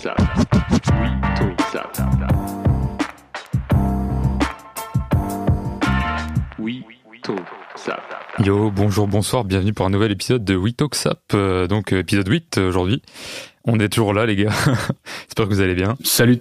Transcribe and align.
ça. 0.00 0.14
Oui, 0.18 1.08
tout 1.36 1.62
ça. 1.72 1.90
Oui, 6.58 6.84
tout 7.22 7.36
ça. 7.76 7.98
Yo, 8.42 8.70
bonjour, 8.70 9.06
bonsoir, 9.06 9.44
bienvenue 9.44 9.74
pour 9.74 9.84
un 9.84 9.90
nouvel 9.90 10.12
épisode 10.12 10.42
de 10.42 10.56
We 10.56 10.74
Talk 10.74 10.94
Sap, 10.94 11.20
euh, 11.34 11.66
donc 11.66 11.92
euh, 11.92 11.98
épisode 11.98 12.26
8 12.26 12.56
euh, 12.56 12.68
aujourd'hui. 12.68 13.02
On 13.66 13.78
est 13.78 13.90
toujours 13.90 14.14
là 14.14 14.24
les 14.24 14.36
gars, 14.36 14.48
j'espère 15.26 15.46
que 15.46 15.52
vous 15.52 15.60
allez 15.60 15.74
bien. 15.74 15.98
Salut, 16.02 16.38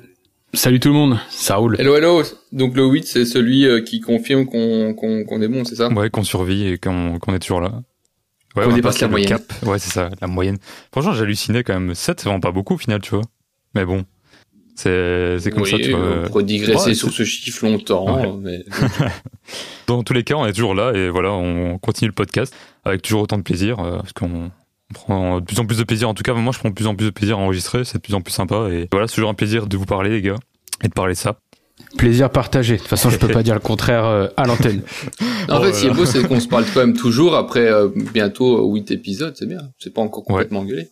salut 0.53 0.79
tout 0.79 0.87
le 0.87 0.93
monde, 0.93 1.19
ça 1.29 1.57
roule. 1.57 1.75
Hello, 1.79 1.97
hello. 1.97 2.23
Donc 2.53 2.77
le 2.77 2.85
8, 2.85 3.03
c'est 3.05 3.25
celui 3.25 3.65
euh, 3.65 3.81
qui 3.81 3.99
confirme 3.99 4.45
qu'on 4.45 5.41
est 5.41 5.47
bon, 5.49 5.65
c'est 5.65 5.75
ça? 5.75 5.89
Ouais, 5.89 6.09
qu'on 6.09 6.23
survit 6.23 6.65
et 6.65 6.77
qu'on 6.77 7.17
est 7.33 7.39
toujours 7.39 7.59
là. 7.59 7.73
Ouais, 8.55 8.63
on 8.65 8.73
dépasse 8.73 9.01
la 9.01 9.09
moyenne. 9.09 9.27
cap. 9.27 9.43
Ouais, 9.63 9.79
c'est 9.79 9.91
ça, 9.91 10.09
la 10.21 10.27
moyenne. 10.27 10.59
Franchement, 10.93 11.11
j'hallucinais 11.11 11.63
quand 11.65 11.77
même. 11.77 11.93
7, 11.93 12.21
c'est 12.21 12.25
vraiment 12.25 12.39
pas 12.39 12.51
beaucoup 12.51 12.75
au 12.75 12.77
final, 12.77 13.01
tu 13.01 13.15
vois. 13.15 13.23
Mais 13.75 13.85
bon, 13.85 14.05
c'est 14.75 15.37
comme 15.51 15.63
Oui, 15.63 15.69
ça, 15.71 15.77
tu 15.77 15.91
vois. 15.91 15.99
on 16.23 16.27
pourrait 16.27 16.43
digresser 16.43 16.89
Ouais, 16.89 16.93
sur 16.95 17.11
ce 17.11 17.23
chiffre 17.23 17.65
longtemps, 17.65 18.15
Ouais. 18.17 18.31
mais 18.41 18.65
Dans 19.87 20.03
tous 20.03 20.13
les 20.13 20.23
cas, 20.23 20.35
on 20.35 20.45
est 20.45 20.53
toujours 20.53 20.75
là 20.75 20.91
et 20.93 21.09
voilà, 21.09 21.31
on 21.31 21.77
continue 21.79 22.07
le 22.09 22.13
podcast 22.13 22.53
avec 22.85 23.01
toujours 23.01 23.21
autant 23.21 23.37
de 23.37 23.43
plaisir 23.43 23.79
euh, 23.79 23.97
parce 23.97 24.13
qu'on 24.13 24.51
on 24.91 24.93
prend 24.93 25.39
de 25.39 25.45
plus 25.45 25.59
en 25.59 25.65
plus 25.65 25.77
de 25.77 25.83
plaisir. 25.83 26.09
En 26.09 26.13
tout 26.13 26.23
cas, 26.23 26.33
moi, 26.33 26.51
je 26.53 26.59
prends 26.59 26.69
de 26.69 26.73
plus 26.75 26.87
en 26.87 26.95
plus 26.95 27.05
de 27.05 27.11
plaisir 27.11 27.37
à 27.37 27.41
enregistrer. 27.41 27.83
C'est 27.85 27.97
de 27.97 28.01
plus 28.01 28.13
en 28.15 28.21
plus 28.21 28.31
sympa 28.33 28.69
et 28.71 28.87
voilà, 28.91 29.07
c'est 29.07 29.15
toujours 29.15 29.29
un 29.29 29.33
plaisir 29.35 29.67
de 29.67 29.77
vous 29.77 29.85
parler, 29.85 30.09
les 30.09 30.21
gars, 30.21 30.35
et 30.83 30.87
de 30.87 30.93
parler 30.93 31.13
de 31.13 31.17
ça. 31.19 31.39
Plaisir 31.97 32.29
partagé. 32.29 32.73
De 32.75 32.79
toute 32.79 32.87
façon, 32.87 33.09
je 33.09 33.17
peux 33.17 33.27
pas 33.29 33.41
dire 33.43 33.53
le 33.55 33.59
contraire 33.61 34.05
euh, 34.05 34.27
à 34.37 34.45
l'antenne. 34.45 34.81
en 35.49 35.61
fait, 35.61 35.73
ce 35.73 35.81
qui 35.81 35.87
est 35.87 35.93
beau, 35.93 36.05
c'est 36.05 36.27
qu'on 36.27 36.39
se 36.39 36.47
parle 36.47 36.65
quand 36.73 36.81
même 36.81 36.95
toujours 36.95 37.35
après 37.35 37.67
euh, 37.71 37.89
bientôt 38.13 38.65
8 38.71 38.91
épisodes, 38.91 39.33
c'est 39.37 39.47
bien. 39.47 39.61
C'est 39.79 39.93
pas 39.93 40.01
encore 40.01 40.23
complètement 40.23 40.63
gueulé. 40.65 40.89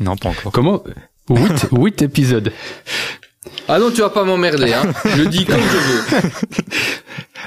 Non, 0.00 0.16
pas 0.16 0.28
encore. 0.28 0.52
Comment? 0.52 0.82
8, 1.28 1.68
8 1.72 2.02
épisodes. 2.02 2.52
Ah 3.68 3.78
non, 3.78 3.90
tu 3.90 4.00
vas 4.00 4.10
pas 4.10 4.24
m'emmerder, 4.24 4.72
hein. 4.72 4.84
Je 5.16 5.22
dis 5.24 5.44
comme 5.44 5.60
je 5.60 5.76
veux. 5.76 6.30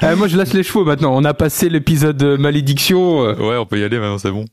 Ah, 0.01 0.15
moi, 0.17 0.27
je 0.27 0.37
lâche 0.37 0.53
les 0.53 0.63
chevaux 0.63 0.83
maintenant. 0.83 1.15
On 1.15 1.23
a 1.23 1.33
passé 1.33 1.69
l'épisode 1.69 2.21
euh, 2.23 2.37
malédiction. 2.37 3.23
euh. 3.25 3.35
Ouais, 3.35 3.57
on 3.57 3.65
peut 3.65 3.79
y 3.79 3.83
aller 3.83 3.99
maintenant, 3.99 4.17
c'est 4.17 4.31
bon. 4.31 4.45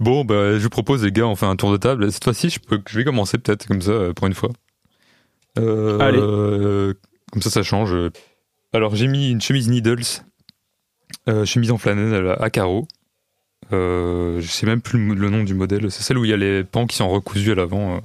Bon, 0.00 0.24
bah, 0.24 0.58
je 0.58 0.62
vous 0.62 0.70
propose, 0.70 1.04
les 1.04 1.12
gars, 1.12 1.26
on 1.26 1.36
fait 1.36 1.46
un 1.46 1.54
tour 1.56 1.70
de 1.70 1.76
table. 1.76 2.10
Cette 2.10 2.24
fois-ci, 2.24 2.50
je, 2.50 2.58
peux, 2.58 2.80
je 2.88 2.98
vais 2.98 3.04
commencer 3.04 3.38
peut-être 3.38 3.66
comme 3.66 3.80
ça, 3.80 3.92
euh, 3.92 4.12
pour 4.12 4.26
une 4.26 4.34
fois. 4.34 4.50
Euh, 5.58 5.98
Allez. 6.00 6.18
euh, 6.20 6.94
comme 7.32 7.42
ça, 7.42 7.50
ça 7.50 7.62
change. 7.62 7.94
Alors, 8.72 8.96
j'ai 8.96 9.06
mis 9.06 9.30
une 9.30 9.40
chemise 9.40 9.68
Needles, 9.68 10.02
euh, 11.28 11.44
chemise 11.44 11.70
en 11.70 11.78
flanelle 11.78 12.34
à, 12.40 12.50
carreaux. 12.50 12.88
Euh, 13.72 14.40
je 14.40 14.46
sais 14.48 14.66
même 14.66 14.80
plus 14.80 14.98
le, 14.98 15.14
le 15.14 15.30
nom 15.30 15.44
du 15.44 15.54
modèle. 15.54 15.90
C'est 15.92 16.02
celle 16.02 16.18
où 16.18 16.24
il 16.24 16.30
y 16.30 16.34
a 16.34 16.36
les 16.36 16.64
pans 16.64 16.86
qui 16.86 16.96
sont 16.96 17.08
recousus 17.08 17.52
à 17.52 17.54
l'avant. 17.54 18.00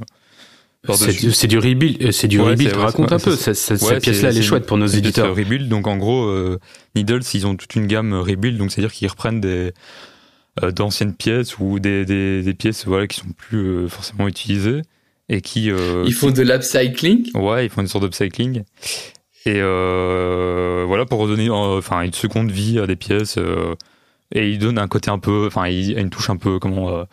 C'est 0.94 1.47
du, 1.47 1.58
rebuild. 1.59 2.02
euh, 2.02 2.11
C'est 2.11 2.27
du 2.27 2.39
Ouais, 2.39 2.52
rebuild. 2.52 2.73
Raconte 2.73 3.11
un 3.11 3.19
peu. 3.19 3.35
Cette, 3.35 3.55
cette- 3.55 3.81
Ouais, 3.81 3.89
cette 3.95 4.03
pièce-là, 4.03 4.30
elle 4.30 4.38
est 4.38 4.41
chouette 4.41 4.66
pour 4.66 4.77
nos 4.77 4.94
euh, 4.94 4.97
éditeurs. 4.97 5.35
Rebuild, 5.35 5.67
donc 5.67 5.88
en 5.88 5.97
gros, 5.97 6.23
euh, 6.25 6.58
Needles, 6.95 7.22
ils 7.33 7.45
ont 7.45 7.55
toute 7.55 7.75
une 7.75 7.85
gamme 7.88 8.13
Rebuild, 8.13 8.58
donc 8.58 8.72
c'est-à-dire 8.72 8.91
qu'ils 8.94 9.09
reprennent 9.09 9.41
des 9.41 9.73
euh, 10.63 10.72
d'anciennes 10.72 11.13
pièces 11.13 11.59
ou 11.59 11.80
des, 11.80 12.05
des, 12.05 12.41
des 12.41 12.53
pièces 12.53 12.85
voilà 12.85 13.07
qui 13.07 13.19
sont 13.19 13.27
plus 13.38 13.59
euh, 13.59 13.88
forcément 13.88 14.27
utilisées 14.27 14.81
et 15.30 15.41
qui 15.41 15.69
euh, 15.69 16.03
Ils 16.07 16.13
font 16.13 16.31
de 16.31 16.41
l'upcycling? 16.41 17.30
ouais 17.35 17.66
ils 17.66 17.69
font 17.69 17.81
une 17.81 17.88
sorte 17.88 18.03
d'upcycling 18.03 18.63
et 19.45 19.61
euh, 19.61 20.83
voilà 20.88 21.05
pour 21.05 21.19
redonner 21.19 21.47
euh, 21.50 21.77
enfin 21.77 22.02
une 22.02 22.13
seconde 22.13 22.52
vie 22.52 22.80
à 22.80 22.88
des 22.88 22.95
pièces 22.95 23.38
euh, 23.38 23.75
et 24.33 24.50
ils 24.50 24.59
donnent 24.59 24.80
un 24.80 24.88
côté 24.88 25.11
un 25.11 25.19
peu 25.19 25.45
enfin 25.47 25.67
il 25.67 25.91
y 25.91 25.95
a 25.95 26.00
une 26.00 26.09
touche 26.09 26.30
un 26.30 26.38
peu 26.38 26.59
comment 26.59 26.89
euh, 26.97 27.03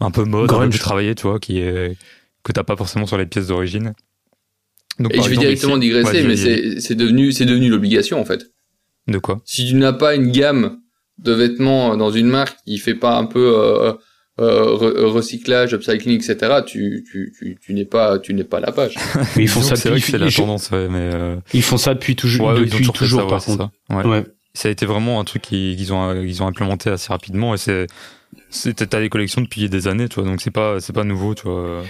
un 0.00 0.10
peu 0.10 0.24
mode 0.24 0.44
un 0.44 0.46
peu 0.46 0.54
Grunge. 0.58 0.70
plus 0.70 0.78
travaillé 0.78 1.14
tu 1.14 1.22
vois 1.26 1.40
qui 1.40 1.58
est 1.60 1.96
que 2.44 2.52
t'as 2.52 2.62
pas 2.64 2.76
forcément 2.76 3.06
sur 3.06 3.18
les 3.18 3.26
pièces 3.26 3.48
d'origine 3.48 3.94
donc 5.00 5.12
Et 5.14 5.20
je 5.20 5.28
vais 5.28 5.36
directement 5.36 5.72
ici- 5.76 5.80
digresser, 5.80 6.22
mais 6.22 6.34
vas-y. 6.34 6.36
c'est 6.74 6.80
c'est 6.80 6.94
devenu, 6.94 7.32
c'est 7.32 7.46
devenu 7.46 7.68
l'obligation, 7.68 8.20
en 8.20 8.24
fait. 8.24 8.46
de 9.08 9.18
quoi? 9.18 9.40
Si 9.44 9.66
tu 9.66 9.74
n'as 9.74 9.92
pas 9.92 10.14
une 10.14 10.30
gamme 10.30 10.78
de 11.18 11.32
vêtements 11.32 11.96
dans 11.96 12.10
une 12.12 12.28
marque 12.28 12.56
qui 12.64 12.78
fait 12.78 12.94
pas 12.94 13.16
un 13.18 13.24
peu 13.26 13.54
euh, 13.58 13.92
euh, 14.40 14.64
re- 14.76 15.04
recyclage, 15.06 15.72
upcycling, 15.74 16.14
etc., 16.16 16.60
tu, 16.64 17.04
tu, 17.10 17.32
tu, 17.36 17.58
tu 17.60 17.74
n'es 17.74 17.84
pas, 17.84 18.18
tu 18.20 18.34
n'es 18.34 18.44
pas 18.44 18.58
à 18.58 18.60
la 18.60 18.72
page. 18.72 18.94
Mais 19.36 19.42
ils 19.44 19.48
font 19.48 19.62
ça 19.62 19.74
que 19.74 19.80
c'est 19.80 19.88
vrai 19.88 19.98
depuis, 19.98 20.12
que 20.12 20.18
c'est 20.18 20.22
la 20.24 20.28
ils, 20.28 20.34
tendance 20.34 20.70
ouais, 20.70 20.88
mais 20.88 21.10
euh, 21.12 21.36
ils 21.52 21.62
font 21.62 21.76
ça 21.76 21.94
depuis 21.94 22.14
toujours, 22.14 22.48
ouais, 22.48 22.60
depuis 22.60 22.70
toujours, 22.78 22.94
fait 22.96 23.04
toujours, 23.04 23.20
ça, 23.20 23.24
ouais, 23.26 23.30
par 23.30 23.40
c'est 23.42 23.56
contre. 23.56 23.70
ça. 23.90 23.96
Ouais. 23.96 24.04
Ouais. 24.06 24.24
ça 24.54 24.68
a 24.68 24.70
été 24.70 24.86
vraiment 24.86 25.18
un 25.20 25.24
truc 25.24 25.42
qu'ils 25.42 25.92
ont 25.92 26.20
ils 26.22 26.40
ont 26.42 26.46
implémenté 26.46 26.90
assez 26.90 27.08
rapidement 27.12 27.54
et 27.54 27.58
c'est 27.58 27.86
c'était 28.50 28.86
t'as 28.86 29.00
des 29.00 29.08
collections 29.08 29.40
depuis 29.40 29.68
des 29.68 29.86
années 29.88 30.08
tu 30.08 30.16
vois 30.20 30.24
donc 30.28 30.40
c'est 30.40 30.50
pas 30.52 30.80
c'est 30.80 30.92
pas 30.92 31.02
nouveau 31.04 31.34
tu 31.34 31.42
vois 31.44 31.82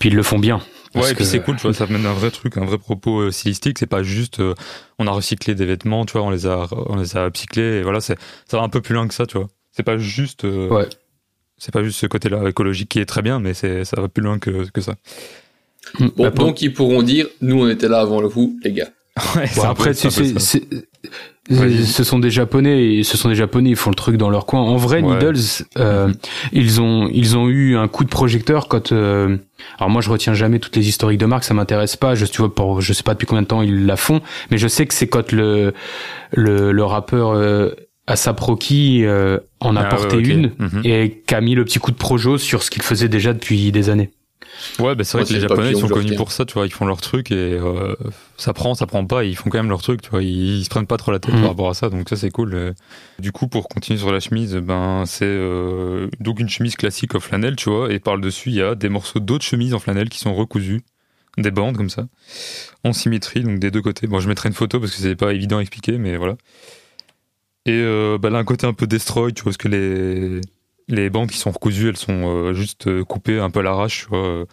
Puis 0.00 0.08
ils 0.08 0.16
le 0.16 0.22
font 0.24 0.38
bien. 0.40 0.60
Parce 0.92 1.06
ouais 1.06 1.12
et 1.12 1.14
puis 1.14 1.22
que- 1.24 1.30
c'est 1.30 1.40
cool 1.40 1.54
tu 1.54 1.62
vois 1.62 1.72
ça 1.74 1.86
mène 1.86 2.04
un 2.04 2.12
vrai 2.12 2.32
truc 2.32 2.56
un 2.56 2.64
vrai 2.64 2.76
propos 2.78 3.20
euh, 3.20 3.30
stylistique 3.30 3.78
c'est 3.78 3.86
pas 3.86 4.02
juste 4.02 4.40
euh, 4.40 4.54
on 4.98 5.06
a 5.06 5.12
recyclé 5.12 5.54
des 5.54 5.64
vêtements 5.64 6.04
tu 6.04 6.14
vois 6.14 6.22
on 6.22 6.30
les 6.30 6.48
a 6.48 6.66
on 6.72 6.96
les 6.96 7.16
a 7.16 7.26
upcyclés 7.28 7.78
et 7.78 7.82
voilà 7.82 8.00
c'est 8.00 8.18
ça 8.50 8.56
va 8.56 8.64
un 8.64 8.68
peu 8.68 8.80
plus 8.80 8.92
loin 8.96 9.06
que 9.06 9.14
ça 9.14 9.24
tu 9.24 9.38
vois 9.38 9.46
c'est 9.70 9.84
pas 9.84 9.98
juste 9.98 10.44
euh, 10.44 10.68
Ouais. 10.68 10.88
c'est 11.58 11.72
pas 11.72 11.84
juste 11.84 12.00
ce 12.00 12.06
côté 12.06 12.28
là 12.28 12.48
écologique 12.48 12.88
qui 12.88 12.98
est 12.98 13.04
très 13.06 13.22
bien 13.22 13.38
mais 13.38 13.54
c'est 13.54 13.84
ça 13.84 14.00
va 14.00 14.08
plus 14.08 14.24
loin 14.24 14.40
que 14.40 14.68
que 14.70 14.80
ça. 14.80 14.96
Bon, 16.00 16.10
Bah, 16.16 16.30
pour- 16.32 16.44
donc 16.46 16.60
ils 16.60 16.72
pourront 16.74 17.02
dire, 17.04 17.28
nous 17.40 17.62
on 17.62 17.68
était 17.68 17.88
là 17.88 18.00
avant 18.00 18.20
le 18.20 18.28
coup, 18.28 18.58
les 18.64 18.72
gars. 18.72 18.88
ouais, 19.36 19.46
c'est 19.46 19.60
Bon, 19.60 19.64
un 19.66 19.70
après, 19.70 19.94
tu 19.94 20.10
sais, 20.10 20.62
Vas-y. 21.50 21.84
ce 21.84 22.04
sont 22.04 22.18
des 22.20 22.30
japonais 22.30 22.94
et 22.94 23.02
ce 23.02 23.16
sont 23.16 23.28
des 23.28 23.34
japonais 23.34 23.70
ils 23.70 23.76
font 23.76 23.90
le 23.90 23.96
truc 23.96 24.16
dans 24.16 24.30
leur 24.30 24.46
coin 24.46 24.60
en 24.60 24.76
vrai 24.76 25.02
Ouais. 25.02 25.14
Needles 25.16 25.64
euh, 25.78 26.12
ils 26.52 26.80
ont 26.80 27.08
ils 27.12 27.36
ont 27.36 27.48
eu 27.48 27.76
un 27.76 27.88
coup 27.88 28.04
de 28.04 28.08
projecteur 28.08 28.68
quand 28.68 28.92
euh, 28.92 29.36
alors 29.78 29.90
moi 29.90 30.00
je 30.00 30.10
retiens 30.10 30.32
jamais 30.34 30.58
toutes 30.60 30.76
les 30.76 30.88
historiques 30.88 31.18
de 31.20 31.26
marque 31.26 31.44
ça 31.44 31.52
m'intéresse 31.54 31.96
pas 31.96 32.14
je 32.14 32.24
tu 32.26 32.38
vois 32.42 32.54
pour 32.54 32.80
je 32.80 32.92
sais 32.92 33.02
pas 33.02 33.14
depuis 33.14 33.26
combien 33.26 33.42
de 33.42 33.46
temps 33.48 33.62
ils 33.62 33.84
la 33.86 33.96
font 33.96 34.20
mais 34.50 34.58
je 34.58 34.68
sais 34.68 34.86
que 34.86 34.94
c'est 34.94 35.08
quand 35.08 35.32
le 35.32 35.72
le, 36.32 36.70
le 36.72 36.84
rappeur 36.84 37.30
euh, 37.30 37.70
Asap 38.06 38.40
Rocky 38.40 39.04
euh, 39.04 39.38
en 39.60 39.76
a 39.76 39.82
Ah, 39.82 39.84
porté 39.84 40.16
ouais, 40.16 40.22
une 40.22 40.52
Mhm. 40.58 40.80
et 40.84 41.22
qu'a 41.26 41.40
mis 41.40 41.54
le 41.54 41.64
petit 41.64 41.78
coup 41.78 41.90
de 41.90 41.96
projo 41.96 42.38
sur 42.38 42.62
ce 42.62 42.70
qu'il 42.70 42.82
faisait 42.82 43.08
déjà 43.08 43.32
depuis 43.32 43.70
des 43.72 43.88
années 43.90 44.10
Ouais, 44.78 44.94
bah 44.94 45.04
c'est 45.04 45.12
vrai 45.18 45.22
Moi, 45.22 45.28
que 45.28 45.34
les 45.34 45.40
Japonais 45.40 45.70
ils 45.70 45.76
sont 45.78 45.88
connus 45.88 46.14
pour 46.16 46.32
ça, 46.32 46.44
tu 46.44 46.54
vois, 46.54 46.66
ils 46.66 46.72
font 46.72 46.86
leur 46.86 47.00
truc 47.00 47.30
et 47.30 47.34
euh, 47.34 47.94
ça 48.36 48.52
prend, 48.52 48.74
ça 48.74 48.86
prend 48.86 49.04
pas, 49.04 49.24
ils 49.24 49.36
font 49.36 49.50
quand 49.50 49.58
même 49.58 49.68
leur 49.68 49.82
truc, 49.82 50.02
tu 50.02 50.10
vois, 50.10 50.22
ils, 50.22 50.58
ils 50.58 50.64
se 50.64 50.70
prennent 50.70 50.86
pas 50.86 50.96
trop 50.96 51.12
la 51.12 51.18
tête 51.18 51.34
Mhm. 51.34 51.40
par 51.40 51.50
rapport 51.50 51.68
à 51.70 51.74
ça, 51.74 51.90
donc 51.90 52.08
ça 52.08 52.16
c'est 52.16 52.30
cool. 52.30 52.74
Du 53.18 53.32
coup, 53.32 53.48
pour 53.48 53.68
continuer 53.68 53.98
sur 53.98 54.12
la 54.12 54.20
chemise, 54.20 54.54
ben 54.56 55.04
c'est 55.06 55.24
euh, 55.26 56.08
donc 56.20 56.40
une 56.40 56.48
chemise 56.48 56.76
classique 56.76 57.14
en 57.14 57.20
flanelle, 57.20 57.56
tu 57.56 57.70
vois, 57.70 57.92
et 57.92 57.98
par 57.98 58.16
le 58.16 58.22
dessus 58.22 58.50
il 58.50 58.56
y 58.56 58.62
a 58.62 58.74
des 58.74 58.88
morceaux 58.88 59.20
d'autres 59.20 59.44
chemises 59.44 59.74
en 59.74 59.78
flanelle 59.78 60.08
qui 60.08 60.18
sont 60.18 60.34
recousus, 60.34 60.80
des 61.38 61.50
bandes 61.50 61.76
comme 61.76 61.90
ça, 61.90 62.06
en 62.84 62.92
symétrie, 62.92 63.42
donc 63.42 63.58
des 63.58 63.70
deux 63.70 63.82
côtés. 63.82 64.06
Bon, 64.06 64.20
je 64.20 64.28
mettrai 64.28 64.48
une 64.48 64.54
photo 64.54 64.80
parce 64.80 64.92
que 64.94 64.98
c'est 65.02 65.16
pas 65.16 65.32
évident 65.32 65.58
à 65.58 65.60
expliquer, 65.60 65.98
mais 65.98 66.16
voilà. 66.16 66.36
Et 67.66 67.72
euh, 67.72 68.18
bah, 68.18 68.30
là, 68.30 68.38
un 68.38 68.44
côté 68.44 68.66
un 68.66 68.72
peu 68.72 68.86
destroy, 68.86 69.32
tu 69.32 69.42
vois, 69.42 69.50
parce 69.50 69.58
que 69.58 69.68
les 69.68 70.40
les 70.90 71.10
bandes 71.10 71.30
qui 71.30 71.38
sont 71.38 71.50
recousues, 71.50 71.88
elles 71.88 71.96
sont 71.96 72.26
euh, 72.26 72.52
juste 72.52 72.86
euh, 72.88 73.04
coupées 73.04 73.38
un 73.38 73.50
peu 73.50 73.60
à 73.60 73.62
l'arrache, 73.62 74.08
euh, 74.12 74.44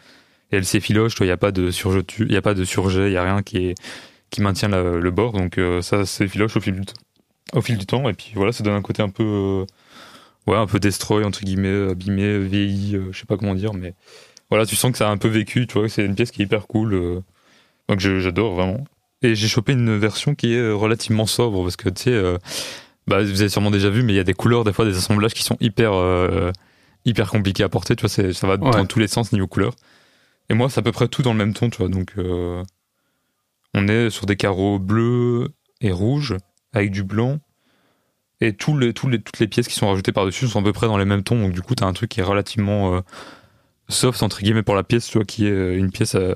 et 0.51 0.57
elle 0.57 0.65
s'effiloche, 0.65 1.15
il 1.19 1.25
n'y 1.25 1.31
a 1.31 1.37
pas 1.37 1.51
de 1.51 1.71
surjetu, 1.71 2.25
il 2.27 2.33
y 2.33 2.37
a 2.37 2.41
pas 2.41 2.53
de 2.53 2.63
surjet, 2.63 3.11
il 3.11 3.17
a 3.17 3.23
rien 3.23 3.43
qui 3.43 3.75
maintient 4.39 4.69
le 4.69 5.11
bord, 5.11 5.33
donc 5.33 5.59
ça 5.81 6.05
s'effiloche 6.05 6.55
au 6.55 6.61
fil 6.61 6.73
du 6.73 6.85
temps. 6.85 6.93
Au 7.53 7.61
fil 7.61 7.77
du 7.77 7.85
temps, 7.85 8.07
et 8.07 8.13
puis 8.13 8.31
voilà, 8.33 8.53
ça 8.53 8.63
donne 8.63 8.75
un 8.75 8.81
côté 8.81 9.01
un 9.01 9.09
peu 9.09 9.65
ouais, 10.47 10.55
un 10.55 10.67
peu 10.67 10.79
destroy 10.79 11.25
entre 11.25 11.41
guillemets, 11.41 11.91
abîmé, 11.91 12.39
vieilli, 12.39 12.95
euh, 12.95 13.09
je 13.11 13.19
sais 13.19 13.25
pas 13.25 13.35
comment 13.35 13.55
dire, 13.55 13.73
mais 13.73 13.93
voilà, 14.49 14.65
tu 14.65 14.77
sens 14.77 14.91
que 14.91 14.97
ça 14.97 15.09
a 15.09 15.11
un 15.11 15.17
peu 15.17 15.27
vécu, 15.27 15.67
tu 15.67 15.77
vois, 15.77 15.89
c'est 15.89 16.05
une 16.05 16.15
pièce 16.15 16.31
qui 16.31 16.41
est 16.41 16.45
hyper 16.45 16.67
cool, 16.67 17.21
donc 17.89 17.99
j'adore 17.99 18.55
vraiment. 18.55 18.85
Et 19.21 19.35
j'ai 19.35 19.47
chopé 19.47 19.73
une 19.73 19.97
version 19.97 20.35
qui 20.35 20.53
est 20.53 20.71
relativement 20.71 21.25
sobre 21.25 21.63
parce 21.63 21.75
que 21.75 21.89
tu 21.89 22.03
sais, 22.03 22.37
bah, 23.07 23.23
vous 23.23 23.39
avez 23.41 23.49
sûrement 23.49 23.71
déjà 23.71 23.89
vu, 23.89 24.03
mais 24.03 24.13
il 24.13 24.17
y 24.17 24.19
a 24.19 24.23
des 24.23 24.33
couleurs, 24.33 24.63
des 24.63 24.73
fois 24.73 24.85
des 24.85 24.97
assemblages 24.97 25.33
qui 25.33 25.43
sont 25.43 25.57
hyper 25.59 25.93
euh, 25.93 26.51
hyper 27.05 27.29
compliqués 27.29 27.63
à 27.63 27.69
porter, 27.69 27.95
tu 27.95 28.05
vois, 28.05 28.09
ça 28.33 28.47
va 28.47 28.57
dans 28.57 28.71
Ouais. 28.71 28.85
tous 28.85 28.99
les 28.99 29.07
sens 29.07 29.31
niveau 29.31 29.47
couleur. 29.47 29.73
Et 30.49 30.53
moi, 30.53 30.69
c'est 30.69 30.79
à 30.79 30.83
peu 30.83 30.91
près 30.91 31.07
tout 31.07 31.21
dans 31.21 31.31
le 31.33 31.37
même 31.37 31.53
ton, 31.53 31.69
tu 31.69 31.77
vois. 31.77 31.89
Donc, 31.89 32.13
euh, 32.17 32.63
on 33.73 33.87
est 33.87 34.09
sur 34.09 34.25
des 34.25 34.35
carreaux 34.35 34.79
bleus 34.79 35.49
et 35.81 35.91
rouges 35.91 36.35
avec 36.73 36.91
du 36.91 37.03
blanc. 37.03 37.39
Et 38.39 38.53
tous 38.53 38.77
les, 38.77 38.93
tous 38.93 39.07
les, 39.09 39.21
toutes 39.21 39.39
les 39.39 39.47
pièces 39.47 39.67
qui 39.67 39.73
sont 39.75 39.87
rajoutées 39.89 40.11
par-dessus 40.11 40.47
sont 40.47 40.59
à 40.59 40.63
peu 40.63 40.73
près 40.73 40.87
dans 40.87 40.97
les 40.97 41.05
mêmes 41.05 41.23
tons. 41.23 41.39
Donc, 41.41 41.53
du 41.53 41.61
coup, 41.61 41.75
tu 41.75 41.83
as 41.83 41.87
un 41.87 41.93
truc 41.93 42.09
qui 42.11 42.19
est 42.19 42.23
relativement 42.23 42.95
euh, 42.95 43.01
soft, 43.89 44.21
entre 44.23 44.41
guillemets, 44.41 44.63
pour 44.63 44.75
la 44.75 44.83
pièce, 44.83 45.07
tu 45.07 45.17
vois, 45.17 45.25
qui 45.25 45.47
est 45.47 45.51
euh, 45.51 45.77
une 45.77 45.91
pièce 45.91 46.15
euh, 46.15 46.33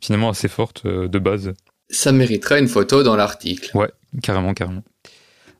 finalement 0.00 0.28
assez 0.30 0.48
forte 0.48 0.82
euh, 0.86 1.08
de 1.08 1.18
base. 1.18 1.52
Ça 1.90 2.12
mériterait 2.12 2.60
une 2.60 2.68
photo 2.68 3.02
dans 3.02 3.16
l'article. 3.16 3.70
Carrément, 4.22 4.52
carrément. 4.54 4.82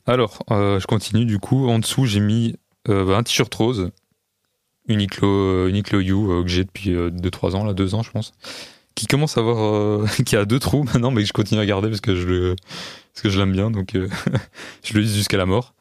Alors, 0.09 0.39
euh, 0.51 0.81
je 0.81 0.87
continue. 0.87 1.25
Du 1.27 1.39
coup, 1.39 1.69
en 1.69 1.79
dessous, 1.79 2.05
j'ai 2.07 2.21
mis 2.21 2.57
euh, 2.89 3.15
un 3.17 3.23
t-shirt 3.23 3.55
rose. 3.55 3.91
Uniqlo, 4.89 5.29
euh, 5.29 5.69
Uniqlo 5.69 6.01
You 6.01 6.33
euh, 6.33 6.43
que 6.43 6.49
j'ai 6.49 6.65
depuis 6.65 6.91
2-3 6.95 7.55
ans, 7.57 7.65
là, 7.65 7.75
2 7.75 7.95
ans, 7.95 8.03
je 8.03 8.11
pense. 8.11 8.33
Qui 8.95 9.07
commence 9.07 9.37
à 9.37 9.41
avoir. 9.41 9.59
euh, 9.63 10.07
qui 10.27 10.35
a 10.35 10.45
deux 10.45 10.59
trous 10.59 10.83
maintenant, 10.85 11.11
mais 11.11 11.23
que 11.23 11.29
je 11.29 11.33
continue 11.33 11.61
à 11.61 11.67
garder 11.67 11.89
parce 11.89 12.01
que 12.01 12.17
je 12.17 12.27
le. 12.27 12.57
Parce 13.15 13.23
que 13.23 13.29
je 13.31 13.39
l'aime 13.39 13.53
bien, 13.53 13.71
donc 13.71 13.95
euh, 13.97 14.09
je 14.85 14.95
le 14.95 15.01
use 15.03 15.15
jusqu'à 15.15 15.37
la 15.37 15.47
mort. 15.47 15.75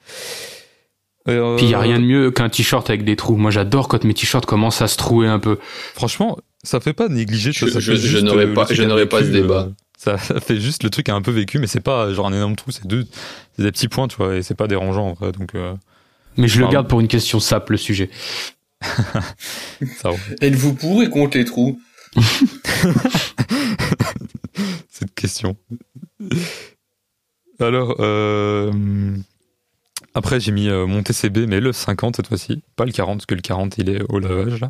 Euh, 1.29 1.55
Puis 1.57 1.65
il 1.65 1.71
y 1.71 1.73
a 1.73 1.79
rien 1.79 1.99
de 1.99 2.05
mieux 2.05 2.31
qu'un 2.31 2.49
t-shirt 2.49 2.89
avec 2.89 3.03
des 3.03 3.15
trous. 3.15 3.35
Moi 3.37 3.51
j'adore 3.51 3.87
quand 3.87 4.03
mes 4.03 4.13
t-shirts 4.13 4.45
commencent 4.45 4.81
à 4.81 4.87
se 4.87 4.97
trouer 4.97 5.27
un 5.27 5.39
peu. 5.39 5.57
Franchement, 5.93 6.37
ça 6.63 6.79
fait 6.79 6.93
pas 6.93 7.09
négliger. 7.09 7.51
Je- 7.51 7.65
ça, 7.67 7.79
je- 7.79 7.93
je 7.95 8.17
n'aurais 8.19 8.45
pas- 8.53 8.65
je 8.75 8.83
n'aurais 8.83 9.05
pas 9.07 9.19
ce 9.21 9.25
débat. 9.41 9.69
Ça, 9.97 10.17
fait 10.17 10.59
juste 10.59 10.83
le 10.83 10.91
truc 10.91 11.09
a 11.09 11.15
un 11.15 11.21
peu 11.23 11.31
vécu, 11.31 11.57
mais 11.59 11.65
c'est 11.67 11.81
pas 11.81 12.13
genre 12.13 12.27
un 12.27 12.33
énorme 12.33 12.55
trou. 12.55 12.71
C'est 12.71 12.85
deux, 12.85 13.05
c'est 13.55 13.63
des 13.63 13.71
petits 13.71 13.87
points, 13.87 14.07
tu 14.07 14.17
vois, 14.17 14.35
et 14.35 14.43
c'est 14.43 14.53
pas 14.55 14.67
dérangeant 14.67 15.07
en 15.07 15.13
vrai. 15.13 15.31
Donc 15.31 15.55
euh, 15.55 15.73
Mais 16.37 16.47
je 16.47 16.61
le 16.61 16.67
garde 16.67 16.87
pour 16.87 16.99
une 16.99 17.07
question 17.07 17.39
sap, 17.39 17.71
le 17.71 17.77
sujet. 17.77 18.11
ça, 18.81 20.11
va. 20.11 20.17
Êtes-vous 20.39 20.75
pour 20.75 21.01
et 21.01 21.09
contre 21.09 21.37
les 21.37 21.45
trous? 21.45 21.81
Cette 24.89 25.15
question. 25.15 25.57
Alors, 27.59 27.95
euh, 27.99 28.71
après 30.13 30.39
j'ai 30.39 30.51
mis 30.51 30.69
euh, 30.69 30.85
mon 30.85 31.01
TCB, 31.01 31.47
mais 31.47 31.59
le 31.59 31.73
50 31.73 32.17
cette 32.17 32.27
fois-ci, 32.27 32.61
pas 32.75 32.85
le 32.85 32.91
40, 32.91 33.17
parce 33.17 33.25
que 33.25 33.33
le 33.33 33.41
40 33.41 33.79
il 33.79 33.89
est 33.89 34.03
au 34.09 34.19
lavage 34.19 34.61
là. 34.61 34.69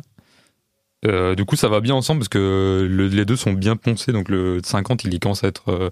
Euh, 1.06 1.34
du 1.36 1.44
coup, 1.44 1.54
ça 1.56 1.68
va 1.68 1.80
bien 1.80 1.94
ensemble 1.94 2.20
parce 2.20 2.28
que 2.28 2.86
le- 2.90 3.06
les 3.06 3.24
deux 3.24 3.36
sont 3.36 3.52
bien 3.52 3.76
poncés, 3.76 4.12
donc 4.12 4.28
le 4.28 4.60
50 4.64 5.04
il 5.04 5.20
commence 5.20 5.44
à 5.44 5.48
être, 5.48 5.68
euh, 5.70 5.90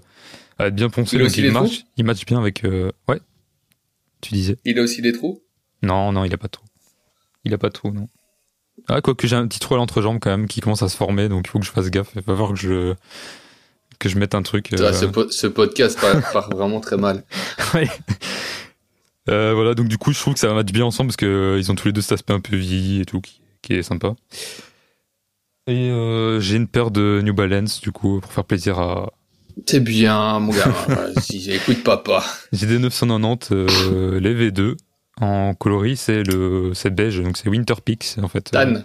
à 0.59 0.67
être 0.67 0.75
bien 0.75 0.89
poncé, 0.89 1.15
Il 1.15 1.21
a 1.21 1.25
donc 1.25 1.37
il 1.37 1.51
marche, 1.51 1.85
il 1.95 2.03
match 2.05 2.25
bien 2.25 2.39
avec. 2.39 2.65
euh, 2.65 2.91
ouais, 3.07 3.21
tu 4.21 4.33
disais. 4.33 4.57
Il 4.65 4.77
a 4.79 4.81
aussi 4.81 5.01
des 5.01 5.13
trous 5.13 5.41
Non, 5.81 6.11
non, 6.11 6.25
il 6.25 6.33
a 6.33 6.37
pas 6.37 6.47
de 6.47 6.51
trou. 6.51 6.65
Il 7.45 7.53
a 7.53 7.57
pas 7.57 7.69
de 7.69 7.73
trou, 7.73 7.91
non. 7.91 8.09
Ah, 8.89 8.99
quoique 9.01 9.25
j'ai 9.27 9.35
un 9.37 9.47
petit 9.47 9.59
trou 9.59 9.75
à 9.75 9.77
l'entrejambe 9.77 10.19
quand 10.21 10.29
même 10.29 10.47
qui 10.47 10.59
commence 10.59 10.83
à 10.83 10.89
se 10.89 10.97
former, 10.97 11.29
donc 11.29 11.45
il 11.47 11.49
faut 11.49 11.59
que 11.59 11.65
je 11.65 11.71
fasse 11.71 11.89
gaffe. 11.89 12.09
Il 12.15 12.21
va 12.21 12.33
falloir 12.33 12.51
que 12.51 12.59
je, 12.59 12.93
que 13.99 14.09
je 14.09 14.17
mette 14.19 14.35
un 14.35 14.41
truc. 14.43 14.69
Ah, 14.77 14.91
ce, 14.93 15.05
po- 15.05 15.29
ce 15.31 15.47
podcast 15.47 15.99
part, 16.01 16.21
part 16.33 16.49
vraiment 16.49 16.81
très 16.81 16.97
mal. 16.97 17.23
Ouais. 17.73 17.87
Voilà, 19.27 19.73
donc 19.73 19.87
du 19.87 19.97
coup, 19.97 20.11
je 20.13 20.19
trouve 20.19 20.33
que 20.33 20.39
ça 20.39 20.53
match 20.53 20.71
bien 20.71 20.85
ensemble 20.85 21.09
parce 21.09 21.17
que 21.17 21.25
euh, 21.25 21.59
ils 21.59 21.71
ont 21.71 21.75
tous 21.75 21.87
les 21.87 21.91
deux 21.93 22.01
cet 22.01 22.13
aspect 22.13 22.33
un 22.33 22.39
peu 22.39 22.55
vieilli 22.55 23.01
et 23.01 23.05
tout 23.05 23.19
qui, 23.21 23.41
qui 23.61 23.73
est 23.73 23.83
sympa. 23.83 24.15
Et 25.67 25.89
euh, 25.91 26.39
j'ai 26.39 26.55
une 26.55 26.67
paire 26.67 26.91
de 26.91 27.21
New 27.23 27.33
Balance 27.33 27.81
du 27.81 27.91
coup 27.91 28.21
pour 28.21 28.31
faire 28.31 28.45
plaisir 28.45 28.79
à. 28.79 29.11
C'est 29.65 29.81
bien, 29.81 30.39
mon 30.39 30.53
gars. 30.53 30.73
si, 31.21 31.51
écoute 31.51 31.83
papa. 31.83 32.23
J'ai 32.53 32.67
des 32.67 32.79
990 32.79 33.49
euh, 33.51 34.19
les 34.19 34.33
V2 34.51 34.75
en 35.19 35.53
coloris, 35.55 35.97
c'est 35.97 36.23
le 36.23 36.71
c'est 36.73 36.91
beige 36.91 37.21
donc 37.21 37.37
c'est 37.37 37.49
Winter 37.49 37.73
Peaks 37.83 38.15
en 38.21 38.27
fait. 38.27 38.51
Tan. 38.51 38.75
Euh, 38.75 38.79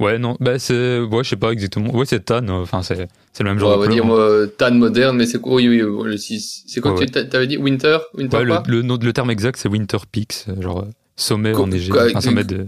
ouais 0.00 0.18
non, 0.18 0.36
bah 0.40 0.58
c'est 0.58 1.00
ouais 1.00 1.24
je 1.24 1.30
sais 1.30 1.36
pas 1.36 1.50
exactement. 1.52 1.94
Ouais 1.94 2.04
c'est 2.04 2.26
tan, 2.26 2.46
enfin 2.48 2.82
c'est 2.82 3.08
c'est 3.32 3.42
le 3.42 3.50
même 3.50 3.58
genre 3.58 3.78
on 3.78 3.80
de 3.80 3.86
va 3.86 3.92
dire 3.92 4.12
euh, 4.12 4.46
tan 4.46 4.72
moderne, 4.72 5.16
mais 5.16 5.24
c'est 5.24 5.40
quoi 5.40 5.54
Oui, 5.54 5.68
oui, 5.68 5.82
oui, 5.82 6.18
C'est 6.18 6.80
quoi 6.80 6.92
Ouais, 6.92 7.06
que 7.06 7.20
tu 7.20 7.28
t'avais 7.28 7.46
dit 7.46 7.56
Winter 7.56 7.98
Winter 8.14 8.36
Ouais, 8.36 8.44
le, 8.44 8.54
quoi 8.54 8.62
le, 8.66 8.82
le 8.82 9.12
terme 9.12 9.30
exact 9.30 9.58
c'est 9.58 9.68
Winter 9.68 9.98
Peaks, 10.10 10.46
genre 10.60 10.84
sommet 11.16 11.54
enneigé, 11.54 11.92
enfin 11.92 12.20
sommet 12.20 12.44
de. 12.44 12.66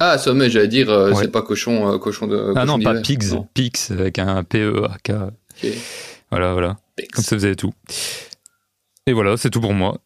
Ah, 0.00 0.18
sommet, 0.18 0.50
j'allais 0.50 0.68
dire, 0.68 0.90
euh, 0.90 1.10
Ouais. 1.10 1.22
c'est 1.22 1.30
pas 1.30 1.42
cochon, 1.42 1.92
euh, 1.92 1.98
cochon 1.98 2.26
de. 2.26 2.52
Ah 2.56 2.64
non, 2.64 2.78
pas. 2.80 3.00
Pigs, 3.00 3.32
Non. 3.32 3.48
Pix 3.54 3.90
avec 3.90 4.18
un 4.18 4.42
P-E-A-K. 4.44 5.12
Voilà, 6.30 6.52
voilà. 6.52 6.76
Comme 7.12 7.24
ça, 7.24 7.36
vous 7.36 7.44
avez 7.44 7.56
tout. 7.56 7.72
Et 9.06 9.12
voilà, 9.12 9.36
c'est 9.36 9.50
tout 9.50 9.60
pour 9.60 9.74
moi. 9.74 9.98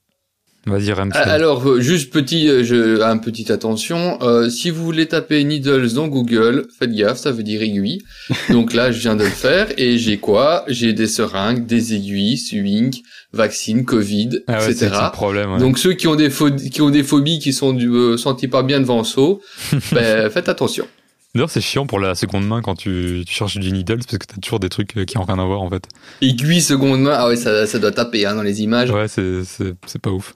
Vas-y, 0.70 0.92
Alors, 1.14 1.68
euh, 1.68 1.80
juste 1.80 2.12
petit, 2.12 2.48
euh, 2.48 2.62
je, 2.64 3.00
un 3.02 3.18
petit 3.18 3.50
attention. 3.52 4.18
euh, 4.22 4.48
si 4.50 4.70
vous 4.70 4.84
voulez 4.84 5.06
taper 5.06 5.42
needles 5.44 5.92
dans 5.94 6.08
Google, 6.08 6.66
faites 6.78 6.92
gaffe, 6.94 7.18
ça 7.18 7.30
veut 7.32 7.42
dire 7.42 7.62
aiguille. 7.62 8.02
Donc 8.50 8.74
là, 8.74 8.92
je 8.92 8.98
viens 9.00 9.16
de 9.16 9.24
le 9.24 9.30
faire 9.30 9.68
et 9.76 9.98
j'ai 9.98 10.18
quoi? 10.18 10.64
J'ai 10.68 10.92
des 10.92 11.06
seringues, 11.06 11.66
des 11.66 11.94
aiguilles, 11.94 12.38
swing, 12.38 12.94
vaccine, 13.32 13.84
Covid, 13.84 14.40
Ah 14.46 14.58
ouais, 14.60 14.70
etc. 14.72 14.90
problème. 15.12 15.52
ouais. 15.52 15.58
Donc 15.58 15.78
ceux 15.78 15.92
qui 15.94 16.06
ont 16.06 16.16
des 16.16 16.30
qui 16.70 16.80
ont 16.82 16.90
des 16.90 17.02
phobies 17.02 17.38
qui 17.38 17.52
sont 17.52 17.72
du, 17.72 17.88
euh, 17.90 18.16
sentis 18.16 18.48
pas 18.48 18.62
bien 18.62 18.80
devant 18.80 19.04
saut, 19.04 19.40
ben, 19.92 20.30
faites 20.30 20.48
attention. 20.48 20.86
D'ailleurs, 21.34 21.50
c'est 21.50 21.60
chiant 21.60 21.86
pour 21.86 22.00
la 22.00 22.14
seconde 22.14 22.46
main 22.48 22.62
quand 22.62 22.74
tu, 22.74 23.22
tu 23.26 23.32
cherches 23.34 23.58
du 23.58 23.70
needles 23.70 23.98
parce 23.98 24.18
que 24.18 24.26
t'as 24.26 24.40
toujours 24.40 24.60
des 24.60 24.70
trucs 24.70 25.04
qui 25.06 25.18
ont 25.18 25.24
rien 25.24 25.38
à 25.38 25.44
voir 25.44 25.60
en 25.60 25.68
fait. 25.68 25.84
Aiguille 26.22 26.62
seconde 26.62 27.02
main, 27.02 27.14
ah 27.16 27.28
ouais, 27.28 27.36
ça, 27.36 27.66
ça 27.66 27.78
doit 27.78 27.92
taper 27.92 28.24
hein, 28.24 28.34
dans 28.34 28.42
les 28.42 28.62
images. 28.62 28.90
Ouais, 28.90 29.06
c'est 29.08 29.98
pas 30.00 30.10
ouf. 30.10 30.34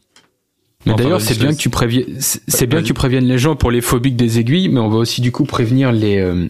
Mais 0.84 0.92
Enfin, 0.92 1.04
d'ailleurs, 1.04 1.20
c'est 1.20 1.38
bien 1.38 1.52
que 1.52 1.58
tu 1.58 1.70
préviennes, 1.70 2.16
c'est 2.18 2.40
c'est 2.48 2.66
bien 2.66 2.80
que 2.80 2.86
tu 2.86 2.92
préviennes 2.94 3.26
les 3.26 3.38
gens 3.38 3.54
pour 3.54 3.70
les 3.70 3.80
phobiques 3.80 4.16
des 4.16 4.40
aiguilles, 4.40 4.68
mais 4.68 4.80
on 4.80 4.88
va 4.88 4.96
aussi 4.98 5.20
du 5.20 5.30
coup 5.30 5.44
prévenir 5.44 5.92
les 5.92 6.18
euh, 6.18 6.48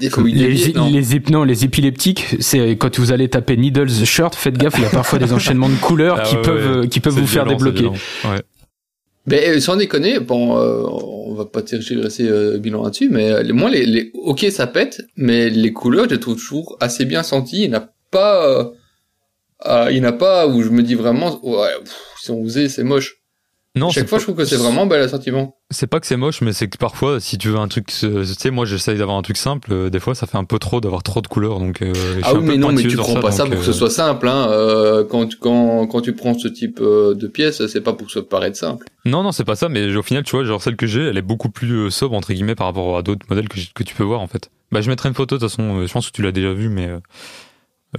les, 0.00 0.08
les, 0.90 1.20
non, 1.30 1.42
les 1.42 1.64
épileptiques. 1.64 2.36
C'est 2.38 2.76
quand 2.76 2.98
vous 2.98 3.10
allez 3.12 3.28
taper 3.28 3.56
needles 3.56 3.90
shirt, 4.04 4.34
faites 4.36 4.56
gaffe, 4.56 4.74
il 4.78 4.82
y 4.84 4.86
a 4.86 4.90
parfois 4.90 5.18
des 5.18 5.32
enchaînements 5.32 5.68
de 5.68 5.74
couleurs 5.74 6.18
Ah 6.20 6.22
qui 6.22 6.36
ouais, 6.36 6.42
peuvent 6.42 6.76
ouais. 6.78 6.84
euh, 6.84 6.86
qui 6.86 7.00
peuvent 7.00 7.14
vous 7.14 7.26
faire 7.26 7.44
violent, 7.44 7.58
débloquer. 7.58 7.86
Ouais. 8.24 8.42
Ben, 9.26 9.40
euh, 9.56 9.58
sans 9.60 9.74
déconner, 9.74 10.20
bon, 10.20 10.56
euh, 10.58 10.84
on 10.86 11.34
va 11.34 11.44
pas 11.46 11.60
tergiverser 11.62 12.28
euh, 12.28 12.58
bilan 12.58 12.84
là-dessus, 12.84 13.08
mais 13.10 13.32
euh, 13.32 13.42
les- 13.42 13.52
moi, 13.52 13.68
les, 13.68 13.84
les, 13.84 14.12
ok, 14.14 14.46
ça 14.52 14.68
pète, 14.68 15.02
mais 15.16 15.50
les 15.50 15.72
couleurs, 15.72 16.04
je 16.04 16.14
les 16.14 16.20
trouve 16.20 16.36
toujours 16.36 16.76
assez 16.80 17.04
bien 17.04 17.24
senties. 17.24 17.64
Il 17.64 17.70
n'y 17.70 17.74
a 17.74 17.90
pas, 18.12 18.46
euh, 18.46 18.64
euh, 19.66 19.88
il 19.90 20.00
n'y 20.00 20.06
a 20.06 20.12
pas 20.12 20.46
où 20.46 20.62
je 20.62 20.68
me 20.68 20.82
dis 20.84 20.94
vraiment, 20.94 21.44
ouais, 21.44 21.70
pff, 21.82 21.92
si 22.22 22.30
on 22.30 22.44
faisait, 22.44 22.68
c'est 22.68 22.84
moche. 22.84 23.16
Non, 23.76 23.90
Chaque 23.90 24.04
c'est 24.04 24.08
fois, 24.08 24.16
pas- 24.16 24.20
je 24.20 24.24
trouve 24.26 24.36
que 24.36 24.44
c'est 24.46 24.56
vraiment 24.56 24.86
bel 24.86 25.06
sentiment. 25.08 25.54
C'est 25.70 25.86
pas 25.86 26.00
que 26.00 26.06
c'est 26.06 26.16
moche, 26.16 26.40
mais 26.40 26.52
c'est 26.54 26.66
que 26.68 26.78
parfois, 26.78 27.20
si 27.20 27.36
tu 27.36 27.48
veux 27.50 27.58
un 27.58 27.68
truc, 27.68 27.88
euh, 28.04 28.24
tu 28.24 28.32
sais, 28.34 28.50
moi 28.50 28.64
j'essaye 28.64 28.96
d'avoir 28.96 29.18
un 29.18 29.22
truc 29.22 29.36
simple, 29.36 29.70
euh, 29.72 29.90
des 29.90 30.00
fois 30.00 30.14
ça 30.14 30.26
fait 30.26 30.38
un 30.38 30.44
peu 30.44 30.58
trop 30.58 30.80
d'avoir 30.80 31.02
trop 31.02 31.20
de 31.20 31.26
couleurs, 31.26 31.58
donc. 31.58 31.82
euh, 31.82 31.92
Ah 32.22 32.32
oui, 32.34 32.40
mais 32.42 32.56
non, 32.56 32.72
mais 32.72 32.82
tu 32.82 32.96
prends 32.96 33.20
pas 33.20 33.30
ça 33.32 33.44
pour 33.44 33.56
que 33.58 33.62
ce 33.64 33.70
euh, 33.70 33.74
soit 33.74 33.90
simple, 33.90 34.28
hein. 34.28 34.48
Euh, 34.50 35.04
quand, 35.04 35.26
tu- 35.26 35.36
quand, 35.36 35.86
quand 35.88 36.00
tu 36.00 36.14
prends 36.14 36.32
ce 36.38 36.48
type 36.48 36.80
de 36.80 37.26
pièces, 37.26 37.66
c'est 37.66 37.82
pas 37.82 37.92
pour 37.92 38.06
que 38.06 38.12
ça 38.14 38.20
te 38.22 38.26
paraisse 38.26 38.56
simple. 38.58 38.86
Non, 39.04 39.22
non, 39.22 39.30
c'est 39.30 39.44
pas 39.44 39.56
ça, 39.56 39.68
mais 39.68 39.94
au 39.94 40.02
final, 40.02 40.22
tu 40.24 40.34
vois, 40.36 40.44
genre 40.44 40.62
celle 40.62 40.76
que 40.76 40.86
j'ai, 40.86 41.02
elle 41.02 41.18
est 41.18 41.22
beaucoup 41.22 41.50
plus 41.50 41.90
sobre, 41.90 42.14
entre 42.16 42.32
guillemets, 42.32 42.54
par 42.54 42.68
rapport 42.68 42.96
à 42.96 43.02
d'autres 43.02 43.26
modèles 43.28 43.48
que, 43.48 43.58
que 43.74 43.82
tu 43.82 43.94
peux 43.94 44.04
voir, 44.04 44.20
en 44.20 44.26
fait. 44.26 44.50
Bah, 44.72 44.80
je 44.80 44.88
mettrai 44.88 45.08
une 45.10 45.14
photo, 45.14 45.36
de 45.36 45.40
toute 45.40 45.50
façon, 45.50 45.86
je 45.86 45.92
pense 45.92 46.06
que 46.10 46.12
tu 46.16 46.22
l'as 46.22 46.32
déjà 46.32 46.52
vu, 46.52 46.68
mais 46.68 46.86
euh, 46.88 46.98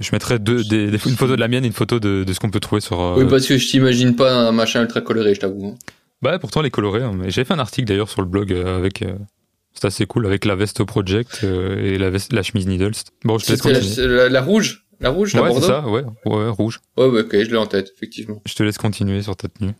je 0.00 0.10
mettrai 0.12 0.38
deux, 0.38 0.62
des, 0.64 0.90
des- 0.90 0.98
une 1.08 1.16
photo 1.16 1.34
de 1.36 1.40
la 1.40 1.48
mienne 1.48 1.64
et 1.64 1.68
une 1.68 1.72
photo 1.72 1.98
de, 2.00 2.24
de 2.24 2.32
ce 2.32 2.40
qu'on 2.40 2.50
peut 2.50 2.60
trouver 2.60 2.80
sur. 2.80 3.00
euh, 3.00 3.14
Oui, 3.18 3.24
parce 3.28 3.46
que 3.46 3.56
je 3.58 3.68
t'imagine 3.68 4.16
pas 4.16 4.32
un 4.32 4.52
machin 4.52 4.82
ultra 4.82 5.00
coloré, 5.00 5.34
je 5.34 5.40
t'avoue. 5.40 5.66
hein. 5.68 5.74
Bah, 6.22 6.38
pourtant, 6.38 6.62
les 6.62 6.70
colorés, 6.70 7.02
hein, 7.02 7.16
j'avais 7.28 7.44
fait 7.44 7.54
un 7.54 7.58
article 7.58 7.86
d'ailleurs 7.88 8.08
sur 8.10 8.20
le 8.22 8.28
blog 8.28 8.52
euh, 8.52 8.76
avec. 8.78 9.02
euh, 9.02 9.14
c'est 9.74 9.84
assez 9.86 10.06
cool, 10.06 10.26
avec 10.26 10.44
la 10.44 10.56
veste 10.56 10.82
Project 10.82 11.40
euh, 11.44 11.76
et 11.84 11.98
la, 11.98 12.10
veste, 12.10 12.32
la 12.32 12.42
chemise 12.42 12.66
Needles. 12.66 12.92
Bon, 13.24 13.38
je 13.38 13.46
te 13.46 13.52
laisse 13.52 13.64
la, 13.64 13.72
continuer. 13.78 14.06
la, 14.08 14.28
la 14.28 14.40
rouge? 14.42 14.84
La 15.00 15.10
rouge, 15.10 15.34
la 15.34 15.42
Ouais, 15.42 15.48
c'est 15.54 15.60
bordeaux? 15.60 15.66
ça, 15.68 15.88
ouais, 15.88 16.02
ouais, 16.26 16.48
rouge. 16.48 16.80
Ouais, 16.96 17.04
ok, 17.06 17.28
je 17.32 17.50
l'ai 17.50 17.56
en 17.56 17.66
tête, 17.66 17.92
effectivement. 17.96 18.42
Je 18.44 18.54
te 18.54 18.64
laisse 18.64 18.78
continuer 18.78 19.22
sur 19.22 19.36
ta 19.36 19.46
tenue. 19.46 19.70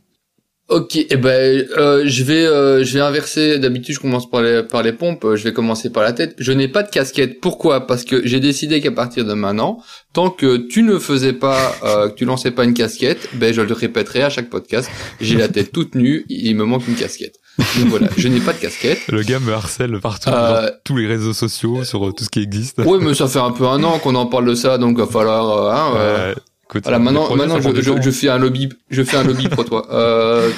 Ok, 0.68 0.96
eh 0.96 1.16
ben, 1.16 1.66
euh, 1.78 2.02
je 2.04 2.24
vais, 2.24 2.44
euh, 2.44 2.84
je 2.84 2.92
vais 2.92 3.00
inverser. 3.00 3.58
D'habitude, 3.58 3.94
je 3.94 4.00
commence 4.00 4.28
par 4.28 4.42
les, 4.42 4.62
par 4.62 4.82
les 4.82 4.92
pompes. 4.92 5.24
euh, 5.24 5.34
Je 5.34 5.44
vais 5.44 5.54
commencer 5.54 5.88
par 5.90 6.02
la 6.02 6.12
tête. 6.12 6.34
Je 6.38 6.52
n'ai 6.52 6.68
pas 6.68 6.82
de 6.82 6.90
casquette. 6.90 7.40
Pourquoi? 7.40 7.86
Parce 7.86 8.04
que 8.04 8.20
j'ai 8.26 8.38
décidé 8.38 8.82
qu'à 8.82 8.90
partir 8.90 9.24
de 9.24 9.32
maintenant, 9.32 9.78
tant 10.12 10.28
que 10.28 10.58
tu 10.58 10.82
ne 10.82 10.98
faisais 10.98 11.32
pas, 11.32 11.74
euh, 11.84 12.10
que 12.10 12.14
tu 12.16 12.26
lançais 12.26 12.50
pas 12.50 12.64
une 12.64 12.74
casquette, 12.74 13.30
ben, 13.32 13.54
je 13.54 13.62
le 13.62 13.72
répéterai 13.72 14.22
à 14.24 14.28
chaque 14.28 14.50
podcast. 14.50 14.90
J'ai 15.22 15.36
la 15.36 15.48
tête 15.48 15.72
toute 15.72 15.94
nue. 15.94 16.26
Il 16.28 16.54
me 16.56 16.64
manque 16.66 16.86
une 16.86 16.96
casquette. 16.96 17.36
Donc 17.78 17.88
voilà, 17.88 18.08
je 18.18 18.28
n'ai 18.28 18.40
pas 18.40 18.52
de 18.52 18.58
casquette. 18.58 18.98
Le 19.08 19.22
gars 19.22 19.40
me 19.40 19.52
harcèle 19.54 19.98
partout, 20.00 20.28
Euh, 20.30 20.70
tous 20.84 20.98
les 20.98 21.06
réseaux 21.06 21.32
sociaux, 21.32 21.82
sur 21.84 22.06
euh, 22.06 22.12
tout 22.12 22.24
ce 22.24 22.28
qui 22.28 22.40
existe. 22.42 22.78
Ouais, 22.84 22.98
mais 23.00 23.14
ça 23.14 23.26
fait 23.26 23.38
un 23.40 23.52
peu 23.52 23.66
un 23.66 23.82
an 23.84 23.98
qu'on 24.00 24.14
en 24.16 24.26
parle 24.26 24.44
de 24.44 24.54
ça, 24.54 24.76
donc 24.76 24.98
va 24.98 25.06
falloir. 25.06 25.74
hein, 25.74 25.94
Ouais, 25.94 26.34
écoute, 26.68 26.82
Voilà, 26.84 26.98
maintenant, 26.98 27.24
projets, 27.24 27.46
maintenant, 27.46 27.60
je, 27.74 27.80
je, 27.80 27.92
je 28.02 28.10
fais 28.10 28.28
un 28.28 28.38
lobby, 28.38 28.68
je 28.90 29.02
fais 29.02 29.16
un 29.16 29.24
lobby 29.24 29.48
pour 29.48 29.64
toi. 29.64 29.86
Euh, 29.92 30.50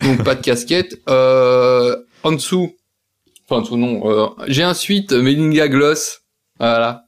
donc 0.00 0.22
pas 0.24 0.34
de 0.36 0.42
casquette. 0.42 0.96
Euh, 1.08 1.96
en 2.22 2.32
dessous, 2.32 2.72
enfin 3.48 3.58
en 3.60 3.62
dessous 3.62 3.76
non. 3.76 4.08
Euh, 4.10 4.26
j'ai 4.46 4.62
un 4.62 4.74
suite 4.74 5.12
Melinga 5.12 5.68
Gloss. 5.68 6.20
Voilà. 6.60 7.02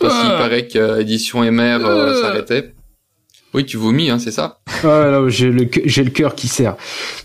Parce 0.00 0.14
qu'il 0.20 0.30
Ah. 0.32 0.38
paraît 0.38 0.66
que 0.68 1.00
édition 1.00 1.42
MR 1.42 1.84
euh, 1.84 2.12
Ah. 2.16 2.20
s'arrêtait. 2.22 2.74
Oui, 3.54 3.64
tu 3.64 3.76
vomis, 3.78 4.10
hein, 4.10 4.18
c'est 4.18 4.30
ça? 4.30 4.58
Ah 4.84 5.20
j'ai 5.28 5.50
le 5.50 5.64
cœur- 5.64 5.82
j'ai 5.86 6.04
le 6.04 6.10
cœur 6.10 6.34
qui 6.34 6.48
serre. 6.48 6.76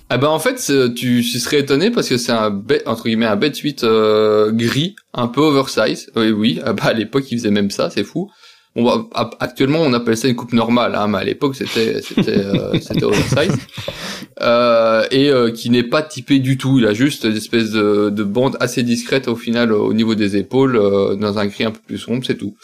Ah 0.10 0.18
ben 0.18 0.30
en 0.30 0.40
fait, 0.40 0.56
tu, 0.96 1.22
tu 1.22 1.40
serais 1.40 1.60
étonné 1.60 1.92
parce 1.92 2.08
que 2.08 2.18
c'est 2.18 2.32
un 2.32 2.50
bête, 2.50 2.84
entre 2.88 3.04
guillemets 3.04 3.26
un 3.26 3.36
bête 3.36 3.56
suite 3.56 3.84
euh, 3.84 4.52
gris, 4.52 4.96
un 5.14 5.28
peu 5.28 5.42
oversize. 5.42 6.10
Oui, 6.16 6.32
oui. 6.32 6.62
Ah 6.66 6.72
bah 6.74 6.86
à 6.86 6.94
l'époque, 6.94 7.26
ils 7.30 7.38
faisaient 7.38 7.52
même 7.52 7.70
ça, 7.72 7.90
c'est 7.90 8.04
fou. 8.06 8.32
Bon, 8.76 9.08
actuellement, 9.40 9.82
on 9.82 9.94
appelle 9.94 10.18
ça 10.18 10.28
une 10.28 10.36
coupe 10.36 10.52
normale, 10.54 10.96
hein, 10.96 11.08
mais 11.08 11.20
à 11.20 11.24
l'époque, 11.24 11.56
c'était 11.56 12.02
c'était 12.02 12.38
euh, 12.40 12.80
c'était 12.82 13.04
oversize 13.04 13.56
euh, 14.42 15.06
et 15.12 15.30
euh, 15.30 15.52
qui 15.52 15.70
n'est 15.70 15.84
pas 15.84 16.02
typé 16.02 16.40
du 16.40 16.58
tout. 16.58 16.80
Il 16.80 16.88
a 16.88 16.94
juste 16.94 17.24
une 17.26 17.36
espèce 17.38 17.70
de, 17.70 18.10
de 18.10 18.24
bande 18.24 18.58
assez 18.60 18.82
discrète 18.82 19.28
au 19.28 19.36
final 19.36 19.72
au 19.72 19.94
niveau 19.94 20.16
des 20.16 20.38
épaules, 20.38 20.76
euh, 20.76 21.16
dans 21.16 21.38
un 21.38 21.46
gris 21.46 21.66
un 21.66 21.72
peu 21.72 21.82
plus 21.86 22.00
sombre, 22.00 22.24
c'est 22.26 22.38
tout. 22.38 22.56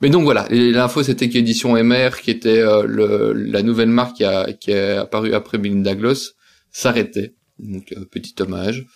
Mais 0.00 0.08
donc 0.08 0.24
voilà, 0.24 0.46
l'info 0.50 1.02
c'était 1.02 1.28
qu'édition 1.28 1.74
MR, 1.76 2.20
qui 2.22 2.30
était 2.30 2.60
euh, 2.60 2.84
le, 2.86 3.32
la 3.34 3.62
nouvelle 3.62 3.90
marque 3.90 4.16
qui, 4.16 4.24
a, 4.24 4.50
qui 4.54 4.70
est 4.70 4.92
apparue 4.96 5.34
après 5.34 5.58
Melinda 5.58 5.94
Gloss, 5.94 6.32
s'arrêtait. 6.72 7.34
Donc 7.58 7.92
euh, 7.94 8.06
petit 8.10 8.34
hommage. 8.40 8.86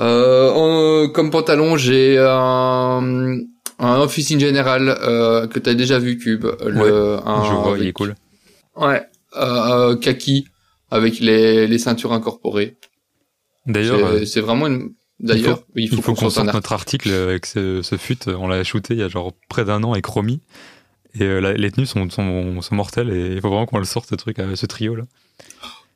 Euh, 0.00 0.50
en- 0.52 1.08
comme 1.08 1.30
pantalon, 1.30 1.76
j'ai 1.76 2.18
un, 2.18 3.40
un 3.78 3.98
Officine 4.00 4.40
General 4.40 4.88
euh, 5.02 5.46
que 5.46 5.58
t'as 5.58 5.74
déjà 5.74 5.98
vu 5.98 6.18
Cube. 6.18 6.46
Le, 6.64 7.18
un, 7.26 7.44
Je 7.44 7.52
vois, 7.52 7.72
il 7.76 7.80
avec- 7.80 7.88
est 7.88 7.92
cool. 7.92 8.14
Ouais, 8.76 9.02
euh, 9.36 9.96
kaki 9.96 10.46
avec 10.90 11.18
les, 11.20 11.66
les 11.66 11.78
ceintures 11.78 12.12
incorporées. 12.12 12.76
D'ailleurs, 13.66 14.26
C'est 14.26 14.38
euh, 14.38 14.42
vraiment 14.42 14.66
une. 14.68 14.92
d'ailleurs. 15.18 15.62
Il 15.74 15.88
faut, 15.88 16.14
qu'on 16.14 16.30
sorte 16.30 16.52
notre 16.52 16.72
article 16.72 17.10
avec 17.10 17.46
ce, 17.46 17.82
ce 17.82 17.96
fut. 17.96 18.28
On 18.28 18.46
l'a 18.48 18.62
shooté 18.64 18.94
il 18.94 19.00
y 19.00 19.02
a 19.02 19.08
genre 19.08 19.32
près 19.48 19.64
d'un 19.64 19.82
an 19.82 19.92
avec 19.92 20.06
Romy. 20.06 20.40
Et 21.18 21.22
euh, 21.22 21.54
les 21.54 21.70
tenues 21.70 21.86
sont, 21.86 22.08
sont, 22.10 22.60
sont, 22.60 22.74
mortelles 22.74 23.08
et 23.10 23.34
il 23.36 23.40
faut 23.40 23.48
vraiment 23.48 23.64
qu'on 23.64 23.78
le 23.78 23.84
sorte 23.86 24.10
ce 24.10 24.14
truc, 24.14 24.38
euh, 24.38 24.54
ce 24.54 24.66
trio 24.66 24.94
là. 24.94 25.04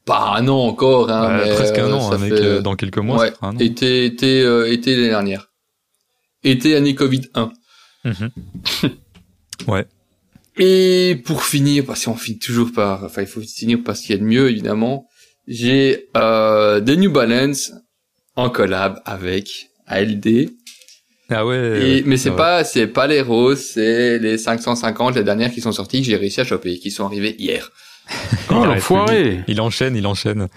Pas 0.06 0.34
un 0.38 0.49
an 0.49 0.56
encore, 0.60 1.10
hein, 1.10 1.38
ouais, 1.38 1.44
mais 1.50 1.54
presque 1.54 1.76
un 1.78 1.92
an, 1.92 2.00
ça 2.08 2.14
hein, 2.14 2.18
mec, 2.18 2.32
fait- 2.34 2.62
dans 2.62 2.75
quelques 2.75 2.96
mois. 2.99 3.18
ouais, 3.18 3.32
été, 3.58 4.06
été, 4.06 4.42
euh, 4.42 4.72
été 4.72 4.96
l'année 4.96 5.08
dernière. 5.10 5.50
Été 6.42 6.75
année 6.75 6.94
Covid 6.94 7.28
1. 7.34 7.52
Mhm. 8.04 8.30
ouais. 9.69 9.87
Et 10.57 11.21
pour 11.25 11.45
finir, 11.45 11.85
parce 11.87 12.04
qu'on 12.04 12.16
finit 12.16 12.38
toujours 12.38 12.73
par, 12.73 13.04
enfin 13.04 13.23
il 13.23 13.28
faut 13.28 13.40
finir 13.40 13.83
par 13.85 13.97
ce 13.97 14.02
qu'il 14.02 14.14
y 14.14 14.19
a 14.19 14.21
de 14.21 14.26
mieux 14.26 14.50
évidemment, 14.50 15.09
j'ai 15.47 16.09
euh, 16.16 16.80
des 16.80 16.97
New 16.97 17.11
Balance 17.11 17.73
en 18.37 18.50
collab 18.50 19.00
avec 19.04 19.71
ALD. 19.87 20.50
Ah 21.30 21.47
ouais. 21.47 21.99
Et, 21.99 22.02
mais 22.04 22.16
c'est 22.16 22.30
ouais. 22.30 22.37
pas, 22.37 22.64
c'est 22.64 22.88
pas 22.88 23.07
les 23.07 23.21
roses, 23.21 23.61
c'est 23.61 24.19
les 24.19 24.37
550, 24.37 25.14
les 25.14 25.25
dernières 25.25 25.52
qui 25.52 25.61
sont 25.61 25.73
sorties 25.73 26.00
que 26.00 26.07
j'ai 26.07 26.16
réussi 26.16 26.40
à 26.40 26.45
choper, 26.45 26.78
qui 26.78 26.90
sont 26.90 27.04
arrivées 27.07 27.37
hier. 27.38 27.71
Oh, 28.50 28.64
l'enfoiré 28.64 29.45
Il 29.47 29.61
enchaîne, 29.61 29.95
il 29.95 30.07
enchaîne. 30.07 30.49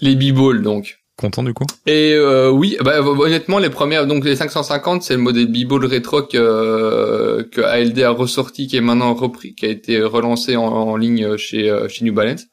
Les 0.00 0.16
B-Ball 0.16 0.62
donc. 0.62 0.97
Content 1.18 1.42
du 1.42 1.52
coup? 1.52 1.66
Et 1.86 2.12
euh, 2.14 2.48
oui, 2.48 2.76
bah, 2.80 3.02
honnêtement, 3.02 3.58
les 3.58 3.70
premières, 3.70 4.06
donc 4.06 4.24
les 4.24 4.36
550, 4.36 5.02
c'est 5.02 5.14
le 5.14 5.20
modèle 5.20 5.48
B-Ball 5.48 5.84
rétro 5.84 6.22
que, 6.22 7.42
que 7.50 7.60
ALD 7.60 7.98
a 8.02 8.10
ressorti, 8.10 8.68
qui 8.68 8.76
est 8.76 8.80
maintenant 8.80 9.12
repris, 9.14 9.54
qui 9.56 9.66
a 9.66 9.68
été 9.68 10.00
relancé 10.00 10.54
en, 10.56 10.66
en 10.66 10.96
ligne 10.96 11.36
chez, 11.36 11.68
euh, 11.68 11.88
chez 11.88 12.04
New 12.04 12.14
Balance, 12.14 12.44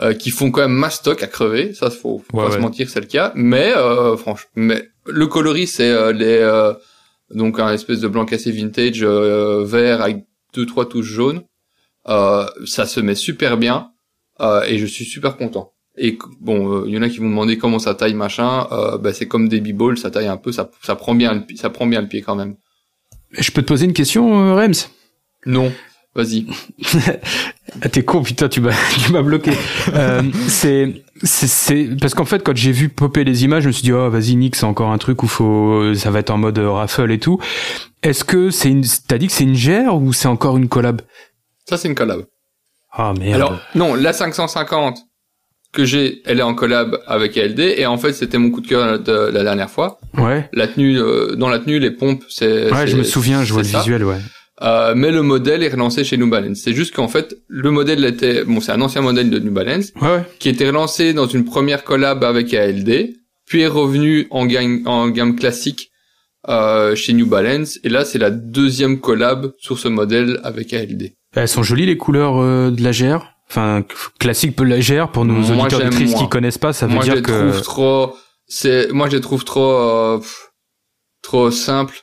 euh, 0.00 0.14
qui 0.14 0.30
font 0.30 0.52
quand 0.52 0.60
même 0.60 0.70
mastoc 0.70 1.22
à 1.24 1.26
crever, 1.26 1.74
ça 1.74 1.90
faut, 1.90 2.22
faut 2.30 2.38
Ouais, 2.38 2.46
pas 2.46 2.52
se 2.52 2.58
mentir, 2.58 2.88
c'est 2.88 3.00
le 3.00 3.06
cas. 3.06 3.32
Mais 3.34 3.72
euh, 3.76 4.16
franchement, 4.16 4.50
mais 4.54 4.88
le 5.06 5.26
coloris, 5.26 5.66
c'est 5.66 5.90
euh, 5.90 6.12
les 6.12 6.38
euh, 6.38 6.72
donc 7.30 7.58
un 7.58 7.72
espèce 7.72 7.98
de 8.00 8.06
blanc 8.08 8.24
cassé 8.24 8.52
vintage 8.52 9.02
euh, 9.02 9.64
vert 9.64 10.00
avec 10.00 10.24
deux 10.54 10.64
trois 10.64 10.88
touches 10.88 11.06
jaunes. 11.06 11.42
Euh, 12.08 12.46
ça 12.66 12.86
se 12.86 13.00
met 13.00 13.14
super 13.16 13.56
bien 13.56 13.90
euh, 14.40 14.62
et 14.62 14.78
je 14.78 14.86
suis 14.86 15.04
super 15.04 15.36
content. 15.36 15.72
Et 15.96 16.18
bon, 16.40 16.72
euh, 16.72 16.84
il 16.86 16.94
y 16.94 16.98
en 16.98 17.02
a 17.02 17.08
qui 17.08 17.18
vont 17.18 17.28
demander 17.28 17.58
comment 17.58 17.78
ça 17.78 17.94
taille 17.94 18.14
machin. 18.14 18.66
Euh, 18.72 18.98
bah, 18.98 19.12
c'est 19.12 19.26
comme 19.26 19.48
des 19.48 19.60
b-balls, 19.60 19.98
ça 19.98 20.10
taille 20.10 20.28
un 20.28 20.36
peu, 20.36 20.52
ça, 20.52 20.70
ça 20.82 20.96
prend 20.96 21.14
bien, 21.14 21.34
le, 21.34 21.56
ça 21.56 21.70
prend 21.70 21.86
bien 21.86 22.00
le 22.00 22.08
pied 22.08 22.22
quand 22.22 22.36
même. 22.36 22.56
Je 23.32 23.50
peux 23.50 23.62
te 23.62 23.66
poser 23.68 23.86
une 23.86 23.92
question, 23.92 24.40
euh, 24.40 24.54
Rems? 24.54 24.88
Non, 25.46 25.72
vas-y. 26.14 26.46
Ah, 27.82 27.88
T'es 27.88 28.02
con, 28.02 28.22
putain, 28.24 28.48
tu 28.48 28.60
m'as, 28.60 28.74
tu 29.04 29.12
m'as 29.12 29.22
bloqué. 29.22 29.52
Euh, 29.94 30.22
c'est, 30.48 31.04
c'est, 31.22 31.46
c'est, 31.46 31.88
parce 32.00 32.14
qu'en 32.14 32.24
fait, 32.24 32.42
quand 32.42 32.56
j'ai 32.56 32.72
vu 32.72 32.88
popper 32.88 33.22
les 33.22 33.44
images, 33.44 33.62
je 33.62 33.68
me 33.68 33.72
suis 33.72 33.84
dit, 33.84 33.92
oh, 33.92 34.10
vas-y, 34.10 34.34
Nick, 34.34 34.56
c'est 34.56 34.66
encore 34.66 34.90
un 34.90 34.98
truc 34.98 35.22
où 35.22 35.28
faut, 35.28 35.94
ça 35.94 36.10
va 36.10 36.18
être 36.18 36.30
en 36.30 36.36
mode 36.36 36.58
euh, 36.58 36.68
raffle 36.68 37.10
et 37.12 37.20
tout. 37.20 37.40
Est-ce 38.02 38.24
que 38.24 38.50
c'est 38.50 38.70
une, 38.70 38.84
t'as 39.06 39.18
dit 39.18 39.28
que 39.28 39.32
c'est 39.32 39.44
une 39.44 39.54
gère 39.54 39.94
ou 39.94 40.12
c'est 40.12 40.26
encore 40.26 40.56
une 40.56 40.68
collab? 40.68 41.02
Ça 41.68 41.76
c'est 41.76 41.86
une 41.86 41.94
collab. 41.94 42.24
Ah, 42.90 43.14
merde. 43.16 43.36
Alors 43.36 43.60
non, 43.76 43.94
la 43.94 44.12
550 44.12 44.98
que 45.72 45.84
j'ai, 45.84 46.22
elle 46.24 46.40
est 46.40 46.42
en 46.42 46.54
collab 46.54 46.98
avec 47.06 47.36
ALD 47.38 47.60
et 47.60 47.86
en 47.86 47.96
fait 47.96 48.12
c'était 48.12 48.38
mon 48.38 48.50
coup 48.50 48.60
de 48.60 48.66
cœur 48.66 48.98
de 48.98 49.30
la 49.32 49.42
dernière 49.44 49.70
fois. 49.70 50.00
ouais. 50.18 50.48
La 50.52 50.66
tenue, 50.66 50.98
euh, 50.98 51.36
dans 51.36 51.48
la 51.48 51.58
tenue, 51.60 51.78
les 51.78 51.90
pompes, 51.92 52.24
c'est. 52.28 52.72
Ouais, 52.72 52.86
je 52.86 52.96
me 52.96 53.02
souviens, 53.04 53.44
je 53.44 53.52
vois 53.52 53.62
le 53.62 53.68
ça. 53.68 53.78
visuel, 53.78 54.04
ouais. 54.04 54.18
Euh, 54.62 54.92
mais 54.94 55.10
le 55.10 55.22
modèle 55.22 55.62
est 55.62 55.68
relancé 55.70 56.04
chez 56.04 56.18
New 56.18 56.28
Balance. 56.28 56.58
C'est 56.62 56.74
juste 56.74 56.94
qu'en 56.94 57.08
fait, 57.08 57.34
le 57.48 57.70
modèle 57.70 58.04
était, 58.04 58.44
bon, 58.44 58.60
c'est 58.60 58.72
un 58.72 58.80
ancien 58.82 59.00
modèle 59.00 59.30
de 59.30 59.38
New 59.38 59.52
Balance 59.52 59.92
Ouais, 60.02 60.08
ouais. 60.08 60.22
qui 60.38 60.50
était 60.50 60.66
relancé 60.66 61.14
dans 61.14 61.26
une 61.26 61.46
première 61.46 61.82
collab 61.82 62.22
avec 62.24 62.52
ALD, 62.52 63.14
puis 63.46 63.62
est 63.62 63.66
revenu 63.66 64.26
en 64.30 64.44
gamme, 64.44 64.82
en 64.84 65.08
gamme 65.08 65.34
classique 65.34 65.90
euh, 66.48 66.94
chez 66.94 67.14
New 67.14 67.24
Balance. 67.26 67.78
Et 67.84 67.88
là, 67.88 68.04
c'est 68.04 68.18
la 68.18 68.28
deuxième 68.30 69.00
collab 69.00 69.52
sur 69.58 69.78
ce 69.78 69.88
modèle 69.88 70.40
avec 70.44 70.74
ALD. 70.74 71.12
Elles 71.34 71.48
sont 71.48 71.62
jolies, 71.62 71.86
les 71.86 71.96
couleurs 71.96 72.36
euh, 72.38 72.70
de 72.70 72.82
la 72.82 72.90
GR. 72.90 73.29
Enfin, 73.50 73.82
classique 74.20 74.56
GR, 74.56 75.08
pour 75.08 75.24
nos 75.24 75.34
Moi, 75.34 75.64
auditeurs 75.64 75.80
auditrices 75.86 76.14
qui 76.14 76.28
connaissent 76.28 76.58
pas, 76.58 76.72
ça 76.72 76.86
veut 76.86 76.94
moi, 76.94 77.04
je 77.04 77.12
dire 77.12 77.22
que... 77.22 77.50
trouve 77.50 77.62
trop, 77.62 78.16
c'est, 78.46 78.92
moi, 78.92 79.08
je 79.08 79.16
les 79.16 79.20
trouve 79.20 79.44
trop, 79.44 79.72
euh, 79.72 80.18
pff, 80.18 80.50
trop 81.22 81.50
simples 81.50 81.96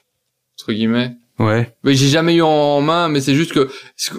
entre 0.60 0.74
guillemets. 0.74 1.14
Ouais. 1.40 1.74
Mais 1.84 1.94
j'ai 1.94 2.08
jamais 2.08 2.36
eu 2.36 2.42
en 2.42 2.82
main, 2.82 3.08
mais 3.10 3.22
c'est 3.22 3.36
juste 3.36 3.54
que 3.54 3.70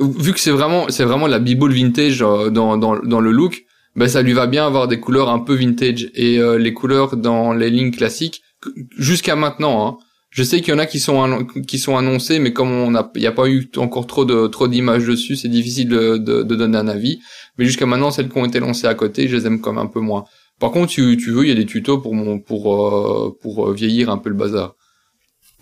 vu 0.01 0.33
que 0.33 0.41
c'est 0.41 0.53
vraiment 0.53 0.87
c'est 0.89 1.05
vraiment 1.05 1.27
la 1.27 1.41
b-ball 1.41 1.73
vintage 1.73 2.23
euh, 2.23 2.49
dans 2.49 2.77
dans 2.79 2.97
dans 3.01 3.21
le 3.21 3.33
look, 3.33 3.65
ben 3.97 4.09
ça 4.09 4.23
lui 4.23 4.33
va 4.33 4.47
bien 4.47 4.65
avoir 4.65 4.87
des 4.87 5.01
couleurs 5.01 5.29
un 5.29 5.41
peu 5.41 5.55
vintage 5.55 6.11
et 6.15 6.39
euh, 6.39 6.57
les 6.59 6.73
couleurs 6.73 7.17
dans 7.17 7.53
les 7.53 7.71
lignes 7.71 7.91
classiques 7.91 8.43
que- 8.61 8.71
jusqu'à 8.97 9.35
maintenant. 9.35 9.87
Hein, 9.87 9.99
je 10.39 10.45
sais 10.45 10.61
qu'il 10.61 10.73
y 10.73 10.77
en 10.77 10.79
a 10.79 10.87
qui 10.87 11.01
sont 11.01 11.45
qui 11.67 11.81
sont 11.81 11.97
annoncés, 11.97 12.39
mais 12.39 12.53
comme 12.53 12.71
on 12.71 12.95
a 12.95 13.11
il 13.17 13.23
y 13.23 13.27
a 13.27 13.33
pas 13.33 13.49
eu 13.49 13.69
encore 13.77 14.07
trop 14.07 14.25
de 14.25 14.47
trop 14.47 14.69
d'images 14.69 15.05
dessus, 15.05 15.35
c'est 15.35 15.49
difficile 15.49 15.89
de, 15.89 16.17
de 16.17 16.45
de 16.45 16.55
donner 16.55 16.79
un 16.79 16.87
avis. 16.87 17.19
Mais 17.57 17.65
jusqu'à 17.65 17.87
maintenant, 17.87 18.13
celles 18.13 18.29
qui 18.29 18.39
ont 18.39 18.45
été 18.45 18.61
lancées 18.61 18.87
à 18.87 18.95
côté, 18.95 19.27
je 19.27 19.35
les 19.35 19.47
aime 19.49 19.61
quand 19.61 19.73
même 19.73 19.87
un 19.87 19.89
peu 19.89 19.99
moins. 19.99 20.27
Par 20.61 20.71
contre, 20.71 20.93
tu 20.93 21.17
tu 21.17 21.33
veux, 21.33 21.43
il 21.43 21.49
y 21.49 21.51
a 21.51 21.57
des 21.57 21.67
tutos 21.67 21.99
pour 21.99 22.15
mon 22.15 22.39
pour 22.39 22.63
euh, 22.73 23.37
pour 23.43 23.69
euh, 23.69 23.75
vieillir 23.75 24.11
un 24.11 24.19
peu 24.19 24.29
le 24.29 24.37
bazar. 24.37 24.77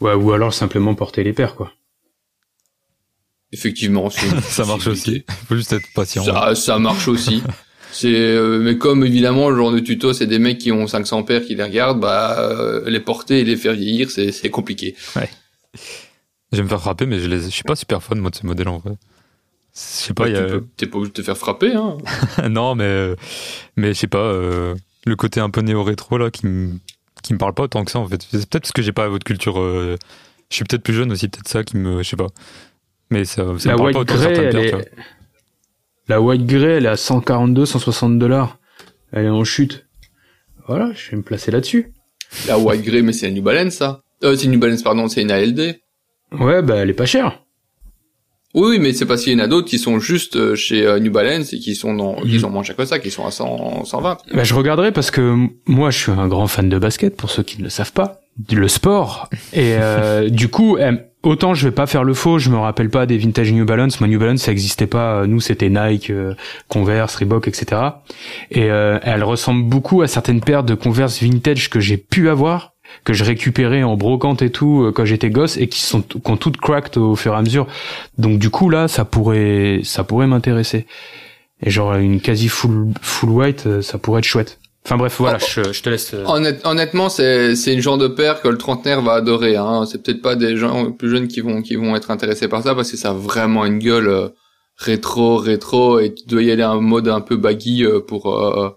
Ouais, 0.02 0.12
ou 0.12 0.33
alors 0.33 0.52
simplement 0.52 0.95
porter 0.95 1.25
les 1.25 1.33
paires, 1.33 1.54
quoi. 1.54 1.73
Effectivement, 3.50 4.11
Ça 4.42 4.66
marche 4.66 4.88
aussi. 4.88 5.25
Faut 5.49 5.56
juste 5.56 5.73
être 5.73 5.88
patient. 5.95 6.23
Ça, 6.23 6.54
ça 6.54 6.78
marche 6.78 7.09
aussi. 7.09 7.42
C'est 7.93 8.12
euh, 8.14 8.59
mais 8.61 8.76
comme 8.78 9.05
évidemment 9.05 9.49
le 9.49 9.57
genre 9.57 9.73
de 9.73 9.78
tuto, 9.78 10.12
c'est 10.12 10.26
des 10.26 10.38
mecs 10.38 10.59
qui 10.59 10.73
ont 10.73 10.87
500 10.87 11.23
paires 11.23 11.43
qui 11.45 11.55
les 11.55 11.62
regardent, 11.62 12.00
bah 12.00 12.37
euh, 12.40 12.83
les 12.90 13.00
porter 13.00 13.40
et 13.40 13.45
les 13.45 13.57
faire 13.57 13.73
vieillir, 13.75 14.11
c'est 14.11 14.33
c'est 14.33 14.50
compliqué. 14.50 14.95
Je 16.52 16.59
vais 16.59 16.62
me 16.62 16.69
faire 16.69 16.81
frapper, 16.81 17.07
mais 17.07 17.19
je, 17.19 17.28
les... 17.28 17.40
je 17.43 17.49
suis 17.49 17.64
pas 17.64 17.76
super 17.76 18.02
fan 18.02 18.19
moi 18.19 18.31
de 18.31 18.37
ce 18.37 18.47
modèle 18.47 18.69
en 18.69 18.78
vrai. 18.78 18.93
Je 19.75 19.81
sais 19.81 20.14
pas, 20.14 20.25
Bah, 20.25 20.31
il 20.31 20.35
y 20.35 20.37
tu 20.37 20.43
a... 20.43 20.47
peux- 20.47 20.66
T'es 20.76 20.87
pas 20.87 20.99
obligé 20.99 21.12
de 21.12 21.16
te 21.16 21.23
faire 21.23 21.37
frapper, 21.37 21.75
hein. 21.75 21.99
non, 22.49 22.75
mais 22.75 22.85
euh, 22.85 23.16
mais 23.76 23.88
je 23.95 23.99
sais 24.00 24.07
pas, 24.07 24.19
euh, 24.19 24.75
le 25.07 25.16
côté 25.16 25.40
un 25.40 25.50
peu 25.50 25.61
néo-rétro 25.61 26.19
là 26.19 26.31
qui 26.31 26.47
me 26.47 26.73
qui 27.23 27.33
me 27.35 27.38
parle 27.38 27.55
pas 27.55 27.64
autant 27.64 27.85
que 27.85 27.90
ça 27.90 27.99
en 27.99 28.07
fait. 28.09 28.23
C'est 28.31 28.38
peut-être 28.49 28.62
parce 28.62 28.73
que 28.73 28.83
j'ai 28.83 28.93
pas 28.93 29.09
votre 29.09 29.25
culture. 29.25 29.61
euh, 29.61 29.97
Je 30.50 30.57
suis 30.57 30.64
peut-être 30.64 30.83
plus 30.83 30.95
jeune 30.95 31.12
aussi, 31.12 31.28
peut-être 31.28 31.49
ça 31.49 31.64
qui 31.64 31.76
me, 31.76 32.02
je 32.02 32.09
sais 32.09 32.16
pas. 32.16 32.28
Mais 33.11 33.25
ça, 33.25 33.45
ça 33.59 33.71
la 33.71 33.76
me 33.76 33.78
parle 33.78 33.93
pas 33.93 34.00
autant 34.00 34.19
certaines 34.19 34.47
elle 34.47 34.57
paires, 34.57 34.81
est... 34.81 34.93
La 36.08 36.20
white 36.20 36.46
grey, 36.46 36.75
elle 36.76 36.86
est 36.86 36.90
à 36.90 36.96
142, 36.96 37.66
160 37.66 38.18
dollars. 38.18 38.58
Elle 39.12 39.26
est 39.26 39.30
en 39.30 39.44
chute. 39.44 39.86
Voilà, 40.68 40.90
je 40.94 41.10
vais 41.10 41.16
me 41.16 41.22
placer 41.22 41.50
là-dessus. 41.50 41.92
La 42.48 42.58
white 42.58 42.82
grey, 42.82 43.02
mais 43.02 43.12
c'est 43.12 43.28
une 43.28 43.34
New 43.34 43.42
Balance, 43.42 43.75
ça. 43.75 44.02
Euh, 44.25 44.36
c'est 44.36 44.44
une 44.46 44.52
New 44.52 44.58
Balance, 44.58 44.82
pardon, 44.82 45.08
c'est 45.08 45.22
une 45.22 45.30
ALD. 45.30 45.78
Ouais, 46.32 46.62
bah 46.62 46.76
elle 46.76 46.90
est 46.90 46.94
pas 46.94 47.06
chère. 47.06 47.42
Oui, 48.54 48.78
mais 48.80 48.92
c'est 48.94 49.04
parce 49.04 49.22
qu'il 49.22 49.32
y 49.32 49.36
en 49.36 49.44
a 49.44 49.48
d'autres 49.48 49.68
qui 49.68 49.78
sont 49.78 49.98
juste 50.00 50.36
euh, 50.36 50.54
chez 50.54 50.86
euh, 50.86 50.98
New 50.98 51.12
Balance 51.12 51.52
et 51.52 51.58
qui 51.58 51.75
sont 51.75 51.94
dans, 51.94 52.14
qui 52.22 52.34
Mhm. 52.34 52.38
sont 52.40 52.50
moins 52.50 52.62
chers 52.62 52.75
que 52.76 52.84
ça, 52.86 52.98
qui 52.98 53.10
sont 53.10 53.26
à 53.26 53.30
100, 53.30 53.84
120. 53.84 54.18
Bah, 54.34 54.44
je 54.44 54.54
regarderai 54.54 54.92
parce 54.92 55.10
que 55.10 55.36
moi, 55.66 55.90
je 55.90 55.98
suis 55.98 56.10
un 56.12 56.26
grand 56.26 56.46
fan 56.46 56.68
de 56.68 56.78
basket, 56.78 57.16
pour 57.16 57.30
ceux 57.30 57.42
qui 57.42 57.58
ne 57.58 57.64
le 57.64 57.70
savent 57.70 57.92
pas. 57.92 58.20
Le 58.50 58.68
sport. 58.68 59.28
Et 59.52 59.76
euh, 59.78 60.28
du 60.30 60.48
coup, 60.48 60.78
autant 61.26 61.54
je 61.54 61.68
vais 61.68 61.75
pas 61.75 61.87
faire 61.87 62.04
le 62.04 62.14
faux, 62.14 62.38
je 62.38 62.50
me 62.50 62.56
rappelle 62.56 62.88
pas 62.88 63.04
des 63.04 63.18
vintage 63.18 63.52
New 63.52 63.64
Balance. 63.64 64.00
Moi, 64.00 64.09
New 64.09 64.18
Balance, 64.18 64.42
ça 64.42 64.52
existait 64.52 64.87
pas. 64.87 65.26
Nous, 65.26 65.40
c'était 65.40 65.68
Nike, 65.68 66.11
euh, 66.11 66.35
Converse, 66.68 67.16
Reebok, 67.16 67.49
etc. 67.49 67.83
Et 68.50 68.71
euh, 68.71 68.99
elle 69.02 69.25
ressemble 69.25 69.64
beaucoup 69.64 70.02
à 70.02 70.06
certaines 70.06 70.40
paires 70.40 70.64
de 70.64 70.75
Converse 70.75 71.23
vintage 71.23 71.68
que 71.68 71.80
j'ai 71.80 71.97
pu 71.97 72.28
avoir, 72.28 72.75
que 73.04 73.12
je 73.12 73.25
récupérais 73.25 73.83
en 73.83 73.97
brocante 73.97 74.42
et 74.42 74.50
tout 74.50 74.85
euh, 74.85 74.92
quand 74.92 75.04
j'étais 75.04 75.30
gosse, 75.30 75.56
et 75.56 75.68
qui 75.68 75.80
sont 75.80 76.02
qui 76.02 76.21
ont 76.25 76.37
toutes 76.37 76.59
cracked 76.59 76.97
au 76.97 77.16
fur 77.16 77.35
et 77.35 77.37
à 77.37 77.42
mesure. 77.42 77.66
Donc 78.18 78.38
du 78.38 78.50
coup 78.50 78.71
là, 78.71 78.88
ça 78.88 79.04
pourrait 79.04 79.80
ça 79.83 80.04
pourrait 80.04 80.26
m'intéresser. 80.26 80.87
Et 81.62 81.71
genre 81.71 81.95
une 81.95 82.21
quasi 82.21 82.49
full 82.49 82.92
full 83.00 83.30
white, 83.30 83.66
euh, 83.66 83.83
ça 83.83 83.99
pourrait 83.99 84.21
être 84.21 84.25
chouette. 84.25 84.59
Enfin 84.87 84.97
bref, 84.97 85.16
voilà, 85.19 85.38
je, 85.38 85.73
je 85.73 85.83
te 85.83 85.88
laisse. 85.90 86.14
euh, 86.14 86.25
Honnête- 86.26 86.61
honnêtement, 86.64 87.09
c'est 87.09 87.57
c'est 87.57 87.75
une 87.75 87.81
genre 87.81 87.99
de 87.99 88.07
paire 88.09 88.40
que 88.40 88.47
le 88.49 88.57
trentenaire 88.57 89.02
va 89.02 89.14
adorer. 89.14 89.57
Hein. 89.57 89.85
C'est 89.85 90.02
peut-être 90.02 90.23
pas 90.23 90.37
des 90.37 90.57
gens 90.57 90.93
plus 90.93 91.11
jeunes 91.11 91.26
qui 91.28 91.40
vont 91.40 91.61
qui 91.61 91.75
vont 91.75 91.97
être 91.97 92.11
intéressés 92.12 92.47
par 92.49 92.62
ça 92.62 92.75
parce 92.75 92.90
que 92.90 92.97
ça 92.97 93.11
a 93.11 93.12
vraiment 93.12 93.64
une 93.64 93.78
gueule 93.81 94.09
euh, 94.09 94.28
rétro 94.76 95.37
rétro 95.38 95.99
et 95.99 96.14
tu 96.14 96.25
dois 96.26 96.43
y 96.43 96.50
aller 96.50 96.64
en 96.64 96.81
mode 96.81 97.09
un 97.09 97.21
peu 97.21 97.37
baggy 97.37 97.85
euh, 97.85 98.00
pour 98.00 98.33
euh, 98.33 98.71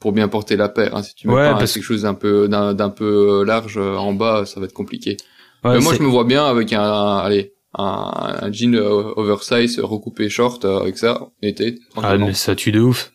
pour 0.00 0.12
bien 0.12 0.26
porter 0.28 0.56
la 0.56 0.68
paire. 0.68 0.96
Hein. 0.96 1.02
Si 1.02 1.14
tu 1.14 1.28
mets 1.28 1.34
Ouais, 1.34 1.42
pas 1.44 1.50
un- 1.54 1.58
parce 1.58 1.72
quelque 1.74 1.84
chose 1.84 2.02
d'un 2.02 2.14
peu 2.14 2.48
d'un 2.48 2.90
peu 2.90 3.44
large 3.44 3.78
euh, 3.78 3.96
en 3.96 4.12
bas, 4.14 4.44
ça 4.46 4.58
va 4.60 4.66
être 4.66 4.72
compliqué. 4.74 5.16
ouais, 5.64 5.74
mais 5.74 5.80
moi, 5.80 5.94
je 5.94 6.02
me 6.02 6.08
vois 6.08 6.24
bien 6.24 6.44
avec 6.44 6.72
un, 6.72 7.18
allez 7.18 7.52
un, 7.78 8.38
un 8.42 8.52
jean 8.52 8.74
oversize 9.16 9.78
recoupé 9.80 10.28
short 10.28 10.64
avec 10.64 10.98
ça 10.98 11.28
été. 11.42 11.78
Ah, 11.96 12.16
mais 12.18 12.32
ça 12.34 12.54
tue 12.56 12.72
de 12.72 12.80
ouf. 12.80 13.12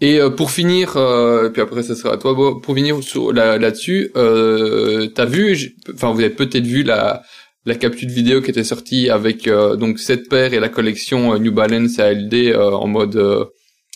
Et 0.00 0.20
euh, 0.20 0.30
pour 0.30 0.50
finir, 0.50 0.96
euh, 0.96 1.50
puis 1.50 1.62
après 1.62 1.82
ça 1.82 1.94
sera 1.94 2.14
à 2.14 2.16
toi, 2.16 2.34
pour 2.34 2.74
finir 2.74 2.96
là-dessus, 3.32 4.10
euh, 4.16 5.06
t'as 5.14 5.24
vu, 5.24 5.76
enfin 5.94 6.12
vous 6.12 6.20
avez 6.20 6.30
peut-être 6.30 6.66
vu 6.66 6.82
la 6.82 7.22
la 7.66 7.74
capture 7.74 8.08
vidéo 8.08 8.42
qui 8.42 8.50
était 8.50 8.64
sortie 8.64 9.08
avec 9.10 9.46
euh, 9.46 9.76
donc 9.76 9.98
cette 9.98 10.28
paire 10.28 10.52
et 10.52 10.60
la 10.60 10.68
collection 10.68 11.32
euh, 11.32 11.38
New 11.38 11.52
Balance 11.52 11.98
ALD 11.98 12.34
euh, 12.34 12.72
en 12.72 12.86
mode, 12.86 13.48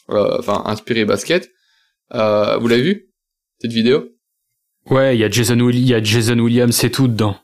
enfin 0.09 0.63
inspiré 0.67 1.05
basket. 1.05 1.51
Vous 2.13 2.69
l'avez 2.69 2.83
vu 2.83 3.09
cette 3.61 3.73
vidéo? 3.73 4.09
Ouais, 4.89 5.17
il 5.17 5.21
y 5.21 5.25
a 5.25 5.31
Jason 5.31 5.59
il 5.69 5.87
y 5.87 5.95
a 5.95 6.03
Jason 6.03 6.39
Williams 6.39 6.75
c'est 6.75 6.91
tout 6.91 7.09
dedans. 7.09 7.37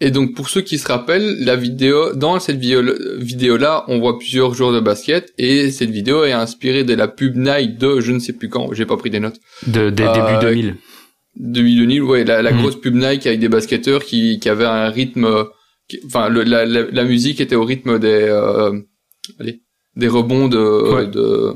Et 0.00 0.10
donc 0.10 0.34
pour 0.34 0.48
ceux 0.48 0.60
qui 0.60 0.76
se 0.78 0.88
rappellent, 0.88 1.36
la 1.44 1.56
vidéo 1.56 2.14
dans 2.14 2.38
cette 2.40 2.58
vidéo 2.58 3.56
là, 3.56 3.84
on 3.88 3.98
voit 4.00 4.18
plusieurs 4.18 4.52
joueurs 4.54 4.72
de 4.72 4.80
basket 4.80 5.32
et 5.38 5.70
cette 5.70 5.90
vidéo 5.90 6.24
est 6.24 6.32
inspirée 6.32 6.84
de 6.84 6.94
la 6.94 7.06
pub 7.08 7.36
Nike 7.36 7.78
de 7.78 8.00
je 8.00 8.12
ne 8.12 8.18
sais 8.18 8.32
plus 8.32 8.48
quand, 8.48 8.72
j'ai 8.72 8.86
pas 8.86 8.96
pris 8.96 9.10
des 9.10 9.20
notes. 9.20 9.40
De, 9.66 9.90
des 9.90 10.02
Euh, 10.02 10.12
début 10.12 10.40
2000. 10.40 10.76
2000, 11.36 12.02
ouais, 12.02 12.24
la, 12.24 12.42
la 12.42 12.52
Mhm. 12.52 12.60
grosse 12.60 12.80
pub 12.80 12.94
Nike 12.94 13.26
avec 13.26 13.40
des 13.40 13.48
basketteurs 13.48 14.04
qui, 14.04 14.38
qui 14.40 14.48
avaient 14.48 14.64
un 14.66 14.88
rythme, 14.90 15.26
qui- 15.88 16.00
enfin 16.06 16.28
le, 16.28 16.42
la, 16.42 16.64
la, 16.66 16.82
la 16.90 17.04
musique 17.04 17.40
était 17.40 17.56
au 17.56 17.64
rythme 17.64 17.98
des, 17.98 18.08
euh, 18.28 18.72
allez, 19.40 19.62
des 19.96 20.08
rebonds 20.08 20.48
de, 20.48 20.92
Ouais. 20.94 21.06
de, 21.06 21.54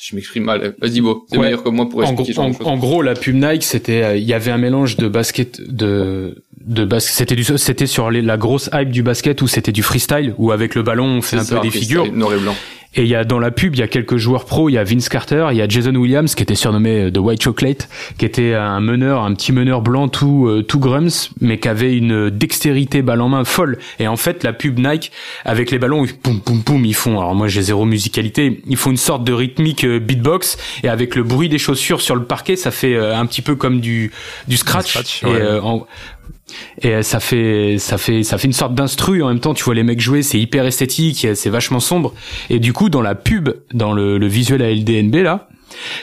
je 0.00 0.14
m'exprime 0.16 0.44
mal. 0.44 0.74
Vas-y 0.80 1.00
Beau, 1.00 1.26
c'est 1.30 1.36
Ouais. 1.38 1.44
meilleur 1.44 1.62
que 1.62 1.68
moi 1.68 1.88
pour 1.88 2.00
En, 2.00 2.02
expliquer 2.04 2.32
ce 2.32 2.40
gros- 2.40 2.68
en, 2.68 2.72
en 2.72 2.76
gros, 2.78 3.02
la 3.02 3.14
pub 3.14 3.34
Nike, 3.36 3.62
c'était, 3.64 4.02
euh, 4.02 4.16
il 4.16 4.24
y 4.24 4.32
avait 4.34 4.50
un 4.50 4.58
mélange 4.58 4.96
de 4.96 5.08
basket, 5.08 5.60
de, 5.70 6.42
de 6.64 6.84
basket. 6.84 7.14
C'était 7.16 7.36
du, 7.36 7.44
c'était 7.44 7.86
sur 7.86 8.10
les, 8.10 8.22
la 8.22 8.36
grosse 8.36 8.70
hype 8.72 8.90
du 8.90 9.02
basket 9.02 9.42
où 9.42 9.48
c'était 9.48 9.72
du 9.72 9.82
freestyle, 9.82 10.34
où 10.38 10.52
avec 10.52 10.74
le 10.74 10.82
ballon 10.82 11.04
on 11.06 11.22
fait 11.22 11.36
un 11.36 11.44
peu 11.44 11.60
des 11.60 11.70
freestyle, 11.70 11.80
figures. 11.82 12.12
Noir 12.12 12.32
et 12.34 12.38
blanc. 12.38 12.54
Et 12.96 13.02
il 13.02 13.08
y 13.08 13.14
a 13.14 13.22
dans 13.22 13.38
la 13.38 13.52
pub, 13.52 13.76
il 13.76 13.78
y 13.78 13.82
a 13.82 13.88
quelques 13.88 14.16
joueurs 14.16 14.44
pros. 14.46 14.68
Il 14.68 14.72
y 14.72 14.78
a 14.78 14.82
Vince 14.82 15.08
Carter, 15.08 15.46
il 15.52 15.56
y 15.56 15.62
a 15.62 15.68
Jason 15.68 15.94
Williams 15.94 16.34
qui 16.34 16.42
était 16.42 16.56
surnommé 16.56 17.02
euh, 17.04 17.10
The 17.12 17.18
White 17.18 17.40
Chocolate, 17.42 17.88
qui 18.18 18.24
était 18.24 18.54
un 18.54 18.80
meneur, 18.80 19.22
un 19.22 19.32
petit 19.34 19.52
meneur 19.52 19.80
blanc 19.80 20.08
tout 20.08 20.48
euh, 20.48 20.62
tout 20.62 20.80
grums, 20.80 21.08
mais 21.40 21.58
qui 21.60 21.68
avait 21.68 21.96
une 21.96 22.30
dextérité 22.30 23.02
balle 23.02 23.20
en 23.20 23.28
main 23.28 23.44
folle. 23.44 23.78
Et 24.00 24.08
en 24.08 24.16
fait, 24.16 24.42
la 24.42 24.52
pub 24.52 24.80
Nike 24.80 25.12
avec 25.44 25.70
les 25.70 25.78
ballons, 25.78 26.04
ils- 26.04 26.14
poum 26.16 26.40
poum 26.40 26.64
poum, 26.64 26.84
ils 26.84 26.94
font. 26.94 27.20
Alors 27.20 27.36
moi, 27.36 27.46
j'ai 27.46 27.62
zéro 27.62 27.84
musicalité. 27.84 28.60
Ils 28.66 28.76
font 28.76 28.90
une 28.90 28.96
sorte 28.96 29.22
de 29.22 29.32
rythmique 29.32 29.84
euh, 29.84 30.00
beatbox 30.00 30.58
et 30.82 30.88
avec 30.88 31.14
le 31.14 31.22
bruit 31.22 31.48
des 31.48 31.58
chaussures 31.58 32.00
sur 32.00 32.16
le 32.16 32.24
parquet, 32.24 32.56
ça 32.56 32.72
fait 32.72 32.94
euh, 32.96 33.16
un 33.16 33.24
petit 33.26 33.42
peu 33.42 33.54
comme 33.54 33.80
du 33.80 34.10
du 34.48 34.56
scratch. 34.56 34.88
scratch, 34.90 35.22
et, 35.22 35.26
ouais. 35.26 35.40
euh, 35.40 35.60
en- 35.62 35.86
et 36.82 36.94
euh, 36.94 37.02
ça 37.02 37.20
fait 37.20 37.76
ça 37.78 37.98
fait 37.98 38.22
ça 38.22 38.38
fait 38.38 38.46
une 38.46 38.52
sorte 38.52 38.74
d'instru 38.74 39.22
en 39.22 39.28
même 39.28 39.40
temps 39.40 39.54
tu 39.54 39.64
vois 39.64 39.74
les 39.74 39.82
mecs 39.82 40.00
jouer 40.00 40.22
c'est 40.22 40.38
hyper 40.38 40.66
esthétique 40.66 41.26
c'est 41.34 41.50
vachement 41.50 41.80
sombre. 41.80 42.14
Et 42.48 42.58
du 42.58 42.72
coup 42.72 42.88
dans 42.88 43.02
la 43.02 43.14
pub 43.14 43.50
dans 43.72 43.92
le, 43.92 44.18
le 44.18 44.26
visuel 44.26 44.62
à 44.62 44.70
LDNB 44.70 45.16
là 45.16 45.48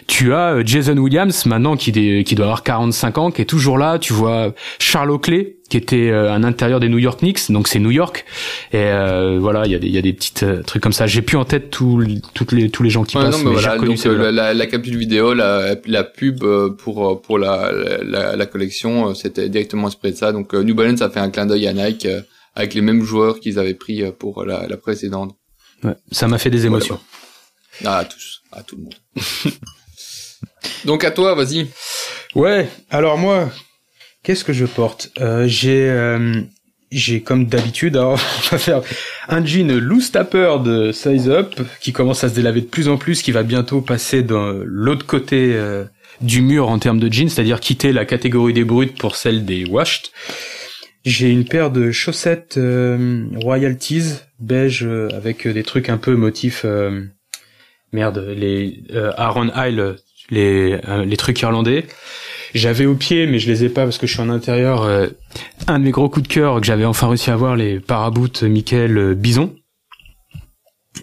tu 0.07 0.33
as 0.33 0.55
euh, 0.55 0.63
Jason 0.65 0.97
Williams 0.97 1.45
maintenant 1.45 1.75
qui, 1.75 1.91
qui 2.23 2.35
doit 2.35 2.45
avoir 2.45 2.63
45 2.63 3.17
ans 3.17 3.31
qui 3.31 3.41
est 3.41 3.45
toujours 3.45 3.77
là 3.77 3.99
tu 3.99 4.13
vois 4.13 4.53
Charles 4.79 5.11
Oakley 5.11 5.56
qui 5.69 5.77
était 5.77 6.09
euh, 6.09 6.31
un 6.31 6.43
intérieur 6.43 6.79
des 6.79 6.87
New 6.89 6.97
York 6.97 7.19
Knicks 7.21 7.51
donc 7.51 7.67
c'est 7.67 7.79
New 7.79 7.91
York 7.91 8.25
et 8.71 8.77
euh, 8.77 9.37
voilà 9.39 9.65
il 9.65 9.71
y 9.71 9.75
a 9.75 9.79
des 9.79 9.87
il 9.87 9.93
y 9.93 9.97
a 9.97 10.01
des 10.01 10.13
petites 10.13 10.43
euh, 10.43 10.61
trucs 10.63 10.81
comme 10.81 10.93
ça 10.93 11.07
j'ai 11.07 11.21
plus 11.21 11.35
en 11.37 11.43
tête 11.45 11.69
tous 11.69 11.99
les- 11.99 12.21
toutes 12.33 12.51
les 12.53 12.69
tous 12.69 12.83
les 12.83 12.89
gens 12.89 13.03
qui 13.03 13.17
Ouais, 13.17 13.23
passent 13.23 13.37
non, 13.43 13.49
mais 13.49 13.49
mais 13.51 13.55
j'ai 13.57 13.61
voilà, 13.63 13.73
reconnu 13.81 13.95
donc 13.95 14.05
euh, 14.05 14.31
la, 14.31 14.53
la, 14.53 14.65
capsule 14.67 14.97
vidéo, 14.97 15.33
la, 15.33 15.75
la 15.85 16.03
pub 16.03 16.43
euh, 16.43 16.69
pour 16.69 17.09
euh, 17.09 17.15
pour 17.21 17.37
la 17.37 17.71
la, 18.03 18.35
la 18.35 18.45
collection, 18.45 19.09
euh, 19.09 19.13
c'était 19.13 19.49
directement 19.49 19.87
inspiré 19.87 20.13
de 20.13 20.17
ça. 20.17 20.31
Donc 20.31 20.53
New 20.53 20.73
Balance 20.75 21.01
a 21.01 21.09
fait 21.09 21.19
un 21.19 21.29
clin 21.29 21.45
d'œil 21.45 21.67
à 21.67 21.73
Nike 21.73 22.05
euh, 22.05 22.21
avec 22.55 22.73
les 22.73 22.81
mêmes 22.81 23.03
joueurs 23.03 23.39
qu'ils 23.39 23.59
avaient 23.59 23.73
pris 23.73 24.03
pour 24.17 24.45
la, 24.45 24.67
la 24.67 24.77
précédente. 24.77 25.35
Ouais, 25.83 25.95
ça 26.11 26.27
m'a 26.27 26.37
fait 26.37 26.49
des 26.49 26.65
émotions 26.65 26.99
Ah, 27.85 27.97
à 27.97 28.05
tous, 28.05 28.41
à 28.51 28.63
tout 28.63 28.77
le 28.77 28.83
monde. 28.83 28.95
donc 30.85 31.03
à 31.03 31.11
toi, 31.11 31.35
vas-y. 31.35 31.67
Ouais, 32.35 32.69
alors 32.89 33.17
moi, 33.17 33.49
qu'est-ce 34.27 34.43
que 34.43 34.51
je 34.51 34.65
porte? 34.65 35.09
Euh, 35.21 35.47
J'ai, 35.47 35.89
euh, 35.89 36.41
j'ai 36.91 37.21
comme 37.21 37.45
d'habitude, 37.45 37.95
alors 37.95 38.19
on 38.51 38.55
va 38.55 38.57
faire 38.57 38.81
un 39.29 39.45
jean 39.45 39.71
loose 39.79 40.11
tapper 40.11 40.57
de 40.65 40.91
Size 40.91 41.29
Up 41.29 41.55
qui 41.79 41.93
commence 41.93 42.25
à 42.25 42.29
se 42.29 42.35
délaver 42.35 42.59
de 42.59 42.65
plus 42.65 42.89
en 42.89 42.97
plus, 42.97 43.21
qui 43.21 43.31
va 43.31 43.43
bientôt 43.43 43.79
passer 43.79 44.23
dans 44.23 44.51
l'autre 44.65 45.05
côté 45.05 45.53
euh, 45.53 45.85
du 46.19 46.41
mur 46.41 46.67
en 46.67 46.77
termes 46.77 46.99
de 46.99 47.09
jeans, 47.09 47.29
c'est-à-dire 47.29 47.61
quitter 47.61 47.93
la 47.93 48.03
catégorie 48.03 48.51
des 48.51 48.65
bruts 48.65 48.87
pour 48.87 49.15
celle 49.15 49.45
des 49.45 49.63
washed. 49.63 50.07
J'ai 51.05 51.29
une 51.29 51.45
paire 51.45 51.71
de 51.71 51.91
chaussettes 51.91 52.57
euh, 52.57 53.27
royalties 53.41 54.15
beige 54.41 54.85
avec 55.13 55.47
des 55.47 55.63
trucs 55.63 55.87
un 55.87 55.97
peu 55.97 56.15
motifs 56.15 56.65
merde 57.93 58.27
les 58.35 58.83
Aaron 59.15 59.49
Isle 59.55 59.95
les 60.29 60.79
les 61.05 61.17
trucs 61.17 61.41
irlandais. 61.41 61.85
J'avais 62.57 62.87
au 62.87 62.95
pied, 62.95 63.27
mais 63.27 63.37
je 63.37 63.51
les 63.51 63.65
ai 63.65 63.69
pas 63.69 63.83
parce 63.83 63.99
que 63.99 64.07
je 64.07 64.13
suis 64.13 64.21
en 64.21 64.29
intérieur. 64.29 64.81
euh, 64.81 65.07
un 65.67 65.77
de 65.77 65.83
mes 65.83 65.91
gros 65.91 66.09
coups 66.09 66.27
de 66.27 66.33
cœur 66.33 66.59
que 66.59 66.65
j'avais 66.65 66.85
enfin 66.85 67.07
réussi 67.07 67.29
à 67.29 67.33
avoir, 67.33 67.55
les 67.55 67.79
Paraboot 67.79 68.41
Michael 68.41 68.97
euh, 68.97 69.13
Bison. 69.13 69.53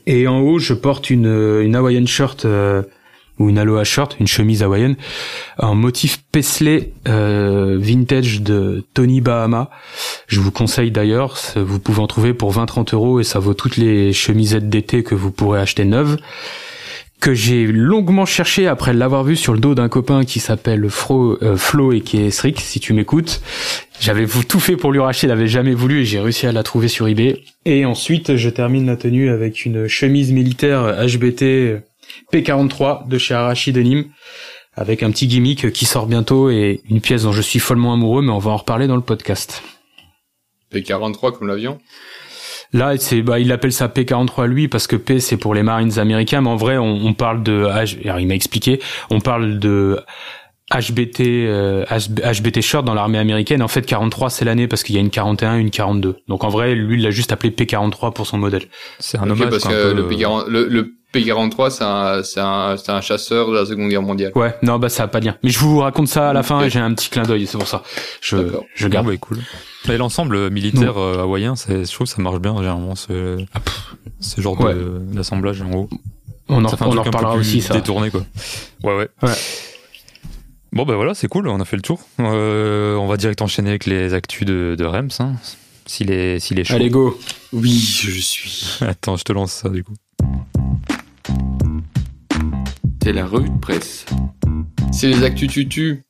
Et 0.06 0.26
en 0.26 0.40
haut, 0.40 0.58
je 0.58 0.74
porte 0.74 1.10
une 1.10 1.28
euh, 1.28 1.62
une 1.62 1.76
Hawaiian 1.76 2.06
shirt 2.06 2.44
ou 3.38 3.48
une 3.48 3.58
aloha 3.58 3.84
shirt, 3.84 4.16
une 4.18 4.26
chemise 4.26 4.64
hawaïenne, 4.64 4.96
en 5.58 5.76
motif 5.76 6.24
Paisley 6.32 6.92
vintage 7.04 8.42
de 8.42 8.84
Tony 8.92 9.20
Bahama. 9.20 9.70
Je 10.26 10.40
vous 10.40 10.50
conseille 10.50 10.90
d'ailleurs, 10.90 11.36
vous 11.56 11.78
pouvez 11.78 12.00
en 12.00 12.06
trouver 12.08 12.34
pour 12.34 12.52
20-30 12.52 12.94
euros 12.94 13.20
et 13.20 13.24
ça 13.24 13.38
vaut 13.38 13.54
toutes 13.54 13.76
les 13.76 14.12
chemisettes 14.12 14.68
d'été 14.68 15.02
que 15.04 15.14
vous 15.14 15.30
pourrez 15.30 15.60
acheter 15.60 15.84
neuves 15.84 16.16
que 17.24 17.32
j'ai 17.32 17.66
longuement 17.66 18.26
cherché 18.26 18.66
après 18.66 18.92
l'avoir 18.92 19.24
vu 19.24 19.34
sur 19.34 19.54
le 19.54 19.58
dos 19.58 19.74
d'un 19.74 19.88
copain 19.88 20.26
qui 20.26 20.40
s'appelle 20.40 20.84
euh, 20.84 21.56
Flo 21.56 21.92
et 21.92 22.02
qui 22.02 22.18
est 22.18 22.30
Strick, 22.30 22.60
si 22.60 22.80
tu 22.80 22.92
m'écoutes. 22.92 23.40
J'avais 23.98 24.26
tout 24.26 24.60
fait 24.60 24.76
pour 24.76 24.92
lui 24.92 25.00
racheter, 25.00 25.26
il 25.28 25.30
avait 25.30 25.46
jamais 25.46 25.72
voulu 25.72 26.02
et 26.02 26.04
j'ai 26.04 26.20
réussi 26.20 26.46
à 26.46 26.52
la 26.52 26.62
trouver 26.62 26.86
sur 26.86 27.08
eBay. 27.08 27.42
Et 27.64 27.86
ensuite, 27.86 28.36
je 28.36 28.50
termine 28.50 28.84
la 28.84 28.96
tenue 28.96 29.30
avec 29.30 29.64
une 29.64 29.88
chemise 29.88 30.32
militaire 30.32 30.98
HBT 31.02 31.80
P43 32.30 33.08
de 33.08 33.16
chez 33.16 33.32
Arashi 33.32 33.72
Denim 33.72 34.04
avec 34.74 35.02
un 35.02 35.10
petit 35.10 35.26
gimmick 35.26 35.72
qui 35.72 35.86
sort 35.86 36.06
bientôt 36.06 36.50
et 36.50 36.82
une 36.90 37.00
pièce 37.00 37.22
dont 37.22 37.32
je 37.32 37.40
suis 37.40 37.58
follement 37.58 37.94
amoureux, 37.94 38.20
mais 38.20 38.32
on 38.32 38.38
va 38.38 38.50
en 38.50 38.58
reparler 38.58 38.86
dans 38.86 38.96
le 38.96 39.02
podcast. 39.02 39.62
P43 40.74 41.32
comme 41.32 41.48
l'avion? 41.48 41.78
Là, 42.74 42.96
c'est 42.98 43.22
bah 43.22 43.38
il 43.38 43.52
appelle 43.52 43.72
ça 43.72 43.86
P43 43.86 44.46
lui 44.46 44.66
parce 44.66 44.88
que 44.88 44.96
P 44.96 45.20
c'est 45.20 45.36
pour 45.36 45.54
les 45.54 45.62
Marines 45.62 45.96
américains, 46.00 46.40
mais 46.40 46.50
en 46.50 46.56
vrai 46.56 46.76
on, 46.76 47.06
on 47.06 47.14
parle 47.14 47.44
de 47.44 47.66
alors 47.66 48.18
il 48.18 48.26
m'a 48.26 48.34
expliqué, 48.34 48.80
on 49.10 49.20
parle 49.20 49.60
de 49.60 50.00
HBT 50.78 51.20
euh, 51.20 51.84
HBT 51.88 52.60
short 52.62 52.84
dans 52.84 52.94
l'armée 52.94 53.18
américaine. 53.18 53.62
En 53.62 53.68
fait, 53.68 53.82
43 53.86 54.30
c'est 54.30 54.44
l'année 54.44 54.66
parce 54.68 54.82
qu'il 54.82 54.94
y 54.94 54.98
a 54.98 55.00
une 55.00 55.10
41, 55.10 55.56
une 55.58 55.70
42. 55.70 56.16
Donc 56.28 56.44
en 56.44 56.48
vrai, 56.48 56.74
lui 56.74 56.96
il 56.96 57.02
l'a 57.02 57.10
juste 57.10 57.32
appelé 57.32 57.50
P43 57.50 58.12
pour 58.12 58.26
son 58.26 58.38
modèle. 58.38 58.64
C'est 58.98 59.18
un 59.18 59.22
Ok, 59.24 59.30
hommage. 59.32 59.50
parce 59.50 59.62
quoi, 59.64 59.72
que 59.72 59.92
un 59.92 59.94
peu, 59.94 60.02
le, 60.02 60.08
P40 60.08 60.48
le, 60.48 60.66
le 60.68 60.94
P43, 61.14 61.70
c'est 61.70 61.84
un, 61.84 62.22
c'est 62.24 62.40
un, 62.40 62.76
c'est 62.76 62.90
un 62.90 63.00
chasseur 63.00 63.50
de 63.50 63.54
la 63.56 63.64
Seconde 63.66 63.88
Guerre 63.88 64.02
mondiale. 64.02 64.32
Ouais, 64.34 64.54
non 64.62 64.78
bah 64.78 64.88
ça 64.88 65.04
a 65.04 65.06
pas 65.08 65.20
de 65.20 65.26
lien. 65.26 65.36
Mais 65.44 65.50
je 65.50 65.58
vous 65.60 65.78
raconte 65.78 66.08
ça 66.08 66.30
à 66.30 66.32
la 66.32 66.42
fin. 66.42 66.60
Ok. 66.64 66.68
J'ai 66.70 66.80
un 66.80 66.92
petit 66.92 67.08
clin 67.08 67.22
d'œil, 67.22 67.46
c'est 67.46 67.56
pour 67.58 67.68
ça. 67.68 67.82
Je 68.20 68.36
D'accord. 68.36 68.64
je 68.74 68.86
euh, 68.86 68.88
garde. 68.90 69.06
bah, 69.06 69.16
cool. 69.18 69.38
Et 69.88 69.96
l'ensemble 69.96 70.50
militaire 70.50 70.98
euh, 70.98 71.22
hawaïen, 71.22 71.54
c'est, 71.56 71.84
je 71.84 71.92
trouve 71.92 72.06
que 72.08 72.12
ça 72.12 72.20
marche 72.22 72.38
bien 72.40 72.56
généralement 72.56 72.94
ce, 72.96 73.36
ce 74.18 74.40
genre 74.40 74.58
Ouais. 74.60 74.74
d'assemblage 75.12 75.62
en 75.62 75.70
haut. 75.72 75.88
On 76.48 76.64
en, 76.64 76.68
on 76.80 76.96
en 76.98 77.02
reparlera 77.02 77.36
aussi 77.36 77.60
ça. 77.62 77.74
détourné 77.74 78.10
quoi. 78.10 78.22
Ouais 78.82 78.96
ouais. 78.96 79.08
Ouais. 79.22 79.30
Bon 80.74 80.84
bah 80.84 80.96
voilà, 80.96 81.14
c'est 81.14 81.28
cool, 81.28 81.46
on 81.46 81.60
a 81.60 81.64
fait 81.64 81.76
le 81.76 81.82
tour. 81.82 82.00
Euh, 82.18 82.96
on 82.96 83.06
va 83.06 83.16
direct 83.16 83.40
enchaîner 83.40 83.68
avec 83.68 83.86
les 83.86 84.12
actus 84.12 84.44
de, 84.44 84.74
de 84.76 84.84
Rems. 84.84 85.08
Hein. 85.20 85.34
S'il 85.86 86.10
est, 86.10 86.40
s'il 86.40 86.58
est 86.58 86.64
chaud. 86.64 86.74
Allez 86.74 86.90
go. 86.90 87.16
Oui, 87.52 87.78
je 87.78 88.10
suis. 88.10 88.78
Attends, 88.80 89.16
je 89.16 89.22
te 89.22 89.32
lance 89.32 89.52
ça 89.52 89.68
du 89.68 89.84
coup. 89.84 89.94
C'est 93.04 93.12
la 93.12 93.24
revue 93.24 93.50
de 93.50 93.58
presse. 93.60 94.04
C'est 94.90 95.06
les 95.06 95.22
actus 95.22 95.48
tutu. 95.48 96.02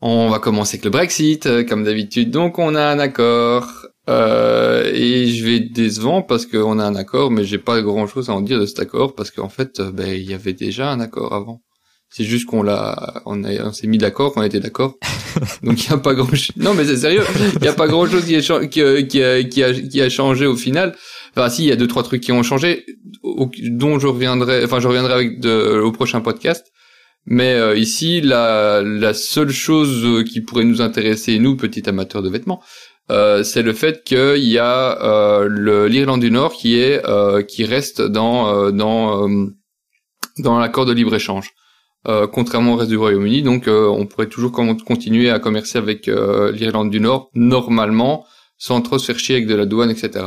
On 0.00 0.28
va 0.28 0.40
commencer 0.40 0.74
avec 0.74 0.86
le 0.86 0.90
Brexit, 0.90 1.46
euh, 1.46 1.62
comme 1.62 1.84
d'habitude. 1.84 2.32
Donc 2.32 2.58
on 2.58 2.74
a 2.74 2.82
un 2.82 2.98
accord. 2.98 3.68
Euh, 4.10 4.90
et 4.92 5.28
je 5.28 5.44
vais 5.44 5.56
être 5.58 5.72
décevant 5.72 6.20
parce 6.20 6.46
qu'on 6.46 6.80
a 6.80 6.84
un 6.84 6.96
accord, 6.96 7.30
mais 7.30 7.44
j'ai 7.44 7.58
pas 7.58 7.80
grand 7.80 8.08
chose 8.08 8.28
à 8.28 8.34
en 8.34 8.40
dire 8.40 8.58
de 8.58 8.66
cet 8.66 8.80
accord 8.80 9.14
parce 9.14 9.30
qu'en 9.30 9.48
fait, 9.48 9.78
euh, 9.78 9.92
ben, 9.92 10.08
il 10.08 10.28
y 10.28 10.34
avait 10.34 10.52
déjà 10.52 10.90
un 10.90 10.98
accord 10.98 11.32
avant. 11.32 11.62
C'est 12.16 12.22
juste 12.24 12.46
qu'on 12.46 12.62
l'a, 12.62 13.22
on, 13.26 13.42
a- 13.42 13.64
on 13.66 13.72
s'est 13.72 13.88
mis 13.88 13.98
d'accord, 13.98 14.32
qu'on 14.34 14.42
était 14.44 14.60
d'accord. 14.60 14.94
Donc 15.64 15.82
il 15.84 15.90
y 15.90 15.92
a 15.92 15.96
pas 15.98 16.14
grand, 16.14 16.28
non 16.56 16.72
mais 16.74 16.84
c'est 16.84 16.96
sérieux, 16.98 17.24
il 17.58 17.64
y 17.64 17.68
a 17.68 17.72
pas 17.72 17.88
grand 17.88 18.06
chose 18.06 18.24
qui 18.24 18.36
a, 18.36 18.40
cha- 18.42 18.64
qui, 18.66 18.80
a, 18.82 19.02
qui, 19.02 19.20
a, 19.20 19.42
qui, 19.42 19.64
a, 19.64 19.72
qui 19.74 20.00
a 20.00 20.08
changé 20.08 20.46
au 20.46 20.54
final. 20.54 20.94
Enfin 21.36 21.48
si, 21.50 21.64
il 21.64 21.68
y 21.68 21.72
a 21.72 21.76
deux 21.76 21.88
trois 21.88 22.04
trucs 22.04 22.22
qui 22.22 22.30
ont 22.30 22.44
changé, 22.44 22.84
au- 23.24 23.50
dont 23.70 23.98
je 23.98 24.06
reviendrai, 24.06 24.64
enfin 24.64 24.78
je 24.78 24.86
reviendrai 24.86 25.12
avec 25.12 25.40
de, 25.40 25.80
au 25.80 25.90
prochain 25.90 26.20
podcast. 26.20 26.64
Mais 27.26 27.54
euh, 27.54 27.76
ici, 27.76 28.20
la, 28.20 28.82
la 28.82 29.12
seule 29.14 29.50
chose 29.50 30.04
euh, 30.04 30.22
qui 30.22 30.40
pourrait 30.42 30.64
nous 30.64 30.82
intéresser, 30.82 31.38
nous, 31.40 31.56
petits 31.56 31.82
amateurs 31.88 32.22
de 32.22 32.28
vêtements, 32.28 32.62
euh, 33.10 33.42
c'est 33.42 33.62
le 33.62 33.72
fait 33.72 34.04
qu'il 34.04 34.44
y 34.44 34.58
a 34.58 35.02
euh, 35.02 35.88
l'Irlande 35.88 36.20
du 36.20 36.30
Nord 36.30 36.52
qui 36.52 36.78
est 36.78 37.04
euh, 37.08 37.42
qui 37.42 37.64
reste 37.64 38.02
dans 38.02 38.70
dans 38.70 39.26
dans 40.38 40.58
l'accord 40.58 40.84
de 40.86 40.92
libre 40.92 41.14
échange, 41.14 41.50
euh, 42.06 42.26
contrairement 42.26 42.74
au 42.74 42.76
reste 42.76 42.90
du 42.90 42.96
Royaume-Uni. 42.96 43.42
Donc, 43.42 43.68
euh, 43.68 43.86
on 43.88 44.06
pourrait 44.06 44.28
toujours 44.28 44.52
continuer 44.52 45.30
à 45.30 45.38
commercer 45.38 45.78
avec 45.78 46.08
euh, 46.08 46.52
l'Irlande 46.52 46.90
du 46.90 47.00
Nord 47.00 47.30
normalement, 47.34 48.26
sans 48.58 48.80
trop 48.82 48.98
se 48.98 49.06
faire 49.06 49.18
chier 49.18 49.36
avec 49.36 49.46
de 49.46 49.54
la 49.54 49.66
douane, 49.66 49.90
etc. 49.90 50.26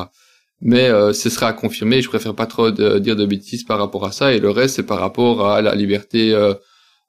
Mais 0.61 0.87
euh, 0.89 1.13
ce 1.13 1.29
sera 1.29 1.47
à 1.47 1.53
confirmer. 1.53 2.01
Je 2.01 2.09
préfère 2.09 2.33
pas 2.35 2.47
trop 2.47 2.71
dire 2.71 3.15
de 3.15 3.25
bêtises 3.25 3.63
par 3.63 3.77
rapport 3.79 4.05
à 4.05 4.11
ça. 4.11 4.33
Et 4.33 4.39
le 4.39 4.49
reste, 4.49 4.75
c'est 4.77 4.85
par 4.85 4.99
rapport 4.99 5.47
à 5.47 5.61
la 5.61 5.75
liberté. 5.75 6.33
euh, 6.33 6.53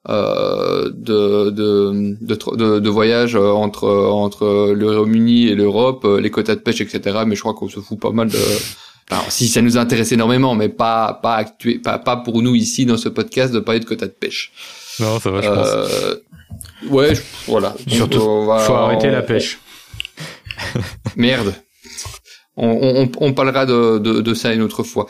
euh, 0.09 0.91
de, 0.95 1.51
de, 1.51 2.17
de, 2.23 2.79
de, 2.79 2.89
voyage 2.89 3.35
entre 3.35 3.89
entre 3.89 4.73
le 4.73 4.87
Royaume-Uni 4.87 5.49
et 5.49 5.55
l'Europe, 5.55 6.07
les 6.21 6.31
quotas 6.31 6.55
de 6.55 6.61
pêche, 6.61 6.81
etc. 6.81 7.25
Mais 7.27 7.35
je 7.35 7.41
crois 7.41 7.53
qu'on 7.53 7.69
se 7.69 7.81
fout 7.81 8.01
pas 8.01 8.13
mal 8.13 8.29
de 8.29 8.39
alors, 9.11 9.33
si 9.33 9.49
ça 9.49 9.63
nous 9.63 9.79
intéresse 9.79 10.13
énormément, 10.13 10.55
mais 10.55 10.69
pas 10.69 11.19
pas 11.23 11.37
actué, 11.37 11.79
pas 11.79 11.99
pas 11.99 12.17
pour 12.17 12.43
nous 12.43 12.55
ici 12.55 12.85
dans 12.85 12.99
ce 12.99 13.09
podcast 13.09 13.55
de 13.55 13.59
parler 13.59 13.81
de 13.81 13.87
quotas 13.87 14.07
de 14.07 14.13
pêche. 14.13 14.53
Non, 15.01 15.19
ça 15.19 15.31
va, 15.31 15.41
je 15.41 15.49
euh, 15.49 16.15
pense. 16.83 16.91
Ouais, 16.91 17.13
voilà. 17.47 17.75
Surtout, 17.87 18.45
va, 18.45 18.59
faut 18.59 18.75
arrêter 18.75 19.11
la 19.11 19.23
pêche. 19.23 19.59
Merde. 21.17 21.55
On, 22.57 22.69
on, 22.69 23.13
on, 23.21 23.33
parlera 23.33 23.67
de, 23.67 23.99
de, 23.99 24.21
de, 24.21 24.35
ça 24.35 24.53
une 24.53 24.63
autre 24.63 24.83
fois. 24.83 25.07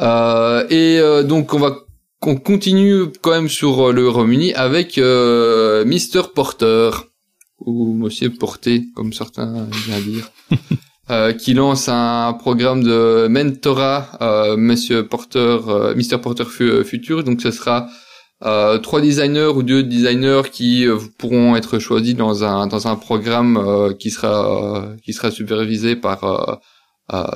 Euh, 0.00 0.64
et 0.70 0.98
euh, 1.00 1.24
donc 1.24 1.52
on 1.52 1.58
va 1.58 1.76
qu'on 2.20 2.36
continue 2.36 3.06
quand 3.20 3.32
même 3.32 3.48
sur 3.48 3.92
le 3.92 4.08
Royaume-Uni 4.08 4.54
avec 4.54 4.96
euh, 4.98 5.84
Mister 5.84 6.22
Porter 6.34 6.90
ou 7.58 7.94
Monsieur 7.94 8.30
Porté 8.30 8.84
comme 8.94 9.12
certains 9.12 9.66
viennent 9.86 10.02
dire. 10.02 10.30
Euh, 11.10 11.32
qui 11.32 11.54
lance 11.54 11.88
un 11.88 12.34
programme 12.34 12.82
de 12.82 13.28
mentorat, 13.28 14.18
euh, 14.20 14.58
Monsieur 14.58 15.08
Porter, 15.08 15.58
euh, 15.66 15.94
Mr 15.94 16.18
Porter 16.20 16.44
Future. 16.84 17.24
Donc 17.24 17.40
ce 17.40 17.50
sera 17.50 17.88
euh, 18.44 18.76
trois 18.76 19.00
designers 19.00 19.46
ou 19.54 19.62
deux 19.62 19.82
designers 19.82 20.42
qui 20.52 20.86
pourront 21.16 21.56
être 21.56 21.78
choisis 21.78 22.14
dans 22.14 22.44
un 22.44 22.66
dans 22.66 22.88
un 22.88 22.96
programme 22.96 23.94
qui 23.98 24.10
sera 24.10 24.86
qui 25.02 25.14
sera 25.14 25.30
supervisé 25.30 25.96
par 25.96 26.60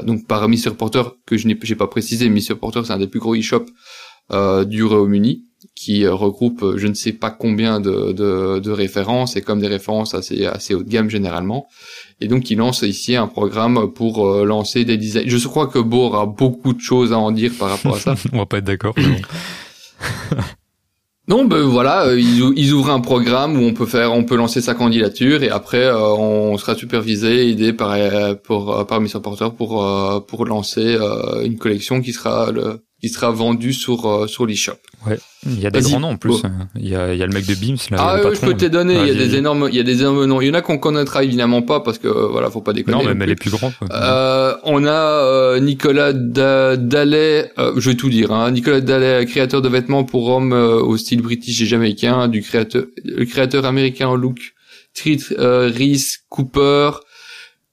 donc 0.05 0.27
par 0.27 0.51
Mr 0.51 0.75
Porter 0.77 1.05
que 1.27 1.39
je 1.39 1.49
n'ai 1.49 1.59
j'ai 1.63 1.75
pas 1.75 1.87
précisé. 1.87 2.29
Mr 2.29 2.57
Porter 2.61 2.83
c'est 2.85 2.93
un 2.93 2.99
des 2.99 3.09
plus 3.09 3.21
gros 3.21 3.35
e-shops 3.35 3.73
du 4.67 4.85
Royaume-Uni 4.85 5.47
qui 5.75 6.07
regroupe 6.07 6.77
je 6.77 6.87
ne 6.87 6.95
sais 6.95 7.13
pas 7.13 7.31
combien 7.31 7.81
de, 7.81 8.13
de, 8.13 8.59
de 8.59 8.71
références 8.71 9.35
et 9.37 9.43
comme 9.43 9.61
des 9.61 9.67
références 9.67 10.15
assez 10.15 10.45
assez 10.45 10.75
haut 10.75 10.83
de 10.83 10.89
gamme 10.91 11.09
généralement. 11.09 11.69
Et 12.23 12.29
donc 12.29 12.49
il 12.51 12.59
lance 12.59 12.83
ici 12.83 13.17
un 13.17 13.27
programme 13.27 13.93
pour 13.93 14.29
euh, 14.29 14.45
lancer 14.45 14.85
des 14.85 14.97
designs. 14.97 15.25
Je 15.27 15.49
crois 15.49 15.67
que 15.67 15.81
Bohr 15.81 16.17
a 16.17 16.27
beaucoup 16.27 16.73
de 16.73 16.81
choses 16.81 17.13
à 17.13 17.19
en 17.19 17.33
dire 17.33 17.51
par 17.59 17.71
rapport 17.71 17.97
à 17.97 17.99
ça. 17.99 18.15
On 18.33 18.39
va 18.39 18.47
pas 18.47 18.59
être 18.59 18.65
d'accord. 18.65 18.95
non, 21.29 21.45
ben 21.47 21.63
voilà, 21.63 22.07
euh, 22.07 22.21
ils, 22.21 22.73
ouvrent 22.73 22.91
un 22.91 23.01
programme 23.01 23.57
où 23.57 23.65
on 23.65 23.75
peut 23.75 23.87
faire, 23.87 24.13
on 24.13 24.23
peut 24.23 24.37
lancer 24.37 24.61
sa 24.61 24.75
candidature 24.75 25.43
et 25.43 25.51
après 25.51 25.85
euh, 25.85 25.99
on 25.99 26.57
sera 26.59 26.77
supervisé, 26.77 27.51
aidé 27.51 27.73
par 27.73 27.97
pour 28.45 28.87
par 28.87 29.01
Mission 29.01 29.21
Porter 29.21 29.49
pour 29.57 29.85
pour 30.29 30.47
lancer 30.47 30.97
une 31.43 31.59
collection 31.59 32.01
qui 32.01 32.13
sera 32.13 32.53
le 32.53 32.85
qui 33.03 33.09
sera 33.09 33.33
vendu 33.33 33.73
sur 33.73 34.29
sur 34.29 34.47
l'eShop. 34.47 34.79
Ouais. 35.07 35.19
Il 35.45 35.59
y 35.59 35.67
a 35.67 35.71
des 35.71 35.81
grands 35.81 35.99
noms 35.99 36.11
en 36.11 36.17
plus. 36.17 36.43
Il, 36.77 36.89
y 36.89 36.95
a, 36.95 37.13
il 37.13 37.19
y 37.19 37.23
a 37.23 37.27
le 37.27 37.33
mec 37.33 37.47
de 37.47 37.55
Beams 37.55 37.77
là. 37.91 37.97
Ah 37.99 38.21
je 38.33 38.39
peux 38.39 38.55
te 38.55 38.67
donner. 38.67 38.95
il 38.95 39.09
y 39.09 39.11
a 39.11 39.15
des 39.15 39.35
énormes, 39.35 39.69
il 39.69 39.77
y 39.77 39.81
a 39.81 39.83
des 39.83 40.01
énormes 40.01 40.25
noms. 40.25 40.41
Il 40.41 40.47
y 40.47 40.51
en 40.51 40.55
a 40.55 40.63
qu'on 40.63 40.79
connaîtra 40.79 41.25
évidemment 41.25 41.63
pas 41.63 41.81
parce 41.81 41.99
que 41.99 42.07
voilà, 42.07 42.49
faut 42.49 42.61
pas 42.61 42.73
déconner. 42.73 42.97
Non, 42.99 43.05
mais, 43.05 43.15
mais 43.15 43.27
les 43.27 43.35
plus 43.35 43.51
grands. 43.51 43.73
Euh, 43.91 44.55
on 44.63 44.85
a 44.87 44.91
euh, 44.91 45.59
Nicolas 45.59 46.13
Dallet. 46.13 47.51
Euh, 47.59 47.73
je 47.77 47.91
vais 47.91 47.97
tout 47.97 48.09
dire. 48.09 48.31
Hein, 48.31 48.53
Nicolas 48.53 48.81
Dallet, 48.81 49.27
créateur 49.27 49.63
de 49.63 49.69
vêtements 49.69 50.05
pour 50.05 50.29
hommes 50.29 50.53
euh, 50.53 50.81
au 50.81 50.97
style 50.97 51.23
british 51.23 51.61
et 51.61 51.67
jamaïcain, 51.67 52.29
du 52.29 52.43
créateur, 52.43 52.85
le 53.05 53.25
créateur 53.25 53.65
américain 53.65 54.07
en 54.07 54.15
look, 54.15 54.39
Treat 54.95 55.35
Reese 55.39 56.19
Cooper. 56.29 56.91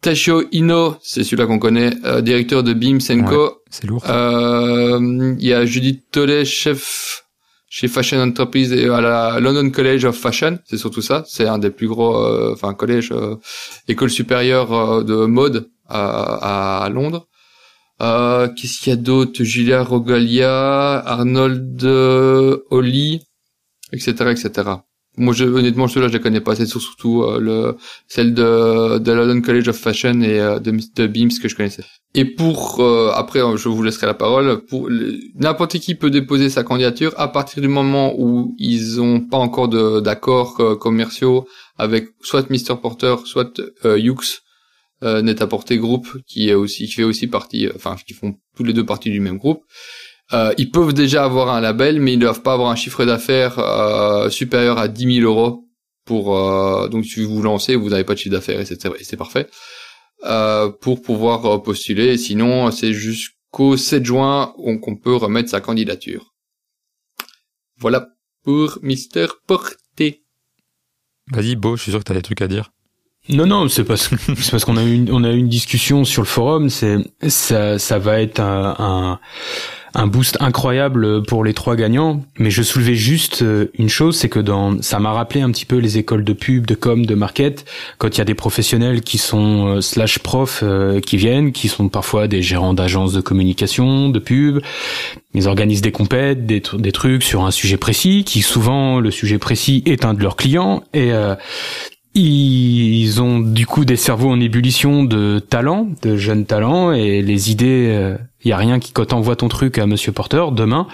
Tashio 0.01 0.43
Ino, 0.51 0.95
c'est 1.01 1.23
celui-là 1.23 1.45
qu'on 1.45 1.59
connaît, 1.59 1.91
directeur 2.21 2.63
de 2.63 2.73
Beams 2.73 2.99
Co. 3.27 3.62
c'est 3.69 3.85
lourd. 3.85 4.03
Il 4.05 5.45
y 5.45 5.53
a 5.53 5.65
Judith 5.65 6.05
Tollet, 6.12 6.45
chef 6.45 7.25
chez 7.69 7.88
Fashion 7.88 8.19
Enterprise 8.19 8.73
et 8.73 8.89
à 8.89 8.99
la 8.99 9.39
London 9.39 9.69
College 9.69 10.03
of 10.05 10.17
Fashion, 10.17 10.57
c'est 10.65 10.77
surtout 10.77 11.01
ça. 11.01 11.23
C'est 11.27 11.47
un 11.47 11.59
des 11.59 11.69
plus 11.69 11.88
gros, 11.88 12.17
euh, 12.17 12.53
enfin 12.53 12.73
collège, 12.73 13.12
euh, 13.12 13.35
école 13.88 14.09
supérieure 14.09 14.73
euh, 14.73 15.03
de 15.03 15.25
mode 15.25 15.69
à, 15.88 16.83
à 16.83 16.89
Londres. 16.89 17.27
Qu'est-ce 17.99 18.79
qu'il 18.79 18.89
y 18.89 18.93
a 18.93 18.95
d'autre? 18.95 19.43
Julia 19.43 19.83
Rogalia, 19.83 20.97
Arnold 20.99 21.83
Holly, 22.71 23.21
etc., 23.91 24.12
etc. 24.31 24.69
Moi, 25.17 25.33
je, 25.33 25.43
honnêtement, 25.43 25.87
ceux-là, 25.87 26.07
je 26.07 26.13
les 26.13 26.19
connais 26.19 26.39
pas. 26.39 26.55
C'est 26.55 26.65
surtout 26.65 27.23
euh, 27.23 27.39
le, 27.39 27.75
celle 28.07 28.33
de, 28.33 28.99
de 28.99 29.11
London 29.11 29.41
College 29.41 29.67
of 29.67 29.77
Fashion 29.77 30.21
et 30.21 30.39
euh, 30.39 30.59
de, 30.59 30.71
de 30.71 31.07
Beams 31.07 31.31
que 31.41 31.49
je 31.49 31.55
connaissais. 31.55 31.83
Et 32.15 32.25
pour, 32.25 32.79
euh, 32.79 33.11
après, 33.13 33.39
je 33.57 33.67
vous 33.67 33.83
laisserai 33.83 34.07
la 34.07 34.13
parole. 34.13 34.63
Pour 34.65 34.89
n'importe 35.35 35.77
qui 35.79 35.95
peut 35.95 36.09
déposer 36.09 36.49
sa 36.49 36.63
candidature 36.63 37.13
à 37.17 37.27
partir 37.27 37.61
du 37.61 37.67
moment 37.67 38.13
où 38.17 38.55
ils 38.57 39.01
ont 39.01 39.19
pas 39.19 39.37
encore 39.37 39.67
d'accords 40.01 40.79
commerciaux 40.79 41.47
avec 41.77 42.07
soit 42.21 42.49
Mr 42.49 42.79
Porter, 42.81 43.15
soit 43.25 43.61
Hughes, 43.83 44.41
Net 45.01 45.41
à 45.41 45.47
Porter 45.47 45.77
Group, 45.77 46.07
qui 46.27 46.49
est 46.49 46.53
aussi, 46.53 46.87
qui 46.87 46.93
fait 46.93 47.03
aussi 47.03 47.27
partie, 47.27 47.67
enfin, 47.75 47.95
qui 48.05 48.13
font 48.13 48.35
tous 48.55 48.63
les 48.63 48.73
deux 48.73 48.85
partie 48.85 49.11
du 49.11 49.19
même 49.19 49.37
groupe. 49.37 49.63
Euh, 50.31 50.53
ils 50.57 50.69
peuvent 50.69 50.93
déjà 50.93 51.23
avoir 51.23 51.49
un 51.49 51.61
label, 51.61 51.99
mais 51.99 52.13
ils 52.13 52.17
ne 52.17 52.21
doivent 52.21 52.43
pas 52.43 52.53
avoir 52.53 52.69
un 52.69 52.75
chiffre 52.75 53.03
d'affaires 53.05 53.57
euh, 53.59 54.29
supérieur 54.29 54.77
à 54.77 54.87
10 54.87 55.21
000 55.21 55.27
euros 55.31 55.65
pour 56.05 56.35
euh, 56.37 56.87
donc 56.87 57.05
si 57.05 57.23
vous 57.23 57.35
vous 57.35 57.41
lancez, 57.41 57.75
vous 57.75 57.89
n'avez 57.89 58.03
pas 58.03 58.13
de 58.13 58.19
chiffre 58.19 58.35
d'affaires 58.35 58.59
et 58.59 58.65
c'est 58.65 59.17
parfait 59.17 59.47
euh, 60.25 60.69
pour 60.69 61.01
pouvoir 61.01 61.63
postuler. 61.63 62.17
Sinon, 62.17 62.69
c'est 62.71 62.93
jusqu'au 62.93 63.75
7 63.77 64.05
juin 64.05 64.53
qu'on 64.81 64.95
peut 64.95 65.15
remettre 65.15 65.49
sa 65.49 65.61
candidature. 65.61 66.33
Voilà 67.77 68.09
pour 68.43 68.77
Mister 68.81 69.27
Porté. 69.47 70.23
Vas-y, 71.31 71.55
Beau, 71.55 71.75
je 71.75 71.83
suis 71.83 71.91
sûr 71.91 71.99
que 71.99 72.05
tu 72.05 72.11
as 72.11 72.15
des 72.15 72.21
trucs 72.21 72.41
à 72.41 72.47
dire. 72.47 72.71
Non, 73.29 73.45
non, 73.45 73.67
c'est 73.69 73.83
parce 73.83 74.09
c'est 74.37 74.51
parce 74.51 74.65
qu'on 74.65 74.77
a 74.77 74.83
eu 74.83 74.93
une, 74.93 75.11
on 75.11 75.23
a 75.23 75.31
eu 75.31 75.37
une 75.37 75.49
discussion 75.49 76.05
sur 76.05 76.21
le 76.21 76.27
forum. 76.27 76.69
C'est 76.69 76.97
ça, 77.27 77.77
ça 77.77 77.99
va 77.99 78.21
être 78.21 78.39
un, 78.39 78.75
un 78.79 79.19
un 79.93 80.08
boost 80.08 80.38
incroyable 80.39 81.23
pour 81.23 81.43
les 81.43 81.54
trois 81.54 81.75
gagnants. 81.75 82.23
Mais 82.38 82.52
je 82.52 82.62
soulevais 82.62 82.95
juste 82.95 83.41
euh, 83.41 83.71
une 83.78 83.89
chose, 83.89 84.17
c'est 84.17 84.30
que 84.30 84.39
dans, 84.39 84.82
ça 84.82 84.99
m'a 84.99 85.12
rappelé 85.12 85.41
un 85.41 85.52
petit 85.52 85.65
peu 85.65 85.78
les 85.78 85.97
écoles 85.97 86.23
de 86.23 86.34
pub, 86.34 86.65
de 86.65 86.75
com, 86.75 87.06
de 87.06 87.15
market, 87.15 87.65
quand 87.97 88.15
il 88.15 88.17
y 88.17 88.21
a 88.21 88.25
des 88.25 88.36
professionnels 88.36 89.02
qui 89.02 89.17
sont 89.17 89.67
euh, 89.67 89.82
slash 89.82 90.19
profs 90.19 90.62
euh, 90.63 90.99
qui 90.99 91.17
viennent, 91.17 91.52
qui 91.52 91.67
sont 91.67 91.89
parfois 91.89 92.28
des 92.28 92.41
gérants 92.41 92.73
d'agences 92.73 93.13
de 93.13 93.21
communication, 93.21 94.10
de 94.10 94.19
pub. 94.19 94.60
Ils 95.34 95.47
organisent 95.47 95.82
des 95.82 95.91
compètes, 95.91 96.45
des, 96.45 96.62
des 96.73 96.91
trucs 96.91 97.23
sur 97.23 97.45
un 97.45 97.52
sujet 97.52 97.78
précis, 97.78 98.23
qui 98.23 98.41
souvent 98.41 98.99
le 98.99 99.12
sujet 99.12 99.38
précis 99.38 99.84
est 99.86 100.06
un 100.06 100.13
de 100.13 100.21
leurs 100.21 100.36
clients 100.36 100.84
et 100.93 101.12
ils 102.15 103.21
ont 103.21 103.39
du 103.39 103.65
coup 103.65 103.85
des 103.85 103.95
cerveaux 103.95 104.29
en 104.29 104.39
ébullition 104.39 105.03
de 105.03 105.39
talents, 105.39 105.89
de 106.01 106.17
jeunes 106.17 106.45
talents, 106.45 106.91
et 106.91 107.21
les 107.21 107.51
idées, 107.51 107.65
il 107.65 107.95
euh, 107.95 108.17
y 108.45 108.51
a 108.51 108.57
rien 108.57 108.79
qui 108.79 108.91
quand 108.91 109.05
t'envoies 109.05 109.35
ton 109.35 109.47
truc 109.47 109.77
à 109.77 109.85
Monsieur 109.85 110.11
Porter 110.11 110.45
demain. 110.51 110.87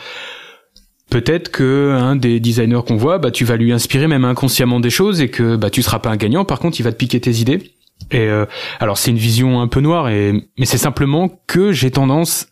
Peut-être 1.09 1.51
que 1.51 1.91
un 1.93 2.15
des 2.15 2.39
designers 2.39 2.81
qu'on 2.85 2.97
voit, 2.97 3.19
bah 3.19 3.31
tu 3.31 3.45
vas 3.45 3.57
lui 3.57 3.71
inspirer 3.71 4.07
même 4.07 4.25
inconsciemment 4.25 4.79
des 4.79 4.89
choses 4.89 5.21
et 5.21 5.29
que 5.29 5.55
bah 5.55 5.69
tu 5.69 5.81
seras 5.83 5.99
pas 5.99 6.09
un 6.09 6.17
gagnant. 6.17 6.45
Par 6.45 6.59
contre, 6.59 6.79
il 6.79 6.83
va 6.83 6.91
te 6.91 6.97
piquer 6.97 7.19
tes 7.21 7.35
idées. 7.35 7.75
Et 8.11 8.19
euh, 8.19 8.45
alors 8.79 8.97
c'est 8.97 9.11
une 9.11 9.17
vision 9.17 9.61
un 9.61 9.67
peu 9.67 9.79
noire, 9.79 10.09
et 10.09 10.33
mais 10.59 10.65
c'est 10.65 10.77
simplement 10.77 11.41
que 11.47 11.71
j'ai 11.71 11.91
tendance 11.91 12.47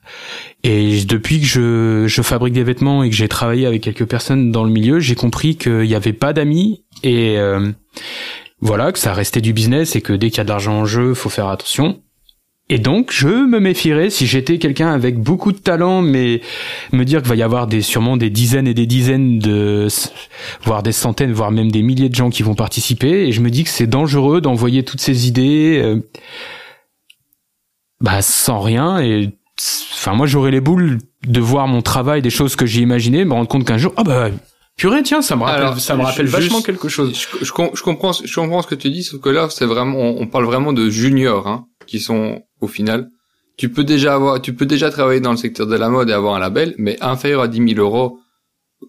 et 0.63 1.03
depuis 1.03 1.41
que 1.41 1.45
je, 1.45 2.05
je 2.07 2.21
fabrique 2.21 2.53
des 2.53 2.63
vêtements 2.63 3.03
et 3.03 3.09
que 3.09 3.15
j'ai 3.15 3.27
travaillé 3.27 3.65
avec 3.65 3.81
quelques 3.81 4.05
personnes 4.05 4.51
dans 4.51 4.63
le 4.63 4.71
milieu, 4.71 4.99
j'ai 4.99 5.15
compris 5.15 5.57
qu'il 5.57 5.81
n'y 5.81 5.95
avait 5.95 6.13
pas 6.13 6.31
d'amis 6.31 6.85
et 7.03 7.37
euh, 7.37 7.71
voilà, 8.63 8.93
que 8.93 8.99
ça 8.99 9.13
restait 9.13 9.41
du 9.41 9.51
business 9.51 9.97
et 9.97 10.01
que 10.01 10.13
dès 10.13 10.29
qu'il 10.29 10.37
y 10.37 10.41
a 10.41 10.45
de 10.45 10.49
l'argent 10.49 10.73
en 10.73 10.85
jeu, 10.85 11.13
faut 11.13 11.29
faire 11.29 11.49
attention. 11.49 11.99
Et 12.69 12.77
donc, 12.79 13.11
je 13.11 13.27
me 13.27 13.59
méfierais 13.59 14.09
si 14.09 14.25
j'étais 14.25 14.57
quelqu'un 14.57 14.87
avec 14.87 15.19
beaucoup 15.19 15.51
de 15.51 15.57
talent, 15.57 16.01
mais 16.01 16.39
me 16.93 17.03
dire 17.03 17.19
qu'il 17.19 17.27
va 17.27 17.35
y 17.35 17.43
avoir 17.43 17.67
des, 17.67 17.81
sûrement 17.81 18.15
des 18.15 18.29
dizaines 18.29 18.67
et 18.67 18.73
des 18.73 18.85
dizaines 18.85 19.37
de, 19.37 19.89
voire 20.63 20.81
des 20.81 20.93
centaines, 20.93 21.33
voire 21.33 21.51
même 21.51 21.71
des 21.71 21.81
milliers 21.81 22.07
de 22.07 22.15
gens 22.15 22.29
qui 22.29 22.41
vont 22.41 22.55
participer. 22.55 23.27
Et 23.27 23.33
je 23.33 23.41
me 23.41 23.49
dis 23.49 23.65
que 23.65 23.69
c'est 23.69 23.85
dangereux 23.85 24.39
d'envoyer 24.39 24.83
toutes 24.83 25.01
ces 25.01 25.27
idées, 25.27 25.81
euh, 25.83 25.99
bah, 27.99 28.21
sans 28.21 28.61
rien. 28.61 29.01
Et, 29.01 29.29
enfin, 29.91 30.13
moi, 30.13 30.25
j'aurais 30.25 30.51
les 30.51 30.61
boules 30.61 30.99
de 31.27 31.39
voir 31.41 31.67
mon 31.67 31.81
travail, 31.81 32.21
des 32.21 32.29
choses 32.29 32.55
que 32.55 32.65
j'ai 32.65 32.79
imaginées, 32.79 33.25
me 33.25 33.33
rendre 33.33 33.49
compte 33.49 33.65
qu'un 33.65 33.77
jour, 33.77 33.91
ah 33.97 34.05
bah, 34.05 34.29
Purée, 34.77 35.03
tiens, 35.03 35.21
ça 35.21 35.35
me 35.35 35.43
rappelle, 35.43 35.79
ça 35.79 35.95
me 35.95 36.03
rappelle 36.03 36.25
vachement 36.25 36.61
quelque 36.61 36.89
chose. 36.89 37.13
Je, 37.13 37.45
je, 37.45 37.51
comprends, 37.51 38.11
je 38.13 38.33
comprends 38.33 38.61
ce 38.61 38.67
que 38.67 38.75
tu 38.75 38.89
dis, 38.89 39.03
sauf 39.03 39.21
que 39.21 39.29
là, 39.29 39.47
c'est 39.49 39.65
vraiment, 39.65 39.99
on, 39.99 40.27
parle 40.27 40.45
vraiment 40.45 40.73
de 40.73 40.89
juniors, 40.89 41.47
hein, 41.47 41.67
qui 41.85 41.99
sont 41.99 42.41
au 42.59 42.67
final. 42.67 43.09
Tu 43.55 43.69
peux 43.69 43.83
déjà 43.83 44.15
avoir, 44.15 44.41
tu 44.41 44.53
peux 44.53 44.65
déjà 44.65 44.89
travailler 44.89 45.21
dans 45.21 45.31
le 45.31 45.37
secteur 45.37 45.67
de 45.67 45.75
la 45.75 45.89
mode 45.89 46.09
et 46.09 46.13
avoir 46.13 46.33
un 46.35 46.39
label, 46.39 46.73
mais 46.79 46.97
inférieur 47.01 47.41
à 47.41 47.47
10 47.47 47.75
000 47.75 47.79
euros 47.79 48.19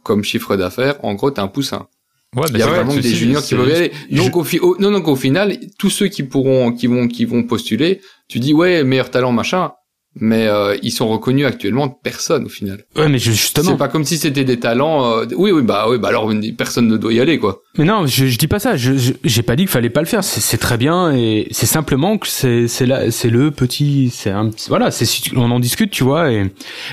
comme 0.03 0.25
chiffre 0.25 0.57
d'affaires, 0.57 0.97
en 1.05 1.15
gros, 1.15 1.31
t'es 1.31 1.41
un 1.41 1.49
poussin. 1.49 1.87
Ouais, 2.35 2.47
il 2.51 2.59
y 2.59 2.63
a 2.63 2.67
vraiment 2.67 2.95
des 2.95 3.15
juniors 3.15 3.43
qui 3.43 3.55
vont 3.55 3.67
y 3.67 3.73
aller. 3.73 3.93
Donc 4.11 4.37
au, 4.37 4.45
au, 4.63 4.77
non, 4.79 4.91
donc 4.91 5.07
au 5.07 5.17
final, 5.17 5.57
tous 5.79 5.91
ceux 5.91 6.09
qui 6.09 6.25
pourront, 6.25 6.73
qui 6.73 6.89
vont, 6.89 7.07
qui 7.07 7.27
vont 7.27 7.45
postuler, 7.45 8.01
tu 8.29 8.41
dis 8.41 8.53
ouais, 8.53 8.83
meilleur 8.83 9.11
talent, 9.11 9.31
machin. 9.31 9.73
Mais 10.17 10.47
euh, 10.47 10.77
ils 10.83 10.93
sont 10.93 11.09
reconnus 11.09 11.47
actuellement 11.47 11.89
personne 11.89 12.45
au 12.45 12.49
final. 12.49 12.85
Ouais, 12.97 13.09
mais 13.09 13.19
justement. 13.19 13.73
C'est 13.73 13.77
pas 13.77 13.89
comme 13.89 14.05
si 14.05 14.17
c'était 14.19 14.45
des 14.45 14.61
talents. 14.61 15.19
euh, 15.19 15.27
Oui, 15.37 15.51
oui, 15.51 15.63
bah 15.63 15.87
oui, 15.89 15.99
bah 15.99 16.09
alors 16.09 16.31
personne 16.57 16.87
ne 16.89 16.97
doit 16.97 17.13
y 17.13 17.21
aller 17.21 17.39
quoi. 17.39 17.63
Mais 17.77 17.85
non, 17.85 18.07
je, 18.07 18.27
je 18.27 18.39
dis 18.39 18.47
pas 18.47 18.61
ça. 18.61 18.77
Je, 18.77 18.93
j'ai 19.25 19.43
pas 19.43 19.57
dit 19.57 19.65
qu'il 19.65 19.71
fallait 19.71 19.91
pas 19.91 20.01
le 20.01 20.07
faire. 20.07 20.23
C'est, 20.23 20.59
très 20.59 20.77
bien 20.79 21.13
et 21.13 21.49
c'est 21.51 21.67
simplement 21.67 22.19
que 22.19 22.29
c'est, 22.29 22.69
c'est 22.69 22.87
là, 22.87 23.11
c'est 23.11 23.31
le 23.31 23.51
petit, 23.51 24.11
c'est 24.15 24.31
un, 24.31 24.51
voilà, 24.69 24.93
c'est 24.93 25.05
si 25.05 25.33
on 25.35 25.51
en 25.51 25.59
discute, 25.59 25.91
tu 25.91 26.05
vois. 26.05 26.31
Et 26.31 26.45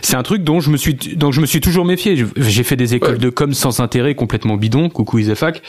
c'est 0.01 0.15
un 0.15 0.23
truc 0.23 0.43
dont 0.43 0.59
je 0.59 0.71
me 0.71 0.77
suis, 0.77 0.95
dont 0.95 1.31
je 1.31 1.39
me 1.39 1.45
suis 1.45 1.61
toujours 1.61 1.85
méfié. 1.85 2.25
J'ai 2.35 2.63
fait 2.63 2.75
des 2.75 2.95
écoles 2.95 3.11
Ouais. 3.13 3.17
de 3.19 3.29
com 3.29 3.53
sans 3.53 3.79
intérêt, 3.79 4.15
complètement 4.15 4.57
bidon. 4.57 4.89
Coucou 4.89 5.19
Isefac. 5.19 5.61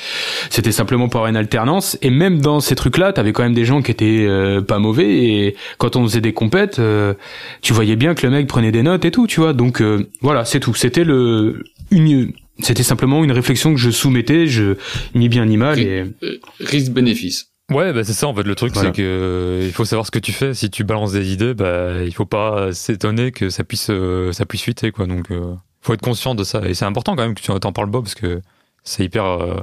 C'était 0.48 0.72
simplement 0.72 1.09
pour 1.09 1.18
avoir 1.20 1.29
une 1.31 1.37
alternance. 1.37 1.98
Et 2.01 2.09
même 2.11 2.40
dans 2.40 2.61
ces 2.61 2.75
trucs-là, 2.75 3.12
t'avais 3.12 3.33
quand 3.33 3.42
même 3.42 3.55
des 3.55 3.66
gens 3.66 3.83
qui 3.83 3.90
étaient 3.90 4.25
euh, 4.27 4.62
pas 4.62 4.79
mauvais. 4.79 5.25
Et 5.25 5.57
quand 5.77 5.96
on 5.96 6.05
faisait 6.05 6.22
des 6.22 6.33
compètes, 6.33 6.79
euh, 6.79 7.12
tu 7.61 7.75
voyais 7.75 7.96
bien 7.96 8.14
que 8.14 8.27
le 8.27 8.33
mec 8.33 8.46
prenait 8.46 8.72
des 8.72 8.83
notes 8.83 9.05
et 9.05 9.11
tout, 9.11 9.27
tu 9.27 9.40
vois. 9.40 9.53
Donc 9.53 9.83
euh, 9.83 10.09
voilà, 10.22 10.46
c'est 10.46 10.61
tout. 10.61 10.75
C'était 10.75 11.05
le 11.05 11.64
une 11.90 12.33
c'était 12.61 12.83
simplement 12.83 13.25
une 13.25 13.33
réflexion 13.33 13.73
que 13.75 13.81
je 13.81 13.91
soumettais, 13.91 14.47
je 14.47 14.77
ni 15.15 15.29
bien 15.29 15.47
ni 15.47 15.57
mal 15.57 15.79
et 15.79 16.05
Euh, 16.23 16.38
Risque-bénéfice. 16.61 17.49
Ouais, 17.71 17.93
bah 17.93 18.05
c'est 18.05 18.12
ça 18.12 18.27
en 18.29 18.35
fait 18.35 18.43
le 18.43 18.55
truc, 18.55 18.73
Voilà. 18.75 18.91
c'est 18.91 18.97
que 18.97 19.03
euh, 19.03 19.62
il 19.65 19.73
faut 19.73 19.85
savoir 19.85 20.05
ce 20.07 20.11
que 20.11 20.19
tu 20.19 20.33
fais. 20.33 20.53
Si 20.53 20.69
tu 20.71 20.85
balances 20.85 21.12
des 21.12 21.33
idées, 21.33 21.55
bah 21.55 22.03
il 22.05 22.12
faut 22.12 22.27
pas 22.27 22.73
s'étonner 22.73 23.31
que 23.33 23.49
ça 23.51 23.65
puisse 23.65 23.87
euh, 23.91 24.33
ça 24.33 24.45
puisse 24.45 24.62
fuiter 24.62 24.91
quoi. 24.91 25.07
Donc 25.07 25.31
euh, 25.31 25.55
faut 25.81 25.95
être 25.95 26.03
conscient 26.03 26.35
de 26.35 26.45
ça 26.45 26.61
et 26.69 26.75
c'est 26.75 26.85
important 26.85 27.17
quand 27.17 27.23
même 27.23 27.35
que 27.35 27.41
tu 27.41 27.51
t'en 27.61 27.73
parles 27.73 27.91
pas 27.91 28.01
parce 28.03 28.15
que 28.15 28.41
c'est 28.85 29.05
hyper. 29.05 29.25
euh, 29.25 29.55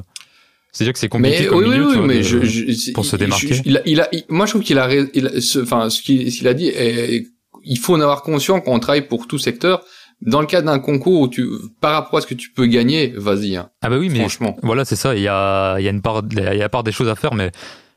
C'est-à-dire 0.71 0.93
que 0.93 0.99
c'est 0.99 1.09
compliqué 1.09 1.41
Mais 1.41 1.45
comme 1.47 1.57
oui, 1.59 1.65
oui, 1.65 1.69
milieu, 1.71 1.83
tu 1.83 1.89
oui, 1.91 1.97
vois, 1.97 2.07
mais 2.07 2.17
de- 2.17 2.21
je, 2.23 2.43
je- 2.45 2.91
pour 2.93 3.05
se 3.05 3.15
démarquer. 3.15 3.53
je- 3.53 3.61
il 3.65 3.77
a, 3.77 3.81
il 3.85 4.01
a, 4.01 4.07
il- 4.11 4.23
moi, 4.29 4.45
je 4.45 4.51
trouve 4.51 4.63
qu'il 4.63 4.77
a, 4.79 4.87
il 5.13 5.27
a- 5.27 5.41
ce- 5.41 5.59
enfin, 5.59 5.89
ce 5.89 6.01
qu'il, 6.01 6.47
a 6.47 6.53
dit, 6.53 6.67
est- 6.67 7.27
il 7.63 7.77
faut 7.77 7.93
en 7.95 8.01
avoir 8.01 8.21
conscience 8.23 8.61
quand 8.65 8.71
on 8.71 8.79
travaille 8.79 9.07
pour 9.07 9.27
tout 9.27 9.37
secteur. 9.37 9.83
Dans 10.21 10.41
le 10.41 10.47
cas 10.47 10.61
d'un 10.61 10.79
concours 10.79 11.21
où 11.21 11.27
tu, 11.29 11.47
par 11.79 11.93
rapport 11.93 12.19
à 12.19 12.21
ce 12.21 12.27
que 12.27 12.33
tu 12.33 12.49
peux 12.51 12.65
gagner, 12.65 13.13
vas-y, 13.15 13.55
hein, 13.55 13.69
Ah 13.81 13.89
bah 13.89 13.97
oui, 13.97 14.09
mais 14.09 14.19
franchement. 14.19 14.57
voilà, 14.63 14.83
c'est 14.83 14.97
ça. 14.97 15.15
Il 15.15 15.21
y 15.21 15.27
a 15.29 15.77
il 15.79 15.85
y 15.85 15.87
a 15.87 15.91
une 15.91 16.01
part 16.01 16.21
il 16.31 16.37
y 16.39 16.61
a 16.61 16.67
part 16.69 16.83
des 16.83 16.91
choses 16.91 17.07
à 17.07 17.15
faire, 17.15 17.33
mais 17.33 17.51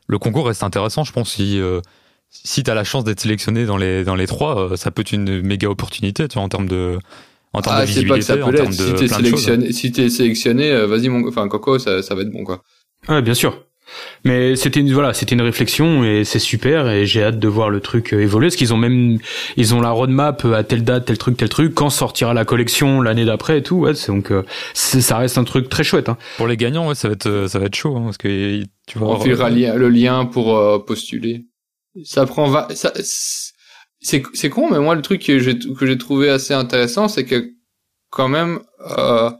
le 0.06 0.18
concours 0.18 0.46
reste 0.46 0.62
intéressant, 0.62 1.02
je 1.04 1.12
pense. 1.12 1.30
Si 1.32 1.58
euh, 1.60 1.80
si 2.30 2.62
t'as 2.62 2.74
la 2.74 2.84
chance 2.84 3.02
d'être 3.04 3.20
sélectionné 3.20 3.66
dans 3.66 3.76
les 3.76 4.04
dans 4.04 4.14
les 4.14 4.26
trois, 4.28 4.72
euh, 4.72 4.76
ça 4.76 4.90
peut 4.92 5.00
être 5.02 5.12
une 5.12 5.42
méga 5.42 5.68
opportunité, 5.68 6.28
tu 6.28 6.34
vois, 6.34 6.44
en 6.44 6.48
termes 6.48 6.68
de 6.68 6.98
en 7.52 7.60
termes 7.60 7.76
Ah, 7.80 7.82
de 7.82 7.90
c'est 7.90 8.06
pas 8.06 8.14
que 8.16 8.20
ça 8.22 8.36
visibilité, 8.36 8.42
en 8.42 8.50
peut 8.50 8.56
termes 8.56 8.70
de 8.70 8.72
Si 8.72 8.94
t'es 8.94 9.06
plein 9.06 9.18
de 9.20 9.26
choses. 9.28 9.44
sélectionné, 9.44 9.72
si 9.72 9.92
t'es 9.92 10.08
sélectionné, 10.08 10.70
euh, 10.70 10.86
vas-y, 10.86 11.08
mon, 11.08 11.26
enfin, 11.28 11.48
Coco, 11.48 11.78
ça, 11.80 12.02
ça 12.02 12.14
va 12.14 12.22
être 12.22 12.30
bon, 12.30 12.44
quoi. 12.44 12.62
ouais, 13.08 13.20
bien 13.20 13.34
sûr. 13.34 13.66
Mais 14.24 14.56
c'était 14.56 14.80
une 14.80 14.92
voilà, 14.92 15.12
c'était 15.14 15.34
une 15.34 15.42
réflexion 15.42 16.04
et 16.04 16.24
c'est 16.24 16.38
super 16.38 16.88
et 16.90 17.06
j'ai 17.06 17.22
hâte 17.22 17.38
de 17.38 17.48
voir 17.48 17.70
le 17.70 17.80
truc 17.80 18.12
euh, 18.12 18.20
évoluer 18.20 18.46
parce 18.48 18.56
qu'ils 18.56 18.72
ont 18.72 18.76
même 18.76 19.18
ils 19.56 19.74
ont 19.74 19.80
la 19.80 19.90
roadmap 19.90 20.44
euh, 20.44 20.54
à 20.54 20.64
telle 20.64 20.84
date, 20.84 21.06
tel 21.06 21.18
truc, 21.18 21.36
tel 21.36 21.48
truc, 21.48 21.74
quand 21.74 21.90
sortira 21.90 22.34
la 22.34 22.44
collection 22.44 23.00
l'année 23.00 23.24
d'après 23.24 23.58
et 23.58 23.62
tout. 23.62 23.76
Ouais, 23.76 23.94
c'est 23.94 24.12
donc 24.12 24.30
euh, 24.30 24.42
c'est- 24.74 25.00
ça 25.00 25.16
reste 25.18 25.38
un 25.38 25.44
truc 25.44 25.68
très 25.68 25.84
chouette. 25.84 26.08
Hein. 26.08 26.16
Pour 26.36 26.46
les 26.46 26.56
gagnants, 26.56 26.88
ouais, 26.88 26.94
ça 26.94 27.08
va 27.08 27.14
être 27.14 27.46
ça 27.48 27.58
va 27.58 27.66
être 27.66 27.74
chaud, 27.74 27.96
hein, 27.96 28.02
parce 28.04 28.18
que 28.18 28.62
tu 28.86 28.98
vas 28.98 29.06
On 29.06 29.14
avoir- 29.20 29.50
le 29.50 29.88
lien 29.88 30.24
pour 30.26 30.56
euh, 30.56 30.78
postuler. 30.78 31.44
Ça 32.04 32.24
prend 32.26 32.48
va- 32.48 32.68
ça 32.74 32.92
c'est 34.00 34.22
c'est 34.32 34.48
con 34.50 34.68
mais 34.70 34.78
moi 34.80 34.94
le 34.94 35.02
truc 35.02 35.22
que 35.22 35.38
j'ai 35.38 35.58
que 35.58 35.86
j'ai 35.86 35.98
trouvé 35.98 36.28
assez 36.28 36.54
intéressant 36.54 37.06
c'est 37.08 37.24
que 37.24 37.50
quand 38.10 38.28
même 38.28 38.58
euh, 38.98 39.30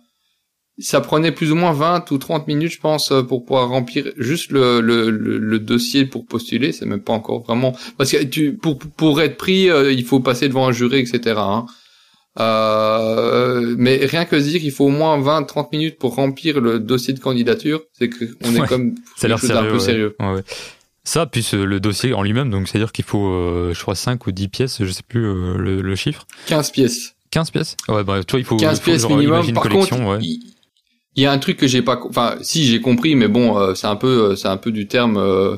ça 0.78 1.00
prenait 1.00 1.32
plus 1.32 1.52
ou 1.52 1.54
moins 1.54 1.72
20 1.72 2.10
ou 2.12 2.18
30 2.18 2.46
minutes 2.48 2.72
je 2.72 2.80
pense 2.80 3.12
euh, 3.12 3.22
pour 3.22 3.44
pouvoir 3.44 3.68
remplir 3.68 4.06
juste 4.16 4.50
le 4.52 4.80
le, 4.80 5.10
le, 5.10 5.38
le 5.38 5.58
dossier 5.58 6.06
pour 6.06 6.26
postuler, 6.26 6.72
c'est 6.72 6.86
même 6.86 7.02
pas 7.02 7.12
encore 7.12 7.42
vraiment 7.42 7.76
parce 7.98 8.10
que 8.12 8.22
tu 8.24 8.54
pour 8.54 8.78
pour 8.78 9.20
être 9.20 9.36
pris 9.36 9.68
euh, 9.70 9.92
il 9.92 10.04
faut 10.04 10.20
passer 10.20 10.48
devant 10.48 10.66
un 10.68 10.72
jury 10.72 10.98
etc. 11.00 11.34
Hein. 11.38 11.66
Euh, 12.40 13.74
mais 13.78 13.96
rien 14.06 14.24
que 14.24 14.36
dire 14.36 14.60
qu'il 14.60 14.70
faut 14.72 14.86
au 14.86 14.90
moins 14.90 15.18
20-30 15.20 15.68
minutes 15.72 15.98
pour 15.98 16.14
remplir 16.14 16.60
le 16.60 16.78
dossier 16.80 17.12
de 17.14 17.20
candidature, 17.20 17.82
c'est 17.98 18.08
que 18.08 18.24
on 18.44 18.54
Ouais. 18.54 18.64
est 18.64 18.66
comme 18.68 18.94
ça 19.16 19.26
a 19.26 19.28
l'air 19.28 19.38
sérieux. 19.38 19.68
peu 19.68 19.74
ouais. 19.74 19.80
sérieux. 19.80 20.16
Ouais. 20.18 20.42
Ça, 21.04 21.26
puis 21.26 21.46
euh, 21.54 21.64
le 21.66 21.80
dossier 21.80 22.14
en 22.14 22.22
lui-même, 22.22 22.48
donc 22.50 22.68
c'est-à-dire 22.68 22.92
qu'il 22.92 23.04
faut, 23.04 23.26
euh, 23.26 23.72
je 23.74 23.80
crois, 23.82 23.94
5 23.96 24.24
ou 24.26 24.32
10 24.32 24.48
pièces, 24.48 24.84
je 24.84 24.90
sais 24.90 25.02
plus 25.06 25.26
euh, 25.26 25.56
le, 25.58 25.82
le 25.82 25.94
chiffre. 25.96 26.26
15 26.46 26.70
pièces. 26.70 27.14
15 27.32 27.50
pièces? 27.50 27.76
Ouais, 27.88 28.04
bref, 28.04 28.24
toi, 28.24 28.38
il 28.38 28.44
faut, 28.44 28.56
15 28.56 28.78
il 28.78 28.80
faut 28.80 28.84
pièces 28.90 29.02
genre, 29.02 29.10
minimum. 29.16 29.52
Par 29.52 29.68
contre, 29.68 30.00
ouais. 30.00 30.18
il 30.22 30.51
il 31.14 31.22
y 31.22 31.26
a 31.26 31.32
un 31.32 31.38
truc 31.38 31.56
que 31.56 31.66
j'ai 31.66 31.82
pas, 31.82 32.00
enfin, 32.08 32.36
si 32.42 32.64
j'ai 32.64 32.80
compris, 32.80 33.14
mais 33.14 33.28
bon, 33.28 33.58
euh, 33.58 33.74
c'est 33.74 33.86
un 33.86 33.96
peu, 33.96 34.30
euh, 34.30 34.36
c'est 34.36 34.48
un 34.48 34.56
peu 34.56 34.72
du 34.72 34.86
terme, 34.86 35.16
euh, 35.18 35.56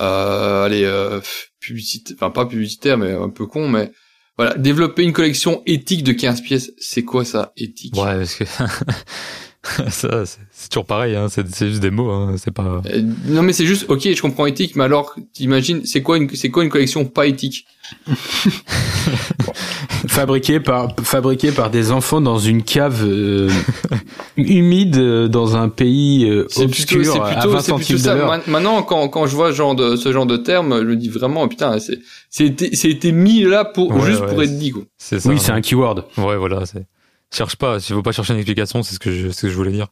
euh, 0.00 0.64
allez, 0.64 0.84
euh, 0.84 1.20
publicitaire, 1.60 2.16
enfin 2.18 2.30
pas 2.30 2.46
publicitaire, 2.46 2.98
mais 2.98 3.12
un 3.12 3.28
peu 3.30 3.46
con, 3.46 3.68
mais 3.68 3.92
voilà, 4.36 4.54
développer 4.54 5.02
une 5.02 5.12
collection 5.12 5.62
éthique 5.66 6.02
de 6.04 6.12
15 6.12 6.42
pièces, 6.42 6.72
c'est 6.78 7.04
quoi 7.04 7.24
ça, 7.24 7.52
éthique? 7.56 7.94
Ouais, 7.96 8.18
parce 8.18 8.34
que 8.34 8.44
ça, 9.90 10.24
c'est 10.50 10.68
toujours 10.68 10.84
pareil, 10.84 11.16
hein, 11.16 11.28
c'est 11.28 11.68
juste 11.68 11.80
des 11.80 11.90
mots, 11.90 12.10
hein, 12.10 12.34
c'est 12.36 12.50
pas. 12.50 12.82
Non 13.24 13.42
mais 13.42 13.52
c'est 13.52 13.66
juste, 13.66 13.86
ok, 13.88 14.02
je 14.02 14.20
comprends 14.20 14.46
éthique, 14.46 14.76
mais 14.76 14.84
alors, 14.84 15.14
t'imagines, 15.32 15.86
c'est 15.86 16.02
quoi 16.02 16.18
une, 16.18 16.28
c'est 16.34 16.50
quoi 16.50 16.64
une 16.64 16.70
collection 16.70 17.04
pas 17.04 17.26
éthique? 17.26 17.66
Fabriqué 20.08 20.60
par 20.60 20.94
fabriqué 21.02 21.52
par 21.52 21.70
des 21.70 21.90
enfants 21.92 22.20
dans 22.20 22.38
une 22.38 22.62
cave 22.62 23.04
euh, 23.04 23.50
humide 24.36 24.96
euh, 24.96 25.28
dans 25.28 25.56
un 25.56 25.68
pays 25.68 26.28
euh, 26.28 26.46
C'est 26.48 26.64
obscur 26.64 26.98
plutôt, 26.98 27.12
c'est 27.12 27.20
à 27.20 27.24
plutôt, 27.34 27.50
20 27.50 27.60
c'est 27.60 27.72
plutôt 27.74 27.78
centimes 27.78 27.96
de 27.96 28.02
ça. 28.02 28.40
Maintenant, 28.50 28.82
quand, 28.82 29.08
quand 29.08 29.26
je 29.26 29.34
vois 29.36 29.50
ce 29.52 29.56
genre 29.56 29.74
de, 29.74 29.96
ce 29.96 30.12
genre 30.12 30.26
de 30.26 30.36
terme, 30.36 30.78
je 30.80 30.84
me 30.84 30.96
dis 30.96 31.08
vraiment, 31.08 31.46
putain, 31.48 31.78
c'est, 31.78 31.98
c'est 32.30 32.46
été, 32.46 32.74
c'est 32.76 32.90
été 32.90 33.12
mis 33.12 33.42
là 33.42 33.64
pour, 33.64 33.90
Ouais, 33.90 34.00
juste 34.06 34.20
ouais, 34.22 34.28
pour 34.28 34.42
être 34.42 34.58
dit, 34.58 34.70
quoi. 34.72 34.82
C'est 34.98 35.20
ça. 35.20 35.28
Oui, 35.28 35.38
c'est 35.38 35.52
un 35.52 35.60
keyword. 35.60 36.04
Ouais, 36.18 36.36
voilà, 36.36 36.66
c'est. 36.66 36.86
Cherche 37.34 37.56
pas, 37.56 37.80
s'il 37.80 37.94
faut 37.96 38.02
pas 38.02 38.12
chercher 38.12 38.32
une 38.34 38.38
explication, 38.38 38.82
c'est 38.82 38.94
ce 38.94 39.00
que 39.00 39.10
je, 39.10 39.28
c'est 39.28 39.32
ce 39.34 39.42
que 39.42 39.48
je 39.48 39.56
voulais 39.56 39.72
dire. 39.72 39.88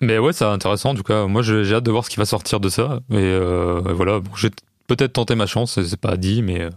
Mais 0.00 0.18
ouais, 0.18 0.32
c'est 0.32 0.44
intéressant, 0.44 0.90
en 0.90 0.94
tout 0.94 1.02
cas. 1.02 1.26
Moi, 1.26 1.42
j'ai 1.42 1.74
hâte 1.74 1.84
de 1.84 1.90
voir 1.90 2.04
ce 2.04 2.10
qui 2.10 2.16
va 2.16 2.24
sortir 2.24 2.60
de 2.60 2.68
ça. 2.68 3.00
Et 3.10 3.16
euh, 3.16 3.80
voilà, 3.94 4.20
bon, 4.20 4.30
j'ai 4.36 4.50
peut-être 4.86 5.12
tenté 5.12 5.34
ma 5.34 5.46
chance, 5.46 5.72
c'est- 5.74 5.84
c'est 5.84 6.00
pas 6.00 6.16
dit, 6.16 6.40
mais 6.40 6.62
euh, 6.62 6.70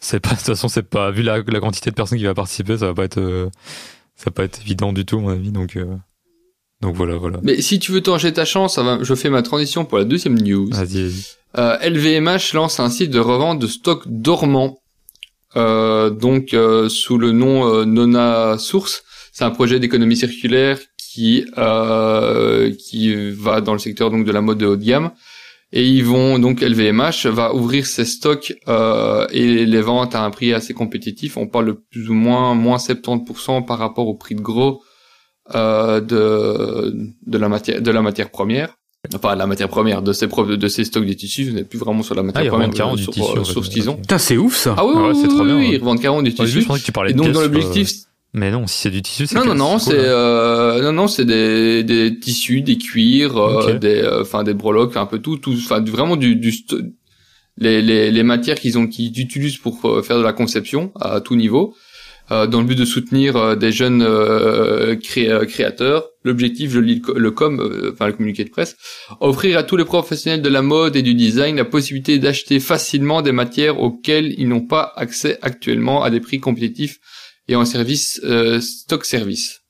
c'est 0.00 0.20
pas, 0.20 0.30
de 0.32 0.36
toute 0.36 0.44
façon, 0.46 0.68
c'est 0.68 0.82
pas, 0.84 1.10
vu 1.10 1.22
la, 1.22 1.38
la 1.46 1.60
quantité 1.60 1.90
de 1.90 1.94
personnes 1.96 2.18
qui 2.18 2.24
va 2.24 2.34
participer, 2.34 2.78
ça 2.78 2.86
va 2.86 2.94
pas 2.94 3.04
être, 3.04 3.18
euh, 3.18 3.48
ça 4.16 4.26
va 4.26 4.30
pas 4.32 4.44
être 4.44 4.60
évident 4.60 4.92
du 4.92 5.04
tout, 5.04 5.16
à 5.18 5.20
mon 5.22 5.28
avis, 5.30 5.50
donc, 5.50 5.76
euh, 5.76 5.86
donc 6.82 6.94
voilà, 6.94 7.16
voilà. 7.16 7.38
Mais 7.42 7.60
si 7.62 7.78
tu 7.78 7.92
veux 7.92 8.02
tenter 8.02 8.32
ta 8.32 8.44
chance, 8.44 8.74
ça 8.74 8.82
va, 8.82 8.98
je 9.02 9.14
fais 9.14 9.30
ma 9.30 9.42
transition 9.42 9.84
pour 9.84 9.98
la 9.98 10.04
deuxième 10.04 10.38
news. 10.38 10.68
Vas-y, 10.70 11.02
vas-y. 11.02 11.24
Euh, 11.58 11.78
LVMH 11.78 12.52
lance 12.52 12.80
un 12.80 12.90
site 12.90 13.10
de 13.10 13.18
revente 13.18 13.58
de 13.58 13.66
stock 13.66 14.02
dormant, 14.06 14.80
euh, 15.56 16.10
donc 16.10 16.52
euh, 16.52 16.88
sous 16.90 17.16
le 17.16 17.32
nom 17.32 17.66
euh, 17.66 17.84
Nona 17.86 18.58
Source. 18.58 19.04
C'est 19.32 19.44
un 19.44 19.50
projet 19.50 19.80
d'économie 19.80 20.16
circulaire 20.16 20.78
qui 20.98 21.46
euh, 21.56 22.70
qui 22.78 23.30
va 23.32 23.62
dans 23.62 23.72
le 23.72 23.78
secteur 23.78 24.10
donc 24.10 24.26
de 24.26 24.32
la 24.32 24.42
mode 24.42 24.58
de 24.58 24.66
haut 24.66 24.76
de 24.76 24.84
gamme. 24.84 25.12
Et 25.72 25.84
ils 25.86 26.04
vont 26.04 26.38
donc 26.38 26.60
LVMH 26.60 27.26
va 27.26 27.54
ouvrir 27.54 27.86
ses 27.86 28.04
stocks 28.04 28.54
euh, 28.68 29.26
et 29.30 29.64
les 29.66 29.80
ventes 29.80 30.14
à 30.14 30.22
un 30.22 30.30
prix 30.30 30.52
assez 30.52 30.74
compétitif. 30.74 31.36
On 31.38 31.48
parle 31.48 31.66
de 31.66 31.72
plus 31.90 32.08
ou 32.10 32.14
moins 32.14 32.54
moins 32.54 32.76
70% 32.76 33.64
par 33.64 33.78
rapport 33.78 34.06
au 34.08 34.14
prix 34.14 34.34
de 34.34 34.42
gros 34.42 34.82
euh, 35.54 36.00
de 36.00 36.94
de 37.26 37.38
la 37.38 37.48
matière 37.48 37.80
de 37.80 37.90
la 37.90 38.02
matière 38.02 38.30
première. 38.30 38.76
Enfin, 39.14 39.36
la 39.36 39.46
matière 39.46 39.68
première 39.68 40.02
de 40.02 40.12
ces 40.12 40.26
pro- 40.26 40.56
de 40.56 40.68
ces 40.68 40.82
stocks 40.84 41.06
de 41.06 41.12
tissus, 41.12 41.48
on 41.52 41.54
n'est 41.54 41.62
plus 41.64 41.78
vraiment 41.78 42.02
sur 42.02 42.16
la 42.16 42.24
matière 42.24 42.42
Ah, 42.42 42.44
ils 42.46 42.48
première, 42.48 42.66
revendent 42.68 42.76
carrément 42.76 42.96
du 42.96 43.02
sur, 43.04 43.12
tissu. 43.12 43.26
euh, 43.36 43.40
en 43.40 43.44
fait. 43.44 43.52
sur 43.52 43.64
ce 43.64 43.70
qu'ils 43.70 43.88
ont. 43.90 43.96
Putain, 43.96 44.18
c'est 44.18 44.36
ouf 44.36 44.56
ça. 44.56 44.74
Ah 44.76 44.84
oui, 44.84 44.92
Ah 44.96 45.00
ouais, 45.02 45.08
oui, 45.12 45.18
c'est 45.22 45.28
trop 45.28 45.44
bien, 45.44 45.56
oui, 45.56 45.68
ils 45.74 45.78
revendent 45.78 46.00
carrément 46.00 46.22
du 46.22 46.30
Au 46.30 46.32
début, 46.32 46.46
tissu. 46.48 46.60
je 46.62 46.66
pensais 46.66 46.80
que 46.80 46.84
tu 46.86 46.92
parlais 46.92 47.12
de 47.12 47.18
donc 47.18 47.30
dans 47.30 47.40
l'objectif, 47.42 47.88
euh, 47.88 48.08
Mais 48.34 48.50
non, 48.50 48.66
si 48.66 48.80
c'est 48.80 48.90
du 48.90 49.02
tissu, 49.02 49.28
c'est 49.28 49.36
non, 49.36 49.44
non, 49.44 49.54
non, 49.54 49.78
c'est 49.78 49.92
hein. 49.96 50.02
euh, 50.02 50.82
non, 50.82 50.92
non, 50.92 51.06
c'est 51.06 51.24
des, 51.24 51.84
des 51.84 52.18
tissus, 52.18 52.62
des 52.62 52.78
cuirs, 52.78 53.36
euh, 53.36 53.74
des, 53.78 54.00
euh, 54.02 54.22
enfin 54.22 54.42
des 54.42 54.54
breloques, 54.54 54.96
un 54.96 55.06
peu 55.06 55.20
tout, 55.20 55.36
tout, 55.36 55.52
enfin 55.54 55.80
vraiment 55.84 56.16
du, 56.16 56.34
du 56.34 56.52
les, 57.58 57.80
les, 57.82 58.10
les 58.10 58.22
matières 58.24 58.56
qu'ils 58.58 58.76
ont, 58.76 58.86
qu'ils 58.88 59.18
utilisent 59.20 59.56
pour 59.58 59.80
faire 60.04 60.18
de 60.18 60.22
la 60.24 60.32
conception 60.32 60.90
à 61.00 61.20
tout 61.20 61.36
niveau, 61.36 61.74
euh, 62.30 62.46
dans 62.46 62.60
le 62.60 62.66
but 62.66 62.74
de 62.78 62.84
soutenir 62.84 63.36
euh, 63.36 63.54
des 63.56 63.72
jeunes 63.72 64.02
euh, 64.02 64.96
cré- 64.96 65.30
euh, 65.30 65.44
créateurs. 65.44 66.08
L'objectif, 66.24 66.70
je 66.70 66.80
lis 66.80 66.96
le, 66.96 67.00
co- 67.00 67.14
le 67.18 67.30
com, 67.30 67.60
euh, 67.60 67.92
enfin 67.92 68.06
le 68.08 68.12
communiqué 68.14 68.44
de 68.44 68.50
presse, 68.50 68.76
offrir 69.20 69.58
à 69.58 69.62
tous 69.62 69.76
les 69.76 69.84
professionnels 69.84 70.42
de 70.42 70.48
la 70.48 70.62
mode 70.62 70.96
et 70.96 71.02
du 71.02 71.14
design 71.14 71.56
la 71.56 71.64
possibilité 71.64 72.18
d'acheter 72.18 72.58
facilement 72.60 73.22
des 73.22 73.32
matières 73.32 73.80
auxquelles 73.80 74.34
ils 74.38 74.48
n'ont 74.48 74.66
pas 74.66 74.92
accès 74.96 75.38
actuellement 75.42 76.02
à 76.02 76.10
des 76.10 76.20
prix 76.20 76.40
compétitifs 76.40 76.98
et 77.48 77.54
en 77.54 77.64
service 77.64 78.20
euh, 78.24 78.60
stock 78.60 79.04
service. 79.04 79.60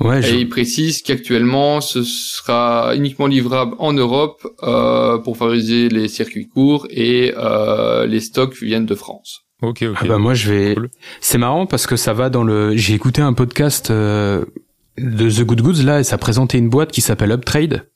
Ouais, 0.00 0.20
je- 0.20 0.34
Et 0.34 0.40
il 0.40 0.48
précise 0.48 1.00
qu'actuellement, 1.02 1.80
ce 1.80 2.02
sera 2.02 2.94
uniquement 2.96 3.28
livrable 3.28 3.76
en 3.78 3.92
Europe 3.94 4.44
euh, 4.64 5.18
pour 5.18 5.36
favoriser 5.38 5.88
les 5.88 6.08
circuits 6.08 6.48
courts 6.48 6.86
et 6.90 7.32
euh, 7.36 8.04
les 8.04 8.20
stocks 8.20 8.60
viennent 8.60 8.86
de 8.86 8.94
France. 8.96 9.43
Ok, 9.64 9.82
ok. 9.82 9.96
Ah 10.00 10.04
bah 10.06 10.18
moi 10.18 10.34
je 10.34 10.52
vais. 10.52 10.74
Cool. 10.74 10.90
C'est 11.20 11.38
marrant 11.38 11.66
parce 11.66 11.86
que 11.86 11.96
ça 11.96 12.12
va 12.12 12.30
dans 12.30 12.44
le. 12.44 12.76
J'ai 12.76 12.94
écouté 12.94 13.22
un 13.22 13.32
podcast 13.32 13.90
euh, 13.90 14.44
de 14.98 15.30
The 15.30 15.44
Good 15.44 15.62
Goods 15.62 15.82
là 15.84 16.00
et 16.00 16.04
ça 16.04 16.18
présentait 16.18 16.58
une 16.58 16.68
boîte 16.68 16.92
qui 16.92 17.00
s'appelle 17.00 17.32
Uptrade 17.32 17.86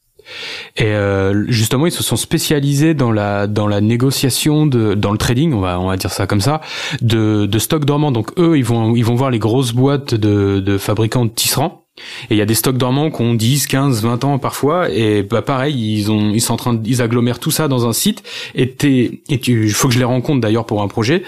Et 0.77 0.85
euh, 0.85 1.45
justement, 1.49 1.87
ils 1.87 1.93
se 1.93 2.03
sont 2.03 2.17
spécialisés 2.17 2.95
dans 2.95 3.13
la 3.13 3.47
dans 3.47 3.67
la 3.67 3.81
négociation 3.81 4.67
de 4.67 4.95
dans 4.95 5.13
le 5.13 5.19
trading, 5.19 5.53
on 5.53 5.61
va 5.61 5.79
on 5.79 5.89
va 5.89 5.97
dire 5.97 6.11
ça 6.11 6.27
comme 6.27 6.41
ça, 6.41 6.61
de 7.03 7.47
de 7.47 7.59
stocks 7.59 7.85
dormants. 7.85 8.13
Donc 8.13 8.31
eux, 8.39 8.57
ils 8.57 8.65
vont 8.65 8.97
ils 8.97 9.05
vont 9.05 9.15
voir 9.15 9.31
les 9.31 9.39
grosses 9.39 9.73
boîtes 9.73 10.15
de 10.15 10.61
de 10.61 10.79
fabricants 10.79 11.27
de 11.27 11.31
tisserands. 11.31 11.85
Et 12.31 12.35
il 12.35 12.37
y 12.37 12.43
a 12.43 12.47
des 12.47 12.55
stocks 12.55 12.77
dormants 12.77 13.11
qui 13.11 13.23
ont 13.23 13.35
10, 13.35 13.67
15, 13.67 14.03
20 14.03 14.25
ans 14.25 14.39
parfois. 14.39 14.91
Et 14.91 15.23
bah 15.23 15.43
pareil, 15.43 15.75
ils 15.75 16.11
ont 16.11 16.33
ils 16.33 16.41
sont 16.41 16.55
en 16.55 16.57
train 16.57 16.75
de, 16.75 16.87
ils 16.89 17.03
agglomèrent 17.03 17.39
tout 17.39 17.51
ça 17.51 17.69
dans 17.69 17.87
un 17.87 17.93
site. 17.93 18.23
Et 18.55 18.71
t'es 18.71 19.23
et 19.29 19.39
tu 19.39 19.71
faut 19.71 19.89
que 19.89 19.95
je 19.95 19.99
les 19.99 20.05
rencontre 20.05 20.41
d'ailleurs 20.41 20.67
pour 20.67 20.83
un 20.83 20.89
projet 20.89 21.23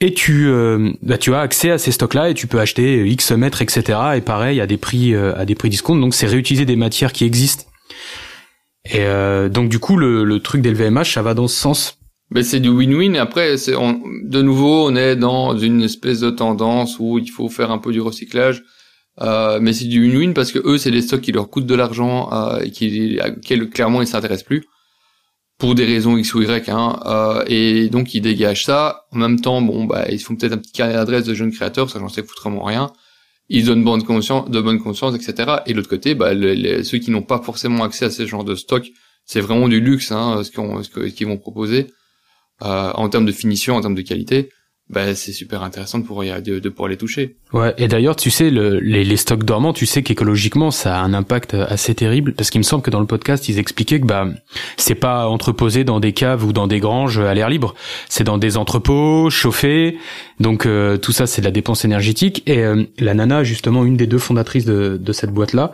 et 0.00 0.12
tu 0.12 0.48
euh, 0.48 0.92
bah, 1.02 1.18
tu 1.18 1.32
as 1.34 1.40
accès 1.40 1.70
à 1.70 1.78
ces 1.78 1.92
stocks 1.92 2.14
là 2.14 2.28
et 2.28 2.34
tu 2.34 2.46
peux 2.46 2.58
acheter 2.58 3.06
X 3.06 3.30
mètres 3.32 3.62
etc 3.62 3.98
et 4.16 4.20
pareil 4.20 4.60
à 4.60 4.66
des 4.66 4.76
prix 4.76 5.14
euh, 5.14 5.34
à 5.36 5.44
des 5.44 5.54
prix 5.54 5.70
discount 5.70 5.96
donc 5.96 6.14
c'est 6.14 6.26
réutiliser 6.26 6.64
des 6.64 6.74
matières 6.74 7.12
qui 7.12 7.24
existent 7.24 7.64
et 8.84 9.02
euh, 9.02 9.48
donc 9.48 9.68
du 9.68 9.78
coup 9.78 9.96
le, 9.96 10.24
le 10.24 10.40
truc 10.40 10.62
d'LVMH 10.62 11.14
ça 11.14 11.22
va 11.22 11.34
dans 11.34 11.46
ce 11.46 11.56
sens 11.56 11.98
mais 12.30 12.42
c'est 12.42 12.60
du 12.60 12.68
win-win. 12.68 13.16
Après, 13.16 13.56
c'est 13.56 13.74
de 13.74 14.42
nouveau, 14.42 14.90
on 14.90 14.96
est 14.96 15.14
dans 15.14 15.56
une 15.56 15.82
espèce 15.82 16.20
de 16.20 16.30
tendance 16.30 16.98
où 16.98 17.18
il 17.18 17.30
faut 17.30 17.48
faire 17.48 17.70
un 17.70 17.78
peu 17.78 17.92
du 17.92 18.00
recyclage. 18.00 18.64
Euh, 19.20 19.58
mais 19.60 19.72
c'est 19.72 19.84
du 19.84 20.00
win-win 20.00 20.34
parce 20.34 20.50
que 20.52 20.58
eux, 20.64 20.78
c'est 20.78 20.90
des 20.90 21.02
stocks 21.02 21.20
qui 21.20 21.32
leur 21.32 21.48
coûtent 21.48 21.66
de 21.66 21.74
l'argent 21.74 22.32
euh, 22.32 22.60
et 22.60 22.70
qui, 22.70 23.18
clairement, 23.72 24.02
ils 24.02 24.08
s'intéressent 24.08 24.46
plus 24.46 24.64
pour 25.58 25.74
des 25.74 25.84
raisons 25.84 26.16
X 26.16 26.34
ou 26.34 26.42
Y, 26.42 26.68
hein, 26.68 27.00
euh, 27.06 27.44
et 27.46 27.88
donc 27.88 28.14
ils 28.14 28.20
dégagent 28.20 28.64
ça. 28.64 29.04
En 29.12 29.18
même 29.18 29.40
temps, 29.40 29.62
bon, 29.62 29.84
bah, 29.84 30.06
ils 30.10 30.18
font 30.18 30.34
peut-être 30.34 30.52
un 30.52 30.58
petit 30.58 30.72
carnet 30.72 30.94
d'adresse 30.94 31.24
de 31.24 31.34
jeunes 31.34 31.52
créateurs, 31.52 31.90
ça 31.90 32.00
j'en 32.00 32.08
sais 32.08 32.24
foutrement 32.24 32.64
rien. 32.64 32.92
Ils 33.48 33.66
donnent 33.66 33.84
bonne 33.84 34.02
conscience, 34.02 34.50
de 34.50 34.60
bonne 34.60 34.80
conscience, 34.80 35.14
etc. 35.14 35.58
Et 35.66 35.72
de 35.72 35.76
l'autre 35.76 35.88
côté, 35.88 36.14
bah, 36.14 36.32
ceux 36.82 36.98
qui 36.98 37.10
n'ont 37.10 37.22
pas 37.22 37.40
forcément 37.40 37.84
accès 37.84 38.06
à 38.06 38.10
ce 38.10 38.26
genre 38.26 38.42
de 38.42 38.54
stock, 38.54 38.90
c'est 39.26 39.40
vraiment 39.40 39.68
du 39.68 39.80
luxe, 39.80 40.10
hein, 40.12 40.42
ce 40.42 41.08
qu'ils 41.10 41.26
vont 41.26 41.38
proposer 41.38 41.88
euh, 42.62 42.92
en 42.94 43.08
termes 43.08 43.26
de 43.26 43.32
finition, 43.32 43.76
en 43.76 43.80
termes 43.80 43.94
de 43.94 44.02
qualité 44.02 44.50
bah, 44.90 45.14
c'est 45.14 45.32
super 45.32 45.62
intéressant 45.62 45.98
de 45.98 46.04
pouvoir, 46.04 46.42
de, 46.42 46.68
pouvoir 46.68 46.88
les 46.88 46.98
toucher. 46.98 47.36
Ouais, 47.54 47.72
et 47.78 47.88
d'ailleurs, 47.88 48.16
tu 48.16 48.30
sais, 48.30 48.50
le, 48.50 48.78
les, 48.80 49.02
les, 49.02 49.16
stocks 49.16 49.42
dormants, 49.42 49.72
tu 49.72 49.86
sais 49.86 50.02
qu'écologiquement, 50.02 50.70
ça 50.70 50.98
a 50.98 51.02
un 51.02 51.14
impact 51.14 51.54
assez 51.54 51.94
terrible, 51.94 52.34
parce 52.34 52.50
qu'il 52.50 52.58
me 52.58 52.64
semble 52.64 52.82
que 52.82 52.90
dans 52.90 53.00
le 53.00 53.06
podcast, 53.06 53.48
ils 53.48 53.58
expliquaient 53.58 53.98
que 53.98 54.06
bah 54.06 54.28
c'est 54.76 54.94
pas 54.94 55.26
entreposé 55.26 55.84
dans 55.84 56.00
des 56.00 56.12
caves 56.12 56.44
ou 56.44 56.52
dans 56.52 56.66
des 56.66 56.80
granges 56.80 57.18
à 57.18 57.32
l'air 57.32 57.48
libre, 57.48 57.74
c'est 58.10 58.24
dans 58.24 58.36
des 58.36 58.58
entrepôts 58.58 59.30
chauffés, 59.30 59.96
donc 60.38 60.66
euh, 60.66 60.98
tout 60.98 61.12
ça, 61.12 61.26
c'est 61.26 61.40
de 61.40 61.46
la 61.46 61.50
dépense 61.52 61.86
énergétique. 61.86 62.42
Et 62.46 62.58
euh, 62.58 62.84
la 62.98 63.14
nana, 63.14 63.42
justement, 63.42 63.84
une 63.84 63.96
des 63.96 64.06
deux 64.06 64.18
fondatrices 64.18 64.66
de, 64.66 64.98
de 65.00 65.12
cette 65.12 65.30
boîte-là, 65.30 65.72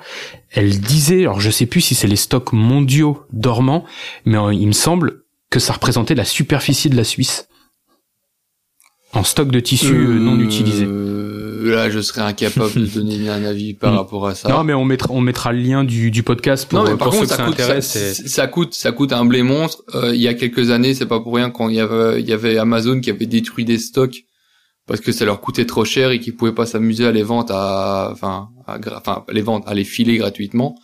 elle 0.52 0.78
disait, 0.78 1.22
alors 1.22 1.40
je 1.40 1.50
sais 1.50 1.66
plus 1.66 1.80
si 1.80 1.96
c'est 1.96 2.08
les 2.08 2.16
stocks 2.16 2.52
mondiaux 2.52 3.24
dormants, 3.32 3.84
mais 4.24 4.38
euh, 4.38 4.54
il 4.54 4.68
me 4.68 4.72
semble 4.72 5.24
que 5.50 5.58
ça 5.58 5.72
représentait 5.72 6.14
la 6.14 6.24
superficie 6.24 6.90
de 6.90 6.96
la 6.96 7.04
Suisse 7.04 7.48
en 9.12 9.24
stock 9.24 9.50
de 9.50 9.60
tissus 9.60 9.94
euh, 9.94 10.18
non 10.18 10.38
utilisés. 10.38 10.86
Là, 11.62 11.90
je 11.90 12.00
serais 12.00 12.22
incapable 12.22 12.74
de 12.74 12.86
donner 12.86 13.28
un 13.28 13.44
avis 13.44 13.74
par 13.74 13.92
mm. 13.92 13.96
rapport 13.96 14.26
à 14.26 14.34
ça. 14.34 14.48
Non, 14.48 14.64
mais 14.64 14.72
on 14.72 14.84
mettra, 14.84 15.12
on 15.12 15.20
mettra 15.20 15.52
le 15.52 15.60
lien 15.60 15.84
du, 15.84 16.10
du 16.10 16.22
podcast 16.22 16.68
pour, 16.68 16.82
non, 16.82 16.96
pour 16.96 17.14
ceux 17.14 17.26
ça, 17.26 17.44
coûte, 17.44 17.60
ça, 17.60 17.80
ça, 17.80 18.46
coûte, 18.46 18.74
ça 18.74 18.92
coûte 18.92 19.12
un 19.12 19.24
blé 19.24 19.42
monstre. 19.42 19.82
Euh, 19.94 20.14
il 20.14 20.20
y 20.20 20.28
a 20.28 20.34
quelques 20.34 20.70
années, 20.70 20.94
c'est 20.94 21.06
pas 21.06 21.20
pour 21.20 21.34
rien 21.34 21.50
quand 21.50 21.68
il 21.68 21.76
y 21.76 21.80
avait, 21.80 22.20
il 22.20 22.28
y 22.28 22.32
avait 22.32 22.56
Amazon 22.56 23.00
qui 23.00 23.10
avait 23.10 23.26
détruit 23.26 23.64
des 23.64 23.78
stocks 23.78 24.24
parce 24.86 25.00
que 25.00 25.12
ça 25.12 25.24
leur 25.24 25.40
coûtait 25.40 25.66
trop 25.66 25.84
cher 25.84 26.10
et 26.10 26.18
qu'ils 26.18 26.34
pouvaient 26.34 26.54
pas 26.54 26.66
s'amuser 26.66 27.06
à 27.06 27.12
les 27.12 27.22
vendre 27.22 27.54
à, 27.54 28.10
enfin, 28.12 28.48
à, 28.66 28.78
enfin, 28.96 29.24
les 29.30 29.42
vendre, 29.42 29.68
à 29.68 29.74
les 29.74 29.84
filer 29.84 30.16
gratuitement. 30.16 30.76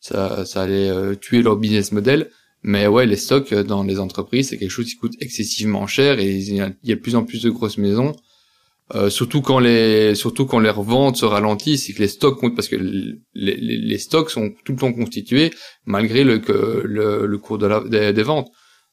Ça, 0.00 0.44
ça 0.44 0.62
allait 0.62 0.90
euh, 0.90 1.14
tuer 1.14 1.42
leur 1.42 1.56
business 1.56 1.90
model. 1.90 2.30
Mais 2.62 2.86
ouais, 2.86 3.06
les 3.06 3.16
stocks 3.16 3.52
euh, 3.52 3.62
dans 3.62 3.82
les 3.82 3.98
entreprises, 3.98 4.48
c'est 4.48 4.58
quelque 4.58 4.70
chose 4.70 4.86
qui 4.86 4.96
coûte 4.96 5.14
excessivement 5.20 5.86
cher 5.86 6.18
et 6.18 6.30
il 6.30 6.54
y 6.54 6.60
a, 6.60 6.70
de 6.70 6.94
plus 6.94 7.14
en 7.14 7.24
plus 7.24 7.42
de 7.42 7.50
grosses 7.50 7.78
maisons. 7.78 8.14
Euh, 8.94 9.10
surtout 9.10 9.42
quand 9.42 9.58
les 9.58 10.14
surtout 10.14 10.46
quand 10.46 10.60
les 10.60 10.70
reventes 10.70 11.18
se 11.18 11.26
ralentissent 11.26 11.90
et 11.90 11.92
que 11.92 11.98
les 11.98 12.08
stocks 12.08 12.40
comptent 12.40 12.56
parce 12.56 12.68
que 12.68 12.76
les, 12.76 13.18
les, 13.34 13.98
stocks 13.98 14.30
sont 14.30 14.54
tout 14.64 14.72
le 14.72 14.78
temps 14.78 14.94
constitués 14.94 15.50
malgré 15.84 16.24
le 16.24 16.40
le, 16.86 17.26
le, 17.26 17.38
cours 17.38 17.58
de 17.58 17.66
la, 17.66 18.12
des, 18.12 18.22
ventes. 18.22 18.48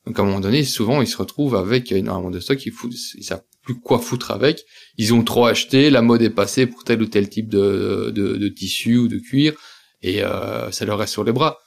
Donc 0.06 0.20
à 0.20 0.22
un 0.22 0.26
moment 0.26 0.42
donné, 0.42 0.66
souvent 0.66 1.02
ils 1.02 1.08
se 1.08 1.16
retrouvent 1.16 1.56
avec 1.56 1.94
énormément 1.94 2.30
de 2.30 2.42
stocks, 2.42 2.66
ils 2.66 2.74
foutent, 2.74 2.94
ils 3.16 3.24
savent 3.24 3.44
plus 3.64 3.80
quoi 3.80 4.00
foutre 4.00 4.32
avec. 4.32 4.66
Ils 4.98 5.14
ont 5.14 5.24
trop 5.24 5.46
acheté, 5.46 5.90
la 5.90 6.02
mode 6.02 6.22
est 6.22 6.30
passée 6.30 6.68
pour 6.68 6.84
tel 6.84 7.02
ou 7.02 7.06
tel 7.06 7.30
type 7.30 7.48
de, 7.48 8.12
de, 8.14 8.36
de 8.36 8.48
tissu 8.50 8.98
ou 8.98 9.08
de 9.08 9.18
cuir 9.18 9.54
et 10.02 10.24
euh, 10.24 10.72
ça 10.72 10.86
leur 10.86 11.00
reste 11.00 11.14
sur 11.14 11.24
les 11.24 11.32
bras. 11.32 11.58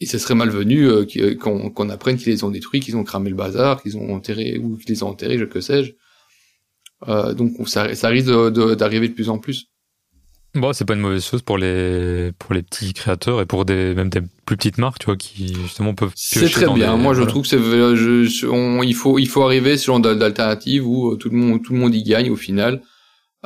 Et 0.00 0.06
ce 0.06 0.16
serait 0.16 0.34
malvenu 0.34 0.86
euh, 0.86 1.04
euh, 1.16 1.34
qu'on 1.34 1.90
apprenne 1.90 2.16
qu'ils 2.16 2.32
les 2.32 2.42
ont 2.42 2.50
détruits, 2.50 2.80
qu'ils 2.80 2.96
ont 2.96 3.04
cramé 3.04 3.28
le 3.28 3.36
bazar, 3.36 3.82
qu'ils 3.82 3.98
ont 3.98 4.14
enterré 4.14 4.58
ou 4.58 4.78
qu'ils 4.78 4.94
les 4.94 5.02
ont 5.02 5.08
enterrés, 5.08 5.36
je 5.36 5.44
que 5.44 5.60
sais-je. 5.60 5.92
Euh, 7.08 7.34
donc 7.34 7.52
ça, 7.68 7.94
ça 7.94 8.08
risque 8.08 8.28
d'arriver 8.28 9.08
de, 9.08 9.14
plus 9.14 9.28
en 9.28 9.38
plus. 9.38 9.66
Bon, 10.54 10.72
c'est 10.72 10.84
pas 10.84 10.94
une 10.94 11.00
mauvaise 11.00 11.24
chose 11.24 11.42
pour 11.42 11.58
les 11.58 12.32
pour 12.38 12.54
les 12.54 12.62
petits 12.62 12.92
créateurs 12.92 13.40
et 13.40 13.46
pour 13.46 13.64
des 13.64 13.94
même 13.94 14.08
des 14.08 14.20
plus 14.46 14.56
petites 14.56 14.78
marques, 14.78 14.98
tu 14.98 15.06
vois, 15.06 15.16
qui 15.16 15.54
justement 15.54 15.94
peuvent. 15.94 16.12
C'est 16.16 16.48
très 16.48 16.66
bien. 16.72 16.96
Moi, 16.96 17.14
je 17.14 17.22
trouve 17.22 17.42
que 17.42 17.48
c'est 17.48 17.56
il 17.56 18.94
faut 18.94 19.18
il 19.18 19.28
faut 19.28 19.42
arriver 19.42 19.76
sur 19.76 20.02
genre 20.02 20.16
d'alternative 20.16 20.88
où 20.88 21.14
tout 21.16 21.28
le 21.28 21.36
monde 21.36 21.62
tout 21.62 21.72
le 21.72 21.78
monde 21.78 21.94
y 21.94 22.02
gagne 22.02 22.30
au 22.30 22.36
final. 22.36 22.82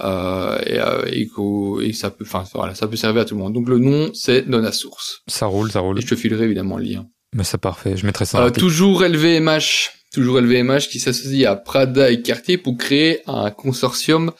Euh, 0.00 0.58
et, 0.66 0.80
euh, 0.80 1.04
et, 1.06 1.88
et, 1.88 1.92
ça 1.92 2.10
peut, 2.10 2.24
enfin 2.26 2.44
voilà, 2.54 2.74
ça 2.74 2.88
peut 2.88 2.96
servir 2.96 3.22
à 3.22 3.24
tout 3.24 3.34
le 3.34 3.40
monde. 3.40 3.52
Donc 3.52 3.68
le 3.68 3.78
nom 3.78 4.10
c'est 4.12 4.42
Donna 4.42 4.72
Source. 4.72 5.22
Ça 5.28 5.46
roule, 5.46 5.70
ça 5.70 5.80
roule. 5.80 5.98
Et 5.98 6.02
je 6.02 6.08
te 6.08 6.16
filerai 6.16 6.44
évidemment 6.44 6.78
le 6.78 6.84
lien. 6.84 7.06
Mais 7.34 7.44
c'est 7.44 7.58
parfait, 7.58 7.96
je 7.96 8.06
mettrai 8.06 8.24
ça. 8.24 8.44
Euh, 8.44 8.50
toujours 8.50 9.02
LVMH, 9.04 9.90
toujours 10.12 10.40
LVMH 10.40 10.88
qui 10.90 10.98
s'associe 10.98 11.46
à 11.46 11.56
Prada 11.56 12.10
et 12.10 12.22
Cartier 12.22 12.58
pour 12.58 12.76
créer 12.76 13.20
un 13.26 13.50
consortium, 13.50 14.32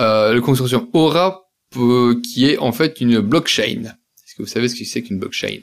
euh, 0.00 0.32
le 0.32 0.40
consortium 0.40 0.88
Aura, 0.92 1.44
qui 1.72 2.46
est 2.46 2.58
en 2.58 2.72
fait 2.72 3.00
une 3.00 3.20
blockchain. 3.20 3.82
Est-ce 4.26 4.34
que 4.36 4.42
vous 4.42 4.48
savez 4.48 4.68
ce 4.68 4.74
que 4.74 4.84
c'est 4.84 5.02
qu'une 5.02 5.18
blockchain? 5.18 5.60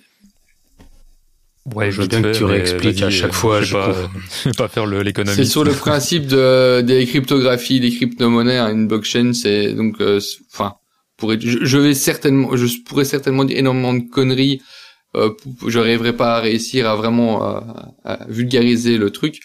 Ouais, 1.74 1.90
je 1.90 2.02
veux 2.02 2.08
bien 2.08 2.22
que 2.22 2.32
tu 2.32 2.44
réexpliques 2.44 3.02
à 3.02 3.10
chaque 3.10 3.34
fois. 3.34 3.62
Je 3.62 3.76
vais 3.76 3.82
pas, 3.82 3.96
vais 4.46 4.52
pas 4.52 4.68
faire 4.68 4.86
l'économie. 4.86 5.36
C'est 5.36 5.46
sur 5.46 5.64
le 5.64 5.74
principe 5.74 6.28
de, 6.28 6.82
des 6.82 7.06
cryptographies, 7.08 7.80
des 7.80 7.90
crypto-monnaies. 7.90 8.58
Hein, 8.58 8.72
une 8.72 8.88
blockchain, 8.88 9.34
c'est 9.34 9.74
donc, 9.74 10.00
euh, 10.00 10.20
enfin, 10.54 10.76
pour 11.18 11.34
je, 11.40 11.78
vais 11.78 11.96
certainement, 11.96 12.56
je 12.56 12.68
pourrais 12.84 13.06
certainement 13.06 13.46
dire 13.46 13.58
énormément 13.58 13.96
de 13.96 14.04
conneries. 14.08 14.62
Euh, 15.16 15.32
je 15.66 15.80
n'arriverai 15.80 16.16
pas 16.16 16.38
à 16.38 16.40
réussir 16.42 16.88
à 16.88 16.96
vraiment 16.96 17.58
euh, 17.58 17.60
à 18.04 18.26
vulgariser 18.28 18.98
le 18.98 19.10
truc. 19.10 19.40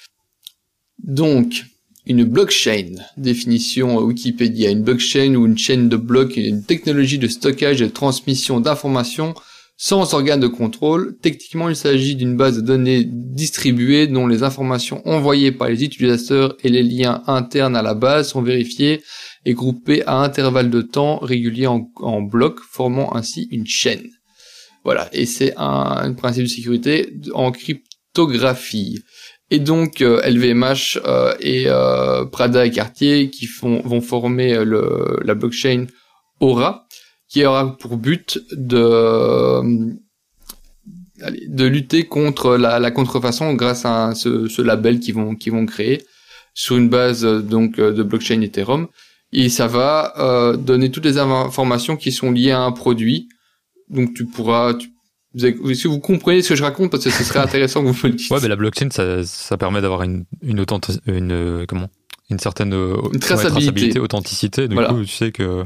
Donc, 1.02 1.64
une 2.04 2.24
blockchain, 2.24 2.96
définition 3.16 3.96
Wikipédia, 3.98 4.70
une 4.70 4.83
blockchain 4.83 5.37
ou 5.37 5.46
une 5.46 5.56
chaîne 5.56 5.88
de 5.88 5.96
blocs, 5.96 6.37
une 6.37 6.64
technologie 6.64 7.18
de 7.18 7.28
stockage 7.28 7.80
et 7.80 7.87
de 7.87 7.92
transmission 7.92 8.61
d'informations 8.61 9.35
sans 9.82 10.12
organe 10.12 10.40
de 10.40 10.46
contrôle, 10.46 11.16
techniquement 11.22 11.70
il 11.70 11.74
s'agit 11.74 12.14
d'une 12.14 12.36
base 12.36 12.56
de 12.56 12.60
données 12.60 13.02
distribuée 13.02 14.06
dont 14.08 14.26
les 14.26 14.42
informations 14.42 15.00
envoyées 15.08 15.52
par 15.52 15.70
les 15.70 15.82
utilisateurs 15.82 16.54
et 16.62 16.68
les 16.68 16.82
liens 16.82 17.22
internes 17.26 17.74
à 17.74 17.80
la 17.80 17.94
base 17.94 18.28
sont 18.28 18.42
vérifiés 18.42 19.02
et 19.46 19.54
groupés 19.54 20.04
à 20.04 20.16
intervalles 20.16 20.68
de 20.68 20.82
temps 20.82 21.16
réguliers 21.20 21.66
en, 21.66 22.20
blocs, 22.20 22.60
formant 22.60 23.16
ainsi 23.16 23.48
une 23.50 23.66
chaîne. 23.66 24.06
Voilà, 24.84 25.08
et 25.14 25.24
c'est 25.24 25.54
un, 25.56 26.12
principe 26.12 26.42
de 26.42 26.48
sécurité 26.48 27.14
en 27.32 27.50
cryptographie. 27.50 29.02
Et 29.50 29.60
donc 29.60 30.00
LVMH 30.00 30.98
euh, 30.98 31.00
euh, 31.06 31.34
et 31.40 31.64
euh, 31.68 32.26
Prada 32.26 32.66
et 32.66 32.70
Cartier 32.70 33.30
qui 33.30 33.46
font, 33.46 33.80
vont 33.80 34.02
former 34.02 34.62
la 35.24 35.34
blockchain 35.34 35.86
Aura, 36.40 36.86
qui 37.30 37.44
aura 37.46 37.76
pour 37.78 37.96
but 37.96 38.38
de 38.52 39.62
de 41.48 41.64
lutter 41.66 42.04
contre 42.04 42.56
la, 42.56 42.90
contrefaçon 42.90 43.54
grâce 43.54 43.84
à 43.84 44.14
ce, 44.14 44.60
label 44.60 45.00
qu'ils 45.00 45.14
vont 45.14 45.34
qu'ils 45.34 45.52
vont 45.52 45.66
créer 45.66 46.05
sur 46.55 46.76
une 46.76 46.88
base 46.88 47.24
donc 47.24 47.76
de 47.76 48.02
blockchain 48.02 48.40
Ethereum. 48.40 48.88
Et 49.32 49.48
ça 49.48 49.68
va 49.68 50.12
euh, 50.18 50.57
donner 50.57 50.90
toutes 50.90 51.05
les 51.05 51.18
informations 51.18 51.96
qui 51.96 52.11
sont 52.11 52.32
liées 52.32 52.50
à 52.50 52.61
un 52.61 52.72
produit. 52.72 53.28
Donc 53.88 54.14
tu 54.14 54.26
pourras 54.26 54.74
tu, 54.74 54.90
est-ce 55.36 55.84
que 55.84 55.88
vous 55.88 56.00
comprenez 56.00 56.42
ce 56.42 56.48
que 56.48 56.57
je 56.57 56.64
raconte? 56.64 56.90
Parce 56.90 57.05
que 57.05 57.11
ce 57.11 57.22
serait 57.22 57.38
intéressant 57.38 57.84
que 57.84 57.88
vous 57.88 58.09
me 58.09 58.12
le 58.12 58.34
Ouais, 58.34 58.40
mais 58.42 58.48
la 58.48 58.57
blockchain, 58.57 58.88
ça, 58.90 59.22
ça 59.24 59.57
permet 59.57 59.80
d'avoir 59.80 60.02
une 60.02 60.24
une, 60.42 60.64
une 61.07 61.66
comment? 61.68 61.90
Une 62.30 62.38
certaine 62.38 62.74
traçabilité. 63.20 64.00
authenticité. 64.00 64.66
Du 64.66 64.76
coup, 64.76 65.02
tu 65.02 65.07
sais 65.07 65.30
que 65.32 65.64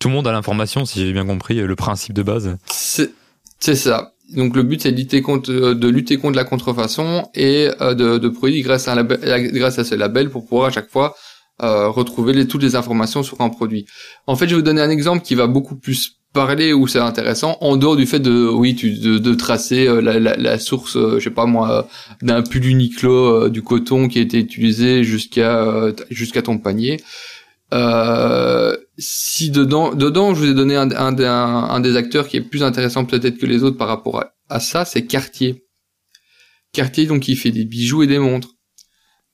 tout 0.00 0.08
le 0.08 0.14
monde 0.14 0.26
a 0.26 0.32
l'information, 0.32 0.84
si 0.84 1.06
j'ai 1.06 1.12
bien 1.12 1.26
compris, 1.26 1.56
le 1.56 1.76
principe 1.76 2.14
de 2.14 2.22
base. 2.22 2.56
C'est 2.66 3.76
ça. 3.76 4.14
Donc 4.34 4.56
le 4.56 4.62
but 4.62 4.80
c'est 4.80 4.92
de 4.92 4.96
lutter 4.96 5.20
contre 5.22 5.50
euh, 5.50 6.32
la 6.34 6.44
contrefaçon 6.44 7.28
et 7.34 7.68
euh, 7.80 7.94
de, 7.94 8.18
de 8.18 8.28
produire 8.28 8.64
grâce 8.64 8.88
à 8.88 8.92
un 8.92 9.02
grâce 9.02 9.78
à 9.78 9.84
ce 9.84 9.94
label 9.96 10.30
pour 10.30 10.46
pouvoir 10.46 10.68
à 10.68 10.70
chaque 10.70 10.88
fois 10.88 11.16
euh, 11.62 11.88
retrouver 11.88 12.32
les, 12.32 12.46
toutes 12.46 12.62
les 12.62 12.76
informations 12.76 13.22
sur 13.24 13.40
un 13.40 13.48
produit. 13.48 13.86
En 14.28 14.36
fait, 14.36 14.46
je 14.46 14.50
vais 14.50 14.60
vous 14.60 14.64
donner 14.64 14.80
un 14.80 14.88
exemple 14.88 15.22
qui 15.22 15.34
va 15.34 15.48
beaucoup 15.48 15.74
plus 15.74 16.20
parler 16.32 16.72
où 16.72 16.86
c'est 16.86 17.00
intéressant 17.00 17.58
en 17.60 17.76
dehors 17.76 17.96
du 17.96 18.06
fait 18.06 18.20
de 18.20 18.48
oui 18.48 18.76
tu 18.76 18.92
de, 18.92 19.18
de 19.18 19.34
tracer 19.34 19.88
euh, 19.88 20.00
la, 20.00 20.20
la, 20.20 20.36
la, 20.36 20.58
source 20.60 20.96
je 20.96 21.18
sais 21.18 21.30
pas 21.30 21.44
moi 21.46 21.88
d'un 22.22 22.42
pull 22.42 22.64
Uniqlo 22.64 23.48
du 23.48 23.62
coton 23.62 24.06
qui 24.06 24.20
a 24.20 24.22
été 24.22 24.38
utilisé 24.38 25.02
jusqu'à 25.02 25.66
jusqu'à 26.08 26.40
ton 26.40 26.58
panier 26.58 27.00
euh, 27.72 28.76
si 29.00 29.50
dedans 29.50 29.94
dedans 29.94 30.34
je 30.34 30.40
vous 30.40 30.50
ai 30.50 30.54
donné 30.54 30.76
un, 30.76 31.80
des 31.80 31.96
acteurs 31.96 32.28
qui 32.28 32.36
est 32.36 32.42
plus 32.42 32.62
intéressant 32.62 33.04
peut-être 33.04 33.38
que 33.38 33.46
les 33.46 33.64
autres 33.64 33.78
par 33.78 33.88
rapport 33.88 34.22
à, 34.48 34.60
ça 34.60 34.84
c'est 34.84 35.06
Cartier. 35.06 35.64
Cartier 36.72 37.06
donc 37.06 37.26
il 37.26 37.36
fait 37.36 37.50
des 37.50 37.64
bijoux 37.64 38.02
et 38.02 38.06
des 38.06 38.18
montres. 38.18 38.50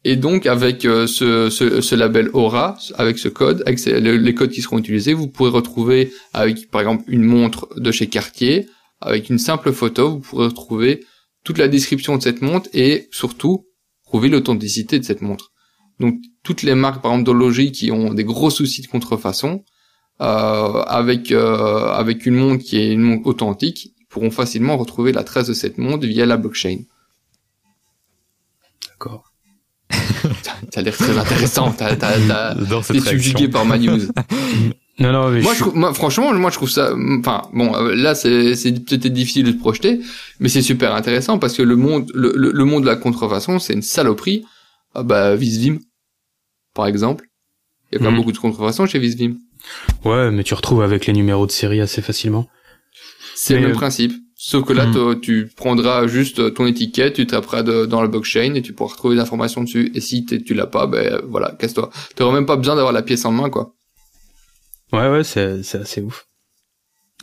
Et 0.05 0.15
donc 0.15 0.47
avec 0.47 0.85
euh, 0.85 1.09
ce, 1.09 1.95
label 1.97 2.31
Aura, 2.33 2.79
avec 2.95 3.19
ce 3.19 3.29
code, 3.29 3.65
avec 3.67 3.85
les 3.85 4.35
codes 4.35 4.51
qui 4.51 4.63
seront 4.63 4.79
utilisés, 4.79 5.15
vous 5.15 5.27
pourrez 5.27 5.51
retrouver 5.51 6.13
avec 6.33 6.71
par 6.71 6.81
exemple 6.81 7.05
une 7.09 7.25
montre 7.25 7.69
de 7.77 7.91
chez 7.91 8.07
Cartier, 8.07 8.69
avec 9.01 9.31
une 9.31 9.39
simple 9.39 9.73
photo, 9.73 10.11
vous 10.11 10.21
pourrez 10.21 10.47
retrouver 10.47 11.05
toute 11.43 11.59
la 11.59 11.67
description 11.67 12.17
de 12.17 12.23
cette 12.23 12.41
montre 12.41 12.69
et 12.73 13.09
surtout 13.11 13.67
trouver 14.05 14.29
l'authenticité 14.29 15.01
de 15.01 15.05
cette 15.05 15.23
montre. 15.23 15.53
Donc 16.01 16.17
toutes 16.43 16.63
les 16.63 16.75
marques 16.75 17.03
par 17.03 17.13
exemple 17.13 17.27
d'horlogerie 17.27 17.73
qui 17.73 17.91
ont 17.91 18.13
des 18.13 18.25
gros 18.25 18.51
soucis 18.51 18.83
de 18.83 18.87
contrefaçon, 18.87 19.65
euh, 20.21 20.25
avec 20.25 21.33
euh, 21.33 21.89
avec 21.93 22.27
une 22.27 22.37
montre 22.37 22.65
qui 22.65 22.79
est 22.79 22.93
une 22.93 23.03
montre 23.03 23.27
authentique, 23.27 23.95
pourront 24.09 24.31
facilement 24.31 24.77
retrouver 24.77 25.13
la 25.13 25.25
trace 25.25 25.47
de 25.47 25.55
cette 25.55 25.79
montre 25.79 26.07
via 26.07 26.27
la 26.27 26.37
blockchain. 26.37 26.79
D'accord. 28.89 29.33
ça 29.91 30.81
a 30.81 30.83
l'air 30.83 30.97
très 30.97 31.19
intéressant. 31.19 31.73
T'as, 31.73 31.97
t'as, 31.97 32.55
t'es 32.55 33.01
subjugué 33.01 33.49
par 33.49 33.65
ma 33.65 33.79
news. 33.79 34.01
non, 34.99 35.13
non, 35.13 35.31
mais 35.31 35.43
moi, 35.43 35.55
je... 35.55 35.65
moi, 35.65 35.95
franchement, 35.95 36.33
moi, 36.35 36.51
je 36.51 36.57
trouve 36.57 36.71
ça, 36.71 36.95
enfin, 37.21 37.43
bon, 37.53 37.75
euh, 37.75 37.95
là, 37.95 38.15
c'est, 38.15 38.55
c'est 38.55 38.73
peut-être 38.73 39.09
difficile 39.09 39.45
de 39.45 39.53
se 39.53 39.59
projeter, 39.59 40.01
mais 40.41 40.49
c'est 40.49 40.63
super 40.63 40.95
intéressant 40.95 41.39
parce 41.39 41.55
que 41.55 41.63
le 41.63 41.77
monde, 41.77 42.11
le, 42.15 42.33
le, 42.35 42.65
monde 42.65 42.83
de 42.83 42.89
la 42.89 42.97
contrefaçon, 42.97 43.59
c'est 43.59 43.75
une 43.75 43.83
saloperie. 43.83 44.45
Ah, 44.99 45.03
bah, 45.03 45.37
Visvim, 45.37 45.79
par 46.75 46.87
exemple. 46.87 47.27
Il 47.93 47.99
y 47.99 48.01
a 48.01 48.05
pas 48.05 48.11
mhm. 48.11 48.17
beaucoup 48.17 48.33
de 48.33 48.39
contrefaçon 48.39 48.87
chez 48.87 48.99
Visvim. 48.99 49.37
Ouais, 50.07 50.31
mais 50.31 50.43
tu 50.43 50.55
retrouves 50.55 50.83
avec 50.83 51.05
les 51.05 51.13
numéros 51.13 51.47
de 51.47 51.53
série 51.53 51.83
assez 51.83 52.01
facilement. 52.01 52.49
C'est 53.35 53.55
le 53.57 53.61
même 53.61 53.71
euh, 53.73 53.75
principe. 53.75 54.13
Sauf 54.35 54.65
que 54.65 54.73
là, 54.73 54.87
hmm. 54.87 55.21
tu 55.21 55.51
prendras 55.55 56.07
juste 56.07 56.55
ton 56.55 56.67
étiquette, 56.67 57.15
tu 57.15 57.27
taperas 57.27 57.63
dans 57.63 58.01
la 58.01 58.09
blockchain 58.09 58.55
et 58.55 58.63
tu 58.63 58.73
pourras 58.73 58.93
retrouver 58.93 59.17
l'information 59.17 59.63
dessus. 59.63 59.91
Et 59.95 60.01
si 60.01 60.25
tu 60.25 60.55
l'as 60.55 60.67
pas, 60.67 60.87
ben 60.87 61.21
voilà, 61.29 61.51
casse-toi. 61.59 61.91
Tu 62.15 62.23
n'auras 62.23 62.35
même 62.35 62.47
pas 62.47 62.57
besoin 62.57 62.75
d'avoir 62.75 62.93
la 62.93 63.03
pièce 63.03 63.25
en 63.27 63.33
main, 63.33 63.51
quoi. 63.51 63.75
Ouais, 64.93 65.11
ouais, 65.11 65.25
c'est 65.25 65.75
assez 65.75 66.01
ouf. 66.01 66.27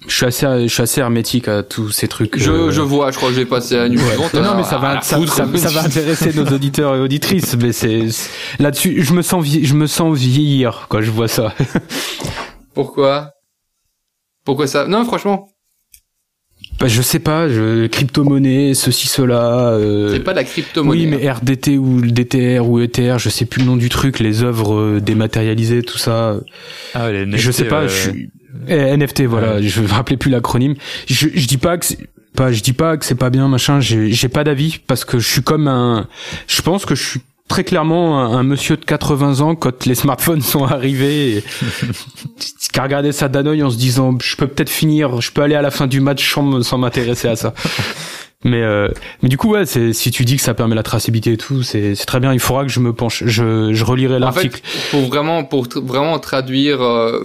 Je 0.07 0.13
suis 0.13 0.25
assez, 0.25 0.45
je 0.45 0.73
suis 0.73 0.83
assez 0.83 1.01
hermétique 1.01 1.47
à 1.47 1.63
tous 1.63 1.89
ces 1.91 2.07
trucs. 2.07 2.37
Je, 2.37 2.51
euh, 2.51 2.71
je 2.71 2.81
vois, 2.81 3.11
je 3.11 3.17
crois 3.17 3.29
que 3.29 3.35
j'ai 3.35 3.45
passé 3.45 3.77
la 3.77 3.89
nuit 3.89 3.97
ouais. 3.97 4.41
Non, 4.41 4.55
mais 4.55 4.63
ça 4.63 4.77
va, 4.77 5.01
ça, 5.01 5.17
ça, 5.27 5.45
va 5.45 5.81
intéresser 5.85 6.33
nos 6.33 6.45
auditeurs 6.45 6.95
et 6.95 6.99
auditrices. 6.99 7.55
Mais 7.55 7.71
c'est 7.71 8.07
là-dessus, 8.59 9.03
je 9.03 9.13
me 9.13 9.21
sens, 9.21 9.45
je 9.45 9.73
me 9.73 9.87
sens 9.87 10.17
vieillir 10.17 10.87
quand 10.89 11.01
je 11.01 11.11
vois 11.11 11.27
ça. 11.27 11.53
Pourquoi? 12.73 13.31
Pourquoi 14.43 14.67
ça? 14.67 14.87
Non, 14.87 15.05
franchement, 15.05 15.47
bah, 16.79 16.87
je 16.87 17.01
sais 17.01 17.19
pas, 17.19 17.47
je, 17.47 17.87
crypto-monnaie, 17.87 18.73
ceci, 18.73 19.07
cela. 19.07 19.71
Euh, 19.73 20.11
c'est 20.11 20.19
pas 20.19 20.33
la 20.33 20.43
crypto-monnaie. 20.43 21.01
Oui, 21.01 21.05
mais 21.05 21.27
hein. 21.27 21.33
RDT 21.33 21.77
ou 21.77 22.01
le 22.01 22.11
DTR 22.11 22.67
ou 22.67 22.79
ETR, 22.79 23.19
je 23.19 23.29
sais 23.29 23.45
plus 23.45 23.61
le 23.61 23.67
nom 23.67 23.77
du 23.77 23.89
truc, 23.89 24.19
les 24.19 24.43
œuvres 24.43 24.75
euh, 24.75 24.99
dématérialisées, 24.99 25.83
tout 25.83 25.97
ça. 25.97 26.35
Ah, 26.93 27.11
les 27.11 27.25
NFT, 27.25 27.37
je 27.37 27.51
sais 27.51 27.65
pas, 27.65 27.87
je 27.87 28.09
suis... 28.09 28.31
Eh, 28.67 28.97
NFT, 28.97 29.23
voilà, 29.23 29.61
je 29.61 29.81
me 29.81 29.87
rappelais 29.87 30.17
plus 30.17 30.29
l'acronyme. 30.29 30.75
Je, 31.07 31.27
je 31.33 31.47
dis 31.47 31.57
pas 31.57 31.77
que 31.77 31.85
pas, 32.35 32.51
je 32.51 32.61
dis 32.61 32.73
pas 32.73 32.97
que 32.97 33.05
c'est 33.05 33.15
pas 33.15 33.29
bien, 33.29 33.47
machin. 33.47 33.79
J'ai 33.79 34.29
pas 34.29 34.43
d'avis 34.43 34.79
parce 34.85 35.05
que 35.05 35.19
je 35.19 35.27
suis 35.27 35.43
comme 35.43 35.67
un. 35.67 36.07
Je 36.47 36.61
pense 36.61 36.85
que 36.85 36.95
je 36.95 37.03
suis 37.03 37.21
très 37.47 37.63
clairement 37.63 38.23
un, 38.23 38.43
monsieur 38.43 38.77
de 38.77 38.85
80 38.85 39.41
ans 39.41 39.55
quand 39.55 39.85
les 39.85 39.95
smartphones 39.95 40.41
sont 40.41 40.63
arrivés 40.63 41.43
qui 42.73 42.79
a 42.79 42.83
regardé 42.83 43.11
ça 43.11 43.27
d'un 43.27 43.45
en 43.61 43.69
se 43.69 43.77
disant 43.77 44.17
je 44.23 44.35
peux 44.37 44.47
peut-être 44.47 44.69
finir 44.69 45.21
je 45.21 45.31
peux 45.31 45.41
aller 45.41 45.53
à 45.53 45.61
la 45.61 45.69
fin 45.69 45.85
du 45.85 45.99
match 45.99 46.33
sans, 46.33 46.77
m'intéresser 46.77 47.27
à 47.27 47.35
ça 47.35 47.53
mais 48.43 48.61
euh, 48.61 48.89
mais 49.21 49.29
du 49.29 49.37
coup 49.37 49.51
ouais 49.51 49.65
c'est 49.65 49.93
si 49.93 50.11
tu 50.11 50.25
dis 50.25 50.35
que 50.37 50.41
ça 50.41 50.53
permet 50.53 50.75
la 50.75 50.83
traçabilité 50.83 51.33
et 51.33 51.37
tout 51.37 51.63
c'est 51.63 51.95
c'est 51.95 52.05
très 52.05 52.19
bien 52.19 52.33
il 52.33 52.39
faudra 52.39 52.63
que 52.63 52.69
je 52.69 52.79
me 52.79 52.93
penche 52.93 53.23
je 53.25 53.73
je 53.73 53.83
relirai 53.83 54.19
l'article 54.19 54.59
en 54.63 54.67
fait, 54.67 54.89
pour 54.91 55.07
vraiment 55.07 55.43
pour 55.43 55.67
vraiment 55.75 56.19
traduire 56.19 56.81
euh, 56.81 57.23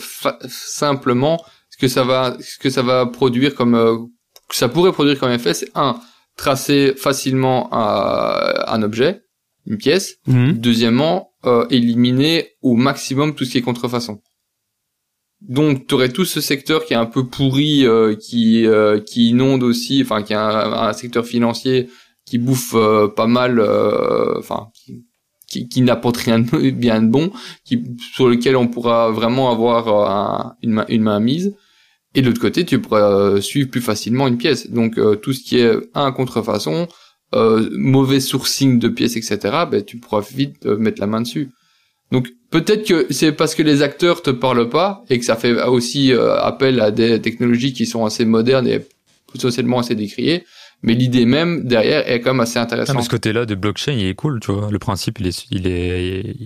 simplement 0.49 1.43
ce 1.71 1.79
que 1.79 1.89
ça 1.89 2.05
va 2.05 2.37
ce 2.41 2.59
que 2.59 2.71
ça 2.71 2.83
va 2.83 3.07
produire 3.07 3.55
comme 3.55 3.75
euh, 3.75 3.97
ça 4.51 4.69
pourrait 4.69 4.93
produire 4.93 5.19
comme 5.19 5.33
effet 5.33 5.55
c'est 5.55 5.71
un 5.75 6.01
tracer 6.37 6.95
facilement 6.97 7.69
un 7.73 8.83
objet 8.83 9.23
une 9.69 9.77
pièce. 9.77 10.16
Mhm. 10.27 10.55
Deuxièmement, 10.55 11.31
euh, 11.45 11.66
éliminer 11.71 12.49
au 12.62 12.75
maximum 12.75 13.35
tout 13.35 13.45
ce 13.45 13.53
qui 13.53 13.59
est 13.59 13.62
contrefaçon. 13.62 14.21
Donc, 15.41 15.86
tu 15.86 15.95
aurais 15.95 16.09
tout 16.09 16.24
ce 16.24 16.41
secteur 16.41 16.84
qui 16.84 16.95
est 16.95 16.97
un 16.97 17.07
peu 17.07 17.26
pourri, 17.26 17.86
euh, 17.86 18.14
qui 18.14 18.66
euh, 18.66 19.01
qui 19.01 19.30
inonde 19.30 19.62
aussi, 19.62 20.03
enfin, 20.03 20.22
qui 20.22 20.32
est 20.32 20.36
un, 20.36 20.93
secteur 20.93 21.24
financier 21.24 21.89
qui 22.26 22.39
bouffe 22.39 22.74
euh, 22.74 23.09
pas 23.09 23.26
mal, 23.26 23.61
enfin, 24.36 24.68
qui, 25.47 25.68
qui, 25.68 25.80
n'apporte 25.82 26.18
rien 26.18 26.41
de 26.41 26.70
bien 26.70 27.01
de 27.01 27.09
bon, 27.09 27.30
qui 27.64 27.82
sur 28.14 28.28
lequel 28.28 28.57
on 28.57 28.68
pourra 28.68 29.11
vraiment 29.11 29.51
avoir 29.51 30.57
une, 30.62 30.84
une 30.89 31.03
main 31.03 31.20
mise. 31.20 31.55
Et 32.14 32.22
de 32.22 32.26
l'autre 32.26 32.41
côté, 32.41 32.64
tu 32.64 32.80
pourras 32.80 33.41
suivre 33.41 33.70
plus 33.70 33.80
facilement 33.80 34.26
une 34.26 34.39
pièce. 34.39 34.70
Donc, 34.70 34.99
tout 35.22 35.32
ce 35.32 35.41
qui 35.41 35.59
est 35.59 35.72
un 35.95 36.11
contrefaçon, 36.11 36.89
euh, 37.34 37.68
mauvais 37.72 38.20
sourcing 38.20 38.78
de 38.78 38.89
pièces, 38.89 39.16
etc., 39.16 39.39
ben, 39.70 39.84
tu 39.84 39.99
pourras 39.99 40.20
vite 40.20 40.64
euh, 40.64 40.78
mettre 40.78 40.99
la 41.01 41.07
main 41.07 41.20
dessus. 41.20 41.51
Donc 42.11 42.32
peut-être 42.51 42.86
que 42.86 43.07
c'est 43.11 43.32
parce 43.32 43.55
que 43.55 43.62
les 43.62 43.82
acteurs 43.82 44.22
te 44.22 44.30
parlent 44.30 44.68
pas 44.68 45.05
et 45.11 45.18
que 45.18 45.24
ça 45.24 45.36
fait 45.36 45.62
aussi 45.62 46.12
euh, 46.12 46.38
appel 46.40 46.80
à 46.80 46.90
des 46.90 47.20
technologies 47.20 47.72
qui 47.72 47.86
sont 47.86 48.05
assez 48.05 48.24
modernes 48.24 48.66
et 48.66 48.86
socialement 49.36 49.78
assez 49.78 49.94
décriées. 49.94 50.44
Mais 50.82 50.94
l'idée 50.94 51.24
même 51.24 51.64
derrière 51.64 52.09
est 52.09 52.20
quand 52.20 52.32
même 52.34 52.40
assez 52.40 52.59
intéressante. 52.59 52.96
Ah, 52.99 53.03
ce 53.03 53.09
côté-là 53.09 53.46
de 53.46 53.57
blockchain, 53.57 53.92
il 53.92 54.07
est 54.07 54.14
cool, 54.14 54.38
tu 54.38 54.53
vois. 54.53 54.70
Le 54.70 54.78
principe, 54.78 55.18
il 55.18 55.26
est, 55.26 55.46
il 55.51 55.66
est, 55.66 56.36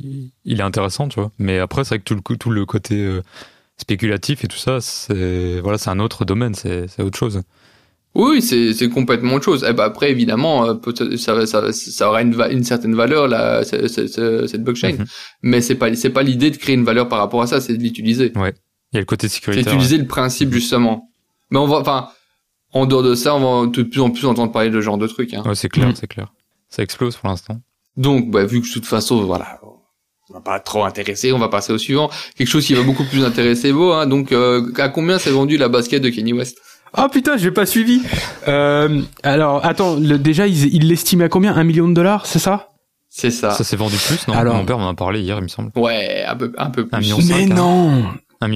il 0.46 0.58
est 0.58 0.62
intéressant, 0.62 1.08
tu 1.08 1.20
vois. 1.20 1.30
Mais 1.38 1.58
après, 1.58 1.84
c'est 1.84 1.96
vrai 1.96 1.98
que 1.98 2.04
tout 2.04 2.14
le, 2.14 2.36
tout 2.38 2.50
le 2.50 2.64
côté 2.64 3.20
spéculatif 3.76 4.42
et 4.44 4.48
tout 4.48 4.56
ça, 4.56 4.80
c'est, 4.80 5.60
voilà, 5.60 5.76
c'est 5.76 5.90
un 5.90 5.98
autre 5.98 6.24
domaine, 6.24 6.54
c'est, 6.54 6.88
c'est 6.88 7.02
autre 7.02 7.18
chose. 7.18 7.42
Oui, 8.14 8.42
c'est 8.42 8.74
c'est 8.74 8.88
complètement 8.88 9.34
autre 9.34 9.44
chose. 9.44 9.64
Et 9.64 9.68
eh 9.70 9.72
ben 9.72 9.84
après, 9.84 10.10
évidemment, 10.10 10.66
euh, 10.66 11.16
ça, 11.16 11.46
ça, 11.46 11.72
ça 11.72 12.08
aura 12.08 12.22
une, 12.22 12.38
une 12.50 12.64
certaine 12.64 12.94
valeur 12.94 13.26
là, 13.26 13.64
cette 13.64 14.62
blockchain. 14.62 14.92
Mhm. 14.92 15.04
Mais 15.42 15.60
c'est 15.62 15.76
pas 15.76 15.94
c'est 15.94 16.10
pas 16.10 16.22
l'idée 16.22 16.50
de 16.50 16.56
créer 16.56 16.74
une 16.74 16.84
valeur 16.84 17.08
par 17.08 17.18
rapport 17.18 17.42
à 17.42 17.46
ça, 17.46 17.60
c'est 17.60 17.76
de 17.76 17.82
l'utiliser. 17.82 18.32
Ouais. 18.36 18.54
Il 18.92 18.96
y 18.96 18.98
a 18.98 19.00
le 19.00 19.06
côté 19.06 19.28
sécuritaire. 19.28 19.64
C'est 19.64 19.70
utiliser 19.70 19.96
le 19.96 20.06
principe 20.06 20.52
justement. 20.52 21.08
Mais 21.50 21.58
on 21.58 21.66
va, 21.66 21.78
enfin, 21.78 22.08
en 22.72 22.86
dehors 22.86 23.02
de 23.02 23.14
ça, 23.14 23.34
on 23.34 23.64
va 23.64 23.70
de 23.70 23.82
plus 23.82 24.00
en 24.00 24.10
plus 24.10 24.26
entendre 24.26 24.52
parler 24.52 24.70
de 24.70 24.80
ce 24.80 24.84
genre 24.84 24.98
de 24.98 25.06
trucs. 25.06 25.32
Hein. 25.32 25.42
Ouais, 25.46 25.54
c'est 25.54 25.68
clair, 25.68 25.88
mhm. 25.88 25.94
c'est 25.94 26.06
clair. 26.06 26.32
Ça 26.68 26.82
explose 26.82 27.16
pour 27.16 27.28
l'instant. 27.28 27.60
Donc, 27.96 28.30
bah, 28.30 28.44
vu 28.44 28.60
que 28.60 28.66
de 28.66 28.72
toute 28.72 28.86
façon, 28.86 29.22
voilà, 29.24 29.60
on 30.30 30.34
va 30.34 30.40
pas 30.40 30.60
trop 30.60 30.84
intéresser, 30.84 31.32
on 31.32 31.38
va 31.38 31.48
passer 31.48 31.72
au 31.72 31.78
suivant. 31.78 32.10
Quelque 32.36 32.48
chose 32.48 32.66
qui 32.66 32.74
va 32.74 32.82
beaucoup 32.82 33.04
plus 33.04 33.24
intéresser 33.24 33.72
Beau. 33.72 33.92
Hein. 33.92 34.06
Donc, 34.06 34.32
euh, 34.32 34.72
à 34.78 34.88
combien 34.88 35.18
s'est 35.18 35.30
vendu 35.30 35.58
la 35.58 35.68
basket 35.68 36.02
de 36.02 36.08
Kenny 36.08 36.32
West? 36.32 36.58
Oh 36.96 37.08
putain, 37.10 37.36
j'ai 37.36 37.50
pas 37.50 37.66
suivi. 37.66 38.02
Euh, 38.48 39.00
alors, 39.22 39.64
attends, 39.64 39.96
le, 39.96 40.18
déjà, 40.18 40.46
il 40.46 40.88
l'estime 40.88 41.22
à 41.22 41.28
combien? 41.28 41.54
Un 41.54 41.64
million 41.64 41.88
de 41.88 41.94
dollars, 41.94 42.26
c'est 42.26 42.38
ça? 42.38 42.68
C'est 43.08 43.30
ça. 43.30 43.50
Ça 43.50 43.64
s'est 43.64 43.76
vendu 43.76 43.96
plus, 43.96 44.26
non? 44.28 44.34
Alors, 44.34 44.54
Mon 44.54 44.64
père 44.64 44.78
m'en 44.78 44.88
a 44.88 44.94
parlé 44.94 45.20
hier, 45.20 45.36
il 45.38 45.42
me 45.42 45.48
semble. 45.48 45.70
Ouais, 45.76 46.24
un 46.26 46.36
peu, 46.36 46.52
un 46.56 46.70
peu 46.70 46.86
plus. 46.86 46.96
Un 46.96 47.00
million 47.00 47.18
Mais 47.28 47.44
hein. 47.44 47.54
non 47.54 48.04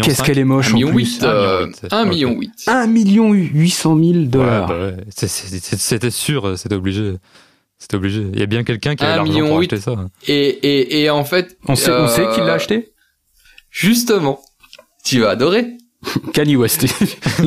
Qu'est-ce 0.02 0.22
qu'elle 0.22 0.38
est 0.38 0.44
moche 0.44 0.74
en 0.74 0.80
plus. 0.80 1.20
Euh, 1.22 1.68
un 1.92 2.06
million 2.06 2.32
huit. 2.32 2.52
Un 2.66 2.86
million 2.86 3.32
huit 3.32 3.70
cent 3.70 3.94
mille 3.94 4.28
dollars. 4.30 4.68
Ouais, 4.68 4.76
bah 4.76 4.96
ouais. 4.96 5.04
C'était 5.14 6.10
sûr, 6.10 6.58
c'était 6.58 6.74
obligé. 6.74 7.14
C'était 7.78 7.96
obligé. 7.96 8.26
Il 8.32 8.40
y 8.40 8.42
a 8.42 8.46
bien 8.46 8.64
quelqu'un 8.64 8.96
qui 8.96 9.04
a 9.04 9.16
l'argent 9.16 9.46
pour 9.46 9.58
acheter 9.58 9.76
ça. 9.76 9.94
Et, 10.26 10.48
et, 10.48 11.02
et 11.02 11.10
en 11.10 11.24
fait... 11.24 11.56
On 11.68 11.76
sait, 11.76 11.92
on 11.92 12.08
sait 12.08 12.26
qui 12.34 12.40
l'a 12.40 12.46
euh, 12.46 12.54
acheté? 12.56 12.92
Justement. 13.70 14.40
Tu 15.04 15.20
vas 15.20 15.30
adorer. 15.30 15.76
Kanye 16.32 16.56
West. 16.56 16.86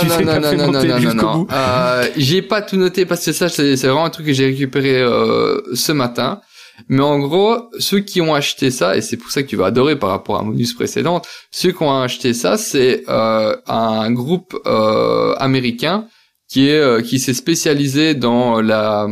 Tu 0.00 0.08
sais, 0.08 0.24
non, 0.24 0.40
non, 0.40 0.56
non, 0.56 0.72
non, 0.72 1.00
non, 1.00 1.14
non. 1.14 1.46
Euh, 1.50 2.08
j'ai 2.16 2.42
pas 2.42 2.62
tout 2.62 2.76
noté 2.76 3.06
parce 3.06 3.24
que 3.24 3.32
ça, 3.32 3.48
c'est 3.48 3.74
vraiment 3.76 4.04
un 4.04 4.10
truc 4.10 4.26
que 4.26 4.32
j'ai 4.32 4.46
récupéré 4.46 5.00
euh, 5.00 5.60
ce 5.74 5.92
matin. 5.92 6.40
Mais 6.88 7.02
en 7.02 7.18
gros, 7.18 7.68
ceux 7.78 8.00
qui 8.00 8.20
ont 8.20 8.34
acheté 8.34 8.70
ça, 8.70 8.96
et 8.96 9.02
c'est 9.02 9.16
pour 9.16 9.30
ça 9.30 9.42
que 9.42 9.48
tu 9.48 9.56
vas 9.56 9.66
adorer 9.66 9.96
par 9.96 10.10
rapport 10.10 10.36
à 10.36 10.42
Monus 10.42 10.74
précédente, 10.74 11.26
ceux 11.50 11.72
qui 11.72 11.82
ont 11.82 12.00
acheté 12.00 12.34
ça, 12.34 12.56
c'est 12.56 13.04
euh, 13.08 13.56
un 13.66 14.10
groupe 14.10 14.58
euh, 14.66 15.34
américain 15.38 16.08
qui 16.48 16.68
est 16.68 16.78
euh, 16.78 17.00
qui 17.00 17.18
s'est 17.18 17.34
spécialisé 17.34 18.14
dans 18.14 18.60
la... 18.60 19.06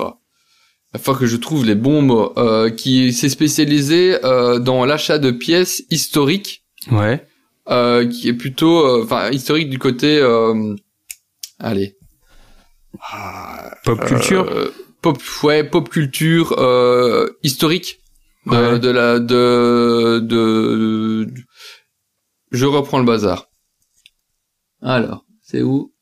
Oh, 0.00 0.12
la 0.92 0.98
fois 0.98 1.14
que 1.14 1.26
je 1.26 1.36
trouve 1.36 1.64
les 1.64 1.76
bons 1.76 2.02
mots, 2.02 2.32
euh, 2.36 2.70
qui 2.70 3.12
s'est 3.12 3.28
spécialisé 3.28 4.16
euh, 4.24 4.58
dans 4.58 4.84
l'achat 4.84 5.18
de 5.18 5.30
pièces 5.30 5.84
historiques. 5.90 6.64
Ouais 6.90 7.24
euh, 7.68 8.06
qui 8.08 8.28
est 8.28 8.34
plutôt, 8.34 8.86
euh, 8.86 9.04
enfin, 9.04 9.30
historique 9.30 9.70
du 9.70 9.78
côté, 9.78 10.18
euh, 10.18 10.74
allez, 11.58 11.96
Pop 13.84 14.04
culture. 14.06 14.48
euh, 14.50 14.70
pop, 15.02 15.18
ouais, 15.42 15.64
pop 15.64 15.88
culture 15.88 16.52
euh, 16.58 17.28
historique 17.42 18.00
de, 18.46 18.50
Ouais. 18.52 18.78
de 18.78 18.90
la, 18.90 19.18
de, 19.20 20.18
de, 20.22 21.26
je 22.50 22.66
reprends 22.66 22.98
le 22.98 23.04
bazar. 23.04 23.46
Alors, 24.82 25.24
c'est 25.42 25.62
où? 25.62 25.92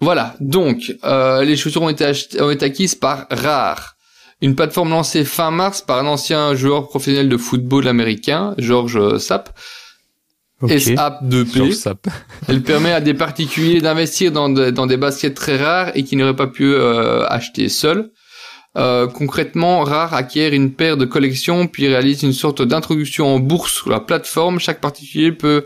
Voilà, 0.00 0.36
donc 0.40 0.94
euh, 1.04 1.42
les 1.44 1.56
chaussures 1.56 1.80
ont 1.82 1.88
été, 1.88 2.04
achetées, 2.04 2.40
ont 2.42 2.50
été 2.50 2.66
acquises 2.66 2.94
par 2.94 3.26
Rare, 3.30 3.95
une 4.42 4.54
plateforme 4.54 4.90
lancée 4.90 5.24
fin 5.24 5.50
mars 5.50 5.80
par 5.82 5.98
un 5.98 6.06
ancien 6.06 6.54
joueur 6.54 6.88
professionnel 6.88 7.28
de 7.28 7.36
football 7.36 7.88
américain, 7.88 8.54
George 8.58 9.18
Sapp, 9.18 9.50
Ok. 10.62 10.70
SAP2P. 10.70 11.54
George 11.56 11.72
Sapp. 11.72 12.06
Elle 12.48 12.62
permet 12.62 12.92
à 12.92 13.00
des 13.02 13.12
particuliers 13.12 13.80
d'investir 13.82 14.32
dans, 14.32 14.48
de- 14.48 14.70
dans 14.70 14.86
des 14.86 14.96
baskets 14.96 15.34
très 15.34 15.56
rares 15.58 15.92
et 15.94 16.02
qui 16.02 16.16
n'auraient 16.16 16.36
pas 16.36 16.46
pu 16.46 16.64
euh, 16.72 17.26
acheter 17.28 17.68
seuls. 17.68 18.10
Euh, 18.78 19.06
concrètement, 19.06 19.80
Rare 19.84 20.12
acquiert 20.14 20.52
une 20.52 20.72
paire 20.72 20.96
de 20.98 21.04
collections 21.06 21.66
puis 21.66 21.88
réalise 21.88 22.22
une 22.22 22.32
sorte 22.34 22.60
d'introduction 22.62 23.26
en 23.34 23.38
bourse 23.38 23.72
sur 23.72 23.90
la 23.90 24.00
plateforme. 24.00 24.58
Chaque 24.58 24.80
particulier 24.80 25.32
peut 25.32 25.64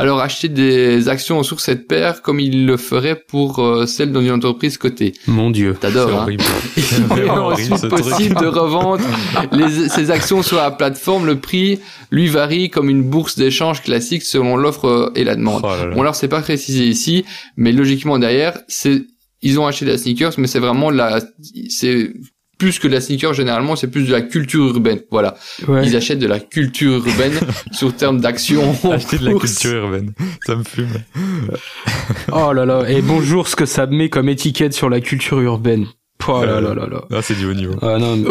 alors 0.00 0.20
acheter 0.20 0.48
des 0.48 1.08
actions 1.08 1.42
sur 1.42 1.60
cette 1.60 1.86
paire 1.86 2.22
comme 2.22 2.40
il 2.40 2.64
le 2.64 2.76
ferait 2.78 3.16
pour 3.16 3.58
euh, 3.58 3.84
celle 3.84 4.12
dans 4.12 4.22
une 4.22 4.30
entreprise 4.30 4.78
cotée. 4.78 5.12
Mon 5.26 5.50
dieu. 5.50 5.76
T'adores, 5.78 6.08
hein 6.10 6.22
horrible. 6.22 6.44
il 6.76 6.82
C'est 6.82 7.18
est 7.18 7.28
ensuite 7.30 7.76
truc. 7.76 7.90
possible 7.90 8.36
de 8.40 8.46
revendre 8.46 9.04
les, 9.52 9.88
ces 9.90 10.10
actions 10.10 10.42
sur 10.42 10.56
la 10.56 10.70
plateforme. 10.70 11.26
Le 11.26 11.38
prix, 11.38 11.80
lui, 12.10 12.28
varie 12.28 12.70
comme 12.70 12.88
une 12.88 13.02
bourse 13.02 13.36
d'échange 13.36 13.82
classique 13.82 14.22
selon 14.22 14.56
l'offre 14.56 15.12
et 15.14 15.24
la 15.24 15.36
demande. 15.36 15.60
Oh 15.64 15.68
là 15.68 15.86
là. 15.86 15.94
Bon 15.94 16.00
alors 16.00 16.14
c'est 16.14 16.28
pas 16.28 16.40
précisé 16.40 16.86
ici, 16.86 17.24
mais 17.56 17.72
logiquement 17.72 18.18
derrière, 18.18 18.58
c'est 18.68 19.02
ils 19.42 19.58
ont 19.60 19.66
acheté 19.66 19.84
de 19.84 19.90
la 19.90 19.98
sneakers, 19.98 20.32
mais 20.38 20.46
c'est 20.46 20.58
vraiment 20.60 20.90
la, 20.90 21.20
c'est 21.68 22.12
plus 22.60 22.78
que 22.78 22.86
de 22.86 22.92
la 22.92 23.00
sneaker 23.00 23.34
généralement, 23.34 23.74
c'est 23.74 23.88
plus 23.90 24.06
de 24.06 24.12
la 24.12 24.20
culture 24.20 24.66
urbaine. 24.66 25.00
Voilà, 25.10 25.34
Ouais. 25.66 25.84
ils 25.86 25.96
achètent 25.96 26.18
de 26.20 26.26
la 26.28 26.38
culture 26.38 27.04
urbaine 27.04 27.32
sur 27.72 27.92
terme 27.96 28.20
d'action. 28.20 28.76
Acheter 28.92 29.18
de 29.18 29.24
la 29.24 29.34
culture 29.34 29.72
urbaine. 29.84 30.12
Ça 30.46 30.54
me 30.54 30.62
fume. 30.62 30.86
Oh 32.32 32.52
là 32.52 32.64
là. 32.66 32.84
Et 32.88 33.02
bonjour 33.02 33.48
ce 33.48 33.56
que 33.56 33.66
ça 33.66 33.86
met 33.86 34.08
comme 34.08 34.28
étiquette 34.28 34.72
sur 34.74 34.88
la 34.88 35.00
culture 35.00 35.40
urbaine. 35.40 35.86
Oh 36.28 36.44
là 36.44 36.60
là 36.60 36.74
là 36.74 36.86
là. 36.86 37.02
Ah, 37.10 37.22
c'est 37.22 37.34
du 37.34 37.46
haut 37.46 37.54
niveau. 37.54 37.74
Ah 37.82 37.98
non. 37.98 38.16
mais- 38.16 38.28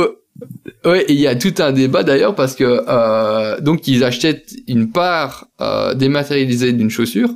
Ouais, 0.90 1.02
et 1.10 1.14
il 1.14 1.20
y 1.20 1.28
a 1.28 1.36
tout 1.36 1.54
un 1.60 1.74
débat 1.74 2.04
d'ailleurs 2.04 2.34
parce 2.34 2.56
que 2.56 2.86
euh, 2.88 3.60
donc 3.60 3.88
ils 3.90 4.06
achètent 4.06 4.54
une 4.70 4.90
part 4.92 5.48
euh, 5.60 5.94
dématérialisée 5.96 6.72
d'une 6.72 6.90
chaussure, 6.90 7.30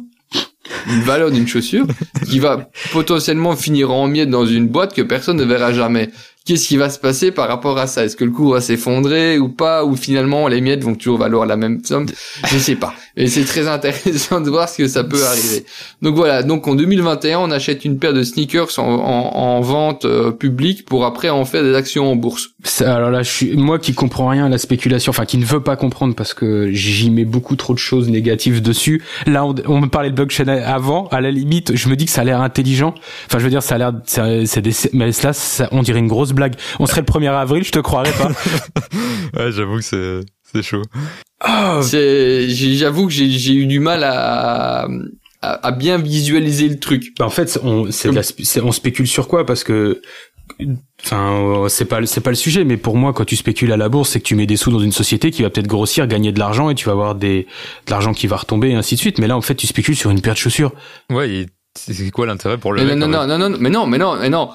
une 0.88 1.02
valeur 1.02 1.30
d'une 1.32 1.48
chaussure 1.48 1.86
qui 2.30 2.40
va 2.40 2.70
potentiellement 2.94 3.58
finir 3.58 3.92
en 3.92 4.08
miettes 4.08 4.30
dans 4.30 4.46
une 4.46 4.68
boîte 4.70 4.94
que 4.94 5.02
personne 5.02 5.36
ne 5.36 5.44
verra 5.44 5.74
jamais. 5.74 6.12
Qu'est-ce 6.46 6.68
qui 6.68 6.76
va 6.76 6.90
se 6.90 7.00
passer 7.00 7.32
par 7.32 7.48
rapport 7.48 7.78
à 7.78 7.88
ça? 7.88 8.04
Est-ce 8.04 8.18
que 8.18 8.26
le 8.26 8.32
cours 8.32 8.54
va 8.54 8.60
s'effondrer 8.60 9.40
ou 9.40 9.48
pas? 9.48 9.86
Ou 9.86 9.96
finalement 9.96 10.50
les 10.50 10.60
miettes 10.60 10.84
vont 10.84 10.94
toujours 10.94 11.18
valoir 11.18 11.46
la 11.46 11.56
même 11.56 11.84
somme? 11.86 12.06
Je 12.48 12.58
sais 12.58 12.76
pas. 12.76 12.94
Et 13.16 13.28
c'est 13.28 13.46
très 13.46 13.68
intéressant 13.68 14.42
de 14.42 14.50
voir 14.50 14.68
ce 14.68 14.80
que 14.80 14.88
ça 14.90 15.06
peut 15.06 15.24
arriver. 15.24 15.66
Donc 16.02 16.16
voilà, 16.16 16.44
donc 16.44 16.68
en 16.68 16.76
2021, 16.76 17.40
on 17.40 17.52
achète 17.52 17.86
une 17.86 17.98
paire 17.98 18.14
de 18.14 18.24
sneakers 18.24 18.78
en, 18.78 18.84
en, 18.84 19.38
en 19.38 19.62
vente 19.62 20.04
euh, 20.04 20.32
publique 20.32 20.86
pour 20.86 21.06
après 21.06 21.30
en 21.30 21.46
faire 21.46 21.64
des 21.64 21.76
actions 21.76 22.12
en 22.12 22.16
bourse. 22.18 22.50
Alors 22.82 23.10
là, 23.10 23.24
je 23.24 23.30
suis 23.30 23.56
moi 23.56 23.80
qui 23.80 23.94
comprends 23.94 24.28
rien 24.28 24.46
à 24.48 24.50
la 24.50 24.58
spéculation, 24.58 25.12
enfin 25.12 25.26
qui 25.26 25.38
ne 25.38 25.46
veut 25.46 25.62
pas 25.62 25.76
comprendre 25.76 26.16
parce 26.16 26.34
que 26.34 26.72
j'y 26.72 27.10
mets 27.10 27.26
beaucoup 27.26 27.56
trop 27.56 27.74
de 27.74 27.80
choses 27.80 28.10
négatives 28.10 28.62
dessus. 28.62 29.02
Là, 29.28 29.46
on, 29.46 29.82
me 29.82 29.88
parlait 29.88 30.10
de 30.10 30.16
blockchain 30.16 30.48
avant. 30.48 31.08
À 31.08 31.22
la 31.22 31.32
limite, 31.32 31.76
je 31.76 31.88
me 31.88 31.96
dis 31.96 32.06
que 32.06 32.12
ça 32.12 32.22
a 32.22 32.24
l'air 32.24 32.42
intelligent. 32.42 32.94
Enfin, 33.28 33.40
je 33.40 33.44
veux 33.44 33.50
dire, 33.50 33.64
ça 33.64 33.76
a 33.76 33.78
l'air, 33.78 33.94
mais 34.94 35.12
là, 35.24 35.34
ça, 35.34 35.70
on 35.72 35.82
dirait 35.82 36.00
une 36.00 36.08
grosse 36.08 36.33
blague. 36.34 36.56
On 36.80 36.86
serait 36.86 37.02
le 37.02 37.06
1er 37.08 37.32
avril, 37.32 37.64
je 37.64 37.72
te 37.72 37.80
croirais 37.80 38.12
pas. 38.14 38.30
Ouais, 39.36 39.52
j'avoue 39.52 39.78
que 39.78 39.84
c'est, 39.84 40.20
c'est 40.52 40.62
chaud. 40.62 40.84
Oh, 41.48 41.80
C'est, 41.82 42.50
j'avoue 42.50 43.08
que 43.08 43.12
j'ai, 43.14 43.30
j'ai 43.32 43.54
eu 43.56 43.66
du 43.66 43.80
mal 43.80 44.04
à, 44.04 44.84
à, 45.42 45.68
à 45.68 45.72
bien 45.72 45.98
visualiser 45.98 46.70
le 46.70 46.78
truc. 46.80 47.14
Bah, 47.18 47.26
en 47.26 47.30
fait, 47.32 47.60
on, 47.64 47.90
c'est 47.92 48.10
de 48.10 48.16
la 48.16 48.22
sp- 48.22 48.44
c'est- 48.46 48.62
on 48.62 48.72
spécule 48.72 49.08
sur 49.08 49.28
quoi? 49.28 49.44
Parce 49.46 49.64
que, 49.64 50.02
enfin, 51.04 51.66
c'est 51.70 51.86
pas, 51.86 52.00
le- 52.00 52.06
c'est 52.06 52.22
pas 52.22 52.30
le 52.30 52.36
sujet. 52.36 52.64
Mais 52.64 52.78
pour 52.78 52.96
moi, 52.96 53.14
quand 53.14 53.26
tu 53.26 53.36
spécules 53.36 53.72
à 53.72 53.78
la 53.78 53.90
bourse, 53.90 54.10
c'est 54.12 54.20
que 54.20 54.26
tu 54.26 54.36
mets 54.36 54.46
des 54.46 54.56
sous 54.58 54.72
dans 54.72 54.80
une 54.80 54.92
société 54.92 55.32
qui 55.32 55.42
va 55.42 55.50
peut-être 55.50 55.68
grossir, 55.68 56.08
gagner 56.08 56.32
de 56.32 56.40
l'argent, 56.40 56.70
et 56.70 56.76
tu 56.76 56.86
vas 56.86 56.92
avoir 56.92 57.16
des, 57.16 57.48
de 57.88 57.92
l'argent 57.92 58.14
qui 58.14 58.28
va 58.28 58.38
retomber, 58.38 58.70
et 58.70 58.76
ainsi 58.76 58.96
de 58.96 59.00
suite. 59.00 59.18
Mais 59.20 59.28
là, 59.28 59.36
en 59.38 59.42
fait, 59.42 59.56
tu 59.56 59.68
spécules 59.68 59.96
sur 59.96 60.12
une 60.12 60.22
paire 60.22 60.34
de 60.34 60.40
chaussures. 60.40 60.74
Ouais, 61.10 61.48
c'est 61.76 62.12
quoi 62.12 62.26
l'intérêt 62.28 62.58
pour 62.58 62.72
le 62.74 62.82
Mais 62.84 62.96
mec, 62.96 62.98
non, 62.98 63.08
non, 63.08 63.26
non, 63.28 63.50
non, 63.50 63.58
mais 63.60 63.70
non, 63.70 63.88
mais 63.88 63.98
non, 63.98 64.16
mais 64.18 64.30
non. 64.30 64.50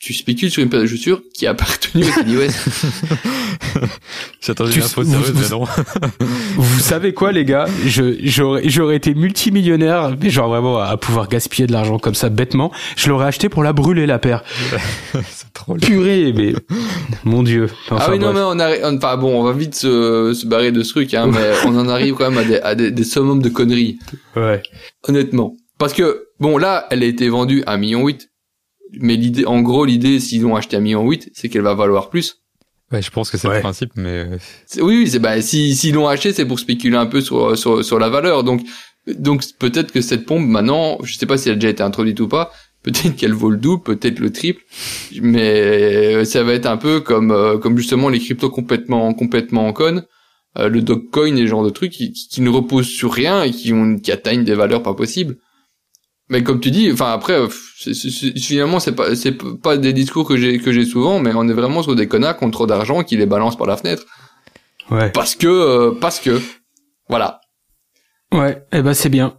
Tu, 0.00 0.14
spécules 0.14 0.50
sur 0.50 0.62
une 0.62 0.70
paire 0.70 0.80
de 0.80 0.86
chaussures 0.86 1.20
qui 1.34 1.46
a 1.46 1.50
appartenu 1.50 2.04
à 2.06 2.10
Kanye 2.22 2.36
West. 2.38 2.56
J'attendais 4.40 4.72
une 4.72 4.82
info 4.82 5.02
vous- 5.02 5.10
sérieuse, 5.10 5.30
vous- 5.32 5.40
mais 5.40 5.48
non. 5.50 5.64
Vous 6.56 6.80
savez 6.80 7.12
quoi, 7.12 7.32
les 7.32 7.44
gars? 7.44 7.66
Je 7.86 8.16
j'aurais 8.22 8.66
j'aurais 8.68 8.96
été 8.96 9.14
multimillionnaire, 9.14 10.16
mais 10.20 10.30
genre 10.30 10.48
vraiment 10.48 10.78
à, 10.78 10.86
à 10.86 10.96
pouvoir 10.96 11.28
gaspiller 11.28 11.66
de 11.66 11.72
l'argent 11.72 11.98
comme 11.98 12.14
ça 12.14 12.30
bêtement. 12.30 12.72
Je 12.96 13.10
l'aurais 13.10 13.26
acheté 13.26 13.50
pour 13.50 13.62
la 13.62 13.74
brûler 13.74 14.06
la 14.06 14.18
paire. 14.18 14.42
c'est 15.12 15.52
trop. 15.52 15.74
Purée, 15.74 16.32
mais 16.34 16.54
mon 17.24 17.42
dieu. 17.42 17.68
Enfin, 17.90 17.98
ah 18.00 18.10
oui, 18.10 18.18
non, 18.18 18.32
mais 18.32 18.40
on 18.42 18.58
arrive, 18.58 18.80
enfin 18.84 19.18
bon, 19.18 19.38
on 19.38 19.44
va 19.44 19.52
vite 19.52 19.74
se, 19.74 20.32
se 20.34 20.46
barrer 20.46 20.72
de 20.72 20.82
ce 20.82 20.90
truc, 20.92 21.12
hein, 21.12 21.26
mais 21.30 21.50
on 21.66 21.76
en 21.78 21.88
arrive 21.90 22.14
quand 22.14 22.30
même 22.30 22.38
à 22.38 22.44
des, 22.44 22.58
à 22.60 22.74
des, 22.74 22.90
des 22.90 23.04
summums 23.04 23.42
de 23.42 23.50
conneries. 23.50 23.98
Ouais. 24.34 24.62
Honnêtement. 25.06 25.56
Parce 25.78 25.92
que, 25.94 26.24
bon, 26.40 26.58
là, 26.58 26.86
elle 26.90 27.02
a 27.02 27.06
été 27.06 27.28
vendue 27.28 27.62
à 27.66 27.76
1,8 27.76 27.80
million. 27.80 28.08
Mais 28.98 29.16
l'idée, 29.16 29.44
en 29.46 29.60
gros, 29.60 29.84
l'idée, 29.84 30.18
s'ils 30.20 30.42
l'ont 30.42 30.56
acheté 30.56 30.76
à 30.76 30.80
1,8 30.80 30.82
million, 30.82 31.10
c'est 31.32 31.48
qu'elle 31.48 31.62
va 31.62 31.74
valoir 31.74 32.10
plus. 32.10 32.36
Ouais, 32.92 33.02
je 33.02 33.10
pense 33.10 33.30
que 33.30 33.38
c'est 33.38 33.46
Ouais. 33.48 33.56
le 33.56 33.60
principe, 33.60 33.92
mais 33.94 34.08
euh, 34.26 34.38
Oui, 34.78 34.98
oui, 34.98 35.08
c'est 35.08 35.20
bah 35.20 35.40
si 35.42 35.76
s'ils 35.76 35.94
l'ont 35.94 36.08
acheté, 36.08 36.32
c'est 36.32 36.44
pour 36.44 36.58
spéculer 36.58 36.96
un 36.96 37.06
peu 37.06 37.20
sur 37.20 37.56
sur 37.56 37.84
sur 37.84 37.98
la 38.00 38.08
valeur. 38.08 38.42
Donc 38.42 38.62
donc 39.06 39.44
peut-être 39.58 39.92
que 39.92 40.00
cette 40.00 40.26
pompe 40.26 40.46
maintenant, 40.46 40.98
je 41.04 41.16
sais 41.16 41.26
pas 41.26 41.38
si 41.38 41.48
elle 41.48 41.54
a 41.54 41.58
déjà 41.58 41.68
été 41.68 41.82
introduite 41.84 42.18
ou 42.18 42.26
pas, 42.26 42.50
peut-être 42.82 43.14
qu'elle 43.14 43.32
vaut 43.32 43.50
le 43.50 43.58
double, 43.58 43.82
peut-être 43.84 44.18
le 44.18 44.32
triple, 44.32 44.62
mais 45.22 46.24
ça 46.24 46.42
va 46.42 46.52
être 46.54 46.66
un 46.66 46.76
peu 46.76 47.00
comme 47.00 47.30
euh, 47.30 47.58
comme 47.58 47.76
justement 47.78 48.08
les 48.08 48.18
cryptos 48.18 48.50
complètement 48.50 49.12
complètement 49.14 49.66
en 49.68 49.72
conne, 49.72 50.04
euh, 50.58 50.68
le 50.68 50.82
Dogecoin 50.82 51.36
et 51.36 51.42
ce 51.42 51.46
genre 51.46 51.64
de 51.64 51.70
trucs 51.70 51.92
qui, 51.92 52.12
qui, 52.12 52.28
qui 52.28 52.40
ne 52.40 52.48
reposent 52.50 52.88
sur 52.88 53.12
rien 53.12 53.42
et 53.44 53.50
qui 53.52 53.72
ont 53.72 53.98
qui 53.98 54.10
atteignent 54.12 54.44
des 54.44 54.54
valeurs 54.54 54.82
pas 54.82 54.94
possibles. 54.94 55.36
Mais 56.30 56.42
comme 56.42 56.60
tu 56.60 56.70
dis, 56.70 56.90
enfin 56.92 57.10
après, 57.12 57.34
euh, 57.34 57.48
finalement 57.48 58.78
c'est 58.80 58.92
pas 58.92 59.14
c'est 59.16 59.32
pas 59.60 59.76
des 59.76 59.92
discours 59.92 60.26
que 60.26 60.36
j'ai 60.36 60.58
que 60.58 60.72
j'ai 60.72 60.84
souvent, 60.84 61.18
mais 61.18 61.32
on 61.34 61.48
est 61.48 61.52
vraiment 61.52 61.82
sur 61.82 61.94
des 61.96 62.06
connards 62.08 62.38
qui 62.38 62.44
ont 62.44 62.50
trop 62.50 62.66
d'argent 62.66 63.02
qui 63.02 63.16
les 63.16 63.26
balancent 63.26 63.58
par 63.58 63.66
la 63.66 63.76
fenêtre 63.76 64.04
Ouais. 64.90 65.10
parce 65.10 65.34
que 65.36 65.46
euh, 65.46 65.92
parce 66.00 66.18
que 66.20 66.40
voilà 67.08 67.40
Ouais. 68.32 68.64
Eh 68.72 68.80
ben 68.82 68.94
c'est 68.94 69.08
bien. 69.08 69.34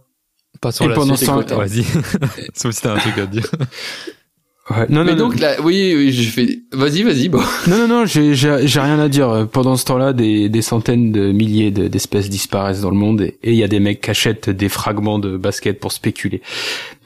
passons 0.60 0.84
Et 0.84 0.86
à 0.86 0.90
la 0.90 0.94
pendant 0.96 1.16
suite. 1.16 1.28
ce 1.30 1.34
temps- 1.34 1.40
Écoute, 1.40 1.52
Vas-y. 1.56 1.84
Sauf 2.54 2.74
si 2.74 2.82
t'as 2.82 2.94
un 2.94 2.98
truc 2.98 3.16
à 3.18 3.26
te 3.26 3.30
dire. 3.32 3.46
Ouais. 4.70 4.86
Non, 4.88 5.02
mais 5.02 5.12
non, 5.12 5.28
donc 5.28 5.40
là 5.40 5.56
oui, 5.60 5.92
oui 5.96 6.12
je 6.12 6.30
fais 6.30 6.60
vas-y 6.72 7.02
vas-y 7.02 7.28
bon 7.28 7.40
non, 7.66 7.78
non, 7.78 7.88
non, 7.88 8.06
j'ai, 8.06 8.34
j'ai, 8.36 8.58
j'ai 8.64 8.78
rien 8.80 8.98
à 9.00 9.08
dire. 9.08 9.48
Pendant 9.50 9.74
ce 9.76 9.84
temps-là, 9.86 10.12
des, 10.12 10.48
des 10.48 10.62
centaines 10.62 11.10
de 11.10 11.32
milliers 11.32 11.72
de- 11.72 11.88
d'espèces 11.88 12.30
disparaissent 12.30 12.80
dans 12.82 12.90
le 12.90 12.96
monde 12.96 13.22
et 13.22 13.34
il 13.42 13.56
y 13.56 13.64
a 13.64 13.68
des 13.68 13.80
mecs 13.80 14.00
qui 14.00 14.10
achètent 14.10 14.50
des 14.50 14.68
fragments 14.68 15.18
de 15.18 15.36
basket 15.36 15.80
pour 15.80 15.90
spéculer 15.90 16.42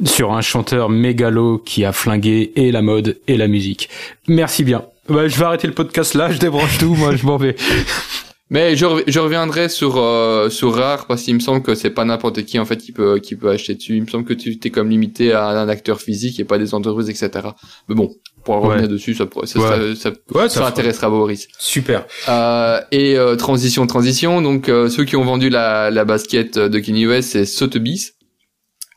sur 0.05 0.33
un 0.35 0.43
chanteur 0.43 0.91
mégalo 0.91 1.57
qui 1.65 1.87
a 1.87 1.93
flingué 1.93 2.53
et 2.57 2.71
la 2.73 2.83
mode 2.83 3.17
et 3.27 3.39
la 3.39 3.49
musique. 3.49 3.89
Merci 4.29 4.63
bien. 4.63 4.83
Bah, 5.09 5.27
je 5.27 5.39
vais 5.39 5.45
arrêter 5.47 5.67
le 5.67 5.73
podcast 5.73 6.13
là, 6.15 6.31
je 6.31 6.39
débranche 6.39 6.77
tout, 6.79 6.95
moi 6.95 7.17
je 7.17 7.25
m'en 7.25 7.39
vais. 7.39 7.57
mais 8.51 8.77
je, 8.77 8.85
rev- 8.87 9.05
je 9.07 9.19
reviendrai 9.19 9.69
sur 9.69 9.97
euh, 9.97 10.49
sur 10.51 10.75
rare 10.75 11.07
parce 11.07 11.23
qu'il 11.23 11.35
me 11.35 11.41
semble 11.41 11.63
que 11.63 11.75
c'est 11.75 11.91
pas 11.91 12.05
n'importe 12.05 12.45
qui 12.45 12.59
en 12.59 12.65
fait 12.65 12.77
qui 12.77 12.93
peut 12.93 13.19
qui 13.19 13.35
peut 13.37 13.51
acheter 13.51 13.75
dessus 13.75 13.97
il 13.97 14.03
me 14.03 14.07
semble 14.09 14.25
que 14.25 14.35
tu 14.35 14.59
t'es 14.59 14.71
comme 14.71 14.89
limité 14.89 15.33
à 15.33 15.49
un 15.49 15.69
acteur 15.69 16.01
physique 16.01 16.39
et 16.39 16.45
pas 16.45 16.57
des 16.59 16.73
entreprises 16.75 17.11
etc 17.11 17.49
mais 17.89 17.95
bon 17.97 18.15
pour 18.45 18.55
en 18.55 18.61
Ouais. 18.61 18.69
revenir 18.75 18.89
dessus 18.89 19.15
ça 19.15 19.27
pourrait- 19.27 19.49
ça, 19.49 19.59
Ouais. 19.59 19.95
ça, 19.97 20.11
ça, 20.13 20.39
Ouais, 20.39 20.49
ça 20.49 20.65
intéressera 20.67 21.11
Boris 21.11 21.49
Super. 21.59 22.07
Euh, 22.29 22.81
et 22.93 23.17
euh, 23.19 23.35
transition, 23.35 23.85
transition. 23.89 24.41
Donc 24.41 24.69
euh, 24.69 24.89
ceux 24.89 25.05
qui 25.05 25.17
ont 25.17 25.25
vendu 25.25 25.49
la, 25.51 25.91
la 25.91 26.05
basket 26.05 26.57
de 26.57 26.79
Kanye 26.79 27.07
West, 27.09 27.31
c'est 27.33 27.45
Sotheby's 27.47 28.13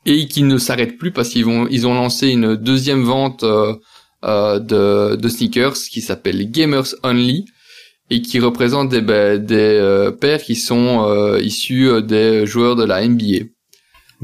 et 0.06 0.28
qui 0.28 0.44
ne 0.44 0.58
s'arrêtent 0.60 0.98
plus 1.00 1.12
parce 1.12 1.30
qu'ils 1.30 1.46
vont, 1.46 1.68
ils 1.72 1.88
ont 1.88 1.94
lancé 1.96 2.28
une 2.30 2.56
deuxième 2.56 3.04
vente 3.04 3.42
euh, 3.44 3.74
euh, 4.24 4.60
de, 4.60 5.16
de 5.16 5.30
sneakers 5.30 5.74
qui 5.92 6.02
s'appelle 6.02 6.52
Gamers 6.52 6.94
Only 7.04 7.46
et 8.10 8.22
qui 8.22 8.40
représente 8.40 8.90
des, 8.90 9.02
bah, 9.02 9.38
des 9.38 9.56
euh, 9.58 10.12
paires 10.12 10.42
qui 10.42 10.56
sont 10.56 11.06
euh, 11.08 11.40
issus 11.42 11.88
euh, 11.88 12.02
des 12.02 12.46
joueurs 12.46 12.76
de 12.76 12.84
la 12.86 13.08
NBA. 13.08 13.46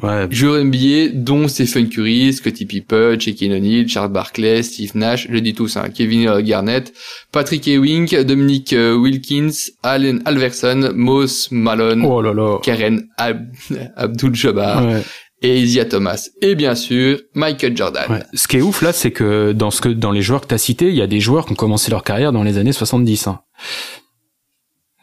Ouais. 0.04 0.28
Joueurs 0.30 0.62
NBA, 0.62 1.08
dont 1.14 1.48
Stephen 1.48 1.88
Curry, 1.88 2.34
Scottie 2.34 2.66
Pippen, 2.66 3.18
Shaquille 3.18 3.54
O'Neal, 3.54 3.88
Charles 3.88 4.12
Barkley, 4.12 4.62
Steve 4.62 4.92
Nash, 4.96 5.26
je 5.32 5.38
dis 5.38 5.54
tous, 5.54 5.78
hein, 5.78 5.86
Kevin 5.96 6.42
Garnett, 6.42 6.92
Patrick 7.32 7.66
Ewing, 7.66 8.24
Dominic 8.24 8.74
euh, 8.74 8.94
Wilkins, 8.94 9.52
Allen 9.84 10.22
Alverson, 10.26 10.92
Moss 10.94 11.48
Malone, 11.52 12.04
Oh 12.06 12.22
là 12.22 12.34
là. 12.34 12.58
Karen 12.62 13.08
Ab- 13.18 13.48
Abdul-Jabbar 13.96 14.86
Ouais. 14.86 15.02
Et 15.42 15.60
Isaiah 15.60 15.86
Thomas. 15.86 16.30
Et 16.42 16.56
bien 16.56 16.76
sûr, 16.76 17.20
Michael 17.34 17.76
Jordan. 17.76 18.04
Ouais. 18.10 18.24
Ce 18.34 18.48
qui 18.48 18.58
est 18.58 18.62
ouf 18.62 18.82
là, 18.82 18.94
c'est 18.94 19.12
que 19.12 19.52
dans 19.52 19.72
ce 19.72 19.82
que 19.82 19.90
dans 19.90 20.12
les 20.12 20.22
joueurs 20.22 20.42
que 20.42 20.48
t'as 20.48 20.58
cités, 20.58 20.90
il 20.90 20.96
y 20.96 21.02
a 21.02 21.08
des 21.08 21.20
joueurs 21.20 21.46
qui 21.46 21.52
ont 21.54 21.56
commencé 21.56 21.92
leur 21.92 22.04
carrière 22.04 22.32
dans 22.32 22.44
les 22.44 22.58
années 22.58 22.74
70. 22.74 23.28
Hein. 23.28 23.40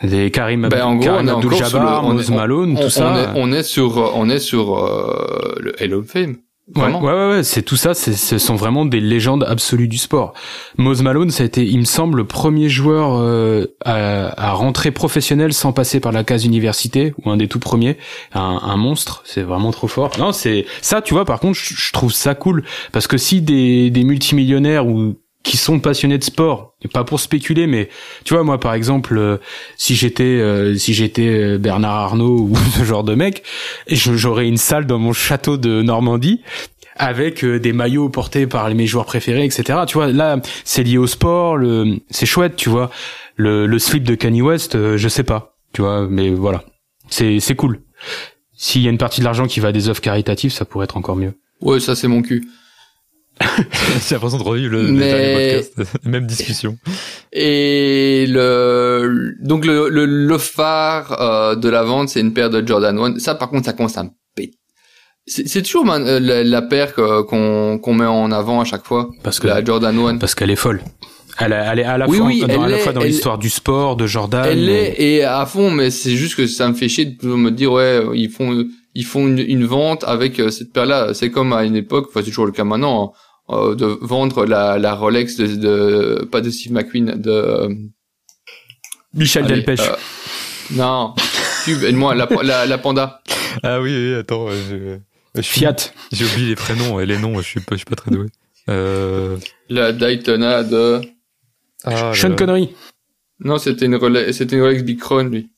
Des 0.02 0.32
Karim, 0.32 0.68
Ben, 0.68 0.84
en 0.84 0.96
gros, 0.96 1.04
Karim 1.04 1.28
Abdul-Jabbar, 1.28 2.02
Malone, 2.30 2.76
On, 2.76 2.82
tout 2.82 2.90
ça. 2.90 3.12
on 3.12 3.16
est, 3.16 3.40
on 3.40 3.52
est 3.52 3.62
sur, 3.62 4.12
on 4.16 4.28
est 4.28 4.40
sur 4.40 4.76
euh, 4.76 5.54
le 5.60 5.74
Hall 5.80 5.94
of 5.94 6.06
Fame. 6.08 6.38
Ouais, 6.74 6.82
Vraiment. 6.82 7.02
ouais, 7.02 7.12
ouais, 7.12 7.28
ouais, 7.36 7.42
c'est 7.42 7.62
tout 7.62 7.76
ça, 7.76 7.92
c'est, 7.94 8.14
ce 8.14 8.38
sont 8.38 8.54
vraiment 8.54 8.84
des 8.86 9.00
légendes 9.00 9.44
absolues 9.46 9.88
du 9.88 9.98
sport. 9.98 10.32
Mose 10.78 11.02
Malone, 11.02 11.30
ça 11.30 11.42
a 11.42 11.46
été, 11.46 11.64
il 11.66 11.78
me 11.78 11.84
semble, 11.84 12.18
le 12.18 12.24
premier 12.24 12.68
joueur 12.68 13.18
euh, 13.20 13.66
à, 13.84 14.48
à 14.48 14.52
rentrer 14.52 14.90
professionnel 14.90 15.52
sans 15.52 15.72
passer 15.72 16.00
par 16.00 16.12
la 16.12 16.24
case 16.24 16.44
université, 16.46 17.12
ou 17.24 17.30
un 17.30 17.36
des 17.36 17.48
tout 17.48 17.58
premiers, 17.58 17.98
un, 18.32 18.60
un 18.62 18.76
monstre, 18.76 19.22
c'est 19.26 19.42
vraiment 19.42 19.70
trop 19.70 19.88
fort. 19.88 20.12
Non, 20.18 20.32
c'est 20.32 20.64
ça, 20.80 21.02
tu 21.02 21.12
vois. 21.14 21.24
Par 21.24 21.40
contre, 21.40 21.58
je, 21.58 21.74
je 21.74 21.92
trouve 21.92 22.12
ça 22.12 22.34
cool 22.34 22.64
parce 22.92 23.06
que 23.06 23.18
si 23.18 23.42
des, 23.42 23.90
des 23.90 24.04
multimillionnaires 24.04 24.86
ou 24.86 25.14
qui 25.42 25.56
sont 25.56 25.80
passionnés 25.80 26.18
de 26.18 26.24
sport, 26.24 26.74
et 26.82 26.88
pas 26.88 27.04
pour 27.04 27.20
spéculer, 27.20 27.66
mais 27.66 27.88
tu 28.24 28.34
vois, 28.34 28.44
moi, 28.44 28.60
par 28.60 28.74
exemple, 28.74 29.16
euh, 29.18 29.38
si 29.76 29.94
j'étais, 29.94 30.22
euh, 30.22 30.76
si 30.76 30.94
j'étais 30.94 31.26
euh, 31.28 31.58
Bernard 31.58 31.96
Arnault 31.96 32.38
ou 32.50 32.56
ce 32.76 32.84
genre 32.84 33.04
de 33.04 33.14
mec, 33.14 33.42
j'aurais 33.88 34.46
une 34.46 34.56
salle 34.56 34.86
dans 34.86 34.98
mon 34.98 35.12
château 35.12 35.56
de 35.56 35.82
Normandie 35.82 36.40
avec 36.96 37.44
euh, 37.44 37.58
des 37.58 37.72
maillots 37.72 38.08
portés 38.08 38.46
par 38.46 38.72
mes 38.74 38.86
joueurs 38.86 39.06
préférés, 39.06 39.44
etc. 39.44 39.80
Tu 39.86 39.94
vois, 39.94 40.08
là, 40.08 40.40
c'est 40.64 40.84
lié 40.84 40.98
au 40.98 41.06
sport, 41.06 41.56
le, 41.56 41.98
c'est 42.10 42.26
chouette, 42.26 42.56
tu 42.56 42.68
vois. 42.68 42.90
Le, 43.36 43.66
le 43.66 43.78
slip 43.78 44.04
de 44.04 44.14
Kanye 44.14 44.42
West, 44.42 44.76
je 44.96 45.08
sais 45.08 45.24
pas, 45.24 45.56
tu 45.72 45.80
vois, 45.80 46.06
mais 46.08 46.28
voilà, 46.30 46.64
c'est, 47.08 47.40
c'est 47.40 47.54
cool. 47.54 47.80
S'il 48.54 48.82
y 48.82 48.86
a 48.86 48.90
une 48.90 48.98
partie 48.98 49.20
de 49.20 49.24
l'argent 49.24 49.46
qui 49.46 49.58
va 49.58 49.68
à 49.68 49.72
des 49.72 49.88
offres 49.88 50.02
caritatives, 50.02 50.52
ça 50.52 50.64
pourrait 50.64 50.84
être 50.84 50.98
encore 50.98 51.16
mieux. 51.16 51.32
Ouais, 51.62 51.80
ça 51.80 51.96
c'est 51.96 52.08
mon 52.08 52.22
cul. 52.22 52.46
J'ai 54.08 54.14
l'impression 54.14 54.38
de 54.38 54.42
revivre 54.42 54.72
le, 54.72 54.82
Mais- 54.92 55.62
podcast. 55.74 55.98
Même 56.04 56.26
discussion. 56.26 56.76
Et 57.32 58.26
le 58.28 59.34
donc 59.40 59.64
le 59.64 59.88
le, 59.88 60.04
le 60.06 60.38
phare 60.38 61.20
euh, 61.20 61.56
de 61.56 61.68
la 61.68 61.82
vente, 61.82 62.08
c'est 62.10 62.20
une 62.20 62.32
paire 62.34 62.50
de 62.50 62.66
Jordan 62.66 62.98
1. 62.98 63.18
Ça, 63.18 63.34
par 63.34 63.48
contre, 63.50 63.64
ça 63.66 63.72
commence 63.72 63.96
à 63.96 64.04
me 64.04 64.10
péter. 64.36 64.58
C'est 65.26 65.48
c'est 65.48 65.62
toujours 65.62 65.84
man- 65.84 66.06
euh, 66.06 66.20
la, 66.20 66.44
la 66.44 66.62
paire 66.62 66.94
que- 66.94 67.22
qu'on 67.22 67.78
qu'on 67.78 67.94
met 67.94 68.06
en 68.06 68.30
avant 68.32 68.60
à 68.60 68.64
chaque 68.64 68.84
fois. 68.84 69.08
Parce 69.22 69.40
que, 69.40 69.46
La 69.48 69.64
Jordan 69.64 69.96
1. 69.98 70.18
parce 70.18 70.34
qu'elle 70.34 70.50
est 70.50 70.56
folle. 70.56 70.82
Elle, 71.38 71.54
a- 71.54 71.72
elle 71.72 71.78
est 71.78 71.84
à 71.84 71.96
la 71.98 72.06
Oui, 72.08 72.18
fois, 72.18 72.26
oui, 72.26 72.40
dans, 72.46 72.62
à 72.62 72.68
la 72.68 72.76
est- 72.76 72.80
fois 72.80 72.92
dans 72.92 73.00
l'histoire 73.00 73.38
du 73.38 73.48
sport, 73.50 73.96
de 73.96 74.06
Jordan. 74.06 74.44
Elle 74.46 74.66
mais- 74.66 74.94
est 74.98 75.02
et 75.16 75.24
à 75.24 75.46
fond, 75.46 75.70
mais 75.70 75.90
c'est 75.90 76.14
juste 76.16 76.36
que 76.36 76.46
ça 76.46 76.68
me 76.68 76.74
fait 76.74 76.88
chier 76.88 77.06
de 77.06 77.16
toujours 77.18 77.38
me 77.38 77.50
dire 77.50 77.72
ouais, 77.72 78.02
ils 78.14 78.28
font 78.30 78.64
ils 78.94 79.04
font 79.06 79.26
une, 79.26 79.38
une 79.38 79.64
vente 79.64 80.04
avec 80.04 80.38
euh, 80.40 80.50
cette 80.50 80.72
paire-là. 80.72 81.14
C'est 81.14 81.30
comme 81.30 81.52
à 81.52 81.64
une 81.64 81.76
époque, 81.76 82.06
enfin 82.10 82.20
c'est 82.22 82.30
toujours 82.30 82.46
le 82.46 82.52
cas 82.52 82.64
maintenant, 82.64 83.12
hein, 83.48 83.54
euh, 83.56 83.74
de 83.74 83.86
vendre 84.00 84.44
la, 84.46 84.78
la 84.78 84.94
Rolex 84.94 85.36
de, 85.36 85.46
de 85.46 86.24
pas 86.30 86.40
de 86.40 86.50
Steve 86.50 86.72
McQueen, 86.72 87.14
de 87.20 87.30
euh, 87.30 87.68
Michel 89.14 89.44
allez, 89.44 89.56
Delpech. 89.56 89.80
euh, 89.80 89.94
non, 90.72 91.14
Cube, 91.64 91.82
aide-moi, 91.84 92.14
la, 92.14 92.28
la, 92.42 92.66
la 92.66 92.78
panda. 92.78 93.22
Ah 93.62 93.80
oui, 93.80 93.94
oui, 93.94 94.14
attends. 94.14 94.48
je- 94.50 94.98
je 95.34 95.40
suis- 95.42 95.60
Fiat. 95.60 95.76
J'ai 96.12 96.24
oublié 96.24 96.48
les 96.48 96.54
prénoms 96.56 96.98
et 97.00 97.06
les 97.06 97.18
noms, 97.18 97.36
je 97.40 97.46
suis 97.46 97.60
pas, 97.60 97.74
je 97.74 97.78
suis 97.78 97.84
pas 97.86 97.96
très 97.96 98.10
doué. 98.10 98.26
Euh... 98.68 99.36
La 99.68 99.92
Daytona 99.92 100.62
de 100.62 101.00
Ah, 101.84 102.12
Sean. 102.14 102.34
Connery. 102.36 102.74
non, 103.40 103.58
c'était 103.58 103.86
une 103.86 103.96
Rolex, 103.96 104.36
c'était 104.38 104.56
une 104.56 104.62
Rolex 104.62 104.82
Big 104.82 104.98
Crown 104.98 105.30
lui. 105.30 105.50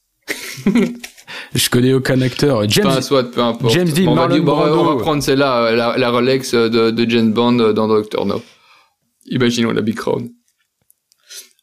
Je 1.55 1.71
connais 1.71 1.93
aucun 1.93 2.21
acteur. 2.21 2.69
James. 2.69 3.01
Soit, 3.01 3.31
peu 3.31 3.41
importe. 3.41 3.73
James 3.73 3.89
Dean, 3.89 4.09
on, 4.09 4.15
va 4.15 4.27
Marlon 4.27 4.41
on 4.41 4.43
Brando. 4.43 4.97
prendre 4.97 5.23
celle-là, 5.23 5.67
euh, 5.67 5.77
la, 5.77 5.97
la 5.97 6.11
Rolex 6.11 6.53
de, 6.55 6.91
de 6.91 7.11
James 7.11 7.33
Bond 7.33 7.59
euh, 7.61 7.73
dans 7.73 7.87
Doctor 7.87 8.27
No. 8.27 8.43
Imaginons 9.27 9.71
la 9.71 9.81
Big 9.81 9.95
Crown. 9.95 10.29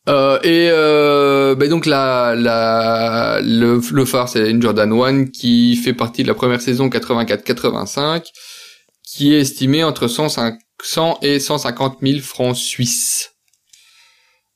Euh, 0.09 0.39
et 0.41 0.69
euh, 0.71 1.53
ben 1.53 1.69
donc 1.69 1.85
la, 1.85 2.33
la, 2.35 3.39
le, 3.43 3.79
le 3.93 4.05
phare 4.05 4.27
c'est 4.27 4.49
une 4.49 4.59
Jordan 4.59 4.91
1 4.91 5.25
qui 5.25 5.75
fait 5.75 5.93
partie 5.93 6.23
de 6.23 6.27
la 6.27 6.33
première 6.33 6.59
saison 6.59 6.87
84-85 6.89 8.23
qui 9.05 9.35
est 9.35 9.41
estimée 9.41 9.83
entre 9.83 10.07
105 10.07 10.55
100 10.81 11.19
et 11.21 11.39
150 11.39 11.99
000 12.01 12.19
francs 12.21 12.55
suisses. 12.57 13.33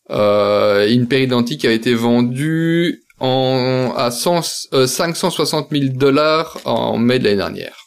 Euh, 0.10 0.88
une 0.92 1.08
paire 1.08 1.22
identique 1.22 1.64
a 1.66 1.72
été 1.72 1.94
vendue 1.94 3.05
en, 3.20 3.94
à 3.96 4.12
100, 4.12 4.68
euh, 4.74 4.88
560 4.88 5.70
000 5.72 5.86
dollars 5.94 6.58
en 6.66 6.98
mai 6.98 7.20
de 7.20 7.26
l'année 7.26 7.38
dernière. 7.38 7.78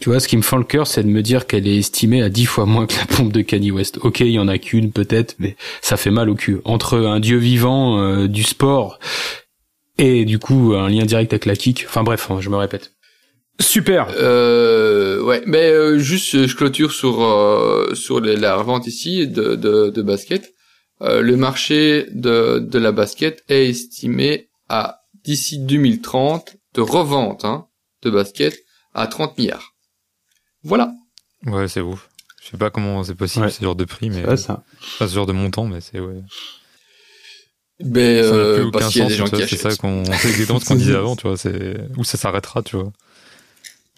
Tu 0.00 0.08
vois, 0.10 0.18
ce 0.18 0.26
qui 0.26 0.36
me 0.36 0.42
fend 0.42 0.56
le 0.56 0.64
cœur, 0.64 0.88
c'est 0.88 1.04
de 1.04 1.08
me 1.08 1.22
dire 1.22 1.46
qu'elle 1.46 1.66
est 1.68 1.76
estimée 1.76 2.22
à 2.22 2.28
10 2.28 2.46
fois 2.46 2.66
moins 2.66 2.86
que 2.86 2.94
la 2.96 3.06
pompe 3.06 3.32
de 3.32 3.40
Kanye 3.42 3.70
West. 3.70 3.98
Ok, 4.02 4.18
il 4.20 4.30
y 4.32 4.38
en 4.40 4.48
a 4.48 4.58
qu'une 4.58 4.90
peut-être, 4.90 5.36
mais 5.38 5.56
ça 5.80 5.96
fait 5.96 6.10
mal 6.10 6.28
au 6.28 6.34
cul. 6.34 6.58
Entre 6.64 6.98
un 6.98 7.20
dieu 7.20 7.36
vivant 7.38 7.98
euh, 8.00 8.26
du 8.26 8.42
sport 8.42 8.98
et 9.98 10.24
du 10.24 10.38
coup 10.40 10.72
un 10.74 10.88
lien 10.88 11.04
direct 11.04 11.32
avec 11.32 11.46
la 11.46 11.54
kick. 11.54 11.84
Enfin 11.88 12.02
bref, 12.02 12.28
je 12.40 12.50
me 12.50 12.56
répète. 12.56 12.92
Super. 13.60 14.08
Euh, 14.18 15.22
ouais, 15.22 15.42
mais 15.46 15.70
euh, 15.70 15.98
juste, 15.98 16.34
euh, 16.34 16.48
je 16.48 16.56
clôture 16.56 16.90
sur 16.90 17.22
euh, 17.22 17.94
sur 17.94 18.18
les- 18.20 18.34
la 18.36 18.56
revente 18.56 18.88
ici 18.88 19.28
de 19.28 19.54
de, 19.54 19.90
de 19.90 20.02
basket. 20.02 20.52
Euh, 21.02 21.20
le 21.20 21.36
marché 21.36 22.06
de 22.12 22.58
de 22.60 22.78
la 22.78 22.92
basket 22.92 23.42
est 23.48 23.68
estimé 23.68 24.48
à 24.68 25.00
d'ici 25.24 25.58
2030 25.58 26.56
de 26.74 26.80
revente 26.80 27.44
hein, 27.44 27.66
de 28.02 28.10
basket 28.10 28.56
à 28.94 29.06
30 29.06 29.36
milliards. 29.38 29.74
Voilà. 30.62 30.92
Ouais, 31.46 31.66
c'est 31.68 31.80
ouf. 31.80 32.08
Je 32.42 32.50
sais 32.50 32.56
pas 32.56 32.70
comment 32.70 33.02
c'est 33.04 33.14
possible 33.14 33.46
Ouais. 33.46 33.50
ce 33.50 33.62
genre 33.62 33.74
de 33.76 33.84
prix, 33.84 34.10
mais 34.10 34.24
Ouais, 34.26 34.36
ça. 34.36 34.62
enfin, 34.80 35.08
ce 35.08 35.14
genre 35.14 35.26
de 35.26 35.32
montant, 35.32 35.66
mais 35.66 35.80
c'est 35.80 35.98
ouais. 36.00 36.22
Ben, 37.80 38.22
Ça 38.22 38.30
n'a 38.30 38.36
euh, 38.36 38.54
plus 38.56 38.64
aucun 38.66 38.78
parce 38.78 38.92
qu'il 38.92 39.00
y 39.00 39.04
a 39.04 39.08
sens. 39.08 39.12
des 39.12 39.16
gens 39.18 39.24
tu 39.24 39.30
vois, 39.30 39.40
qui 39.40 39.48
c'est 39.56 39.66
achètent. 39.66 39.72
ça 39.72 39.76
qu'on, 39.80 40.04
c'est 40.04 40.28
exactement 40.28 40.60
ce 40.60 40.64
qu'on 40.66 40.74
disait 40.76 40.94
avant, 40.94 41.16
tu 41.16 41.26
vois. 41.26 41.36
C'est 41.36 41.78
où 41.96 42.04
ça 42.04 42.16
s'arrêtera, 42.18 42.62
tu 42.62 42.76
vois. 42.76 42.92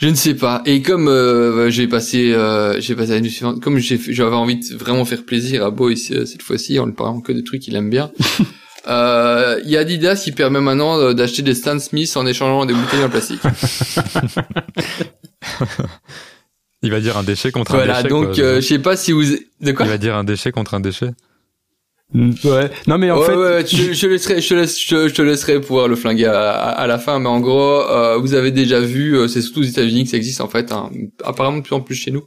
Je 0.05 0.11
ne 0.11 0.15
sais 0.15 0.35
pas. 0.35 0.61
Et 0.67 0.83
comme 0.83 1.09
euh, 1.09 1.71
j'ai 1.71 1.89
passé, 1.89 2.35
euh, 2.35 2.79
j'ai 2.79 2.95
passé 2.95 3.13
la 3.13 3.21
nuit 3.21 3.31
suivante, 3.31 3.63
comme 3.63 3.79
j'avais 3.79 4.37
envie 4.37 4.57
de 4.57 4.77
vraiment 4.77 5.07
faire 5.07 5.25
plaisir 5.25 5.65
à 5.65 5.71
Boy 5.71 5.95
euh, 6.11 6.27
cette 6.27 6.43
fois-ci 6.43 6.79
en 6.79 6.85
lui 6.85 6.93
parlant 6.93 7.23
que 7.23 7.33
des 7.33 7.43
trucs 7.43 7.63
qu'il 7.63 7.75
aime 7.75 7.89
bien. 7.89 8.11
Euh, 8.87 9.63
Il 9.65 9.71
y 9.71 9.79
a 9.79 9.81
Adidas 9.81 10.21
qui 10.23 10.33
permet 10.33 10.61
maintenant 10.61 10.99
euh, 10.99 11.15
d'acheter 11.15 11.41
des 11.41 11.55
Stan 11.55 11.79
Smith 11.79 12.15
en 12.19 12.27
échangeant 12.27 12.67
des 12.67 12.75
bouteilles 12.75 13.03
en 13.03 13.09
plastique. 13.09 13.41
Il 16.83 16.91
va 16.91 17.01
dire 17.01 17.17
un 17.17 17.23
déchet 17.23 17.51
contre 17.51 17.73
un 17.73 17.77
voilà. 17.77 18.03
déchet. 18.03 18.09
Donc, 18.11 18.35
quoi. 18.35 18.45
euh, 18.45 18.57
je 18.57 18.67
sais 18.67 18.79
pas 18.79 18.99
si 18.99 19.13
vous, 19.13 19.23
de 19.23 19.73
quoi? 19.73 19.87
Il 19.87 19.89
va 19.89 19.97
dire 19.97 20.17
un 20.17 20.25
déchet 20.25 20.53
contre 20.53 20.75
un 20.75 20.81
déchet. 20.81 21.13
Ouais. 22.15 22.71
Non 22.87 22.97
mais 22.99 23.11
en 23.11 23.19
ouais, 23.19 23.27
fait, 23.27 23.37
ouais, 23.37 23.67
je, 23.67 23.93
je 23.93 24.07
laisserai, 24.07 24.41
je 24.41 24.49
te 24.49 24.55
laisse, 24.55 24.79
je, 24.81 25.09
je 25.09 25.15
te 25.15 25.21
laisserai 25.23 25.61
pouvoir 25.61 25.89
le 25.89 25.97
flinguer 25.97 26.27
à, 26.27 26.51
à, 26.53 26.71
à 26.71 26.87
la 26.87 26.99
fin, 26.99 27.19
mais 27.19 27.29
en 27.29 27.41
gros, 27.41 27.83
euh, 27.91 28.19
vous 28.19 28.35
avez 28.35 28.53
déjà 28.53 28.79
vu, 28.79 29.17
euh, 29.17 29.27
c'est 29.27 29.43
surtout 29.43 29.61
aux 29.61 29.65
États-Unis 29.65 30.05
que 30.05 30.11
ça 30.11 30.17
existe 30.17 30.41
en 30.41 30.49
fait, 30.49 30.71
hein, 30.71 30.91
apparemment 31.25 31.59
de 31.59 31.63
plus 31.65 31.75
en 31.75 31.81
plus 31.81 31.97
chez 31.97 32.13
nous. 32.13 32.23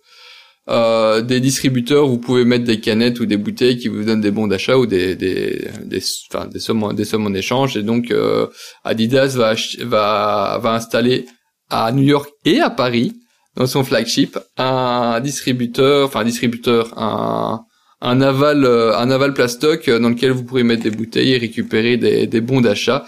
Euh, 0.70 1.22
des 1.22 1.40
distributeurs, 1.40 2.06
vous 2.06 2.18
pouvez 2.18 2.44
mettre 2.44 2.66
des 2.66 2.82
canettes 2.82 3.22
ou 3.22 3.26
des 3.26 3.38
bouteilles 3.38 3.78
qui 3.78 3.88
vous 3.88 4.04
donnent 4.04 4.20
des 4.20 4.32
bons 4.32 4.48
d'achat 4.48 4.78
ou 4.78 4.86
des 4.86 5.16
des 5.16 5.70
des, 5.86 6.02
enfin, 6.30 6.48
des 6.48 6.60
sommes 6.60 6.84
en- 6.84 6.92
des 6.92 7.06
sommes 7.06 7.26
en 7.26 7.34
échange. 7.34 7.78
Et 7.78 7.84
donc 7.84 8.12
euh, 8.12 8.48
Adidas 8.84 9.36
va 9.38 9.56
va 9.86 10.60
va 10.62 10.74
installer 10.74 11.26
à 11.70 11.94
New 11.94 12.04
York 12.04 12.30
et 12.44 12.60
à 12.60 12.70
Paris 12.70 13.14
dans 13.56 13.66
son 13.68 13.86
flagship 13.86 14.38
un 14.58 15.22
distributeur, 15.22 16.08
enfin 16.08 16.20
un 16.20 16.26
distributeur, 16.26 16.92
un 16.98 17.62
un 18.02 18.22
aval 18.22 18.64
euh, 18.66 18.98
un 18.98 19.10
aval 19.10 19.34
plastoc 19.34 19.88
euh, 19.88 20.00
dans 20.00 20.10
lequel 20.10 20.32
vous 20.32 20.44
pourrez 20.44 20.64
mettre 20.64 20.84
des 20.84 20.92
bouteilles 20.92 21.34
et 21.34 21.38
récupérer 21.38 21.98
des, 21.98 22.28
des 22.28 22.42
bons 22.42 22.62
d'achat 22.62 23.06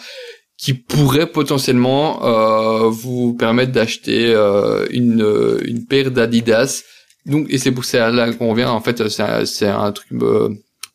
qui 0.58 0.74
pourraient 0.74 1.32
potentiellement 1.32 2.26
euh, 2.26 2.90
vous 2.90 3.34
permettre 3.34 3.72
d'acheter 3.72 4.34
euh, 4.34 4.86
une 4.92 5.60
une 5.66 5.86
paire 5.86 6.12
d'Adidas 6.12 6.84
donc 7.26 7.48
et 7.50 7.58
c'est 7.58 7.72
pour 7.72 7.86
ça 7.86 8.10
là 8.12 8.32
qu'on 8.34 8.50
revient 8.50 8.66
en 8.66 8.82
fait 8.82 9.08
c'est 9.10 9.24
un, 9.24 9.46
c'est 9.46 9.68
un 9.68 9.92
truc 9.92 10.08
euh, 10.22 10.50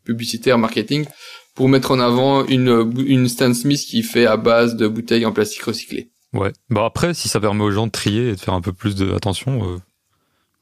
publicitaire 0.04 0.58
marketing 0.58 1.06
pour 1.54 1.68
mettre 1.68 1.92
en 1.92 2.00
avant 2.00 2.44
une 2.46 2.92
une 3.06 3.28
Stan 3.28 3.54
Smith 3.54 3.80
qui 3.88 4.02
fait 4.02 4.26
à 4.26 4.36
base 4.36 4.74
de 4.76 4.88
bouteilles 4.88 5.24
en 5.26 5.32
plastique 5.32 5.62
recyclé 5.62 6.10
Ouais. 6.32 6.50
Bah 6.68 6.84
après, 6.84 7.14
si 7.14 7.28
ça 7.28 7.38
permet 7.38 7.62
aux 7.62 7.70
gens 7.70 7.86
de 7.86 7.92
trier 7.92 8.30
et 8.30 8.32
de 8.32 8.40
faire 8.40 8.54
un 8.54 8.60
peu 8.60 8.72
plus 8.72 8.96
de 8.96 9.12
attention, 9.12 9.52
euh, 9.72 9.76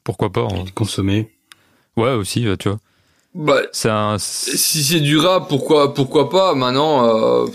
pourquoi 0.03 0.31
pas. 0.31 0.41
hein. 0.43 0.65
consommer. 0.75 1.31
Ouais, 1.97 2.11
aussi, 2.11 2.45
tu 2.59 2.69
vois. 2.69 2.77
Bah 3.35 3.61
C'est 3.71 3.89
un. 3.89 4.17
si 4.19 4.83
c'est 4.83 4.99
durable 4.99 5.45
pourquoi 5.49 5.93
pourquoi 5.93 6.29
pas 6.29 6.53
maintenant 6.55 7.05
euh, 7.43 7.47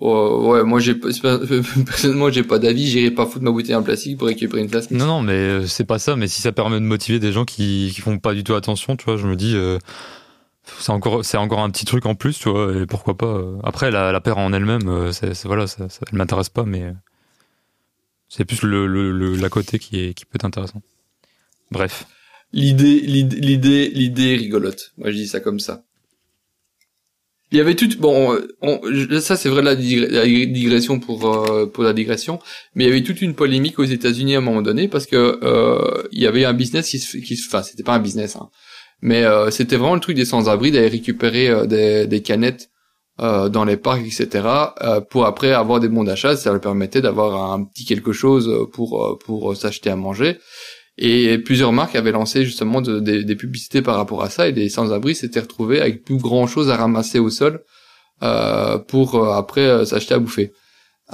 Oh, 0.00 0.50
ouais, 0.52 0.64
moi 0.64 0.80
j'ai 0.80 0.94
personnellement 1.86 2.30
j'ai 2.30 2.42
pas 2.42 2.58
d'avis, 2.58 2.86
j'irai 2.86 3.10
pas 3.10 3.26
foutre 3.26 3.44
ma 3.44 3.50
bouteille 3.50 3.74
en 3.74 3.82
plastique 3.82 4.16
pour 4.18 4.26
récupérer 4.28 4.62
une 4.62 4.70
place. 4.70 4.90
Non, 4.90 5.04
non, 5.06 5.22
mais 5.22 5.32
euh, 5.34 5.66
c'est 5.66 5.84
pas 5.84 5.98
ça. 5.98 6.16
Mais 6.16 6.28
si 6.28 6.40
ça 6.40 6.50
permet 6.50 6.80
de 6.80 6.84
motiver 6.84 7.18
des 7.18 7.30
gens 7.32 7.44
qui, 7.44 7.92
qui 7.94 8.00
font 8.00 8.18
pas 8.18 8.32
du 8.32 8.42
tout 8.42 8.54
attention, 8.54 8.96
tu 8.96 9.04
vois, 9.04 9.18
je 9.18 9.26
me 9.26 9.36
dis, 9.36 9.54
euh, 9.54 9.78
c'est 10.78 10.92
encore, 10.92 11.24
c'est 11.26 11.36
encore 11.36 11.60
un 11.60 11.68
petit 11.68 11.84
truc 11.84 12.06
en 12.06 12.14
plus, 12.14 12.38
tu 12.38 12.48
vois. 12.48 12.72
Et 12.74 12.86
pourquoi 12.86 13.18
pas. 13.18 13.26
euh. 13.26 13.58
Après, 13.64 13.90
la, 13.90 14.12
la 14.12 14.20
paire 14.22 14.38
en 14.38 14.54
elle-même, 14.54 14.88
euh, 14.88 15.12
c'est, 15.12 15.44
voilà, 15.44 15.66
ça, 15.66 15.88
ça, 15.90 16.00
elle 16.10 16.16
m'intéresse 16.16 16.48
pas, 16.48 16.64
mais 16.64 16.94
c'est 18.30 18.46
plus 18.46 18.62
le, 18.62 18.86
le, 18.86 19.12
le- 19.12 19.36
la 19.36 19.50
côté 19.50 19.78
qui 19.78 20.00
est, 20.02 20.14
qui 20.14 20.24
peut 20.24 20.36
être 20.36 20.46
intéressant. 20.46 20.80
Bref. 21.70 22.06
L'idée, 22.54 23.00
l'idée, 23.00 23.90
l'idée, 23.90 24.36
rigolote. 24.36 24.92
Moi, 24.96 25.10
je 25.10 25.16
dis 25.16 25.28
ça 25.28 25.40
comme 25.40 25.60
ça. 25.60 25.84
Il 27.50 27.58
y 27.58 27.60
avait 27.60 27.74
tout, 27.74 27.88
bon, 27.98 28.32
euh, 28.32 28.48
on- 28.62 28.80
ça 29.20 29.36
c'est 29.36 29.50
vrai 29.50 29.60
la, 29.62 29.74
digre- 29.76 30.08
la 30.10 30.24
digression 30.26 30.98
pour 31.00 31.26
euh, 31.50 31.66
pour 31.66 31.84
la 31.84 31.92
digression, 31.92 32.38
mais 32.74 32.84
il 32.84 32.86
y 32.88 32.90
avait 32.90 33.02
toute 33.02 33.20
une 33.20 33.34
polémique 33.34 33.78
aux 33.78 33.84
États-Unis 33.84 34.34
à 34.36 34.38
un 34.38 34.40
moment 34.40 34.62
donné 34.62 34.88
parce 34.88 35.04
que 35.06 35.38
euh, 35.42 36.02
il 36.12 36.20
y 36.22 36.26
avait 36.26 36.46
un 36.46 36.54
business 36.54 36.88
qui 36.88 36.98
se, 36.98 37.18
qui 37.18 37.36
se, 37.36 37.46
enfin 37.48 37.62
c'était 37.62 37.82
pas 37.82 37.92
un 37.94 37.98
business, 37.98 38.36
hein, 38.36 38.48
mais 39.02 39.22
euh, 39.24 39.50
c'était 39.50 39.76
vraiment 39.76 39.94
le 39.94 40.00
truc 40.00 40.16
des 40.16 40.24
sans-abri 40.24 40.70
d'aller 40.70 40.88
récupérer 40.88 41.48
euh, 41.50 41.66
des, 41.66 42.06
des 42.06 42.22
canettes 42.22 42.70
dans 43.18 43.64
les 43.64 43.76
parcs, 43.76 44.02
etc. 44.04 44.74
pour 45.10 45.26
après 45.26 45.52
avoir 45.52 45.78
des 45.78 45.88
bons 45.88 46.02
d'achat, 46.02 46.34
ça 46.36 46.50
leur 46.50 46.60
permettait 46.60 47.00
d'avoir 47.02 47.52
un 47.52 47.62
petit 47.64 47.84
quelque 47.84 48.12
chose 48.12 48.50
pour 48.72 49.18
pour 49.24 49.56
s'acheter 49.56 49.90
à 49.90 49.96
manger. 49.96 50.38
Et 50.98 51.38
plusieurs 51.38 51.72
marques 51.72 51.96
avaient 51.96 52.12
lancé 52.12 52.44
justement 52.44 52.80
de- 52.82 53.00
des- 53.00 53.36
publicités 53.36 53.80
par 53.82 53.96
rapport 53.96 54.22
à 54.22 54.28
ça 54.30 54.46
et 54.48 54.52
les 54.52 54.68
sans-abri 54.68 55.14
s'étaient 55.14 55.40
retrouvés 55.40 55.80
avec 55.80 56.04
plus 56.04 56.16
grand 56.18 56.46
chose 56.46 56.68
à 56.70 56.76
ramasser 56.76 57.18
au 57.18 57.30
sol 57.30 57.62
euh, 58.22 58.78
pour 58.78 59.14
euh, 59.14 59.32
après 59.32 59.62
euh, 59.62 59.84
s'acheter 59.86 60.14
à 60.14 60.18
bouffer. 60.18 60.52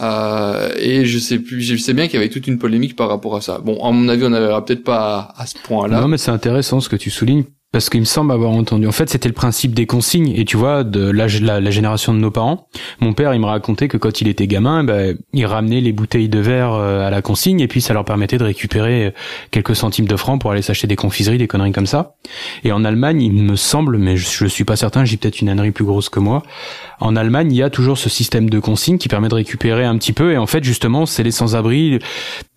Euh, 0.00 0.70
et 0.76 1.04
je 1.06 1.18
sais 1.18 1.38
plus, 1.38 1.62
je 1.62 1.76
sais 1.76 1.92
bien 1.94 2.06
qu'il 2.06 2.14
y 2.14 2.22
avait 2.22 2.28
toute 2.28 2.46
une 2.46 2.58
polémique 2.58 2.96
par 2.96 3.08
rapport 3.08 3.36
à 3.36 3.40
ça. 3.40 3.58
Bon, 3.58 3.82
à 3.84 3.90
mon 3.90 4.08
avis, 4.08 4.24
on 4.24 4.30
n'arrivera 4.30 4.64
peut-être 4.64 4.84
pas 4.84 5.32
à, 5.36 5.42
à 5.42 5.46
ce 5.46 5.54
point-là. 5.62 6.00
Non, 6.00 6.08
mais 6.08 6.18
c'est 6.18 6.30
intéressant 6.30 6.80
ce 6.80 6.88
que 6.88 6.96
tu 6.96 7.10
soulignes. 7.10 7.44
Parce 7.70 7.90
qu'il 7.90 8.00
me 8.00 8.06
semble 8.06 8.32
avoir 8.32 8.50
entendu. 8.52 8.86
En 8.86 8.92
fait, 8.92 9.10
c'était 9.10 9.28
le 9.28 9.34
principe 9.34 9.74
des 9.74 9.84
consignes. 9.84 10.32
Et 10.34 10.46
tu 10.46 10.56
vois, 10.56 10.84
de 10.84 11.10
la, 11.10 11.26
la, 11.60 11.70
génération 11.70 12.14
de 12.14 12.18
nos 12.18 12.30
parents, 12.30 12.66
mon 13.00 13.12
père, 13.12 13.34
il 13.34 13.40
me 13.40 13.46
racontait 13.46 13.88
que 13.88 13.98
quand 13.98 14.22
il 14.22 14.28
était 14.28 14.46
gamin, 14.46 14.84
ben, 14.84 15.18
il 15.34 15.44
ramenait 15.44 15.82
les 15.82 15.92
bouteilles 15.92 16.30
de 16.30 16.38
verre 16.38 16.72
euh, 16.72 17.06
à 17.06 17.10
la 17.10 17.20
consigne 17.20 17.60
et 17.60 17.68
puis 17.68 17.82
ça 17.82 17.92
leur 17.92 18.06
permettait 18.06 18.38
de 18.38 18.44
récupérer 18.44 19.06
euh, 19.06 19.10
quelques 19.50 19.76
centimes 19.76 20.06
de 20.06 20.16
francs 20.16 20.40
pour 20.40 20.50
aller 20.50 20.62
s'acheter 20.62 20.86
des 20.86 20.96
confiseries, 20.96 21.36
des 21.36 21.46
conneries 21.46 21.72
comme 21.72 21.86
ça. 21.86 22.14
Et 22.64 22.72
en 22.72 22.86
Allemagne, 22.86 23.20
il 23.20 23.34
me 23.34 23.56
semble, 23.56 23.98
mais 23.98 24.16
je, 24.16 24.26
je 24.26 24.46
suis 24.46 24.64
pas 24.64 24.76
certain, 24.76 25.04
j'ai 25.04 25.18
peut-être 25.18 25.42
une 25.42 25.50
ânerie 25.50 25.72
plus 25.72 25.84
grosse 25.84 26.08
que 26.08 26.20
moi. 26.20 26.42
En 27.00 27.16
Allemagne, 27.16 27.52
il 27.52 27.56
y 27.58 27.62
a 27.62 27.68
toujours 27.68 27.98
ce 27.98 28.08
système 28.08 28.48
de 28.48 28.60
consigne 28.60 28.96
qui 28.96 29.08
permet 29.08 29.28
de 29.28 29.34
récupérer 29.34 29.84
un 29.84 29.98
petit 29.98 30.14
peu. 30.14 30.32
Et 30.32 30.38
en 30.38 30.46
fait, 30.46 30.64
justement, 30.64 31.04
c'est 31.04 31.22
les 31.22 31.30
sans-abri. 31.32 31.98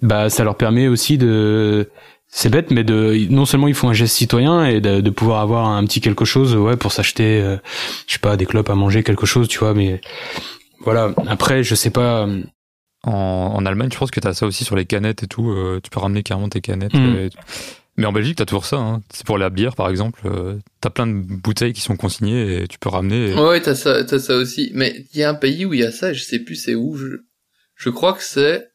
Bah, 0.02 0.30
ça 0.30 0.46
leur 0.46 0.56
permet 0.56 0.88
aussi 0.88 1.18
de 1.18 1.90
c'est 2.34 2.50
bête, 2.50 2.72
mais 2.72 2.84
de 2.84 3.28
non 3.30 3.46
seulement 3.46 3.68
ils 3.68 3.74
font 3.76 3.90
un 3.90 3.94
geste 3.94 4.16
citoyen 4.16 4.66
et 4.66 4.80
de, 4.82 5.02
de 5.02 5.10
pouvoir 5.10 5.42
avoir 5.42 5.68
un 5.68 5.84
petit 5.86 6.00
quelque 6.02 6.26
chose, 6.26 6.56
ouais, 6.56 6.78
pour 6.78 6.92
s'acheter, 6.94 7.42
euh, 7.42 7.58
je 8.08 8.14
sais 8.14 8.20
pas, 8.20 8.38
des 8.38 8.46
clopes 8.46 8.70
à 8.70 8.76
manger, 8.76 9.04
quelque 9.04 9.26
chose, 9.26 9.48
tu 9.48 9.60
vois. 9.60 9.74
Mais 9.74 10.00
voilà. 10.80 11.14
Après, 11.28 11.64
je 11.64 11.76
sais 11.76 11.90
pas. 11.92 12.26
euh, 12.28 12.42
En, 13.04 13.12
en 13.56 13.66
Allemagne, 13.66 13.90
je 13.92 13.98
pense 13.98 14.12
que 14.12 14.20
t'as 14.20 14.34
ça 14.34 14.46
aussi 14.46 14.64
sur 14.64 14.76
les 14.76 14.86
canettes 14.86 15.24
et 15.24 15.28
tout. 15.28 15.50
euh, 15.50 15.80
tu 15.84 15.90
peux 15.90 16.00
ramener 16.00 16.22
carrément 16.24 16.50
tes 16.50 16.62
canettes. 16.62 16.94
Mm. 16.94 17.16
et. 17.18 17.30
Mais 17.98 18.06
en 18.06 18.14
Belgique, 18.14 18.38
t'as 18.38 18.46
toujours 18.46 18.66
ça. 18.66 18.78
Hein. 18.78 19.02
C'est 19.12 19.26
pour 19.26 19.38
la 19.38 19.50
bière, 19.50 19.76
par 19.76 19.90
exemple. 19.90 20.22
euh, 20.26 20.58
t'as 20.80 20.90
plein 20.92 21.08
de 21.08 21.14
bouteilles 21.14 21.74
qui 21.74 21.82
sont 21.82 21.98
consignées 21.98 22.62
et 22.64 22.68
tu 22.68 22.80
peux 22.80 22.90
ramener. 22.90 23.32
et- 23.32 23.36
Ouais, 23.36 23.60
t'as 23.60 23.76
ça, 23.76 24.04
t'as 24.06 24.20
ça 24.20 24.38
aussi. 24.38 24.72
Mais 24.74 25.06
il 25.14 25.20
y 25.20 25.24
a 25.24 25.30
un 25.30 25.34
pays 25.36 25.66
où 25.66 25.74
il 25.74 25.82
y 25.82 25.84
a 25.84 25.92
ça, 25.92 26.14
je 26.14 26.24
sais 26.24 26.40
plus 26.40 26.56
c'est 26.56 26.76
où. 26.76 26.96
Je, 26.96 27.08
je 27.76 27.90
crois 27.90 28.14
que 28.14 28.24
c'est. 28.24 28.71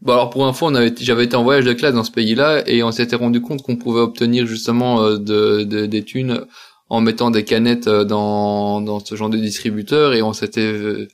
Bon 0.00 0.12
alors 0.12 0.30
pour 0.30 0.46
info, 0.46 0.66
on 0.66 0.74
avait, 0.74 0.94
j'avais 1.00 1.24
été 1.24 1.34
en 1.36 1.42
voyage 1.42 1.64
de 1.64 1.72
classe 1.72 1.94
dans 1.94 2.04
ce 2.04 2.12
pays-là 2.12 2.62
et 2.68 2.82
on 2.82 2.92
s'était 2.92 3.16
rendu 3.16 3.40
compte 3.40 3.62
qu'on 3.62 3.76
pouvait 3.76 4.00
obtenir 4.00 4.46
justement 4.46 5.02
euh, 5.02 5.18
de, 5.18 5.64
de- 5.64 5.86
des 5.86 6.04
thunes 6.04 6.44
en 6.88 7.00
mettant 7.00 7.30
des 7.30 7.44
canettes 7.44 7.88
euh, 7.88 8.04
dans 8.04 8.80
dans 8.80 9.00
ce 9.00 9.14
genre 9.16 9.28
de 9.30 9.38
distributeur 9.38 10.14
et 10.14 10.22
on 10.22 10.32
s'était 10.32 10.60
euh, 10.60 11.08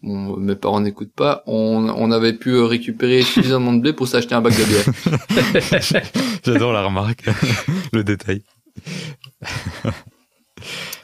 Bon, 0.00 0.36
mes 0.36 0.54
parents 0.54 0.78
n'écoutent 0.80 1.12
pas. 1.12 1.42
On, 1.48 1.88
on 1.96 2.12
avait 2.12 2.32
pu 2.32 2.56
récupérer 2.60 3.22
suffisamment 3.22 3.72
de 3.72 3.80
blé 3.80 3.92
pour 3.92 4.06
s'acheter 4.06 4.36
un 4.36 4.40
bac 4.40 4.54
de 4.56 4.64
bière. 4.64 6.04
J'adore 6.44 6.72
la 6.72 6.84
remarque, 6.84 7.24
le 7.92 8.04
détail. 8.04 8.44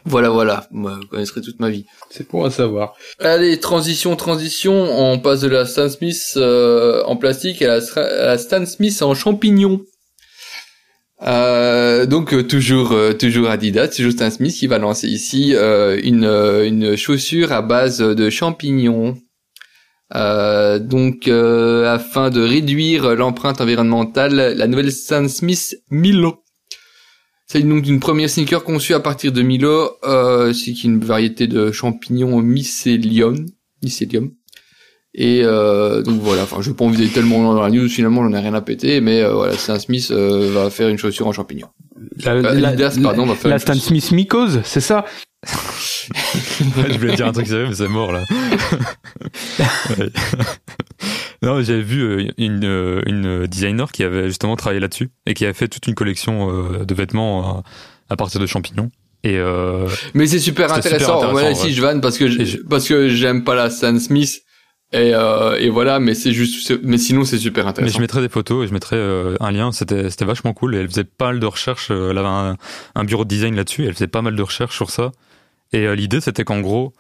Voilà, 0.05 0.29
voilà. 0.29 0.69
Vous 0.71 0.89
connaisserez 1.11 1.41
toute 1.41 1.61
ma 1.61 1.71
vie. 1.71 1.87
C'est 2.11 2.29
pour 2.29 2.45
à 2.45 2.51
savoir. 2.51 2.95
Allez, 3.21 3.59
transition, 3.59 4.17
transition. 4.17 4.75
On 4.75 5.19
passe 5.19 5.41
de 5.41 5.49
la 5.49 5.65
Stan 5.65 5.89
Smith 5.89 6.35
euh, 6.37 7.03
en 7.05 7.17
plastique 7.17 7.63
à 7.63 7.67
la, 7.69 7.81
à 7.97 8.27
la 8.27 8.39
Stan 8.39 8.67
Smith 8.67 9.01
en 9.03 9.15
champignon. 9.15 9.81
Euh, 11.23 12.05
donc 12.05 12.35
euh, 12.35 12.43
toujours 12.43 12.93
euh, 12.93 13.15
toujours 13.15 13.49
Adidas, 13.49 13.89
toujours 13.89 14.13
Stan 14.13 14.31
Smith 14.31 14.55
qui 14.55 14.67
va 14.67 14.79
lancer 14.79 15.09
ici 15.09 15.55
euh, 15.55 15.99
une 16.03 16.25
une 16.25 16.97
chaussure 16.97 17.53
à 17.53 17.63
base 17.63 17.99
de 17.99 18.31
champignons. 18.31 19.17
Euh, 20.15 20.79
donc 20.79 21.29
euh, 21.29 21.93
afin 21.93 22.29
de 22.29 22.43
réduire 22.43 23.15
l'empreinte 23.15 23.63
environnementale, 23.63 24.55
la 24.55 24.67
nouvelle 24.67 24.93
Stan 24.93 25.27
Smith 25.29 25.77
Milo. 25.91 26.44
C'est 27.47 27.63
donc 27.63 27.87
une 27.87 28.01
première 28.01 28.31
sneaker 28.31 28.65
conçue 28.65 28.95
à 28.95 29.01
partir 29.01 29.31
de 29.33 29.43
Milo, 29.43 29.91
euh, 30.05 30.53
c'est 30.53 30.83
une 30.85 30.99
variété 31.05 31.47
de 31.47 31.73
champignons 31.73 32.41
mycélium, 32.41 33.47
mycélium. 33.83 34.31
Et 35.17 35.43
euh, 35.45 36.03
donc 36.03 36.21
voilà, 36.21 36.43
enfin 36.43 36.57
je 36.61 36.71
vais 36.71 36.77
pas 36.77 36.85
en 36.85 36.91
viser 36.91 37.09
tellement 37.09 37.55
dans 37.55 37.63
la 37.63 37.71
news, 37.71 37.89
finalement 37.89 38.25
j'en 38.25 38.33
ai 38.37 38.41
rien 38.41 38.55
à 38.55 38.61
péter, 38.61 39.01
mais 39.01 39.23
euh, 39.23 39.33
voilà, 39.35 39.57
Stan 39.57 39.79
Smith 39.79 40.09
euh, 40.11 40.51
va 40.53 40.71
faire 40.71 40.89
une 40.89 40.99
chaussure 40.99 41.29
en 41.29 41.33
champignon. 41.33 41.69
La, 42.25 42.33
Euh, 42.33 42.65
Adidas, 42.65 42.99
pardon, 43.01 43.25
va 43.25 43.37
faire 43.37 43.51
la 43.51 43.57
une 43.57 43.61
Stan. 43.61 43.75
Smith 43.75 44.11
mycose, 44.11 44.63
c'est 44.65 44.81
ça 44.81 45.05
je 46.59 46.99
voulais 46.99 47.17
dire 47.17 47.27
un 47.27 47.33
truc 47.33 47.47
sérieux, 47.47 47.67
mais 47.69 47.75
c'est 47.75 47.87
mort 47.87 48.11
là. 48.13 48.23
Non, 51.45 51.63
j'avais 51.63 51.83
vu 51.83 52.01
euh, 52.03 52.29
une, 52.39 52.65
euh, 52.65 53.03
une 53.07 53.47
designer 53.47 53.93
qui 53.93 54.03
avait 54.03 54.27
justement 54.29 54.57
travaillé 54.57 54.81
là-dessus 54.81 55.11
et 55.27 55.35
qui 55.35 55.45
avait 55.45 55.55
fait 55.55 55.69
toute 55.69 55.87
une 55.87 55.95
collection 55.95 56.51
euh, 56.51 56.85
de 56.85 56.95
vêtements 56.95 57.59
euh, 57.59 57.61
à 58.09 58.17
partir 58.17 58.41
de 58.41 58.47
champignons. 58.47 58.91
Et 59.23 59.39
euh, 59.39 59.87
Mais 60.15 60.27
c'est 60.27 60.39
super 60.39 60.69
C'était 60.75 60.83
super 60.83 60.95
intéressant. 60.97 61.13
intéressant, 61.17 61.33
Voilà, 61.33 61.49
ouais. 61.49 61.53
ici 61.55 61.73
je 61.75 61.81
vanne 61.81 62.01
parce 62.01 62.19
que 62.19 62.29
je- 62.29 62.59
parce 62.69 62.87
que 62.89 63.09
j'aime 63.09 63.43
pas 63.45 63.55
la 63.55 63.71
Stan 63.71 63.99
Smith 63.99 64.43
et 64.93 65.13
euh, 65.15 65.57
et 65.59 65.71
voilà, 65.71 65.99
mais 65.99 66.15
c'est 66.15 66.33
juste, 66.33 66.73
mais 66.83 66.99
sinon 66.99 67.25
c'est 67.25 67.39
super 67.39 67.65
mais 67.65 67.71
intéressant. 67.71 67.97
je 67.97 68.01
mettrai 68.03 68.21
des 68.21 68.29
photos 68.29 68.65
et 68.65 68.69
je 68.69 68.73
mettrai 68.75 68.97
euh, 68.97 69.35
un 69.41 69.51
lien. 69.51 69.73
C'était 69.73 70.11
c'était 70.11 70.25
vachement 70.27 70.53
cool. 70.53 70.75
Et 70.75 70.79
elle 70.79 70.89
faisait 70.89 71.05
pas 71.05 71.27
mal 71.29 71.41
de 71.41 71.47
recherches. 71.47 71.89
euh, 71.91 72.11
Elle 72.11 72.19
avait 72.19 72.29
un, 72.29 72.57
un 72.95 73.05
bureau 73.05 73.25
de 73.25 73.29
design 73.31 73.57
là-dessus. 73.57 73.85
Elle 73.87 73.95
faisait 73.95 74.07
pas 74.09 74.23
mal 74.23 74.37
de 74.37 74.43
recherches 74.43 74.77
sur 74.77 74.91
ça. 74.91 75.11
Et 75.73 75.87
euh, 75.87 75.95
l'idée 75.97 76.21
c'était 76.21 76.45
qu'en 76.45 76.61
gros, 76.61 76.93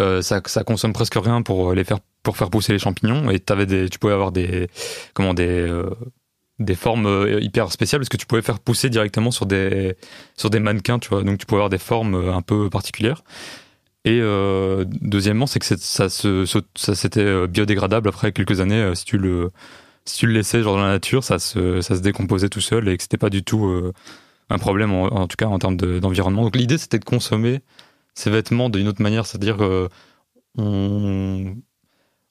euh, 0.00 0.22
ça 0.22 0.40
ça 0.46 0.64
consomme 0.64 0.92
presque 0.92 1.14
rien 1.16 1.42
pour 1.42 1.74
les 1.74 1.84
faire 1.84 1.98
pour 2.22 2.36
faire 2.36 2.50
pousser 2.50 2.72
les 2.72 2.78
champignons. 2.78 3.30
Et 3.30 3.40
t'avais 3.40 3.66
des, 3.66 3.88
tu 3.88 3.98
pouvais 3.98 4.12
avoir 4.12 4.32
des 4.32 4.68
comment 5.14 5.34
des 5.34 5.46
euh, 5.48 5.90
des 6.58 6.74
formes 6.74 7.06
euh, 7.06 7.40
hyper 7.40 7.70
spéciales 7.72 8.00
parce 8.00 8.08
que 8.08 8.16
tu 8.16 8.26
pouvais 8.26 8.42
faire 8.42 8.58
pousser 8.60 8.90
directement 8.90 9.30
sur 9.30 9.46
des 9.46 9.96
sur 10.36 10.50
des 10.50 10.60
mannequins, 10.60 10.98
tu 10.98 11.08
vois. 11.08 11.22
Donc 11.22 11.38
tu 11.38 11.46
pouvais 11.46 11.58
avoir 11.58 11.70
des 11.70 11.78
formes 11.78 12.14
euh, 12.14 12.34
un 12.34 12.42
peu 12.42 12.68
particulières. 12.70 13.22
Et 14.04 14.20
euh, 14.22 14.84
deuxièmement, 14.88 15.46
c'est 15.46 15.58
que 15.58 15.66
ça 15.66 16.08
se 16.08 16.44
ça 16.76 16.94
c'était 16.94 17.20
euh, 17.20 17.46
biodégradable 17.46 18.08
après 18.08 18.32
quelques 18.32 18.60
années 18.60 18.80
euh, 18.80 18.94
si 18.94 19.04
tu 19.04 19.18
le 19.18 19.50
si 20.04 20.18
tu 20.20 20.26
le 20.26 20.32
laissais 20.32 20.62
genre 20.62 20.76
dans 20.76 20.82
la 20.84 20.92
nature, 20.92 21.22
ça 21.24 21.38
se 21.38 21.80
ça 21.82 21.96
se 21.96 22.00
décomposait 22.00 22.48
tout 22.48 22.60
seul 22.60 22.88
et 22.88 22.96
que 22.96 23.02
c'était 23.02 23.18
pas 23.18 23.30
du 23.30 23.42
tout 23.44 23.66
euh, 23.66 23.92
un 24.50 24.58
problème 24.58 24.92
en, 24.92 25.26
tout 25.26 25.36
cas 25.36 25.46
en 25.46 25.58
termes 25.58 25.76
de- 25.76 25.98
d'environnement. 25.98 26.42
Donc 26.44 26.56
l'idée 26.56 26.78
c'était 26.78 26.98
de 26.98 27.04
consommer 27.04 27.60
ces 28.18 28.30
vêtements 28.30 28.70
d'une 28.70 28.88
autre 28.88 29.02
manière, 29.02 29.26
c'est-à-dire 29.26 29.62
euh, 29.64 29.88
on 30.56 31.56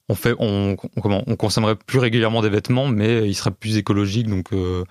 on 0.08 0.14
fait 0.14 0.34
on, 0.38 0.76
on- 0.96 1.00
comment 1.02 1.24
on 1.26 1.36
consommerait 1.36 1.76
plus 1.76 1.98
régulièrement 1.98 2.42
des 2.42 2.50
vêtements 2.50 2.88
mais 2.88 3.28
ils 3.28 3.34
seraient 3.34 3.52
plus 3.52 3.76
écologiques 3.78 4.28
donc 4.28 4.52
euh, 4.52 4.84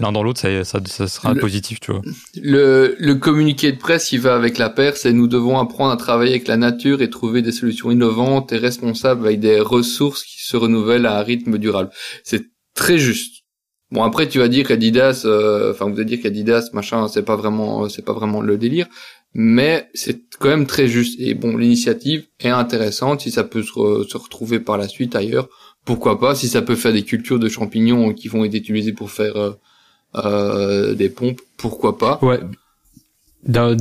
l'un 0.00 0.12
dans 0.12 0.22
l'autre 0.22 0.40
ça, 0.40 0.64
ça 0.64 0.80
ça 0.86 1.08
sera 1.08 1.34
Le- 1.34 1.40
positif 1.40 1.80
tu 1.80 1.92
vois 1.92 2.04
Le, 2.36 2.96
le 2.98 3.14
communiqué 3.14 3.72
de 3.72 3.78
presse 3.78 4.08
qui 4.08 4.18
va 4.18 4.34
avec 4.34 4.58
la 4.58 4.70
paire, 4.70 4.96
c'est 4.96 5.12
nous 5.12 5.28
devons 5.28 5.58
apprendre 5.58 5.92
à 5.92 5.96
travailler 5.96 6.32
avec 6.32 6.48
la 6.48 6.56
nature 6.56 7.02
et 7.02 7.10
trouver 7.10 7.42
des 7.42 7.52
solutions 7.52 7.90
innovantes 7.90 8.52
et 8.52 8.56
responsables 8.58 9.26
avec 9.26 9.40
des 9.40 9.60
ressources 9.60 10.24
qui 10.24 10.42
se 10.44 10.56
renouvellent 10.56 11.06
à 11.06 11.18
un 11.18 11.22
rythme 11.22 11.58
durable. 11.58 11.90
C'est 12.24 12.44
très 12.74 12.98
juste. 12.98 13.42
Bon 13.90 14.02
après 14.02 14.28
tu 14.28 14.38
vas 14.38 14.48
dire 14.48 14.66
qu'Adidas, 14.66 15.22
euh, 15.26 15.72
enfin 15.72 15.86
vous 15.88 15.96
allez 15.96 16.06
dire 16.06 16.22
qu'Adidas 16.22 16.70
machin, 16.72 17.08
c'est 17.08 17.22
pas 17.24 17.36
vraiment, 17.36 17.88
c'est 17.88 18.04
pas 18.04 18.14
vraiment 18.14 18.40
le 18.40 18.56
délire, 18.58 18.86
mais 19.34 19.88
c'est 19.94 20.20
quand 20.38 20.48
même 20.48 20.66
très 20.66 20.88
juste. 20.88 21.18
Et 21.20 21.34
bon 21.34 21.56
l'initiative 21.56 22.26
est 22.40 22.48
intéressante 22.48 23.22
si 23.22 23.30
ça 23.30 23.44
peut 23.44 23.62
se, 23.62 23.70
se 24.08 24.16
retrouver 24.16 24.60
par 24.60 24.76
la 24.76 24.88
suite 24.88 25.16
ailleurs. 25.16 25.48
Pourquoi 25.84 26.20
pas 26.20 26.34
si 26.34 26.48
ça 26.48 26.62
peut 26.62 26.76
faire 26.76 26.92
des 26.92 27.02
cultures 27.02 27.38
de 27.38 27.48
champignons 27.48 28.12
qui 28.12 28.28
vont 28.28 28.44
être 28.44 28.54
utilisées 28.54 28.92
pour 28.92 29.10
faire 29.10 29.36
euh, 29.36 29.52
euh, 30.14 30.94
des 30.94 31.08
pompes, 31.08 31.40
pourquoi 31.56 31.98
pas. 31.98 32.18
Ouais. 32.22 32.40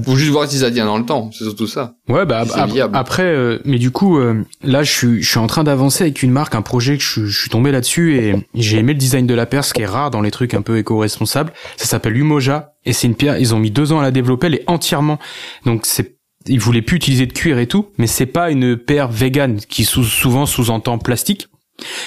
Faut 0.05 0.15
juste 0.15 0.31
voir 0.31 0.47
si 0.49 0.57
ça 0.57 0.71
tient 0.71 0.85
dans 0.85 0.97
le 0.97 1.05
temps, 1.05 1.29
c'est 1.31 1.43
surtout 1.43 1.67
ça. 1.67 1.93
Ouais, 2.09 2.25
bah 2.25 2.43
C'est 2.47 2.59
ap- 2.59 2.69
viable. 2.71 2.95
après, 2.97 3.23
euh, 3.23 3.59
mais 3.63 3.77
du 3.77 3.91
coup, 3.91 4.17
euh, 4.17 4.43
là, 4.63 4.81
je 4.81 4.91
suis, 4.91 5.21
je 5.21 5.29
suis 5.29 5.37
en 5.39 5.45
train 5.47 5.63
d'avancer 5.63 6.03
avec 6.05 6.23
une 6.23 6.31
marque, 6.31 6.55
un 6.55 6.61
projet 6.63 6.97
que 6.97 7.03
je, 7.03 7.25
je 7.25 7.41
suis 7.41 7.49
tombé 7.49 7.71
là-dessus 7.71 8.17
et 8.17 8.35
j'ai 8.55 8.79
aimé 8.79 8.93
le 8.93 8.99
design 8.99 9.27
de 9.27 9.33
la 9.35 9.45
paire, 9.45 9.63
ce 9.63 9.73
qui 9.73 9.83
est 9.83 9.85
rare 9.85 10.09
dans 10.09 10.21
les 10.21 10.31
trucs 10.31 10.53
un 10.55 10.61
peu 10.63 10.77
éco-responsables. 10.79 11.53
Ça 11.77 11.85
s'appelle 11.85 12.17
Umoja 12.17 12.73
et 12.85 12.93
c'est 12.93 13.05
une 13.07 13.15
pierre. 13.15 13.37
Ils 13.37 13.53
ont 13.53 13.59
mis 13.59 13.69
deux 13.71 13.91
ans 13.91 13.99
à 13.99 14.03
la 14.03 14.11
développer, 14.11 14.47
elle 14.47 14.55
est 14.55 14.63
entièrement. 14.67 15.19
Donc 15.67 15.81
c'est, 15.85 16.17
ils 16.47 16.59
voulaient 16.59 16.81
plus 16.81 16.97
utiliser 16.97 17.27
de 17.27 17.33
cuir 17.33 17.59
et 17.59 17.67
tout, 17.67 17.87
mais 17.99 18.07
c'est 18.07 18.25
pas 18.25 18.49
une 18.49 18.75
paire 18.77 19.09
vegan 19.11 19.57
qui 19.69 19.83
sous, 19.85 20.03
souvent 20.03 20.47
sous-entend 20.47 20.97
plastique. 20.97 21.49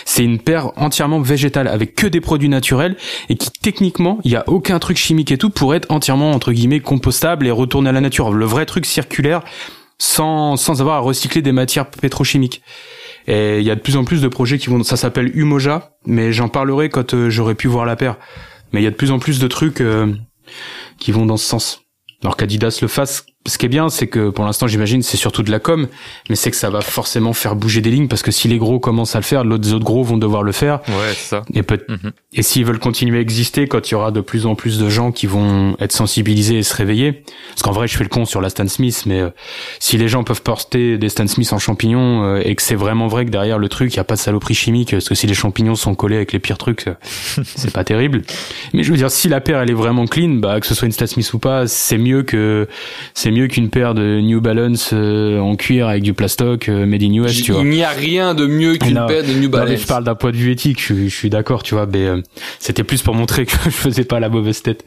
C'est 0.05 0.25
une 0.25 0.39
paire 0.39 0.71
entièrement 0.77 1.21
végétale 1.21 1.69
avec 1.69 1.95
que 1.95 2.07
des 2.07 2.21
produits 2.21 2.49
naturels 2.49 2.97
et 3.29 3.37
qui 3.37 3.51
techniquement, 3.51 4.19
il 4.25 4.31
y 4.31 4.37
a 4.37 4.45
aucun 4.49 4.79
truc 4.79 4.97
chimique 4.97 5.33
et 5.33 5.39
tout 5.39 5.51
pour 5.51 5.75
être 5.75 5.91
entièrement 5.91 6.31
entre 6.31 6.53
guillemets 6.53 6.81
compostable 6.81 7.47
et 7.47 7.51
retourner 7.51 7.89
à 7.89 7.93
la 7.93 8.01
nature. 8.01 8.33
Le 8.33 8.45
vrai 8.45 8.67
truc 8.67 8.87
circulaire 8.87 9.43
sans 9.99 10.57
sans 10.57 10.81
avoir 10.81 10.97
à 10.97 11.01
recycler 11.01 11.43
des 11.43 11.53
matières 11.53 11.91
pétrochimiques. 11.91 12.63
Et 13.27 13.59
il 13.59 13.65
y 13.65 13.71
a 13.71 13.75
de 13.75 13.81
plus 13.81 13.97
en 13.97 14.05
plus 14.05 14.21
de 14.21 14.29
projets 14.29 14.59
qui 14.59 14.69
vont 14.69 14.83
ça 14.83 14.97
s'appelle 14.97 15.31
Umoja, 15.35 15.97
mais 16.05 16.33
j'en 16.33 16.49
parlerai 16.49 16.91
quand 16.91 17.15
euh, 17.15 17.31
j'aurai 17.31 17.55
pu 17.55 17.69
voir 17.69 17.87
la 17.87 17.97
paire. 17.97 18.17
Mais 18.73 18.81
il 18.81 18.85
y 18.85 18.87
a 18.87 18.91
de 18.91 18.97
plus 18.97 19.13
en 19.13 19.19
plus 19.19 19.39
de 19.39 19.49
trucs 19.49 19.81
euh, 19.81 20.13
qui 20.99 21.11
vont 21.11 21.25
dans 21.25 21.37
ce 21.37 21.47
sens. 21.47 21.83
Alors 22.23 22.37
qu'Adidas 22.37 22.79
le 22.83 22.89
fasse, 22.89 23.25
ce 23.47 23.59
qui 23.59 23.67
est 23.67 23.69
bien, 23.69 23.89
c'est 23.91 24.07
que 24.07 24.31
pour 24.31 24.45
l'instant, 24.45 24.67
j'imagine, 24.67 25.03
c'est 25.03 25.17
surtout 25.19 25.43
de 25.43 25.51
la 25.51 25.59
com, 25.61 25.87
mais 26.31 26.37
c'est 26.37 26.51
que 26.51 26.57
ça 26.57 26.71
va 26.71 26.81
forcément 26.81 27.33
faire 27.35 27.57
bouger 27.57 27.81
des 27.83 27.91
lignes 27.91 28.09
parce 28.09 28.23
que 28.23 28.31
si 28.31 28.49
les 28.49 28.57
gros 28.59 28.79
commencent 28.81 29.15
à 29.17 29.19
le 29.19 29.25
faire, 29.25 29.45
les 29.45 29.73
autres 29.75 29.85
gros 29.85 30.03
vont 30.03 30.17
devoir 30.17 30.43
le 30.43 30.53
faire. 30.53 30.81
Ouais, 30.89 31.13
c'est 31.15 31.29
ça. 31.29 31.43
Et 31.53 31.63
peut 31.63 31.79
Mhm. 31.89 32.13
et 32.33 32.43
s'ils 32.43 32.65
veulent 32.65 32.79
continuer 32.79 33.19
à 33.19 33.21
exister, 33.21 33.67
quand 33.67 33.91
il 33.91 33.93
y 33.93 33.95
aura 33.97 34.11
de 34.13 34.21
plus 34.21 34.47
en 34.47 34.55
plus 34.55 34.79
de 34.79 34.89
gens 34.89 35.13
qui 35.13 35.27
vont 35.27 35.77
être 35.81 35.93
sensibilisés 35.93 36.59
et 36.59 36.63
se 36.63 36.75
réveiller, 36.75 37.25
parce 37.51 37.63
qu'en 37.63 37.73
vrai, 37.73 37.87
je 37.89 37.97
fais 37.97 38.05
le 38.05 38.09
con 38.09 38.25
sur 38.25 38.41
la 38.41 38.49
Stan 38.49 38.67
Smith, 38.69 39.03
mais 39.07 39.21
euh, 39.21 39.31
si 39.79 39.99
les 39.99 40.09
gens 40.09 40.25
peuvent 40.25 40.43
porter 40.43 40.97
des 40.97 41.09
Stan 41.09 41.27
Smith 41.27 41.53
en 41.53 41.59
champignons 41.59 42.25
euh, 42.25 42.41
et 42.45 42.55
que 42.55 42.63
c'est 42.63 42.75
vraiment 42.77 43.09
vrai 43.09 43.27
que 43.27 43.31
derrière 43.31 43.59
le 43.59 43.69
truc, 43.69 43.93
il 43.93 43.97
y 43.97 44.01
a 44.01 44.05
pas 44.05 44.15
de 44.15 44.21
saloperie 44.21 44.55
chimique, 44.55 44.93
parce 44.93 45.09
que 45.09 45.15
si 45.15 45.27
les 45.27 45.35
champignons 45.35 45.75
sont 45.75 45.95
collés 45.95 46.17
avec 46.17 46.33
les 46.33 46.39
pires 46.39 46.59
trucs, 46.59 46.87
euh, 46.89 46.95
c'est 47.57 47.73
pas 47.73 47.85
terrible. 47.85 48.23
Mais 48.73 48.83
je 48.85 48.91
veux 48.91 48.97
dire, 48.97 49.11
si 49.11 49.29
la 49.29 49.41
paire 49.41 49.61
elle 49.61 49.71
est 49.71 49.75
vraiment 49.75 50.07
clean, 50.07 50.37
bah 50.37 50.61
que 50.61 50.67
ce 50.67 50.75
soit 50.75 50.87
une 50.87 50.93
Stan 50.93 51.07
Smith 51.07 51.31
ou 51.35 51.39
pas, 51.39 51.67
c'est 51.67 51.99
mieux 51.99 52.23
que 52.23 52.69
c'est 53.13 53.34
mieux 53.35 53.47
qu'une 53.49 53.69
paire 53.71 53.95
de 53.95 54.21
New 54.21 54.41
Balance 54.41 54.91
euh, 54.93 55.39
en 55.39 55.57
cuir 55.57 55.89
avec 55.89 56.03
du 56.03 56.15
plastoc 56.15 56.69
euh, 56.69 56.87
made 56.87 57.03
in 57.03 57.13
US, 57.13 57.43
tu 57.43 57.53
vois. 57.53 57.61
Il 57.63 57.69
n'y 57.69 57.83
a 57.83 57.91
rien 57.91 58.35
de 58.35 58.47
mieux 58.47 58.77
qu'une 58.77 58.95
paire 59.07 59.23
de 59.23 59.29
New 59.33 59.35
Non, 59.35 59.41
mais 59.41 59.49
Balance. 59.49 59.81
je 59.81 59.87
parle 59.87 60.05
d'un 60.05 60.15
point 60.15 60.31
de 60.33 60.37
vue 60.37 60.51
éthique, 60.53 60.79
je, 60.81 60.85
suis- 60.95 61.09
je 61.11 61.15
suis 61.15 61.31
d'accord, 61.31 61.63
tu 61.63 61.75
vois, 61.75 61.87
mais 61.87 62.07
euh, 62.07 62.23
c'était 62.59 62.85
plus 62.85 63.03
pour 63.03 63.15
montrer 63.15 63.45
que 63.47 63.53
je 63.65 63.71
faisais 63.71 64.05
pas 64.05 64.21
la 64.21 64.29
mauvaise 64.29 64.63
tête. 64.63 64.85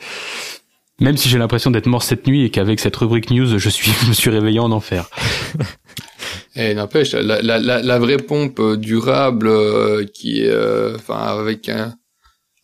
Même 1.00 1.16
si 1.16 1.30
j'ai 1.30 1.38
l'impression 1.38 1.70
d'être 1.70 1.86
mort 1.86 2.02
cette 2.02 2.26
nuit 2.26 2.44
et 2.46 2.50
qu'avec 2.50 2.80
cette 2.80 2.96
rubrique 2.96 3.30
news, 3.30 3.60
je 3.60 3.70
suis, 3.70 3.92
je 4.04 4.08
me 4.08 4.14
suis 4.14 4.30
réveillé 4.32 4.60
en 4.60 4.72
enfer. 4.72 5.10
Et 6.56 6.74
n'empêche, 6.74 7.12
la, 7.14 7.42
la, 7.42 7.60
la, 7.60 7.82
la 7.84 8.00
vraie 8.00 8.18
pompe 8.18 8.60
durable 8.78 9.48
euh, 9.48 10.06
qui 10.12 10.42
est, 10.42 10.50
euh, 10.50 10.96
enfin, 10.96 11.20
avec 11.40 11.70
un, 11.70 11.94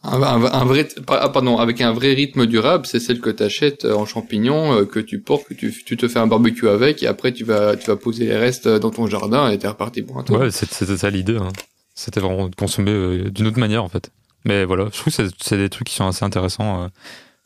un, 0.03 0.21
un- 0.21 0.43
un 0.51 0.65
vrai, 0.65 0.87
ah, 1.07 1.29
pardon, 1.29 1.57
avec 1.57 1.79
un 1.81 1.93
vrai 1.93 2.13
rythme 2.13 2.45
durable, 2.45 2.85
c'est 2.85 2.99
celle 2.99 3.21
que 3.21 3.29
tu 3.29 3.41
achètes 3.43 3.85
en 3.85 4.05
champignons, 4.05 4.73
euh, 4.73 4.85
que 4.85 4.99
tu 4.99 5.19
portes, 5.21 5.47
que 5.47 5.53
tu, 5.53 5.71
tu 5.85 5.95
te 5.97 6.07
fais 6.07 6.19
un 6.19 6.27
barbecue 6.27 6.67
avec, 6.67 7.01
et 7.03 7.07
après 7.07 7.31
tu 7.31 7.43
vas, 7.45 7.75
tu 7.75 7.87
vas 7.87 7.95
poser 7.95 8.25
les 8.25 8.35
restes 8.37 8.67
dans 8.67 8.91
ton 8.91 9.07
jardin 9.07 9.49
et 9.49 9.57
t'es 9.57 9.67
reparti 9.67 10.01
pour 10.01 10.17
un 10.19 10.23
tour. 10.23 10.37
Ouais, 10.39 10.51
c'est- 10.51 10.71
c'était 10.71 10.97
ça 10.97 11.09
l'idée. 11.09 11.37
hein. 11.37 11.49
C'était 11.95 12.19
vraiment 12.19 12.49
de 12.49 12.55
consommer 12.55 12.91
euh, 12.91 13.29
d'une 13.29 13.47
autre 13.47 13.59
manière 13.59 13.83
en 13.83 13.89
fait. 13.89 14.09
Mais 14.45 14.65
voilà, 14.65 14.85
je 14.91 14.97
trouve 14.99 15.15
que 15.15 15.29
c'est- 15.39 15.57
des 15.57 15.69
trucs 15.69 15.87
qui 15.87 15.95
sont 15.95 16.07
assez 16.07 16.25
intéressants. 16.25 16.83
euh. 16.83 16.87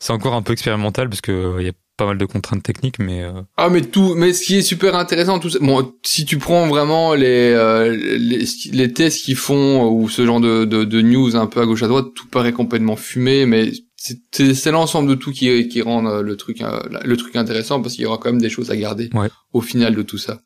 C'est 0.00 0.12
encore 0.12 0.34
un 0.34 0.42
peu 0.42 0.52
expérimental 0.52 1.08
parce 1.08 1.20
que 1.20 1.32
euh, 1.32 1.56
il 1.60 1.66
y 1.66 1.70
a 1.70 1.72
pas 1.98 2.06
mal 2.06 2.16
de 2.16 2.24
contraintes 2.24 2.62
techniques, 2.62 2.98
mais 2.98 3.22
euh, 3.24 3.32
Ah 3.58 3.68
mais 3.68 3.82
tout, 3.82 4.14
mais 4.14 4.32
ce 4.32 4.44
qui 4.44 4.56
est 4.56 4.62
super 4.62 4.94
intéressant, 4.94 5.38
tout 5.38 5.50
ça, 5.50 5.58
bon, 5.60 5.92
si 6.02 6.24
tu 6.24 6.38
prends 6.38 6.66
vraiment 6.68 7.12
les 7.14 7.52
euh, 7.52 7.94
les, 8.18 8.44
les 8.72 8.92
tests 8.92 9.22
qu'ils 9.24 9.36
font 9.36 9.86
ou 9.90 10.08
ce 10.08 10.24
genre 10.24 10.40
de, 10.40 10.64
de 10.64 10.84
de 10.84 11.00
news 11.02 11.36
un 11.36 11.46
peu 11.46 11.60
à 11.60 11.66
gauche 11.66 11.82
à 11.82 11.88
droite, 11.88 12.06
tout 12.14 12.26
paraît 12.28 12.52
complètement 12.52 12.96
fumé, 12.96 13.44
mais 13.44 13.72
c'est 13.96 14.70
l'ensemble 14.70 15.10
de 15.10 15.14
tout 15.16 15.32
qui 15.32 15.68
qui 15.68 15.82
rend 15.82 16.06
euh, 16.06 16.22
le 16.22 16.36
truc 16.36 16.62
euh, 16.62 16.80
le 17.04 17.16
truc 17.16 17.34
intéressant 17.36 17.82
parce 17.82 17.94
qu'il 17.94 18.04
y 18.04 18.06
aura 18.06 18.18
quand 18.18 18.30
même 18.30 18.40
des 18.40 18.48
choses 18.50 18.70
à 18.70 18.76
garder 18.76 19.10
Ouais. 19.12 19.28
au 19.52 19.60
final 19.60 19.94
de 19.94 20.02
tout 20.02 20.18
ça. 20.18 20.40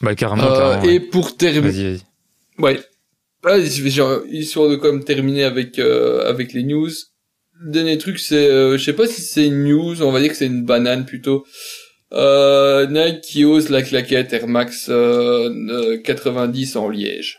bah 0.00 0.14
carrément. 0.16 0.42
Euh, 0.44 0.58
carrément, 0.74 0.82
et 0.82 0.98
ouais. 0.98 1.00
pour 1.00 1.36
terminer, 1.36 1.98
ouais, 2.58 2.80
genre, 3.88 4.20
histoire 4.30 4.68
de 4.68 4.76
comme 4.76 5.04
terminer 5.04 5.44
avec 5.44 5.78
euh, 5.78 6.28
avec 6.28 6.52
les 6.52 6.64
news. 6.64 6.90
Dernier 7.64 7.98
truc, 7.98 8.18
c'est, 8.18 8.46
euh, 8.50 8.76
je 8.76 8.84
sais 8.84 8.92
pas 8.92 9.06
si 9.06 9.20
c'est 9.20 9.46
une 9.46 9.64
news, 9.64 10.02
on 10.02 10.10
va 10.10 10.20
dire 10.20 10.30
que 10.30 10.36
c'est 10.36 10.46
une 10.46 10.64
banane 10.64 11.04
plutôt. 11.06 11.44
Euh, 12.12 12.86
Nike 12.88 13.20
qui 13.22 13.44
ose 13.44 13.70
la 13.70 13.82
claquette 13.82 14.32
Air 14.32 14.46
Max 14.46 14.88
euh, 14.90 15.48
euh, 15.70 15.98
90 15.98 16.76
en 16.76 16.88
liège. 16.88 17.38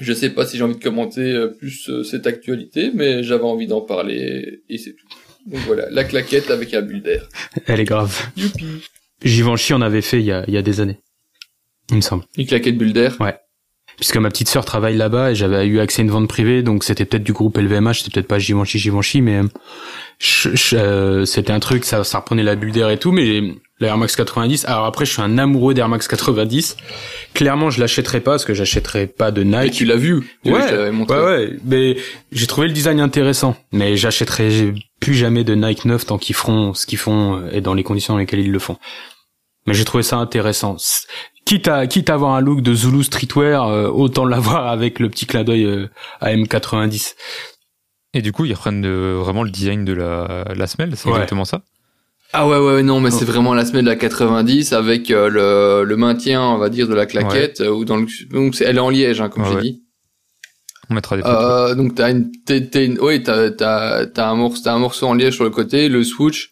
Je 0.00 0.12
sais 0.12 0.30
pas 0.30 0.46
si 0.46 0.56
j'ai 0.56 0.64
envie 0.64 0.76
de 0.76 0.82
commenter 0.82 1.20
euh, 1.32 1.48
plus 1.48 1.88
euh, 1.88 2.02
cette 2.02 2.26
actualité, 2.26 2.90
mais 2.94 3.22
j'avais 3.22 3.44
envie 3.44 3.66
d'en 3.66 3.80
parler 3.80 4.62
et 4.68 4.78
c'est 4.78 4.92
tout. 4.92 5.06
Donc 5.46 5.60
voilà, 5.66 5.88
la 5.90 6.04
claquette 6.04 6.50
avec 6.50 6.72
un 6.72 6.80
bulle 6.82 7.02
d'air. 7.02 7.28
Elle 7.66 7.80
est 7.80 7.84
grave. 7.84 8.18
Youpi. 8.36 8.66
Givenchy 9.22 9.74
en 9.74 9.82
avait 9.82 10.00
fait 10.02 10.18
il 10.18 10.26
y 10.26 10.32
a, 10.32 10.44
il 10.48 10.54
y 10.54 10.56
a 10.56 10.62
des 10.62 10.80
années. 10.80 10.98
Il 11.90 11.96
me 11.96 12.00
semble. 12.00 12.24
Une 12.38 12.46
claquette 12.46 12.78
bulle 12.78 12.92
d'air? 12.94 13.16
Puisque 13.96 14.16
ma 14.16 14.28
petite 14.28 14.48
sœur 14.48 14.64
travaille 14.64 14.96
là-bas 14.96 15.30
et 15.32 15.34
j'avais 15.34 15.66
eu 15.66 15.80
accès 15.80 16.02
à 16.02 16.04
une 16.04 16.10
vente 16.10 16.28
privée, 16.28 16.62
donc 16.62 16.84
c'était 16.84 17.04
peut-être 17.04 17.22
du 17.22 17.32
groupe 17.32 17.56
LVMH, 17.56 17.94
c'était 17.94 18.10
peut-être 18.10 18.28
pas 18.28 18.38
Givenchy, 18.38 18.78
Givenchy, 18.78 19.20
mais 19.20 19.38
euh, 19.38 20.54
euh, 20.72 21.24
c'était 21.24 21.52
un 21.52 21.60
truc, 21.60 21.84
ça, 21.84 22.02
ça 22.04 22.18
reprenait 22.18 22.42
la 22.42 22.56
bulle 22.56 22.72
d'air 22.72 22.90
et 22.90 22.98
tout, 22.98 23.12
mais 23.12 23.40
la 23.80 23.88
Air 23.88 23.98
Max 23.98 24.16
90, 24.16 24.66
alors 24.66 24.84
après 24.84 25.04
je 25.04 25.12
suis 25.12 25.22
un 25.22 25.38
amoureux 25.38 25.74
d'Air 25.74 25.88
Max 25.88 26.08
90, 26.08 26.76
clairement 27.34 27.70
je 27.70 27.80
l'achèterai 27.80 28.20
pas 28.20 28.32
parce 28.32 28.44
que 28.44 28.54
j'achèterai 28.54 29.06
pas 29.06 29.30
de 29.30 29.42
Et 29.42 29.44
Nike. 29.44 29.72
tu 29.72 29.84
l'as 29.84 29.96
vu. 29.96 30.22
Tu 30.44 30.50
montré. 30.92 31.18
Ouais, 31.18 31.24
ouais, 31.24 31.50
mais 31.64 31.96
j'ai 32.32 32.46
trouvé 32.46 32.68
le 32.68 32.72
design 32.72 33.00
intéressant, 33.00 33.56
mais 33.72 33.96
j'achèterai 33.96 34.74
plus 35.00 35.14
jamais 35.14 35.44
de 35.44 35.54
Nike 35.54 35.84
neuf 35.84 36.06
tant 36.06 36.18
qu'ils 36.18 36.36
feront 36.36 36.72
ce 36.74 36.86
qu'ils 36.86 36.98
font 36.98 37.36
euh, 37.36 37.50
et 37.52 37.60
dans 37.60 37.74
les 37.74 37.82
conditions 37.82 38.14
dans 38.14 38.18
lesquelles 38.18 38.40
ils 38.40 38.52
le 38.52 38.58
font. 38.58 38.78
Mais 39.66 39.74
j'ai 39.74 39.84
trouvé 39.84 40.02
ça 40.02 40.16
intéressant. 40.16 40.76
Quitte 41.44 41.68
à, 41.68 41.86
quitte 41.86 42.08
à 42.10 42.14
avoir 42.14 42.34
un 42.34 42.40
look 42.40 42.62
de 42.62 42.72
Zulu 42.74 43.02
streetwear, 43.04 43.68
euh, 43.68 43.88
autant 43.88 44.24
l'avoir 44.24 44.66
avec 44.68 44.98
le 44.98 45.10
petit 45.10 45.26
clin 45.26 45.44
d'œil 45.44 45.64
euh, 45.64 45.88
à 46.20 46.32
M90. 46.34 47.14
Et 48.14 48.22
du 48.22 48.32
coup, 48.32 48.44
ils 48.46 48.54
reprennent 48.54 48.86
euh, 48.86 49.18
vraiment 49.18 49.42
le 49.42 49.50
design 49.50 49.84
de 49.84 49.92
la, 49.92 50.44
la 50.54 50.66
semelle, 50.66 50.96
c'est 50.96 51.06
Ouais. 51.08 51.14
exactement 51.16 51.44
ça? 51.44 51.62
Ah 52.32 52.48
ouais, 52.48 52.58
ouais, 52.58 52.82
non, 52.82 52.98
mais 53.00 53.10
Oh. 53.12 53.16
c'est 53.18 53.24
vraiment 53.26 53.54
la 53.54 53.64
semaine 53.64 53.84
de 53.84 53.90
la 53.90 53.96
90 53.96 54.72
avec 54.72 55.10
euh, 55.10 55.28
le, 55.28 55.84
le 55.88 55.96
maintien, 55.96 56.42
on 56.42 56.58
va 56.58 56.68
dire, 56.68 56.88
de 56.88 56.94
la 56.94 57.06
claquette. 57.06 57.60
euh, 57.60 57.70
ou 57.70 57.84
dans 57.84 57.96
le, 57.96 58.06
donc 58.32 58.60
elle 58.60 58.76
est 58.76 58.80
en 58.80 58.90
liège, 58.90 59.20
hein, 59.20 59.28
comme 59.28 59.42
Ouais, 59.44 59.50
j'ai 59.50 59.54
ouais. 59.56 59.62
dit. 59.62 59.82
On 60.90 60.94
mettra 60.94 61.16
des 61.16 61.22
photos. 61.22 61.36
Euh, 61.40 61.74
donc 61.74 61.94
t'as 61.94 62.10
une, 62.10 62.30
une, 62.74 62.98
oui, 63.00 63.22
t'as, 63.22 63.50
t'as, 63.50 64.06
t'as 64.06 64.28
un 64.30 64.34
morceau, 64.34 64.62
t'as 64.64 64.72
un 64.74 64.78
morceau 64.78 65.06
en 65.06 65.14
liège 65.14 65.34
sur 65.34 65.44
le 65.44 65.50
côté, 65.50 65.88
le 65.88 66.02
swoosh 66.04 66.50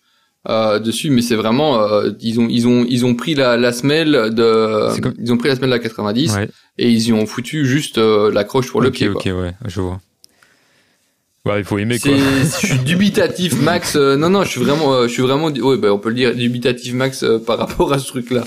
euh, 0.49 0.79
dessus, 0.79 1.11
mais 1.11 1.23
c'est 1.23 1.37
vraiment, 1.37 1.81
euh, 1.83 2.11
ils 2.21 2.41
ont, 2.41 2.49
ils 2.51 2.67
ont, 2.67 2.85
ils 2.89 3.05
ont 3.07 3.15
pris 3.15 3.35
la, 3.35 3.57
la 3.57 3.73
semelle 3.73 4.13
de, 4.35 5.01
comme- 5.01 5.15
ils 5.19 5.33
ont 5.33 5.37
pris 5.37 5.49
la 5.49 5.55
semelle 5.57 5.71
de 5.71 5.75
la 5.77 5.79
90 5.81 6.35
ouais. 6.35 6.49
et 6.79 6.89
ils 6.91 7.07
y 7.09 7.13
ont 7.13 7.27
foutu 7.27 7.65
juste 7.67 7.99
euh, 7.99 8.31
l'accroche 8.33 8.71
pour 8.71 8.81
le 8.81 8.91
pied. 8.91 9.09
ok, 9.09 9.23
quoi. 9.23 9.33
ouais, 9.43 9.53
je 9.67 9.81
vois. 9.81 10.01
Ouais, 11.45 11.59
il 11.59 11.65
faut 11.65 11.79
aimer 11.79 11.99
quoi. 11.99 12.13
Je 12.61 12.67
suis 12.67 12.79
dubitatif 12.79 13.61
max. 13.61 13.97
euh, 13.97 14.17
non, 14.17 14.31
non, 14.31 14.45
je 14.45 14.49
suis 14.51 14.61
vraiment, 14.61 14.95
euh, 14.95 15.09
je 15.09 15.13
suis 15.13 15.23
vraiment, 15.23 15.47
oui, 15.49 15.77
ben 15.77 15.91
on 15.91 15.99
peut 15.99 16.11
le 16.11 16.15
dire, 16.15 16.35
dubitatif 16.37 16.95
max 16.95 17.25
euh, 17.25 17.39
par 17.41 17.59
rapport 17.59 17.93
à 17.93 17.99
ce 17.99 18.07
truc-là. 18.07 18.45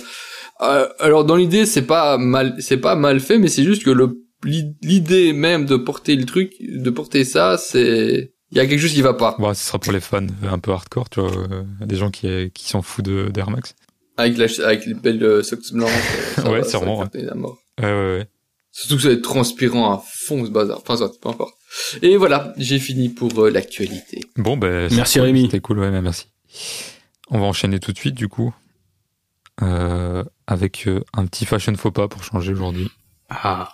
Euh, 0.61 0.87
alors 0.99 1.25
dans 1.25 1.35
l'idée, 1.35 1.65
c'est 1.65 1.81
pas 1.81 2.17
mal, 2.17 2.55
c'est 2.59 2.77
pas 2.77 2.95
mal 2.95 3.19
fait, 3.19 3.37
mais 3.37 3.49
c'est 3.49 3.63
juste 3.65 3.83
que 3.83 3.89
le 3.89 4.21
l'idée 4.45 5.33
même 5.33 5.65
de 5.65 5.75
porter 5.75 6.15
le 6.15 6.23
truc, 6.25 6.53
de 6.61 6.89
porter 6.89 7.23
ça, 7.25 7.57
c'est, 7.57 8.31
il 8.51 8.57
y 8.57 8.61
a 8.61 8.65
quelque 8.67 8.79
chose 8.79 8.93
qui 8.93 9.01
va 9.01 9.13
pas. 9.13 9.35
Bon, 9.39 9.53
ce 9.53 9.63
sera 9.65 9.79
pour 9.79 9.91
les 9.93 9.99
fans 9.99 10.25
un 10.43 10.59
peu 10.59 10.71
hardcore, 10.71 11.09
tu 11.09 11.19
vois, 11.19 11.31
euh, 11.31 11.63
des 11.81 11.95
gens 11.95 12.11
qui, 12.11 12.51
qui 12.53 12.67
s'en 12.69 12.81
foutent 12.81 13.05
de- 13.05 13.29
d'Air 13.29 13.49
Max. 13.49 13.75
Avec 14.17 14.37
la, 14.37 14.45
avec 14.65 14.85
les 14.85 14.93
belles 14.93 15.23
euh, 15.23 15.43
socks 15.43 15.73
blancs. 15.73 15.89
euh, 15.89 16.41
ça 16.41 16.49
Ouais, 16.51 16.61
va- 16.61 16.67
sûrement, 16.67 16.97
ça 16.97 17.03
va 17.03 17.09
cartonner 17.09 17.25
la 17.25 17.35
mort. 17.35 17.57
Ouais, 17.81 17.85
ouais, 17.85 18.17
ouais. 18.19 18.27
Surtout 18.71 18.95
que 18.97 19.01
ça 19.01 19.07
va 19.09 19.13
être 19.15 19.21
transpirant 19.21 19.91
à 19.93 20.03
fond 20.05 20.45
ce 20.45 20.49
bazar. 20.51 20.77
Enfin, 20.79 20.97
ça, 20.97 21.09
peu 21.21 21.29
importe. 21.29 21.53
Et 22.01 22.15
voilà, 22.17 22.53
j'ai 22.57 22.79
fini 22.79 23.09
pour 23.09 23.37
euh, 23.43 23.49
l'actualité. 23.49 24.21
Bon, 24.37 24.55
ben. 24.57 24.89
Merci, 24.93 25.19
cool, 25.19 25.25
Rémi. 25.27 25.41
C'était 25.43 25.59
cool, 25.59 25.79
ouais, 25.79 25.91
mais 25.91 26.01
merci. 26.01 26.27
On 27.31 27.39
va 27.39 27.45
enchaîner 27.45 27.79
tout 27.79 27.91
de 27.91 27.97
suite, 27.97 28.15
du 28.15 28.27
coup, 28.29 28.53
euh, 29.61 30.23
avec 30.47 30.87
euh, 30.87 31.01
un 31.13 31.25
petit 31.25 31.45
fashion 31.45 31.73
faux 31.75 31.91
pas 31.91 32.07
pour 32.07 32.23
changer 32.23 32.53
aujourd'hui. 32.53 32.89
Ah. 33.29 33.69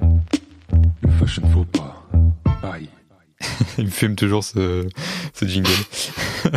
Le 0.00 1.10
fashion 1.20 1.42
faux 1.50 1.64
pas. 1.64 2.08
Bye. 2.62 2.88
Il 3.78 3.86
me 3.86 3.90
fume 3.90 4.16
toujours 4.16 4.44
ce, 4.44 4.86
ce 5.34 5.44
jingle. 5.44 5.70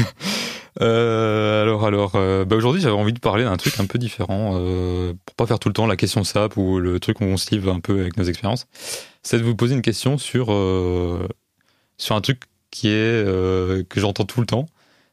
Euh, 0.82 1.62
alors, 1.64 1.86
alors, 1.86 2.12
euh, 2.16 2.46
bah 2.46 2.56
aujourd'hui, 2.56 2.82
j'avais 2.82 2.96
envie 2.96 3.14
de 3.14 3.20
parler 3.20 3.44
d'un 3.44 3.58
truc 3.58 3.80
un 3.80 3.86
peu 3.86 4.00
différent, 4.00 4.54
euh, 4.56 5.14
pour 5.26 5.36
pas 5.36 5.46
faire 5.46 5.60
tout 5.60 5.68
le 5.68 5.74
temps 5.74 5.86
la 5.86 5.98
question 5.98 6.24
sap 6.24 6.56
ou 6.58 6.80
le 6.80 7.00
truc 7.00 7.20
où 7.22 7.26
on 7.26 7.38
se 7.38 7.52
livre 7.52 7.74
un 7.74 7.80
peu 7.80 8.00
avec 8.00 8.18
nos 8.18 8.24
expériences. 8.24 8.68
C'est 9.24 9.38
de 9.40 9.44
vous 9.44 9.56
poser 9.56 9.76
une 9.76 9.82
question 9.82 10.18
sur 10.18 10.54
euh, 10.54 11.28
sur 11.98 12.16
un 12.16 12.22
truc 12.22 12.44
qui 12.72 12.90
est 12.90 13.26
que 13.90 14.00
j'entends 14.00 14.26
tout 14.26 14.40
le 14.40 14.46
temps, 14.46 14.68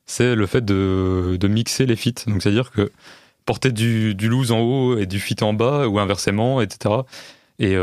c'est 0.05 0.35
le 0.35 0.47
fait 0.47 0.65
de, 0.65 1.37
de 1.41 1.49
mixer 1.49 1.87
les 1.87 1.97
fits. 1.97 2.15
Donc 2.27 2.43
c'est-à-dire 2.43 2.71
que 2.71 2.93
porter 3.45 3.73
du, 3.73 4.15
du 4.15 4.29
loose 4.29 4.53
en 4.53 4.61
haut 4.61 4.99
et 4.99 5.07
du 5.07 5.19
fit 5.21 5.37
en 5.43 5.53
bas 5.53 5.89
ou 5.89 5.99
inversement, 5.99 6.61
etc. 6.61 6.95
Et, 7.59 7.75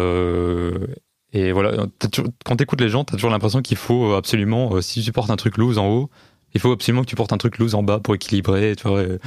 et 1.33 1.51
voilà, 1.51 1.85
toujours- 2.11 2.27
quand 2.45 2.55
t'écoutes 2.55 2.79
les 2.81 2.89
gens, 2.89 3.03
t'as 3.03 3.15
toujours 3.15 3.31
l'impression 3.31 3.61
qu'il 3.61 3.77
faut 3.77 4.13
absolument, 4.13 4.75
euh, 4.75 4.81
si 4.81 5.01
tu 5.01 5.11
portes 5.11 5.29
un 5.31 5.35
truc 5.35 5.57
loose 5.57 5.77
en 5.77 5.87
haut, 5.87 6.09
il 6.53 6.61
faut 6.61 6.71
absolument 6.71 7.01
que 7.01 7.07
tu 7.09 7.15
portes 7.15 7.33
un 7.33 7.37
truc 7.37 7.57
loose 7.57 7.73
en 7.75 7.81
bas 7.83 7.99
pour 7.99 8.13
équilibrer, 8.15 8.75
tu 8.75 8.87
vois, 8.87 9.01
et- 9.03 9.17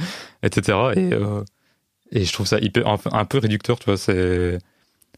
etc. 0.43 0.77
Et, 0.95 1.13
euh, 1.13 1.43
et 2.11 2.23
je 2.23 2.31
trouve 2.33 2.47
ça 2.47 2.59
hyper, 2.59 2.87
un, 2.87 2.97
un 3.11 3.25
peu 3.25 3.37
réducteur, 3.39 3.77
tu 3.79 3.85
vois. 3.85 3.97
C'est, 3.97 4.57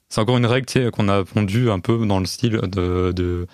c'est 0.10 0.22
encore 0.22 0.38
une 0.38 0.48
règle 0.48 0.66
tu 0.66 0.82
sais, 0.82 0.92
qu'on 0.92 1.08
a 1.10 1.24
pondue 1.24 1.70
un 1.70 1.80
peu 1.80 2.04
dans 2.08 2.20
le 2.20 2.26
style 2.26 2.54
de, 2.64 3.12
de, 3.12 3.46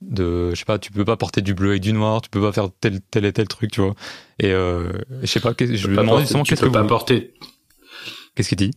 de, 0.00 0.50
je 0.50 0.54
sais 0.54 0.64
pas, 0.64 0.78
tu 0.78 0.92
peux 0.92 1.04
pas 1.04 1.16
porter 1.16 1.40
du 1.42 1.54
bleu 1.54 1.70
avec 1.70 1.82
du 1.82 1.92
noir, 1.92 2.20
tu 2.22 2.30
peux 2.30 2.40
pas 2.40 2.52
faire 2.52 2.68
tel, 2.80 3.00
tel 3.10 3.24
et 3.24 3.32
tel 3.32 3.48
truc, 3.48 3.72
tu 3.72 3.80
vois. 3.80 3.94
Et 4.38 4.52
euh, 4.52 4.92
je 5.22 5.26
sais 5.26 5.40
pas, 5.40 5.52
je 5.58 5.64
lui 5.88 5.96
Pas 5.96 6.02
demande 6.02 6.20
justement 6.20 6.44
qu'est-ce 6.44 6.62
que 6.62 6.68
pas 6.68 6.82
vous, 6.82 6.88
porter. 6.88 7.34
qu'est-ce 8.36 8.48
qu'il 8.50 8.58
dit? 8.58 8.70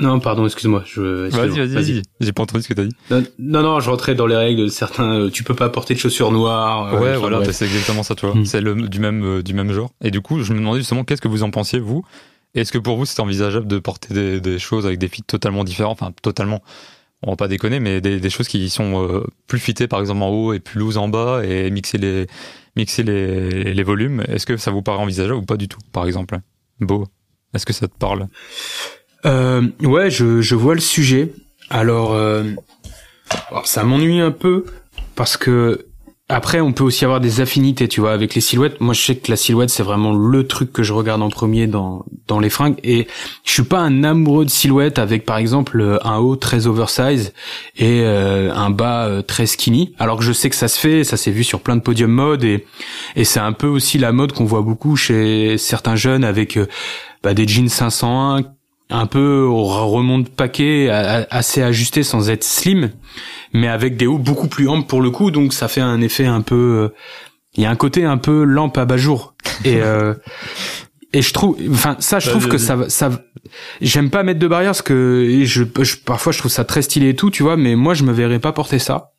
Non, 0.00 0.20
pardon, 0.20 0.44
excuse-moi. 0.44 0.82
Je... 0.86 1.00
Vas-y, 1.00 1.26
excuse-moi. 1.46 1.66
vas-y, 1.66 1.74
vas-y. 1.92 2.02
J'ai 2.20 2.32
pas 2.32 2.42
entendu 2.42 2.62
ce 2.62 2.68
que 2.68 2.74
t'as 2.74 2.84
dit. 2.84 2.94
Non, 3.10 3.22
non, 3.38 3.62
non, 3.62 3.80
je 3.80 3.90
rentrais 3.90 4.14
dans 4.14 4.26
les 4.26 4.36
règles 4.36 4.62
de 4.62 4.68
certains. 4.68 5.20
euh, 5.20 5.30
Tu 5.30 5.44
peux 5.44 5.54
pas 5.54 5.68
porter 5.68 5.94
de 5.94 5.98
chaussures 5.98 6.30
noires. 6.32 6.94
euh, 6.94 7.00
ouais, 7.00 7.16
voilà, 7.16 7.40
bah, 7.40 7.52
c'est 7.52 7.64
exactement 7.66 8.02
ça, 8.02 8.14
tu 8.14 8.26
vois. 8.26 8.34
Mm. 8.34 8.44
C'est 8.46 8.60
le 8.60 8.74
du 8.88 8.98
même 9.00 9.24
euh, 9.24 9.42
du 9.42 9.54
même 9.54 9.72
genre. 9.72 9.90
Et 10.02 10.10
du 10.10 10.20
coup, 10.20 10.42
je 10.42 10.52
me 10.52 10.58
demandais 10.58 10.80
justement 10.80 11.04
qu'est-ce 11.04 11.20
que 11.22 11.28
vous 11.28 11.42
en 11.42 11.50
pensiez 11.50 11.78
vous? 11.78 12.04
Est-ce 12.54 12.70
que 12.70 12.78
pour 12.78 12.96
vous 12.96 13.04
c'est 13.04 13.18
envisageable 13.20 13.66
de 13.66 13.78
porter 13.80 14.14
des, 14.14 14.40
des 14.40 14.58
choses 14.60 14.86
avec 14.86 14.98
des 15.00 15.08
fits 15.08 15.22
totalement 15.24 15.64
différents, 15.64 15.90
enfin 15.90 16.12
totalement, 16.22 16.62
on 17.22 17.30
va 17.30 17.36
pas 17.36 17.48
déconner, 17.48 17.80
mais 17.80 18.00
des, 18.00 18.20
des 18.20 18.30
choses 18.30 18.46
qui 18.46 18.70
sont 18.70 19.02
euh, 19.08 19.24
plus 19.48 19.58
fitées 19.58 19.88
par 19.88 19.98
exemple 19.98 20.22
en 20.22 20.28
haut 20.28 20.52
et 20.52 20.60
plus 20.60 20.78
loose 20.78 20.96
en 20.96 21.08
bas 21.08 21.42
et 21.44 21.68
mixer 21.72 21.98
les 21.98 22.28
mixer 22.76 23.02
les, 23.02 23.74
les 23.74 23.82
volumes. 23.82 24.22
Est-ce 24.28 24.46
que 24.46 24.56
ça 24.56 24.70
vous 24.70 24.82
paraît 24.82 24.98
envisageable 25.02 25.34
ou 25.38 25.42
pas 25.44 25.56
du 25.56 25.66
tout, 25.66 25.80
par 25.90 26.06
exemple? 26.06 26.38
Beau, 26.80 27.06
est-ce 27.54 27.66
que 27.66 27.72
ça 27.72 27.88
te 27.88 27.96
parle? 27.98 28.28
Euh, 29.26 29.68
ouais, 29.82 30.10
je, 30.10 30.40
je 30.40 30.54
vois 30.54 30.74
le 30.74 30.80
sujet. 30.80 31.32
Alors, 31.70 32.12
euh, 32.12 32.44
ça 33.64 33.84
m'ennuie 33.84 34.20
un 34.20 34.30
peu 34.30 34.64
parce 35.14 35.36
que 35.36 35.86
après, 36.30 36.60
on 36.60 36.72
peut 36.72 36.84
aussi 36.84 37.04
avoir 37.04 37.20
des 37.20 37.42
affinités, 37.42 37.86
tu 37.86 38.00
vois, 38.00 38.12
avec 38.12 38.34
les 38.34 38.40
silhouettes. 38.40 38.80
Moi, 38.80 38.94
je 38.94 39.02
sais 39.02 39.14
que 39.14 39.30
la 39.30 39.36
silhouette, 39.36 39.68
c'est 39.68 39.82
vraiment 39.82 40.14
le 40.14 40.46
truc 40.46 40.72
que 40.72 40.82
je 40.82 40.94
regarde 40.94 41.20
en 41.20 41.28
premier 41.28 41.66
dans 41.66 42.06
dans 42.26 42.40
les 42.40 42.48
fringues. 42.48 42.76
Et 42.82 43.06
je 43.44 43.52
suis 43.52 43.62
pas 43.62 43.80
un 43.80 44.04
amoureux 44.04 44.46
de 44.46 44.50
silhouette 44.50 44.98
avec, 44.98 45.26
par 45.26 45.36
exemple, 45.36 45.98
un 46.02 46.16
haut 46.16 46.36
très 46.36 46.66
oversize 46.66 47.34
et 47.76 48.00
euh, 48.04 48.50
un 48.54 48.70
bas 48.70 49.06
euh, 49.06 49.20
très 49.20 49.44
skinny. 49.44 49.94
Alors 49.98 50.16
que 50.16 50.24
je 50.24 50.32
sais 50.32 50.48
que 50.48 50.56
ça 50.56 50.68
se 50.68 50.78
fait, 50.78 51.04
ça 51.04 51.18
s'est 51.18 51.30
vu 51.30 51.44
sur 51.44 51.60
plein 51.60 51.76
de 51.76 51.82
podiums 51.82 52.10
mode 52.10 52.42
et 52.42 52.64
et 53.16 53.24
c'est 53.24 53.40
un 53.40 53.52
peu 53.52 53.66
aussi 53.66 53.98
la 53.98 54.12
mode 54.12 54.32
qu'on 54.32 54.46
voit 54.46 54.62
beaucoup 54.62 54.96
chez 54.96 55.58
certains 55.58 55.96
jeunes 55.96 56.24
avec 56.24 56.56
euh, 56.56 56.66
bah, 57.22 57.34
des 57.34 57.46
jeans 57.46 57.68
501 57.68 58.44
un 58.96 59.06
peu 59.06 59.40
au 59.42 59.64
remont 59.64 60.18
de 60.20 60.28
paquet, 60.28 60.88
assez 60.88 61.62
ajusté 61.62 62.02
sans 62.02 62.30
être 62.30 62.44
slim, 62.44 62.90
mais 63.52 63.68
avec 63.68 63.96
des 63.96 64.06
hauts 64.06 64.18
beaucoup 64.18 64.48
plus 64.48 64.68
amples 64.68 64.86
pour 64.86 65.02
le 65.02 65.10
coup, 65.10 65.30
donc 65.30 65.52
ça 65.52 65.68
fait 65.68 65.80
un 65.80 66.00
effet 66.00 66.26
un 66.26 66.40
peu, 66.42 66.54
euh, 66.92 66.94
il 67.56 67.62
y 67.62 67.66
a 67.66 67.70
un 67.70 67.76
côté 67.76 68.04
un 68.04 68.18
peu 68.18 68.44
lampe 68.44 68.78
à 68.78 68.84
bas 68.84 68.96
jour. 68.96 69.34
Et 69.64 69.80
euh, 69.82 70.14
et 71.12 71.22
je 71.22 71.32
trouve, 71.32 71.56
enfin 71.70 71.96
ça, 72.00 72.18
je 72.18 72.28
trouve 72.30 72.48
que 72.48 72.58
ça, 72.58 72.76
va- 72.76 72.88
ça, 72.88 73.10
j'aime 73.80 74.10
pas 74.10 74.22
mettre 74.24 74.40
de 74.40 74.48
barrière 74.48 74.70
parce 74.70 74.82
que 74.82 75.40
je, 75.44 75.62
je- 75.82 75.96
parfois 75.96 76.32
je 76.32 76.38
trouve 76.38 76.50
ça 76.50 76.64
très 76.64 76.82
stylé 76.82 77.10
et 77.10 77.14
tout, 77.16 77.30
tu 77.30 77.42
vois, 77.44 77.56
mais 77.56 77.76
moi 77.76 77.94
je 77.94 78.02
me 78.04 78.12
verrais 78.12 78.40
pas 78.40 78.52
porter 78.52 78.78
ça. 78.80 79.12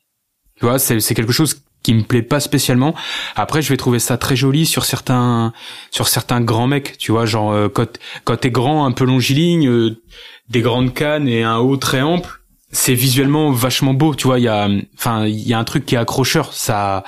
Tu 0.58 0.64
vois, 0.66 0.78
c'est 0.78 1.00
quelque 1.14 1.32
chose 1.32 1.62
qui 1.86 1.94
me 1.94 2.02
plaît 2.02 2.22
pas 2.22 2.40
spécialement. 2.40 2.96
Après, 3.36 3.62
je 3.62 3.68
vais 3.68 3.76
trouver 3.76 4.00
ça 4.00 4.16
très 4.16 4.34
joli 4.34 4.66
sur 4.66 4.84
certains 4.84 5.52
sur 5.92 6.08
certains 6.08 6.40
grands 6.40 6.66
mecs, 6.66 6.98
tu 6.98 7.12
vois, 7.12 7.26
genre 7.26 7.52
euh, 7.52 7.68
quand 7.68 7.86
quand 8.24 8.36
t'es 8.36 8.50
grand, 8.50 8.86
un 8.86 8.90
peu 8.90 9.04
longiligne, 9.04 9.68
euh, 9.68 10.02
des 10.48 10.62
grandes 10.62 10.92
cannes 10.92 11.28
et 11.28 11.44
un 11.44 11.58
haut 11.58 11.76
très 11.76 12.02
ample, 12.02 12.40
c'est 12.72 12.94
visuellement 12.94 13.52
vachement 13.52 13.94
beau, 13.94 14.16
tu 14.16 14.26
vois. 14.26 14.40
Il 14.40 14.42
y 14.42 14.48
a, 14.48 14.68
enfin, 14.98 15.26
il 15.26 15.46
y 15.46 15.54
a 15.54 15.58
un 15.60 15.64
truc 15.64 15.86
qui 15.86 15.94
est 15.94 15.98
accrocheur, 15.98 16.52
ça 16.54 17.04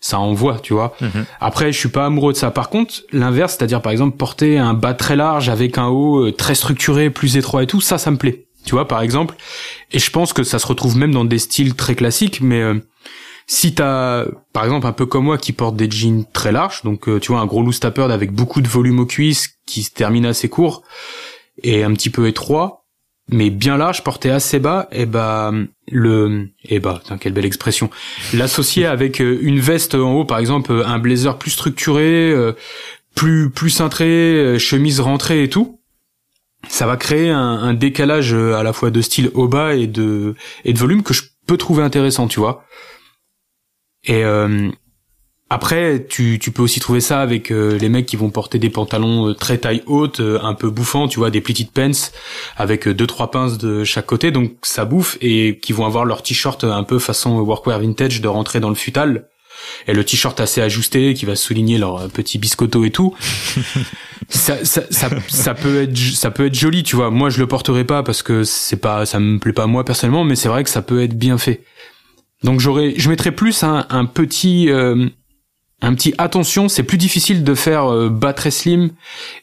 ça 0.00 0.20
envoie, 0.20 0.60
tu 0.60 0.74
vois. 0.74 0.94
Mhm. 1.00 1.24
Après, 1.40 1.72
je 1.72 1.78
suis 1.78 1.88
pas 1.88 2.06
amoureux 2.06 2.32
de 2.32 2.38
ça. 2.38 2.52
Par 2.52 2.70
contre, 2.70 3.02
l'inverse, 3.12 3.56
c'est-à-dire 3.58 3.82
par 3.82 3.90
exemple 3.90 4.16
porter 4.16 4.58
un 4.58 4.74
bas 4.74 4.94
très 4.94 5.16
large 5.16 5.48
avec 5.48 5.76
un 5.76 5.88
haut 5.88 6.28
euh, 6.28 6.30
très 6.32 6.54
structuré, 6.54 7.10
plus 7.10 7.36
étroit 7.36 7.64
et 7.64 7.66
tout, 7.66 7.80
ça, 7.80 7.98
ça 7.98 8.12
me 8.12 8.16
plaît. 8.16 8.46
Tu 8.64 8.76
vois, 8.76 8.86
par 8.86 9.02
exemple. 9.02 9.34
Et 9.90 9.98
je 9.98 10.10
pense 10.10 10.32
que 10.32 10.44
ça 10.44 10.60
se 10.60 10.68
retrouve 10.68 10.96
même 10.96 11.12
dans 11.12 11.24
des 11.24 11.40
styles 11.40 11.74
très 11.74 11.96
classiques, 11.96 12.40
mais 12.40 12.60
euh, 12.60 12.80
si 13.52 13.74
t'as, 13.74 14.26
par 14.52 14.62
exemple, 14.62 14.86
un 14.86 14.92
peu 14.92 15.06
comme 15.06 15.24
moi 15.24 15.36
qui 15.36 15.52
porte 15.52 15.74
des 15.74 15.90
jeans 15.90 16.24
très 16.32 16.52
larges, 16.52 16.82
donc 16.84 17.08
euh, 17.08 17.18
tu 17.18 17.32
vois 17.32 17.40
un 17.40 17.46
gros 17.46 17.64
loose 17.64 17.80
tapered 17.80 18.12
avec 18.12 18.30
beaucoup 18.30 18.60
de 18.60 18.68
volume 18.68 19.00
aux 19.00 19.06
cuisses 19.06 19.58
qui 19.66 19.82
se 19.82 19.90
termine 19.90 20.24
assez 20.24 20.48
court 20.48 20.84
et 21.64 21.82
un 21.82 21.92
petit 21.92 22.10
peu 22.10 22.28
étroit, 22.28 22.84
mais 23.28 23.50
bien 23.50 23.76
large, 23.76 24.04
porté 24.04 24.30
assez 24.30 24.60
bas, 24.60 24.86
et 24.92 25.04
bah 25.04 25.52
le, 25.90 26.50
et 26.64 26.78
bah, 26.78 27.00
putain, 27.02 27.18
quelle 27.18 27.32
belle 27.32 27.44
expression, 27.44 27.90
l'associer 28.34 28.86
avec 28.86 29.20
euh, 29.20 29.40
une 29.42 29.58
veste 29.58 29.96
en 29.96 30.12
haut, 30.12 30.24
par 30.24 30.38
exemple, 30.38 30.84
un 30.86 31.00
blazer 31.00 31.36
plus 31.36 31.50
structuré, 31.50 32.30
euh, 32.30 32.52
plus 33.16 33.50
plus 33.50 33.70
cintré, 33.70 34.60
chemise 34.60 35.00
rentrée 35.00 35.42
et 35.42 35.50
tout. 35.50 35.80
Ça 36.68 36.86
va 36.86 36.96
créer 36.96 37.30
un, 37.30 37.40
un 37.40 37.74
décalage 37.74 38.32
à 38.32 38.62
la 38.62 38.72
fois 38.72 38.90
de 38.90 39.00
style 39.00 39.32
haut 39.34 39.48
bas 39.48 39.74
et 39.74 39.88
de 39.88 40.36
et 40.64 40.72
de 40.72 40.78
volume 40.78 41.02
que 41.02 41.14
je 41.14 41.22
peux 41.48 41.56
trouver 41.56 41.82
intéressant, 41.82 42.28
tu 42.28 42.38
vois. 42.38 42.64
Et 44.04 44.24
euh, 44.24 44.70
après, 45.52 46.06
tu, 46.08 46.38
tu 46.40 46.52
peux 46.52 46.62
aussi 46.62 46.78
trouver 46.78 47.00
ça 47.00 47.20
avec 47.20 47.50
euh, 47.50 47.76
les 47.76 47.88
mecs 47.88 48.06
qui 48.06 48.14
vont 48.14 48.30
porter 48.30 48.60
des 48.60 48.70
pantalons 48.70 49.28
euh, 49.28 49.34
très 49.34 49.58
taille 49.58 49.82
haute, 49.86 50.20
euh, 50.20 50.38
un 50.42 50.54
peu 50.54 50.70
bouffants, 50.70 51.08
tu 51.08 51.18
vois, 51.18 51.30
des 51.30 51.40
petites 51.40 51.72
pants 51.72 51.90
avec 52.56 52.86
euh, 52.86 52.94
deux 52.94 53.08
trois 53.08 53.32
pinces 53.32 53.58
de 53.58 53.82
chaque 53.82 54.06
côté, 54.06 54.30
donc 54.30 54.52
ça 54.62 54.84
bouffe 54.84 55.18
et 55.20 55.58
qui 55.60 55.72
vont 55.72 55.86
avoir 55.86 56.04
leur 56.04 56.22
t-shirt 56.22 56.62
un 56.62 56.84
peu 56.84 57.00
façon 57.00 57.40
workwear 57.40 57.80
vintage 57.80 58.20
de 58.20 58.28
rentrer 58.28 58.60
dans 58.60 58.68
le 58.68 58.76
futal. 58.76 59.26
Et 59.88 59.92
le 59.92 60.04
t-shirt 60.04 60.38
assez 60.38 60.60
ajusté 60.60 61.14
qui 61.14 61.26
va 61.26 61.34
souligner 61.34 61.78
leur 61.78 61.96
euh, 61.96 62.08
petit 62.08 62.38
biscotto 62.38 62.84
et 62.84 62.90
tout. 62.90 63.14
ça, 64.28 64.64
ça, 64.64 64.82
ça, 64.90 65.10
ça 65.28 65.54
peut 65.54 65.82
être 65.82 65.96
ça 66.14 66.30
peut 66.30 66.46
être 66.46 66.54
joli, 66.54 66.84
tu 66.84 66.94
vois. 66.94 67.10
Moi, 67.10 67.28
je 67.28 67.40
le 67.40 67.48
porterai 67.48 67.84
pas 67.84 68.04
parce 68.04 68.22
que 68.22 68.44
c'est 68.44 68.80
pas 68.80 69.04
ça 69.04 69.18
me 69.18 69.38
plaît 69.38 69.52
pas 69.52 69.66
moi 69.66 69.84
personnellement, 69.84 70.22
mais 70.22 70.36
c'est 70.36 70.48
vrai 70.48 70.62
que 70.62 70.70
ça 70.70 70.82
peut 70.82 71.02
être 71.02 71.18
bien 71.18 71.38
fait. 71.38 71.62
Donc 72.42 72.60
j'aurais, 72.60 72.94
je 72.96 73.08
mettrais 73.08 73.32
plus 73.32 73.62
un, 73.62 73.86
un 73.90 74.04
petit, 74.06 74.70
euh, 74.70 75.06
un 75.82 75.94
petit 75.94 76.14
attention. 76.18 76.68
C'est 76.68 76.82
plus 76.82 76.98
difficile 76.98 77.44
de 77.44 77.54
faire 77.54 77.90
euh, 77.92 78.08
bas 78.08 78.32
très 78.32 78.50
slim 78.50 78.90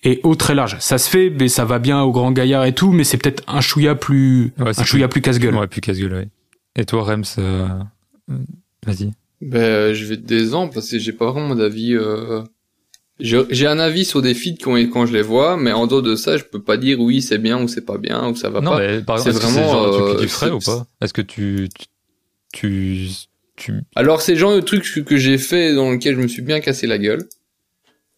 et 0.03 0.19
haut 0.23 0.35
très 0.35 0.55
large. 0.55 0.77
Ça 0.79 0.97
se 0.97 1.09
fait, 1.09 1.29
mais 1.29 1.47
ça 1.47 1.65
va 1.65 1.79
bien 1.79 2.01
aux 2.01 2.11
grands 2.11 2.31
gaillards 2.31 2.65
et 2.65 2.73
tout. 2.73 2.91
Mais 2.91 3.03
c'est 3.03 3.17
peut-être 3.17 3.43
un 3.47 3.61
chouïa 3.61 3.95
plus, 3.95 4.53
Ouais, 4.57 4.71
un 4.77 4.83
chouïa 4.83 5.07
plus 5.07 5.21
casse-gueule. 5.21 5.55
Ouais, 5.55 5.67
plus 5.67 5.81
casse-gueule, 5.81 6.13
ouais. 6.13 6.27
Et 6.75 6.85
toi, 6.85 7.03
Rems, 7.03 7.23
euh, 7.39 7.67
vas-y. 8.85 9.11
Ben, 9.41 9.59
euh, 9.59 9.93
je 9.93 10.05
vais 10.05 10.17
te 10.17 10.21
décembre 10.25 10.73
parce 10.73 10.89
que 10.89 10.97
j'ai 10.97 11.13
pas 11.13 11.31
vraiment 11.31 11.55
d'avis. 11.55 11.95
Euh... 11.95 12.41
J'ai 13.19 13.41
j'ai 13.49 13.65
un 13.65 13.79
avis 13.79 14.05
sur 14.05 14.21
des 14.21 14.35
feeds 14.35 14.59
quand, 14.63 14.75
quand 14.75 15.07
je 15.07 15.13
les 15.13 15.23
vois, 15.23 15.57
mais 15.57 15.71
en 15.71 15.87
dehors 15.87 16.03
de 16.03 16.15
ça, 16.15 16.37
je 16.37 16.43
peux 16.43 16.61
pas 16.61 16.77
dire 16.77 16.99
oui 16.99 17.23
c'est 17.23 17.39
bien 17.39 17.59
ou 17.59 17.67
c'est 17.67 17.83
pas 17.83 17.97
bien 17.97 18.27
ou 18.29 18.35
ça 18.35 18.49
va 18.51 18.61
non, 18.61 18.71
pas. 18.71 18.79
mais 18.79 19.01
par 19.01 19.17
c'est 19.17 19.29
exemple, 19.29 19.47
c'est 19.55 19.61
vraiment, 19.63 19.91
truc 19.91 20.05
que 20.05 20.17
euh, 20.17 20.21
tu 20.21 20.27
ferais 20.27 20.51
ou 20.51 20.59
pas? 20.59 20.85
Est-ce 21.01 21.13
que 21.13 21.23
tu, 21.23 21.67
tu, 21.75 21.87
Alors 23.95 24.21
c'est 24.21 24.33
le 24.33 24.37
genre 24.37 24.55
de 24.55 24.61
truc 24.61 24.83
que- 25.05 25.17
j'ai 25.17 25.37
fait 25.37 25.73
dans 25.73 25.91
lequel 25.91 26.15
je 26.15 26.21
me 26.21 26.27
suis 26.27 26.41
bien 26.41 26.59
cassé 26.59 26.87
la 26.87 26.97
gueule. 26.97 27.27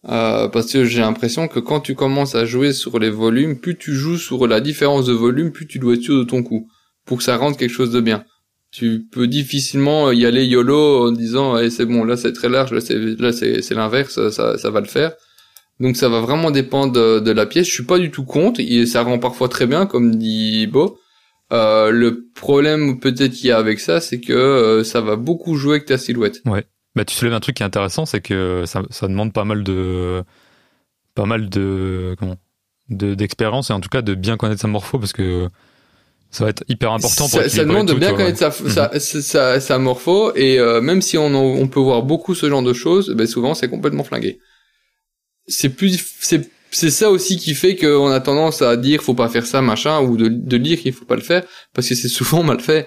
Euh, 0.08 0.48
parce 0.48 0.72
que 0.72 0.86
j'ai 0.86 1.00
l'impression 1.00 1.46
que 1.46 1.60
quand 1.60 1.80
tu 1.80 1.94
commences 1.94 2.34
à 2.34 2.46
jouer 2.46 2.72
sur 2.72 2.98
les 2.98 3.10
volumes, 3.10 3.60
plus 3.60 3.76
tu 3.76 3.92
joues 3.94 4.16
sur 4.16 4.46
la 4.46 4.62
différence 4.62 5.04
de 5.04 5.12
volume, 5.12 5.52
plus 5.52 5.66
tu 5.66 5.78
dois 5.78 5.94
être 5.94 6.02
sûr 6.02 6.16
de 6.16 6.24
ton 6.24 6.42
coup 6.42 6.68
pour 7.04 7.18
que 7.18 7.24
ça 7.24 7.36
rende 7.36 7.58
quelque 7.58 7.72
chose 7.72 7.90
de 7.90 8.00
bien. 8.00 8.24
Tu 8.70 9.06
peux 9.10 9.26
difficilement 9.26 10.10
y 10.12 10.24
aller 10.24 10.46
yolo 10.46 11.08
en 11.08 11.12
disant 11.12 11.58
eh, 11.58 11.70
c'est 11.70 11.84
bon 11.84 12.04
là 12.04 12.16
c'est 12.16 12.32
très 12.32 12.48
large 12.48 12.72
là 12.72 12.80
c'est 12.80 13.74
l'inverse 13.74 14.30
ça 14.30 14.70
va 14.70 14.80
le 14.80 14.86
faire. 14.86 15.12
Donc 15.80 15.96
ça 15.96 16.08
va 16.08 16.20
vraiment 16.20 16.50
dépendre 16.50 16.92
de, 17.20 17.30
la 17.30 17.46
pièce. 17.46 17.66
Je 17.66 17.72
suis 17.72 17.84
pas 17.84 17.98
du 17.98 18.10
tout 18.10 18.24
contre 18.24 18.60
ça 18.86 19.02
rend 19.02 19.18
parfois 19.18 19.48
très 19.48 19.66
bien 19.66 19.86
comme 19.86 20.14
dit 20.14 20.66
Beau. 20.66 20.99
Euh, 21.52 21.90
le 21.90 22.26
problème 22.34 23.00
peut-être 23.00 23.32
qu'il 23.32 23.46
y 23.48 23.50
a 23.52 23.58
avec 23.58 23.80
ça, 23.80 24.00
c'est 24.00 24.20
que 24.20 24.32
euh, 24.32 24.84
ça 24.84 25.00
va 25.00 25.16
beaucoup 25.16 25.56
jouer 25.56 25.76
avec 25.76 25.86
ta 25.86 25.98
silhouette. 25.98 26.40
bah, 26.94 27.04
tu 27.04 27.14
soulèves 27.14 27.34
un 27.34 27.40
truc 27.40 27.56
qui 27.56 27.62
est 27.62 27.66
intéressant, 27.66 28.06
c'est 28.06 28.20
que 28.20 28.64
ça, 28.66 28.82
ça 28.90 29.08
demande 29.08 29.32
pas 29.32 29.44
mal 29.44 29.64
de, 29.64 30.22
pas 31.14 31.26
mal 31.26 31.48
de, 31.48 32.14
comment, 32.18 32.36
de, 32.88 33.14
d'expérience 33.14 33.70
et 33.70 33.72
en 33.72 33.80
tout 33.80 33.88
cas 33.88 34.02
de 34.02 34.14
bien 34.14 34.36
connaître 34.36 34.60
sa 34.60 34.68
morpho 34.68 34.98
parce 34.98 35.12
que 35.12 35.48
ça 36.30 36.44
va 36.44 36.50
être 36.50 36.64
hyper 36.68 36.92
important 36.92 37.28
pour 37.28 37.40
ça, 37.42 37.48
ça 37.48 37.64
demande 37.64 37.88
de 37.88 37.94
bien 37.94 38.12
connaître 38.12 38.38
sa, 38.38 38.50
sa, 38.52 39.00
sa, 39.00 39.22
sa- 39.22 39.60
sa 39.60 39.78
morpho 39.78 40.34
et 40.36 40.58
euh, 40.60 40.80
même 40.80 41.02
si 41.02 41.18
on, 41.18 41.26
en- 41.26 41.56
on 41.58 41.66
peut 41.68 41.80
voir 41.80 42.02
beaucoup 42.04 42.34
ce 42.34 42.48
genre 42.48 42.62
de 42.62 42.72
choses, 42.72 43.10
ben 43.16 43.26
souvent 43.26 43.54
c'est 43.54 43.68
complètement 43.68 44.04
flingué. 44.04 44.38
C'est 45.48 45.70
plus, 45.70 45.98
c'est 46.20 46.48
c'est 46.70 46.90
ça 46.90 47.10
aussi 47.10 47.36
qui 47.36 47.54
fait 47.54 47.76
qu'on 47.76 48.10
a 48.10 48.20
tendance 48.20 48.62
à 48.62 48.76
dire 48.76 49.02
faut 49.02 49.14
pas 49.14 49.28
faire 49.28 49.46
ça 49.46 49.60
machin 49.62 50.00
ou 50.00 50.16
de, 50.16 50.28
de 50.28 50.56
dire 50.56 50.78
qu'il 50.78 50.92
faut 50.92 51.04
pas 51.04 51.16
le 51.16 51.22
faire 51.22 51.44
parce 51.74 51.88
que 51.88 51.94
c'est 51.94 52.08
souvent 52.08 52.42
mal 52.44 52.60
fait. 52.60 52.86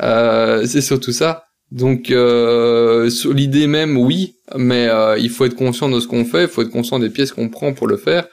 Euh, 0.00 0.66
c'est 0.66 0.80
surtout 0.80 1.12
ça. 1.12 1.44
Donc 1.70 2.10
euh, 2.10 3.10
l'idée 3.32 3.66
même, 3.66 3.96
oui, 3.96 4.36
mais 4.56 4.86
euh, 4.88 5.18
il 5.18 5.30
faut 5.30 5.44
être 5.44 5.56
conscient 5.56 5.88
de 5.88 5.98
ce 5.98 6.06
qu'on 6.06 6.24
fait, 6.24 6.42
il 6.42 6.48
faut 6.48 6.62
être 6.62 6.70
conscient 6.70 7.00
des 7.00 7.10
pièces 7.10 7.32
qu'on 7.32 7.48
prend 7.48 7.72
pour 7.72 7.88
le 7.88 7.96
faire, 7.96 8.26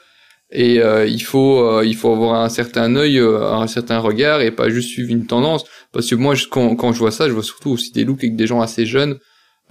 et 0.52 0.80
euh, 0.80 1.06
il 1.06 1.22
faut 1.22 1.82
il 1.82 1.96
faut 1.96 2.12
avoir 2.12 2.42
un 2.42 2.48
certain 2.48 2.94
œil, 2.94 3.18
un 3.18 3.66
certain 3.66 3.98
regard, 3.98 4.42
et 4.42 4.52
pas 4.52 4.68
juste 4.68 4.90
suivre 4.90 5.10
une 5.10 5.26
tendance. 5.26 5.64
Parce 5.92 6.08
que 6.08 6.14
moi, 6.14 6.34
quand, 6.50 6.76
quand 6.76 6.92
je 6.92 6.98
vois 6.98 7.10
ça, 7.10 7.26
je 7.28 7.32
vois 7.32 7.42
surtout 7.42 7.70
aussi 7.70 7.90
des 7.90 8.04
looks 8.04 8.22
avec 8.22 8.36
des 8.36 8.46
gens 8.46 8.60
assez 8.60 8.86
jeunes 8.86 9.18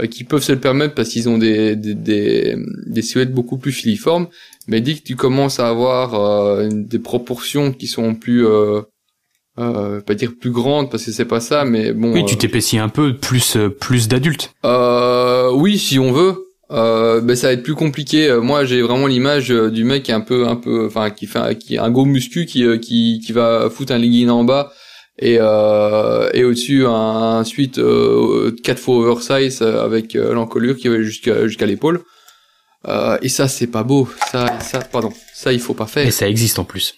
qui 0.09 0.23
peuvent 0.23 0.41
se 0.41 0.51
le 0.51 0.59
permettre 0.59 0.95
parce 0.95 1.09
qu'ils 1.09 1.29
ont 1.29 1.37
des, 1.37 1.75
des, 1.75 1.93
des, 1.93 2.55
des 2.87 3.01
silhouettes 3.01 3.33
beaucoup 3.33 3.57
plus 3.57 3.71
filiformes. 3.71 4.27
Mais 4.71 4.79
dès 4.81 4.95
que 4.95 5.03
tu 5.03 5.15
commences 5.17 5.59
à 5.59 5.67
avoir 5.67 6.15
euh, 6.15 6.69
des 6.71 6.99
proportions 6.99 7.73
qui 7.73 7.87
sont 7.87 8.15
plus, 8.15 8.47
euh, 8.47 8.81
euh, 9.59 9.99
pas 9.99 10.15
dire 10.15 10.31
plus 10.39 10.51
grandes 10.51 10.89
parce 10.89 11.03
que 11.05 11.11
c'est 11.11 11.25
pas 11.25 11.41
ça, 11.41 11.65
mais 11.65 11.91
bon. 11.91 12.13
Oui, 12.13 12.21
euh, 12.21 12.25
tu 12.25 12.37
t'épaissis 12.37 12.77
un 12.79 12.87
peu, 12.87 13.17
plus 13.17 13.57
euh, 13.57 13.67
plus 13.69 14.07
d'adultes. 14.07 14.53
euh, 14.65 15.51
oui, 15.53 15.77
si 15.77 15.99
on 15.99 16.11
veut. 16.13 16.35
Euh, 16.71 17.19
ben 17.19 17.35
ça 17.35 17.47
va 17.47 17.53
être 17.53 17.63
plus 17.63 17.75
compliqué. 17.75 18.29
Euh, 18.29 18.39
Moi, 18.39 18.63
j'ai 18.63 18.81
vraiment 18.81 19.07
l'image 19.07 19.51
euh, 19.51 19.69
du 19.69 19.83
mec 19.83 20.03
qui 20.03 20.11
est 20.11 20.13
un 20.13 20.21
peu, 20.21 20.47
un 20.47 20.55
peu, 20.55 20.85
enfin, 20.85 21.09
qui 21.09 21.25
fait, 21.27 21.57
qui 21.59 21.77
un 21.77 21.91
gros 21.91 22.05
muscu 22.05 22.45
qui, 22.45 22.63
euh, 22.63 22.77
qui, 22.77 23.19
qui 23.25 23.33
va 23.33 23.69
foutre 23.69 23.91
un 23.91 23.97
legging 23.97 24.29
en 24.29 24.45
bas 24.45 24.71
et 25.19 25.35
euh, 25.41 26.29
et 26.33 26.45
au-dessus 26.45 26.85
un, 26.85 27.39
un 27.39 27.43
suite 27.43 27.77
euh, 27.77 28.55
quatre 28.63 28.79
fois 28.79 28.95
oversize 28.95 29.61
euh, 29.61 29.83
avec 29.83 30.15
euh, 30.15 30.33
l'encolure 30.33 30.77
qui 30.77 30.87
va 30.87 31.01
jusqu'à 31.01 31.45
jusqu'à 31.45 31.65
l'épaule. 31.65 31.99
Euh, 32.87 33.17
et 33.21 33.29
ça, 33.29 33.47
c'est 33.47 33.67
pas 33.67 33.83
beau. 33.83 34.09
Ça, 34.31 34.59
ça, 34.59 34.79
pardon. 34.79 35.11
Ça, 35.33 35.53
il 35.53 35.59
faut 35.59 35.73
pas 35.73 35.85
faire. 35.87 36.07
Et 36.07 36.11
ça 36.11 36.27
existe 36.27 36.57
en 36.59 36.63
plus. 36.63 36.95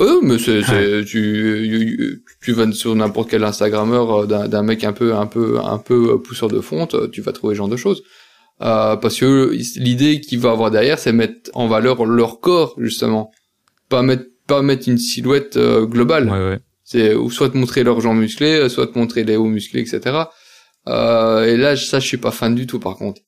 Euh, 0.00 0.20
mais 0.22 0.38
c'est, 0.38 0.62
c'est- 0.62 1.04
tu, 1.04 2.22
tu 2.42 2.52
vas 2.52 2.70
sur 2.72 2.94
n'importe 2.96 3.30
quel 3.30 3.44
Instagrammeur 3.44 4.10
euh, 4.22 4.26
d'un, 4.26 4.48
d'un 4.48 4.62
mec 4.62 4.82
un 4.84 4.92
peu, 4.92 5.14
un 5.14 5.26
peu, 5.26 5.58
un 5.60 5.78
peu 5.78 6.20
pousseur 6.22 6.48
de 6.48 6.60
fonte, 6.60 6.94
euh, 6.94 7.08
tu 7.08 7.20
vas 7.20 7.32
trouver 7.32 7.54
ce 7.54 7.58
genre 7.58 7.68
de 7.68 7.76
choses. 7.76 8.02
Euh, 8.62 8.96
parce 8.96 9.18
que 9.18 9.52
l'idée 9.76 10.20
qu'il 10.20 10.38
va 10.40 10.50
avoir 10.52 10.70
derrière, 10.70 10.98
c'est 10.98 11.12
mettre 11.12 11.50
en 11.54 11.66
valeur 11.68 12.04
leur 12.06 12.40
corps, 12.40 12.74
justement. 12.78 13.30
Pas 13.88 14.02
mettre, 14.02 14.24
pas 14.46 14.62
mettre 14.62 14.88
une 14.88 14.98
silhouette 14.98 15.56
euh, 15.56 15.86
globale. 15.86 16.28
Ouais, 16.30 16.38
ouais. 16.50 16.58
C'est, 16.84 17.14
ou 17.14 17.30
soit 17.30 17.50
te 17.50 17.56
montrer 17.56 17.84
leurs 17.84 18.00
jambes 18.00 18.18
musclées, 18.18 18.56
euh, 18.58 18.68
soit 18.68 18.86
te 18.88 18.98
montrer 18.98 19.22
les 19.24 19.36
hauts 19.36 19.44
musclés, 19.46 19.80
etc. 19.80 20.24
Euh, 20.88 21.44
et 21.44 21.56
là, 21.56 21.76
ça, 21.76 22.00
je 22.00 22.06
suis 22.06 22.16
pas 22.16 22.30
fan 22.32 22.54
du 22.54 22.66
tout, 22.66 22.80
par 22.80 22.96
contre. 22.96 23.20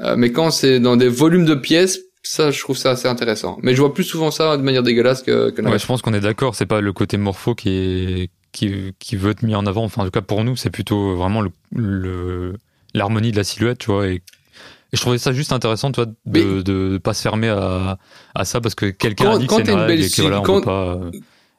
Euh, 0.00 0.14
mais 0.16 0.30
quand 0.32 0.50
c'est 0.50 0.80
dans 0.80 0.96
des 0.96 1.08
volumes 1.08 1.44
de 1.44 1.54
pièces, 1.54 2.00
ça, 2.22 2.50
je 2.50 2.60
trouve 2.60 2.76
ça 2.76 2.90
assez 2.90 3.08
intéressant. 3.08 3.58
Mais 3.62 3.74
je 3.74 3.80
vois 3.80 3.94
plus 3.94 4.04
souvent 4.04 4.30
ça 4.30 4.56
de 4.56 4.62
manière 4.62 4.82
dégueulasse 4.82 5.22
que, 5.22 5.50
que 5.50 5.62
Ouais, 5.62 5.78
je 5.78 5.86
pense 5.86 6.02
qu'on 6.02 6.14
est 6.14 6.20
d'accord, 6.20 6.54
c'est 6.54 6.66
pas 6.66 6.80
le 6.80 6.92
côté 6.92 7.16
morpho 7.16 7.54
qui 7.54 7.70
est 7.70 8.30
qui, 8.52 8.94
qui 8.98 9.16
veut 9.16 9.30
être 9.30 9.42
mis 9.42 9.54
en 9.54 9.66
avant. 9.66 9.84
Enfin, 9.84 10.02
en 10.02 10.04
tout 10.04 10.10
cas 10.10 10.20
pour 10.22 10.42
nous, 10.44 10.56
c'est 10.56 10.70
plutôt 10.70 11.14
vraiment 11.16 11.40
le 11.42 11.50
le- 11.74 12.54
l'harmonie 12.94 13.30
de 13.32 13.36
la 13.36 13.44
silhouette, 13.44 13.78
tu 13.78 13.90
vois. 13.90 14.08
Et, 14.08 14.14
et 14.14 14.96
je 14.96 15.00
trouvais 15.00 15.18
ça 15.18 15.32
juste 15.32 15.52
intéressant, 15.52 15.92
tu 15.92 15.96
vois, 15.96 16.06
de, 16.06 16.14
Mais- 16.26 16.42
de, 16.44 16.62
de 16.92 16.98
pas 16.98 17.12
se 17.14 17.22
fermer 17.22 17.48
à, 17.48 17.98
à 18.34 18.44
ça 18.44 18.60
parce 18.60 18.74
que 18.74 18.86
quelqu'un 18.86 19.32
a 19.32 19.38
dit 19.38 19.46
que 19.46 19.54
c'est 19.54 19.68
une 19.70 19.86
belle 19.86 20.02
et 20.02 20.08
que 20.10 20.22
voilà, 20.22 20.40
on 20.40 20.42
quand- 20.42 20.60
peut 20.60 20.64
pas. 20.64 20.94
euh, 21.02 21.10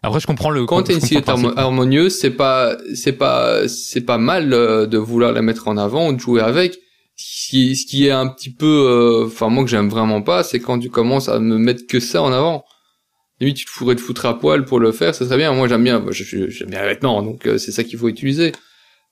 Après, 0.02 0.20
je 0.20 0.28
comprends 0.28 0.50
le. 0.50 0.66
quand 0.66 0.82
t'as 0.84 0.94
une 0.94 1.02
silhouette 1.02 1.30
harmonieuse, 1.58 2.18
c'est 2.18 2.32
pas, 2.32 2.76
c'est 2.96 3.14
pas, 3.14 3.68
c'est 3.68 4.02
pas 4.02 4.18
mal 4.18 4.54
euh, 4.54 4.86
de 4.88 4.98
vouloir 4.98 5.32
la 5.32 5.42
mettre 5.42 5.68
en 5.68 5.78
avant 5.78 6.10
ou 6.10 6.14
de 6.14 6.20
jouer 6.20 6.42
avec. 6.42 6.80
Ce 7.22 7.50
qui, 7.50 7.76
ce 7.76 7.86
qui 7.86 8.08
est 8.08 8.12
un 8.12 8.28
petit 8.28 8.50
peu, 8.50 8.66
euh, 8.66 9.26
enfin 9.28 9.50
moi 9.50 9.66
que 9.66 9.70
j'aime 9.70 9.90
vraiment 9.90 10.22
pas, 10.22 10.42
c'est 10.44 10.62
quand 10.62 10.80
tu 10.80 10.90
commences 10.90 11.28
à 11.28 11.40
me 11.40 11.58
mettre 11.58 11.86
que 11.86 12.00
ça 12.00 12.22
en 12.24 12.32
avant. 12.32 12.64
Limite, 13.42 13.58
tu 13.58 13.66
te 13.66 13.72
pourrais 13.78 13.96
te 13.96 14.02
foutre 14.02 14.26
à 14.26 14.40
poil 14.40 14.64
pour 14.64 14.80
le 14.80 14.92
faire, 14.94 15.14
ça 15.14 15.26
serait 15.26 15.36
bien. 15.38 15.54
Moi, 15.54 15.68
j'aime 15.68 15.84
bien, 15.84 16.00
moi, 16.00 16.12
je- 16.14 16.24
je- 16.24 16.50
j'aime 16.50 16.70
bien 16.70 16.82
les 16.82 16.88
vêtements, 16.90 17.22
donc 17.22 17.46
euh, 17.46 17.58
c'est 17.58 17.72
ça 17.74 17.84
qu'il 17.84 17.98
faut 18.00 18.08
utiliser. 18.08 18.54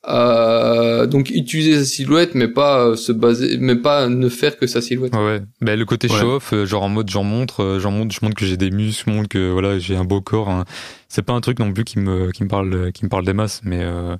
Euh, 0.07 1.05
donc 1.05 1.29
utiliser 1.31 1.79
sa 1.79 1.85
silhouette, 1.85 2.33
mais 2.33 2.47
pas 2.47 2.85
euh, 2.85 2.95
se 2.95 3.11
baser, 3.11 3.57
mais 3.59 3.75
pas 3.75 4.07
ne 4.07 4.29
faire 4.29 4.57
que 4.57 4.67
sa 4.67 4.79
silhouette. 4.79 5.13
Ouais, 5.13 5.25
ouais. 5.25 5.41
Ben, 5.59 5.77
le 5.77 5.83
côté 5.85 6.07
Ouais. 6.07 6.17
show-off, 6.17 6.53
euh, 6.53 6.65
genre 6.65 6.83
en 6.83 6.89
mode 6.89 7.09
j'en 7.09 7.23
montre, 7.23 7.61
euh, 7.63 7.79
j'en 7.79 7.91
montre, 7.91 8.15
je 8.15 8.19
montre 8.23 8.35
que 8.37 8.45
j'ai 8.45 8.55
des 8.57 8.71
muscles, 8.71 9.03
je 9.07 9.11
montre 9.15 9.27
que 9.27 9.51
voilà 9.51 9.79
j'ai 9.79 9.95
un 9.97 10.05
beau 10.05 10.21
corps. 10.21 10.49
hein. 10.49 10.63
C'est 11.09 11.23
pas 11.23 11.33
un 11.33 11.41
truc 11.41 11.59
non 11.59 11.73
plus 11.73 11.83
qui 11.83 11.99
me 11.99 12.31
qui 12.31 12.43
me 12.43 12.47
parle 12.47 12.91
qui 12.93 13.03
me 13.03 13.09
parle 13.09 13.25
des 13.25 13.33
masses, 13.33 13.61
mais 13.65 13.79
euh, 13.81 14.15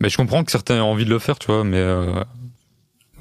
mais 0.00 0.08
je 0.10 0.16
comprends 0.18 0.44
que 0.44 0.50
certains 0.50 0.82
ont 0.82 0.90
envie 0.90 1.04
de 1.06 1.10
le 1.10 1.18
faire, 1.18 1.38
tu 1.38 1.46
vois. 1.46 1.64
Mais 1.64 1.78
euh, 1.78 2.22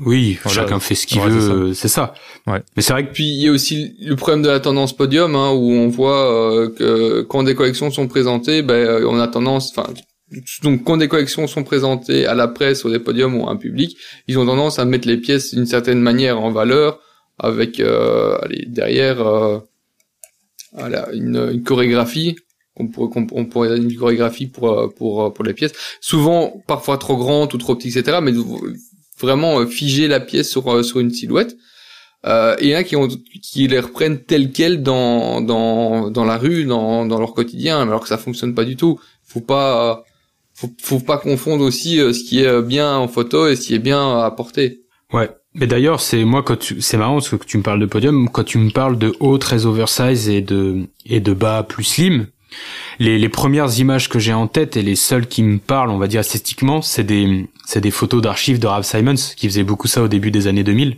Oui, 0.06 0.38
Voilà. 0.43 0.62
chacun 0.62 0.80
fait 0.80 0.95
ce 0.95 1.06
qu'il 1.08 1.20
Ouais, 1.22 1.30
veut, 1.30 1.39
c'est 1.39 1.47
ça. 1.47 1.54
euh, 1.54 1.74
c'est 1.74 1.88
ça. 1.88 2.14
Ouais. 2.47 2.62
Mais 2.76 2.82
c'est 2.82 2.93
vrai 2.93 3.08
que 3.08 3.12
Puis 3.14 3.26
il 3.28 3.41
y 3.43 3.47
a 3.47 3.52
aussi 3.52 3.95
le 4.00 4.16
problème 4.16 4.41
de 4.41 4.47
la 4.50 4.60
tendance 4.60 4.95
podium, 4.95 5.36
hein, 5.36 5.52
où 5.52 5.72
on 5.72 5.88
voit 5.89 6.32
euh, 6.32 6.70
que 6.70 7.22
quand 7.24 7.43
des 7.43 7.56
collections 7.56 7.91
sont 7.91 8.08
présentées, 8.08 8.62
ben 8.62 8.74
euh, 8.76 9.08
on 9.10 9.20
a 9.20 9.28
tendance, 9.28 9.72
enfin 9.76 9.91
donc 10.62 10.84
quand 10.84 10.97
des 10.97 11.08
collections 11.08 11.47
sont 11.47 11.64
présentées 11.64 12.28
à 12.28 12.36
la 12.36 12.47
presse 12.47 12.84
ou 12.86 12.89
des 12.91 13.00
podiums 13.00 13.36
ou 13.36 13.47
à 13.47 13.52
un 13.52 13.56
public, 13.58 13.97
ils 14.28 14.38
ont 14.38 14.45
tendance 14.45 14.78
à 14.80 14.86
mettre 14.86 15.08
les 15.08 15.18
pièces 15.18 15.54
d'une 15.56 15.66
certaine 15.66 16.00
manière 16.00 16.39
en 16.39 16.52
valeur, 16.52 17.00
avec 17.39 17.80
euh, 17.80 18.38
allez, 18.43 18.66
derrière 18.68 19.26
euh, 19.28 19.58
voilà, 20.74 21.10
une, 21.14 21.50
une 21.52 21.64
chorégraphie. 21.64 22.36
On 22.82 22.88
pourrait, 22.88 23.10
qu'on- 23.12 23.28
on 23.34 23.45
pourrait 23.45 23.76
une 23.76 23.93
chorégraphie 23.95 24.47
pour 24.47 24.70
euh, 24.72 24.88
pour 24.88 25.34
pour 25.34 25.43
les 25.43 25.54
pièces. 25.54 25.74
Souvent, 26.00 26.64
parfois 26.68 26.97
trop 26.97 27.18
grande 27.18 27.54
ou 27.54 27.58
trop 27.58 27.76
petite, 27.76 27.97
etc. 27.97 28.20
Mais 28.22 28.32
vraiment 29.20 29.59
euh, 29.59 29.65
figer 29.65 30.07
la 30.07 30.20
pièce 30.20 30.49
sur 30.49 30.72
euh, 30.72 30.84
sur 30.84 30.99
une 30.99 31.11
silhouette. 31.11 31.57
Euh, 32.26 32.55
et 32.59 32.72
il 32.72 32.84
qui, 32.84 32.95
ont, 32.97 33.07
qui 33.41 33.67
les 33.67 33.80
reprennent 33.80 34.20
telles 34.20 34.51
quelles 34.51 34.84
dans, 34.84 35.39
dans, 35.39 36.11
dans 36.11 36.26
la 36.26 36.38
rue, 36.38 36.65
dans, 36.65 37.05
dans 37.05 37.17
leur 37.17 37.34
quotidien, 37.34 37.82
alors 37.82 38.01
que 38.01 38.09
ça 38.09 38.17
fonctionne 38.17 38.53
pas 38.53 38.65
du 38.65 38.76
tout. 38.76 38.99
Faut 39.24 39.39
pas, 39.39 40.03
faut, 40.53 40.70
faut 40.82 40.99
pas 40.99 41.17
confondre 41.17 41.63
aussi 41.63 41.99
euh, 42.01 42.11
ce 42.11 42.24
qui 42.24 42.41
est 42.41 42.61
bien 42.61 42.97
en 42.97 43.07
photo 43.07 43.47
et 43.47 43.55
ce 43.55 43.67
qui 43.67 43.76
est 43.76 43.80
bien 43.80 44.20
à 44.20 44.32
porter. 44.32 44.82
Ouais. 45.13 45.30
Mais 45.53 45.65
d'ailleurs, 45.65 45.99
c'est 45.99 46.26
moi 46.26 46.43
quand 46.43 46.59
tu, 46.59 46.82
c'est 46.82 46.97
marrant 46.97 47.15
parce 47.15 47.30
que 47.30 47.38
tu 47.38 47.57
me 47.57 47.63
parles 47.63 47.80
de 47.80 47.86
podium, 47.86 48.30
quand 48.30 48.43
tu 48.43 48.59
me 48.59 48.70
parles 48.70 48.97
de 48.97 49.13
haut 49.20 49.38
très 49.38 49.65
oversize 49.65 50.30
et 50.30 50.41
de 50.41 50.88
et 51.05 51.22
de 51.22 51.34
bas 51.34 51.63
plus 51.63 51.84
slim, 51.84 52.28
les, 53.00 53.18
les 53.18 53.30
premières 53.30 53.80
images 53.80 54.10
que 54.10 54.20
j'ai 54.20 54.34
en 54.34 54.47
tête 54.47 54.78
et 54.78 54.82
les 54.82 54.95
seules 54.95 55.28
qui 55.28 55.43
me 55.43 55.58
parlent, 55.60 55.89
on 55.89 55.97
va 55.97 56.08
dire 56.08 56.22
esthétiquement, 56.22 56.82
c'est 56.82 57.04
des 57.04 57.47
c'est 57.66 57.82
des 57.82 57.91
photos 57.91 58.22
d'archives 58.22 58.60
de 58.60 58.68
Ralph 58.68 58.86
Simons 58.86 59.16
qui 59.36 59.47
faisait 59.47 59.64
beaucoup 59.64 59.88
ça 59.88 60.02
au 60.04 60.08
début 60.08 60.32
des 60.32 60.47
années 60.47 60.64
2000. 60.64 60.97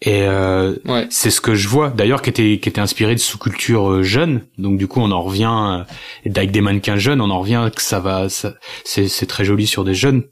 Et 0.00 0.22
euh, 0.22 0.76
Ouais. 0.84 1.08
c'est 1.10 1.30
ce 1.30 1.40
que 1.40 1.56
je 1.56 1.66
vois 1.66 1.90
d'ailleurs 1.90 2.22
qui 2.22 2.30
était 2.30 2.60
qui 2.62 2.68
était 2.68 2.80
inspiré 2.80 3.14
de 3.16 3.20
sous-culture 3.20 3.90
euh, 3.90 4.02
jeune 4.04 4.42
donc 4.56 4.78
du 4.78 4.86
coup 4.86 5.00
on 5.00 5.10
en 5.10 5.20
revient 5.20 5.50
euh, 5.50 6.30
avec 6.36 6.52
des 6.52 6.60
mannequins 6.60 6.98
jeunes 6.98 7.20
on 7.20 7.30
en 7.30 7.40
revient 7.40 7.68
que 7.74 7.82
ça 7.82 7.98
va 7.98 8.28
ça, 8.28 8.54
c'est 8.84 9.08
c'est 9.08 9.26
très 9.26 9.44
joli 9.44 9.66
sur 9.66 9.82
des 9.82 9.94
jeunes 9.94 10.22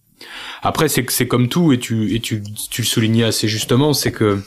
après 0.62 0.86
c'est 0.88 1.04
que 1.04 1.12
c'est 1.12 1.26
comme 1.26 1.48
tout 1.48 1.72
et 1.72 1.80
tu 1.80 2.14
et 2.14 2.20
tu 2.20 2.44
tu 2.70 2.82
le 2.82 2.86
soulignais 2.86 3.24
assez 3.24 3.48
justement 3.48 3.92
c'est 3.92 4.12
que 4.12 4.40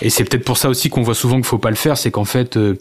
et 0.00 0.10
c'est 0.10 0.22
peut-être 0.22 0.44
pour 0.44 0.58
ça 0.58 0.68
aussi 0.68 0.90
qu'on 0.90 1.02
voit 1.02 1.16
souvent 1.16 1.34
qu'il 1.34 1.44
faut 1.44 1.58
pas 1.58 1.70
le 1.70 1.74
faire 1.76 1.98
c'est 1.98 2.12
qu'en 2.12 2.24
fait 2.24 2.56
euh, 2.56 2.78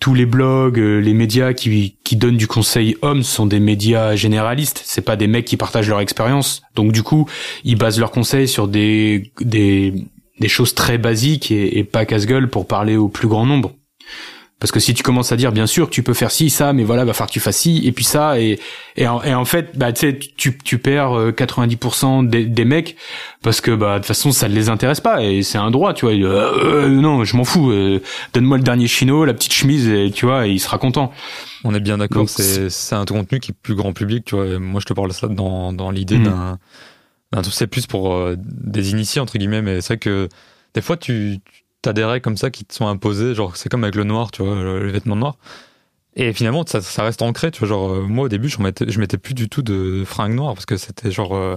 tous 0.00 0.14
les 0.14 0.26
blogs 0.26 0.78
euh, 0.78 0.98
les 0.98 1.14
médias 1.14 1.52
qui 1.52 1.96
qui 2.04 2.16
donnent 2.16 2.36
du 2.36 2.46
conseil 2.46 2.96
homme 3.02 3.22
sont 3.22 3.46
des 3.46 3.60
médias 3.60 4.14
généralistes 4.14 4.82
c'est 4.84 5.02
pas 5.02 5.16
des 5.16 5.26
mecs 5.26 5.44
qui 5.44 5.56
partagent 5.56 5.88
leur 5.88 6.00
expérience 6.00 6.62
donc 6.74 6.92
du 6.92 7.02
coup 7.02 7.28
ils 7.64 7.76
basent 7.76 7.98
leurs 7.98 8.10
conseils 8.10 8.48
sur 8.48 8.68
des 8.68 9.32
choses 10.46 10.74
très 10.74 10.98
basiques 10.98 11.50
et, 11.50 11.78
et 11.78 11.84
pas 11.84 12.04
casse-gueule 12.04 12.48
pour 12.48 12.66
parler 12.66 12.96
au 12.96 13.08
plus 13.08 13.28
grand 13.28 13.46
nombre. 13.46 13.72
Parce 14.58 14.72
que 14.72 14.80
si 14.80 14.94
tu 14.94 15.02
commences 15.02 15.32
à 15.32 15.36
dire 15.36 15.52
bien 15.52 15.66
sûr 15.66 15.90
tu 15.90 16.02
peux 16.02 16.14
faire 16.14 16.30
ci, 16.30 16.48
ça, 16.48 16.72
mais 16.72 16.82
voilà, 16.82 17.04
va 17.04 17.12
falloir 17.12 17.28
que 17.28 17.32
tu 17.34 17.40
fasses 17.40 17.58
ci, 17.58 17.82
et 17.84 17.92
puis 17.92 18.04
ça, 18.04 18.40
et, 18.40 18.58
et, 18.96 19.06
en, 19.06 19.22
et 19.22 19.34
en 19.34 19.44
fait, 19.44 19.76
bah, 19.76 19.92
tu 19.92 20.18
tu, 20.18 20.56
tu 20.56 20.78
perds 20.78 21.12
euh, 21.12 21.30
90% 21.30 22.26
des, 22.26 22.46
des 22.46 22.64
mecs 22.64 22.96
parce 23.42 23.60
que 23.60 23.70
bah 23.70 23.94
de 23.94 23.98
toute 23.98 24.06
façon 24.06 24.32
ça 24.32 24.48
ne 24.48 24.54
les 24.54 24.70
intéresse 24.70 25.00
pas 25.00 25.22
et 25.22 25.42
c'est 25.42 25.58
un 25.58 25.70
droit, 25.70 25.92
tu 25.92 26.06
vois. 26.06 26.14
Euh, 26.14 26.84
euh, 26.86 26.88
non, 26.88 27.22
je 27.24 27.36
m'en 27.36 27.44
fous. 27.44 27.70
euh, 27.70 28.00
Donne-moi 28.32 28.56
le 28.56 28.62
dernier 28.62 28.86
chino, 28.86 29.24
la 29.26 29.34
petite 29.34 29.52
chemise, 29.52 29.88
et 29.88 30.10
tu 30.10 30.24
vois, 30.24 30.46
et 30.46 30.52
il 30.52 30.58
sera 30.58 30.78
content. 30.78 31.12
On 31.64 31.74
est 31.74 31.80
bien 31.80 31.98
d'accord, 31.98 32.28
c'est 32.28 32.70
c'est 32.70 32.94
un 32.94 33.04
contenu 33.04 33.40
qui 33.40 33.50
est 33.50 33.54
plus 33.60 33.74
grand 33.74 33.92
public, 33.92 34.24
tu 34.24 34.36
vois. 34.36 34.58
Moi, 34.58 34.80
je 34.80 34.86
te 34.86 34.92
parle 34.94 35.08
de 35.08 35.14
ça 35.14 35.28
dans, 35.28 35.72
dans 35.74 35.90
l'idée 35.90 36.16
Mhm. 36.18 36.24
d'un 36.24 36.58
d'un 37.32 37.42
truc, 37.42 37.54
c'est 37.54 37.66
plus 37.66 37.86
pour 37.86 38.14
euh, 38.14 38.36
des 38.38 38.90
initiés, 38.92 39.20
entre 39.20 39.36
guillemets, 39.36 39.60
mais 39.60 39.80
c'est 39.80 39.94
vrai 39.94 39.98
que 39.98 40.28
des 40.74 40.80
fois, 40.80 40.96
tu 40.96 41.38
as 41.88 41.92
des 41.92 42.04
règles 42.04 42.22
comme 42.22 42.36
ça 42.36 42.50
qui 42.50 42.64
te 42.64 42.74
sont 42.74 42.86
imposées, 42.86 43.34
genre, 43.34 43.56
c'est 43.56 43.68
comme 43.68 43.84
avec 43.84 43.94
le 43.96 44.04
noir, 44.04 44.30
tu 44.30 44.42
vois, 44.42 44.54
le, 44.54 44.82
le 44.84 44.90
vêtement 44.90 45.16
noir. 45.16 45.36
Et 46.16 46.32
finalement, 46.32 46.64
ça, 46.66 46.80
ça 46.80 47.02
reste 47.04 47.22
ancré, 47.22 47.50
tu 47.50 47.60
vois, 47.60 47.68
genre, 47.68 47.92
euh, 47.92 48.00
moi, 48.02 48.24
au 48.26 48.28
début, 48.28 48.48
je 48.48 48.60
mettais, 48.62 48.86
je 48.90 48.98
mettais 49.00 49.18
plus 49.18 49.34
du 49.34 49.48
tout 49.48 49.62
de 49.62 50.02
fringues 50.06 50.34
noires 50.34 50.54
parce 50.54 50.66
que 50.66 50.76
c'était 50.76 51.10
genre. 51.10 51.34
euh, 51.36 51.56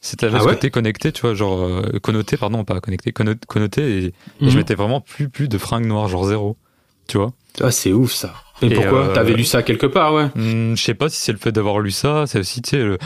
c'était 0.00 0.28
Ah 0.32 0.38
ouais 0.44 0.54
côté 0.54 0.70
connecté, 0.70 1.12
tu 1.12 1.22
vois, 1.22 1.34
genre 1.34 1.60
euh, 1.62 1.98
connoté, 2.02 2.36
pardon, 2.36 2.64
pas 2.64 2.80
connecté, 2.80 3.10
conno- 3.12 3.38
connoté, 3.46 3.82
et, 3.82 4.04
et 4.06 4.12
je 4.42 4.48
Mhm. 4.50 4.56
mettais 4.56 4.74
vraiment 4.74 5.00
plus, 5.00 5.28
plus 5.28 5.48
de 5.48 5.58
fringues 5.58 5.86
noires, 5.86 6.08
genre 6.08 6.24
zéro, 6.24 6.56
tu 7.06 7.18
vois. 7.18 7.32
Ah, 7.60 7.70
c'est 7.70 7.92
ouf 7.92 8.12
ça. 8.12 8.32
Mais 8.62 8.70
Et, 8.70 8.74
pourquoi? 8.74 9.08
T'avais 9.14 9.34
lu 9.34 9.44
ça 9.44 9.62
quelque 9.62 9.86
part, 9.86 10.14
ouais. 10.14 10.26
Hmm, 10.34 10.74
je 10.74 10.82
sais 10.82 10.94
pas 10.94 11.08
si 11.08 11.16
c'est 11.20 11.32
le 11.32 11.38
fait 11.38 11.52
d'avoir 11.52 11.80
lu 11.80 11.90
ça, 11.90 12.24
c'est 12.26 12.38
aussi, 12.38 12.62
tu 12.62 12.70
sais, 12.70 12.78
le- 12.78 12.98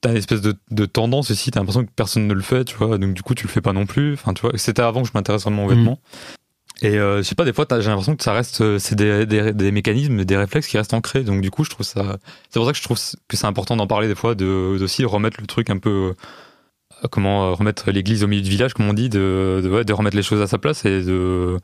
t'as 0.00 0.10
une 0.10 0.16
espèce 0.16 0.40
de, 0.42 0.54
de 0.70 0.86
tendance 0.86 1.30
aussi, 1.30 1.50
t'as 1.50 1.60
l'impression 1.60 1.84
que 1.84 1.90
personne 1.94 2.26
ne 2.26 2.34
le 2.34 2.42
fait, 2.42 2.64
tu 2.64 2.76
vois, 2.76 2.98
donc 2.98 3.14
du 3.14 3.22
coup 3.22 3.34
tu 3.34 3.44
le 3.46 3.50
fais 3.50 3.60
pas 3.60 3.72
non 3.72 3.86
plus. 3.86 4.14
Enfin, 4.14 4.34
tu 4.34 4.42
vois, 4.42 4.52
c'était 4.56 4.82
avant 4.82 5.02
que 5.02 5.08
je 5.08 5.12
m'intéresse 5.14 5.42
vraiment 5.42 5.64
aux 5.64 5.70
Mhm. 5.70 5.76
vêtements. 5.76 6.00
Et 6.82 6.98
euh, 6.98 7.18
je 7.18 7.22
sais 7.22 7.34
pas, 7.34 7.46
des 7.46 7.54
fois, 7.54 7.64
j'ai 7.80 7.88
l'impression 7.88 8.14
que 8.16 8.22
ça 8.22 8.34
reste, 8.34 8.60
euh, 8.60 8.78
c'est 8.78 8.94
des, 8.96 9.24
des, 9.24 9.54
des 9.54 9.70
mécanismes, 9.72 10.24
des 10.26 10.36
réflexes 10.36 10.66
qui 10.68 10.76
restent 10.76 10.92
ancrés. 10.92 11.22
Donc 11.24 11.40
du 11.40 11.50
coup, 11.50 11.64
je 11.64 11.70
trouve 11.70 11.86
ça, 11.86 12.18
c'est 12.50 12.58
pour 12.58 12.66
ça 12.66 12.72
que 12.72 12.78
je 12.78 12.82
trouve 12.82 12.98
que 13.28 13.36
c'est 13.36 13.46
important 13.46 13.76
d'en 13.76 13.86
parler 13.86 14.08
des 14.08 14.14
fois, 14.14 14.34
de 14.34 14.76
d'aussi 14.78 15.04
remettre 15.06 15.38
le 15.40 15.46
truc 15.46 15.70
un 15.70 15.78
peu, 15.78 16.12
euh, 17.02 17.08
comment 17.10 17.46
euh, 17.46 17.52
remettre 17.54 17.90
l'église 17.90 18.22
au 18.24 18.26
milieu 18.26 18.42
du 18.42 18.50
village, 18.50 18.74
comme 18.74 18.88
on 18.88 18.92
dit, 18.92 19.08
de 19.08 19.60
de, 19.64 19.68
ouais, 19.70 19.84
de 19.84 19.92
remettre 19.94 20.16
les 20.16 20.22
choses 20.22 20.42
à 20.42 20.46
sa 20.46 20.58
place 20.58 20.84
et 20.84 21.02
de 21.02 21.56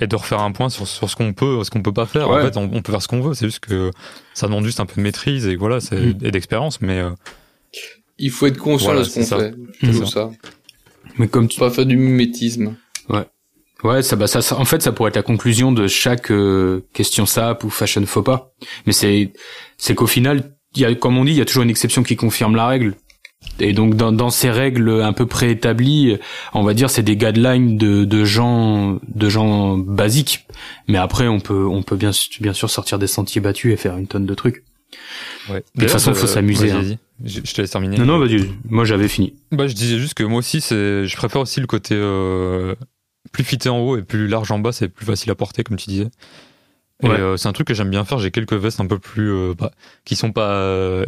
et 0.00 0.06
de 0.06 0.14
refaire 0.16 0.40
un 0.40 0.52
point 0.52 0.68
sur, 0.68 0.86
sur 0.86 1.08
ce 1.10 1.16
qu'on 1.16 1.32
peut, 1.32 1.62
ce 1.64 1.70
qu'on 1.70 1.82
peut 1.82 1.92
pas 1.92 2.06
faire. 2.06 2.28
Ouais. 2.30 2.40
En 2.40 2.44
fait, 2.44 2.56
on, 2.56 2.70
on 2.72 2.82
peut 2.82 2.92
faire 2.92 3.02
ce 3.02 3.08
qu'on 3.08 3.20
veut. 3.20 3.34
C'est 3.34 3.46
juste 3.46 3.60
que 3.60 3.90
ça 4.34 4.46
demande 4.46 4.64
juste 4.64 4.78
un 4.80 4.86
peu 4.86 4.94
de 4.96 5.00
maîtrise 5.02 5.46
et 5.48 5.56
voilà, 5.56 5.80
c'est 5.80 5.96
Mm. 6.00 6.18
et 6.22 6.30
d'expérience. 6.30 6.80
Mais 6.80 7.00
Il 8.18 8.30
faut 8.30 8.46
être 8.46 8.58
conscient 8.58 8.86
Voilà, 8.88 9.00
de 9.00 9.04
ce 9.04 9.14
qu'on 9.14 9.20
c'est 9.22 9.26
ça. 9.26 9.38
fait. 9.38 9.54
Mhm. 9.82 10.06
ça. 10.06 10.30
Mais 11.18 11.28
comme 11.28 11.48
tu, 11.48 11.58
Pas 11.60 11.70
faire 11.70 11.86
du 11.86 11.96
mimétisme. 11.96 12.76
Ouais, 13.82 14.02
ça, 14.02 14.16
bah, 14.16 14.26
ça, 14.26 14.40
ça- 14.40 14.56
en 14.58 14.64
fait, 14.64 14.80
ça 14.80 14.92
pourrait 14.92 15.10
être 15.10 15.16
la 15.16 15.22
conclusion 15.22 15.70
de 15.70 15.86
chaque 15.88 16.30
euh, 16.30 16.86
question 16.94 17.26
sap 17.26 17.64
ou 17.64 17.70
fashion 17.70 18.06
faux 18.06 18.22
pas. 18.22 18.54
Mais 18.86 18.94
c'est, 18.94 19.34
c'est 19.76 19.94
qu'au 19.94 20.06
final, 20.06 20.54
il 20.74 20.80
y 20.80 20.84
a, 20.86 20.94
comme 20.94 21.18
on 21.18 21.24
dit, 21.26 21.32
il 21.32 21.36
y 21.36 21.40
a 21.42 21.44
toujours 21.44 21.64
une 21.64 21.70
exception 21.70 22.02
qui 22.02 22.16
confirme 22.16 22.56
la 22.56 22.66
règle. 22.66 22.94
Et 23.60 23.74
donc, 23.74 23.94
dans, 23.94 24.10
dans 24.10 24.30
ces 24.30 24.50
règles 24.50 25.02
un 25.02 25.12
peu 25.12 25.26
préétablies, 25.26 26.16
on 26.54 26.62
va 26.62 26.72
dire, 26.72 26.88
c'est 26.88 27.02
des 27.02 27.14
guidelines 27.16 27.76
de, 27.76 28.06
de 28.06 28.24
gens, 28.24 28.98
de 29.06 29.28
gens 29.28 29.76
basiques. 29.76 30.46
Mais 30.88 30.96
après, 30.96 31.28
on 31.28 31.40
peut, 31.40 31.66
on 31.66 31.82
peut 31.82 31.96
bien, 31.96 32.12
bien 32.40 32.54
sûr 32.54 32.70
sortir 32.70 32.98
des 32.98 33.06
sentiers 33.06 33.42
battus 33.42 33.74
et 33.74 33.76
faire 33.76 33.98
une 33.98 34.06
tonne 34.06 34.24
de 34.24 34.34
trucs. 34.34 34.64
ouais. 35.50 35.62
De 35.74 35.82
toute 35.82 35.90
façon, 35.90 36.12
D'ailleurs, 36.12 36.22
faut 36.24 36.30
euh, 36.30 36.34
s'amuser, 36.34 36.70
hein. 36.70 36.82
Je, 37.22 37.40
je 37.44 37.54
te 37.54 37.60
laisse 37.60 37.70
terminer. 37.70 37.98
Non, 37.98 38.06
non, 38.06 38.18
vas-y. 38.18 38.50
Moi, 38.68 38.84
j'avais 38.84 39.08
fini. 39.08 39.34
Bah, 39.52 39.66
je 39.68 39.74
disais 39.74 39.98
juste 39.98 40.14
que 40.14 40.24
moi 40.24 40.38
aussi, 40.38 40.60
je 40.60 41.16
préfère 41.16 41.40
aussi 41.42 41.60
le 41.60 41.66
côté 41.66 41.94
euh, 41.96 42.74
plus 43.32 43.44
fité 43.44 43.68
en 43.68 43.78
haut 43.78 43.96
et 43.96 44.02
plus 44.02 44.26
large 44.26 44.50
en 44.50 44.58
bas, 44.58 44.72
c'est 44.72 44.88
plus 44.88 45.06
facile 45.06 45.30
à 45.30 45.34
porter, 45.34 45.62
comme 45.62 45.76
tu 45.76 45.88
disais. 45.88 46.08
Ouais. 47.02 47.10
euh, 47.20 47.36
c'est 47.36 47.48
un 47.48 47.52
truc 47.52 47.66
que 47.68 47.74
j'aime 47.74 47.90
bien 47.90 48.04
faire. 48.04 48.18
J'ai 48.18 48.30
quelques 48.30 48.54
vestes 48.54 48.80
un 48.80 48.86
peu 48.86 48.98
plus, 48.98 49.30
euh, 49.30 49.54
bah, 49.56 49.70
qui 50.04 50.16
sont 50.16 50.32
pas, 50.32 50.52
euh, 50.52 51.04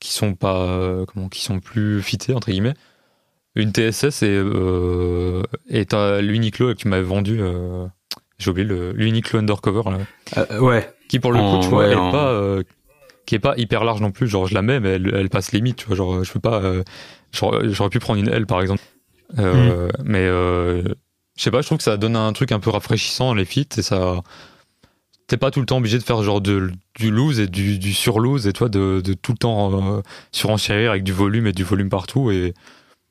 qui 0.00 0.12
sont 0.12 0.34
pas, 0.34 0.56
euh, 0.62 1.04
comment, 1.06 1.28
qui 1.28 1.42
sont 1.42 1.60
plus 1.60 2.02
fitées 2.02 2.34
entre 2.34 2.50
guillemets. 2.50 2.74
Une 3.56 3.72
TSS 3.72 4.22
et 4.22 4.40
et 5.70 5.86
l'Uniqlo 6.22 6.68
que 6.68 6.78
tu 6.78 6.86
m'avais 6.88 7.02
vendu. 7.02 7.40
J'ai 8.38 8.50
oublié 8.50 8.66
le 8.68 8.92
l'Uniqlo 8.92 9.40
Undercover 9.40 9.82
là, 9.90 10.60
ouais. 10.60 10.88
qui 11.08 11.18
pour 11.18 11.32
le 11.32 11.40
En- 11.40 11.56
coup, 11.56 11.62
tu 11.64 11.68
vois, 11.70 11.78
ouais, 11.80 11.86
elle 11.86 11.92
est 11.92 11.96
en- 11.96 12.12
pas, 12.12 12.58
qui 13.28 13.34
est 13.34 13.40
pas 13.40 13.54
hyper 13.58 13.84
large 13.84 14.00
non 14.00 14.10
plus. 14.10 14.26
Genre, 14.26 14.46
je 14.46 14.54
la 14.54 14.62
mets, 14.62 14.80
mais 14.80 14.90
elle, 14.90 15.12
elle 15.14 15.28
passe 15.28 15.52
limite. 15.52 15.76
Tu 15.76 15.86
vois, 15.86 15.96
genre, 15.96 16.24
je 16.24 16.32
peux 16.32 16.40
pas. 16.40 16.62
euh, 16.62 16.82
j'aurais 17.32 17.90
pu 17.90 17.98
prendre 17.98 18.18
une 18.18 18.28
L 18.28 18.46
par 18.46 18.60
exemple. 18.62 18.80
Euh, 19.38 19.88
Mais 20.02 20.24
euh, 20.26 20.82
je 21.36 21.42
sais 21.42 21.50
pas, 21.50 21.60
je 21.60 21.66
trouve 21.66 21.78
que 21.78 21.84
ça 21.84 21.98
donne 21.98 22.16
un 22.16 22.32
truc 22.32 22.52
un 22.52 22.60
peu 22.60 22.70
rafraîchissant 22.70 23.34
les 23.34 23.44
fits 23.44 23.68
et 23.76 23.82
ça. 23.82 24.22
T'es 25.26 25.36
pas 25.36 25.50
tout 25.50 25.60
le 25.60 25.66
temps 25.66 25.76
obligé 25.76 25.98
de 25.98 26.02
faire 26.02 26.22
genre 26.22 26.40
de, 26.40 26.70
du 26.98 27.10
loose 27.10 27.38
et 27.38 27.48
du, 27.48 27.78
du 27.78 27.92
sur 27.92 28.18
loose 28.18 28.46
et 28.46 28.54
toi 28.54 28.70
de, 28.70 29.02
de 29.04 29.12
tout 29.12 29.32
le 29.32 29.36
temps 29.38 29.98
euh, 29.98 30.00
surenchérir 30.32 30.90
avec 30.90 31.04
du 31.04 31.12
volume 31.12 31.46
et 31.46 31.52
du 31.52 31.64
volume 31.64 31.90
partout 31.90 32.30
et 32.30 32.54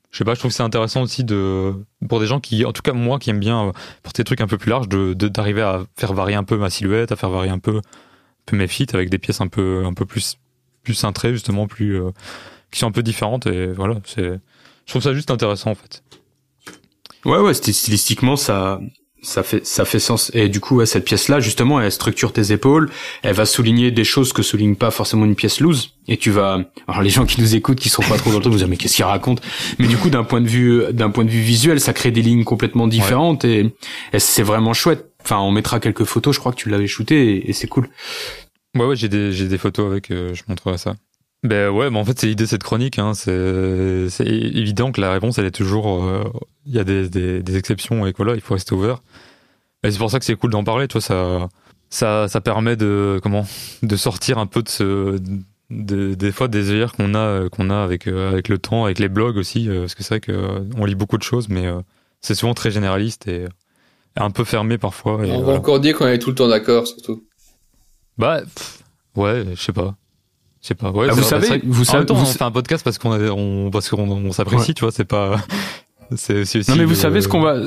je 0.10 0.18
sais 0.18 0.24
pas, 0.24 0.34
je 0.34 0.40
trouve 0.40 0.50
que 0.50 0.56
c'est 0.58 0.64
intéressant 0.64 1.04
aussi 1.04 1.24
de 1.24 1.74
pour 2.10 2.20
des 2.20 2.26
gens 2.26 2.40
qui, 2.40 2.66
en 2.66 2.72
tout 2.74 2.82
cas 2.82 2.94
moi 2.94 3.20
qui 3.20 3.30
aime 3.30 3.40
bien 3.40 3.72
porter 4.02 4.24
des 4.24 4.26
trucs 4.26 4.42
un 4.42 4.48
peu 4.48 4.58
plus 4.58 4.72
larges, 4.72 4.90
de 4.90 5.14
de- 5.14 5.28
d'arriver 5.28 5.62
à 5.62 5.82
faire 5.96 6.14
varier 6.14 6.36
un 6.36 6.44
peu 6.44 6.58
ma 6.58 6.72
silhouette, 6.72 7.12
à 7.12 7.16
faire 7.18 7.30
varier 7.30 7.52
un 7.52 7.60
peu 7.60 7.82
mes 8.56 8.68
fits 8.68 8.88
avec 8.94 9.10
des 9.10 9.18
pièces 9.18 9.42
un 9.42 9.48
peu 9.48 9.84
un 9.86 9.94
peu 9.94 10.06
plus 10.06 10.38
plus 10.84 10.94
cintrées 10.94 11.34
justement, 11.34 11.68
plus 11.68 12.00
euh, 12.02 12.12
qui 12.72 12.80
sont 12.80 12.88
un 12.88 12.92
peu 12.92 13.04
différentes 13.04 13.46
et 13.48 13.68
voilà, 13.68 13.96
c'est 14.06 14.40
je 14.86 14.92
trouve 14.94 15.02
ça 15.02 15.14
juste 15.14 15.32
intéressant 15.32 15.72
en 15.72 15.76
fait. 15.76 16.02
Ouais, 17.26 17.40
ouais, 17.40 17.52
sti- 17.52 17.74
stylistiquement, 17.74 18.38
ça, 18.38 18.80
ça 19.22 19.44
fait, 19.44 19.66
ça 19.66 19.84
fait 19.84 20.00
sens. 20.00 20.32
Et 20.34 20.48
du 20.48 20.62
coup, 20.62 20.78
ouais, 20.78 20.86
cette 20.86 21.04
pièce-là, 21.04 21.42
justement, 21.42 21.82
elle 21.82 21.92
structure 21.92 22.32
tes 22.32 22.54
épaules. 22.54 22.90
Elle 23.22 23.34
va 23.34 23.46
souligner 23.46 23.92
des 23.92 24.06
choses 24.06 24.32
que 24.32 24.42
souligne 24.44 24.76
pas 24.76 24.92
forcément 24.92 25.26
une 25.26 25.36
pièce 25.36 25.60
loose. 25.60 25.96
Et 26.08 26.16
tu 26.16 26.32
vas, 26.32 26.62
alors 26.88 27.02
les 27.02 27.10
gens 27.10 27.26
qui 27.26 27.42
nous 27.42 27.56
écoutent, 27.56 27.80
qui 27.80 27.90
sont 27.90 28.04
pas 28.04 28.18
trop 28.18 28.30
dans 28.30 28.38
le 28.38 28.42
truc, 28.44 28.54
vous 28.54 28.60
dire, 28.60 28.70
mais 28.70 28.78
qu'est-ce 28.78 28.96
qu'il 28.96 29.04
raconte? 29.04 29.42
Mais 29.78 29.88
du 29.88 29.98
coup, 29.98 30.10
d'un 30.10 30.24
point 30.24 30.40
de 30.40 30.48
vue, 30.48 30.84
d'un 30.94 31.10
point 31.10 31.26
de 31.26 31.30
vue 31.30 31.42
visuel, 31.42 31.82
ça 31.82 31.92
crée 31.92 32.12
des 32.12 32.22
lignes 32.22 32.46
complètement 32.46 32.88
différentes 32.88 33.44
et, 33.44 33.76
et 34.14 34.20
c'est 34.20 34.44
vraiment 34.44 34.74
chouette. 34.74 35.12
Enfin, 35.28 35.40
on 35.42 35.52
mettra 35.52 35.82
quelques 35.82 36.06
photos, 36.06 36.34
je 36.34 36.40
crois 36.40 36.54
que 36.54 36.58
tu 36.58 36.70
l'avais 36.70 36.88
shooté 36.88 37.50
et, 37.50 37.52
c'est 37.52 37.68
cool. 37.68 37.90
Ouais, 38.76 38.86
ouais, 38.86 38.96
j'ai 38.96 39.10
des, 39.10 39.34
j'ai 39.34 39.50
des 39.50 39.58
photos 39.58 39.92
avec, 39.92 40.10
euh, 40.10 40.34
je 40.34 40.44
montrerai 40.48 40.78
ça. 40.78 40.96
Ben 41.44 41.70
ouais, 41.70 41.90
mais 41.90 42.00
en 42.00 42.06
fait, 42.06 42.18
c'est 42.18 42.28
l'idée 42.28 42.46
de 42.46 42.50
cette 42.50 42.64
chronique. 42.64 42.98
Hein, 42.98 43.14
c'est, 43.14 44.26
évident 44.26 44.94
que 44.94 45.02
la 45.02 45.12
réponse, 45.12 45.38
elle 45.38 45.46
est 45.46 45.52
toujours. 45.52 46.06
euh, 46.06 46.24
Il 46.66 46.74
y 46.74 46.80
a 46.80 46.86
des, 46.86 47.10
des, 47.10 47.58
exceptions 47.58 48.08
et 48.08 48.14
voilà, 48.16 48.36
il 48.36 48.42
faut 48.42 48.54
rester 48.54 48.74
ouvert. 48.74 49.02
Et 49.84 49.92
c'est 49.92 49.98
pour 49.98 50.10
ça 50.10 50.18
que 50.18 50.24
c'est 50.24 50.36
cool 50.36 50.52
d'en 50.52 50.64
parler. 50.64 50.88
Tu 50.88 50.94
vois, 50.94 51.02
ça, 51.02 51.50
ça, 51.90 52.30
ça 52.30 52.40
permet 52.40 52.78
de 52.78 53.20
comment, 53.22 53.46
de 53.84 53.96
sortir 53.98 54.38
un 54.38 54.48
peu 54.48 54.64
de 54.64 54.70
ce, 54.70 55.20
de- 55.70 56.14
des 56.16 56.32
fois 56.32 56.48
des 56.48 56.72
œillères 56.72 56.94
qu'on 56.94 57.16
a, 57.16 57.50
qu'on 57.50 57.70
a 57.70 57.84
avec 57.84 58.08
euh, 58.08 58.32
avec 58.32 58.48
le 58.48 58.60
temps, 58.60 58.86
avec 58.86 59.00
les 59.00 59.10
blogs 59.10 59.36
aussi, 59.36 59.68
euh, 59.68 59.82
parce 59.82 59.96
que 59.96 60.04
c'est 60.04 60.14
vrai 60.16 60.20
que 60.22 60.32
euh, 60.32 60.60
on 60.78 60.86
lit 60.86 60.96
beaucoup 60.96 61.18
de 61.18 61.24
choses, 61.24 61.50
mais 61.50 61.66
euh, 61.66 61.82
c'est 62.22 62.34
souvent 62.36 62.54
très 62.54 62.72
généraliste 62.72 63.28
et 63.28 63.46
un 64.18 64.32
peu 64.32 64.44
fermé 64.44 64.78
parfois. 64.78 65.26
Et, 65.26 65.32
On 65.32 65.38
va 65.40 65.44
voilà. 65.44 65.60
encore 65.60 65.80
dire 65.80 65.96
qu'on 65.98 66.08
est 66.08 66.20
tout 66.20 66.30
le 66.30 66.36
temps 66.36 66.48
d'accord, 66.48 66.88
surtout. 66.88 67.24
Bah, 68.18 68.42
pff, 68.42 68.80
ouais, 69.16 69.46
je 69.56 69.62
sais 69.62 69.74
pas. 69.74 69.96
Je 70.62 70.68
sais 70.70 70.76
pas. 70.76 70.92
Ouais, 70.92 71.08
Ah, 71.10 71.14
vous 71.14 71.22
vrai, 71.22 71.30
savez- 71.30 71.48
vrai 71.48 71.62
vous 71.64 71.82
en 71.82 71.86
savez- 71.86 72.06
vous 72.14 72.20
on 72.22 72.26
fait 72.26 72.44
un 72.44 72.52
podcast 72.52 72.84
parce 72.84 72.98
qu'on 72.98 73.16
est- 73.20 73.30
on, 73.30 73.70
parce 73.72 73.90
qu'on 73.90 74.10
on 74.10 74.32
s'apprécie, 74.32 74.70
Ouais. 74.70 74.74
tu 74.74 74.82
vois, 74.82 74.92
c'est 74.92 75.06
pas. 75.06 75.38
C'est 76.16 76.40
aussi. 76.40 76.60
Non, 76.70 76.76
mais 76.78 76.84
vous 76.86 76.92
le- 76.92 76.96
savez 76.96 77.22
ce 77.22 77.28
qu'on 77.28 77.42
va, 77.42 77.58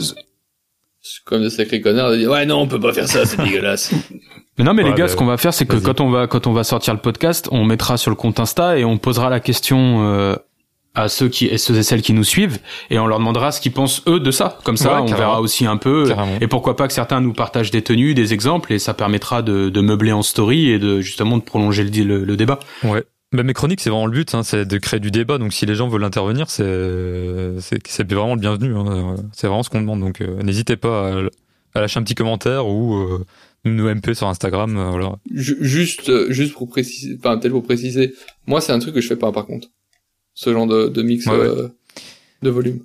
C'est 1.03 1.25
comme 1.25 1.43
de 1.43 1.49
sacrés 1.49 1.81
connards 1.81 2.11
de 2.11 2.17
dire, 2.17 2.31
ouais, 2.31 2.45
non, 2.47 2.61
on 2.63 2.67
peut 2.69 2.81
pas 2.81 2.93
faire 2.93 3.07
ça, 3.09 3.25
c'est 3.25 3.37
dégueulasse. 3.43 3.93
Mais 4.59 4.65
non, 4.65 4.75
mais 4.75 4.83
Ouais, 4.83 4.91
les 4.91 4.95
gars, 4.97 5.05
bah, 5.05 5.09
ce 5.09 5.17
qu'on 5.17 5.25
va 5.27 5.37
faire, 5.39 5.55
c'est 5.55 5.65
que 5.67 5.77
quand 5.77 6.01
on 6.01 6.11
va 6.11 6.27
quand 6.27 6.47
on 6.47 6.53
va 6.53 6.65
sortir 6.65 6.93
le 6.95 7.01
podcast, 7.01 7.49
on 7.53 7.65
mettra 7.65 7.97
sur 7.97 8.11
le 8.11 8.17
compte 8.17 8.39
Insta 8.41 8.79
et 8.79 8.85
on 8.85 8.99
posera 8.99 9.31
la 9.31 9.41
question 9.41 10.03
euh, 10.05 10.37
à 10.95 11.09
ceux 11.09 11.29
qui 11.29 11.47
et 11.47 11.57
ceux 11.59 11.77
et 11.77 11.83
celles 11.83 12.03
qui 12.03 12.13
nous 12.13 12.25
suivent 12.25 12.59
et 12.91 12.99
on 12.99 13.07
leur 13.07 13.19
demandera 13.19 13.53
ce 13.53 13.61
qu'ils 13.61 13.73
pensent 13.73 14.03
eux 14.09 14.19
de 14.21 14.31
ça. 14.31 14.59
Comme 14.65 14.77
ça, 14.77 14.89
Ouais, 14.89 14.95
on 14.95 15.07
carrément. 15.07 15.17
verra 15.19 15.41
aussi 15.41 15.65
un 15.67 15.77
peu. 15.77 16.09
Carrément. 16.09 16.39
Et 16.41 16.47
pourquoi 16.49 16.75
pas 16.77 16.89
que 16.89 16.93
certains 16.93 17.21
nous 17.21 17.33
partagent 17.33 17.71
des 17.71 17.83
tenues, 17.83 18.15
des 18.15 18.33
exemples 18.35 18.73
et 18.73 18.79
ça 18.79 18.93
permettra 18.95 19.43
de, 19.43 19.69
de 19.69 19.81
meubler 19.81 20.13
en 20.13 20.23
story 20.23 20.69
et 20.71 20.79
de 20.81 21.01
justement 21.01 21.37
de 21.37 21.43
prolonger 21.43 21.85
le, 21.85 22.03
le, 22.05 22.25
le 22.25 22.37
débat. 22.37 22.59
Ouais. 22.83 23.05
Bah, 23.33 23.45
mes 23.45 23.53
chroniques, 23.53 23.81
c'est 23.81 23.91
vraiment 23.91 24.07
le 24.07 24.13
but, 24.13 24.35
hein, 24.35 24.43
c'est 24.43 24.65
de 24.67 24.79
créer 24.79 24.99
du 24.99 25.13
débat. 25.13 25.39
Donc, 25.39 25.53
si 25.53 25.65
les 25.65 25.77
gens 25.77 25.87
veulent 25.87 26.03
intervenir, 26.03 26.51
c'est 26.51 26.65
c'est 27.61 27.79
c'est 27.87 28.13
vraiment 28.13 28.35
le 28.35 28.41
bienvenu. 28.41 28.75
hein. 28.77 29.15
C'est 29.33 29.47
vraiment 29.47 29.63
ce 29.63 29.71
qu'on 29.71 29.81
demande. 29.81 30.01
Donc, 30.01 30.21
euh, 30.21 30.43
n'hésitez 30.43 30.75
pas 30.77 31.13
à, 31.13 31.23
à 31.77 31.81
lâcher 31.83 32.01
un 32.01 32.03
petit 32.03 32.17
commentaire 32.17 32.67
ou 32.67 32.95
euh, 32.97 33.25
nous 33.65 33.89
MP 33.89 34.15
sur 34.15 34.27
Instagram. 34.27 34.77
euh, 34.77 34.91
voilà. 34.91 35.13
Ju- 35.33 35.59
juste, 35.61 36.09
euh, 36.09 36.27
juste 36.33 36.55
pour 36.55 36.69
préciser, 36.69 37.17
enfin, 37.21 37.39
peut-être 37.39 37.53
pour 37.53 37.63
préciser, 37.63 38.15
moi, 38.49 38.61
c'est 38.61 38.73
un 38.73 38.81
truc 38.81 38.95
que 38.95 39.01
je 39.01 39.07
fais 39.07 39.15
pas, 39.15 39.31
par 39.31 39.47
contre. 39.47 39.69
Ce 40.43 40.51
genre 40.53 40.67
de, 40.67 40.89
de 40.89 41.03
mix 41.03 41.27
Ouais, 41.27 41.33
ouais. 41.37 41.47
euh, 41.47 41.69
de 42.43 42.49
volume. 42.51 42.81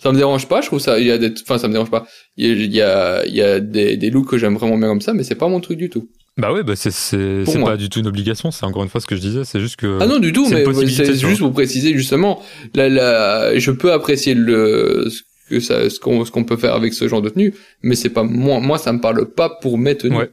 Ça 0.00 0.12
me 0.12 0.16
dérange 0.18 0.46
pas, 0.48 0.60
je 0.60 0.66
trouve 0.66 0.78
ça, 0.80 1.00
il 1.00 1.06
y 1.06 1.10
a 1.10 1.16
des, 1.18 1.32
enfin, 1.42 1.56
ça 1.58 1.66
me 1.66 1.72
dérange 1.72 1.90
pas. 1.90 2.06
Il 2.36 2.46
y 2.72 2.80
a, 2.82 3.24
il 3.26 3.34
y 3.34 3.40
a, 3.42 3.58
des, 3.58 3.96
des 3.96 4.10
looks 4.10 4.28
que 4.28 4.36
j'aime 4.38 4.54
vraiment 4.54 4.76
bien 4.76 4.86
comme 4.88 5.00
ça, 5.00 5.14
mais 5.14 5.24
c'est 5.24 5.34
pas 5.34 5.48
mon 5.48 5.60
truc 5.60 5.78
du 5.78 5.88
tout. 5.88 6.08
Bah 6.36 6.52
ouais, 6.52 6.62
bah 6.62 6.76
c'est 6.76 6.92
c'est 6.92 7.44
c'est 7.46 7.60
pas 7.60 7.76
du 7.76 7.88
tout 7.88 7.98
une 7.98 8.06
obligation. 8.06 8.50
C'est 8.52 8.64
encore 8.64 8.82
une 8.84 8.88
fois 8.90 9.00
ce 9.00 9.06
que 9.06 9.16
je 9.16 9.20
disais. 9.20 9.44
C'est 9.44 9.58
juste 9.60 9.74
que. 9.76 9.98
Ah 10.00 10.06
non, 10.06 10.18
du 10.20 10.32
tout, 10.32 10.46
c'est 10.46 10.64
mais 10.64 10.86
c'est 10.86 11.14
juste 11.16 11.40
pour 11.40 11.52
préciser 11.52 11.94
justement, 11.94 12.40
la, 12.74 12.88
la, 12.88 13.58
je 13.58 13.70
peux 13.72 13.90
apprécier 13.92 14.34
le, 14.34 15.08
ce 15.10 15.22
que 15.48 15.58
ça, 15.58 15.88
ce 15.90 15.98
qu'on, 15.98 16.24
ce 16.24 16.30
qu'on 16.30 16.44
peut 16.44 16.56
faire 16.58 16.74
avec 16.74 16.92
ce 16.94 17.08
genre 17.08 17.22
de 17.22 17.30
tenue, 17.30 17.54
mais 17.82 17.96
c'est 17.96 18.10
pas 18.10 18.22
moi, 18.22 18.60
moi, 18.60 18.78
ça 18.78 18.92
me 18.92 19.00
parle 19.00 19.24
pas 19.32 19.48
pour 19.62 19.78
mes 19.78 19.96
tenues. 19.96 20.16
Ouais. 20.16 20.30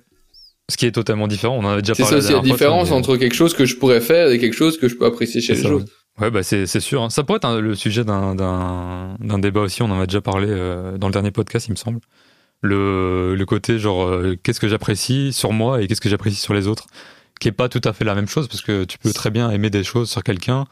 Ce 0.70 0.78
qui 0.78 0.86
est 0.86 0.91
totalement 0.91 1.28
différent. 1.28 1.57
On 1.57 1.64
en 1.66 1.70
a 1.78 1.82
déjà 1.82 1.95
C'est 1.95 2.03
parlé. 2.03 2.22
ça 2.22 2.24
aussi 2.26 2.34
la 2.34 2.40
fois, 2.41 2.52
différence 2.52 2.90
mais- 2.91 2.95
entre 2.98 3.18
quelque 3.18 3.36
chose 3.36 3.53
que 3.56 3.66
je 3.66 3.76
pourrais 3.78 4.02
faire 4.02 4.30
et 4.30 4.38
quelque 4.38 4.56
chose 4.56 4.78
que 4.78 4.88
je 4.88 4.95
peux 4.95 5.06
apprécier 5.06 5.41
chez 5.41 5.56
C'est 5.56 5.64
les 5.64 5.70
autres. 5.72 5.86
Ouais, 6.20 6.32
bah 6.32 6.44
c'est 6.44 6.66
sûr. 6.80 7.04
hein. 7.04 7.10
Ça 7.10 7.24
pourrait 7.24 7.38
être 7.38 7.46
un- 7.46 7.60
le 7.60 7.76
sujet 7.76 8.06
d'un 8.06 9.16
débat 9.40 9.62
aussi. 9.62 9.82
On 9.82 9.92
en 9.92 10.00
a 10.00 10.06
déjà 10.06 10.22
parlé 10.22 10.48
euh, 10.50 10.98
dans 10.98 11.08
le 11.08 11.14
dernier 11.14 11.32
podcast, 11.32 11.68
il 11.68 11.72
me 11.72 11.76
semble. 11.76 12.00
Le 12.62 13.36
le 13.36 13.46
côté 13.46 13.78
genre 13.80 14.06
euh, 14.08 14.36
qu'est-ce 14.42 14.60
que 14.62 14.68
j'apprécie 14.70 15.34
sur 15.34 15.52
moi 15.52 15.82
et 15.82 15.88
qu'est-ce 15.88 16.00
que 16.02 16.10
j'apprécie 16.10 16.38
sur 16.38 16.54
les 16.54 16.68
autres, 16.68 16.88
qui 17.40 17.50
est 17.50 17.52
pas 17.52 17.68
tout 17.70 17.82
à 17.84 17.92
fait 17.94 18.06
la 18.06 18.16
même 18.16 18.28
chose 18.30 18.48
parce 18.48 18.62
que 18.62 18.86
tu 18.86 18.98
peux 18.98 19.12
très 19.14 19.30
bien 19.30 19.52
aimer 19.52 19.70
des 19.70 19.84
choses 19.84 20.10
sur 20.10 20.24
quelqu'un 20.24 20.66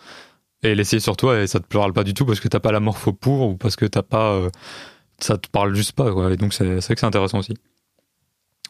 et 0.63 0.75
l'essayer 0.75 1.01
sur 1.01 1.17
toi 1.17 1.39
et 1.41 1.45
ça 1.45 1.59
te 1.59 1.67
parle 1.67 1.91
pas 1.93 2.05
du 2.05 2.13
tout 2.13 2.25
parce 2.25 2.39
que 2.39 2.47
t'as 2.47 2.61
pas 2.61 2.71
la 2.71 2.79
morpho 2.79 3.11
pour 3.13 3.49
ou 3.49 3.57
parce 3.57 3.75
que 3.75 3.85
t'as 3.85 4.01
pas 4.01 4.31
euh, 4.33 4.49
ça 5.19 5.37
te 5.37 5.49
parle 5.49 5.75
juste 5.75 5.91
pas 5.91 6.11
quoi. 6.13 6.31
Et 6.31 6.37
donc 6.37 6.53
c'est 6.53 6.63
vrai 6.63 6.95
que 6.95 6.99
c'est 7.01 7.03
intéressant 7.05 7.39
aussi. 7.39 7.53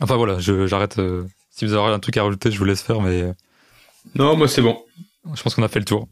Enfin 0.02 0.16
voilà, 0.18 0.40
je 0.40 0.66
j'arrête. 0.66 1.00
si 1.52 1.66
vous 1.66 1.74
avez 1.76 1.94
un 1.94 2.00
truc 2.00 2.18
à 2.18 2.24
rajouter, 2.24 2.50
je 2.52 2.58
vous 2.58 2.66
laisse 2.66 2.82
faire, 2.82 3.00
mais 3.00 3.32
Non, 4.16 4.36
moi 4.36 4.48
c'est 4.48 4.64
bon. 4.64 4.84
je 5.36 5.42
pense 5.44 5.54
qu'on 5.54 5.64
a 5.64 5.68
fait 5.70 5.80
le 5.80 5.86
tour. 5.86 6.08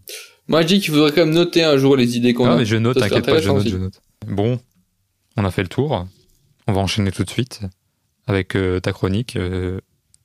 Moi, 0.47 0.61
je 0.63 0.68
dis 0.68 0.80
qu'il 0.80 0.91
faudrait 0.91 1.11
quand 1.11 1.26
même 1.26 1.34
noter 1.34 1.63
un 1.63 1.77
jour 1.77 1.95
les 1.95 2.18
idées 2.18 2.34
qu'on 2.34 2.45
Ah, 2.45 2.53
a. 2.53 2.57
mais 2.57 2.65
je 2.65 2.76
note, 2.76 2.97
t'inquiète 2.99 3.26
pas, 3.26 3.39
je 3.39 3.49
note, 3.49 3.68
je 3.68 3.77
note. 3.77 4.01
Bon, 4.27 4.59
on 5.38 5.45
a 5.45 5.51
fait 5.51 5.61
le 5.63 5.69
tour. 5.69 6.05
On 6.68 6.73
va 6.73 6.81
enchaîner 6.81 7.11
tout 7.11 7.23
de 7.23 7.30
suite 7.30 7.61
avec 8.27 8.55
euh, 8.55 8.80
ta 8.80 8.91
chronique. 8.91 9.35
euh, 9.35 9.80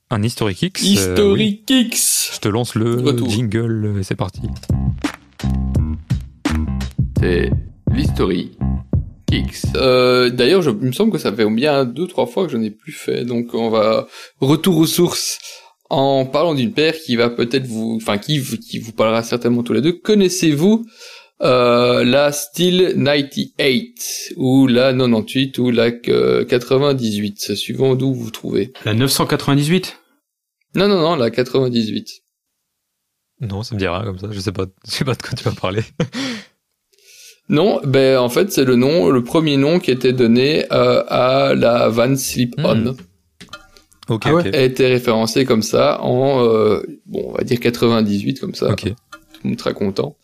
un 0.09 0.23
Historic 0.23 0.61
X. 0.61 0.81
euh, 0.83 1.33
oui. 1.33 1.43
Historic 1.59 1.69
X. 1.69 2.31
Je 2.35 2.39
te 2.39 2.47
lance 2.47 2.75
le 2.75 2.95
Retour. 3.01 3.29
jingle 3.29 3.95
et 3.99 4.03
c'est 4.03 4.15
parti. 4.15 4.41
C'est 7.19 7.51
l'historie 7.91 8.57
Kicks. 9.29 9.65
Euh, 9.75 10.29
D'ailleurs, 10.29 10.61
je- 10.61 10.69
il 10.69 10.77
me 10.87 10.91
semble 10.93 11.11
que 11.11 11.17
ça 11.17 11.33
fait 11.33 11.49
bien 11.49 11.83
deux, 11.85 12.07
trois 12.07 12.25
fois 12.27 12.45
que 12.45 12.51
je 12.51 12.57
n'ai 12.57 12.71
plus 12.71 12.91
fait. 12.93 13.25
Donc, 13.25 13.53
on 13.53 13.69
va 13.69 14.07
retour 14.39 14.77
aux 14.77 14.85
sources 14.85 15.39
en 15.89 16.25
parlant 16.25 16.53
d'une 16.53 16.73
paire 16.73 16.95
qui 16.97 17.15
va 17.15 17.29
peut-être 17.29 17.65
vous, 17.65 17.97
enfin, 18.01 18.17
qui, 18.17 18.39
vous- 18.39 18.57
qui 18.57 18.79
vous 18.79 18.91
parlera 18.91 19.23
certainement 19.23 19.63
tous 19.63 19.73
les 19.73 19.81
deux. 19.81 19.93
Connaissez-vous 19.93 20.85
euh, 21.41 22.03
la 22.03 22.31
Steel 22.31 22.95
98 23.03 24.33
ou 24.37 24.67
la 24.67 24.91
98 24.93 25.57
ou 25.59 25.69
la 25.71 25.91
euh, 26.09 26.43
98, 26.45 27.35
c'est 27.39 27.55
suivant 27.55 27.95
d'où 27.95 28.13
vous 28.13 28.23
vous 28.25 28.31
trouvez. 28.31 28.73
La 28.85 28.93
998 28.93 29.97
Non, 30.75 30.87
non, 30.87 30.99
non, 30.99 31.15
la 31.15 31.29
98. 31.29 32.23
Non, 33.41 33.61
ça 33.61 33.75
me 33.75 33.79
dit 33.79 33.87
rien 33.87 34.03
comme 34.03 34.17
ça. 34.17 34.27
Je 34.31 34.39
sais 34.39 34.51
pas, 34.51 34.65
je 34.85 34.91
sais 34.91 35.05
pas 35.05 35.13
de 35.13 35.21
quoi 35.21 35.31
tu 35.37 35.43
vas 35.43 35.51
parler. 35.51 35.81
Non, 37.49 37.79
ben 37.85 38.17
en 38.17 38.27
fait 38.27 38.51
c'est 38.51 38.65
le 38.65 38.75
nom, 38.75 39.09
le 39.09 39.23
premier 39.23 39.55
nom 39.55 39.79
qui 39.79 39.89
était 39.89 40.11
donné 40.11 40.65
euh, 40.73 41.01
à 41.07 41.53
la 41.55 41.87
Van 41.87 42.13
Slip 42.15 42.55
On. 42.57 42.75
Hmm. 42.75 42.97
Ok, 44.09 44.23
Ah 44.25 44.33
ouais. 44.35 44.41
ok. 44.41 44.49
Elle 44.53 44.71
était 44.71 44.87
référencée 44.87 45.45
comme 45.45 45.61
ça 45.61 46.01
en 46.01 46.43
euh, 46.43 46.79
bon 47.05 47.29
on 47.29 47.31
va 47.33 47.43
dire 47.43 47.59
98 47.59 48.39
comme 48.39 48.55
ça. 48.55 48.71
Ok. 48.71 48.83
Tout 48.83 48.93
le 49.43 49.49
monde 49.51 49.59
sera 49.59 49.73
content. 49.73 50.17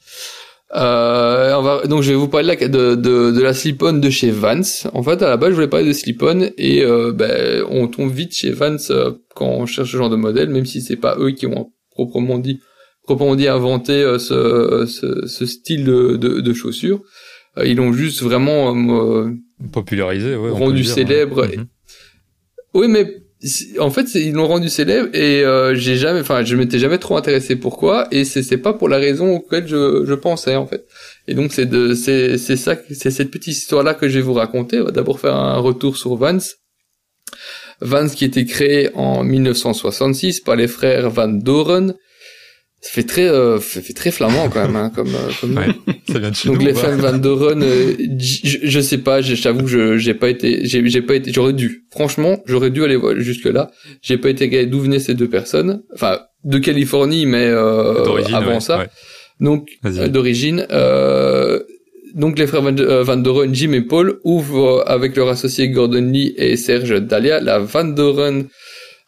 Euh, 0.75 1.53
on 1.55 1.61
va, 1.61 1.85
donc 1.85 2.01
je 2.01 2.09
vais 2.09 2.15
vous 2.17 2.27
parler 2.27 2.55
de 2.55 2.61
la, 2.61 2.67
de, 2.67 2.95
de, 2.95 3.31
de 3.31 3.41
la 3.41 3.53
slip-on 3.53 3.93
de 3.93 4.09
chez 4.09 4.31
Vans. 4.31 4.61
En 4.93 5.03
fait, 5.03 5.21
à 5.21 5.29
la 5.29 5.37
base, 5.37 5.51
je 5.51 5.55
voulais 5.55 5.67
parler 5.67 5.85
de 5.87 5.93
slip-on 5.93 6.49
et 6.57 6.83
euh, 6.83 7.11
ben, 7.11 7.63
on 7.69 7.87
tombe 7.87 8.11
vite 8.11 8.33
chez 8.33 8.49
Vans 8.49 8.77
euh, 8.89 9.11
quand 9.35 9.45
on 9.45 9.65
cherche 9.67 9.91
ce 9.91 9.97
genre 9.97 10.09
de 10.09 10.15
modèle, 10.15 10.49
même 10.49 10.65
si 10.65 10.81
c'est 10.81 10.95
pas 10.95 11.15
eux 11.19 11.29
qui 11.31 11.45
ont 11.45 11.71
proprement 11.91 12.39
dit, 12.39 12.59
proprement 13.03 13.35
dit 13.35 13.47
inventé 13.47 13.93
euh, 13.93 14.17
ce, 14.17 14.85
ce, 14.87 15.27
ce 15.27 15.45
style 15.45 15.83
de, 15.83 16.15
de, 16.15 16.39
de 16.41 16.53
chaussures. 16.53 17.01
Euh, 17.59 17.67
ils 17.67 17.77
l'ont 17.77 17.93
juste 17.93 18.23
vraiment 18.23 18.75
euh, 18.75 19.29
Popularisé, 19.71 20.35
ouais. 20.35 20.49
on 20.49 20.57
peut 20.57 20.63
rendu 20.63 20.81
dire, 20.81 20.91
célèbre. 20.91 21.41
ouais. 21.41 21.55
Mhm. 21.57 21.65
oui, 22.73 22.87
mais 22.87 23.22
en 23.79 23.89
fait, 23.89 24.15
ils 24.15 24.33
l'ont 24.33 24.47
rendu 24.47 24.69
célèbre 24.69 25.09
et 25.13 25.43
euh, 25.43 25.75
j'ai 25.75 25.97
jamais, 25.97 26.21
enfin, 26.21 26.43
je 26.43 26.55
m'étais 26.55 26.79
jamais 26.79 26.97
trop 26.97 27.17
intéressé 27.17 27.55
pourquoi? 27.57 28.07
Et 28.11 28.23
c'est 28.23 28.41
c'est 28.41 28.57
pas 28.57 28.73
pour 28.73 28.87
la 28.87 28.97
raison 28.97 29.35
auquel 29.35 29.67
je, 29.67 30.05
je 30.05 30.13
pensais 30.13 30.55
en 30.55 30.65
fait. 30.65 30.85
Et 31.27 31.33
donc 31.33 31.51
c'est 31.51 31.65
de 31.65 31.93
c'est 31.93 32.37
c'est 32.37 32.55
ça, 32.55 32.75
c'est 32.91 33.11
cette 33.11 33.31
petite 33.31 33.57
histoire 33.57 33.83
là 33.83 33.93
que 33.93 34.07
je 34.07 34.15
vais 34.15 34.21
vous 34.21 34.33
raconter. 34.33 34.79
On 34.79 34.85
va 34.85 34.91
d'abord 34.91 35.19
faire 35.19 35.35
un 35.35 35.57
retour 35.57 35.97
sur 35.97 36.15
Vance. 36.15 36.55
Vance 37.81 38.15
qui 38.15 38.23
était 38.25 38.45
créé 38.45 38.89
en 38.95 39.23
1966 39.23 40.39
par 40.41 40.55
les 40.55 40.67
frères 40.67 41.09
Van 41.09 41.27
Doren. 41.27 41.95
Ça 42.83 42.89
fait 42.91 43.03
très, 43.03 43.29
euh, 43.29 43.61
ça 43.61 43.81
fait 43.81 43.93
très 43.93 44.11
flamand 44.11 44.49
quand 44.49 44.61
même, 44.61 44.75
hein, 44.75 44.91
comme, 44.93 45.07
euh, 45.07 45.31
comme. 45.39 45.55
Ouais. 45.55 45.67
Ça 46.11 46.19
vient 46.19 46.31
de 46.31 46.35
chez 46.35 46.49
Donc 46.49 46.59
nous. 46.59 46.65
les 46.65 46.73
femmes 46.73 46.99
Van 46.99 47.17
Doren, 47.17 47.63
euh, 47.63 47.93
je, 48.19 48.57
je 48.61 48.79
sais 48.81 48.97
pas, 48.97 49.21
j'avoue, 49.21 49.67
je 49.67 49.97
j'ai 49.97 50.13
pas 50.13 50.27
été, 50.29 50.65
j'ai 50.65 50.85
j'ai 50.89 51.01
pas 51.01 51.15
été, 51.15 51.31
j'aurais 51.31 51.53
dû. 51.53 51.85
Franchement, 51.91 52.43
j'aurais 52.45 52.71
dû 52.71 52.83
aller 52.83 52.97
voir 52.97 53.17
jusque 53.17 53.45
là. 53.45 53.71
J'ai 54.01 54.17
pas 54.17 54.29
été 54.29 54.49
gagné 54.49 54.65
d'où 54.65 54.81
venaient 54.81 54.99
ces 54.99 55.13
deux 55.13 55.29
personnes. 55.29 55.81
Enfin, 55.93 56.19
de 56.43 56.57
Californie, 56.57 57.25
mais 57.25 57.45
euh, 57.47 58.03
avant 58.33 58.55
ouais, 58.55 58.59
ça. 58.59 58.79
ouais. 58.79 58.87
Donc 59.39 59.69
d'origine. 60.09 60.67
Euh, 60.69 61.61
donc 62.15 62.37
les 62.37 62.47
frères 62.47 62.63
Van, 62.63 62.75
Van 63.03 63.15
Doren, 63.15 63.55
Jim 63.55 63.71
et 63.71 63.81
Paul 63.81 64.19
ouvrent 64.25 64.83
avec 64.87 65.15
leur 65.15 65.29
associé 65.29 65.69
Gordon 65.69 66.11
Lee 66.11 66.33
et 66.37 66.57
Serge 66.57 67.01
Dahlia 67.01 67.39
la 67.39 67.59
Van 67.59 67.85
Doren 67.85 68.43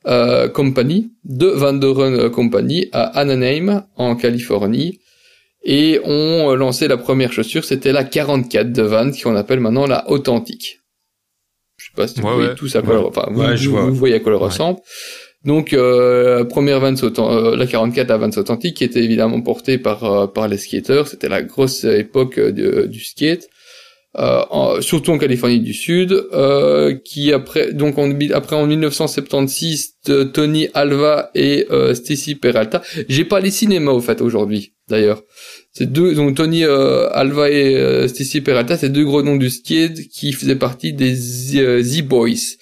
euh, 0.07 0.47
Company, 0.49 1.11
de 1.23 1.47
Van 1.47 1.73
Doren 1.73 2.13
euh, 2.13 2.29
Company 2.29 2.87
à 2.91 3.03
Anaheim 3.19 3.85
en 3.95 4.15
Californie. 4.15 4.99
Et 5.67 5.99
ont 6.03 6.53
lancé 6.53 6.87
la 6.87 6.97
première 6.97 7.33
chaussure, 7.33 7.65
c'était 7.65 7.91
la 7.91 8.03
44 8.03 8.71
de 8.71 8.83
Van, 8.83 9.09
qu'on 9.11 9.35
appelle 9.35 9.59
maintenant 9.59 9.87
la 9.87 10.07
authentique. 10.11 10.81
Je 11.77 11.85
sais 11.85 11.91
pas 11.95 12.07
si 12.07 12.19
vous 12.21 12.27
Ouais, 12.27 12.33
voyez 12.35 12.49
ouais. 12.49 12.55
tous 12.55 12.75
à 12.75 12.81
quoi, 12.83 12.93
Ouais. 12.93 12.99
elle- 13.01 13.05
enfin, 13.07 13.27
vous, 13.31 13.41
Ouais, 13.41 13.57
je 13.57 13.69
vous- 13.69 13.75
vois. 13.75 13.85
vous 13.85 13.95
voyez 13.95 14.15
à 14.15 14.19
quoi 14.19 14.31
elle 14.33 14.37
Ouais. 14.37 14.45
ressemble. 14.45 14.79
Donc 15.43 15.73
euh, 15.73 16.43
première 16.43 16.79
Vans 16.79 16.93
authent- 16.93 17.19
euh, 17.31 17.55
la 17.55 17.65
44 17.67 18.09
à 18.11 18.17
Vans 18.17 18.29
authentique 18.35 18.77
qui 18.77 18.83
était 18.83 19.03
évidemment 19.03 19.41
portée 19.41 19.77
par 19.77 20.03
euh, 20.03 20.27
par 20.27 20.47
les 20.47 20.57
skateurs, 20.57 21.07
c'était 21.07 21.29
la 21.29 21.41
grosse 21.43 21.83
époque 21.83 22.37
euh, 22.39 22.51
de- 22.51 22.85
du 22.85 23.03
skate. 23.03 23.47
Euh, 24.17 24.43
en- 24.49 24.79
surtout 24.81 25.11
en 25.11 25.17
Californie 25.17 25.59
du 25.59 25.73
Sud, 25.73 26.13
euh, 26.13 26.95
qui 27.03 27.33
après 27.33 27.73
donc 27.73 27.97
en, 27.97 28.09
après 28.33 28.55
en 28.55 28.65
1976 28.65 29.89
de 30.07 30.23
Tony 30.23 30.69
Alva 30.73 31.31
et 31.35 31.65
euh, 31.69 31.93
Stacy 31.93 32.35
Peralta. 32.35 32.81
J'ai 33.09 33.25
pas 33.25 33.41
les 33.41 33.51
cinémas 33.51 33.91
au 33.91 33.99
fait 33.99 34.21
aujourd'hui 34.21 34.71
d'ailleurs. 34.87 35.21
C'est 35.73 35.91
deux 35.91 36.13
donc 36.15 36.35
Tony 36.35 36.63
Alva 36.63 37.49
et 37.51 38.07
Stacy 38.07 38.39
Peralta, 38.39 38.77
c'est 38.77 38.87
deux 38.89 39.03
gros 39.03 39.21
noms 39.21 39.35
du 39.35 39.49
skate 39.49 40.07
qui 40.07 40.31
faisaient 40.31 40.55
partie 40.55 40.93
des 40.93 41.13
Z-Boys 41.15 42.55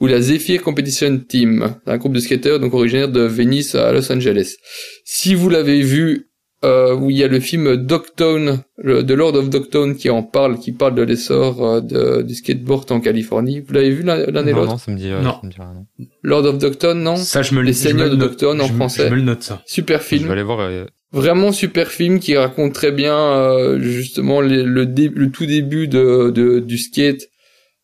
ou 0.00 0.06
la 0.06 0.20
Zephyr 0.20 0.60
Competition 0.62 1.18
Team, 1.26 1.76
un 1.86 1.96
groupe 1.96 2.12
de 2.12 2.20
skateurs 2.20 2.60
donc 2.60 2.74
originaire 2.74 3.08
de 3.08 3.20
Venice 3.22 3.74
à 3.74 3.92
Los 3.92 4.12
Angeles. 4.12 4.56
Si 5.04 5.34
vous 5.34 5.48
l'avez 5.48 5.80
vu, 5.80 6.27
euh, 6.64 6.94
où 6.96 7.08
il 7.10 7.16
y 7.16 7.22
a 7.22 7.28
le 7.28 7.38
film 7.40 7.76
Dogtown, 7.76 8.62
le- 8.78 9.02
de 9.04 9.14
Lord 9.14 9.36
of 9.36 9.48
Dogtown 9.48 9.94
qui 9.94 10.10
en 10.10 10.22
parle, 10.24 10.58
qui 10.58 10.72
parle 10.72 10.94
de 10.96 11.02
l'essor 11.02 11.64
euh, 11.64 11.80
de- 11.80 12.22
du 12.22 12.34
skateboard 12.34 12.90
en 12.90 13.00
Californie. 13.00 13.60
Vous 13.60 13.72
l'avez 13.72 13.90
vu 13.90 14.02
l'un 14.02 14.18
et 14.24 14.30
Non, 14.32 14.42
l'autre 14.42 14.66
non, 14.72 14.78
ça 14.78 14.90
me 14.90 14.96
dit, 14.96 15.08
euh, 15.08 15.20
Non. 15.20 15.34
ça 15.40 15.40
me 15.46 15.50
dit 15.50 15.56
rien. 15.58 15.72
non. 15.98 16.06
Lord 16.22 16.46
of 16.46 16.58
Dogtown, 16.58 17.00
non 17.00 17.16
Ça, 17.16 17.42
je 17.42 17.54
me 17.54 17.60
le 17.60 17.66
Les 17.66 17.72
je 17.72 17.78
Seigneurs 17.78 18.06
le 18.06 18.10
de 18.12 18.16
note. 18.16 18.30
Docton 18.30 18.58
en 18.60 18.66
Je 18.66 18.72
me- 18.72 18.76
français. 18.76 19.04
Je 19.06 19.10
me 19.10 19.16
le 19.16 19.22
note, 19.22 19.42
ça. 19.42 19.62
Super 19.66 20.00
Je 20.00 20.04
film. 20.06 20.26
vais 20.26 20.32
aller 20.32 20.42
voir. 20.42 20.60
euh, 20.60 20.84
Vraiment 21.12 21.52
super 21.52 21.88
film 21.88 22.18
qui 22.20 22.36
raconte 22.36 22.74
très 22.74 22.92
bien 22.92 23.16
euh, 23.16 23.78
justement 23.80 24.40
les- 24.42 24.62
le, 24.64 24.84
dé- 24.84 25.10
le 25.14 25.30
tout 25.30 25.46
début 25.46 25.88
de, 25.88 26.30
de- 26.30 26.58
du 26.58 26.76
skate, 26.76 27.28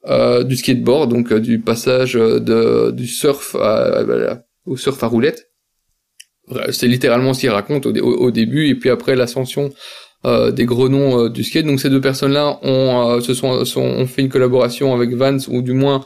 euh, 0.07 0.43
du 0.45 0.57
skateboard, 0.57 1.11
donc 1.11 1.33
euh, 1.33 1.41
du 1.41 1.59
passage 1.61 2.15
de, 2.15 2.91
du 2.91 3.07
surf 3.07 3.55
à- 3.55 4.01
à- 4.01 4.33
à- 4.33 4.43
au 4.67 4.77
surf 4.77 5.03
à 5.03 5.07
roulette. 5.07 5.47
C'est 6.73 6.89
littéralement 6.89 7.33
ce 7.35 7.41
qu'il 7.41 7.51
raconte 7.51 7.87
au, 7.87 7.93
dé- 7.93 8.01
au- 8.01 8.17
au 8.17 8.31
début 8.31 8.69
et 8.69 8.75
puis 8.75 8.91
après 8.91 9.17
l'ascension 9.17 9.73
euh, 10.27 10.51
des 10.51 10.65
gros 10.65 10.89
noms 10.89 11.25
euh, 11.25 11.29
du 11.31 11.43
skate. 11.45 11.67
Donc 11.67 11.81
ces 11.81 11.91
deux 11.91 12.01
personnes-là 12.01 12.59
ont, 12.63 13.19
euh, 13.19 14.07
fait 14.07 14.23
une 14.23 14.29
collaboration 14.29 14.95
avec 14.95 15.11
Vans 15.15 15.39
ou 15.49 15.63
du 15.63 15.73
moins 15.73 16.05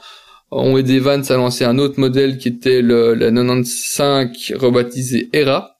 ont 0.51 0.77
aidé 0.79 0.99
Vans 0.99 1.23
à 1.29 1.37
lancer 1.37 1.65
un 1.65 1.79
autre 1.79 2.01
modèle 2.01 2.39
qui 2.39 2.49
était 2.49 2.83
le, 2.83 3.15
la 3.15 3.31
95 3.31 4.55
rebaptisé 4.57 5.29
Era. 5.33 5.75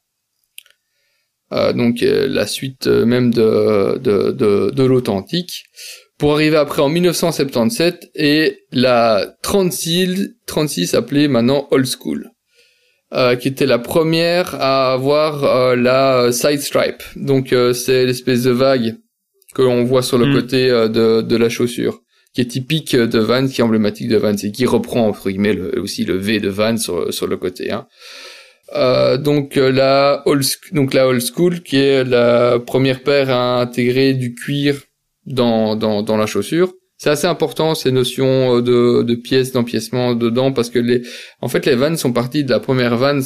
Donc 1.75 2.01
la 2.03 2.47
suite 2.47 2.87
même 2.87 3.33
de 3.33 4.83
l'authentique, 4.83 5.65
pour 6.19 6.35
arriver 6.35 6.57
après 6.59 6.83
en 6.83 6.89
1977 6.91 8.11
et 8.15 8.59
la 8.71 9.27
36, 9.43 10.35
36 10.47 10.93
appelée 10.95 11.27
maintenant 11.29 11.67
Old 11.71 11.87
School, 11.87 12.31
euh, 13.15 13.37
qui 13.37 13.49
était 13.49 13.67
la 13.67 13.79
première 13.79 14.55
à 14.61 14.93
avoir 14.93 15.45
euh, 15.45 15.77
la 15.77 16.31
side 16.33 16.61
stripe. 16.61 17.03
Donc 17.17 17.53
euh, 17.53 17.73
c'est 17.73 18.05
l'espèce 18.07 18.43
de 18.45 18.51
vague 18.51 18.97
que 19.55 19.63
l'on 19.63 19.85
voit 19.85 20.03
sur 20.03 20.19
le 20.19 20.27
Mm. 20.27 20.35
côté 20.35 20.71
euh, 20.71 20.89
de, 20.89 21.23
de 21.23 21.37
la 21.37 21.49
chaussure, 21.49 22.01
qui 22.35 22.43
est 22.43 22.47
typique 22.47 22.95
de 22.95 23.19
Vans, 23.19 23.49
qui 23.49 23.61
est 23.61 23.65
emblématique 23.65 24.09
de 24.09 24.17
Vans 24.19 24.37
et 24.37 24.53
qui 24.53 24.67
reprend 24.67 25.07
entre 25.09 25.31
guillemets 25.31 25.55
le- 25.55 25.81
aussi 25.81 26.05
le 26.05 26.17
V 26.19 26.39
de 26.41 26.51
Vans 26.51 26.77
sur, 26.77 27.13
sur 27.13 27.27
le 27.27 27.37
côté. 27.39 27.71
Hein. 27.73 27.87
Euh, 28.77 29.17
donc 29.17 29.57
euh, 29.57 29.73
la 29.73 30.23
old 30.27 30.45
donc 30.73 30.93
la 30.93 31.09
old 31.09 31.23
school 31.23 31.63
qui 31.63 31.77
est 31.79 32.05
la 32.05 32.59
première 32.59 33.03
paire 33.03 33.31
à 33.31 33.61
intégrer 33.63 34.13
du 34.13 34.35
cuir 34.35 34.83
dans 35.25 35.75
dans, 35.77 36.03
dans 36.03 36.19
la 36.19 36.27
chaussure. 36.27 36.73
C'est 36.99 37.11
assez 37.11 37.27
important 37.27 37.75
ces 37.75 37.93
notions 37.93 38.57
euh, 38.57 38.61
de 38.61 39.03
de 39.03 39.15
pièces 39.15 39.53
d'empiècement 39.53 40.15
dedans 40.15 40.53
parce 40.53 40.71
que 40.71 40.79
les 40.79 41.03
en 41.41 41.49
fait 41.49 41.65
les 41.67 41.75
Vans 41.75 41.97
sont 41.97 42.13
partis 42.13 42.45
de 42.45 42.51
la 42.51 42.61
première 42.61 42.97
Vans 42.97 43.21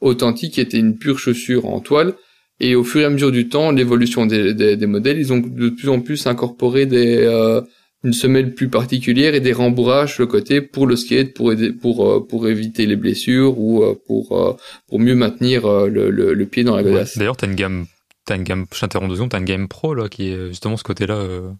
authentique 0.00 0.54
qui 0.54 0.60
était 0.60 0.78
une 0.78 0.96
pure 0.96 1.18
chaussure 1.18 1.66
en 1.66 1.80
toile 1.80 2.14
et 2.58 2.74
au 2.74 2.84
fur 2.84 3.02
et 3.02 3.04
à 3.04 3.10
mesure 3.10 3.30
du 3.30 3.48
temps 3.48 3.70
l'évolution 3.70 4.26
des, 4.26 4.54
des 4.54 4.76
des 4.76 4.86
modèles 4.86 5.18
ils 5.18 5.32
ont 5.32 5.38
de 5.38 5.68
plus 5.68 5.88
en 5.88 6.00
plus 6.00 6.26
incorporé 6.26 6.86
des 6.86 7.18
euh, 7.18 7.60
une 8.02 8.14
semelle 8.14 8.54
plus 8.54 8.68
particulière 8.68 9.34
et 9.34 9.40
des 9.40 9.52
rembourrages 9.52 10.18
le 10.18 10.26
côté 10.26 10.62
pour 10.62 10.86
le 10.86 10.96
skate 10.96 11.34
pour 11.34 11.52
aider 11.52 11.72
pour 11.72 12.08
euh, 12.08 12.26
pour 12.26 12.48
éviter 12.48 12.86
les 12.86 12.96
blessures 12.96 13.58
ou 13.58 13.82
euh, 13.82 13.94
pour 14.06 14.32
euh, 14.32 14.56
pour 14.88 14.98
mieux 14.98 15.14
maintenir 15.14 15.66
euh, 15.66 15.88
le, 15.88 16.10
le, 16.10 16.32
le 16.32 16.46
pied 16.46 16.64
dans 16.64 16.76
la 16.76 16.82
ouais. 16.82 16.90
godasse. 16.90 17.18
D'ailleurs, 17.18 17.36
t'as 17.36 17.46
une 17.46 17.56
gamme, 17.56 17.86
t'as 18.24 18.36
une 18.36 18.44
gamme, 18.44 18.64
je 18.72 18.80
t'interromps 18.80 19.10
deux 19.10 19.16
secondes, 19.16 19.30
t'as 19.30 19.38
une 19.38 19.44
gamme 19.44 19.68
pro, 19.68 19.92
là, 19.94 20.08
qui 20.08 20.30
est 20.30 20.48
justement 20.48 20.78
ce 20.78 20.82
côté-là, 20.82 21.14
euh, 21.14 21.50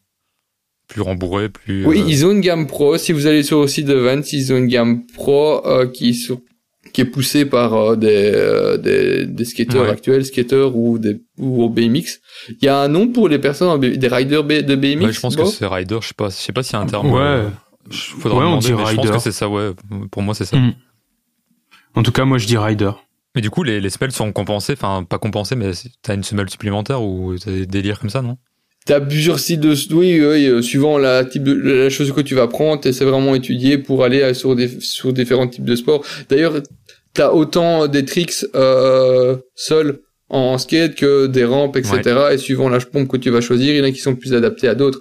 plus 0.91 1.01
rembourré, 1.03 1.49
plus. 1.49 1.87
Oui, 1.87 2.01
euh, 2.01 2.05
ils 2.07 2.27
ont 2.27 2.33
une 2.33 2.41
gamme 2.43 2.67
pro. 2.67 2.99
Si 2.99 3.13
vous 3.13 3.27
allez 3.27 3.43
sur 3.43 3.63
le 3.63 3.67
site 3.69 3.87
de 3.87 3.95
Vans, 3.95 4.21
ils 4.33 4.53
ont 4.53 4.57
une 4.59 4.67
gamme 4.67 5.07
pro 5.15 5.67
euh, 5.67 5.87
qui 5.87 6.13
sur- 6.15 6.41
qui 6.93 7.01
est 7.03 7.05
poussée 7.05 7.45
par 7.47 7.73
euh, 7.75 7.97
des, 7.97 8.33
euh, 8.35 8.77
des 8.77 9.25
des 9.27 9.45
skateurs 9.45 9.85
Ouais. 9.85 9.91
actuels, 9.91 10.25
skateurs 10.25 10.77
ou 10.77 10.99
des 10.99 11.23
ou 11.39 11.63
au 11.63 11.69
BMX. 11.69 12.19
Il 12.51 12.65
y 12.65 12.69
a 12.69 12.81
un 12.83 12.89
nom 12.89 13.07
pour 13.09 13.29
les 13.29 13.39
personnes 13.39 13.79
des 13.81 14.09
riders 14.09 14.45
B- 14.45 14.63
de 14.65 14.75
BMX. 14.75 15.05
ouais, 15.07 15.13
je 15.13 15.21
pense 15.21 15.37
que 15.37 15.45
c'est 15.47 15.67
rider, 15.67 15.99
je 16.03 16.09
sais 16.09 16.15
pas, 16.17 16.29
je 16.29 16.35
sais 16.35 16.53
pas 16.53 16.63
s'il 16.65 16.75
y 16.75 16.77
a 16.77 16.81
un 16.81 16.87
terme. 16.87 17.11
Ouais. 17.13 17.21
euh, 17.21 17.49
je- 17.91 18.11
faudra 18.21 18.39
Ouais, 18.41 18.45
on 18.45 18.59
dit 18.59 18.73
mais 18.73 18.79
je 18.79 18.83
pense 18.83 18.89
rider. 18.91 19.11
que 19.13 19.19
c'est 19.21 19.33
ça, 19.33 19.49
ouais. 19.49 19.71
Pour 20.11 20.23
moi, 20.23 20.35
c'est 20.35 20.45
ça. 20.45 20.57
Mm. 20.57 20.75
En 21.95 22.03
tout 22.03 22.13
cas, 22.13 22.25
moi, 22.25 22.39
je 22.39 22.47
dis 22.47 22.57
Rider. 22.57 22.91
Mais 23.35 23.41
du 23.41 23.51
coup, 23.51 23.63
les, 23.63 23.81
les 23.81 23.91
semelles 23.91 24.11
sont 24.13 24.33
compensées, 24.33 24.73
enfin, 24.73 25.05
pas 25.09 25.19
compensées, 25.19 25.55
mais 25.57 25.71
t'as 26.03 26.15
une 26.15 26.25
semelle 26.25 26.51
supplémentaire 26.51 27.03
ou 27.03 27.37
t'as 27.39 27.53
des 27.53 27.67
délires 27.67 28.01
comme 28.01 28.11
ça, 28.11 28.23
non? 28.23 28.37
T'as 28.87 29.01
plusieurs 29.01 29.39
styles 29.39 29.61
de 29.61 29.75
oui, 29.93 30.21
oui 30.25 30.47
euh, 30.47 30.63
suivant 30.63 30.97
la 30.97 31.25
type 31.25 31.45
de 31.45 31.53
la 31.53 31.91
chose 31.91 32.13
que 32.13 32.23
tu 32.23 32.35
vas 32.35 32.49
prendre, 32.49 32.81
c'est 32.83 33.05
vraiment 33.05 33.35
étudié 33.35 33.77
pour 33.77 34.05
aller 34.05 34.33
sur 34.33 34.57
des 34.57 34.81
sur 34.81 35.13
différents 35.13 35.49
types 35.49 35.65
de 35.65 35.77
sports. 35.77 36.05
D'ailleurs, 36.29 36.63
t'as 37.13 37.31
autant 37.31 37.89
des 37.89 38.05
tricks 38.05 38.47
euh, 38.55 39.37
seuls 39.55 40.01
en 40.31 40.57
skate 40.59 40.95
que 40.95 41.27
des 41.27 41.45
rampes, 41.45 41.77
etc. 41.77 42.01
Et 42.33 42.39
suivant 42.39 42.69
la 42.69 42.79
pompe 42.79 43.09
que 43.09 43.17
tu 43.17 43.31
vas 43.31 43.41
choisir, 43.41 43.75
il 43.75 43.79
y 43.79 43.81
en 43.81 43.85
a 43.85 43.91
qui 43.91 44.01
sont 44.01 44.15
plus 44.15 44.33
adaptés 44.33 44.69
à 44.69 44.75
d'autres. 44.75 45.01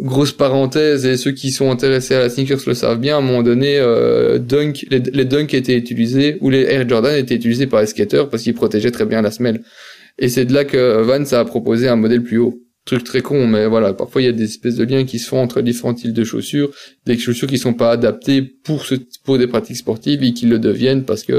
Grosse 0.00 0.32
parenthèse, 0.32 1.04
et 1.04 1.16
ceux 1.16 1.32
qui 1.32 1.50
sont 1.50 1.70
intéressés 1.70 2.14
à 2.14 2.20
la 2.20 2.30
sneakers 2.30 2.60
le 2.66 2.74
savent 2.74 2.98
bien, 2.98 3.16
à 3.16 3.18
un 3.18 3.20
moment 3.20 3.42
donné, 3.42 3.78
euh, 3.78 4.38
dunk, 4.38 4.86
les, 4.90 5.00
les 5.00 5.24
dunks 5.24 5.52
étaient 5.52 5.76
utilisés, 5.76 6.38
ou 6.40 6.48
les 6.48 6.62
Air 6.62 6.88
Jordan 6.88 7.14
étaient 7.14 7.34
utilisés 7.34 7.66
par 7.66 7.80
les 7.80 7.86
skateurs 7.86 8.30
parce 8.30 8.42
qu'ils 8.42 8.54
protégeaient 8.54 8.90
très 8.90 9.04
bien 9.04 9.20
la 9.20 9.30
semelle. 9.30 9.62
Et 10.18 10.28
c'est 10.28 10.44
de 10.44 10.54
là 10.54 10.64
que 10.64 11.02
Vans 11.02 11.36
a 11.36 11.44
proposé 11.44 11.88
un 11.88 11.96
modèle 11.96 12.22
plus 12.22 12.38
haut. 12.38 12.58
Truc 12.84 13.04
très 13.04 13.22
con, 13.22 13.46
mais 13.46 13.66
voilà, 13.66 13.94
parfois 13.94 14.22
il 14.22 14.24
y 14.24 14.28
a 14.28 14.32
des 14.32 14.44
espèces 14.44 14.74
de 14.74 14.84
liens 14.84 15.04
qui 15.04 15.20
se 15.20 15.28
font 15.28 15.38
entre 15.38 15.60
différents 15.60 15.94
types 15.94 16.12
de 16.12 16.24
chaussures, 16.24 16.72
des 17.06 17.16
chaussures 17.16 17.46
qui 17.46 17.58
sont 17.58 17.74
pas 17.74 17.92
adaptées 17.92 18.42
pour 18.42 18.84
ce, 18.84 18.96
pour 19.24 19.38
des 19.38 19.46
pratiques 19.46 19.76
sportives 19.76 20.24
et 20.24 20.32
qui 20.32 20.46
le 20.46 20.58
deviennent 20.58 21.04
parce 21.04 21.22
que 21.22 21.32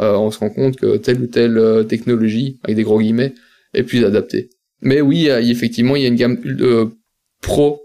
euh, 0.00 0.14
on 0.14 0.30
se 0.30 0.38
rend 0.38 0.50
compte 0.50 0.76
que 0.76 0.96
telle 0.96 1.20
ou 1.20 1.26
telle 1.26 1.58
euh, 1.58 1.82
technologie, 1.82 2.60
avec 2.62 2.76
des 2.76 2.84
gros 2.84 3.00
guillemets, 3.00 3.34
est 3.74 3.82
plus 3.82 4.04
adaptée. 4.04 4.50
Mais 4.80 5.00
oui, 5.00 5.26
effectivement, 5.26 5.96
il 5.96 6.02
y 6.02 6.04
a 6.04 6.08
une 6.08 6.14
gamme 6.14 6.38
euh, 6.60 6.86
pro. 7.42 7.80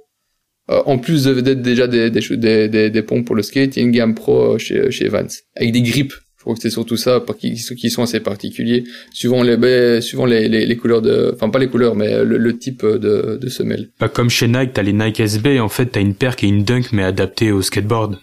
en 0.67 0.99
plus 0.99 1.23
d'être 1.23 1.63
déjà 1.63 1.87
des, 1.87 2.11
des, 2.11 2.67
des, 2.67 2.89
des, 2.91 3.01
pompes 3.01 3.25
pour 3.25 3.35
le 3.35 3.41
skate, 3.41 3.75
il 3.75 3.79
y 3.79 3.81
a 3.81 3.85
une 3.85 3.91
gamme 3.91 4.13
pro 4.13 4.59
chez, 4.59 4.91
chez 4.91 5.07
Vans, 5.07 5.25
avec 5.55 5.71
des 5.71 5.81
grips 5.81 6.13
je 6.13 6.22
crois 6.43 6.55
que 6.55 6.61
c'est 6.61 6.69
surtout 6.69 6.97
ça 6.97 7.23
qui, 7.39 7.53
qui 7.53 7.89
sont 7.89 8.03
assez 8.03 8.19
particuliers 8.19 8.83
suivant 9.11 9.43
les 9.43 10.01
suivant 10.01 10.25
les, 10.25 10.47
les, 10.47 10.65
les, 10.65 10.77
couleurs 10.77 11.01
de 11.01 11.31
enfin 11.33 11.49
pas 11.49 11.59
les 11.59 11.67
couleurs 11.67 11.95
mais 11.95 12.23
le, 12.23 12.37
le 12.37 12.57
type 12.57 12.85
de, 12.85 13.37
de 13.41 13.49
semelle 13.49 13.89
pas 13.97 14.09
comme 14.09 14.29
chez 14.29 14.47
Nike 14.47 14.73
t'as 14.73 14.83
les 14.83 14.93
Nike 14.93 15.19
SB 15.19 15.59
en 15.59 15.69
fait 15.69 15.87
t'as 15.87 16.01
une 16.01 16.15
paire 16.15 16.35
qui 16.35 16.45
est 16.45 16.49
une 16.49 16.63
dunk 16.63 16.89
mais 16.91 17.03
adaptée 17.03 17.51
au 17.51 17.61
skateboard 17.61 18.19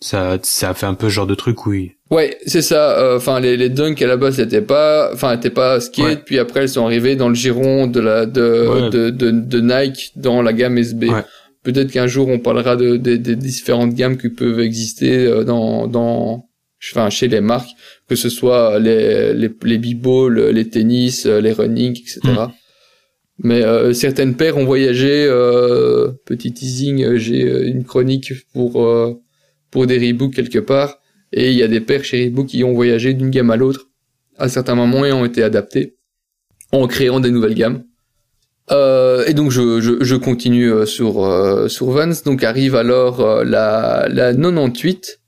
ça 0.00 0.38
ça 0.42 0.74
fait 0.74 0.86
un 0.86 0.94
peu 0.94 1.08
ce 1.08 1.14
genre 1.14 1.26
de 1.26 1.34
truc 1.34 1.66
oui 1.66 1.92
Ouais, 2.12 2.36
c'est 2.44 2.60
ça. 2.60 2.98
Euh, 2.98 3.16
enfin, 3.16 3.40
les, 3.40 3.56
les 3.56 3.70
dunks 3.70 4.02
à 4.02 4.06
la 4.06 4.18
base 4.18 4.38
n'étaient 4.38 4.60
pas, 4.60 5.10
enfin, 5.14 5.34
n'étaient 5.34 5.48
pas 5.48 5.80
skate. 5.80 6.26
Puis 6.26 6.38
après, 6.38 6.60
elles 6.60 6.68
sont 6.68 6.84
arrivées 6.84 7.16
dans 7.16 7.30
le 7.30 7.34
giron 7.34 7.86
de 7.86 8.00
la 8.00 8.26
de 8.26 8.90
de, 8.90 9.08
de, 9.08 9.30
de, 9.30 9.60
Nike 9.62 10.12
dans 10.16 10.42
la 10.42 10.52
gamme 10.52 10.76
SB. 10.76 11.06
Peut-être 11.62 11.90
qu'un 11.90 12.08
jour 12.08 12.28
on 12.28 12.38
parlera 12.38 12.76
de, 12.76 12.96
des 12.98 13.36
différentes 13.36 13.94
gammes 13.94 14.18
qui 14.18 14.28
peuvent 14.28 14.60
exister 14.60 15.24
euh, 15.24 15.42
dans 15.44 15.86
dans 15.86 16.44
enfin 16.90 17.10
chez 17.10 17.28
les 17.28 17.40
marques, 17.40 17.70
que 18.08 18.16
ce 18.16 18.28
soit 18.28 18.78
les 18.78 19.34
les, 19.34 19.50
les 19.64 19.78
b-ball, 19.78 20.50
les 20.50 20.68
tennis, 20.68 21.26
les 21.26 21.52
running, 21.52 21.92
etc. 21.92 22.20
Mm. 22.24 22.52
Mais 23.44 23.62
euh, 23.62 23.92
certaines 23.92 24.36
paires 24.36 24.56
ont 24.56 24.64
voyagé. 24.64 25.26
Euh, 25.26 26.12
petit 26.26 26.52
teasing, 26.52 27.16
j'ai 27.16 27.66
une 27.66 27.84
chronique 27.84 28.32
pour 28.52 28.72
pour 29.70 29.86
des 29.86 29.98
Reebok 29.98 30.34
quelque 30.34 30.58
part 30.58 30.98
et 31.32 31.50
il 31.50 31.56
y 31.56 31.62
a 31.62 31.68
des 31.68 31.80
paires 31.80 32.04
chez 32.04 32.24
Reebok 32.24 32.46
qui 32.46 32.62
ont 32.62 32.74
voyagé 32.74 33.14
d'une 33.14 33.30
gamme 33.30 33.50
à 33.50 33.56
l'autre 33.56 33.88
à 34.38 34.48
certains 34.48 34.74
moments 34.74 35.04
et 35.04 35.12
ont 35.12 35.24
été 35.24 35.42
adaptés 35.42 35.96
en 36.72 36.86
créant 36.86 37.20
des 37.20 37.30
nouvelles 37.30 37.54
gammes. 37.54 37.84
Euh, 38.70 39.24
et 39.26 39.34
donc 39.34 39.50
je, 39.50 39.80
je, 39.80 40.02
je 40.02 40.16
continue 40.16 40.72
euh, 40.72 40.86
sur 40.86 41.24
euh, 41.24 41.68
sur 41.68 41.90
Vans. 41.90 42.12
Donc 42.24 42.44
arrive 42.44 42.74
alors 42.74 43.20
euh, 43.20 43.44
la 43.44 44.08
la 44.08 44.34
98 44.34 45.20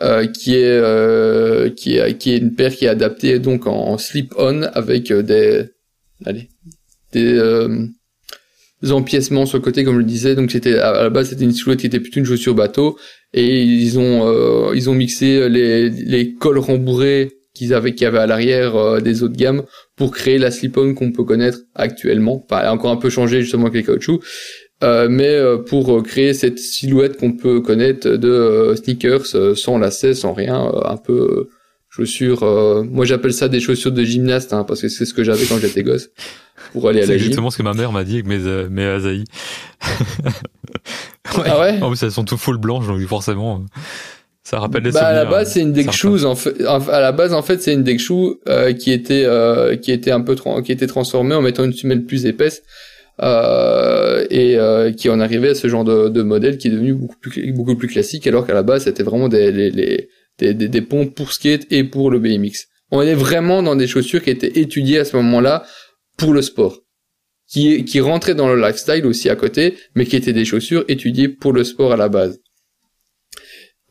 euh, 0.00 0.26
qui 0.26 0.54
est 0.54 1.74
qui 1.74 1.96
est 1.96 2.18
qui 2.18 2.32
est 2.32 2.38
une 2.38 2.54
paire 2.54 2.74
qui 2.74 2.84
est 2.84 2.88
adaptée 2.88 3.38
donc 3.38 3.66
en 3.66 3.98
slip-on 3.98 4.62
avec 4.74 5.12
des 5.12 5.66
allez 6.24 6.48
des 7.12 8.92
empiècements 8.92 9.46
sur 9.46 9.58
le 9.58 9.62
côté 9.62 9.84
comme 9.84 9.94
je 9.94 10.00
le 10.00 10.04
disais. 10.04 10.34
Donc 10.34 10.50
c'était 10.50 10.78
à 10.78 11.04
la 11.04 11.10
base 11.10 11.30
c'était 11.30 11.44
une 11.44 11.52
silhouette 11.52 11.80
qui 11.80 11.86
était 11.86 12.00
plutôt 12.00 12.20
une 12.20 12.26
chaussure 12.26 12.54
bateau 12.54 12.98
et 13.32 13.62
ils 13.62 13.98
ont 13.98 14.26
euh, 14.26 14.72
ils 14.74 14.88
ont 14.88 14.94
mixé 14.94 15.48
les 15.48 15.90
les 15.90 16.34
cols 16.34 16.58
rembourrés 16.58 17.32
qu'ils 17.54 17.74
avaient 17.74 17.94
qui 17.94 18.04
avaient 18.04 18.18
à 18.18 18.26
l'arrière 18.26 18.76
euh, 18.76 19.00
des 19.00 19.22
autres 19.22 19.36
gammes 19.36 19.64
pour 19.96 20.12
créer 20.12 20.38
la 20.38 20.50
slip-on 20.50 20.94
qu'on 20.94 21.12
peut 21.12 21.24
connaître 21.24 21.58
actuellement. 21.74 22.44
Enfin, 22.44 22.60
elle 22.60 22.68
a 22.68 22.72
encore 22.72 22.92
un 22.92 22.96
peu 22.96 23.10
changé 23.10 23.42
justement 23.42 23.66
avec 23.66 23.74
les 23.74 23.82
caoutchoucs. 23.84 24.22
Euh, 24.84 25.08
mais 25.10 25.34
euh, 25.34 25.58
pour 25.58 26.02
créer 26.04 26.34
cette 26.34 26.58
silhouette 26.58 27.16
qu'on 27.16 27.32
peut 27.32 27.60
connaître 27.60 28.08
de 28.08 28.74
sneakers 28.76 29.56
sans 29.56 29.78
lacets, 29.78 30.14
sans 30.14 30.32
rien, 30.32 30.70
un 30.84 30.96
peu 30.96 31.48
chaussures. 31.88 32.44
moi, 32.84 33.04
j'appelle 33.04 33.32
ça 33.32 33.48
des 33.48 33.60
chaussures 33.60 33.92
de 33.92 34.04
gymnaste, 34.04 34.52
hein, 34.52 34.64
parce 34.64 34.80
que 34.80 34.88
c'est 34.88 35.04
ce 35.04 35.14
que 35.14 35.24
j'avais 35.24 35.46
quand 35.46 35.58
j'étais 35.58 35.82
gosse 35.82 36.10
pour 36.72 36.88
aller 36.88 36.98
à 36.98 37.02
la 37.02 37.06
C'est 37.08 37.14
exactement 37.14 37.50
ce 37.50 37.58
que 37.58 37.62
ma 37.62 37.74
mère 37.74 37.92
m'a 37.92 38.04
dit 38.04 38.14
avec 38.14 38.26
mes 38.26 38.38
mes 38.68 38.84
Azaï. 38.84 39.24
Ah 41.34 41.60
ouais 41.60 41.78
En 41.82 41.88
plus, 41.88 42.02
elles 42.02 42.12
sont 42.12 42.24
tout 42.24 42.36
full 42.36 42.58
blanches, 42.58 42.86
donc 42.86 43.00
forcément, 43.06 43.64
ça 44.42 44.60
rappelle 44.60 44.82
les 44.82 44.92
bah, 44.92 45.00
souvenirs. 45.00 45.20
À 45.20 45.24
la 45.24 45.30
base, 45.30 45.52
c'est 45.52 45.60
une 45.60 45.72
deck 45.72 45.92
shoes. 45.92 46.24
En 46.24 46.34
fait, 46.34 46.64
à 46.64 47.00
la 47.00 47.12
base, 47.12 47.32
en 47.32 47.42
fait, 47.42 47.60
c'est 47.60 47.74
une 47.74 47.84
deck 47.84 48.00
shoe 48.00 48.38
euh, 48.48 48.72
qui 48.72 48.92
était 48.92 49.24
euh, 49.24 49.76
qui 49.76 49.92
était 49.92 50.10
un 50.10 50.20
peu 50.20 50.36
qui 50.64 50.72
était 50.72 50.86
transformée 50.86 51.34
en 51.34 51.42
mettant 51.42 51.64
une 51.64 51.72
semelle 51.72 52.04
plus 52.04 52.26
épaisse. 52.26 52.62
Euh, 53.20 54.24
et 54.30 54.56
euh, 54.56 54.92
qui 54.92 55.08
en 55.08 55.18
arrivait 55.18 55.48
à 55.48 55.54
ce 55.56 55.66
genre 55.66 55.82
de, 55.82 56.08
de, 56.08 56.22
modèle 56.22 56.56
qui 56.56 56.68
est 56.68 56.70
devenu 56.70 56.94
beaucoup 56.94 57.16
plus 57.20 57.52
beaucoup 57.52 57.74
plus 57.74 57.88
classique 57.88 58.28
alors 58.28 58.46
qu'à 58.46 58.54
la 58.54 58.62
base 58.62 58.84
c'était 58.84 59.02
vraiment 59.02 59.28
des, 59.28 59.50
les, 59.50 59.72
des, 59.72 60.54
des, 60.54 60.68
des 60.68 60.82
pompes 60.82 61.12
pour 61.16 61.32
skate 61.32 61.66
et 61.72 61.82
pour 61.82 62.12
le 62.12 62.20
BMX. 62.20 62.68
On 62.92 63.02
est 63.02 63.16
vraiment 63.16 63.60
dans 63.64 63.74
des 63.74 63.88
chaussures 63.88 64.22
qui 64.22 64.30
étaient 64.30 64.60
étudiées 64.60 65.00
à 65.00 65.04
ce 65.04 65.16
moment-là 65.16 65.64
pour 66.16 66.32
le 66.32 66.42
sport 66.42 66.78
qui, 67.48 67.84
qui 67.84 68.00
rentraient 68.00 68.34
dans 68.34 68.52
le 68.52 68.60
lifestyle 68.60 69.06
aussi 69.06 69.28
à 69.30 69.36
côté, 69.36 69.76
mais 69.94 70.04
qui 70.04 70.16
étaient 70.16 70.32
des 70.32 70.44
chaussures 70.44 70.84
étudiées 70.88 71.28
pour 71.28 71.52
le 71.52 71.64
sport 71.64 71.92
à 71.92 71.96
la 71.96 72.08
base. 72.08 72.40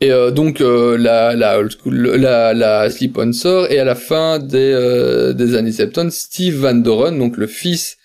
Et 0.00 0.12
euh, 0.12 0.30
donc 0.30 0.60
euh, 0.60 0.96
la 0.96 1.34
la 1.34 1.60
la, 1.84 2.54
la 2.54 2.88
slip-on 2.90 3.32
sort 3.32 3.66
et 3.68 3.80
à 3.80 3.84
la 3.84 3.96
fin 3.96 4.38
des 4.38 4.72
euh, 4.72 5.32
des 5.32 5.56
années 5.56 5.72
70, 5.72 6.12
Steve 6.12 6.54
Van 6.54 6.74
Doren, 6.74 7.18
donc 7.18 7.36
le 7.36 7.48
fils 7.48 7.97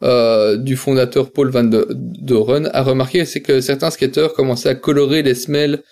du 0.00 0.76
fondateur 0.76 1.32
Paul 1.32 1.50
Van 1.50 1.64
Doren, 1.64 2.70
a 2.72 2.82
remarqué 2.82 3.24
c'est 3.24 3.40
que 3.40 3.60
certains 3.60 3.90
skateurs 3.90 4.32
commençaient 4.32 4.68
à 4.68 4.74
colorer 4.74 5.22
les 5.22 5.34
semelles 5.34 5.82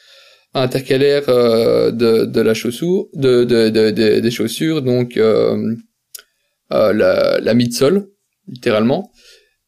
intercalaires 0.54 1.26
de 1.26 2.24
de 2.24 2.40
la 2.40 2.54
chaussure, 2.54 3.08
de 3.14 3.44
de, 3.44 3.68
de, 3.68 3.90
des 3.90 4.30
chaussures, 4.30 4.82
donc 4.82 5.18
la 6.70 7.40
la 7.40 7.54
midsole 7.54 8.08
littéralement, 8.48 9.12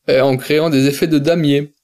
euh, 0.08 0.20
en 0.20 0.36
créant 0.36 0.70
des 0.70 0.86
effets 0.86 1.06
de 1.06 1.18
damier. 1.18 1.74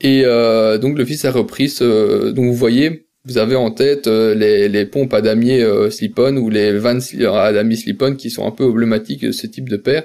Et 0.00 0.22
euh, 0.24 0.78
donc 0.78 0.96
le 0.96 1.04
fils 1.04 1.24
a 1.24 1.30
repris 1.30 1.68
ce... 1.68 2.30
Donc 2.30 2.46
vous 2.46 2.54
voyez, 2.54 3.08
vous 3.24 3.38
avez 3.38 3.56
en 3.56 3.70
tête 3.70 4.06
euh, 4.06 4.34
les, 4.34 4.68
les, 4.68 4.86
pompes 4.86 5.12
à 5.12 5.20
damier 5.20 5.62
euh, 5.62 5.90
slip-on 5.90 6.36
ou 6.36 6.48
les 6.48 6.78
Vans 6.78 6.98
à 7.34 7.52
damier 7.52 7.76
slip-on 7.76 8.14
qui 8.14 8.30
sont 8.30 8.46
un 8.46 8.50
peu 8.50 8.64
emblématiques 8.64 9.26
de 9.26 9.32
ce 9.32 9.46
type 9.46 9.68
de 9.68 9.76
paire. 9.76 10.04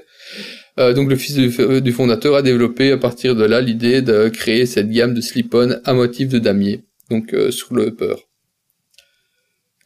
Euh, 0.78 0.94
donc 0.94 1.10
le 1.10 1.16
fils 1.16 1.36
du, 1.36 1.82
du, 1.82 1.92
fondateur 1.92 2.36
a 2.36 2.42
développé 2.42 2.92
à 2.92 2.98
partir 2.98 3.36
de 3.36 3.46
là 3.46 3.62
l'idée 3.62 4.02
de 4.02 4.28
créer 4.28 4.66
cette 4.66 4.90
gamme 4.90 5.14
de 5.14 5.22
slip-on 5.22 5.80
à 5.86 5.94
motif 5.94 6.30
de 6.30 6.40
damier, 6.40 6.84
donc 7.10 7.34
sur 7.50 7.74
le 7.74 7.88
upper. 7.88 8.16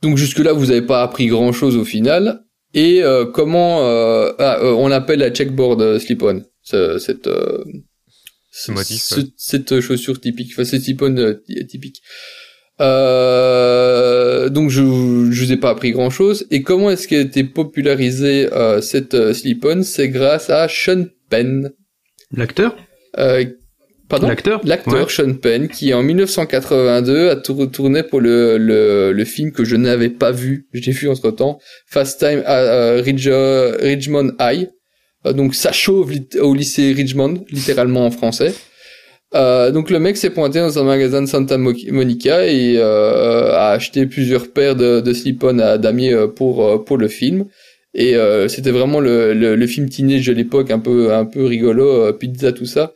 Donc 0.01 0.17
jusque 0.17 0.39
là 0.39 0.53
vous 0.53 0.67
n'avez 0.67 0.81
pas 0.81 1.03
appris 1.03 1.27
grand 1.27 1.51
chose 1.51 1.77
au 1.77 1.85
final, 1.85 2.43
et 2.73 3.03
euh, 3.03 3.25
comment 3.25 3.85
euh, 3.87 4.31
ah, 4.37 4.59
euh, 4.61 4.73
on 4.73 4.91
appelle 4.91 5.19
la 5.19 5.31
checkboard 5.31 5.97
slip-on 5.99 6.43
cette 6.63 7.27
motif, 8.67 9.13
cette 9.37 9.79
chaussure 9.79 10.19
typique. 10.21 10.51
Enfin 10.53 10.65
c'est 10.65 10.79
slip-on 10.79 11.35
typique 11.67 12.01
donc 12.79 14.69
je 14.69 14.81
je 15.31 15.43
vous 15.43 15.51
ai 15.51 15.57
pas 15.57 15.69
appris 15.69 15.91
grand 15.91 16.09
chose 16.09 16.47
et 16.49 16.61
comment 16.61 16.89
est-ce 16.89 17.07
qu'a 17.07 17.19
été 17.19 17.43
popularisée 17.43 18.47
cette 18.81 19.33
slip-on 19.33 19.83
c'est 19.83 20.09
grâce 20.09 20.49
à 20.49 20.67
Sean 20.67 21.05
Penn. 21.29 21.71
L'acteur? 22.31 22.75
Pardon? 24.09 24.27
L'acteur? 24.27 24.59
L'acteur 24.63 25.11
Sean 25.11 25.35
Penn, 25.35 25.67
qui 25.67 25.93
en 25.93 26.01
1982 26.01 27.29
a 27.29 27.35
tourné 27.35 28.01
pour 28.01 28.19
le, 28.19 28.57
le, 28.57 29.11
le 29.13 29.25
film 29.25 29.51
que 29.51 29.63
je 29.63 29.75
n'avais 29.75 30.09
pas 30.09 30.31
vu, 30.31 30.67
j'ai 30.73 30.91
vu 30.91 31.07
entre 31.07 31.29
temps, 31.29 31.59
Fast 31.85 32.19
Time 32.19 32.41
à, 32.45 32.95
Ridgemont 32.95 34.31
High. 34.39 34.67
Euh, 35.27 35.33
donc 35.33 35.53
ça 35.53 35.71
chauffe 35.71 36.09
au 36.41 36.55
lycée 36.55 36.91
Ridgemont, 36.91 37.45
littéralement 37.51 38.05
en 38.07 38.11
français. 38.11 38.55
Euh, 39.35 39.69
donc 39.71 39.91
le 39.91 39.99
mec 39.99 40.17
s'est 40.17 40.31
pointé 40.31 40.59
dans 40.59 40.79
un 40.79 40.83
magasin 40.83 41.21
de 41.21 41.27
Santa 41.27 41.57
Monica 41.57 42.47
et 42.47 42.77
euh, 42.77 43.53
a 43.53 43.71
acheté 43.71 44.07
plusieurs 44.07 44.51
paires 44.51 44.75
de, 44.75 45.01
de 45.01 45.13
slip-on 45.13 45.59
à 45.59 45.77
damier 45.77 46.13
euh, 46.13 46.27
pour 46.27 46.65
euh, 46.65 46.77
pour 46.79 46.97
le 46.97 47.07
film. 47.07 47.45
Et 47.93 48.15
c'était 48.49 48.69
vraiment 48.69 48.99
le, 48.99 49.33
le, 49.33 49.55
le, 49.55 49.67
film 49.67 49.89
teenage 49.89 50.27
de 50.27 50.33
l'époque, 50.33 50.69
un 50.69 50.77
peu 50.77 51.11
un 51.11 51.25
peu 51.25 51.45
rigolo, 51.45 52.13
pizza 52.13 52.51
tout 52.51 52.67
ça. 52.67 52.93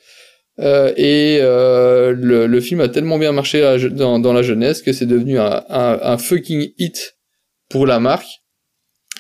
Euh, 0.60 0.94
et 0.98 1.40
euh, 1.42 2.14
le, 2.16 2.46
le, 2.46 2.62
film 2.62 2.80
a 2.80 2.88
tellement 2.88 3.18
bien 3.18 3.32
marché 3.32 3.62
dans, 3.92 4.20
dans 4.20 4.34
la 4.34 4.44
jeunesse 4.44 4.84
que 4.84 4.94
c'est 4.94 5.08
devenu 5.08 5.40
un, 5.40 5.64
un, 5.68 6.00
un, 6.04 6.18
fucking 6.20 6.74
hit 6.78 7.16
pour 7.70 7.88
la 7.88 8.00
marque. 8.00 8.28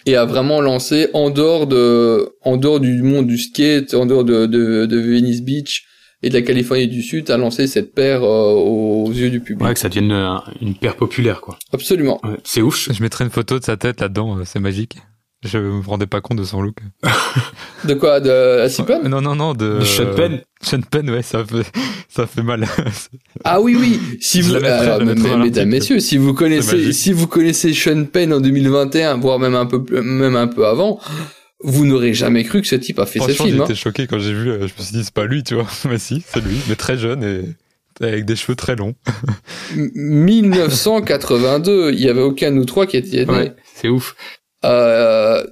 et 0.05 0.15
a 0.15 0.25
vraiment 0.25 0.61
lancé 0.61 1.07
en 1.13 1.31
dehors 1.31 1.65
de, 1.65 2.29
en 2.41 2.57
dehors 2.57 2.79
du 2.79 3.01
monde 3.01 3.25
du 3.25 3.39
skate, 3.39 3.95
en 3.95 4.05
dehors 4.05 4.23
de, 4.23 4.45
de, 4.45 4.85
de 4.85 4.97
Venice 4.99 5.41
Beach 5.41 5.85
et 6.23 6.29
de 6.29 6.33
la 6.33 6.41
Californie 6.41 6.87
du 6.87 7.03
Sud, 7.03 7.29
a 7.29 7.37
lancé 7.37 7.67
cette 7.67 7.93
paire 7.93 8.23
euh, 8.23 8.53
aux 8.53 9.11
yeux 9.11 9.29
du 9.29 9.41
public. 9.41 9.67
Ouais, 9.67 9.73
que 9.73 9.79
ça 9.79 9.89
devienne 9.89 10.11
euh, 10.11 10.37
une 10.61 10.73
paire 10.73 10.95
populaire, 10.95 11.41
quoi. 11.41 11.59
Absolument. 11.73 12.19
Ouais, 12.23 12.37
c'est 12.45 12.61
ouf. 12.61 12.89
Je 12.91 13.03
mettrai 13.03 13.25
une 13.25 13.29
photo 13.29 13.59
de 13.59 13.63
sa 13.63 13.75
tête 13.75 13.99
là-dedans, 13.99 14.37
euh, 14.37 14.43
c'est 14.45 14.59
magique. 14.59 14.97
Je 15.43 15.57
me 15.57 15.85
rendais 15.85 16.07
pas 16.07 16.21
compte 16.21 16.37
de 16.37 16.45
son 16.45 16.61
look. 16.61 16.77
De 17.83 17.95
quoi? 17.95 18.21
De 18.21 18.59
la 18.59 18.69
Sipon 18.69 19.01
Non, 19.09 19.19
non, 19.19 19.35
non, 19.35 19.53
de... 19.53 19.79
De 19.79 19.83
Sean 19.83 20.15
Penn 20.15 20.39
Sean 20.61 20.79
Penn, 20.89 21.09
ouais, 21.09 21.21
ça 21.21 21.43
fait, 21.43 21.69
ça 22.07 22.25
fait 22.25 22.41
mal. 22.41 22.65
Ah 23.43 23.59
oui, 23.59 23.75
oui. 23.77 23.99
Si 24.21 24.39
vous, 24.39 24.55
alors, 24.55 25.01
mesdames, 25.01 25.67
messieurs, 25.67 25.99
si 25.99 26.15
vous 26.15 26.33
connaissez, 26.33 26.93
si 26.93 27.11
vous 27.11 27.27
connaissez 27.27 27.73
Sean 27.73 28.05
Penn 28.05 28.31
en 28.31 28.39
2021, 28.39 29.17
voire 29.17 29.37
même 29.37 29.55
un 29.55 29.65
peu, 29.65 29.83
même 30.01 30.37
un 30.37 30.47
peu 30.47 30.65
avant, 30.65 31.01
vous 31.63 31.85
n'aurez 31.85 32.13
jamais 32.13 32.43
cru 32.43 32.61
que 32.61 32.67
ce 32.67 32.75
type 32.75 32.99
a 32.99 33.05
fait 33.05 33.19
ce 33.19 33.31
film. 33.31 33.61
hein. 33.61 33.65
j'étais 33.67 33.79
choqué 33.79 34.05
quand 34.07 34.19
j'ai 34.19 34.33
vu, 34.33 34.49
euh, 34.49 34.59
je 34.67 34.73
me 34.77 34.83
suis 34.83 34.95
dit, 34.97 35.03
c'est 35.03 35.13
pas 35.13 35.25
lui, 35.25 35.43
tu 35.43 35.55
vois. 35.55 35.67
Mais 35.89 35.97
si, 35.97 36.23
c'est 36.27 36.43
lui, 36.43 36.57
mais 36.67 36.75
très 36.75 36.97
jeune 36.97 37.23
et 37.23 37.41
avec 38.05 38.25
des 38.25 38.35
cheveux 38.35 38.55
très 38.55 38.75
longs. 38.75 38.95
M- 39.75 39.91
1982, 39.95 41.91
il 41.93 41.99
y 42.01 42.09
avait 42.09 42.21
aucun 42.21 42.51
de 42.51 42.55
nous 42.55 42.65
trois 42.65 42.85
qui 42.87 42.97
était 42.97 43.25
né. 43.25 43.31
Ouais, 43.31 43.53
c'est 43.75 43.87
ouf. 43.89 44.15
Euh, 44.65 45.43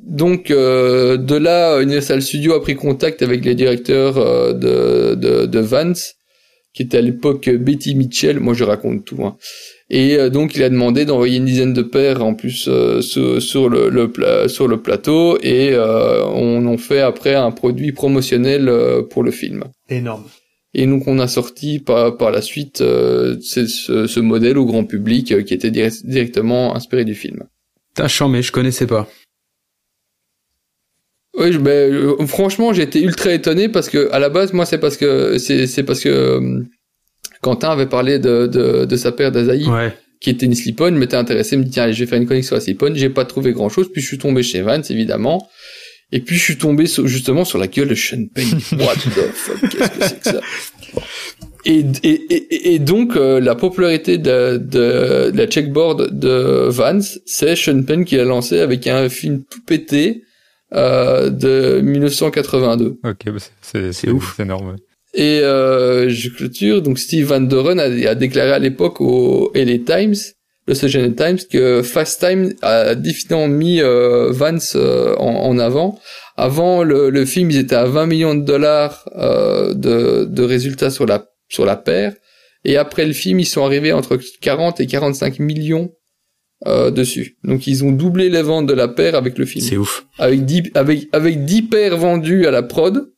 donc 0.00 0.50
euh, 0.50 1.16
de 1.16 1.34
là, 1.36 1.80
Universal 1.82 2.22
Studios 2.22 2.54
a 2.54 2.62
pris 2.62 2.76
contact 2.76 3.22
avec 3.22 3.44
les 3.44 3.54
directeurs 3.54 4.16
euh, 4.18 4.52
de, 4.52 5.14
de, 5.14 5.46
de 5.46 5.58
Vance, 5.58 6.14
qui 6.72 6.82
était 6.82 6.98
à 6.98 7.02
l'époque 7.02 7.48
Betty 7.50 7.94
Mitchell. 7.94 8.40
Moi, 8.40 8.54
je 8.54 8.64
raconte 8.64 9.04
tout. 9.04 9.24
Hein. 9.24 9.36
Et 9.88 10.16
euh, 10.16 10.30
donc, 10.30 10.56
il 10.56 10.62
a 10.64 10.68
demandé 10.68 11.04
d'envoyer 11.04 11.36
une 11.38 11.44
dizaine 11.44 11.72
de 11.72 11.82
paires 11.82 12.24
en 12.24 12.34
plus 12.34 12.66
euh, 12.68 13.00
sur, 13.00 13.40
sur 13.40 13.68
le, 13.68 13.88
le 13.88 14.10
pla- 14.10 14.48
sur 14.48 14.66
le 14.66 14.82
plateau, 14.82 15.38
et 15.42 15.70
euh, 15.72 16.24
on 16.24 16.66
en 16.66 16.76
fait 16.76 17.00
après 17.00 17.34
un 17.34 17.52
produit 17.52 17.92
promotionnel 17.92 18.68
euh, 18.68 19.02
pour 19.02 19.22
le 19.22 19.30
film. 19.30 19.64
Énorme. 19.88 20.24
Et 20.74 20.86
donc 20.86 21.06
on 21.06 21.18
a 21.20 21.28
sorti 21.28 21.78
par, 21.78 22.16
par 22.18 22.30
la 22.32 22.42
suite 22.42 22.80
euh, 22.80 23.36
ce, 23.40 23.66
ce 23.66 24.20
modèle 24.20 24.58
au 24.58 24.66
grand 24.66 24.84
public 24.84 25.32
euh, 25.32 25.42
qui 25.42 25.54
était 25.54 25.70
direct- 25.70 26.04
directement 26.04 26.74
inspiré 26.74 27.04
du 27.04 27.14
film. 27.14 27.44
T'as 27.94 28.08
mais 28.28 28.42
je 28.42 28.52
connaissais 28.52 28.86
pas. 28.86 29.08
Oui, 31.38 31.52
je- 31.52 31.58
ben, 31.58 32.26
franchement, 32.26 32.72
j'ai 32.72 32.82
été 32.82 33.00
ultra 33.00 33.30
étonné 33.32 33.68
parce 33.68 33.88
que 33.88 34.10
à 34.10 34.18
la 34.18 34.28
base, 34.30 34.52
moi, 34.52 34.66
c'est 34.66 34.78
parce 34.78 34.96
que 34.96 35.38
c'est 35.38 35.66
c'est 35.66 35.82
parce 35.82 36.00
que 36.00 36.08
euh, 36.08 36.62
Quentin 37.42 37.70
avait 37.70 37.86
parlé 37.86 38.18
de 38.18 38.46
de, 38.46 38.84
de 38.84 38.96
sa 38.96 39.12
paire 39.12 39.32
d'Azaï 39.32 39.66
Ouais. 39.68 39.92
qui 40.20 40.30
était 40.30 40.46
une 40.46 40.54
slip-on, 40.54 40.90
m'était 40.92 41.16
intéressé, 41.16 41.56
me 41.56 41.64
dit 41.64 41.70
tiens, 41.70 41.84
allez, 41.84 41.92
je 41.92 42.00
vais 42.04 42.06
faire 42.06 42.18
une 42.20 42.26
connexion 42.26 42.56
la 42.56 42.60
slip-on. 42.60 42.94
J'ai 42.94 43.10
pas 43.10 43.24
trouvé 43.24 43.52
grand 43.52 43.68
chose, 43.68 43.90
puis 43.92 44.00
je 44.02 44.06
suis 44.06 44.18
tombé 44.18 44.42
chez 44.42 44.62
Vance 44.62 44.90
évidemment. 44.90 45.48
Et 46.12 46.20
puis 46.20 46.36
je 46.36 46.42
suis 46.42 46.56
tombé 46.56 46.86
sur- 46.86 47.06
justement 47.08 47.44
sur 47.44 47.58
la 47.58 47.66
gueule 47.66 47.88
de 47.88 47.94
Sean 47.96 48.26
Payne. 48.32 48.58
What 48.78 48.94
the 48.94 49.32
fuck, 49.34 49.70
qu'est-ce 49.70 49.90
que 49.98 50.04
c'est 50.06 50.18
que 50.20 50.24
ça? 50.24 50.40
Et, 51.64 51.84
et, 52.04 52.10
et, 52.32 52.74
et 52.74 52.78
donc 52.78 53.16
euh, 53.16 53.40
la 53.40 53.56
popularité 53.56 54.16
de, 54.18 54.56
de, 54.56 55.30
de 55.32 55.36
la 55.36 55.46
checkboard 55.48 56.16
de 56.16 56.68
Vance, 56.68 57.18
c'est 57.26 57.56
Sean 57.56 57.82
Penn 57.82 58.04
qui 58.04 58.16
l'a 58.16 58.24
lancé 58.24 58.60
avec 58.60 58.86
un 58.86 59.08
film 59.08 59.42
tout 59.50 59.60
pété 59.66 60.22
euh, 60.74 61.28
de 61.28 61.80
1982. 61.82 62.98
Ok, 63.04 63.16
bah, 63.26 63.32
c'est- 63.38 63.50
c'est 63.60 63.92
C'est 63.92 64.10
ouf. 64.10 64.34
C'est 64.36 64.44
énorme. 64.44 64.76
Et 65.16 65.40
euh, 65.40 66.08
je 66.10 66.28
clôture. 66.28 66.82
Donc 66.82 66.98
Steve 66.98 67.26
Van 67.26 67.40
Doren 67.40 67.80
a, 67.80 67.84
a 67.84 68.14
déclaré 68.14 68.52
à 68.52 68.58
l'époque 68.58 69.00
au 69.00 69.50
LA 69.54 69.78
Times, 69.78 70.14
Los 70.68 70.84
Angeles 70.84 71.12
Times, 71.16 71.38
que 71.50 71.82
Fast 71.82 72.20
Time 72.20 72.52
a 72.62 72.94
définitivement 72.94 73.48
mis 73.48 73.80
euh, 73.80 74.30
Vance 74.30 74.74
euh, 74.76 75.14
en, 75.18 75.48
en 75.48 75.58
avant. 75.58 75.98
Avant 76.36 76.82
le, 76.82 77.08
le 77.08 77.24
film, 77.24 77.50
ils 77.50 77.56
étaient 77.58 77.76
à 77.76 77.86
20 77.86 78.06
millions 78.06 78.34
de 78.34 78.44
dollars 78.44 79.08
euh, 79.16 79.72
de, 79.72 80.26
de 80.26 80.42
résultats 80.42 80.90
sur 80.90 81.06
la 81.06 81.24
sur 81.48 81.64
la 81.64 81.76
paire. 81.76 82.12
Et 82.64 82.76
après 82.76 83.06
le 83.06 83.12
film, 83.14 83.40
ils 83.40 83.46
sont 83.46 83.64
arrivés 83.64 83.92
entre 83.92 84.18
40 84.42 84.80
et 84.80 84.86
45 84.86 85.38
millions 85.38 85.92
euh, 86.66 86.90
dessus. 86.90 87.36
Donc 87.44 87.66
ils 87.66 87.84
ont 87.84 87.92
doublé 87.92 88.28
les 88.28 88.42
ventes 88.42 88.66
de 88.66 88.74
la 88.74 88.88
paire 88.88 89.14
avec 89.14 89.38
le 89.38 89.46
film 89.46 89.64
C'est 89.64 89.76
ouf. 89.78 90.04
avec 90.18 90.44
10 90.44 90.72
avec 90.74 91.08
avec 91.12 91.44
10 91.44 91.62
paires 91.62 91.96
vendues 91.96 92.46
à 92.46 92.50
la 92.50 92.62
prod, 92.62 93.08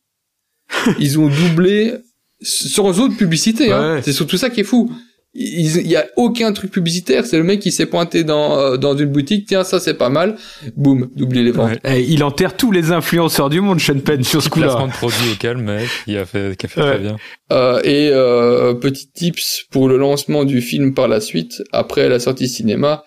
ils 0.99 1.19
ont 1.19 1.27
doublé 1.27 1.93
sans 2.41 2.99
autre 2.99 3.17
publicité 3.17 3.71
hein. 3.71 3.95
Ouais. 3.95 4.01
C'est 4.03 4.13
surtout 4.13 4.37
ça 4.37 4.49
qui 4.49 4.61
est 4.61 4.63
fou. 4.65 4.91
Il 5.35 5.85
y 5.87 5.95
a 5.95 6.07
aucun 6.15 6.51
truc 6.53 6.71
publicitaire, 6.71 7.23
c'est 7.23 7.37
le 7.37 7.43
mec 7.43 7.59
qui 7.59 7.71
s'est 7.71 7.85
pointé 7.85 8.23
dans 8.23 8.57
euh, 8.57 8.77
dans 8.77 8.97
une 8.97 9.11
boutique, 9.11 9.45
tiens 9.47 9.63
ça 9.63 9.79
c'est 9.79 9.93
pas 9.93 10.09
mal, 10.09 10.37
boum, 10.75 11.07
doubler 11.15 11.43
les 11.43 11.51
ventes. 11.51 11.69
Ouais. 11.83 11.97
Eh, 11.99 12.01
il 12.03 12.23
enterre 12.23 12.57
tous 12.57 12.71
les 12.71 12.91
influenceurs 12.91 13.51
du 13.51 13.61
monde, 13.61 13.79
Sean 13.79 13.99
Penn, 13.99 14.23
sur 14.23 14.41
ce 14.41 14.49
Placement 14.49 14.73
coup-là. 14.73 14.87
de 14.87 14.91
produit 14.97 15.31
au 15.31 15.35
calme, 15.35 15.61
mec, 15.61 15.87
qui 16.05 16.17
a 16.17 16.25
fait, 16.25 16.57
qui 16.57 16.65
a 16.65 16.69
fait 16.69 16.81
Ouais. 16.81 16.87
très 16.93 16.99
bien. 16.99 17.17
Euh, 17.51 17.79
et 17.83 18.09
euh, 18.11 18.73
petit 18.73 19.07
tips 19.11 19.65
pour 19.69 19.87
le 19.87 19.97
lancement 19.97 20.45
du 20.45 20.61
film 20.61 20.95
par 20.95 21.07
la 21.07 21.21
suite, 21.21 21.61
après 21.71 22.09
la 22.09 22.19
sortie 22.19 22.49
cinéma, 22.49 23.03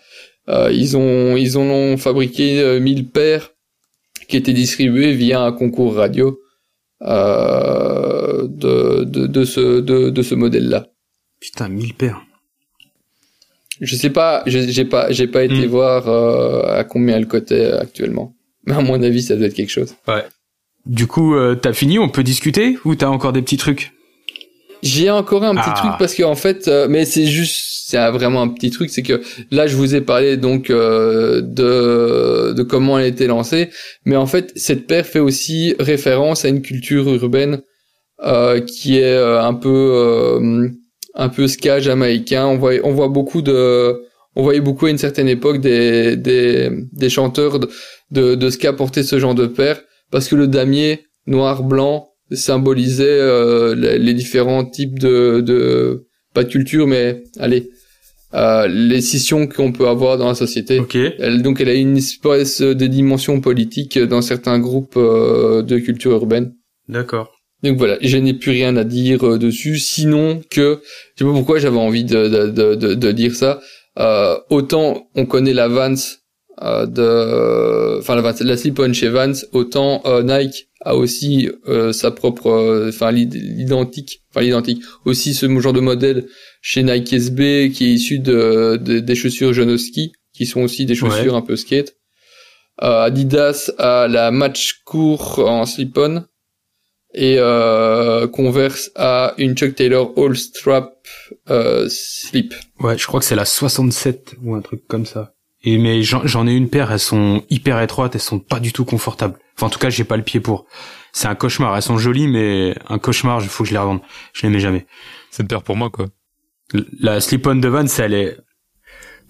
euh, 0.49 0.71
ils 0.73 0.97
ont 0.97 1.37
ils 1.37 1.59
en 1.59 1.63
ont 1.63 1.97
fabriqué 1.97 2.61
euh, 2.61 2.79
1000 2.79 3.09
paires 3.09 3.51
qui 4.29 4.37
étaient 4.37 4.53
distribuées 4.53 5.13
via 5.13 5.43
un 5.43 5.51
concours 5.51 5.97
radio 5.97 6.39
euh, 7.07 8.47
de, 8.49 9.05
de 9.05 9.27
de 9.27 9.45
ce 9.45 9.81
de, 9.81 10.11
de 10.11 10.23
ce 10.23 10.35
modèle-là. 10.35 10.87
Putain, 11.41 11.69
1000 11.69 11.95
paires. 11.95 12.23
Je 13.81 13.97
sais 13.97 14.11
pas, 14.11 14.43
j'ai 14.47 14.71
j'ai 14.71 14.85
pas 14.85 15.11
j'ai 15.11 15.27
pas 15.27 15.43
été 15.45 15.67
Mm. 15.67 15.71
voir 15.71 16.09
euh, 16.09 16.79
à 16.79 16.85
combien 16.85 17.17
elle 17.17 17.27
cotait 17.27 17.73
actuellement. 17.73 18.35
Mais 18.67 18.75
à 18.75 18.81
mon 18.81 19.03
avis, 19.03 19.23
ça 19.23 19.35
doit 19.37 19.47
être 19.47 19.55
quelque 19.55 19.71
chose. 19.73 19.95
Du 20.87 21.07
coup, 21.09 21.35
euh, 21.35 21.55
t'as 21.57 21.73
fini, 21.73 21.99
on 21.99 22.09
peut 22.09 22.23
discuter 22.23 22.77
Ou 22.85 22.95
t'as 22.95 23.09
encore 23.09 23.33
des 23.33 23.43
petits 23.43 23.57
trucs? 23.57 23.93
J'ai 24.83 25.11
encore 25.11 25.43
un 25.45 25.55
petit 25.55 25.71
Ah. 25.73 25.79
truc 25.79 25.93
parce 25.99 26.15
que 26.15 26.23
en 26.23 26.35
fait, 26.37 26.69
euh, 26.69 26.87
mais 26.89 27.05
c'est 27.05 27.27
juste, 27.27 27.72
c'est 27.93 28.11
vraiment 28.11 28.41
un 28.41 28.49
petit 28.49 28.71
truc, 28.71 28.89
c'est 28.89 29.03
que 29.03 29.21
là 29.51 29.67
je 29.67 29.77
vous 29.77 29.95
ai 29.95 30.01
parlé 30.01 30.39
donc 30.39 30.71
euh, 30.71 31.43
de 31.43 32.55
de 32.55 32.63
comment 32.63 32.99
elle 32.99 33.07
été 33.07 33.27
lancée, 33.27 33.69
mais 34.07 34.17
en 34.17 34.27
fait 34.27 34.51
cette 34.57 34.87
paire 34.87 35.05
fait 35.05 35.19
aussi 35.19 35.75
référence 35.79 36.47
à 36.47 36.49
une 36.49 36.63
culture 36.63 37.07
urbaine 37.13 37.61
euh, 38.25 38.61
qui 38.61 38.97
est 38.99 39.15
euh, 39.15 39.43
un 39.43 39.53
peu 39.53 40.71
un 41.15 41.29
peu 41.29 41.47
ska 41.49 41.81
jamaïcain. 41.81 42.47
On 42.47 42.57
voit 42.57 42.73
on 42.83 42.93
voit 42.93 43.09
beaucoup 43.09 43.43
de 43.43 44.03
on 44.37 44.43
voyait 44.43 44.63
beaucoup 44.63 44.87
à 44.87 44.91
une 44.91 44.97
certaine 45.07 45.29
époque 45.29 45.61
des 45.61 46.17
des 46.17 46.71
des 46.93 47.11
chanteurs 47.11 47.59
de 47.59 47.69
de, 48.11 48.51
ska 48.51 48.73
porter 48.73 49.03
ce 49.03 49.19
genre 49.19 49.35
de 49.35 49.47
paire 49.47 49.83
parce 50.11 50.29
que 50.29 50.37
le 50.37 50.47
damier 50.47 51.05
noir 51.27 51.63
blanc 51.63 52.09
symbolisait 52.31 53.21
les, 53.75 53.99
les 53.99 54.15
différents 54.15 54.65
types 54.65 54.99
de, 54.99 55.43
de 55.43 56.07
pas 56.33 56.45
de 56.45 56.49
culture 56.49 56.87
mais 56.87 57.25
allez 57.39 57.69
euh, 58.35 58.67
les 58.69 59.01
scissions 59.01 59.47
qu'on 59.47 59.73
peut 59.73 59.89
avoir 59.89 60.17
dans 60.19 60.29
la 60.29 60.35
société. 60.35 60.79
Ok. 60.81 60.97
elle, 60.97 61.43
donc 61.43 61.61
elle 61.61 61.69
a 61.69 61.75
une 61.75 61.97
espèce 61.97 62.61
de 62.63 62.87
dimension 62.87 63.41
politique 63.41 63.99
dans 63.99 64.23
certains 64.23 64.59
groupes 64.59 64.97
euh, 64.97 65.63
de 65.63 65.79
culture 65.79 66.13
urbaine. 66.13 66.55
D'accord. 66.89 67.31
donc 67.63 67.79
voilà. 67.79 67.97
Je 68.01 68.17
n'ai 68.17 68.35
plus 68.35 68.51
rien 68.53 68.77
à 68.77 68.85
dire 68.85 69.25
euh, 69.27 69.39
dessus. 69.39 69.79
Sinon 69.79 70.41
que 70.51 70.81
je 71.15 71.25
sais 71.25 71.29
pas 71.29 71.35
pourquoi 71.37 71.59
j'avais 71.59 71.79
envie 71.79 72.05
de, 72.05 72.29
de, 72.29 72.75
de, 72.75 72.95
de, 72.95 73.13
dire 73.13 73.35
ça. 73.35 73.61
Euh, 73.99 74.37
autant 74.51 75.09
on 75.15 75.27
connaît 75.27 75.53
la 75.55 75.69
Vans 75.69 75.95
euh, 76.63 76.87
de 76.87 77.99
enfin 77.99 78.15
la, 78.17 78.23
Vans- 78.23 78.35
la 78.41 78.57
slip-on 78.57 78.93
chez 78.93 79.09
Vans 79.09 79.33
autant 79.53 80.03
Nike 80.23 80.69
a 80.85 80.95
aussi 80.97 81.49
euh, 81.69 81.93
sa 81.93 82.11
propre 82.11 82.49
euh, 82.49 82.89
enfin 82.89 83.11
l'id- 83.13 83.35
l'identique 83.35 84.23
enfin 84.31 84.41
l'identique 84.45 84.83
aussi 85.05 85.33
ce 85.35 85.47
genre 85.61 85.73
de 85.73 85.81
modèle 85.81 86.27
chez 86.61 86.83
Nike 86.83 87.13
SB 87.13 87.71
qui 87.73 87.85
est 87.87 87.93
issu 87.95 88.19
de, 88.19 88.79
de- 88.81 88.99
des 89.01 89.15
chaussures 89.15 89.53
Janoski 89.53 90.13
qui 90.35 90.47
sont 90.47 90.63
aussi 90.63 90.87
des 90.87 90.95
chaussures 90.95 91.33
Ouais. 91.35 91.39
un 91.39 91.43
peu 91.43 91.57
skate 91.57 91.95
euh, 92.83 93.03
Adidas 93.03 93.71
a 93.79 94.09
la 94.09 94.31
match 94.31 94.83
court 94.85 95.39
en 95.41 95.67
slip-on 95.67 96.25
et 97.15 97.37
euh, 97.39 98.27
Converse 98.27 98.91
a 98.97 99.35
une 99.37 99.55
Chuck 99.55 99.75
Taylor 99.75 100.13
All 100.17 100.35
Strap 100.35 100.95
euh, 101.51 101.87
slip. 101.91 102.55
Ouais, 102.81 102.97
je 102.97 103.07
crois 103.07 103.21
que 103.21 103.27
c'est 103.27 103.35
la 103.37 103.45
67 103.45 104.37
ou 104.43 104.55
un 104.55 104.63
truc 104.63 104.87
comme 104.89 105.05
ça. 105.05 105.35
Et 105.65 105.79
mais 105.79 106.03
j'en 106.03 106.47
ai 106.47 106.53
une 106.55 106.69
paire, 106.69 106.91
elles 106.91 106.99
sont 106.99 107.45
hyper 107.49 107.81
étroites, 107.81 108.15
elles 108.15 108.21
sont 108.21 108.41
pas 108.41 108.59
du 108.59 108.73
tout 108.73 108.85
confortables. 108.85 109.39
Enfin, 109.57 109.67
en 109.67 109.71
tout 109.71 109.79
cas, 109.79 109.91
j'ai 109.91 110.05
pas 110.05 110.17
le 110.17 110.23
pied 110.25 110.41
pour. 110.41 110.67
C'est 111.13 111.29
un 111.29 111.35
cauchemar. 111.37 111.77
Elles 111.77 111.83
sont 111.83 111.99
jolies, 111.99 112.27
mais 112.27 112.75
un 112.89 112.99
cauchemar. 112.99 113.41
Il 113.43 113.49
faut 113.49 113.63
que 113.63 113.69
je 113.69 113.75
les 113.75 113.79
revende. 113.79 114.01
Je 114.33 114.43
les 114.47 114.49
mets 114.53 114.59
jamais. 114.61 114.87
C'est 115.31 115.43
une 115.43 115.49
paire 115.49 115.63
pour 115.63 115.77
moi, 115.77 115.91
quoi. 115.91 116.07
La 116.99 117.21
slip-on 117.21 117.55
de 117.57 117.69
Vans, 117.69 117.85
elle 117.99 118.15
est. 118.15 118.37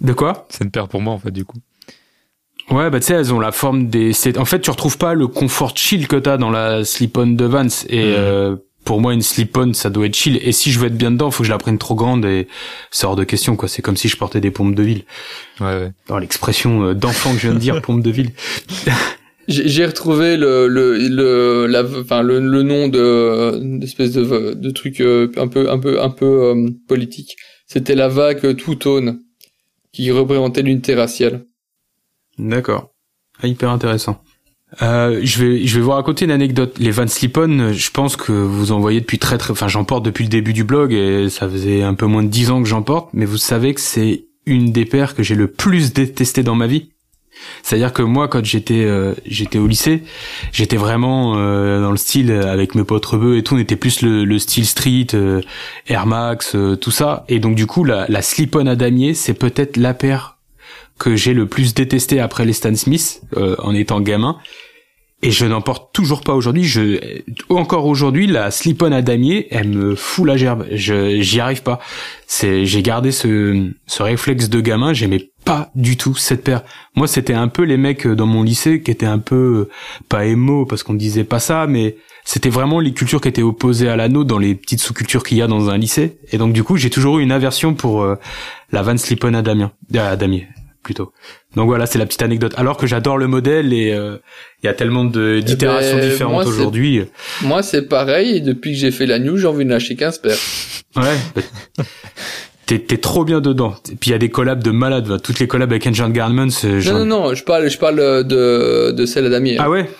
De 0.00 0.12
quoi? 0.12 0.46
C'est 0.48 0.64
une 0.64 0.70
paire 0.70 0.88
pour 0.88 1.00
moi, 1.02 1.12
en 1.12 1.18
fait, 1.18 1.30
du 1.32 1.44
coup. 1.44 1.58
Ouais, 2.70 2.88
bah 2.90 3.00
tu 3.00 3.06
sais, 3.06 3.14
elles 3.14 3.34
ont 3.34 3.40
la 3.40 3.52
forme 3.52 3.88
des. 3.88 4.12
En 4.38 4.44
fait, 4.44 4.60
tu 4.60 4.70
retrouves 4.70 4.96
pas 4.96 5.14
le 5.14 5.26
confort 5.26 5.76
chill 5.76 6.08
que 6.08 6.16
t'as 6.16 6.36
dans 6.38 6.50
la 6.50 6.84
slip-on 6.84 7.26
de 7.26 7.44
Vans. 7.44 7.66
Et 7.88 8.04
Mhm. 8.04 8.14
euh, 8.16 8.56
pour 8.84 9.00
moi 9.00 9.14
une 9.14 9.22
slip-on 9.22 9.72
ça 9.74 9.90
doit 9.90 10.06
être 10.06 10.14
chill 10.16 10.38
et 10.42 10.52
si 10.52 10.72
je 10.72 10.78
veux 10.78 10.86
être 10.86 10.96
bien 10.96 11.10
dedans 11.10 11.30
faut 11.30 11.42
que 11.42 11.46
je 11.46 11.52
la 11.52 11.58
prenne 11.58 11.78
trop 11.78 11.94
grande 11.94 12.24
et 12.24 12.48
c'est 12.90 13.06
hors 13.06 13.16
de 13.16 13.24
question 13.24 13.56
quoi 13.56 13.68
c'est 13.68 13.82
comme 13.82 13.96
si 13.96 14.08
je 14.08 14.16
portais 14.16 14.40
des 14.40 14.50
pompes 14.50 14.74
de 14.74 14.82
ville 14.82 15.04
Ouais, 15.60 15.66
ouais. 15.66 15.92
dans 16.08 16.18
l'expression 16.18 16.82
euh, 16.84 16.94
d'enfant 16.94 17.32
que 17.32 17.38
je 17.38 17.42
viens 17.48 17.54
de 17.54 17.60
dire 17.60 17.80
pompe 17.82 18.02
de 18.02 18.10
ville 18.10 18.30
J'ai 19.48 19.84
retrouvé 19.86 20.36
le 20.36 20.68
le 20.68 20.96
le 21.08 21.66
la 21.66 21.82
enfin 21.84 22.22
le, 22.22 22.38
le 22.38 22.62
nom 22.62 22.86
de 22.88 23.58
d'espèce 23.78 24.12
de 24.12 24.54
de 24.54 24.70
truc 24.70 25.00
euh, 25.00 25.30
un 25.36 25.48
peu 25.48 25.68
un 25.68 25.78
peu 25.80 26.00
un 26.00 26.10
peu 26.10 26.26
euh, 26.44 26.68
politique. 26.86 27.36
C'était 27.66 27.96
la 27.96 28.06
vague 28.08 28.56
two-tone 28.56 29.18
qui 29.92 30.10
représentait 30.12 30.62
l'unité 30.62 30.94
raciale. 30.94 31.44
D'accord. 32.38 32.92
Ah, 33.42 33.48
hyper 33.48 33.70
intéressant. 33.70 34.22
Euh, 34.80 35.20
je 35.22 35.44
vais 35.44 35.66
je 35.66 35.76
vais 35.76 35.82
vous 35.82 35.90
raconter 35.90 36.24
une 36.24 36.30
anecdote. 36.30 36.76
Les 36.78 36.90
Van 36.90 37.06
Slip-On, 37.06 37.72
je 37.72 37.90
pense 37.90 38.16
que 38.16 38.32
vous 38.32 38.72
en 38.72 38.80
voyez 38.80 39.00
depuis 39.00 39.18
très 39.18 39.36
très. 39.36 39.50
Enfin, 39.50 39.68
j'en 39.68 39.84
porte 39.84 40.04
depuis 40.04 40.24
le 40.24 40.30
début 40.30 40.52
du 40.52 40.64
blog 40.64 40.92
et 40.92 41.28
ça 41.28 41.48
faisait 41.48 41.82
un 41.82 41.94
peu 41.94 42.06
moins 42.06 42.22
de 42.22 42.28
dix 42.28 42.50
ans 42.50 42.62
que 42.62 42.68
j'en 42.68 42.82
porte. 42.82 43.10
Mais 43.12 43.26
vous 43.26 43.36
savez 43.36 43.74
que 43.74 43.80
c'est 43.80 44.24
une 44.46 44.72
des 44.72 44.84
paires 44.84 45.14
que 45.14 45.22
j'ai 45.22 45.34
le 45.34 45.48
plus 45.48 45.92
détesté 45.92 46.42
dans 46.42 46.54
ma 46.54 46.66
vie. 46.66 46.88
C'est-à-dire 47.62 47.92
que 47.92 48.02
moi, 48.02 48.28
quand 48.28 48.44
j'étais 48.44 48.84
euh, 48.84 49.14
j'étais 49.26 49.58
au 49.58 49.66
lycée, 49.66 50.02
j'étais 50.52 50.76
vraiment 50.76 51.34
euh, 51.36 51.80
dans 51.82 51.90
le 51.90 51.96
style 51.96 52.30
avec 52.30 52.74
mes 52.74 52.84
potes 52.84 53.04
rebeux 53.04 53.36
et 53.36 53.42
tout. 53.42 53.54
On 53.56 53.58
était 53.58 53.76
plus 53.76 54.02
le, 54.02 54.24
le 54.24 54.38
style 54.38 54.66
street, 54.66 55.08
euh, 55.14 55.40
Air 55.88 56.06
Max, 56.06 56.54
euh, 56.54 56.76
tout 56.76 56.90
ça. 56.90 57.24
Et 57.28 57.40
donc 57.40 57.54
du 57.54 57.66
coup, 57.66 57.84
la, 57.84 58.06
la 58.08 58.20
à 58.20 58.76
damier, 58.76 59.14
c'est 59.14 59.34
peut-être 59.34 59.76
la 59.76 59.94
paire 59.94 60.31
que 60.98 61.16
j'ai 61.16 61.34
le 61.34 61.46
plus 61.46 61.74
détesté 61.74 62.20
après 62.20 62.44
les 62.44 62.52
Stan 62.52 62.74
Smith 62.74 63.22
euh, 63.36 63.56
en 63.58 63.74
étant 63.74 64.00
gamin. 64.00 64.38
Et 65.24 65.30
je 65.30 65.46
n'en 65.46 65.60
porte 65.60 65.94
toujours 65.94 66.22
pas 66.22 66.34
aujourd'hui. 66.34 66.64
Je 66.64 67.22
encore 67.48 67.86
aujourd'hui 67.86 68.26
la 68.26 68.50
slip-on 68.50 68.90
à 68.90 69.02
damier, 69.02 69.46
elle 69.52 69.68
me 69.68 69.94
fout 69.94 70.26
la 70.26 70.36
gerbe. 70.36 70.66
Je 70.72 71.20
j'y 71.20 71.38
arrive 71.38 71.62
pas. 71.62 71.78
C'est 72.26 72.66
j'ai 72.66 72.82
gardé 72.82 73.12
ce 73.12 73.70
ce 73.86 74.02
réflexe 74.02 74.48
de 74.48 74.60
gamin. 74.60 74.92
J'aimais 74.92 75.30
pas 75.44 75.70
du 75.76 75.96
tout 75.96 76.16
cette 76.16 76.42
paire. 76.42 76.62
Moi, 76.96 77.06
c'était 77.06 77.34
un 77.34 77.46
peu 77.46 77.62
les 77.62 77.76
mecs 77.76 78.06
dans 78.06 78.26
mon 78.26 78.42
lycée 78.42 78.82
qui 78.82 78.90
étaient 78.90 79.06
un 79.06 79.20
peu 79.20 79.68
euh, 79.68 79.70
pas 80.08 80.26
émo 80.26 80.66
parce 80.66 80.82
qu'on 80.82 80.94
disait 80.94 81.24
pas 81.24 81.38
ça, 81.38 81.68
mais 81.68 81.96
c'était 82.24 82.50
vraiment 82.50 82.80
les 82.80 82.92
cultures 82.92 83.20
qui 83.20 83.28
étaient 83.28 83.42
opposées 83.42 83.88
à 83.88 83.94
la 83.94 84.08
nôtre 84.08 84.28
dans 84.28 84.38
les 84.38 84.56
petites 84.56 84.80
sous-cultures 84.80 85.22
qu'il 85.22 85.38
y 85.38 85.42
a 85.42 85.46
dans 85.46 85.70
un 85.70 85.78
lycée. 85.78 86.18
Et 86.32 86.38
donc 86.38 86.52
du 86.52 86.64
coup, 86.64 86.76
j'ai 86.76 86.90
toujours 86.90 87.20
eu 87.20 87.22
une 87.22 87.32
aversion 87.32 87.74
pour 87.74 88.02
euh, 88.02 88.16
la 88.72 88.82
Van 88.82 88.96
Slip-on 88.96 89.34
à 89.34 89.42
Damien, 89.42 89.70
à 89.94 90.16
damier 90.16 90.48
plutôt. 90.82 91.12
Donc 91.56 91.66
voilà, 91.66 91.86
c'est 91.86 91.98
la 91.98 92.06
petite 92.06 92.22
anecdote. 92.22 92.54
Alors 92.56 92.76
que 92.76 92.86
j'adore 92.86 93.18
le 93.18 93.26
modèle 93.28 93.72
et 93.72 93.92
euh, 93.92 94.16
il 94.62 94.66
y 94.66 94.68
a 94.68 94.74
tellement 94.74 95.04
de 95.04 95.40
d'itérations 95.40 95.96
ben, 95.98 96.08
différentes 96.10 96.46
aujourd'hui. 96.46 97.04
Moi, 97.42 97.62
c'est 97.62 97.82
pareil. 97.82 98.36
Et 98.36 98.40
depuis 98.40 98.72
que 98.72 98.78
j'ai 98.78 98.90
fait 98.90 99.06
la 99.06 99.18
news, 99.18 99.36
j'ai 99.38 99.46
envie 99.46 99.64
de 99.64 99.70
lâcher 99.70 99.96
15 99.96 100.18
paires. 100.18 100.38
Ouais. 100.96 101.16
T'es, 102.64 102.78
t'es 102.78 102.96
trop 102.96 103.24
bien 103.24 103.40
dedans. 103.40 103.74
Et 103.90 103.96
puis 103.96 104.10
il 104.10 104.12
y 104.12 104.14
a 104.14 104.18
des 104.18 104.30
collabs 104.30 104.62
de 104.62 104.70
malades. 104.70 105.20
Toutes 105.20 105.40
les 105.40 105.48
collabs 105.48 105.70
avec 105.72 105.84
Engine 105.86 106.12
Garments. 106.12 106.46
euh, 106.64 106.80
Non, 106.84 107.00
non, 107.00 107.04
non. 107.04 107.34
Je 107.34 107.42
parle, 107.42 107.68
je 107.68 107.76
parle 107.76 107.96
de 108.24 108.92
de 108.92 109.04
celle 109.06 109.26
à 109.26 109.30
damier. 109.30 109.56
Ah 109.58 109.68
ouais? 109.68 109.90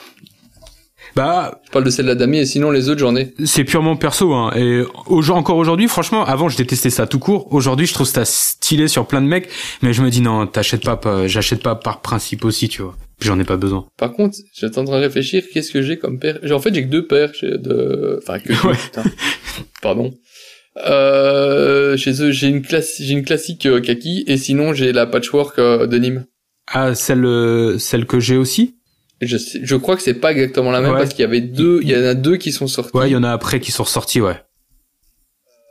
Bah, 1.14 1.60
Je 1.66 1.70
parle 1.70 1.84
de 1.84 1.90
celle 1.90 2.08
à 2.08 2.14
damier. 2.14 2.40
Et 2.40 2.46
sinon, 2.46 2.70
les 2.70 2.88
autres, 2.88 3.00
j'en 3.00 3.14
ai. 3.16 3.34
c'est 3.44 3.64
purement 3.64 3.96
perso. 3.96 4.32
Hein. 4.32 4.52
Et 4.56 4.82
au- 5.06 5.30
encore 5.30 5.56
aujourd'hui, 5.56 5.88
franchement, 5.88 6.24
avant 6.24 6.48
je 6.48 6.56
détestais 6.56 6.90
ça 6.90 7.06
tout 7.06 7.18
court. 7.18 7.52
Aujourd'hui, 7.52 7.86
je 7.86 7.94
trouve 7.94 8.06
ça 8.06 8.24
stylé 8.24 8.88
sur 8.88 9.06
plein 9.06 9.20
de 9.22 9.26
mecs. 9.26 9.48
Mais 9.82 9.92
je 9.92 10.02
me 10.02 10.10
dis 10.10 10.20
non, 10.20 10.46
t'achètes 10.46 10.84
pas, 10.84 10.96
pas- 10.96 11.26
j'achète 11.26 11.62
pas 11.62 11.74
par 11.74 12.00
principe 12.00 12.44
aussi, 12.44 12.68
tu 12.68 12.82
vois. 12.82 12.96
J'en 13.20 13.38
ai 13.38 13.44
pas 13.44 13.56
besoin. 13.56 13.84
Par 13.98 14.12
contre, 14.12 14.36
j'étais 14.54 14.78
en 14.78 14.84
train 14.84 14.96
de 14.96 15.02
réfléchir. 15.04 15.44
Qu'est-ce 15.52 15.70
que 15.70 15.82
j'ai 15.82 15.96
comme 15.98 16.18
paire? 16.18 16.38
J'ai- 16.42 16.54
En 16.54 16.60
fait, 16.60 16.74
j'ai 16.74 16.82
que 16.82 16.88
deux 16.90 17.06
paires 17.06 17.32
chez- 17.34 17.58
de. 17.58 18.18
Enfin, 18.22 18.38
que. 18.40 18.52
Ouais. 18.66 18.74
putain. 18.74 19.04
Pardon. 19.82 20.12
Euh, 20.86 21.96
chez 21.96 22.22
eux, 22.22 22.30
j'ai 22.30 22.48
une 22.48 22.62
classe, 22.62 22.94
j'ai 22.98 23.12
une 23.12 23.24
classique 23.24 23.66
euh, 23.66 23.80
kaki, 23.80 24.24
et 24.26 24.36
sinon 24.38 24.72
j'ai 24.72 24.92
la 24.92 25.06
patchwork 25.06 25.58
euh, 25.58 25.86
de 25.86 25.98
Nîmes. 25.98 26.24
Ah, 26.66 26.94
celle, 26.94 27.24
euh, 27.26 27.78
celle 27.78 28.06
que 28.06 28.18
j'ai 28.20 28.36
aussi? 28.36 28.76
Je, 29.22 29.36
sais- 29.38 29.60
je 29.62 29.76
crois 29.76 29.96
que 29.96 30.02
c'est 30.02 30.14
pas 30.14 30.32
exactement 30.32 30.70
la 30.72 30.80
même 30.80 30.92
Ouais. 30.92 30.98
parce 30.98 31.10
qu'il 31.10 31.20
y 31.20 31.24
avait 31.26 31.40
deux, 31.40 31.80
il 31.82 31.88
y 31.90 31.96
en 31.96 32.02
a 32.04 32.14
deux 32.14 32.36
qui 32.36 32.52
sont 32.52 32.66
sortis. 32.66 32.96
Ouais, 32.96 33.08
il 33.08 33.12
y 33.12 33.16
en 33.16 33.22
a 33.22 33.30
après 33.30 33.60
qui 33.60 33.70
sont 33.72 33.84
ressortis, 33.84 34.20
ouais. 34.20 34.36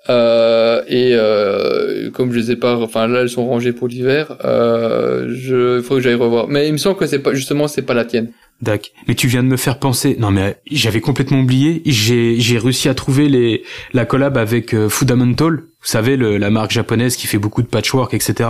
Euh, 0.10 0.82
et 0.88 1.12
euh, 1.14 2.10
comme 2.10 2.32
je 2.32 2.40
les 2.40 2.52
ai 2.52 2.56
pas, 2.56 2.76
enfin 2.78 3.08
là 3.08 3.22
elles 3.22 3.30
sont 3.30 3.46
rangées 3.46 3.72
pour 3.72 3.88
l'hiver. 3.88 4.36
Euh, 4.44 5.28
je, 5.36 5.78
il 5.78 5.84
faut 5.84 5.96
que 5.96 6.02
j'aille 6.02 6.16
revoir. 6.16 6.48
Mais 6.48 6.68
il 6.68 6.72
me 6.74 6.78
semble 6.78 6.98
que 6.98 7.06
c'est 7.06 7.20
pas 7.20 7.34
justement 7.36 7.68
c'est 7.68 7.84
pas 7.84 7.94
la 7.94 8.04
tienne. 8.06 8.32
Dac. 8.64 8.94
Mais 9.08 9.14
tu 9.16 9.28
viens 9.28 9.44
de 9.44 9.48
me 9.48 9.58
faire 9.58 9.78
penser. 9.78 10.16
Non 10.20 10.32
mais 10.32 10.58
j'avais 10.72 11.02
complètement 11.02 11.40
oublié. 11.42 11.84
J'ai 11.86 12.40
j'ai 12.40 12.58
réussi 12.58 12.90
à 12.90 12.96
trouver 12.96 13.30
les 13.30 13.64
la 13.94 14.06
collab 14.06 14.38
avec 14.40 14.74
euh, 14.74 14.90
Fundamental. 14.90 15.58
Vous 15.58 15.88
savez 15.88 16.18
le, 16.18 16.38
la 16.38 16.50
marque 16.50 16.72
japonaise 16.72 17.16
qui 17.16 17.28
fait 17.28 17.38
beaucoup 17.40 17.62
de 17.62 17.68
patchwork, 17.68 18.14
etc. 18.16 18.50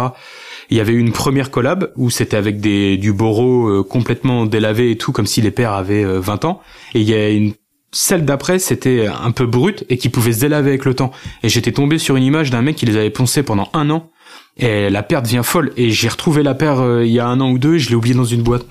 Il 0.72 0.77
y 0.77 0.80
avait 0.80 0.93
eu 0.93 0.99
une 0.99 1.11
première 1.11 1.52
collab 1.52 1.91
où 1.98 2.10
c'était 2.10 2.38
avec 2.38 2.60
des 2.61 2.98
du 2.98 3.11
boro 3.14 3.68
euh, 3.68 3.84
complètement 3.84 4.45
délavé 4.45 4.91
et 4.91 4.98
tout, 4.98 5.11
comme 5.11 5.27
si 5.27 5.41
les 5.41 5.52
paires 5.52 5.73
avaient 5.73 6.03
euh, 6.03 6.19
20 6.19 6.45
ans. 6.45 6.61
Et 6.95 7.02
il 7.02 7.10
y 7.10 7.14
a 7.14 7.30
une 7.30 7.53
celle 7.93 8.23
d'après, 8.23 8.57
c'était 8.57 9.06
un 9.07 9.31
peu 9.31 9.45
brute 9.45 9.84
et 9.89 9.98
qui 9.98 10.07
pouvait 10.07 10.31
se 10.31 10.39
délaver 10.39 10.69
avec 10.69 10.85
le 10.85 10.93
temps. 10.93 11.11
Et 11.43 11.49
j'étais 11.49 11.73
tombé 11.73 11.98
sur 11.98 12.15
une 12.15 12.23
image 12.23 12.49
d'un 12.49 12.61
mec 12.61 12.77
qui 12.77 12.85
les 12.85 12.95
avait 12.95 13.10
poncés 13.10 13.43
pendant 13.43 13.69
un 13.73 13.89
an. 13.89 14.10
Et 14.56 14.89
la 14.89 15.03
paire 15.03 15.22
devient 15.22 15.41
folle. 15.43 15.73
Et 15.76 15.89
j'ai 15.91 16.07
retrouvé 16.07 16.41
la 16.41 16.53
paire 16.56 16.80
euh, 16.80 17.06
il 17.06 17.11
y 17.11 17.19
a 17.19 17.27
un 17.27 17.41
an 17.41 17.52
ou 17.52 17.57
deux 17.60 17.76
et 17.76 17.80
je 17.80 17.89
l'ai 17.89 17.95
oubliée 17.95 18.15
dans 18.15 18.23
une 18.23 18.43
boîte. 18.43 18.65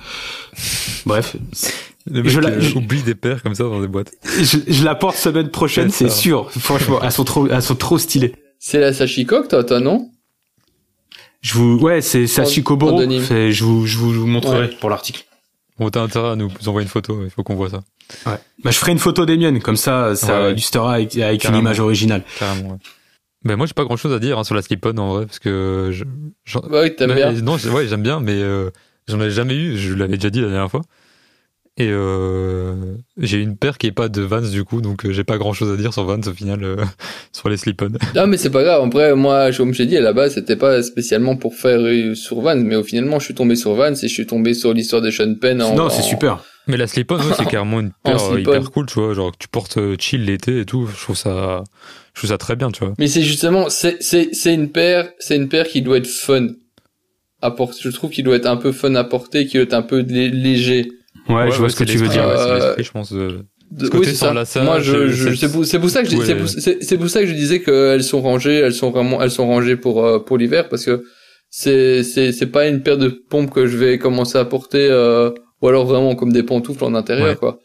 Bref, 1.07 1.37
Le 2.11 2.23
mec 2.23 2.33
Je 2.33 2.41
la- 2.41 2.49
euh, 2.49 2.61
je- 2.61 2.77
oublie 2.77 3.03
des 3.03 3.15
paires 3.15 3.43
comme 3.43 3.55
ça 3.55 3.65
dans 3.65 3.81
des 3.83 3.89
boîtes. 3.89 4.13
je, 4.43 4.57
je 4.67 4.85
la 4.85 4.95
porte 4.95 5.17
semaine 5.17 5.51
prochaine, 5.51 5.91
C'est 5.91 6.11
sûr. 6.11 6.51
Franchement, 6.59 7.01
elles 7.03 7.13
sont 7.13 7.25
trop, 7.25 7.47
elles 7.47 7.63
sont 7.63 7.75
trop 7.75 7.99
stylées. 7.99 8.35
C'est 8.59 8.79
la 8.81 8.93
Sashikok, 8.95 9.49
toi, 9.49 9.65
toi 9.65 9.81
non? 9.81 10.09
Je 11.41 11.55
vous, 11.55 11.79
ouais, 11.79 12.01
c'est 12.03 12.27
Sachiko 12.27 12.77
Boro. 12.77 12.97
en 12.97 13.01
denim. 13.01 13.23
C'est- 13.23 13.53
Je 13.53 13.65
vous, 13.65 13.87
je 13.87 13.97
vous, 13.99 14.13
je 14.13 14.19
vous 14.19 14.27
montrerai 14.27 14.69
pour 14.69 14.91
l'article. 14.91 15.25
Bon, 15.79 15.89
t'as 15.89 16.03
intérêt 16.03 16.31
à 16.33 16.37
nous 16.37 16.51
envoyer 16.67 16.85
une 16.85 16.91
photo, 16.91 17.23
il 17.25 17.31
faut 17.31 17.43
qu'on 17.43 17.55
voit 17.55 17.71
ça. 17.71 17.81
Ouais. 18.27 18.37
Bah, 18.63 18.71
je 18.71 18.77
ferai 18.77 18.93
une 18.93 18.99
photo 18.99 19.25
des 19.25 19.39
miennes, 19.39 19.61
comme 19.63 19.77
ça, 19.77 20.15
ça 20.15 20.27
Ouais, 20.41 20.45
ouais. 20.47 20.53
illustrera 20.53 20.95
avec, 20.95 21.17
avec 21.17 21.45
une 21.45 21.57
image 21.57 21.81
originale. 21.81 22.23
Carrément, 22.39 22.73
ouais. 22.73 22.79
Ben 23.43 23.57
moi 23.57 23.65
j'ai 23.65 23.73
pas 23.73 23.85
grand 23.85 23.97
chose 23.97 24.13
à 24.13 24.19
dire 24.19 24.39
hein, 24.39 24.45
sur 24.45 24.55
la 24.55 24.61
slip-on 24.61 24.95
en 24.99 25.15
vrai 25.15 25.25
parce 25.25 25.39
que 25.39 25.89
je, 25.93 26.05
j'en- 26.45 26.61
Bah 26.61 26.83
oui, 26.83 26.95
t'aimes 26.95 27.09
Mais- 27.15 27.33
bien. 27.33 27.33
Non, 27.41 27.57
je- 27.57 27.71
ouais, 27.71 27.89
j'aime 27.89 28.03
bien, 28.03 28.21
mais 28.21 28.35
euh, 28.35 28.69
j'en 29.09 29.19
ai 29.19 29.31
jamais 29.31 29.55
eu. 29.55 29.79
Je 29.79 29.95
l'avais 29.95 30.17
déjà 30.19 30.29
dit 30.29 30.43
la 30.43 30.49
dernière 30.49 30.71
fois. 30.71 30.83
Et 31.83 31.89
euh, 31.89 32.75
j'ai 33.17 33.39
une 33.39 33.57
paire 33.57 33.79
qui 33.79 33.87
est 33.87 33.93
pas 33.93 34.09
de 34.09 34.21
Vans 34.21 34.43
du 34.43 34.65
coup, 34.65 34.83
donc 34.83 35.07
euh, 35.07 35.13
j'ai 35.13 35.25
pas 35.25 35.39
grand 35.39 35.53
chose 35.55 35.73
à 35.73 35.77
dire 35.81 35.95
sur 35.95 36.05
Vans 36.05 36.21
au 36.27 36.33
final 36.33 36.63
euh, 36.63 36.77
sur 37.33 37.49
les 37.49 37.57
slip-on. 37.57 37.91
Non, 38.15 38.27
mais 38.27 38.37
c'est 38.37 38.51
pas 38.51 38.63
grave. 38.63 38.83
Après, 38.85 39.15
moi, 39.15 39.51
comme 39.53 39.73
je 39.73 39.79
t'ai 39.79 39.87
dit, 39.87 39.97
à 39.97 40.01
la 40.03 40.13
base, 40.13 40.35
c'était 40.35 40.57
pas 40.57 40.83
spécialement 40.83 41.37
pour 41.37 41.55
faire 41.55 41.81
sur 42.17 42.41
Vans, 42.43 42.57
mais 42.57 42.77
au 42.77 42.83
finalement, 42.83 43.19
je 43.19 43.25
suis 43.27 43.35
tombé 43.35 43.57
sur 43.57 43.73
Vans 43.75 43.93
et 43.93 44.09
je 44.09 44.13
suis 44.13 44.27
tombé 44.27 44.53
sur 44.53 44.75
l'histoire 44.75 45.01
de 45.01 45.11
Sean 45.11 45.35
Penn 45.41 45.63
en. 45.63 45.75
non, 45.75 45.89
c'est 45.89 46.01
en- 46.01 46.03
super. 46.03 46.45
Mais 46.67 46.77
la 46.77 46.87
slip-on, 46.87 47.17
ouais, 47.17 47.23
c'est 47.39 47.47
carrément 47.49 47.81
une 47.81 47.93
En 48.05 48.11
paire 48.17 48.39
hyper 48.39 48.71
cool, 48.71 48.87
tu 48.87 49.01
vois, 49.01 49.15
genre 49.15 49.33
que 49.33 49.39
tu 49.39 49.49
portes 49.49 49.79
chill 49.99 50.25
l'été 50.25 50.61
et 50.61 50.65
tout. 50.67 50.87
Je 50.87 51.01
trouve 51.03 51.17
ça, 51.17 51.65
je 52.15 52.21
trouve 52.21 52.31
ça 52.31 52.39
très 52.39 52.57
bien, 52.57 52.71
tu 52.71 52.85
vois. 52.85 52.93
Mais 52.99 53.07
c'est 53.07 53.23
justement, 53.23 53.71
c'est, 53.71 53.97
c'est, 54.03 54.31
c'est 54.35 54.53
une 54.53 54.71
paire, 54.71 55.09
c'est 55.19 55.37
une 55.37 55.49
paire 55.49 55.67
qui 55.67 55.81
doit 55.83 55.97
être 55.97 56.07
fun. 56.09 56.49
À 57.43 57.51
porter. 57.51 57.79
Je 57.83 57.89
trouve 57.89 58.11
qu'il 58.11 58.23
doit 58.25 58.37
être 58.37 58.45
un 58.45 58.59
peu 58.59 58.71
fun 58.71 58.95
à 58.97 59.03
porter, 59.05 59.47
qu'il 59.47 59.61
doit 59.61 59.65
être 59.65 59.73
un 59.73 59.81
peu 59.81 60.01
lé- 60.01 60.29
léger. 60.29 60.89
Ouais, 61.29 61.51
je 61.51 61.59
vois 61.59 61.69
ce 61.69 61.77
que 61.77 61.85
tu 61.85 61.99
veux 61.99 62.09
dire. 62.09 62.27
ouais, 62.27 62.35
c'est 62.37 62.51
Euh, 62.51 62.55
l'esprit, 62.57 62.85
je 62.85 62.91
pense. 62.91 63.13
euh, 63.13 63.41
De- 63.71 63.85
Ce 63.85 63.91
côté 63.91 63.99
oui, 63.99 64.07
c'est 64.07 64.17
sans 64.17 64.27
ça. 64.29 64.35
lassage, 64.35 64.65
Moi, 64.65 64.81
je, 64.81 65.09
je, 65.09 65.29
c'est- 65.31 65.37
c'est 65.37 65.49
pour, 65.49 65.61
pour 65.83 65.91
ça 65.91 66.03
que 66.03 66.09
je, 66.11 66.17
Ouais. 66.17 66.25
c'est 66.25 66.35
pour, 66.97 66.99
pour 67.05 67.09
ça 67.11 67.21
que 67.21 67.27
je 67.27 67.35
disais 67.35 67.61
qu'elles 67.63 68.03
sont 68.03 68.21
rangées, 68.21 68.55
elles 68.57 68.73
sont 68.75 68.91
vraiment, 68.91 69.23
elles 69.23 69.31
sont 69.31 69.47
rangées 69.47 69.77
pour, 69.77 70.05
euh, 70.05 70.19
pour 70.19 70.39
l'hiver 70.39 70.69
parce 70.69 70.85
que 70.85 71.05
c'est, 71.51 72.03
c'est, 72.03 72.33
c'est 72.33 72.47
pas 72.47 72.67
une 72.67 72.83
paire 72.83 72.99
de 72.99 73.09
pompes 73.09 73.51
que 73.53 73.67
je 73.69 73.77
vais 73.77 73.97
commencer 73.99 74.39
à 74.39 74.45
porter, 74.45 74.89
euh, 74.91 75.31
ou 75.63 75.69
alors 75.69 75.87
vraiment 75.87 76.17
comme 76.17 76.33
des 76.33 76.43
pantoufles 76.43 76.83
en 76.85 76.95
intérieur, 76.97 77.29
Ouais. 77.29 77.37
quoi. 77.37 77.61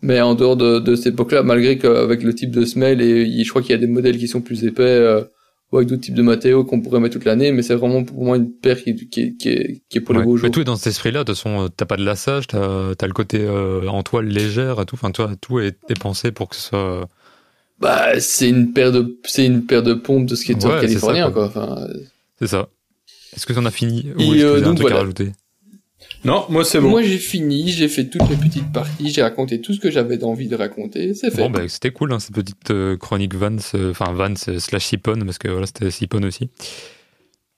Mais 0.00 0.20
en 0.20 0.36
dehors 0.36 0.56
de, 0.56 0.78
de 0.78 0.94
cette 0.94 1.14
époque-là, 1.14 1.42
malgré 1.42 1.76
qu'avec 1.76 2.22
le 2.22 2.32
type 2.34 2.52
de 2.52 2.64
semelle 2.64 3.00
et 3.00 3.42
je 3.42 3.50
crois 3.50 3.60
qu'il 3.62 3.72
y 3.72 3.74
a 3.74 3.78
des 3.78 3.88
modèles 3.88 4.16
qui 4.16 4.28
sont 4.28 4.40
plus 4.42 4.62
épais, 4.64 4.82
euh, 4.84 5.22
ou 5.70 5.76
avec 5.76 5.88
d'autres 5.88 6.02
types 6.02 6.14
de 6.14 6.22
matériaux 6.22 6.64
qu'on 6.64 6.80
pourrait 6.80 7.00
mettre 7.00 7.14
toute 7.14 7.24
l'année, 7.24 7.52
mais 7.52 7.62
c'est 7.62 7.74
vraiment 7.74 8.02
pour 8.04 8.24
moi 8.24 8.36
une 8.36 8.50
paire 8.50 8.82
qui, 8.82 8.94
qui, 8.94 9.20
est- 9.20 9.36
qui 9.36 9.48
est, 9.50 9.82
qui 9.88 9.98
est 9.98 10.00
pour 10.00 10.14
ouais. 10.14 10.20
les 10.20 10.26
beaux 10.26 10.36
jours. 10.36 10.46
Mais 10.46 10.50
tout 10.50 10.60
est 10.60 10.64
dans 10.64 10.76
cet 10.76 10.86
esprit-là. 10.88 11.20
De 11.20 11.24
toute 11.24 11.36
façon, 11.36 11.64
euh, 11.64 11.68
t'as 11.68 11.84
pas 11.84 11.96
de 11.96 12.04
lassage, 12.04 12.46
t'as 12.46 12.92
as 12.98 13.06
le 13.06 13.12
côté 13.12 13.40
euh, 13.42 13.86
en 13.88 14.02
toile 14.02 14.26
légère 14.26 14.80
et 14.80 14.86
tout. 14.86 14.94
Enfin, 14.94 15.10
toi, 15.10 15.30
tout 15.40 15.60
est, 15.60 15.76
est 15.90 15.98
pensé 16.00 16.32
pour 16.32 16.48
que 16.48 16.56
ce 16.56 16.62
soit. 16.62 17.08
Bah, 17.80 18.18
c'est 18.18 18.48
une 18.48 18.72
paire 18.72 18.92
de, 18.92 19.18
c'est 19.24 19.46
une 19.46 19.64
paire 19.64 19.82
de 19.82 19.94
pompes 19.94 20.26
de 20.26 20.34
skater 20.34 20.66
Ouais, 20.66 20.80
californien, 20.80 21.26
ça, 21.26 21.30
quoi. 21.32 21.46
Enfin, 21.46 21.86
C'est 22.40 22.48
ça. 22.48 22.68
Est-ce 23.36 23.46
que 23.46 23.52
t'en 23.52 23.66
as 23.66 23.70
fini 23.70 24.10
ou 24.16 24.22
est-ce 24.22 24.42
que 24.42 24.64
euh, 24.64 24.68
un 24.68 24.74
truc 24.74 24.90
à 24.90 24.96
rajouter? 24.96 25.32
Non, 26.24 26.46
moi 26.48 26.64
c'est 26.64 26.80
Moi 26.80 27.02
j'ai 27.02 27.18
fini, 27.18 27.70
j'ai 27.70 27.88
fait 27.88 28.06
toutes 28.08 28.28
les 28.28 28.36
petites 28.36 28.72
parties, 28.72 29.10
j'ai 29.10 29.22
raconté 29.22 29.60
tout 29.60 29.72
ce 29.72 29.80
que 29.80 29.90
j'avais 29.90 30.22
envie 30.24 30.48
de 30.48 30.56
raconter, 30.56 31.14
c'est 31.14 31.30
fait. 31.30 31.42
Bon, 31.42 31.50
bah, 31.50 31.68
c'était 31.68 31.90
cool, 31.92 32.12
hein, 32.12 32.18
cette 32.18 32.34
petite 32.34 32.70
euh, 32.70 32.96
chronique 32.96 33.34
Vans, 33.34 33.56
euh, 33.74 33.92
enfin 33.92 34.12
Vans 34.12 34.34
euh, 34.48 34.58
slash 34.58 34.84
Sipon, 34.86 35.20
parce 35.24 35.38
que 35.38 35.48
voilà, 35.48 35.66
c'était 35.66 35.90
Sipon 35.90 36.22
aussi. 36.24 36.50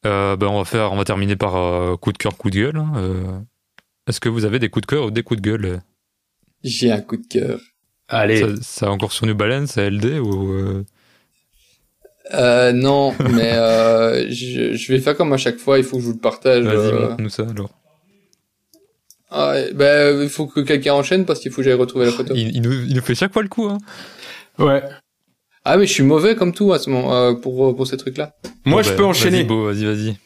Euh, 0.06 0.36
bah, 0.36 0.48
on 0.50 0.58
va 0.58 0.64
faire, 0.64 0.92
on 0.92 0.96
va 0.96 1.04
terminer 1.04 1.36
par 1.36 1.56
euh, 1.56 1.96
coup 1.96 2.12
de 2.12 2.18
cœur, 2.18 2.36
coup 2.36 2.50
de 2.50 2.56
gueule. 2.56 2.76
hein, 2.76 2.92
euh. 2.96 3.38
Est-ce 4.06 4.20
que 4.20 4.28
vous 4.28 4.44
avez 4.44 4.58
des 4.58 4.68
coups 4.68 4.82
de 4.82 4.86
cœur 4.86 5.06
ou 5.06 5.10
des 5.10 5.22
coups 5.22 5.40
de 5.40 5.48
gueule 5.50 5.80
J'ai 6.62 6.90
un 6.92 7.00
coup 7.00 7.16
de 7.16 7.26
cœur. 7.26 7.60
Allez. 8.08 8.40
Ça, 8.40 8.46
ça 8.62 8.86
a 8.86 8.90
encore 8.90 9.12
sur 9.12 9.26
New 9.26 9.34
Balance, 9.34 9.78
à 9.78 9.88
LD 9.88 10.18
ou 10.20 10.52
euh, 10.52 10.84
Euh, 12.34 12.72
non, 12.72 13.14
mais 13.18 13.52
euh, 13.54 14.26
je, 14.30 14.74
je 14.74 14.92
vais 14.92 15.00
faire 15.00 15.16
comme 15.16 15.32
à 15.32 15.36
chaque 15.38 15.58
fois, 15.58 15.78
il 15.78 15.84
faut 15.84 15.96
que 15.96 16.02
je 16.02 16.08
vous 16.08 16.14
le 16.14 16.18
partage. 16.20 16.64
Vas-y, 16.64 16.76
euh. 16.76 17.00
montre-nous 17.10 17.28
ça 17.28 17.46
alors. 17.48 17.70
Ah, 19.30 19.54
ben, 19.74 20.22
il 20.22 20.28
faut 20.28 20.46
que 20.46 20.60
quelqu'un 20.60 20.94
enchaîne 20.94 21.24
parce 21.24 21.40
qu'il 21.40 21.52
faut 21.52 21.58
que 21.58 21.62
j'aille 21.62 21.74
retrouver 21.74 22.06
la 22.06 22.12
photo. 22.12 22.34
Il, 22.34 22.54
il 22.56 22.62
nous, 22.62 22.72
il 22.72 22.94
nous 22.94 23.02
fait 23.02 23.14
chaque 23.14 23.32
fois 23.32 23.42
le 23.42 23.48
coup. 23.48 23.66
Hein. 23.66 23.78
Ouais. 24.58 24.82
Ah, 25.64 25.76
mais 25.76 25.86
je 25.86 25.92
suis 25.92 26.02
mauvais 26.02 26.34
comme 26.34 26.52
tout 26.52 26.72
à 26.72 26.78
ce 26.78 26.90
moment, 26.90 27.14
euh, 27.14 27.34
pour, 27.34 27.76
pour 27.76 27.86
ces 27.86 27.96
trucs-là. 27.96 28.34
Moi, 28.64 28.82
Bon, 28.82 28.82
je 28.82 28.90
bah, 28.90 28.96
peux 28.96 29.04
enchaîner. 29.04 29.38
Vas-y, 29.38 29.46
Beau, 29.46 29.64
vas-y, 29.66 29.84
vas-y. 29.84 30.16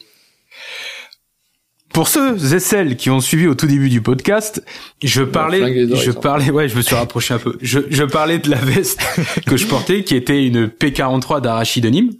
Pour 1.93 2.09
ceux 2.09 2.35
et 2.53 2.59
celles 2.59 2.97
qui 2.97 3.09
ont 3.09 3.21
suivi 3.21 3.47
au 3.47 3.55
tout 3.55 3.67
début 3.67 3.87
du 3.87 4.01
podcast, 4.01 4.61
je 5.01 5.23
parlais, 5.23 5.87
je 5.95 6.11
parlais, 6.11 6.49
ouais, 6.51 6.67
je 6.67 6.75
me 6.75 6.81
suis 6.81 6.95
rapproché 6.95 7.33
un 7.33 7.37
peu. 7.39 7.57
Je, 7.61 7.79
je 7.89 8.03
parlais 8.03 8.37
de 8.37 8.49
la 8.49 8.57
veste 8.57 8.99
que 9.45 9.55
je 9.55 9.65
portais, 9.65 10.03
qui 10.03 10.15
était 10.15 10.45
une 10.45 10.65
P43 10.65 11.39
d'Arachi 11.41 11.79
de 11.79 11.87
Nîmes. 11.89 12.11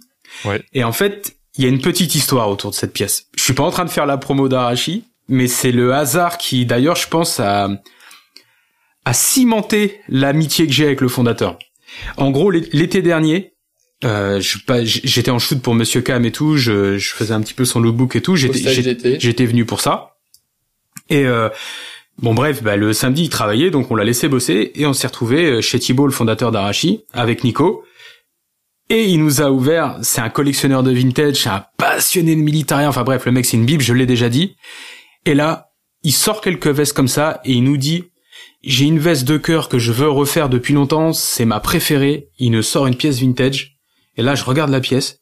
Ouais. 0.46 0.62
Et 0.72 0.82
en 0.82 0.92
fait, 0.92 1.36
il 1.58 1.64
y 1.64 1.66
a 1.66 1.68
une 1.68 1.82
petite 1.82 2.14
histoire 2.14 2.48
autour 2.48 2.70
de 2.70 2.74
cette 2.74 2.94
pièce. 2.94 3.26
Je 3.36 3.42
suis 3.42 3.52
pas 3.52 3.64
en 3.64 3.70
train 3.70 3.84
de 3.84 3.90
faire 3.90 4.06
la 4.06 4.16
promo 4.16 4.48
d'Arachi, 4.48 5.04
mais 5.28 5.48
c'est 5.48 5.72
le 5.72 5.92
hasard 5.94 6.38
qui, 6.38 6.66
d'ailleurs, 6.66 6.96
je 6.96 7.08
pense, 7.08 7.40
a, 7.40 7.68
a 9.04 9.12
cimenté 9.12 10.00
l'amitié 10.08 10.66
que 10.66 10.72
j'ai 10.72 10.84
avec 10.86 11.00
le 11.00 11.08
fondateur. 11.08 11.58
En 12.16 12.30
gros, 12.30 12.50
l'é- 12.50 12.68
l'été 12.72 13.02
dernier, 13.02 13.52
euh, 14.04 14.40
j'étais 14.40 15.30
en 15.30 15.38
shoot 15.38 15.60
pour 15.62 15.74
Monsieur 15.74 16.00
Cam 16.02 16.24
et 16.24 16.32
tout, 16.32 16.56
je, 16.56 16.98
je 16.98 17.12
faisais 17.14 17.32
un 17.32 17.40
petit 17.40 17.54
peu 17.54 17.64
son 17.64 17.80
lookbook 17.80 18.14
et 18.16 18.20
tout, 18.22 18.36
j'étais, 18.36 19.46
venu 19.46 19.64
pour 19.64 19.80
ça. 19.80 20.16
Et 21.08 21.24
euh, 21.24 21.48
bon 22.18 22.34
bref, 22.34 22.62
bah, 22.62 22.76
le 22.76 22.92
samedi 22.92 23.22
il 23.24 23.28
travaillait, 23.30 23.70
donc 23.70 23.90
on 23.90 23.94
l'a 23.94 24.04
laissé 24.04 24.28
bosser 24.28 24.72
et 24.74 24.86
on 24.86 24.92
s'est 24.92 25.06
retrouvé 25.06 25.46
euh, 25.46 25.60
chez 25.60 25.78
Thibault, 25.78 26.06
le 26.06 26.12
fondateur 26.12 26.52
d'Arachi, 26.52 27.04
avec 27.12 27.42
Nico. 27.44 27.84
Et 28.88 29.04
il 29.06 29.22
nous 29.22 29.40
a 29.40 29.50
ouvert, 29.50 29.98
c'est 30.02 30.20
un 30.20 30.28
collectionneur 30.28 30.82
de 30.84 30.92
vintage, 30.92 31.36
c'est 31.36 31.48
un 31.48 31.64
passionné 31.76 32.36
de 32.36 32.40
militaire, 32.40 32.88
enfin 32.88 33.02
bref, 33.02 33.24
le 33.24 33.32
mec 33.32 33.44
c'est 33.46 33.56
une 33.56 33.66
bible, 33.66 33.82
je 33.82 33.92
l'ai 33.94 34.06
déjà 34.06 34.28
dit. 34.28 34.56
Et 35.26 35.34
là, 35.34 35.72
il 36.02 36.12
sort 36.12 36.40
quelques 36.40 36.68
vestes 36.68 36.94
comme 36.94 37.08
ça 37.08 37.40
et 37.44 37.52
il 37.52 37.64
nous 37.64 37.76
dit 37.76 38.04
j'ai 38.62 38.84
une 38.86 38.98
veste 38.98 39.24
de 39.24 39.36
cœur 39.36 39.68
que 39.68 39.78
je 39.78 39.92
veux 39.92 40.08
refaire 40.08 40.48
depuis 40.48 40.74
longtemps, 40.74 41.12
c'est 41.12 41.44
ma 41.44 41.60
préférée. 41.60 42.30
Il 42.38 42.50
nous 42.50 42.62
sort 42.62 42.86
une 42.86 42.96
pièce 42.96 43.20
vintage. 43.20 43.78
Et 44.16 44.22
là, 44.22 44.34
je 44.34 44.44
regarde 44.44 44.70
la 44.70 44.80
pièce 44.80 45.20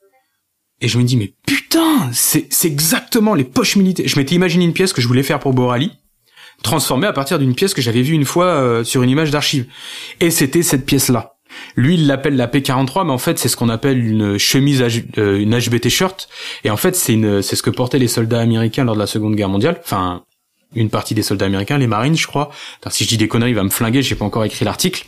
et 0.81 0.89
je 0.89 0.99
me 0.99 1.05
dis, 1.05 1.17
mais 1.17 1.35
putain, 1.47 2.11
c'est, 2.13 2.49
exactement 2.65 3.35
les 3.35 3.45
poches 3.45 3.77
militaires. 3.77 4.07
Je 4.09 4.19
m'étais 4.19 4.35
imaginé 4.35 4.65
une 4.65 4.73
pièce 4.73 4.93
que 4.93 5.03
je 5.03 5.09
voulais 5.09 5.23
faire 5.23 5.41
pour 5.41 5.53
Borali, 5.53 5.93
transformée 6.63 7.07
à 7.07 7.13
partir 7.13 7.39
d'une 7.39 7.55
pièce 7.55 7.75
que 7.75 7.83
j'avais 7.83 8.03
vue 8.03 8.15
une 8.15 8.25
fois 8.25 8.47
euh, 8.47 8.85
sur 8.85 9.03
une 9.03 9.11
image 9.11 9.31
d'archive. 9.31 9.67
Et 10.21 10.31
c'était 10.31 10.63
cette 10.63 10.87
pièce-là. 10.87 11.34
Lui, 11.77 11.95
il 11.95 12.07
l'appelle 12.07 12.37
la 12.37 12.47
P43, 12.47 13.07
mais 13.07 13.13
en 13.13 13.19
fait, 13.19 13.39
c'est 13.39 13.49
ce 13.49 13.57
qu'on 13.57 13.69
appelle 13.69 14.05
une 14.05 14.39
chemise, 14.39 14.83
euh, 15.19 15.39
une 15.39 15.59
HBT 15.59 15.89
shirt. 15.89 16.29
Et 16.65 16.71
en 16.71 16.77
fait, 16.77 16.95
c'est 16.97 17.15
une, 17.15 17.43
c'est 17.43 17.57
ce 17.57 17.63
que 17.63 17.71
portaient 17.71 17.99
les 17.99 18.09
soldats 18.09 18.41
américains 18.41 18.85
lors 18.85 18.95
de 18.95 19.01
la 19.01 19.07
Seconde 19.07 19.35
Guerre 19.35 19.49
mondiale. 19.49 19.81
Enfin, 19.83 20.23
une 20.75 20.91
partie 20.91 21.15
des 21.15 21.23
soldats 21.23 21.47
américains, 21.47 21.79
les 21.79 21.87
Marines, 21.87 22.17
je 22.17 22.27
crois. 22.27 22.51
Attends, 22.81 22.91
si 22.91 23.05
je 23.05 23.09
dis 23.09 23.17
des 23.17 23.29
conneries, 23.29 23.51
il 23.51 23.57
va 23.57 23.65
me 23.65 23.71
flinguer, 23.71 24.03
j'ai 24.03 24.15
pas 24.15 24.25
encore 24.25 24.45
écrit 24.45 24.65
l'article. 24.65 25.07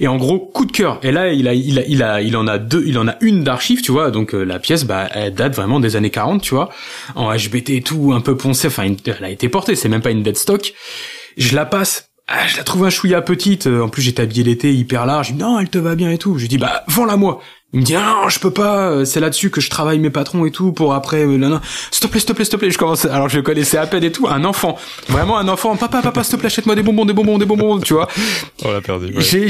Et 0.00 0.08
en 0.08 0.16
gros, 0.16 0.38
coup 0.38 0.64
de 0.64 0.72
cœur. 0.72 0.98
Et 1.02 1.12
là, 1.12 1.32
il 1.32 1.48
a, 1.48 1.54
il 1.54 1.78
a, 1.78 1.82
il 1.86 2.02
a, 2.02 2.22
il 2.22 2.36
en 2.36 2.46
a 2.46 2.58
deux, 2.58 2.84
il 2.86 2.98
en 2.98 3.08
a 3.08 3.16
une 3.20 3.44
d'archives, 3.44 3.82
tu 3.82 3.92
vois. 3.92 4.10
Donc 4.10 4.34
euh, 4.34 4.44
la 4.44 4.58
pièce, 4.58 4.84
bah, 4.84 5.08
elle 5.12 5.34
date 5.34 5.54
vraiment 5.54 5.80
des 5.80 5.96
années 5.96 6.10
40, 6.10 6.42
tu 6.42 6.54
vois, 6.54 6.70
en 7.14 7.34
HBT 7.34 7.82
tout, 7.84 8.12
un 8.14 8.20
peu 8.20 8.36
poncé. 8.36 8.68
Enfin, 8.68 8.84
elle 8.84 9.24
a 9.24 9.30
été 9.30 9.48
portée, 9.48 9.74
c'est 9.74 9.88
même 9.88 10.02
pas 10.02 10.10
une 10.10 10.22
dead 10.22 10.36
stock. 10.36 10.74
Je 11.36 11.54
la 11.54 11.66
passe. 11.66 12.10
Ah, 12.28 12.46
je 12.48 12.56
la 12.56 12.64
trouve 12.64 12.84
un 12.84 12.90
chouïa 12.90 13.22
petite. 13.22 13.66
Euh, 13.68 13.82
En 13.82 13.88
plus, 13.88 14.02
j'étais 14.02 14.22
habillé 14.22 14.42
l'été 14.42 14.74
hyper 14.74 15.06
large. 15.06 15.32
Non, 15.34 15.60
elle 15.60 15.68
te 15.68 15.78
va 15.78 15.94
bien 15.94 16.10
et 16.10 16.18
tout. 16.18 16.38
Je 16.38 16.46
dis 16.46 16.58
bah, 16.58 16.82
vends-la 16.88 17.16
moi. 17.16 17.40
Il 17.72 17.80
me 17.80 17.84
dit 17.84 17.94
non, 17.94 18.28
je 18.28 18.40
peux 18.40 18.50
pas. 18.52 18.90
euh, 18.90 19.04
C'est 19.04 19.20
là-dessus 19.20 19.50
que 19.50 19.60
je 19.60 19.70
travaille 19.70 19.98
mes 20.00 20.10
patrons 20.10 20.44
et 20.44 20.50
tout 20.50 20.72
pour 20.72 20.92
après. 20.94 21.24
euh, 21.24 21.36
non, 21.36 21.48
non. 21.48 21.60
S'il 21.92 22.00
te 22.02 22.06
plaît, 22.08 22.18
s'il 22.18 22.28
te 22.28 22.32
plaît, 22.32 22.44
s'il 22.44 22.52
te 22.52 22.56
plaît. 22.56 22.70
Je 22.70 22.78
commence. 22.78 23.04
Alors 23.04 23.28
je 23.28 23.36
le 23.36 23.42
connaissais 23.42 23.76
à 23.78 23.86
peine 23.86 24.02
et 24.02 24.10
tout. 24.10 24.26
Un 24.28 24.44
enfant, 24.44 24.76
vraiment 25.08 25.38
un 25.38 25.46
enfant. 25.46 25.76
Papa, 25.76 26.02
papa, 26.02 26.24
s'il 26.24 26.32
te 26.34 26.36
plaît, 26.40 26.46
achète-moi 26.46 26.74
des 26.74 26.82
bonbons, 26.82 27.04
des 27.04 27.12
bonbons, 27.12 27.38
des 27.38 27.46
bonbons. 27.46 27.78
Tu 27.78 27.92
vois. 27.94 28.08
On 28.64 28.72
l'a 28.72 28.80
perdu. 28.80 29.06
ouais. 29.14 29.22
J'ai 29.22 29.48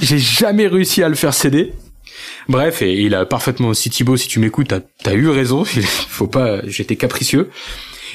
j'ai 0.00 0.18
jamais 0.18 0.66
réussi 0.66 1.02
à 1.02 1.08
le 1.10 1.14
faire 1.14 1.34
céder. 1.34 1.74
Bref, 2.48 2.80
et 2.80 2.94
il 3.02 3.14
a 3.14 3.26
parfaitement 3.26 3.68
aussi 3.68 3.90
Thibaut, 3.90 4.16
si 4.16 4.28
tu 4.28 4.40
m'écoutes, 4.40 4.68
t'as 4.68 5.10
as 5.10 5.14
eu 5.14 5.28
raison. 5.28 5.64
Faut 6.08 6.26
pas, 6.26 6.60
j'étais 6.66 6.96
capricieux. 6.96 7.50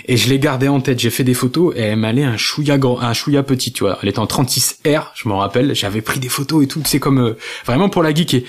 Et 0.05 0.17
je 0.17 0.27
l'ai 0.30 0.39
gardé 0.39 0.67
en 0.67 0.81
tête. 0.81 0.99
J'ai 0.99 1.09
fait 1.09 1.23
des 1.23 1.34
photos 1.34 1.73
et 1.75 1.81
elle 1.81 1.97
m'allait 1.99 2.23
un 2.23 2.35
chouïa 2.38 2.77
grand, 2.77 2.99
un 2.99 3.13
chouïa 3.13 3.41
petit, 3.43 3.71
tu 3.71 3.84
vois. 3.84 3.97
Elle 4.01 4.09
était 4.09 4.19
en 4.19 4.25
36R, 4.25 5.07
je 5.15 5.27
m'en 5.30 5.38
rappelle. 5.38 5.73
J'avais 5.75 6.01
pris 6.01 6.19
des 6.19 6.30
photos 6.30 6.63
et 6.63 6.67
tout. 6.67 6.81
C'est 6.85 6.99
comme 6.99 7.19
euh, 7.19 7.38
vraiment 7.65 7.89
pour 7.89 8.03
la 8.03 8.13
geeker. 8.13 8.41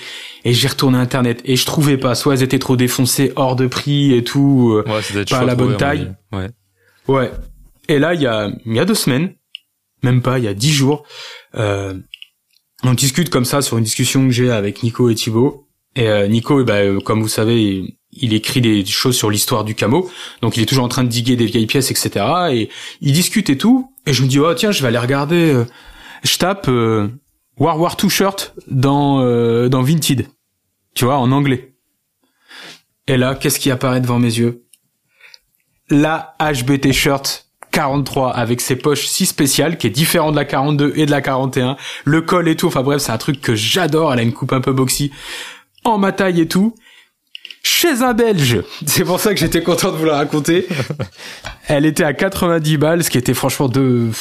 Et 0.43 0.53
j'ai 0.53 0.67
retourné 0.67 0.97
internet 0.97 1.41
et 1.45 1.55
je 1.55 1.65
trouvais 1.65 1.97
pas. 1.97 2.13
Soit 2.15 2.33
elles 2.35 2.43
étaient 2.43 2.59
trop 2.59 2.75
défoncées, 2.75 3.31
hors 3.35 3.55
de 3.55 3.67
prix 3.67 4.13
et 4.13 4.23
tout. 4.23 4.73
euh, 4.75 4.83
Ouais, 4.87 5.23
pas 5.29 5.39
à 5.39 5.45
la 5.45 5.55
bonne 5.55 5.77
taille. 5.77 6.13
Ouais. 6.31 6.49
Ouais. 7.07 7.31
Et 7.87 7.99
là, 7.99 8.13
il 8.13 8.21
y 8.21 8.27
a, 8.27 8.49
il 8.65 8.73
y 8.73 8.79
a 8.79 8.85
deux 8.85 8.93
semaines, 8.95 9.33
même 10.03 10.21
pas, 10.21 10.37
il 10.39 10.43
y 10.45 10.47
a 10.47 10.53
dix 10.53 10.73
jours, 10.73 11.03
euh, 11.55 11.93
on 12.83 12.93
discute 12.93 13.29
comme 13.29 13.45
ça 13.45 13.61
sur 13.61 13.77
une 13.77 13.83
discussion 13.83 14.25
que 14.25 14.31
j'ai 14.31 14.51
avec 14.51 14.83
Nico 14.83 15.09
et 15.09 15.15
Thibaut. 15.15 15.67
Et 15.95 16.09
euh, 16.09 16.27
Nico, 16.27 16.59
eh 16.61 16.63
ben, 16.65 16.95
euh, 16.97 16.99
comme 16.99 17.21
vous 17.21 17.27
savez, 17.29 17.94
il, 18.15 18.33
écrit 18.33 18.61
des 18.61 18.85
choses 18.85 19.15
sur 19.15 19.29
l'histoire 19.29 19.63
du 19.63 19.75
camo, 19.75 20.09
donc 20.41 20.57
il 20.57 20.63
est 20.63 20.65
toujours 20.65 20.85
en 20.85 20.89
train 20.89 21.03
de 21.03 21.09
diguer 21.09 21.35
des 21.35 21.45
vieilles 21.45 21.67
pièces, 21.67 21.91
etc. 21.91 22.25
Et 22.51 22.69
il 23.01 23.13
discute 23.13 23.49
et 23.49 23.57
tout. 23.57 23.91
Et 24.05 24.13
je 24.13 24.23
me 24.23 24.27
dis, 24.27 24.39
oh 24.39 24.53
tiens, 24.53 24.71
je 24.71 24.81
vais 24.81 24.87
aller 24.87 24.97
regarder. 24.97 25.51
euh, 25.53 25.65
je 26.23 26.37
tape 26.37 26.67
euh, 26.67 27.09
War 27.57 27.79
War 27.79 27.95
2 27.95 28.09
shirt 28.09 28.53
dans 28.67 29.21
euh, 29.21 29.69
dans 29.69 29.81
Vinted, 29.81 30.27
tu 30.93 31.05
vois, 31.05 31.17
en 31.17 31.31
anglais. 31.31 31.75
Et 33.07 33.17
là, 33.17 33.35
qu'est-ce 33.35 33.59
qui 33.59 33.71
apparaît 33.71 34.01
devant 34.01 34.19
mes 34.19 34.37
yeux? 34.37 34.63
La 35.89 36.35
HBT 36.39 36.91
shirt 36.91 37.45
43 37.75 38.31
avec 38.31 38.61
ses 38.61 38.77
poches 38.77 39.05
si 39.05 39.25
spéciales 39.25 39.77
qui 39.77 39.87
est 39.87 39.89
différent 39.89 40.31
de 40.31 40.37
la 40.37 40.45
42 40.45 40.93
et 40.95 41.05
de 41.05 41.11
la 41.11 41.21
41 41.21 41.75
le 42.05 42.21
col 42.21 42.47
et 42.47 42.55
tout 42.55 42.67
enfin 42.67 42.83
bref 42.83 43.01
c'est 43.01 43.11
un 43.11 43.17
truc 43.17 43.41
que 43.41 43.53
j'adore 43.53 44.13
elle 44.13 44.19
a 44.19 44.21
une 44.21 44.31
coupe 44.31 44.53
un 44.53 44.61
peu 44.61 44.71
boxy 44.71 45.11
en 45.83 45.97
ma 45.97 46.13
taille 46.13 46.39
et 46.39 46.47
tout 46.47 46.73
chez 47.67 48.03
un 48.03 48.13
belge 48.13 48.61
c'est 48.85 49.03
pour 49.03 49.19
ça 49.19 49.33
que 49.33 49.39
j'étais 49.39 49.63
content 49.63 49.91
de 49.91 49.97
vous 49.97 50.05
la 50.05 50.17
raconter 50.17 50.67
elle 51.67 51.85
était 51.87 52.03
à 52.03 52.13
90 52.13 52.77
balles 52.77 53.03
ce 53.03 53.09
qui 53.09 53.17
était 53.17 53.33
franchement 53.33 53.67
deux, 53.67 54.11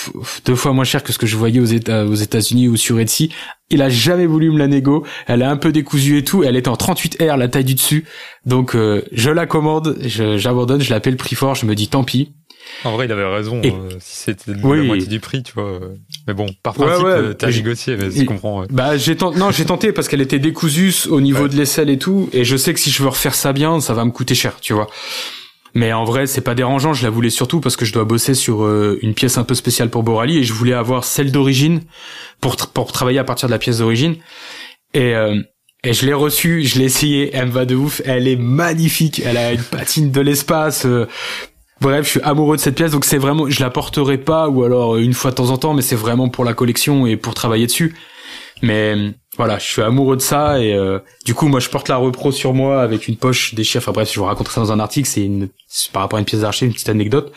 deux 0.47 0.55
fois 0.55 0.73
moins 0.73 0.85
cher 0.85 1.03
que 1.03 1.12
ce 1.12 1.19
que 1.19 1.27
je 1.27 1.37
voyais 1.37 1.61
aux 1.61 1.65
États 1.66 2.07
aux 2.07 2.15
États-Unis 2.15 2.69
ou 2.69 2.77
sur 2.77 2.99
Etsy 2.99 3.31
il 3.69 3.83
a 3.83 3.91
jamais 3.91 4.25
voulu 4.25 4.51
me 4.51 4.59
la 4.59 4.66
négo 4.66 5.05
elle 5.27 5.43
est 5.43 5.47
un 5.47 5.59
peu 5.59 5.73
décousue 5.73 6.16
et 6.19 6.25
tout 6.25 6.43
elle 6.43 6.57
est 6.57 6.69
en 6.69 6.75
38R 6.75 7.37
la 7.37 7.49
taille 7.49 7.65
du 7.65 7.75
dessus 7.75 8.07
donc 8.47 8.75
euh, 8.75 9.03
je 9.12 9.29
la 9.31 9.45
commande 9.45 9.99
je- 10.01 10.39
j'abandonne 10.39 10.81
je 10.81 10.89
l'appelle 10.91 11.12
le 11.15 11.19
prix 11.19 11.37
fort 11.37 11.55
je 11.55 11.66
me 11.66 11.75
dis 11.75 11.89
tant 11.89 12.03
pis 12.03 12.33
En 12.85 12.93
vrai, 12.93 13.05
il 13.05 13.12
avait 13.12 13.27
raison. 13.27 13.61
Et- 13.62 13.73
euh, 13.73 13.91
si 14.01 14.16
c'était 14.25 14.53
Oui. 14.62 14.79
la 14.79 14.85
moitié 14.85 15.07
du 15.07 15.21
prix, 15.21 15.43
tu 15.43 15.53
vois. 15.53 15.81
Mais 16.27 16.33
bon, 16.35 16.47
par 16.63 16.73
principe, 16.75 17.05
ouais. 17.05 17.11
euh, 17.13 17.33
t'as 17.35 17.51
négocié, 17.51 17.97
mais 17.97 18.11
je 18.11 18.25
comprends. 18.25 18.61
ouais. 18.61 18.67
Bah 18.71 18.97
j'ai 18.97 19.15
tenté, 19.17 19.39
non 19.39 19.51
j'ai 19.51 19.65
tenté 19.67 19.93
parce 19.93 20.09
qu'elle 20.09 20.23
était 20.23 20.39
décousue 20.39 20.95
au 21.11 21.21
niveau 21.21 21.49
de 21.49 21.55
l'aisselle 21.57 21.91
et 21.91 21.99
tout, 21.99 22.31
et 22.33 22.45
je 22.45 22.57
sais 22.57 22.73
que 22.73 22.81
si 22.81 22.91
je 22.91 23.03
veux 23.03 23.09
refaire 23.11 23.35
ça 23.35 23.53
bien, 23.53 23.81
ça 23.81 23.93
va 23.93 24.05
me 24.07 24.11
coûter 24.11 24.35
cher, 24.35 24.55
tu 24.61 24.73
vois. 24.73 24.87
Mais 25.75 25.93
en 25.93 26.05
vrai 26.05 26.27
c'est 26.27 26.41
pas 26.41 26.55
dérangeant, 26.55 26.95
je 26.95 27.03
la 27.03 27.11
voulais 27.11 27.31
surtout 27.31 27.61
parce 27.61 27.77
que 27.77 27.85
je 27.85 27.93
dois 27.93 28.05
bosser 28.05 28.35
sur 28.35 28.65
euh, 28.65 28.99
une 29.03 29.13
pièce 29.13 29.37
un 29.39 29.45
peu 29.45 29.55
spéciale 29.55 29.91
pour 29.91 30.03
Borali 30.03 30.39
et 30.39 30.45
je 30.45 30.53
voulais 30.55 30.73
avoir 30.73 31.05
celle 31.05 31.31
d'origine 31.33 31.81
pour 32.41 32.55
tra- 32.55 32.73
pour 32.73 32.91
travailler 32.93 33.19
à 33.19 33.25
partir 33.25 33.49
de 33.49 33.53
la 33.53 33.59
pièce 33.59 33.79
d'origine. 33.79 34.17
Et 34.95 35.15
euh, 35.15 35.43
et 35.83 35.93
je 35.93 36.07
l'ai 36.07 36.15
reçue, 36.15 36.65
je 36.65 36.79
l'ai 36.79 36.87
essayé, 36.87 37.31
elle 37.35 37.49
me 37.49 37.51
va 37.51 37.67
de 37.67 37.75
ouf, 37.75 38.01
elle 38.07 38.29
est 38.29 38.37
magnifique, 38.37 39.21
elle 39.23 39.37
a 39.37 39.53
une 39.53 39.63
patine 39.63 40.11
de 40.11 40.21
l'espace. 40.23 40.87
euh, 40.87 41.07
Bref, 41.81 42.07
je 42.07 42.11
suis 42.11 42.21
amoureux 42.21 42.57
de 42.57 42.61
cette 42.61 42.77
pièce, 42.77 42.93
donc 42.93 43.05
c'est 43.05 43.19
vraiment, 43.19 43.49
je 43.49 43.61
la 43.61 43.71
porterai 43.71 44.19
pas, 44.19 44.49
ou 44.49 44.65
alors 44.65 44.95
euh, 44.95 45.01
une 45.01 45.13
fois 45.13 45.31
de 45.31 45.37
temps 45.37 45.51
en 45.51 45.59
temps, 45.59 45.75
mais 45.75 45.83
c'est 45.83 45.97
vraiment 45.97 46.29
pour 46.29 46.45
la 46.45 46.55
collection 46.55 47.07
et 47.07 47.17
pour 47.17 47.35
travailler 47.35 47.67
dessus. 47.67 47.95
Mais 48.63 48.95
euh, 48.97 49.11
voilà, 49.37 49.59
je 49.59 49.65
suis 49.65 49.83
amoureux 49.83 50.17
de 50.17 50.23
ça 50.23 50.61
et 50.61 50.75
euh, 50.75 51.01
du 51.25 51.35
coup, 51.35 51.49
moi, 51.49 51.61
je 51.61 51.69
porte 51.69 51.89
la 51.89 51.97
repro 51.97 52.31
sur 52.31 52.55
moi 52.55 52.83
avec 52.83 53.09
une 53.09 53.17
poche 53.17 53.55
déchirée. 53.55 53.83
Enfin 53.83 53.93
bref, 53.93 54.13
je 54.13 54.19
vous 54.19 54.27
raconterai 54.27 54.55
ça 54.55 54.61
dans 54.61 54.73
un 54.73 54.79
article. 54.79 55.09
C'est 55.09 55.25
une, 55.25 55.49
par 55.93 56.03
rapport 56.03 56.19
à 56.19 56.21
une 56.21 56.27
pièce 56.27 56.43
d'archive, 56.43 56.69
une 56.69 56.75
petite 56.75 56.89
anecdote. 56.89 57.33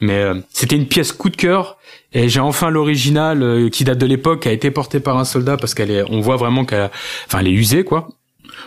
Mais 0.00 0.14
euh, 0.14 0.34
c'était 0.50 0.76
une 0.76 0.86
pièce 0.86 1.12
coup 1.12 1.28
de 1.28 1.36
cœur 1.36 1.76
et 2.12 2.28
j'ai 2.28 2.40
enfin 2.40 2.70
l'original 2.70 3.42
euh, 3.42 3.68
qui 3.68 3.84
date 3.84 3.98
de 3.98 4.06
l'époque, 4.06 4.46
a 4.46 4.52
été 4.52 4.70
porté 4.70 5.00
par 5.00 5.18
un 5.18 5.24
soldat 5.24 5.56
parce 5.56 5.74
qu'elle 5.74 5.90
est, 5.90 6.04
on 6.08 6.20
voit 6.20 6.36
vraiment 6.36 6.64
qu'elle, 6.64 6.90
enfin, 7.26 7.40
elle 7.40 7.48
est 7.48 7.52
usée 7.52 7.84
quoi. 7.84 8.08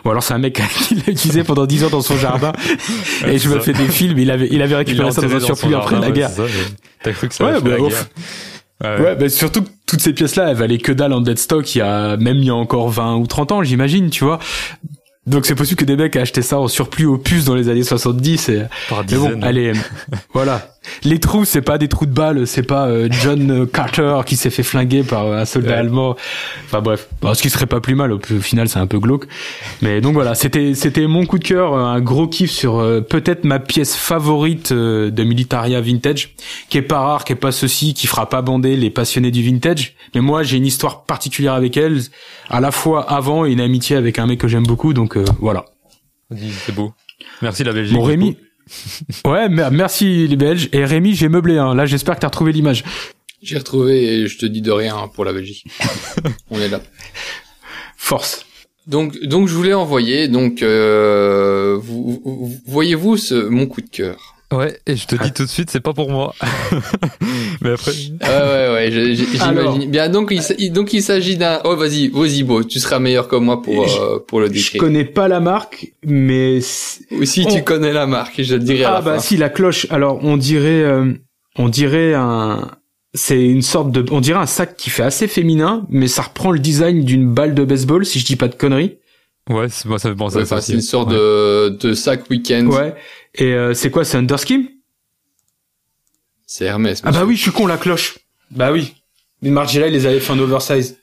Ou 0.05 0.09
alors 0.09 0.23
c'est 0.23 0.33
un 0.33 0.37
mec 0.39 0.61
qui 0.87 0.95
l'a 0.95 1.11
utilisé 1.11 1.43
pendant 1.43 1.65
10 1.65 1.85
ans 1.85 1.89
dans 1.89 2.01
son 2.01 2.17
jardin 2.17 2.51
Ouais, 3.23 3.35
et 3.35 3.37
je 3.37 3.49
me 3.49 3.59
fais 3.59 3.73
des 3.73 3.87
films. 3.87 4.17
Il 4.19 4.31
avait, 4.31 4.47
il 4.51 4.61
avait 4.61 4.71
Il 4.73 4.75
récupéré 4.77 5.11
ça 5.11 5.21
dans 5.21 5.35
un 5.35 5.39
surplus 5.39 5.75
après 5.75 5.91
jardin, 5.95 6.07
la 6.07 6.11
guerre. 6.11 6.31
T'as 7.03 7.11
cru 7.13 7.27
que 7.29 7.35
ça 7.35 7.45
Ouais, 7.45 7.61
bah, 7.61 7.69
la 7.71 7.77
guerre. 7.77 8.05
Ouais, 8.83 9.01
Ouais, 9.01 9.15
bah 9.15 9.27
surtout 9.27 9.63
que 9.63 9.69
toutes 9.87 10.01
ces 10.01 10.13
pièces-là, 10.13 10.51
elles 10.51 10.55
valaient 10.55 10.77
que 10.77 10.91
dalle 10.91 11.11
en 11.13 11.21
dead 11.21 11.39
stock 11.39 11.73
il 11.73 11.79
y 11.79 11.81
a 11.81 12.15
même 12.17 12.37
il 12.37 12.45
y 12.45 12.49
a 12.51 12.55
encore 12.55 12.89
20 12.89 13.15
ou 13.15 13.25
30 13.25 13.51
ans, 13.51 13.63
j'imagine, 13.63 14.11
tu 14.11 14.23
vois. 14.23 14.37
Donc 15.25 15.45
c'est 15.45 15.55
possible 15.55 15.79
que 15.79 15.85
des 15.85 15.95
mecs 15.97 16.15
aient 16.15 16.21
acheté 16.21 16.41
ça 16.41 16.59
en 16.59 16.67
surplus 16.67 17.05
aux 17.05 17.17
puces 17.17 17.45
dans 17.45 17.55
les 17.55 17.69
années 17.69 17.83
70 17.83 18.49
et 18.49 18.63
par 18.87 19.03
mais 19.03 19.17
bon, 19.17 19.23
dizaines. 19.25 19.43
allez, 19.43 19.73
voilà. 20.33 20.75
Les 21.03 21.19
trous, 21.19 21.45
c'est 21.45 21.61
pas 21.61 21.77
des 21.77 21.87
trous 21.87 22.05
de 22.05 22.13
balles, 22.13 22.47
c'est 22.47 22.63
pas 22.63 22.87
euh, 22.87 23.07
John 23.11 23.67
Carter 23.67 24.19
qui 24.25 24.35
s'est 24.35 24.49
fait 24.49 24.63
flinguer 24.63 25.03
par 25.03 25.31
un 25.31 25.45
soldat 25.45 25.67
Ouais. 25.71 25.77
allemand. 25.77 26.15
Enfin 26.65 26.81
bref, 26.81 27.07
Bon, 27.21 27.33
ce 27.33 27.41
qui 27.41 27.49
serait 27.49 27.65
pas 27.65 27.81
plus 27.81 27.95
mal. 27.95 28.11
Au, 28.13 28.19
final, 28.19 28.69
c'est 28.69 28.79
un 28.79 28.87
peu 28.87 28.99
glauque. 28.99 29.27
Mais 29.81 30.01
donc 30.01 30.13
voilà, 30.13 30.35
c'était 30.35 30.73
c'était 30.75 31.07
mon 31.07 31.25
coup 31.25 31.39
de 31.39 31.43
cœur, 31.43 31.73
euh, 31.73 31.83
un 31.83 31.99
gros 32.01 32.27
kiff 32.27 32.51
sur 32.51 32.79
euh, 32.79 33.01
peut-être 33.01 33.43
ma 33.43 33.59
pièce 33.59 33.95
favorite 33.95 34.71
euh, 34.71 35.09
de 35.11 35.23
Militaria 35.23 35.81
vintage, 35.81 36.35
qui 36.69 36.77
est 36.77 36.81
pas 36.81 36.99
rare, 36.99 37.25
qui 37.25 37.33
est 37.33 37.35
pas 37.37 37.51
ceci, 37.51 37.93
qui 37.93 38.07
fera 38.07 38.29
pas 38.29 38.41
bander 38.41 38.75
les 38.75 38.89
passionnés 38.89 39.31
du 39.31 39.43
vintage. 39.43 39.95
Mais 40.15 40.21
moi, 40.21 40.43
j'ai 40.43 40.57
une 40.57 40.65
histoire 40.65 41.03
particulière 41.03 41.53
avec 41.53 41.75
elle, 41.77 42.01
à 42.49 42.59
la 42.59 42.71
fois 42.71 43.11
avant 43.11 43.45
et 43.45 43.51
une 43.51 43.61
amitié 43.61 43.95
avec 43.95 44.19
un 44.19 44.27
mec 44.27 44.39
que 44.39 44.47
j'aime 44.47 44.65
beaucoup. 44.65 44.93
Donc 44.93 45.17
euh, 45.17 45.25
voilà. 45.39 45.65
C'est 46.65 46.73
beau. 46.75 46.93
Merci 47.41 47.63
la 47.63 47.73
Belgique. 47.73 47.95
Bon 47.95 48.03
Rémi. 48.03 48.37
Ouais, 49.25 49.49
mer- 49.49 49.71
merci 49.71 50.27
les 50.27 50.35
Belges. 50.35 50.69
Et 50.73 50.83
Rémi, 50.85 51.13
j'ai 51.15 51.29
meublé. 51.29 51.57
Hein. 51.57 51.73
Là, 51.75 51.85
j'espère 51.85 52.15
que 52.15 52.21
t'as 52.21 52.27
retrouvé 52.27 52.51
l'image. 52.51 52.83
J'ai 53.41 53.57
retrouvé 53.57 54.03
et 54.03 54.27
je 54.27 54.37
te 54.37 54.45
dis 54.45 54.61
de 54.61 54.71
rien 54.71 55.07
pour 55.13 55.23
la 55.25 55.33
Belgique. 55.33 55.65
On 56.49 56.59
est 56.59 56.69
là. 56.69 56.81
Force. 57.95 58.45
Donc, 58.87 59.17
donc 59.23 59.47
je 59.47 59.53
voulais 59.53 59.73
envoyer. 59.73 60.27
Donc, 60.27 60.61
euh, 60.63 61.77
vous, 61.81 62.21
vous- 62.23 62.57
voyez-vous 62.65 63.17
ce 63.17 63.35
mon 63.35 63.67
coup 63.67 63.81
de 63.81 63.89
cœur? 63.89 64.35
Ouais, 64.53 64.79
et 64.87 64.95
je 64.95 65.05
te 65.07 65.21
dis 65.21 65.33
tout 65.33 65.43
de 65.43 65.49
suite, 65.49 65.69
c'est 65.69 65.81
pas 65.81 65.93
pour 65.93 66.09
moi. 66.09 66.33
Mais 67.61 67.71
après. 67.71 67.91
Ouais, 67.91 68.17
ouais, 68.21 68.73
ouais. 68.73 68.91
je- 68.91 69.13
je- 69.13 69.41
Alors. 69.43 69.73
J'imagine. 69.73 69.91
Bien, 69.91 70.09
donc 70.09 70.33
il, 70.57 70.71
donc 70.71 70.93
il 70.93 71.01
s'agit 71.03 71.35
d'un. 71.35 71.59
Oh, 71.65 71.75
vas-y, 71.75 72.07
vas-y, 72.09 72.43
beau. 72.43 72.63
Tu 72.63 72.79
seras 72.79 72.99
meilleur 72.99 73.27
que 73.27 73.35
moi 73.35 73.61
pour 73.61 73.87
Je- 73.87 73.99
euh, 73.99 74.19
pour 74.25 74.39
le 74.39 74.47
Je 74.47 74.53
décrire. 74.53 74.79
connais 74.81 75.03
pas 75.05 75.27
la 75.27 75.39
marque, 75.41 75.87
mais 76.05 76.59
Ou 77.11 77.25
si 77.25 77.45
tu 77.45 77.57
On- 77.57 77.61
connais 77.61 77.91
la 77.91 78.07
marque, 78.07 78.41
je 78.41 78.55
te 78.55 78.61
dirai 78.61 78.85
à 78.85 78.89
ah 78.89 78.93
la 78.93 79.01
bah 79.01 79.13
fin. 79.15 79.19
si 79.19 79.35
la 79.37 79.49
cloche. 79.49 79.85
Alors 79.89 80.19
on 80.23 80.37
dirait, 80.37 80.81
euh, 80.83 81.11
on 81.57 81.67
dirait 81.67 82.13
un, 82.13 82.71
c'est 83.13 83.43
une 83.43 83.61
sorte 83.61 83.91
de, 83.91 84.05
on 84.11 84.21
dirait 84.21 84.39
un 84.39 84.45
sac 84.45 84.77
qui 84.77 84.89
fait 84.89 85.03
assez 85.03 85.27
féminin, 85.27 85.85
mais 85.89 86.07
ça 86.07 86.21
reprend 86.21 86.51
le 86.51 86.59
design 86.59 87.03
d'une 87.03 87.33
balle 87.33 87.53
de 87.53 87.65
baseball, 87.65 88.05
si 88.05 88.19
je 88.19 88.25
dis 88.25 88.35
pas 88.37 88.47
de 88.47 88.55
conneries. 88.55 88.97
Ouais, 89.49 89.69
c'est- 89.69 89.87
moi 89.87 89.97
ça 89.99 90.09
fait 90.09 90.15
penser 90.15 90.37
Ouais, 90.37 90.41
à 90.43 90.45
ça. 90.45 90.61
c'est 90.61 90.73
une 90.73 90.81
sorte 90.81 91.09
Ouais. 91.09 91.15
de 91.15 91.69
de 91.79 91.93
sac 91.93 92.29
week-end. 92.29 92.65
Ouais. 92.67 92.95
Et 93.35 93.53
euh, 93.53 93.73
c'est 93.73 93.89
quoi, 93.91 94.03
c'est 94.03 94.17
Underskim 94.17 94.67
C'est 96.45 96.65
Hermès. 96.65 97.01
Ah 97.03 97.11
bah 97.11 97.25
oui, 97.25 97.35
je 97.35 97.41
suis 97.43 97.51
con 97.51 97.67
la 97.67 97.77
cloche. 97.77 98.17
Bah 98.51 98.71
oui. 98.71 98.95
Mais 99.41 99.49
Margiela, 99.49 99.87
il 99.87 99.93
les 99.93 100.05
avait 100.05 100.19
fait 100.19 100.31
en 100.33 100.39
oversize. 100.39 100.97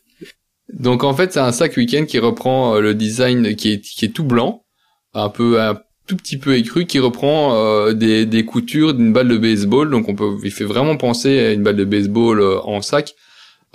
Donc 0.73 1.05
en 1.05 1.15
fait, 1.15 1.33
c'est 1.33 1.41
un 1.41 1.53
sac 1.53 1.77
week-end 1.77 2.05
qui 2.07 2.19
reprend 2.19 2.77
euh, 2.77 2.81
le 2.81 2.95
design 2.95 3.55
qui 3.55 3.73
est 3.73 3.81
qui 3.81 4.07
est 4.07 4.09
tout 4.09 4.25
blanc, 4.25 4.65
un 5.13 5.29
peu 5.29 5.61
un 5.61 5.79
tout 6.07 6.17
petit 6.17 6.39
peu 6.39 6.57
écru, 6.57 6.87
qui 6.87 6.99
reprend 6.99 7.55
euh, 7.55 7.93
des 7.93 8.25
des 8.27 8.45
coutures 8.45 8.95
d'une 8.95 9.13
balle 9.13 9.29
de 9.29 9.37
baseball. 9.37 9.91
Donc 9.91 10.09
on 10.09 10.15
peut, 10.15 10.37
il 10.43 10.51
fait 10.51 10.65
vraiment 10.65 10.97
penser 10.97 11.39
à 11.39 11.53
une 11.53 11.63
balle 11.63 11.77
de 11.77 11.85
baseball 11.85 12.41
euh, 12.41 12.59
en 12.63 12.81
sac. 12.83 13.15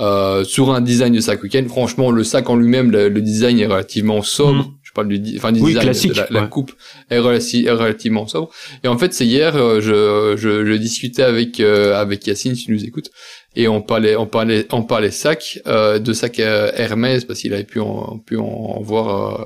Euh, 0.01 0.45
sur 0.45 0.71
un 0.71 0.80
design 0.80 1.13
de 1.13 1.19
sac 1.19 1.43
week-end, 1.43 1.65
franchement, 1.67 2.09
le 2.11 2.23
sac 2.23 2.49
en 2.49 2.55
lui-même, 2.55 2.89
le, 2.89 3.09
le 3.09 3.21
design 3.21 3.59
est 3.59 3.65
relativement 3.65 4.21
sobre. 4.21 4.63
Mhm. 4.63 4.73
Je 4.81 4.91
parle 4.93 5.07
du, 5.09 5.38
enfin, 5.38 5.51
du 5.51 5.59
Oui, 5.59 5.71
design, 5.71 5.84
classique, 5.84 6.11
de 6.13 6.17
la, 6.17 6.27
la 6.31 6.47
coupe 6.47 6.71
est, 7.09 7.19
relati- 7.19 7.67
est 7.67 7.71
relativement 7.71 8.26
sobre. 8.26 8.49
Et 8.84 8.88
en 8.88 8.97
fait, 8.97 9.13
c'est 9.13 9.26
hier, 9.26 9.55
euh, 9.57 9.81
je, 9.81 10.35
je, 10.38 10.65
je 10.65 10.73
discutais 10.73 11.21
avec 11.23 11.59
euh, 11.59 11.95
avec 11.99 12.26
Yacine, 12.26 12.55
si 12.55 12.65
tu 12.65 12.71
nous 12.71 12.85
écoutes, 12.85 13.11
et 13.55 13.67
on 13.67 13.81
parlait, 13.81 14.15
on 14.15 14.26
parlait, 14.26 14.65
on 14.71 14.84
parlait 14.84 15.11
sac, 15.11 15.59
euh, 15.67 15.99
de 15.99 16.13
sac 16.13 16.39
euh, 16.39 16.71
Hermès 16.76 17.26
parce 17.26 17.39
qu'il 17.41 17.53
avait 17.53 17.65
pu 17.65 17.80
en, 17.81 18.19
pu 18.19 18.38
en 18.38 18.80
voir, 18.81 19.41
euh, 19.41 19.45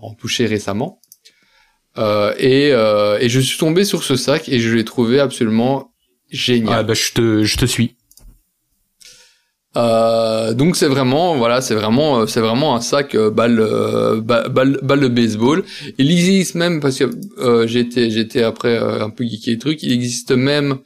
en 0.00 0.14
toucher 0.14 0.46
récemment. 0.46 1.00
Euh, 1.98 2.32
et, 2.38 2.70
euh, 2.72 3.18
et 3.20 3.28
je 3.28 3.40
suis 3.40 3.58
tombé 3.58 3.84
sur 3.84 4.02
ce 4.02 4.16
sac 4.16 4.48
et 4.48 4.60
je 4.60 4.74
l'ai 4.74 4.84
trouvé 4.84 5.20
absolument 5.20 5.92
génial. 6.30 6.74
Ah 6.78 6.82
bah 6.84 6.94
je 6.94 7.12
te, 7.12 7.42
je 7.44 7.56
te 7.56 7.66
suis. 7.66 7.96
Euh, 9.76 10.54
donc 10.54 10.76
c'est 10.76 10.86
vraiment 10.86 11.34
voilà 11.34 11.60
c'est 11.60 11.74
vraiment 11.74 12.20
euh, 12.20 12.26
c'est 12.26 12.40
vraiment 12.40 12.76
un 12.76 12.80
sac 12.80 13.16
euh, 13.16 13.28
balle, 13.30 13.58
euh, 13.58 14.20
ba- 14.20 14.48
balle 14.48 14.78
balle 14.82 15.00
de 15.00 15.08
baseball 15.08 15.64
il 15.98 16.12
existe 16.12 16.54
même 16.54 16.78
parce 16.78 16.96
que 16.96 17.10
euh, 17.40 17.66
j'étais 17.66 18.08
j'étais 18.08 18.44
après 18.44 18.76
euh, 18.78 19.02
un 19.04 19.10
peu 19.10 19.24
geeké 19.24 19.50
le 19.50 19.58
truc 19.58 19.82
il 19.82 19.90
existe 19.90 20.30
même 20.30 20.76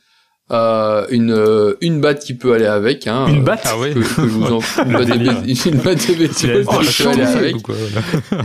euh, 0.53 1.05
une 1.11 1.37
une 1.83 2.01
batte 2.01 2.21
qui 2.25 2.33
peut 2.33 2.55
aller 2.55 2.65
avec 2.65 3.07
hein, 3.07 3.27
Une 3.29 3.41
euh, 3.41 3.43
batte 3.43 3.61
Ah 3.67 3.79
ouais. 3.79 3.91
que, 3.93 3.99
que 3.99 4.23
je 4.23 4.23
vous 4.23 4.47
en 4.55 4.61
une 4.87 4.93
batte 4.93 5.09
de, 5.19 5.69
une 5.71 5.81
batte 5.83 6.09
de 6.11 6.15
baseball 6.55 6.77
Oh, 6.79 6.81
qui 6.81 7.03
peut 7.03 7.09
aller 7.11 7.23
avec 7.25 7.57
Ou 7.57 7.61
quoi, 7.61 7.75
voilà. 8.31 8.45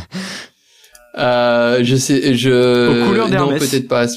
euh, 1.20 1.80
je 1.84 1.96
sais, 1.96 2.34
je 2.36 2.50
Aux 3.04 3.08
couleurs 3.08 3.30
non 3.30 3.58
peut-être 3.58 3.88
pas 3.88 4.08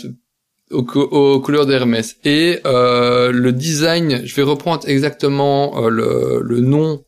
aux, 0.70 0.82
aux 0.82 1.40
couleurs 1.40 1.66
d'Hermès. 1.66 2.16
Et 2.24 2.60
euh, 2.66 3.30
le 3.32 3.52
design, 3.52 4.24
je 4.24 4.34
vais 4.34 4.42
reprendre 4.42 4.88
exactement 4.88 5.84
euh, 5.84 5.88
le, 5.88 6.40
le 6.42 6.60
nom 6.60 7.04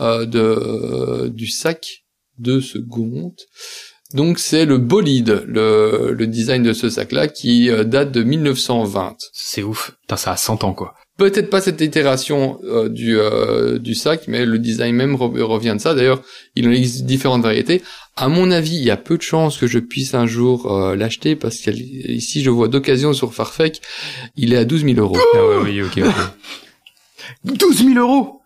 euh, 0.00 0.26
de 0.26 1.28
du 1.28 1.46
sac 1.46 2.04
deux 2.38 2.60
secondes. 2.60 3.36
Donc 4.12 4.38
c'est 4.38 4.64
le 4.64 4.78
bolide, 4.78 5.44
le, 5.46 6.12
le 6.12 6.26
design 6.26 6.62
de 6.62 6.72
ce 6.72 6.88
sac-là 6.88 7.28
qui 7.28 7.70
euh, 7.70 7.84
date 7.84 8.12
de 8.12 8.22
1920. 8.22 9.16
C'est 9.32 9.62
ouf. 9.62 9.92
Putain, 10.02 10.16
ça 10.16 10.32
a 10.32 10.36
100 10.36 10.64
ans 10.64 10.74
quoi. 10.74 10.94
Peut-être 11.16 11.48
pas 11.48 11.60
cette 11.60 11.80
itération 11.80 12.58
euh, 12.64 12.88
du 12.88 13.16
euh, 13.18 13.78
du 13.78 13.94
sac, 13.94 14.26
mais 14.26 14.44
le 14.44 14.58
design 14.58 14.96
même 14.96 15.14
re- 15.14 15.40
revient 15.42 15.74
de 15.76 15.80
ça. 15.80 15.94
D'ailleurs, 15.94 16.20
il 16.56 16.66
en 16.66 16.72
existe 16.72 17.04
différentes 17.04 17.42
variétés. 17.42 17.82
À 18.16 18.28
mon 18.28 18.50
avis, 18.50 18.74
il 18.76 18.82
y 18.82 18.90
a 18.90 18.96
peu 18.96 19.16
de 19.16 19.22
chances 19.22 19.56
que 19.56 19.68
je 19.68 19.78
puisse 19.78 20.14
un 20.14 20.26
jour 20.26 20.72
euh, 20.72 20.96
l'acheter 20.96 21.36
parce 21.36 21.58
qu'ici 21.58 22.42
je 22.42 22.50
vois 22.50 22.66
d'occasion 22.66 23.12
sur 23.12 23.32
Farfetch, 23.32 23.76
il 24.36 24.52
est 24.52 24.56
à 24.56 24.64
12 24.64 24.84
000 24.84 24.98
euros. 24.98 25.16
Ah 25.34 25.46
ouais, 25.46 25.56
oui, 25.62 25.82
ok, 25.82 25.98
ok. 26.04 26.14
12 27.58 27.84
000 27.94 27.98
euros? 27.98 28.40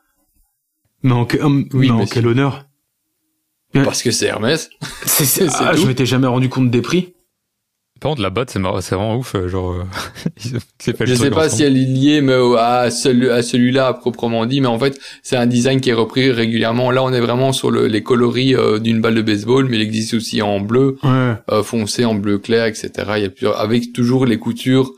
Non, 1.03 1.25
que, 1.25 1.39
hum, 1.39 1.69
Oui, 1.73 1.89
non 1.89 1.99
mais 1.99 2.07
quel 2.07 2.27
honneur. 2.27 2.67
Parce 3.73 4.03
que 4.03 4.11
c'est 4.11 4.27
Hermès. 4.27 4.69
C'est, 5.07 5.25
c'est, 5.25 5.49
C'est 5.49 5.57
ah, 5.65 5.73
tout. 5.75 5.83
je 5.83 5.87
m'étais 5.87 6.07
jamais 6.07 6.27
rendu 6.27 6.49
compte 6.49 6.71
des 6.71 6.81
prix. 6.83 7.15
Par 8.01 8.11
contre, 8.11 8.23
la 8.23 8.31
batte, 8.31 8.51
c'est 8.51 8.59
vraiment 8.61 9.17
ouf. 9.17 9.35
euh, 9.35 9.49
Genre, 9.49 9.73
euh, 9.73 9.83
c'est 10.79 11.05
Je 11.07 11.15
sais 11.15 11.31
pas 11.31 11.47
ensemble. 11.47 11.51
si 11.51 11.63
elle 11.65 11.77
est 11.77 11.85
liée 11.85 12.21
mais 12.21 12.37
au- 12.37 12.55
à, 12.57 12.91
celui, 12.91 13.29
à 13.29 13.43
celui-là 13.43 13.89
à 13.89 13.95
proprement 13.95 14.47
dit, 14.47 14.61
mais 14.61 14.69
en 14.69 14.79
fait 14.79 14.99
c'est 15.23 15.37
un 15.37 15.47
design 15.47 15.81
qui 15.81 15.91
est 15.91 15.95
repris 15.95 16.31
régulièrement. 16.31 16.91
Là, 16.91 17.03
on 17.03 17.13
est 17.13 17.21
vraiment 17.21 17.53
sur 17.53 17.71
le, 17.71 17.87
les 17.87 18.03
coloris 18.03 18.55
euh, 18.55 18.79
d'une 18.79 19.01
balle 19.01 19.15
de 19.17 19.23
baseball, 19.23 19.67
mais 19.69 19.77
il 19.77 19.83
existe 19.83 20.15
aussi 20.15 20.43
en 20.43 20.61
bleu. 20.61 20.97
Ouais. 21.03 21.35
euh, 21.51 21.63
foncé 21.63 22.05
en 22.05 22.15
bleu 22.15 22.39
clair, 22.39 22.67
etc. 22.67 22.91
Il 23.17 23.23
y 23.23 23.27
a 23.27 23.31
plusieurs, 23.31 23.59
avec 23.61 23.93
toujours 23.93 24.27
les 24.27 24.39
coutures 24.39 24.93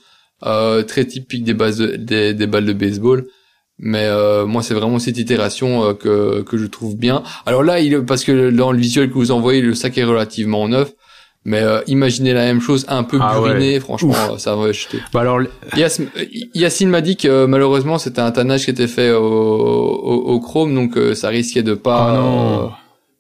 euh, 0.45 0.83
très 0.83 1.05
typiques 1.05 1.45
des 1.45 1.55
bases 1.55 1.79
de- 1.79 1.97
des, 1.97 2.35
des 2.35 2.47
balles 2.47 2.67
de 2.67 2.73
baseball. 2.73 3.27
Mais 3.83 4.05
euh, 4.05 4.45
moi, 4.45 4.63
c'est 4.63 4.75
vraiment 4.75 4.99
cette 4.99 5.17
itération 5.17 5.85
euh, 5.85 5.95
que 5.95 6.43
que 6.43 6.59
je 6.59 6.67
trouve 6.67 6.97
bien. 6.99 7.23
Alors 7.47 7.63
là, 7.63 7.81
il 7.81 8.05
parce 8.05 8.25
que 8.25 8.51
dans 8.51 8.73
le 8.73 8.79
visuel 8.79 9.09
que 9.09 9.15
vous 9.15 9.31
envoyez, 9.31 9.63
le 9.63 9.75
sac 9.75 9.97
est 9.97 10.05
relativement 10.05 10.69
neuf. 10.69 10.93
Mais 11.47 11.63
euh, 11.63 11.81
imaginez 11.87 12.35
la 12.35 12.45
même 12.45 12.61
chose, 12.61 12.85
un 12.89 13.03
peu 13.03 13.19
Ah 13.21 13.33
buriné, 13.41 13.81
franchement, 13.81 14.37
ça 14.37 14.55
va 14.57 14.73
jeter. 14.73 14.99
Bah 15.13 15.21
alors, 15.23 15.41
Yas- 15.75 16.01
euh, 16.03 16.25
Yacine 16.55 16.91
m'a 16.91 17.01
dit 17.01 17.17
que 17.17 17.29
euh, 17.29 17.47
malheureusement 17.47 17.97
c'était 17.97 18.21
un 18.21 18.31
tannage 18.31 18.65
qui 18.67 18.71
était 18.71 18.87
fait 18.89 19.11
au, 19.11 19.23
au, 19.25 20.15
au 20.35 20.41
chrome, 20.41 20.75
donc 20.75 20.99
euh, 20.99 21.15
ça 21.15 21.29
risquait 21.29 21.63
de 21.63 21.73
pas 21.73 22.13
oh 22.13 22.17
non. 22.23 22.65
euh, 22.65 22.69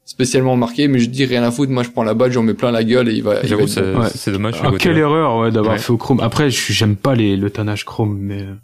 spécialement 0.04 0.54
marqué. 0.56 0.86
Mais 0.86 0.98
je 0.98 1.08
dis 1.08 1.24
rien 1.24 1.42
à 1.44 1.50
foutre, 1.50 1.72
moi 1.72 1.82
je 1.82 1.88
prends 1.88 2.02
la 2.04 2.12
balle, 2.12 2.30
j'en 2.30 2.42
mets 2.42 2.52
plein 2.52 2.70
la 2.70 2.84
gueule 2.84 3.08
et 3.08 3.14
il 3.14 3.22
va. 3.22 3.36
il 3.36 3.40
va 3.40 3.46
J'avoue, 3.48 3.66
c'est. 3.66 3.80
Ouais. 3.80 4.32
dommage. 4.32 4.56
Ah, 4.62 4.70
quelle 4.78 4.98
erreur 4.98 5.38
ouais, 5.38 5.50
d'avoir 5.50 5.72
Ouais. 5.74 5.78
fait 5.80 5.90
au 5.92 5.96
chrome. 5.96 6.20
Après, 6.20 6.50
je 6.50 6.60
suis- 6.60 6.74
j'aime 6.74 6.96
pas 6.96 7.14
les, 7.14 7.36
le 7.38 7.48
tannage 7.48 7.86
chrome, 7.86 8.18
mais 8.20 8.42
euh, 8.42 8.54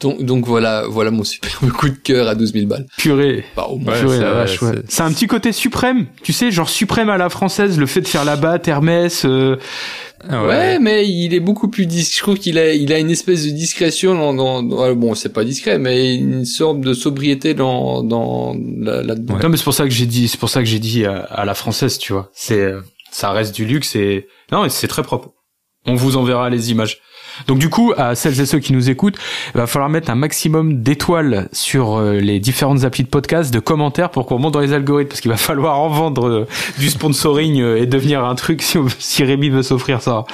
Donc, 0.00 0.22
donc 0.22 0.46
voilà, 0.46 0.84
voilà 0.88 1.10
mon 1.10 1.24
superbe 1.24 1.70
coup 1.78 1.88
de 1.90 1.94
cœur 1.96 2.26
à 2.28 2.34
12 2.34 2.52
000 2.54 2.66
balles. 2.66 2.86
purée. 2.96 3.44
Bah, 3.56 3.66
au 3.68 3.76
moins. 3.76 3.92
Ouais, 3.92 4.00
purée, 4.00 4.16
c'est- 4.16 4.22
la 4.22 4.32
vache, 4.32 4.62
ouais. 4.62 4.72
c'est- 4.88 5.02
un 5.02 5.12
petit 5.12 5.26
côté 5.26 5.52
suprême, 5.52 6.06
tu 6.22 6.32
sais, 6.32 6.50
genre 6.50 6.68
suprême 6.70 7.10
à 7.10 7.18
la 7.18 7.28
française, 7.28 7.78
le 7.78 7.86
fait 7.86 8.00
de 8.00 8.08
faire 8.08 8.24
la 8.24 8.36
batte, 8.36 8.66
Hermès. 8.66 9.24
euh, 9.26 9.56
Ah 10.28 10.44
ouais. 10.44 10.78
mais 10.78 11.08
il 11.08 11.32
est 11.34 11.40
beaucoup 11.40 11.68
plus 11.68 11.86
discret. 11.86 12.16
Je 12.16 12.22
trouve 12.22 12.38
qu'il 12.38 12.58
a, 12.58 12.72
il 12.74 12.92
a 12.92 12.98
une 12.98 13.10
espèce 13.10 13.44
de 13.44 13.50
discrétion 13.50 14.14
dans, 14.14 14.34
dans, 14.34 14.62
dans- 14.62 14.94
bon, 14.94 15.14
c'est 15.14 15.32
pas 15.32 15.44
discret, 15.44 15.78
mais 15.78 16.14
une 16.14 16.44
sorte 16.44 16.80
de 16.80 16.92
sobriété 16.94 17.54
dans, 17.54 18.02
dans 18.02 18.54
là- 18.78 19.02
là-dedans. 19.02 19.38
Non, 19.42 19.48
mais 19.48 19.56
c'est 19.56 19.64
pour 19.64 19.74
ça 19.74 19.84
que 19.84 19.90
j'ai 19.90 20.06
dit, 20.06 20.28
c'est 20.28 20.38
pour 20.40 20.50
ça 20.50 20.60
que 20.60 20.66
j'ai 20.66 20.78
dit 20.78 21.04
à, 21.06 21.18
à 21.20 21.44
la 21.44 21.54
française, 21.54 21.98
tu 21.98 22.12
vois. 22.12 22.30
C'est, 22.34 22.58
euh, 22.60 22.80
ça 23.10 23.30
reste 23.32 23.54
du 23.54 23.64
luxe 23.64 23.96
et 23.96 24.26
non, 24.52 24.66
c'est 24.68 24.88
très 24.88 25.02
propre. 25.02 25.30
On 25.86 25.94
vous 25.94 26.16
enverra 26.18 26.50
les 26.50 26.70
images. 26.70 27.00
Donc 27.46 27.58
du 27.58 27.68
coup, 27.68 27.92
à 27.96 28.14
celles 28.14 28.40
et 28.40 28.46
ceux 28.46 28.58
qui 28.58 28.72
nous 28.72 28.90
écoutent, 28.90 29.16
il 29.54 29.58
va 29.58 29.66
falloir 29.66 29.88
mettre 29.88 30.10
un 30.10 30.14
maximum 30.14 30.82
d'étoiles 30.82 31.48
sur 31.52 31.98
euh, 31.98 32.14
les 32.14 32.40
différentes 32.40 32.84
applis 32.84 33.04
de 33.04 33.08
podcast, 33.08 33.52
de 33.52 33.60
commentaires 33.60 34.10
pour 34.10 34.26
qu'on 34.26 34.38
monte 34.38 34.54
dans 34.54 34.60
les 34.60 34.72
algorithmes, 34.72 35.08
parce 35.08 35.20
qu'il 35.20 35.30
va 35.30 35.36
falloir 35.50 35.78
en 35.78 35.88
vendre 35.88 36.28
euh, 36.28 36.48
du 36.78 36.90
sponsoring 36.90 37.60
euh, 37.60 37.80
et 37.80 37.86
devenir 37.86 38.24
un 38.24 38.34
truc 38.34 38.62
si, 38.62 38.78
si 38.98 39.24
Rémi 39.24 39.50
veut 39.50 39.62
s'offrir 39.62 40.02
ça. 40.02 40.24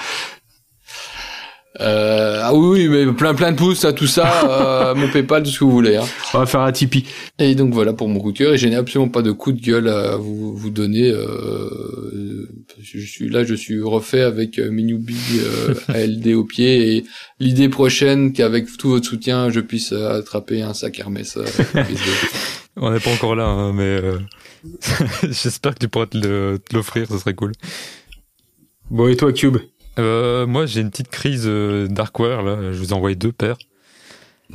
Euh, 1.80 2.40
ah 2.42 2.54
oui, 2.54 2.88
oui, 2.88 3.04
mais 3.06 3.12
plein, 3.12 3.34
plein 3.34 3.52
de 3.52 3.56
pouces 3.56 3.84
à 3.84 3.92
tout 3.92 4.06
ça, 4.06 4.48
euh, 4.90 4.94
mon 4.94 5.08
PayPal, 5.08 5.42
tout 5.42 5.50
ce 5.50 5.58
que 5.58 5.64
vous 5.64 5.70
voulez. 5.70 5.96
Hein. 5.96 6.04
On 6.32 6.38
va 6.38 6.46
faire 6.46 6.60
un 6.60 6.72
Tipeee. 6.72 7.04
Et 7.38 7.54
donc 7.54 7.74
voilà 7.74 7.92
pour 7.92 8.08
mon 8.08 8.18
coup 8.18 8.32
de 8.32 8.38
cœur. 8.38 8.54
Et 8.54 8.58
je 8.58 8.66
n'ai 8.68 8.76
absolument 8.76 9.10
pas 9.10 9.22
de 9.22 9.32
coup 9.32 9.52
de 9.52 9.60
gueule 9.60 9.88
à 9.88 10.16
vous, 10.16 10.56
vous 10.56 10.70
donner. 10.70 11.10
Euh, 11.10 12.48
je 12.80 12.98
suis 13.00 13.28
là, 13.28 13.44
je 13.44 13.54
suis 13.54 13.82
refait 13.82 14.22
avec 14.22 14.58
euh, 14.58 14.70
Minubi 14.70 15.16
euh, 15.38 15.74
ALD 15.88 16.28
au 16.28 16.44
pied 16.44 16.96
et 16.96 17.04
l'idée 17.40 17.68
prochaine 17.68 18.32
qu'avec 18.32 18.66
tout 18.78 18.88
votre 18.88 19.06
soutien, 19.06 19.50
je 19.50 19.60
puisse 19.60 19.92
euh, 19.92 20.18
attraper 20.18 20.62
un 20.62 20.72
sac 20.72 20.98
Hermès. 20.98 21.36
euh. 21.36 21.44
On 22.78 22.90
n'est 22.90 23.00
pas 23.00 23.10
encore 23.10 23.34
là, 23.34 23.46
hein, 23.46 23.72
mais 23.72 24.00
euh, 24.02 24.18
j'espère 25.22 25.74
que 25.74 25.78
tu 25.80 25.88
pourras 25.88 26.06
te 26.06 26.58
l'offrir, 26.74 27.06
ce 27.08 27.18
serait 27.18 27.34
cool. 27.34 27.52
Bon, 28.90 29.08
et 29.08 29.16
toi, 29.16 29.32
Cube? 29.32 29.56
Euh, 29.98 30.46
moi, 30.46 30.66
j'ai 30.66 30.80
une 30.82 30.90
petite 30.90 31.08
crise 31.08 31.44
euh, 31.46 31.86
Darkware, 31.88 32.42
là. 32.42 32.72
Je 32.72 32.78
vous 32.78 32.90
ai 32.90 32.92
envoyé 32.92 33.16
deux 33.16 33.32
paires. 33.32 33.56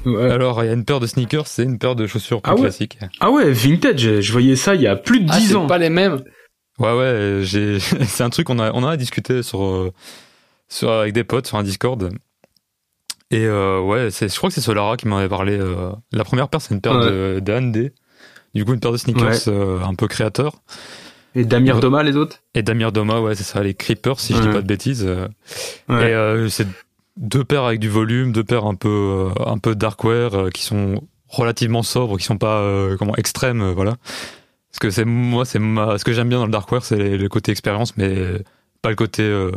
Ouais. 0.05 0.31
Alors, 0.31 0.63
il 0.63 0.68
y 0.68 0.69
a 0.69 0.73
une 0.73 0.85
paire 0.85 0.99
de 0.99 1.07
sneakers, 1.07 1.47
c'est 1.47 1.63
une 1.63 1.77
paire 1.77 1.95
de 1.95 2.07
chaussures 2.07 2.41
plus 2.41 2.51
Ah 2.51 2.55
ouais 2.55 2.61
classiques. 2.61 2.97
Ah 3.19 3.30
ouais, 3.31 3.51
vintage, 3.51 4.22
je 4.22 4.31
voyais 4.31 4.55
ça 4.55 4.73
il 4.76 4.81
y 4.81 4.88
a 4.88 4.95
plus 4.95 5.19
de 5.22 5.30
Ah, 5.31 5.38
10 5.38 5.47
c'est 5.49 5.55
ans. 5.55 5.68
pas 5.68 5.77
les 5.77 5.89
mêmes. 5.89 6.23
Ouais, 6.80 6.93
ouais, 6.97 7.39
j'ai, 7.43 7.80
c'est 8.07 8.23
un 8.23 8.30
truc 8.30 8.47
qu'on 8.47 8.59
a, 8.59 8.72
on 8.73 8.84
a 8.85 8.95
discuté 8.95 9.43
sur, 9.43 9.63
euh, 9.63 9.91
sur, 10.69 10.89
avec 10.91 11.13
des 11.13 11.23
potes 11.26 11.47
sur 11.47 11.57
un 11.57 11.63
Discord. 11.63 12.09
Et 13.31 13.45
euh, 13.45 13.81
ouais, 13.81 14.11
c'est, 14.11 14.30
je 14.31 14.35
crois 14.38 14.49
que 14.49 14.53
c'est 14.55 14.61
Solara 14.61 14.95
qui 14.97 15.07
m'en 15.07 15.18
avait 15.18 15.30
parlé. 15.30 15.57
euh, 15.59 15.91
la 16.13 16.23
première 16.23 16.47
paire, 16.47 16.61
c'est 16.61 16.73
une 16.73 16.81
paire 16.81 16.95
Ouais. 16.97 17.41
de, 17.41 17.43
Hyundai. 17.51 17.91
Du 18.53 18.63
coup, 18.65 18.73
une 18.73 18.80
paire 18.80 18.91
de 18.93 18.97
sneakers 18.97 19.27
Ouais. 19.30 19.39
euh, 19.49 19.80
un 19.84 19.95
peu 19.95 20.07
créateur. 20.07 20.55
Et 21.35 21.45
Damir 21.45 21.75
Ouais. 21.75 21.81
Doma, 21.81 22.03
les 22.03 22.15
autres? 22.17 22.37
Et 22.55 22.61
Damir 22.63 22.91
Doma, 22.91 23.21
ouais, 23.21 23.35
c'est 23.35 23.43
ça, 23.43 23.63
les 23.63 23.73
Creepers, 23.73 24.19
si 24.19 24.33
je 24.33 24.41
dis 24.41 24.47
Ouais. 24.47 24.53
pas 24.53 24.61
de 24.61 24.67
bêtises. 24.67 25.03
Ouais. 25.89 26.09
Et 26.09 26.13
euh, 26.13 26.49
c'est 26.49 26.67
deux 27.17 27.43
paires 27.43 27.63
avec 27.63 27.79
du 27.79 27.89
volume, 27.89 28.31
deux 28.31 28.43
paires 28.43 28.65
un 28.65 28.75
peu, 28.75 29.29
euh, 29.37 29.43
un 29.45 29.57
peu 29.57 29.75
darkware, 29.75 30.33
euh, 30.35 30.49
qui 30.49 30.63
sont 30.63 31.01
relativement 31.27 31.83
sobres, 31.83 32.17
qui 32.17 32.25
sont 32.25 32.37
pas 32.37 32.59
euh, 32.59 32.97
comment 32.97 33.15
extrêmes, 33.15 33.71
voilà. 33.71 33.95
Parce 34.71 34.79
que 34.79 34.89
c'est 34.89 35.05
moi, 35.05 35.45
c'est 35.45 35.59
ce 35.59 36.03
que 36.03 36.13
j'aime 36.13 36.29
bien 36.29 36.39
dans 36.39 36.45
le 36.45 36.51
darkware, 36.51 36.83
c'est 36.83 37.17
le 37.17 37.29
côté 37.29 37.51
expérience, 37.51 37.95
mais 37.97 38.17
pas 38.81 38.89
le 38.89 38.95
côté 38.95 39.23
euh, 39.23 39.51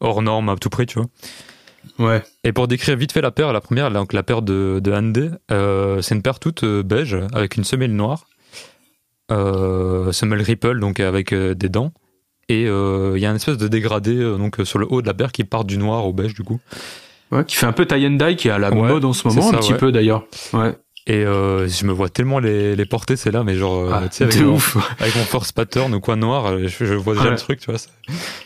hors 0.00 0.22
norme 0.22 0.48
à 0.48 0.56
tout 0.56 0.70
prix, 0.70 0.86
tu 0.86 0.98
vois. 0.98 1.08
Ouais. 1.98 2.22
Et 2.44 2.52
pour 2.52 2.68
décrire 2.68 2.96
vite 2.96 3.12
fait 3.12 3.20
la 3.20 3.32
paire, 3.32 3.52
la 3.52 3.60
première, 3.60 3.90
donc 3.90 4.12
la 4.12 4.22
paire 4.22 4.40
de, 4.42 4.80
de 4.82 5.30
euh, 5.50 6.00
c'est 6.00 6.14
une 6.14 6.22
paire 6.22 6.38
toute 6.38 6.64
beige 6.64 7.16
avec 7.32 7.56
une 7.56 7.64
semelle 7.64 7.94
noire, 7.94 8.26
euh, 9.30 10.12
semelle 10.12 10.42
ripple 10.42 10.78
donc 10.80 11.00
avec 11.00 11.32
euh, 11.32 11.54
des 11.54 11.68
dents. 11.68 11.92
Et 12.48 12.66
euh, 12.66 13.12
il 13.16 13.22
y 13.22 13.26
a 13.26 13.30
une 13.30 13.36
espèce 13.36 13.56
de 13.56 13.68
dégradé 13.68 14.16
donc 14.16 14.56
sur 14.64 14.78
le 14.78 14.86
haut 14.90 15.00
de 15.00 15.06
la 15.06 15.14
paire 15.14 15.32
qui 15.32 15.44
part 15.44 15.64
du 15.64 15.78
noir 15.78 16.06
au 16.06 16.12
beige 16.12 16.34
du 16.34 16.42
coup. 16.42 16.60
Ouais, 17.30 17.44
qui 17.46 17.56
fait 17.56 17.66
un 17.66 17.72
peu 17.72 17.86
tie 17.86 18.06
and 18.06 18.10
die, 18.18 18.36
qui 18.36 18.48
est 18.48 18.50
à 18.50 18.58
la 18.58 18.70
Ouais, 18.70 18.76
mode 18.88 19.04
en 19.06 19.12
ce 19.14 19.26
moment, 19.26 19.40
ça, 19.42 19.56
un 19.56 19.60
petit 19.60 19.72
ouais. 19.72 19.78
peu 19.78 19.90
d'ailleurs. 19.92 20.26
Ouais. 20.52 20.76
Et 21.06 21.24
euh, 21.24 21.66
je 21.66 21.84
me 21.86 21.92
vois 21.92 22.08
tellement 22.10 22.38
les, 22.40 22.76
les 22.76 22.84
porter, 22.86 23.16
c'est 23.16 23.30
là, 23.30 23.42
mais 23.42 23.54
genre, 23.56 23.90
Ah, 23.92 24.02
tu 24.08 24.16
sais, 24.18 24.24
avec, 24.24 24.38
mon- 24.40 24.54
ouf. 24.56 24.76
avec 25.00 25.16
mon 25.16 25.24
force 25.24 25.50
pattern 25.50 25.92
ou 25.94 26.00
quoi 26.00 26.14
noir, 26.16 26.58
je, 26.58 26.84
je 26.84 26.94
vois 26.94 27.14
déjà 27.14 27.30
le 27.30 27.36
truc, 27.36 27.58
tu 27.60 27.70
vois. 27.70 27.78
c'est- 27.78 27.88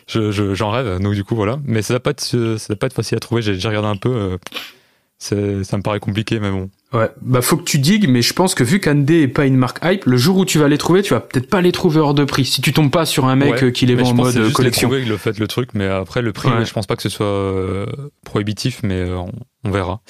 Je, 0.07 0.31
je, 0.31 0.55
j'en 0.55 0.70
rêve, 0.70 1.01
donc 1.01 1.15
du 1.15 1.24
coup, 1.24 1.35
voilà. 1.35 1.59
Mais 1.65 1.82
ça 1.82 1.94
va 1.94 2.01
pas 2.01 2.11
être, 2.11 2.20
ça 2.23 2.66
va 2.69 2.77
pas 2.77 2.86
être 2.86 2.94
facile 2.94 3.16
à 3.16 3.20
trouver, 3.20 3.43
j'ai 3.43 3.53
déjà 3.55 3.69
regardé 3.70 3.89
un 3.89 3.97
peu. 3.97 4.09
euh, 4.09 5.65
ça 5.65 5.77
me 5.77 5.82
paraît 5.82 6.01
compliqué, 6.01 6.39
mais 6.40 6.51
bon. 6.51 6.70
Ouais, 6.97 7.10
bah 7.20 7.43
faut 7.43 7.56
que 7.59 7.64
tu 7.64 7.78
digues, 7.78 8.09
mais 8.09 8.23
je 8.23 8.32
pense 8.32 8.55
que 8.55 8.64
vu 8.64 8.81
qu'Ande 8.81 9.10
est 9.10 9.28
pas 9.28 9.44
une 9.44 9.56
marque 9.56 9.81
hype, 9.85 10.05
le 10.06 10.16
jour 10.16 10.36
où 10.39 10.44
tu 10.44 10.59
vas 10.59 10.66
les 10.68 10.78
trouver, 10.78 11.02
tu 11.02 11.12
vas 11.14 11.20
peut-être 11.20 11.51
pas 11.51 11.60
les 11.60 11.73
trouver 11.73 12.01
hors 12.01 12.14
de 12.14 12.24
prix. 12.24 12.44
Si 12.47 12.62
tu 12.62 12.73
tombes 12.73 12.90
pas 12.90 13.05
sur 13.05 13.27
un 13.27 13.36
mec 13.36 13.52
Ouais, 13.56 13.64
euh, 13.64 13.70
qui 13.70 13.85
les 13.86 13.94
vend 13.97 14.09
en 14.10 14.14
mode 14.14 14.36
euh, 14.36 14.44
juste 14.44 14.56
collection. 14.56 14.90
les 14.90 15.05
le 15.05 15.16
fait 15.16 15.39
le 15.39 15.47
truc, 15.47 15.70
mais 15.74 15.86
après 15.86 16.23
le 16.23 16.32
prix, 16.32 16.48
Ouais. 16.48 16.64
je 16.64 16.73
pense 16.73 16.86
pas 16.86 16.97
que 16.97 17.02
ce 17.02 17.09
soit 17.09 17.27
euh, 17.27 17.86
prohibitif, 18.24 18.81
mais 18.82 18.94
euh, 19.01 19.16
on, 19.18 19.31
on 19.64 19.70
verra. 19.70 20.01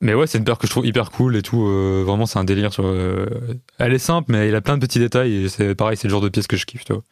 Mais 0.00 0.14
ouais, 0.14 0.26
c'est 0.26 0.38
une 0.38 0.44
paire 0.44 0.58
que 0.58 0.66
je 0.66 0.72
trouve 0.72 0.86
hyper 0.86 1.10
cool 1.10 1.36
et 1.36 1.42
tout. 1.42 1.66
euh, 1.66 2.02
vraiment, 2.06 2.26
c'est 2.26 2.38
un 2.38 2.44
délire. 2.44 2.70
Elle 3.78 3.92
est 3.94 3.98
simple, 3.98 4.30
mais 4.32 4.48
il 4.48 4.54
a 4.54 4.60
plein 4.60 4.76
de 4.76 4.84
petits 4.86 4.98
détails 4.98 5.44
et 5.44 5.48
c'est 5.48 5.74
pareil, 5.74 5.96
c'est 5.96 6.06
le 6.08 6.12
genre 6.12 6.20
de 6.20 6.28
pièce 6.28 6.46
que 6.46 6.56
je 6.56 6.66
kiffe, 6.66 6.84
tu 6.84 6.92
vois. 6.92 7.02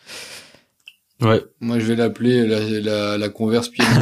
Ouais. 1.23 1.43
Moi, 1.61 1.79
je 1.79 1.85
vais 1.85 1.97
l'appeler 1.97 2.47
la, 2.47 2.59
la, 2.81 3.19
la 3.19 3.29
Converse 3.29 3.69
Piano. 3.69 3.91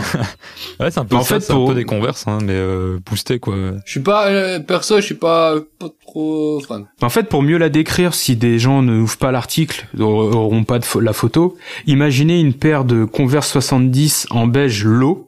Ouais, 0.81 0.91
c'est 0.93 1.01
un 1.01 1.05
peu 1.05 1.17
En 1.17 1.23
ça, 1.23 1.35
fait, 1.37 1.41
c'est 1.41 1.53
un 1.53 1.57
pour- 1.57 1.69
peu 1.71 1.75
des 1.75 1.85
converses, 1.85 2.27
hein, 2.29 2.39
mais 2.43 2.53
euh, 2.55 2.99
boosté 3.05 3.41
quoi. 3.41 3.57
Je 3.85 3.91
suis 3.91 4.01
pas, 4.01 4.29
euh, 4.29 4.61
perso, 4.61 4.97
je 4.97 5.01
suis 5.03 5.15
pas, 5.17 5.57
pas 5.81 5.89
trop 6.07 6.61
fan. 6.61 6.87
En 7.03 7.09
fait, 7.09 7.25
pour 7.29 7.43
mieux 7.43 7.59
la 7.59 7.69
décrire, 7.69 8.15
si 8.15 8.37
des 8.37 8.61
gens 8.61 8.83
ne 8.83 9.01
ouvrent 9.01 9.17
pas 9.19 9.33
l'article, 9.33 9.89
auront 9.99 10.63
pas 10.63 10.79
de 10.79 10.85
la 11.01 11.13
photo, 11.13 11.57
imaginez 11.89 12.39
une 12.39 12.55
paire 12.55 12.85
de 12.85 13.05
Converse 13.05 13.51
70 13.51 14.29
en 14.31 14.47
beige 14.47 14.85
low, 14.85 15.28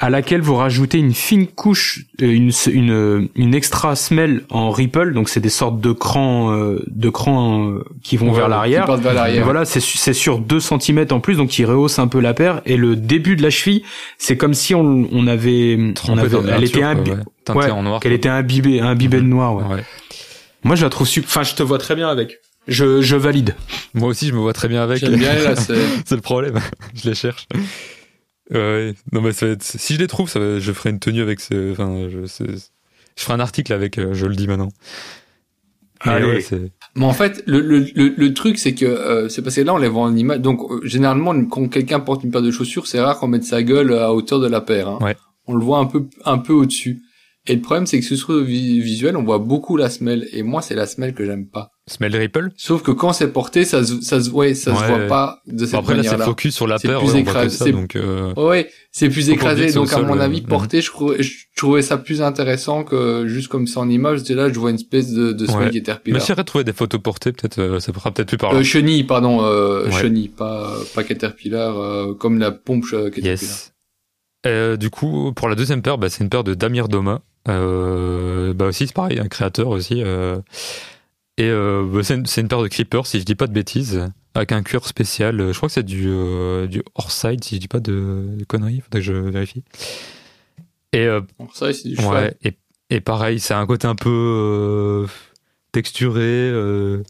à 0.00 0.10
laquelle 0.10 0.40
vous 0.42 0.54
rajoutez 0.54 0.98
une 0.98 1.12
fine 1.12 1.46
couche, 1.48 2.04
euh, 2.22 2.26
une, 2.30 2.52
une, 2.72 3.28
une 3.34 3.54
extra 3.54 3.96
semelle 3.96 4.44
en 4.48 4.70
ripple, 4.70 5.12
donc 5.12 5.28
c'est 5.28 5.40
des 5.40 5.48
sortes 5.48 5.80
de 5.80 5.90
crans, 5.92 6.52
euh, 6.52 6.84
de 6.86 7.08
crans 7.10 7.68
euh, 7.70 7.84
qui 8.02 8.16
vont 8.16 8.30
Ouais, 8.30 8.36
vers 8.36 8.48
l'arrière. 8.48 8.82
Qui 8.82 8.86
partent 8.86 9.02
vers 9.02 9.12
Et 9.12 9.14
l'arrière. 9.16 9.44
voilà, 9.44 9.64
c'est 9.64 9.80
su- 9.80 9.98
c'est 9.98 10.12
sur 10.12 10.38
2 10.38 10.60
cm 10.60 11.06
en 11.10 11.20
plus, 11.20 11.36
donc 11.36 11.48
qui 11.50 11.64
rehausse 11.64 11.98
un 11.98 12.06
peu 12.06 12.20
la 12.20 12.32
paire. 12.34 12.60
Et 12.64 12.76
le 12.76 12.94
début 12.94 13.34
de 13.36 13.42
la 13.42 13.50
cheville, 13.50 13.82
c'est 14.18 14.36
comme 14.36 14.54
si 14.54 14.74
on, 14.74 15.08
on 15.10 15.26
avait, 15.26 15.76
on 16.08 16.16
avait 16.18 16.36
elle 16.52 16.64
était 16.64 16.80
nature, 16.80 17.02
imbi- 17.02 17.08
quoi, 17.08 17.14
ouais. 17.16 17.22
Teintée 17.44 17.58
ouais, 17.60 17.70
en 17.70 17.82
noir. 17.82 18.00
qu'elle 18.00 18.12
était 18.12 18.28
imbibée, 18.28 18.80
imbibée 18.80 19.16
de 19.18 19.22
noir. 19.22 19.56
Ouais. 19.56 19.64
Ouais. 19.76 19.84
Moi, 20.62 20.76
je 20.76 20.84
la 20.84 20.90
trouve 20.90 21.06
super. 21.08 21.28
Enfin, 21.28 21.42
je 21.42 21.54
te 21.54 21.62
vois 21.62 21.78
très 21.78 21.94
bien 21.96 22.08
avec. 22.08 22.38
Je, 22.68 23.00
je 23.00 23.16
valide. 23.16 23.54
Moi 23.94 24.08
aussi, 24.10 24.28
je 24.28 24.34
me 24.34 24.38
vois 24.38 24.52
très 24.52 24.68
bien 24.68 24.82
avec. 24.82 24.98
J'aime 25.00 25.16
bien 25.16 25.34
là, 25.42 25.56
c'est. 25.56 25.74
c'est 26.04 26.14
le 26.14 26.20
problème. 26.20 26.60
je 26.94 27.08
les 27.08 27.14
cherche. 27.14 27.46
Ouais. 28.50 28.94
Non, 29.12 29.20
mais 29.20 29.32
ça 29.32 29.46
va 29.46 29.52
être- 29.52 29.62
si 29.62 29.94
je 29.94 29.98
les 29.98 30.06
trouve, 30.06 30.28
ça 30.28 30.38
va- 30.40 30.58
je 30.58 30.72
ferai 30.72 30.90
une 30.90 30.98
tenue 31.00 31.20
avec 31.22 31.40
ce. 31.40 31.72
Enfin, 31.72 32.08
je, 32.08 32.26
je 32.26 33.22
ferai 33.22 33.34
un 33.34 33.40
article 33.40 33.72
avec. 33.72 33.98
euh, 33.98 34.14
Je 34.14 34.26
le 34.26 34.34
dis 34.34 34.46
maintenant. 34.46 34.70
Mais 36.06 36.12
Allez. 36.12 36.26
ouais, 36.26 36.40
c'est- 36.40 36.70
Mais 36.94 37.04
en 37.04 37.12
fait, 37.12 37.42
le, 37.46 37.60
le, 37.60 37.80
le, 37.94 38.14
le 38.16 38.34
truc, 38.34 38.56
c'est 38.58 38.74
que 38.74 38.84
euh, 38.86 39.28
c'est 39.28 39.42
parce 39.42 39.56
que 39.56 39.60
là, 39.62 39.74
on 39.74 39.78
les 39.78 39.88
voit 39.88 40.02
en 40.02 40.14
image. 40.16 40.40
Donc, 40.40 40.60
euh, 40.70 40.80
généralement, 40.84 41.34
quand 41.46 41.68
quelqu'un 41.68 41.98
porte 42.00 42.22
une 42.24 42.30
paire 42.30 42.42
de 42.42 42.50
chaussures, 42.52 42.86
c'est 42.86 43.00
rare 43.00 43.18
qu'on 43.18 43.28
mette 43.28 43.44
sa 43.44 43.62
gueule 43.62 43.92
à 43.92 44.12
hauteur 44.14 44.38
de 44.40 44.46
la 44.48 44.60
paire. 44.60 44.88
Hein. 44.88 44.98
Ouais. 45.02 45.16
On 45.46 45.54
le 45.56 45.64
voit 45.64 45.78
un 45.78 45.86
peu, 45.86 46.06
un 46.24 46.38
peu 46.38 46.52
au-dessus. 46.52 47.02
Et 47.50 47.54
le 47.54 47.62
problème, 47.62 47.86
c'est 47.86 47.98
que 47.98 48.04
sur 48.04 48.32
visuel, 48.42 49.16
on 49.16 49.24
voit 49.24 49.38
beaucoup 49.38 49.76
la 49.76 49.88
semelle. 49.88 50.28
Et 50.32 50.42
moi, 50.42 50.60
c'est 50.62 50.74
la 50.74 50.86
semelle 50.86 51.14
que 51.14 51.24
j'aime 51.24 51.46
pas. 51.46 51.70
Smell 51.86 52.14
Ripple? 52.14 52.50
Sauf 52.58 52.82
que 52.82 52.90
quand 52.90 53.14
c'est 53.14 53.28
porté, 53.32 53.64
ça 53.64 53.82
se, 53.82 54.02
ça 54.02 54.20
se, 54.22 54.28
ouais, 54.28 54.52
ça 54.52 54.74
se 54.74 54.80
Ouais. 54.82 54.86
voit 54.86 55.06
pas 55.06 55.40
de 55.46 55.64
cette 55.64 55.72
Bon, 55.72 55.78
après 55.78 55.94
là, 55.96 56.02
c'est 56.02 56.08
manière-là. 56.10 56.24
focus 56.26 56.54
sur 56.54 56.66
la 56.66 56.76
C'est 56.76 56.88
paire. 56.88 56.98
plus 56.98 57.14
ouais, 57.14 57.20
écrasé, 57.20 57.56
ça, 57.56 57.70
donc. 57.70 57.96
euh, 57.96 58.34
Ouais, 58.36 58.68
c'est 58.92 59.08
plus 59.08 59.30
écrasé. 59.30 59.72
Donc, 59.72 59.90
à 59.94 60.02
mon 60.02 60.18
euh, 60.18 60.20
avis, 60.20 60.42
mhm. 60.42 60.48
porté, 60.48 60.82
je, 60.82 60.88
trouvais, 60.90 61.22
je 61.22 61.32
trouvais 61.56 61.80
ça 61.80 61.96
plus 61.96 62.20
intéressant 62.20 62.84
que 62.84 63.26
juste 63.26 63.48
comme 63.48 63.66
c'est 63.66 63.78
en 63.78 63.88
image. 63.88 64.20
C'est 64.24 64.34
là, 64.34 64.52
je 64.52 64.58
vois 64.58 64.68
une 64.68 64.76
espèce 64.76 65.10
de, 65.12 65.32
de 65.32 65.46
Ouais. 65.50 65.70
qui 65.70 65.78
est 65.78 65.90
Mais 66.08 66.20
si 66.20 66.34
de 66.34 66.42
trouver 66.42 66.64
des 66.64 66.74
photos 66.74 67.00
portées, 67.00 67.32
peut-être, 67.32 67.58
euh, 67.58 67.80
ça 67.80 67.90
fera 67.94 68.10
peut-être 68.12 68.28
plus 68.28 68.36
parler. 68.36 68.58
Euh, 68.60 68.62
chenille, 68.64 69.04
pardon, 69.04 69.38
euh, 69.42 69.90
chenille, 69.90 70.28
pas, 70.28 70.70
pas 70.94 71.02
Caterpillar, 71.04 71.78
euh, 71.78 72.12
comme 72.14 72.38
la 72.38 72.50
pompe 72.50 72.84
euh, 72.92 73.04
Caterpillar. 73.08 73.30
Yes. 73.40 73.72
Euh, 74.46 74.76
du 74.76 74.90
coup, 74.90 75.32
pour 75.34 75.48
la 75.48 75.54
deuxième 75.54 75.82
paire, 75.82 75.98
bah, 75.98 76.08
c'est 76.10 76.22
une 76.22 76.30
paire 76.30 76.44
de 76.44 76.54
Damir 76.54 76.88
Doma. 76.88 77.20
Euh, 77.48 78.52
bah 78.54 78.66
aussi, 78.66 78.86
c'est 78.86 78.94
pareil, 78.94 79.18
un 79.18 79.28
créateur 79.28 79.68
aussi. 79.68 80.02
euh. 80.02 80.38
Et 81.38 81.44
euh, 81.48 81.84
bah, 81.90 82.00
c'est 82.02 82.14
une, 82.14 82.26
c'est 82.26 82.40
une 82.40 82.48
paire 82.48 82.62
de 82.62 82.68
creepers, 82.68 83.06
si 83.06 83.20
je 83.20 83.24
dis 83.24 83.34
pas 83.34 83.46
de 83.46 83.52
bêtises, 83.52 84.08
avec 84.34 84.52
un 84.52 84.62
cuir 84.62 84.84
spécial. 84.86 85.52
Je 85.52 85.56
crois 85.56 85.68
que 85.68 85.72
c'est 85.72 85.82
du, 85.82 86.06
euh, 86.08 86.66
du 86.66 86.82
Orside, 86.94 87.42
si 87.44 87.56
je 87.56 87.60
dis 87.60 87.68
pas 87.68 87.80
de, 87.80 88.26
de 88.36 88.44
conneries, 88.44 88.80
faudrait 88.80 89.00
que 89.00 89.06
je 89.06 89.12
vérifie. 89.12 89.62
Et 90.92 91.04
euh, 91.06 91.20
Bon, 91.38 91.48
ça, 91.52 91.72
c'est 91.72 91.88
du 91.88 91.96
cheval. 91.96 92.24
Ouais, 92.24 92.36
et, 92.44 92.54
et 92.96 93.00
pareil, 93.00 93.40
c'est 93.40 93.54
un 93.54 93.66
côté 93.66 93.86
un 93.86 93.94
peu 93.94 94.08
euh, 94.10 95.06
texturé 95.72 96.20
euh, 96.22 97.02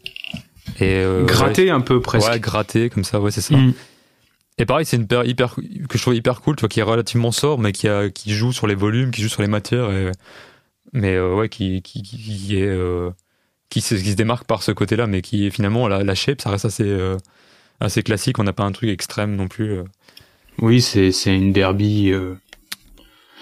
et 0.79 0.95
euh, 0.97 1.25
Gratté 1.25 1.69
un 1.71 1.81
peu 1.81 2.01
presque. 2.01 2.29
ouais, 2.29 2.39
gratté 2.39 2.89
comme 2.89 3.03
ça, 3.03 3.19
ouais, 3.19 3.31
c'est 3.31 3.41
ça. 3.41 3.55
Mm. 3.55 3.73
Et 4.59 4.65
pareil, 4.65 4.85
c'est 4.85 4.97
une 4.97 5.07
paire 5.07 5.25
hyper 5.25 5.55
que 5.55 5.97
je 5.97 6.01
trouve 6.01 6.15
hyper 6.15 6.41
cool, 6.41 6.55
tu 6.55 6.61
vois, 6.61 6.69
qui 6.69 6.79
est 6.81 6.83
relativement 6.83 7.31
sobre, 7.31 7.63
mais 7.63 7.71
qui 7.71 7.87
a 7.87 8.09
qui 8.09 8.33
joue 8.33 8.51
sur 8.51 8.67
les 8.67 8.75
volumes, 8.75 9.09
qui 9.11 9.21
joue 9.21 9.29
sur 9.29 9.41
les 9.41 9.47
matières, 9.47 9.89
et, 9.91 10.11
mais 10.93 11.15
euh, 11.15 11.33
ouais, 11.35 11.49
qui 11.49 11.81
qui, 11.81 12.03
qui, 12.03 12.17
qui 12.17 12.57
est 12.57 12.67
euh, 12.67 13.09
qui 13.69 13.81
se, 13.81 13.95
qui 13.95 14.11
se 14.11 14.15
démarque 14.15 14.45
par 14.45 14.61
ce 14.61 14.71
côté-là, 14.71 15.07
mais 15.07 15.21
qui 15.21 15.45
est 15.47 15.49
finalement 15.49 15.87
la, 15.87 16.03
la 16.03 16.13
shape, 16.15 16.41
ça 16.41 16.49
reste 16.49 16.65
assez 16.65 16.83
euh, 16.83 17.15
assez 17.79 18.03
classique. 18.03 18.37
On 18.37 18.43
n'a 18.43 18.53
pas 18.53 18.63
un 18.65 18.71
truc 18.73 18.89
extrême 18.89 19.35
non 19.35 19.47
plus. 19.47 19.71
euh. 19.71 19.83
Oui, 20.61 20.81
c'est 20.81 21.11
c'est 21.13 21.33
une 21.35 21.53
derby. 21.53 22.11
euh, 22.11 22.35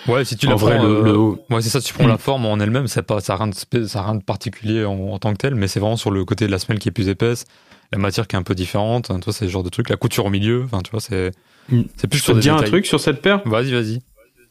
Ouais, 0.07 0.23
si 0.23 0.38
tu 0.38 0.45
la 0.48 0.56
prends, 0.56 0.84
le, 0.84 1.02
le 1.03 1.18
haut. 1.18 1.44
Ouais, 1.49 1.61
c'est 1.61 1.69
ça, 1.69 1.81
tu 1.81 1.94
prends 1.94 2.06
Mm. 2.06 2.10
la 2.10 2.18
forme 2.18 2.45
en 2.45 2.60
elle-même, 2.60 2.88
ça 2.88 3.03
pas, 3.03 3.19
ça 3.19 3.35
rien 3.35 3.48
de, 3.48 3.56
spé- 3.56 3.88
ça 3.88 3.99
a 3.99 4.03
rien 4.03 4.15
de 4.15 4.23
particulier 4.23 4.85
en, 4.85 4.94
en 4.94 5.19
tant 5.19 5.34
que 5.34 5.38
tel, 5.38 5.56
mais 5.56 5.68
c'est 5.68 5.80
vraiment 5.81 5.98
sur 5.98 6.11
le 6.11 6.23
côté 6.23 6.45
de 6.45 6.52
la 6.52 6.60
semelle 6.60 6.80
qui 6.80 6.88
est 6.88 6.91
plus 6.94 7.10
épaisse, 7.10 7.44
la 7.92 7.98
matière 8.00 8.28
qui 8.28 8.36
est 8.36 8.40
un 8.40 8.44
peu 8.44 8.56
différente, 8.56 9.10
hein, 9.12 9.20
tu 9.20 9.26
vois, 9.26 9.34
c'est 9.34 9.46
ce 9.46 9.52
genre 9.52 9.64
de 9.64 9.70
truc, 9.70 9.90
la 9.90 9.96
couture 9.98 10.26
au 10.26 10.30
milieu, 10.30 10.64
enfin, 10.66 10.82
tu 10.82 10.92
vois, 10.92 11.00
c'est, 11.02 11.32
Mm. 11.70 11.82
c'est 11.98 12.08
plus 12.08 12.20
Je 12.20 12.24
sur 12.24 12.34
peux 12.34 12.40
te 12.40 12.44
dire 12.44 12.56
un 12.56 12.62
truc 12.64 12.86
sur 12.86 13.00
cette 13.02 13.22
paire? 13.22 13.42
Vas-y, 13.46 13.72
vas-y. 13.74 14.00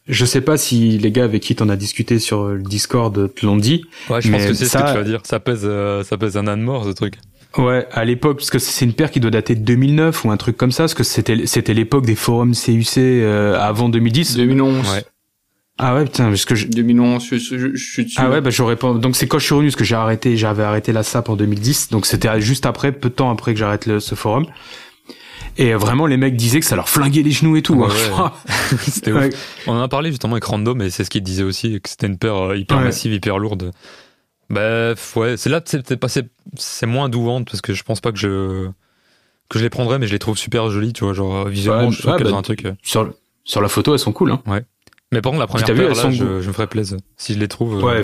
Je 0.07 0.25
sais 0.25 0.41
pas 0.43 0.57
si 0.59 0.99
les 0.99 1.11
gars 1.11 1.25
avec 1.25 1.43
qui 1.43 1.55
t'en 1.57 1.69
as 1.69 1.77
discuté 1.77 2.19
sur 2.19 2.45
le 2.49 2.63
Discord 2.63 3.35
te 3.35 3.45
l'ont 3.47 3.57
dit. 3.57 3.85
Ouais, 4.11 4.21
je 4.21 4.31
pense 4.31 4.45
que 4.47 4.53
c'est 4.55 4.65
ce 4.67 4.71
ça- 4.71 4.83
que 4.83 4.91
tu 4.93 4.99
vas 4.99 5.03
dire. 5.03 5.21
Ça 5.25 5.41
pèse, 5.41 5.63
euh, 5.65 6.05
ça 6.05 6.17
pèse 6.19 6.37
un 6.37 6.47
âne 6.47 6.61
mort, 6.61 6.85
ce 6.85 6.91
truc. 6.91 7.15
Ouais, 7.57 7.89
à 7.91 8.05
l'époque, 8.05 8.37
parce 8.37 8.51
que 8.51 8.59
c'est 8.59 8.85
une 8.85 8.93
paire 8.93 9.11
qui 9.11 9.19
doit 9.19 9.31
dater 9.31 9.55
de 9.55 9.63
2009 9.65 10.25
ou 10.27 10.31
un 10.31 10.37
truc 10.37 10.57
comme 10.59 10.71
ça, 10.73 10.83
parce 10.85 10.93
que 10.95 11.03
c'était 11.05 11.47
c'était 11.47 11.73
l'époque 11.75 12.05
des 12.05 12.15
forums 12.15 12.55
CUC 12.55 12.99
euh, 12.99 13.59
avant 13.59 13.89
2010. 13.89 14.37
2011. 14.37 14.87
Ouais. 14.91 15.05
Ah 15.79 15.95
ouais, 15.95 16.05
putain, 16.05 16.29
parce 16.29 16.45
que 16.47 16.55
je... 16.55 16.67
2011, 16.69 17.23
je, 17.25 17.37
je, 17.37 17.59
je, 17.59 17.75
je 17.75 17.91
suis 17.93 18.05
dessus. 18.05 18.17
Ah 18.19 18.31
ouais, 18.31 18.41
bah 18.41 18.49
j'aurais 18.51 18.77
pas. 18.77 18.95
Donc 18.95 19.15
c'est 19.15 19.29
quand 19.29 19.39
je 19.39 19.45
suis 19.45 19.55
revenu, 19.55 19.69
parce 19.69 19.77
que 19.77 19.85
j'ai 19.85 19.95
arrêté, 19.95 20.37
j'avais 20.37 20.63
arrêté 20.63 20.93
la 20.93 21.03
SAP 21.03 21.29
en 21.29 21.37
2010, 21.37 21.91
donc 21.91 22.07
c'était 22.07 22.41
juste 22.41 22.65
après, 22.65 22.93
peu 22.93 23.11
de 23.11 23.15
temps 23.15 23.31
après 23.31 23.53
que 23.53 23.59
j'arrête 23.61 23.85
le- 23.87 24.01
ce 24.01 24.15
forum. 24.15 24.47
Et 25.59 25.73
vraiment, 25.75 26.07
les 26.07 26.17
mecs 26.19 26.37
disaient 26.37 26.61
que 26.61 26.67
ça 26.67 26.77
leur 26.77 26.89
flinguait 26.89 27.23
les 27.23 27.31
genoux 27.31 27.57
et 27.57 27.63
tout. 27.63 27.75
Ouais, 27.75 27.89
hein. 28.19 28.33
C'était 28.79 29.13
ouf. 29.13 29.19
Ouais. 29.21 29.31
On 29.67 29.73
en 29.73 29.81
a 29.83 29.89
parlé 29.89 30.11
justement 30.11 30.33
avec 30.35 30.45
Random 30.45 30.81
et 30.83 30.91
c'est 30.91 31.05
ce 31.05 31.11
qu'il 31.11 31.23
disait 31.23 31.43
aussi, 31.45 31.81
que 31.81 31.89
c'était 31.89 32.07
une 32.07 32.19
paire 32.19 32.37
euh, 32.51 32.57
hyper 32.57 32.79
Ouais. 32.79 32.85
massive, 32.85 33.13
hyper 33.13 33.39
lourde. 33.39 33.73
Bah 34.49 34.95
ouais, 35.17 35.37
c'est 35.37 35.51
là 35.51 35.61
c'est 35.65 35.83
peut-être 35.85 35.99
pas 35.99 36.09
c'est 36.09 36.29
c'est 36.57 36.87
moins 36.87 37.09
douante 37.09 37.47
parce 37.47 37.61
que 37.61 37.73
je 37.75 37.83
pense 37.83 38.01
pas 38.01 38.13
que 38.13 38.19
je 38.19 38.69
que 39.49 39.59
je 39.59 39.65
les 39.65 39.71
prendrais 39.71 39.99
mais 39.99 40.07
je 40.07 40.13
les 40.13 40.19
trouve 40.21 40.39
super 40.39 40.71
jolies, 40.71 40.93
tu 40.93 41.03
vois, 41.05 41.15
genre 41.15 41.47
euh, 41.47 41.51
visuellement 41.51 41.89
Ouais, 41.89 41.93
je 41.93 41.99
trouve 41.99 42.13
ouais, 42.13 42.19
qu'elles 42.19 42.29
bah, 42.29 42.35
ont 42.35 42.39
un 42.39 42.43
truc. 42.43 42.65
euh. 42.65 42.73
Sur, 42.83 43.13
sur 43.45 43.61
la 43.61 43.69
photo, 43.69 43.93
elles 43.93 43.99
sont 43.99 44.13
cool. 44.13 44.31
Hein. 44.33 44.43
Mais 45.13 45.21
par 45.21 45.31
contre 45.33 45.41
la 45.41 45.47
première 45.47 45.67
t'as 45.67 45.73
vu, 45.73 45.79
paire 45.81 45.91
elles 45.91 45.97
là, 45.97 46.03
sont 46.03 46.11
je, 46.11 46.25
me 46.49 46.53
ferais 46.53 46.67
plaisir 46.67 46.99
si 47.17 47.35
je 47.35 47.39
les 47.39 47.49
trouve. 47.49 47.79
euh, 47.79 47.83
Ouais, 47.83 48.03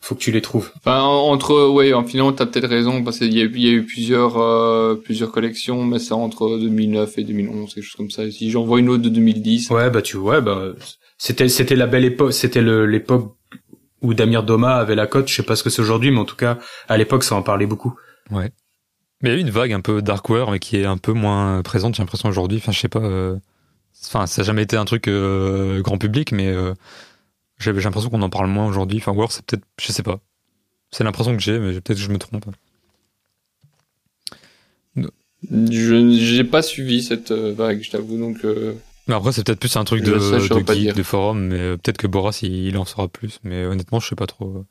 faut 0.00 0.14
que 0.16 0.20
tu 0.20 0.32
les 0.32 0.42
trouves. 0.42 0.72
Enfin, 0.78 1.00
en- 1.02 1.28
entre, 1.30 1.68
ouais, 1.70 1.92
en 1.92 2.02
finalement, 2.04 2.32
t'as 2.32 2.46
peut-être 2.46 2.68
raison, 2.68 3.04
parce 3.04 3.18
qu'il 3.18 3.32
y 3.32 3.40
a, 3.40 3.44
eu- 3.44 3.52
il 3.54 3.62
y 3.62 3.68
a 3.68 3.72
eu 3.72 3.84
plusieurs, 3.86 4.36
euh, 4.38 4.96
plusieurs 4.96 5.30
collections, 5.30 5.84
mais 5.84 6.00
c'est 6.00 6.12
entre 6.14 6.58
2009 6.58 7.16
et 7.18 7.24
2011, 7.24 7.72
quelque 7.74 7.84
chose 7.84 7.94
comme 7.96 8.10
ça. 8.10 8.28
Si 8.30 8.50
j'en 8.50 8.64
vois 8.64 8.80
une 8.80 8.88
autre 8.88 9.02
de 9.02 9.08
2010, 9.08 9.70
Ouais, 9.70 9.90
bah 9.90 10.02
tu 10.02 10.16
ouais, 10.16 10.40
bah 10.40 10.72
c'était 11.18 11.48
c'était 11.48 11.76
la 11.76 11.86
belle 11.86 12.04
époque, 12.04 12.32
c'était 12.32 12.62
l'époque 12.62 13.36
où 14.02 14.12
Damir 14.14 14.42
Doma 14.42 14.74
avait 14.74 14.96
la 14.96 15.06
cote. 15.06 15.28
Je 15.28 15.34
sais 15.36 15.44
pas 15.44 15.54
ce 15.54 15.62
que 15.62 15.70
c'est 15.70 15.80
aujourd'hui, 15.82 16.10
mais 16.10 16.18
en 16.18 16.24
tout 16.24 16.34
cas, 16.34 16.58
à 16.88 16.96
l'époque, 16.96 17.22
ça 17.22 17.36
en 17.36 17.42
parlait 17.42 17.66
beaucoup. 17.66 17.94
Mais 18.32 18.50
il 19.22 19.28
y 19.28 19.32
a 19.32 19.36
eu 19.36 19.40
une 19.40 19.50
vague 19.50 19.72
un 19.72 19.80
peu 19.80 20.02
darkwear, 20.02 20.50
mais 20.50 20.58
qui 20.58 20.76
est 20.78 20.84
un 20.84 20.96
peu 20.96 21.12
moins 21.12 21.62
présente, 21.62 21.94
j'ai 21.94 22.02
l'impression 22.02 22.28
aujourd'hui. 22.28 22.58
Enfin, 22.58 22.72
je 22.72 22.80
sais 22.80 22.88
pas. 22.88 22.98
euh, 22.98 23.36
Enfin, 24.06 24.26
ça 24.26 24.42
n'a 24.42 24.46
jamais 24.46 24.62
été 24.62 24.76
un 24.76 24.84
truc 24.84 25.08
euh, 25.08 25.80
grand 25.80 25.98
public, 25.98 26.32
mais 26.32 26.48
euh, 26.48 26.74
j'ai 27.58 27.72
l'impression 27.72 28.10
qu'on 28.10 28.22
en 28.22 28.30
parle 28.30 28.48
moins 28.48 28.66
aujourd'hui. 28.66 28.98
Enfin, 28.98 29.12
ou 29.12 29.16
alors 29.16 29.32
c'est 29.32 29.44
peut-être, 29.44 29.64
je 29.80 29.92
sais 29.92 30.02
pas. 30.02 30.20
C'est 30.90 31.04
l'impression 31.04 31.34
que 31.36 31.42
j'ai, 31.42 31.58
mais 31.58 31.72
peut-être 31.72 31.96
que 31.96 32.02
je 32.02 32.10
me 32.10 32.18
trompe. 32.18 32.44
je 35.50 36.10
j'ai 36.18 36.44
pas 36.44 36.62
suivi 36.62 37.02
cette 37.02 37.30
euh, 37.30 37.52
vague, 37.52 37.82
je 37.82 37.90
t'avoue, 37.90 38.18
donc 38.18 38.44
euh, 38.44 38.74
Mais 39.08 39.14
après, 39.14 39.32
c'est 39.32 39.44
peut-être 39.44 39.60
plus 39.60 39.76
un 39.76 39.84
truc 39.84 40.04
Je- 40.04 40.10
de, 40.10 41.02
forum, 41.02 41.46
mais 41.46 41.76
peut-être 41.78 41.98
que 41.98 42.06
Boras 42.06 42.38
il, 42.42 42.66
il 42.66 42.76
en 42.76 42.84
saura 42.84 43.08
plus. 43.08 43.38
Mais 43.44 43.64
honnêtement, 43.64 44.00
je 44.00 44.08
sais 44.08 44.16
pas 44.16 44.26
trop. 44.26 44.64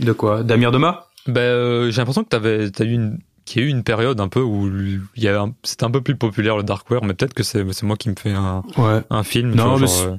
De 0.00 0.12
quoi? 0.12 0.42
Damir 0.42 0.70
Doma 0.70 1.08
Ben, 1.26 1.40
euh, 1.40 1.90
j'ai 1.90 1.98
l'impression 1.98 2.22
que 2.22 2.28
t'avais, 2.28 2.70
t'as 2.70 2.84
eu 2.84 2.92
une, 2.92 3.18
qu'il 3.48 3.62
y 3.62 3.64
a 3.64 3.68
eu 3.68 3.70
une 3.70 3.82
période 3.84 4.20
un 4.20 4.28
peu 4.28 4.40
où 4.40 4.66
il 4.68 5.22
y 5.22 5.28
a, 5.28 5.40
un- 5.40 5.52
c'était 5.62 5.84
un 5.84 5.90
peu 5.90 6.00
plus 6.00 6.16
populaire 6.16 6.56
le 6.56 6.62
darkwear, 6.62 7.04
mais 7.04 7.14
peut-être 7.14 7.34
que 7.34 7.42
c'est, 7.42 7.64
c'est 7.72 7.84
moi 7.86 7.96
qui 7.96 8.08
me 8.08 8.14
fais 8.18 8.32
un, 8.32 8.62
Ouais. 8.76 9.00
un 9.10 9.22
film. 9.22 9.54
Non, 9.54 9.70
vois, 9.76 9.80
mais 9.80 9.86
genre, 9.86 10.06
euh, 10.06 10.16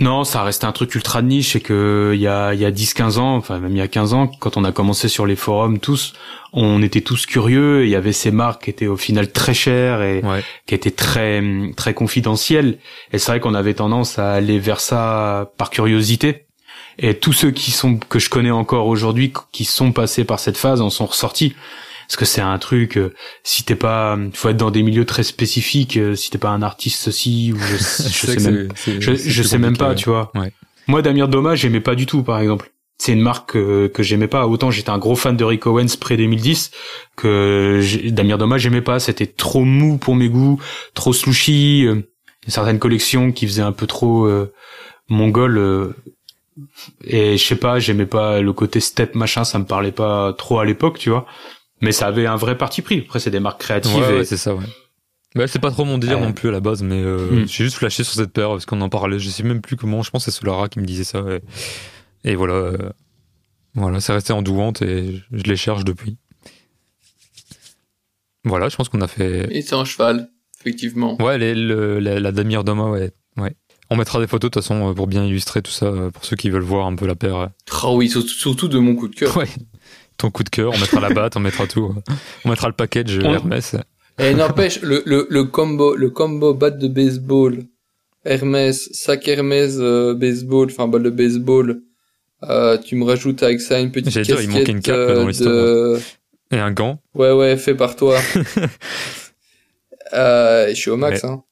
Non, 0.00 0.22
ça 0.22 0.44
restait 0.44 0.66
un 0.66 0.72
truc 0.72 0.94
ultra 0.94 1.20
niche 1.20 1.56
et 1.56 1.60
que 1.60 2.12
il 2.14 2.20
y 2.20 2.28
a 2.28 2.54
il 2.54 2.60
y 2.60 2.64
a 2.64 2.70
10 2.70 2.94
15 2.94 3.18
ans, 3.18 3.34
enfin 3.34 3.58
même 3.58 3.72
il 3.72 3.78
y 3.78 3.82
a 3.82 3.88
15 3.88 4.14
ans 4.14 4.28
quand 4.28 4.56
on 4.56 4.62
a 4.62 4.70
commencé 4.70 5.08
sur 5.08 5.26
les 5.26 5.34
forums 5.34 5.80
tous, 5.80 6.12
on 6.52 6.80
était 6.82 7.00
tous 7.00 7.26
curieux, 7.26 7.82
et 7.82 7.86
il 7.86 7.90
y 7.90 7.96
avait 7.96 8.12
ces 8.12 8.30
marques 8.30 8.64
qui 8.64 8.70
étaient 8.70 8.86
au 8.86 8.96
final 8.96 9.32
très 9.32 9.54
chères 9.54 10.00
et 10.02 10.20
ouais. 10.22 10.44
qui 10.66 10.76
étaient 10.76 10.92
très 10.92 11.42
très 11.76 11.92
confidentielles 11.92 12.78
et 13.12 13.18
c'est 13.18 13.32
vrai 13.32 13.40
qu'on 13.40 13.54
avait 13.54 13.74
tendance 13.74 14.20
à 14.20 14.30
aller 14.34 14.60
vers 14.60 14.78
ça 14.78 15.50
par 15.56 15.70
curiosité. 15.70 16.44
Et 17.00 17.14
tous 17.14 17.32
ceux 17.32 17.50
qui 17.52 17.70
sont 17.72 17.96
que 17.96 18.18
je 18.20 18.28
connais 18.30 18.50
encore 18.52 18.86
aujourd'hui 18.86 19.32
qui 19.52 19.64
sont 19.64 19.90
passés 19.92 20.24
par 20.24 20.38
cette 20.40 20.56
phase 20.56 20.80
en 20.80 20.90
sont 20.90 21.06
ressortis 21.06 21.54
parce 22.08 22.16
que 22.16 22.24
c'est 22.24 22.40
un 22.40 22.58
truc 22.58 22.96
euh, 22.96 23.14
si 23.44 23.62
t'es 23.64 23.74
pas 23.76 24.18
faut 24.32 24.48
être 24.48 24.56
dans 24.56 24.70
des 24.70 24.82
milieux 24.82 25.04
très 25.04 25.22
spécifiques 25.22 25.96
euh, 25.98 26.14
si 26.14 26.30
t'es 26.30 26.38
pas 26.38 26.48
un 26.48 26.62
artiste 26.62 27.00
ceci 27.02 27.52
ou 27.54 27.58
je, 27.60 27.76
je 27.76 28.26
sais 28.26 28.50
même 28.50 28.68
je, 28.86 29.14
je 29.14 29.42
sais 29.42 29.58
même 29.58 29.76
pas, 29.76 29.90
ouais. 29.90 29.94
tu 29.94 30.08
vois. 30.08 30.30
Ouais. 30.34 30.52
Moi, 30.88 31.02
Damir 31.02 31.28
Doma, 31.28 31.54
j'aimais 31.54 31.80
pas 31.80 31.94
du 31.94 32.06
tout, 32.06 32.22
par 32.22 32.40
exemple. 32.40 32.72
C'est 32.96 33.12
une 33.12 33.20
marque 33.20 33.52
que, 33.52 33.86
que 33.86 34.02
j'aimais 34.02 34.26
pas. 34.26 34.46
Autant 34.48 34.72
j'étais 34.72 34.90
un 34.90 34.98
gros 34.98 35.14
fan 35.14 35.36
de 35.36 35.44
Rick 35.44 35.66
Owens 35.66 35.96
près 36.00 36.16
2010 36.16 36.72
que 37.14 37.80
Damir 38.10 38.38
Doma, 38.38 38.58
j'aimais 38.58 38.80
pas. 38.80 38.98
C'était 38.98 39.26
trop 39.26 39.64
mou 39.64 39.98
pour 39.98 40.16
mes 40.16 40.28
goûts, 40.28 40.60
trop 40.94 41.12
slushy. 41.12 41.84
euh, 41.86 42.02
certaines 42.48 42.78
collections 42.80 43.30
qui 43.30 43.46
faisaient 43.46 43.62
un 43.62 43.72
peu 43.72 43.86
trop 43.86 44.24
euh, 44.26 44.52
mongol. 45.08 45.58
euh, 45.58 45.94
et 47.04 47.36
je 47.36 47.44
sais 47.44 47.54
pas, 47.54 47.78
j'aimais 47.78 48.06
pas 48.06 48.40
le 48.40 48.52
côté 48.52 48.80
step 48.80 49.14
machin, 49.14 49.44
ça 49.44 49.60
me 49.60 49.64
parlait 49.64 49.92
pas 49.92 50.32
trop 50.32 50.58
à 50.58 50.64
l'époque, 50.64 50.98
tu 50.98 51.10
vois. 51.10 51.24
Mais 51.80 51.92
ça 51.92 52.06
avait 52.08 52.26
un 52.26 52.36
vrai 52.36 52.58
parti 52.58 52.82
pris. 52.82 53.00
Après, 53.00 53.20
c'est 53.20 53.30
des 53.30 53.40
marques 53.40 53.60
créatives. 53.60 53.94
Ouais, 53.96 54.18
ouais, 54.18 54.24
c'est 54.24 54.36
ça, 54.36 54.54
ouais. 54.54 54.64
Bah, 55.34 55.46
c'est 55.46 55.58
pas 55.60 55.70
trop 55.70 55.84
mon 55.84 55.98
délire 55.98 56.18
Euh. 56.18 56.22
non 56.26 56.32
plus 56.32 56.48
à 56.48 56.52
la 56.52 56.60
base, 56.60 56.82
mais 56.82 57.00
euh, 57.02 57.18
Hmm. 57.42 57.46
j'ai 57.46 57.64
juste 57.64 57.76
flashé 57.76 58.02
sur 58.02 58.14
cette 58.14 58.32
paire 58.32 58.48
parce 58.48 58.66
qu'on 58.66 58.80
en 58.80 58.88
parlait. 58.88 59.18
Je 59.18 59.28
sais 59.30 59.42
même 59.42 59.60
plus 59.60 59.76
comment. 59.76 60.02
Je 60.02 60.10
pense 60.10 60.24
que 60.24 60.30
c'est 60.30 60.38
Solara 60.40 60.68
qui 60.68 60.80
me 60.80 60.84
disait 60.86 61.04
ça. 61.04 61.22
Et, 62.24 62.30
et 62.32 62.34
voilà, 62.34 62.54
euh, 62.54 62.90
voilà, 63.74 64.00
c'est 64.00 64.12
resté 64.12 64.32
en 64.32 64.42
douante 64.42 64.82
et 64.82 65.22
je, 65.30 65.42
les 65.44 65.56
cherche 65.56 65.84
depuis. 65.84 66.16
Voilà, 68.44 68.68
je 68.68 68.76
pense 68.76 68.88
qu'on 68.88 69.00
a 69.02 69.08
fait. 69.08 69.48
et 69.54 69.62
c'est 69.62 69.74
un 69.74 69.84
cheval, 69.84 70.30
effectivement. 70.60 71.20
Ouais, 71.22 71.38
les- 71.38 71.54
le- 71.54 71.98
la, 72.00 72.18
la 72.20 72.32
Damir 72.32 72.64
Doma, 72.64 72.84
ouais, 72.90 73.10
ouais. 73.36 73.54
On 73.90 73.96
mettra 73.96 74.20
des 74.20 74.26
photos 74.26 74.50
de 74.50 74.54
toute 74.54 74.62
façon 74.62 74.94
pour 74.94 75.06
bien 75.06 75.24
illustrer 75.24 75.62
tout 75.62 75.70
ça 75.70 75.90
pour 76.12 76.24
ceux 76.24 76.36
qui 76.36 76.50
veulent 76.50 76.62
voir 76.62 76.86
un 76.86 76.94
peu 76.94 77.06
la 77.06 77.14
paire. 77.14 77.48
Ah 77.82 77.90
oui, 77.92 78.08
surtout, 78.08 78.28
surtout 78.28 78.68
de 78.68 78.78
mon 78.78 78.94
coup 78.94 79.08
de 79.08 79.14
cœur. 79.14 79.34
Ouais. 79.36 79.48
Ton 80.18 80.30
coup 80.30 80.42
de 80.44 80.48
cœur, 80.50 80.72
on 80.74 80.78
mettra 80.78 81.00
la 81.00 81.10
batte, 81.10 81.36
on 81.36 81.40
mettra 81.40 81.66
tout. 81.66 81.94
euh. 81.96 82.12
On 82.44 82.50
mettra 82.50 82.66
le 82.68 82.74
package 82.74 83.18
On- 83.24 83.32
Hermès. 83.32 83.76
Et 84.18 84.34
n'empêche, 84.34 84.82
le, 84.82 85.02
le, 85.06 85.26
le 85.30 85.44
combo, 85.44 85.94
le 85.94 86.10
combo 86.10 86.52
batte 86.54 86.78
de 86.78 86.88
baseball, 86.88 87.62
Hermès, 88.24 88.90
sac 88.92 89.28
Hermès, 89.28 89.76
euh, 89.78 90.14
baseball, 90.14 90.66
enfin 90.70 90.88
balle 90.88 91.04
de 91.04 91.10
baseball, 91.10 91.80
euh, 92.42 92.76
tu 92.78 92.96
me 92.96 93.04
rajoutes 93.04 93.42
avec 93.44 93.60
ça 93.60 93.78
une 93.78 93.92
petite 93.92 94.10
J'allais 94.10 94.26
dire, 94.26 94.36
casquette 94.38 94.68
il 94.68 94.70
une 94.74 94.80
cape, 94.80 94.96
dans 94.96 95.02
euh, 95.22 95.26
l'histoire. 95.28 95.54
de... 95.54 95.98
Et 96.50 96.58
un 96.58 96.72
gant. 96.72 97.00
Ouais, 97.14 97.30
ouais, 97.30 97.56
fait 97.56 97.74
par 97.76 97.94
toi. 97.94 98.18
euh, 100.14 100.68
je 100.70 100.74
suis 100.74 100.90
au 100.90 100.96
max, 100.96 101.22
hein. 101.24 101.44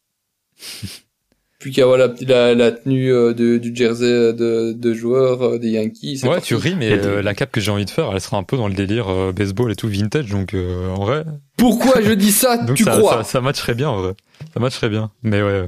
Puis 1.66 1.72
qu'il 1.72 1.80
y 1.80 1.82
a 1.82 1.86
voilà, 1.88 2.14
la, 2.20 2.54
la 2.54 2.70
tenue 2.70 3.12
euh, 3.12 3.34
de, 3.34 3.58
du 3.58 3.74
jersey 3.74 4.32
de, 4.32 4.72
de 4.72 4.94
joueur 4.94 5.42
euh, 5.42 5.58
des 5.58 5.70
Yankees. 5.70 6.20
Ouais, 6.22 6.28
parti. 6.34 6.46
tu 6.46 6.54
ris, 6.54 6.76
mais 6.76 6.92
euh, 6.92 7.22
la 7.22 7.34
cape 7.34 7.50
que 7.50 7.60
j'ai 7.60 7.72
envie 7.72 7.84
de 7.84 7.90
faire, 7.90 8.12
elle 8.14 8.20
sera 8.20 8.36
un 8.36 8.44
peu 8.44 8.56
dans 8.56 8.68
le 8.68 8.74
délire 8.74 9.08
euh, 9.08 9.32
baseball 9.32 9.72
et 9.72 9.74
tout 9.74 9.88
vintage, 9.88 10.26
donc 10.26 10.54
euh, 10.54 10.88
en 10.90 11.04
vrai, 11.04 11.24
Pourquoi 11.56 12.00
je 12.02 12.12
dis 12.12 12.30
ça, 12.30 12.56
donc 12.64 12.76
tu 12.76 12.84
ça, 12.84 12.92
crois? 12.96 13.16
ça, 13.16 13.24
ça 13.24 13.40
matcherait 13.40 13.74
bien 13.74 13.88
en 13.88 14.00
vrai. 14.00 14.14
Ça 14.54 14.60
matcherait 14.60 14.90
bien. 14.90 15.10
Mais 15.24 15.42
ouais. 15.42 15.66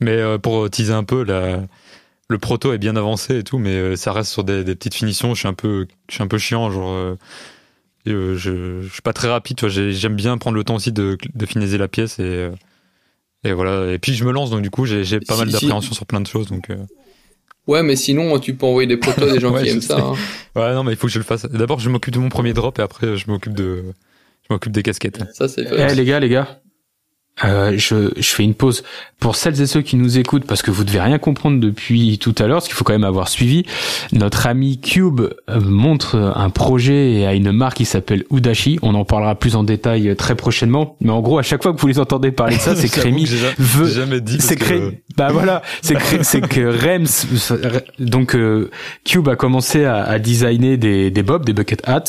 Mais 0.00 0.12
euh, 0.12 0.38
pour 0.38 0.70
teaser 0.70 0.94
un 0.94 1.04
peu, 1.04 1.22
la, 1.22 1.60
le 2.30 2.38
proto 2.38 2.72
est 2.72 2.78
bien 2.78 2.96
avancé 2.96 3.36
et 3.36 3.42
tout, 3.42 3.58
mais 3.58 3.74
euh, 3.76 3.94
ça 3.94 4.14
reste 4.14 4.30
sur 4.32 4.42
des, 4.42 4.64
des 4.64 4.74
petites 4.74 4.94
finitions. 4.94 5.34
Je 5.34 5.40
suis 5.40 5.48
un 5.48 5.52
peu, 5.52 5.86
je 6.08 6.14
suis 6.14 6.22
un 6.24 6.28
peu 6.28 6.38
chiant, 6.38 6.70
genre. 6.70 6.92
euh, 6.94 7.14
euh, 8.08 8.38
je, 8.38 8.80
je 8.80 8.88
suis 8.90 9.02
pas 9.02 9.12
très 9.12 9.28
rapide, 9.28 9.58
J'aime 9.68 10.16
bien 10.16 10.38
prendre 10.38 10.56
le 10.56 10.64
temps 10.64 10.76
aussi 10.76 10.92
de, 10.92 11.18
de 11.34 11.44
finaliser 11.44 11.76
la 11.76 11.88
pièce 11.88 12.18
et. 12.20 12.48
Et 13.46 13.52
voilà. 13.52 13.92
Et 13.92 13.98
puis 13.98 14.14
je 14.14 14.24
me 14.24 14.32
lance, 14.32 14.50
donc 14.50 14.62
du 14.62 14.70
coup 14.70 14.84
j'ai 14.86 15.02
pas 15.20 15.34
Si- 15.34 15.38
mal 15.40 15.46
si- 15.48 15.52
d'appréhension 15.54 15.94
sur 15.94 16.06
plein 16.06 16.20
de 16.20 16.26
choses. 16.26 16.46
Donc 16.48 16.70
euh, 16.70 16.76
Ouais, 17.66 17.82
mais 17.82 17.96
sinon, 17.96 18.38
tu 18.38 18.54
peux 18.54 18.64
envoyer 18.66 18.86
des 18.86 18.96
protos 18.96 19.28
à 19.28 19.32
des 19.32 19.40
gens 19.40 19.52
Ouais, 19.52 19.64
qui 19.64 19.70
aiment 19.70 19.80
sais. 19.80 19.88
ça. 19.88 19.98
hein. 19.98 20.14
ouais, 20.54 20.72
non, 20.74 20.84
mais 20.84 20.92
il 20.92 20.96
faut 20.96 21.08
que 21.08 21.12
je 21.12 21.18
le 21.18 21.24
fasse. 21.24 21.46
D'abord, 21.46 21.80
je 21.80 21.88
m'occupe 21.90 22.14
de 22.14 22.20
mon 22.20 22.28
premier 22.28 22.52
drop 22.52 22.78
et 22.78 22.82
après 22.82 23.16
je 23.16 23.28
m'occupe 23.28 23.54
de, 23.54 23.82
je 24.48 24.54
m'occupe 24.54 24.70
des 24.72 24.82
casquettes. 24.84 25.24
Ça, 25.34 25.48
c'est 25.48 25.66
Eh 25.76 25.94
les 25.94 26.04
gars, 26.04 26.20
les 26.20 26.28
gars, 26.28 26.60
euh, 27.44 27.74
je, 27.76 28.10
je 28.16 28.28
fais 28.34 28.44
une 28.44 28.54
pause 28.54 28.82
pour 29.20 29.36
celles 29.36 29.60
et 29.60 29.66
ceux 29.66 29.82
qui 29.82 29.96
nous 29.96 30.18
écoutent 30.18 30.46
parce 30.46 30.62
que 30.62 30.70
vous 30.70 30.84
devez 30.84 31.00
rien 31.00 31.18
comprendre 31.18 31.58
depuis 31.60 32.18
tout 32.18 32.34
à 32.38 32.46
l'heure, 32.46 32.56
parce 32.58 32.66
qu'il 32.66 32.74
faut 32.74 32.84
quand 32.84 32.92
même 32.92 33.04
avoir 33.04 33.28
suivi. 33.28 33.64
Notre 34.12 34.46
ami 34.46 34.78
Cube 34.80 35.20
euh, 35.20 35.60
montre 35.60 36.16
un 36.16 36.50
projet 36.50 37.12
et 37.12 37.26
a 37.26 37.34
une 37.34 37.52
marque 37.52 37.78
qui 37.78 37.84
s'appelle 37.84 38.24
Udashi. 38.30 38.78
On 38.82 38.94
en 38.94 39.04
parlera 39.04 39.34
plus 39.34 39.56
en 39.56 39.64
détail 39.64 40.08
euh, 40.10 40.14
très 40.14 40.34
prochainement. 40.34 40.96
Mais 41.00 41.10
en 41.10 41.20
gros, 41.20 41.38
à 41.38 41.42
chaque 41.42 41.62
fois 41.62 41.72
que 41.74 41.80
vous 41.80 41.86
les 41.88 41.98
entendez 41.98 42.30
parler 42.30 42.56
de 42.56 42.60
ça, 42.60 42.74
c'est 42.76 42.88
ja- 43.36 43.52
veut 43.58 43.88
jamais 43.88 44.20
dit. 44.20 44.38
c'est 44.40 44.56
que- 44.56 44.94
bah 45.16 45.28
voilà 45.32 45.62
c'est 45.82 45.94
cré- 45.94 46.22
c'est 46.22 46.40
que 46.46 46.60
Rems 46.60 47.38
donc 47.98 48.34
euh, 48.34 48.70
Cube 49.04 49.28
a 49.28 49.36
commencé 49.36 49.84
à, 49.84 50.02
à 50.04 50.18
designer 50.18 50.76
des 50.76 51.10
des 51.10 51.22
bobs 51.22 51.44
des 51.44 51.54
bucket 51.54 51.80
hats 51.88 52.04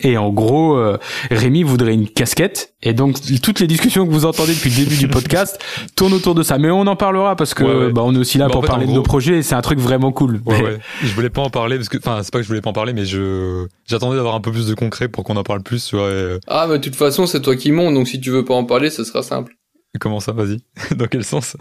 et 0.00 0.16
en 0.16 0.30
gros 0.30 0.76
euh, 0.76 0.96
Rémi 1.30 1.62
voudrait 1.64 1.94
une 1.94 2.08
casquette 2.08 2.74
et 2.82 2.92
donc 2.92 3.16
toutes 3.42 3.58
les 3.60 3.66
discussions 3.66 4.06
que 4.06 4.12
vous 4.12 4.24
entendez 4.26 4.54
depuis 4.54 4.70
le 4.70 4.76
début 4.84 4.96
du 4.96 5.08
podcast 5.08 5.58
tournent 5.96 6.12
autour 6.12 6.34
de 6.34 6.42
ça 6.42 6.56
mais 6.58 6.70
on 6.70 6.86
en 6.86 6.94
parlera 6.96 7.34
parce 7.36 7.54
que 7.54 7.64
Ouais, 7.64 7.86
ouais. 7.86 7.92
bah 7.92 8.02
on 8.04 8.14
est 8.14 8.18
aussi 8.18 8.38
là 8.38 8.46
Bah, 8.46 8.50
en 8.50 8.52
pour 8.52 8.62
fait, 8.62 8.68
parler 8.68 8.86
en 8.86 8.90
de 8.90 8.94
nos 8.94 9.02
projets 9.02 9.38
et 9.38 9.42
c'est 9.42 9.54
un 9.56 9.60
truc 9.60 9.78
vraiment 9.80 10.12
cool 10.12 10.40
Ouais, 10.46 10.58
Mais- 10.58 10.62
ouais. 10.62 10.78
Je 11.02 11.12
voulais 11.14 11.30
pas 11.30 11.42
en 11.42 11.50
parler 11.50 11.76
parce 11.76 11.88
que, 11.88 11.98
enfin, 11.98 12.20
c'est 12.22 12.32
pas 12.32 12.38
que 12.38 12.44
je 12.44 12.48
voulais 12.48 12.60
pas 12.60 12.70
en 12.70 12.72
parler, 12.72 12.92
mais 12.92 13.04
je, 13.04 13.66
j'attendais 13.86 14.16
d'avoir 14.16 14.34
un 14.34 14.40
peu 14.40 14.52
plus 14.52 14.66
de 14.66 14.74
concret 14.74 15.08
pour 15.08 15.24
qu'on 15.24 15.36
en 15.36 15.42
parle 15.42 15.62
plus, 15.62 15.84
tu 15.86 15.96
vois. 15.96 16.08
et, 16.08 16.12
euh, 16.12 16.38
Ah, 16.46 16.66
mais 16.68 16.78
de 16.78 16.82
toute 16.84 16.96
façon, 16.96 17.26
c'est 17.26 17.40
toi 17.42 17.56
qui 17.56 17.72
montes, 17.72 17.94
donc 17.94 18.06
si 18.08 18.20
tu 18.20 18.30
veux 18.30 18.44
pas 18.44 18.54
en 18.54 18.64
parler, 18.64 18.90
ce 18.90 19.02
sera 19.04 19.22
simple. 19.22 19.54
comment 20.00 20.20
ça, 20.20 20.32
vas-y. 20.32 20.58
Dans 20.96 21.06
quel 21.06 21.24
sens? 21.24 21.56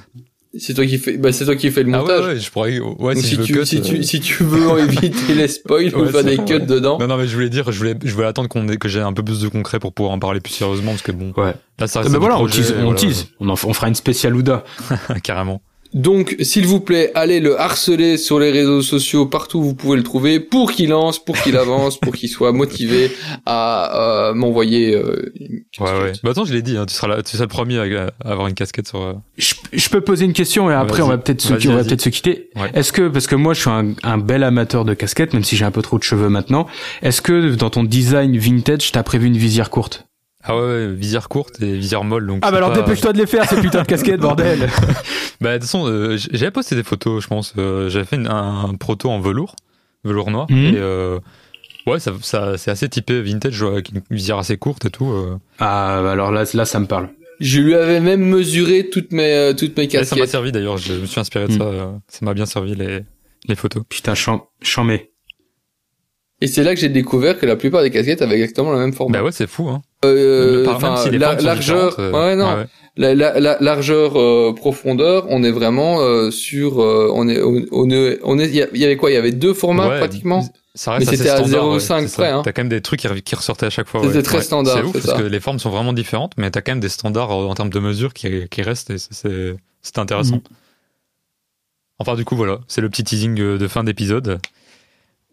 C'est 0.59 0.73
toi 0.73 0.85
qui 0.85 0.97
fais, 0.97 1.17
bah, 1.17 1.31
c'est 1.31 1.45
toi 1.45 1.55
qui 1.55 1.69
fais 1.71 1.83
le 1.83 1.93
Ah 1.93 1.99
montage. 1.99 2.21
ouais, 2.21 2.27
ouais, 2.33 2.39
je 2.39 2.51
pourrais, 2.51 2.79
ouais, 2.79 3.15
si, 3.15 3.21
si, 3.23 3.35
je 3.35 3.39
veux 3.39 3.45
tu, 3.45 3.53
cut, 3.53 3.65
si, 3.65 3.77
euh, 3.77 3.81
tu, 3.81 4.03
si 4.03 4.19
tu 4.19 4.43
veux 4.43 4.79
éviter 4.83 5.33
les 5.35 5.47
spoils 5.47 5.93
ou 5.95 6.01
Ouais, 6.01 6.11
faire 6.11 6.23
des 6.23 6.37
cuts 6.37 6.53
ouais. 6.53 6.59
dedans. 6.59 6.97
Non, 6.99 7.07
non, 7.07 7.17
mais 7.17 7.27
je 7.27 7.33
voulais 7.35 7.49
dire, 7.49 7.71
je 7.71 7.77
voulais, 7.77 7.95
je 8.03 8.13
voulais 8.13 8.27
attendre 8.27 8.49
qu'on 8.49 8.67
ait, 8.69 8.77
que 8.77 8.87
j'ai 8.89 9.01
un 9.01 9.13
peu 9.13 9.23
plus 9.23 9.41
de 9.41 9.47
concret 9.49 9.79
pour 9.79 9.93
pouvoir 9.93 10.13
en 10.13 10.19
parler 10.19 10.39
plus 10.39 10.53
sérieusement, 10.53 10.91
parce 10.91 11.01
que 11.03 11.11
bon. 11.11 11.33
Ouais. 11.37 11.53
Là, 11.79 11.87
ça 11.87 11.99
Ah 11.99 12.03
reste 12.03 12.11
bah 12.13 12.17
du 12.19 12.25
voilà 12.25 12.39
on 12.39 12.47
tease 12.47 12.73
on 12.79 12.93
tease 12.95 13.27
on, 13.39 13.49
en, 13.49 13.53
on 13.53 13.73
fera 13.73 13.87
une 13.87 13.95
spéciale 13.95 14.35
Ouda 14.35 14.63
Carrément. 15.23 15.61
Donc, 15.93 16.35
s'il 16.41 16.65
vous 16.67 16.79
plaît, 16.79 17.11
allez 17.15 17.39
le 17.39 17.59
harceler 17.59 18.17
sur 18.17 18.39
les 18.39 18.51
réseaux 18.51 18.81
sociaux, 18.81 19.25
partout 19.25 19.59
où 19.59 19.63
vous 19.63 19.75
pouvez 19.75 19.97
le 19.97 20.03
trouver, 20.03 20.39
pour 20.39 20.71
qu'il 20.71 20.89
lance, 20.89 21.17
pour 21.23 21.37
qu'il 21.37 21.57
avance, 21.57 21.97
pour 21.99 22.13
qu'il 22.13 22.29
soit 22.29 22.51
motivé 22.51 23.11
à 23.45 24.29
euh, 24.29 24.33
m'envoyer 24.33 24.95
euh, 24.95 25.31
Ouais, 25.79 25.91
ouais. 25.91 26.11
Bah 26.23 26.31
attends, 26.31 26.45
je 26.45 26.53
l'ai 26.53 26.61
dit, 26.61 26.77
hein, 26.77 26.85
tu, 26.85 26.93
seras 26.93 27.07
là, 27.07 27.23
tu 27.23 27.31
seras 27.31 27.43
le 27.45 27.49
premier 27.49 27.77
à, 27.79 28.07
à 28.23 28.31
avoir 28.31 28.47
une 28.47 28.53
casquette 28.53 28.87
sur. 28.87 29.01
euh, 29.01 29.13
Je, 29.37 29.53
je 29.73 29.89
peux 29.89 30.01
poser 30.01 30.25
une 30.25 30.33
question 30.33 30.69
et 30.71 30.73
après 30.73 31.01
on 31.01 31.07
va 31.07 31.17
peut-être 31.17 31.41
se, 31.41 31.53
on 31.69 31.75
va 31.75 31.83
peut-être 31.83 32.01
se 32.01 32.09
quitter. 32.09 32.49
Ouais. 32.55 32.69
Est-ce 32.73 32.91
que 32.91 33.07
parce 33.07 33.27
que 33.27 33.35
moi 33.35 33.53
je 33.53 33.61
suis 33.61 33.69
un, 33.69 33.93
un 34.03 34.17
bel 34.17 34.43
amateur 34.43 34.85
de 34.85 34.93
casquettes, 34.93 35.33
même 35.33 35.43
si 35.43 35.55
j'ai 35.55 35.65
un 35.65 35.71
peu 35.71 35.81
trop 35.81 35.97
de 35.97 36.03
cheveux 36.03 36.29
maintenant. 36.29 36.67
Est-ce 37.01 37.21
que 37.21 37.55
dans 37.55 37.69
ton 37.69 37.83
design 37.83 38.37
vintage, 38.37 38.91
t'as 38.91 39.03
prévu 39.03 39.27
une 39.27 39.37
visière 39.37 39.69
courte? 39.69 40.06
Ah 40.47 40.55
ouais, 40.55 40.61
ouais, 40.63 40.87
visière 40.93 41.27
courte 41.29 41.61
et 41.61 41.73
visière 41.73 42.03
molle. 42.03 42.25
Donc 42.27 42.39
Ah 42.41 42.51
bah 42.51 42.57
alors 42.57 42.71
pas- 42.71 42.77
dépêche-toi 42.81 43.13
de 43.13 43.17
les 43.17 43.27
faire 43.27 43.47
ces 43.49 43.59
putains 43.61 43.81
de 43.83 43.87
casquettes, 43.87 44.19
bordel. 44.21 44.69
Bah 45.41 45.49
de 45.53 45.57
toute 45.57 45.63
façon, 45.63 45.85
euh, 45.87 46.17
j'avais 46.31 46.49
posté 46.51 46.75
des 46.75 46.83
photos, 46.83 47.21
je 47.21 47.27
pense. 47.27 47.53
Euh, 47.57 47.89
j'avais 47.89 48.05
fait 48.05 48.15
une- 48.15 48.27
un, 48.27 48.65
un 48.69 48.73
proto 48.75 49.09
en 49.09 49.19
velours, 49.19 49.55
velours 50.03 50.31
noir. 50.31 50.47
Mhm. 50.49 50.57
Et 50.65 50.77
euh, 50.77 51.19
ouais, 51.85 51.99
ça, 51.99 52.11
ça, 52.21 52.57
c'est 52.57 52.71
assez 52.71 52.89
typé 52.89 53.21
vintage, 53.21 53.61
avec 53.61 53.89
une 53.89 54.01
visière 54.09 54.37
assez 54.39 54.57
courte 54.57 54.85
et 54.85 54.89
tout. 54.89 55.11
euh. 55.11 55.37
Ah 55.59 55.99
bah 56.01 56.11
alors 56.13 56.31
là, 56.31 56.43
là 56.53 56.65
ça 56.65 56.79
me 56.79 56.85
parle. 56.87 57.09
Je 57.39 57.59
lui 57.61 57.75
avais 57.75 57.99
même 57.99 58.21
mesuré 58.25 58.89
toutes 58.89 59.11
mes 59.11 59.31
euh, 59.31 59.53
toutes 59.53 59.77
mes 59.77 59.83
Et 59.83 59.89
ça 59.89 59.97
m'a 59.99 60.05
casquettes. 60.05 60.29
servi 60.29 60.51
d'ailleurs, 60.51 60.77
je 60.77 60.93
me 60.93 61.05
suis 61.05 61.19
inspiré 61.19 61.45
de 61.47 61.51
Mhm. 61.51 61.57
ça. 61.59 61.63
euh, 61.65 61.91
ça 62.07 62.25
m'a 62.25 62.33
bien 62.33 62.47
servi 62.47 62.73
les, 62.73 63.01
les 63.47 63.55
photos. 63.55 63.83
Putain, 63.87 64.15
cham 64.15 64.39
chamé. 64.63 65.11
Et 66.41 66.47
c'est 66.47 66.63
là 66.63 66.73
que 66.73 66.79
j'ai 66.81 66.89
découvert 66.89 67.37
que 67.39 67.45
la 67.45 67.55
plupart 67.55 67.81
des 67.83 67.91
casquettes 67.91 68.21
avaient 68.23 68.35
exactement 68.35 68.71
le 68.71 68.79
même 68.79 68.93
format. 68.93 69.19
Bah 69.19 69.23
ouais, 69.23 69.31
c'est 69.31 69.47
fou. 69.47 69.69
Hein. 69.69 69.81
Euh, 70.05 70.65
même 70.79 70.97
si 70.97 71.09
la- 71.17 71.35
largeur, 71.35 71.95
euh, 71.99 72.11
ouais 72.11 72.35
non, 72.35 72.55
ouais. 72.55 72.65
La, 72.97 73.13
la, 73.15 73.39
la 73.39 73.57
largeur, 73.59 74.15
euh, 74.19 74.53
profondeur, 74.55 75.25
on 75.29 75.43
est 75.43 75.51
vraiment 75.51 75.99
euh, 76.01 76.31
sur, 76.31 76.81
euh, 76.81 77.11
on 77.13 77.27
est, 77.27 77.41
on, 77.41 77.89
est, 77.89 78.19
on 78.23 78.39
est, 78.39 78.47
il 78.49 78.77
y 78.79 78.85
avait 78.85 78.97
quoi? 78.97 79.11
Il 79.11 79.13
y 79.13 79.17
avait 79.17 79.31
deux 79.31 79.53
formats 79.53 79.87
Ouais, 79.89 79.97
pratiquement? 79.99 80.43
Ça 80.75 80.91
reste 80.93 81.09
Mais 81.11 81.17
c'était 81.17 81.29
à 81.29 81.37
standard, 81.37 81.65
0,5 81.65 81.73
ouais, 81.73 81.79
c'est 81.79 82.07
ça. 82.07 82.15
près, 82.21 82.29
hein. 82.31 82.41
T'as 82.43 82.51
quand 82.51 82.61
même 82.61 82.69
des 82.69 82.81
trucs 82.81 82.99
qui, 82.99 83.21
qui 83.23 83.35
ressortaient 83.35 83.65
à 83.65 83.69
chaque 83.71 83.87
fois. 83.87 84.01
C'était 84.03 84.21
très 84.21 84.41
standard, 84.41 84.77
C'est 84.77 84.83
ouf 84.83 84.93
parce 84.93 85.05
ça. 85.05 85.13
que 85.17 85.23
les 85.23 85.39
formes 85.39 85.57
sont 85.59 85.71
vraiment 85.71 85.93
différentes, 85.93 86.33
mais 86.37 86.49
t'as 86.51 86.61
quand 86.61 86.71
même 86.73 86.79
des 86.79 86.89
standards 86.89 87.31
euh, 87.31 87.45
en 87.47 87.55
termes 87.55 87.71
de 87.71 87.79
mesure 87.79 88.13
qui, 88.13 88.47
qui 88.49 88.61
restent 88.61 88.91
et 88.91 88.97
c'est 88.99 89.55
c'est 89.81 89.97
intéressant. 89.99 90.35
Mhm. 90.35 90.41
Enfin, 91.99 92.15
du 92.15 92.25
coup, 92.25 92.35
voilà, 92.35 92.59
c'est 92.67 92.81
le 92.81 92.89
petit 92.89 93.03
teasing 93.03 93.39
euh, 93.39 93.57
de 93.57 93.67
fin 93.67 93.83
d'épisode. 93.83 94.39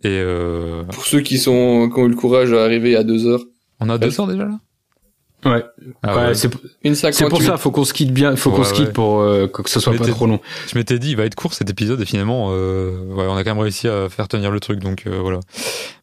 Et 0.03 0.09
euh, 0.09 0.83
Pour 0.85 1.05
ceux 1.07 1.21
qui 1.21 1.39
sont, 1.39 1.91
qui 1.93 2.01
ont 2.01 2.07
eu 2.07 2.11
le 2.11 2.17
courage 2.17 2.51
d'arriver 2.51 2.97
à 2.97 3.05
deux 3.05 3.27
heures, 3.27 3.45
on 3.85 3.89
a 3.91 3.99
deux 3.99 4.21
heures 4.21 4.27
déjà 4.27 4.45
là? 4.45 4.59
Ouais. 5.45 5.63
Ah 6.03 6.17
ouais, 6.17 6.23
ouais. 6.29 6.35
c'est 6.35 6.49
pour 6.49 7.43
ça, 7.43 7.59
faut 7.59 7.71
qu'on 7.71 7.85
se 7.85 7.93
quitte 7.93 8.13
bien, 8.15 8.35
faut 8.35 8.51
qu'on 8.51 8.65
se 8.65 8.73
quitte 8.73 8.87
ouais. 8.87 8.93
pour 8.93 9.21
euh, 9.21 9.47
que 9.47 9.69
ce 9.69 9.79
soit 9.79 9.95
pas 9.95 10.07
trop 10.07 10.27
long. 10.27 10.41
Je 10.73 10.79
m'étais 10.79 10.99
dit, 10.99 11.11
il 11.11 11.17
va 11.19 11.25
être 11.25 11.35
court 11.35 11.53
cet 11.53 11.69
épisode 11.69 12.01
et 12.01 12.07
finalement, 12.07 12.49
euh, 12.53 12.93
ouais, 13.13 13.27
on 13.29 13.37
a 13.37 13.45
quand 13.45 13.51
même 13.55 13.63
réussi 13.63 13.87
à 13.87 14.09
faire 14.09 14.27
tenir 14.27 14.51
le 14.51 14.59
truc, 14.59 14.79
donc 14.81 15.03
euh, 15.07 15.19
voilà. 15.21 15.41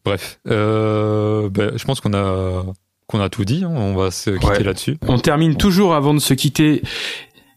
Bref, 0.04 0.38
euh, 0.48 1.48
ben, 1.50 1.72
je 1.76 1.84
pense 1.84 2.00
qu'on 2.00 2.14
a 2.14 2.64
qu'on 3.08 3.20
a 3.20 3.28
tout 3.28 3.44
dit. 3.44 3.64
hein, 3.64 3.72
on 3.74 3.96
va 3.96 4.12
se 4.12 4.30
quitter 4.30 4.46
Ouais. 4.46 4.62
là-dessus. 4.62 4.96
On 5.08 5.18
termine 5.18 5.56
toujours 5.56 5.94
avant 5.94 6.14
de 6.14 6.20
se 6.20 6.34
quitter. 6.34 6.82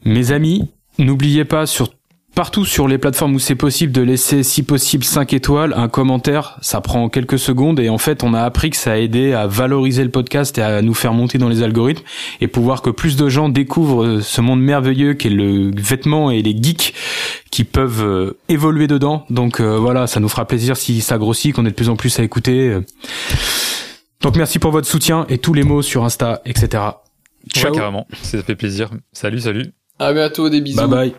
Mes 0.03 0.31
amis, 0.31 0.67
n'oubliez 0.97 1.45
pas 1.45 1.67
sur 1.67 1.89
partout 2.35 2.65
sur 2.65 2.87
les 2.87 2.97
plateformes 2.97 3.33
où 3.35 3.39
c'est 3.39 3.55
possible 3.55 3.91
de 3.93 4.01
laisser 4.01 4.43
si 4.43 4.61
possible 4.61 5.03
5 5.03 5.33
étoiles, 5.33 5.73
un 5.75 5.87
commentaire, 5.87 6.57
ça 6.61 6.81
prend 6.81 7.07
quelques 7.09 7.39
secondes 7.39 7.79
et 7.79 7.89
en 7.89 7.97
fait 7.97 8.23
on 8.23 8.33
a 8.33 8.41
appris 8.43 8.69
que 8.69 8.75
ça 8.77 8.91
a 8.91 8.97
aidé 8.97 9.33
à 9.33 9.47
valoriser 9.47 10.03
le 10.03 10.11
podcast 10.11 10.57
et 10.57 10.61
à 10.61 10.81
nous 10.81 10.93
faire 10.93 11.13
monter 11.13 11.37
dans 11.37 11.47
les 11.49 11.63
algorithmes 11.63 12.03
et 12.41 12.47
pouvoir 12.47 12.81
que 12.81 12.89
plus 12.89 13.15
de 13.15 13.29
gens 13.29 13.47
découvrent 13.49 14.03
euh, 14.05 14.21
ce 14.21 14.41
monde 14.41 14.61
merveilleux 14.61 15.13
qu'est 15.13 15.29
le 15.29 15.71
vêtement 15.75 16.29
et 16.29 16.41
les 16.41 16.55
geeks 16.61 16.93
qui 17.51 17.63
peuvent 17.63 18.03
euh, 18.03 18.37
évoluer 18.49 18.87
dedans. 18.87 19.25
Donc 19.29 19.61
euh, 19.61 19.77
voilà, 19.79 20.05
ça 20.05 20.19
nous 20.19 20.29
fera 20.29 20.45
plaisir 20.45 20.75
si 20.75 20.99
ça 21.01 21.17
grossit, 21.17 21.55
qu'on 21.55 21.65
est 21.65 21.69
de 21.69 21.75
plus 21.75 21.89
en 21.89 21.95
plus 21.95 22.19
à 22.19 22.23
écouter. 22.23 22.69
euh. 22.69 22.81
Donc 24.21 24.35
merci 24.35 24.59
pour 24.59 24.71
votre 24.71 24.87
soutien 24.87 25.25
et 25.29 25.37
tous 25.37 25.53
les 25.53 25.63
mots 25.63 25.81
sur 25.81 26.03
Insta, 26.03 26.41
etc. 26.45 26.67
Ciao. 27.53 27.71
Ouais, 27.71 27.77
carrément, 27.77 28.07
ça 28.21 28.43
fait 28.43 28.55
plaisir. 28.55 28.89
Salut, 29.13 29.39
salut. 29.39 29.71
À 29.99 30.11
bientôt, 30.11 30.49
des 30.49 30.59
bisous. 30.59 30.77
Bye 30.77 30.89
bye. 30.89 31.15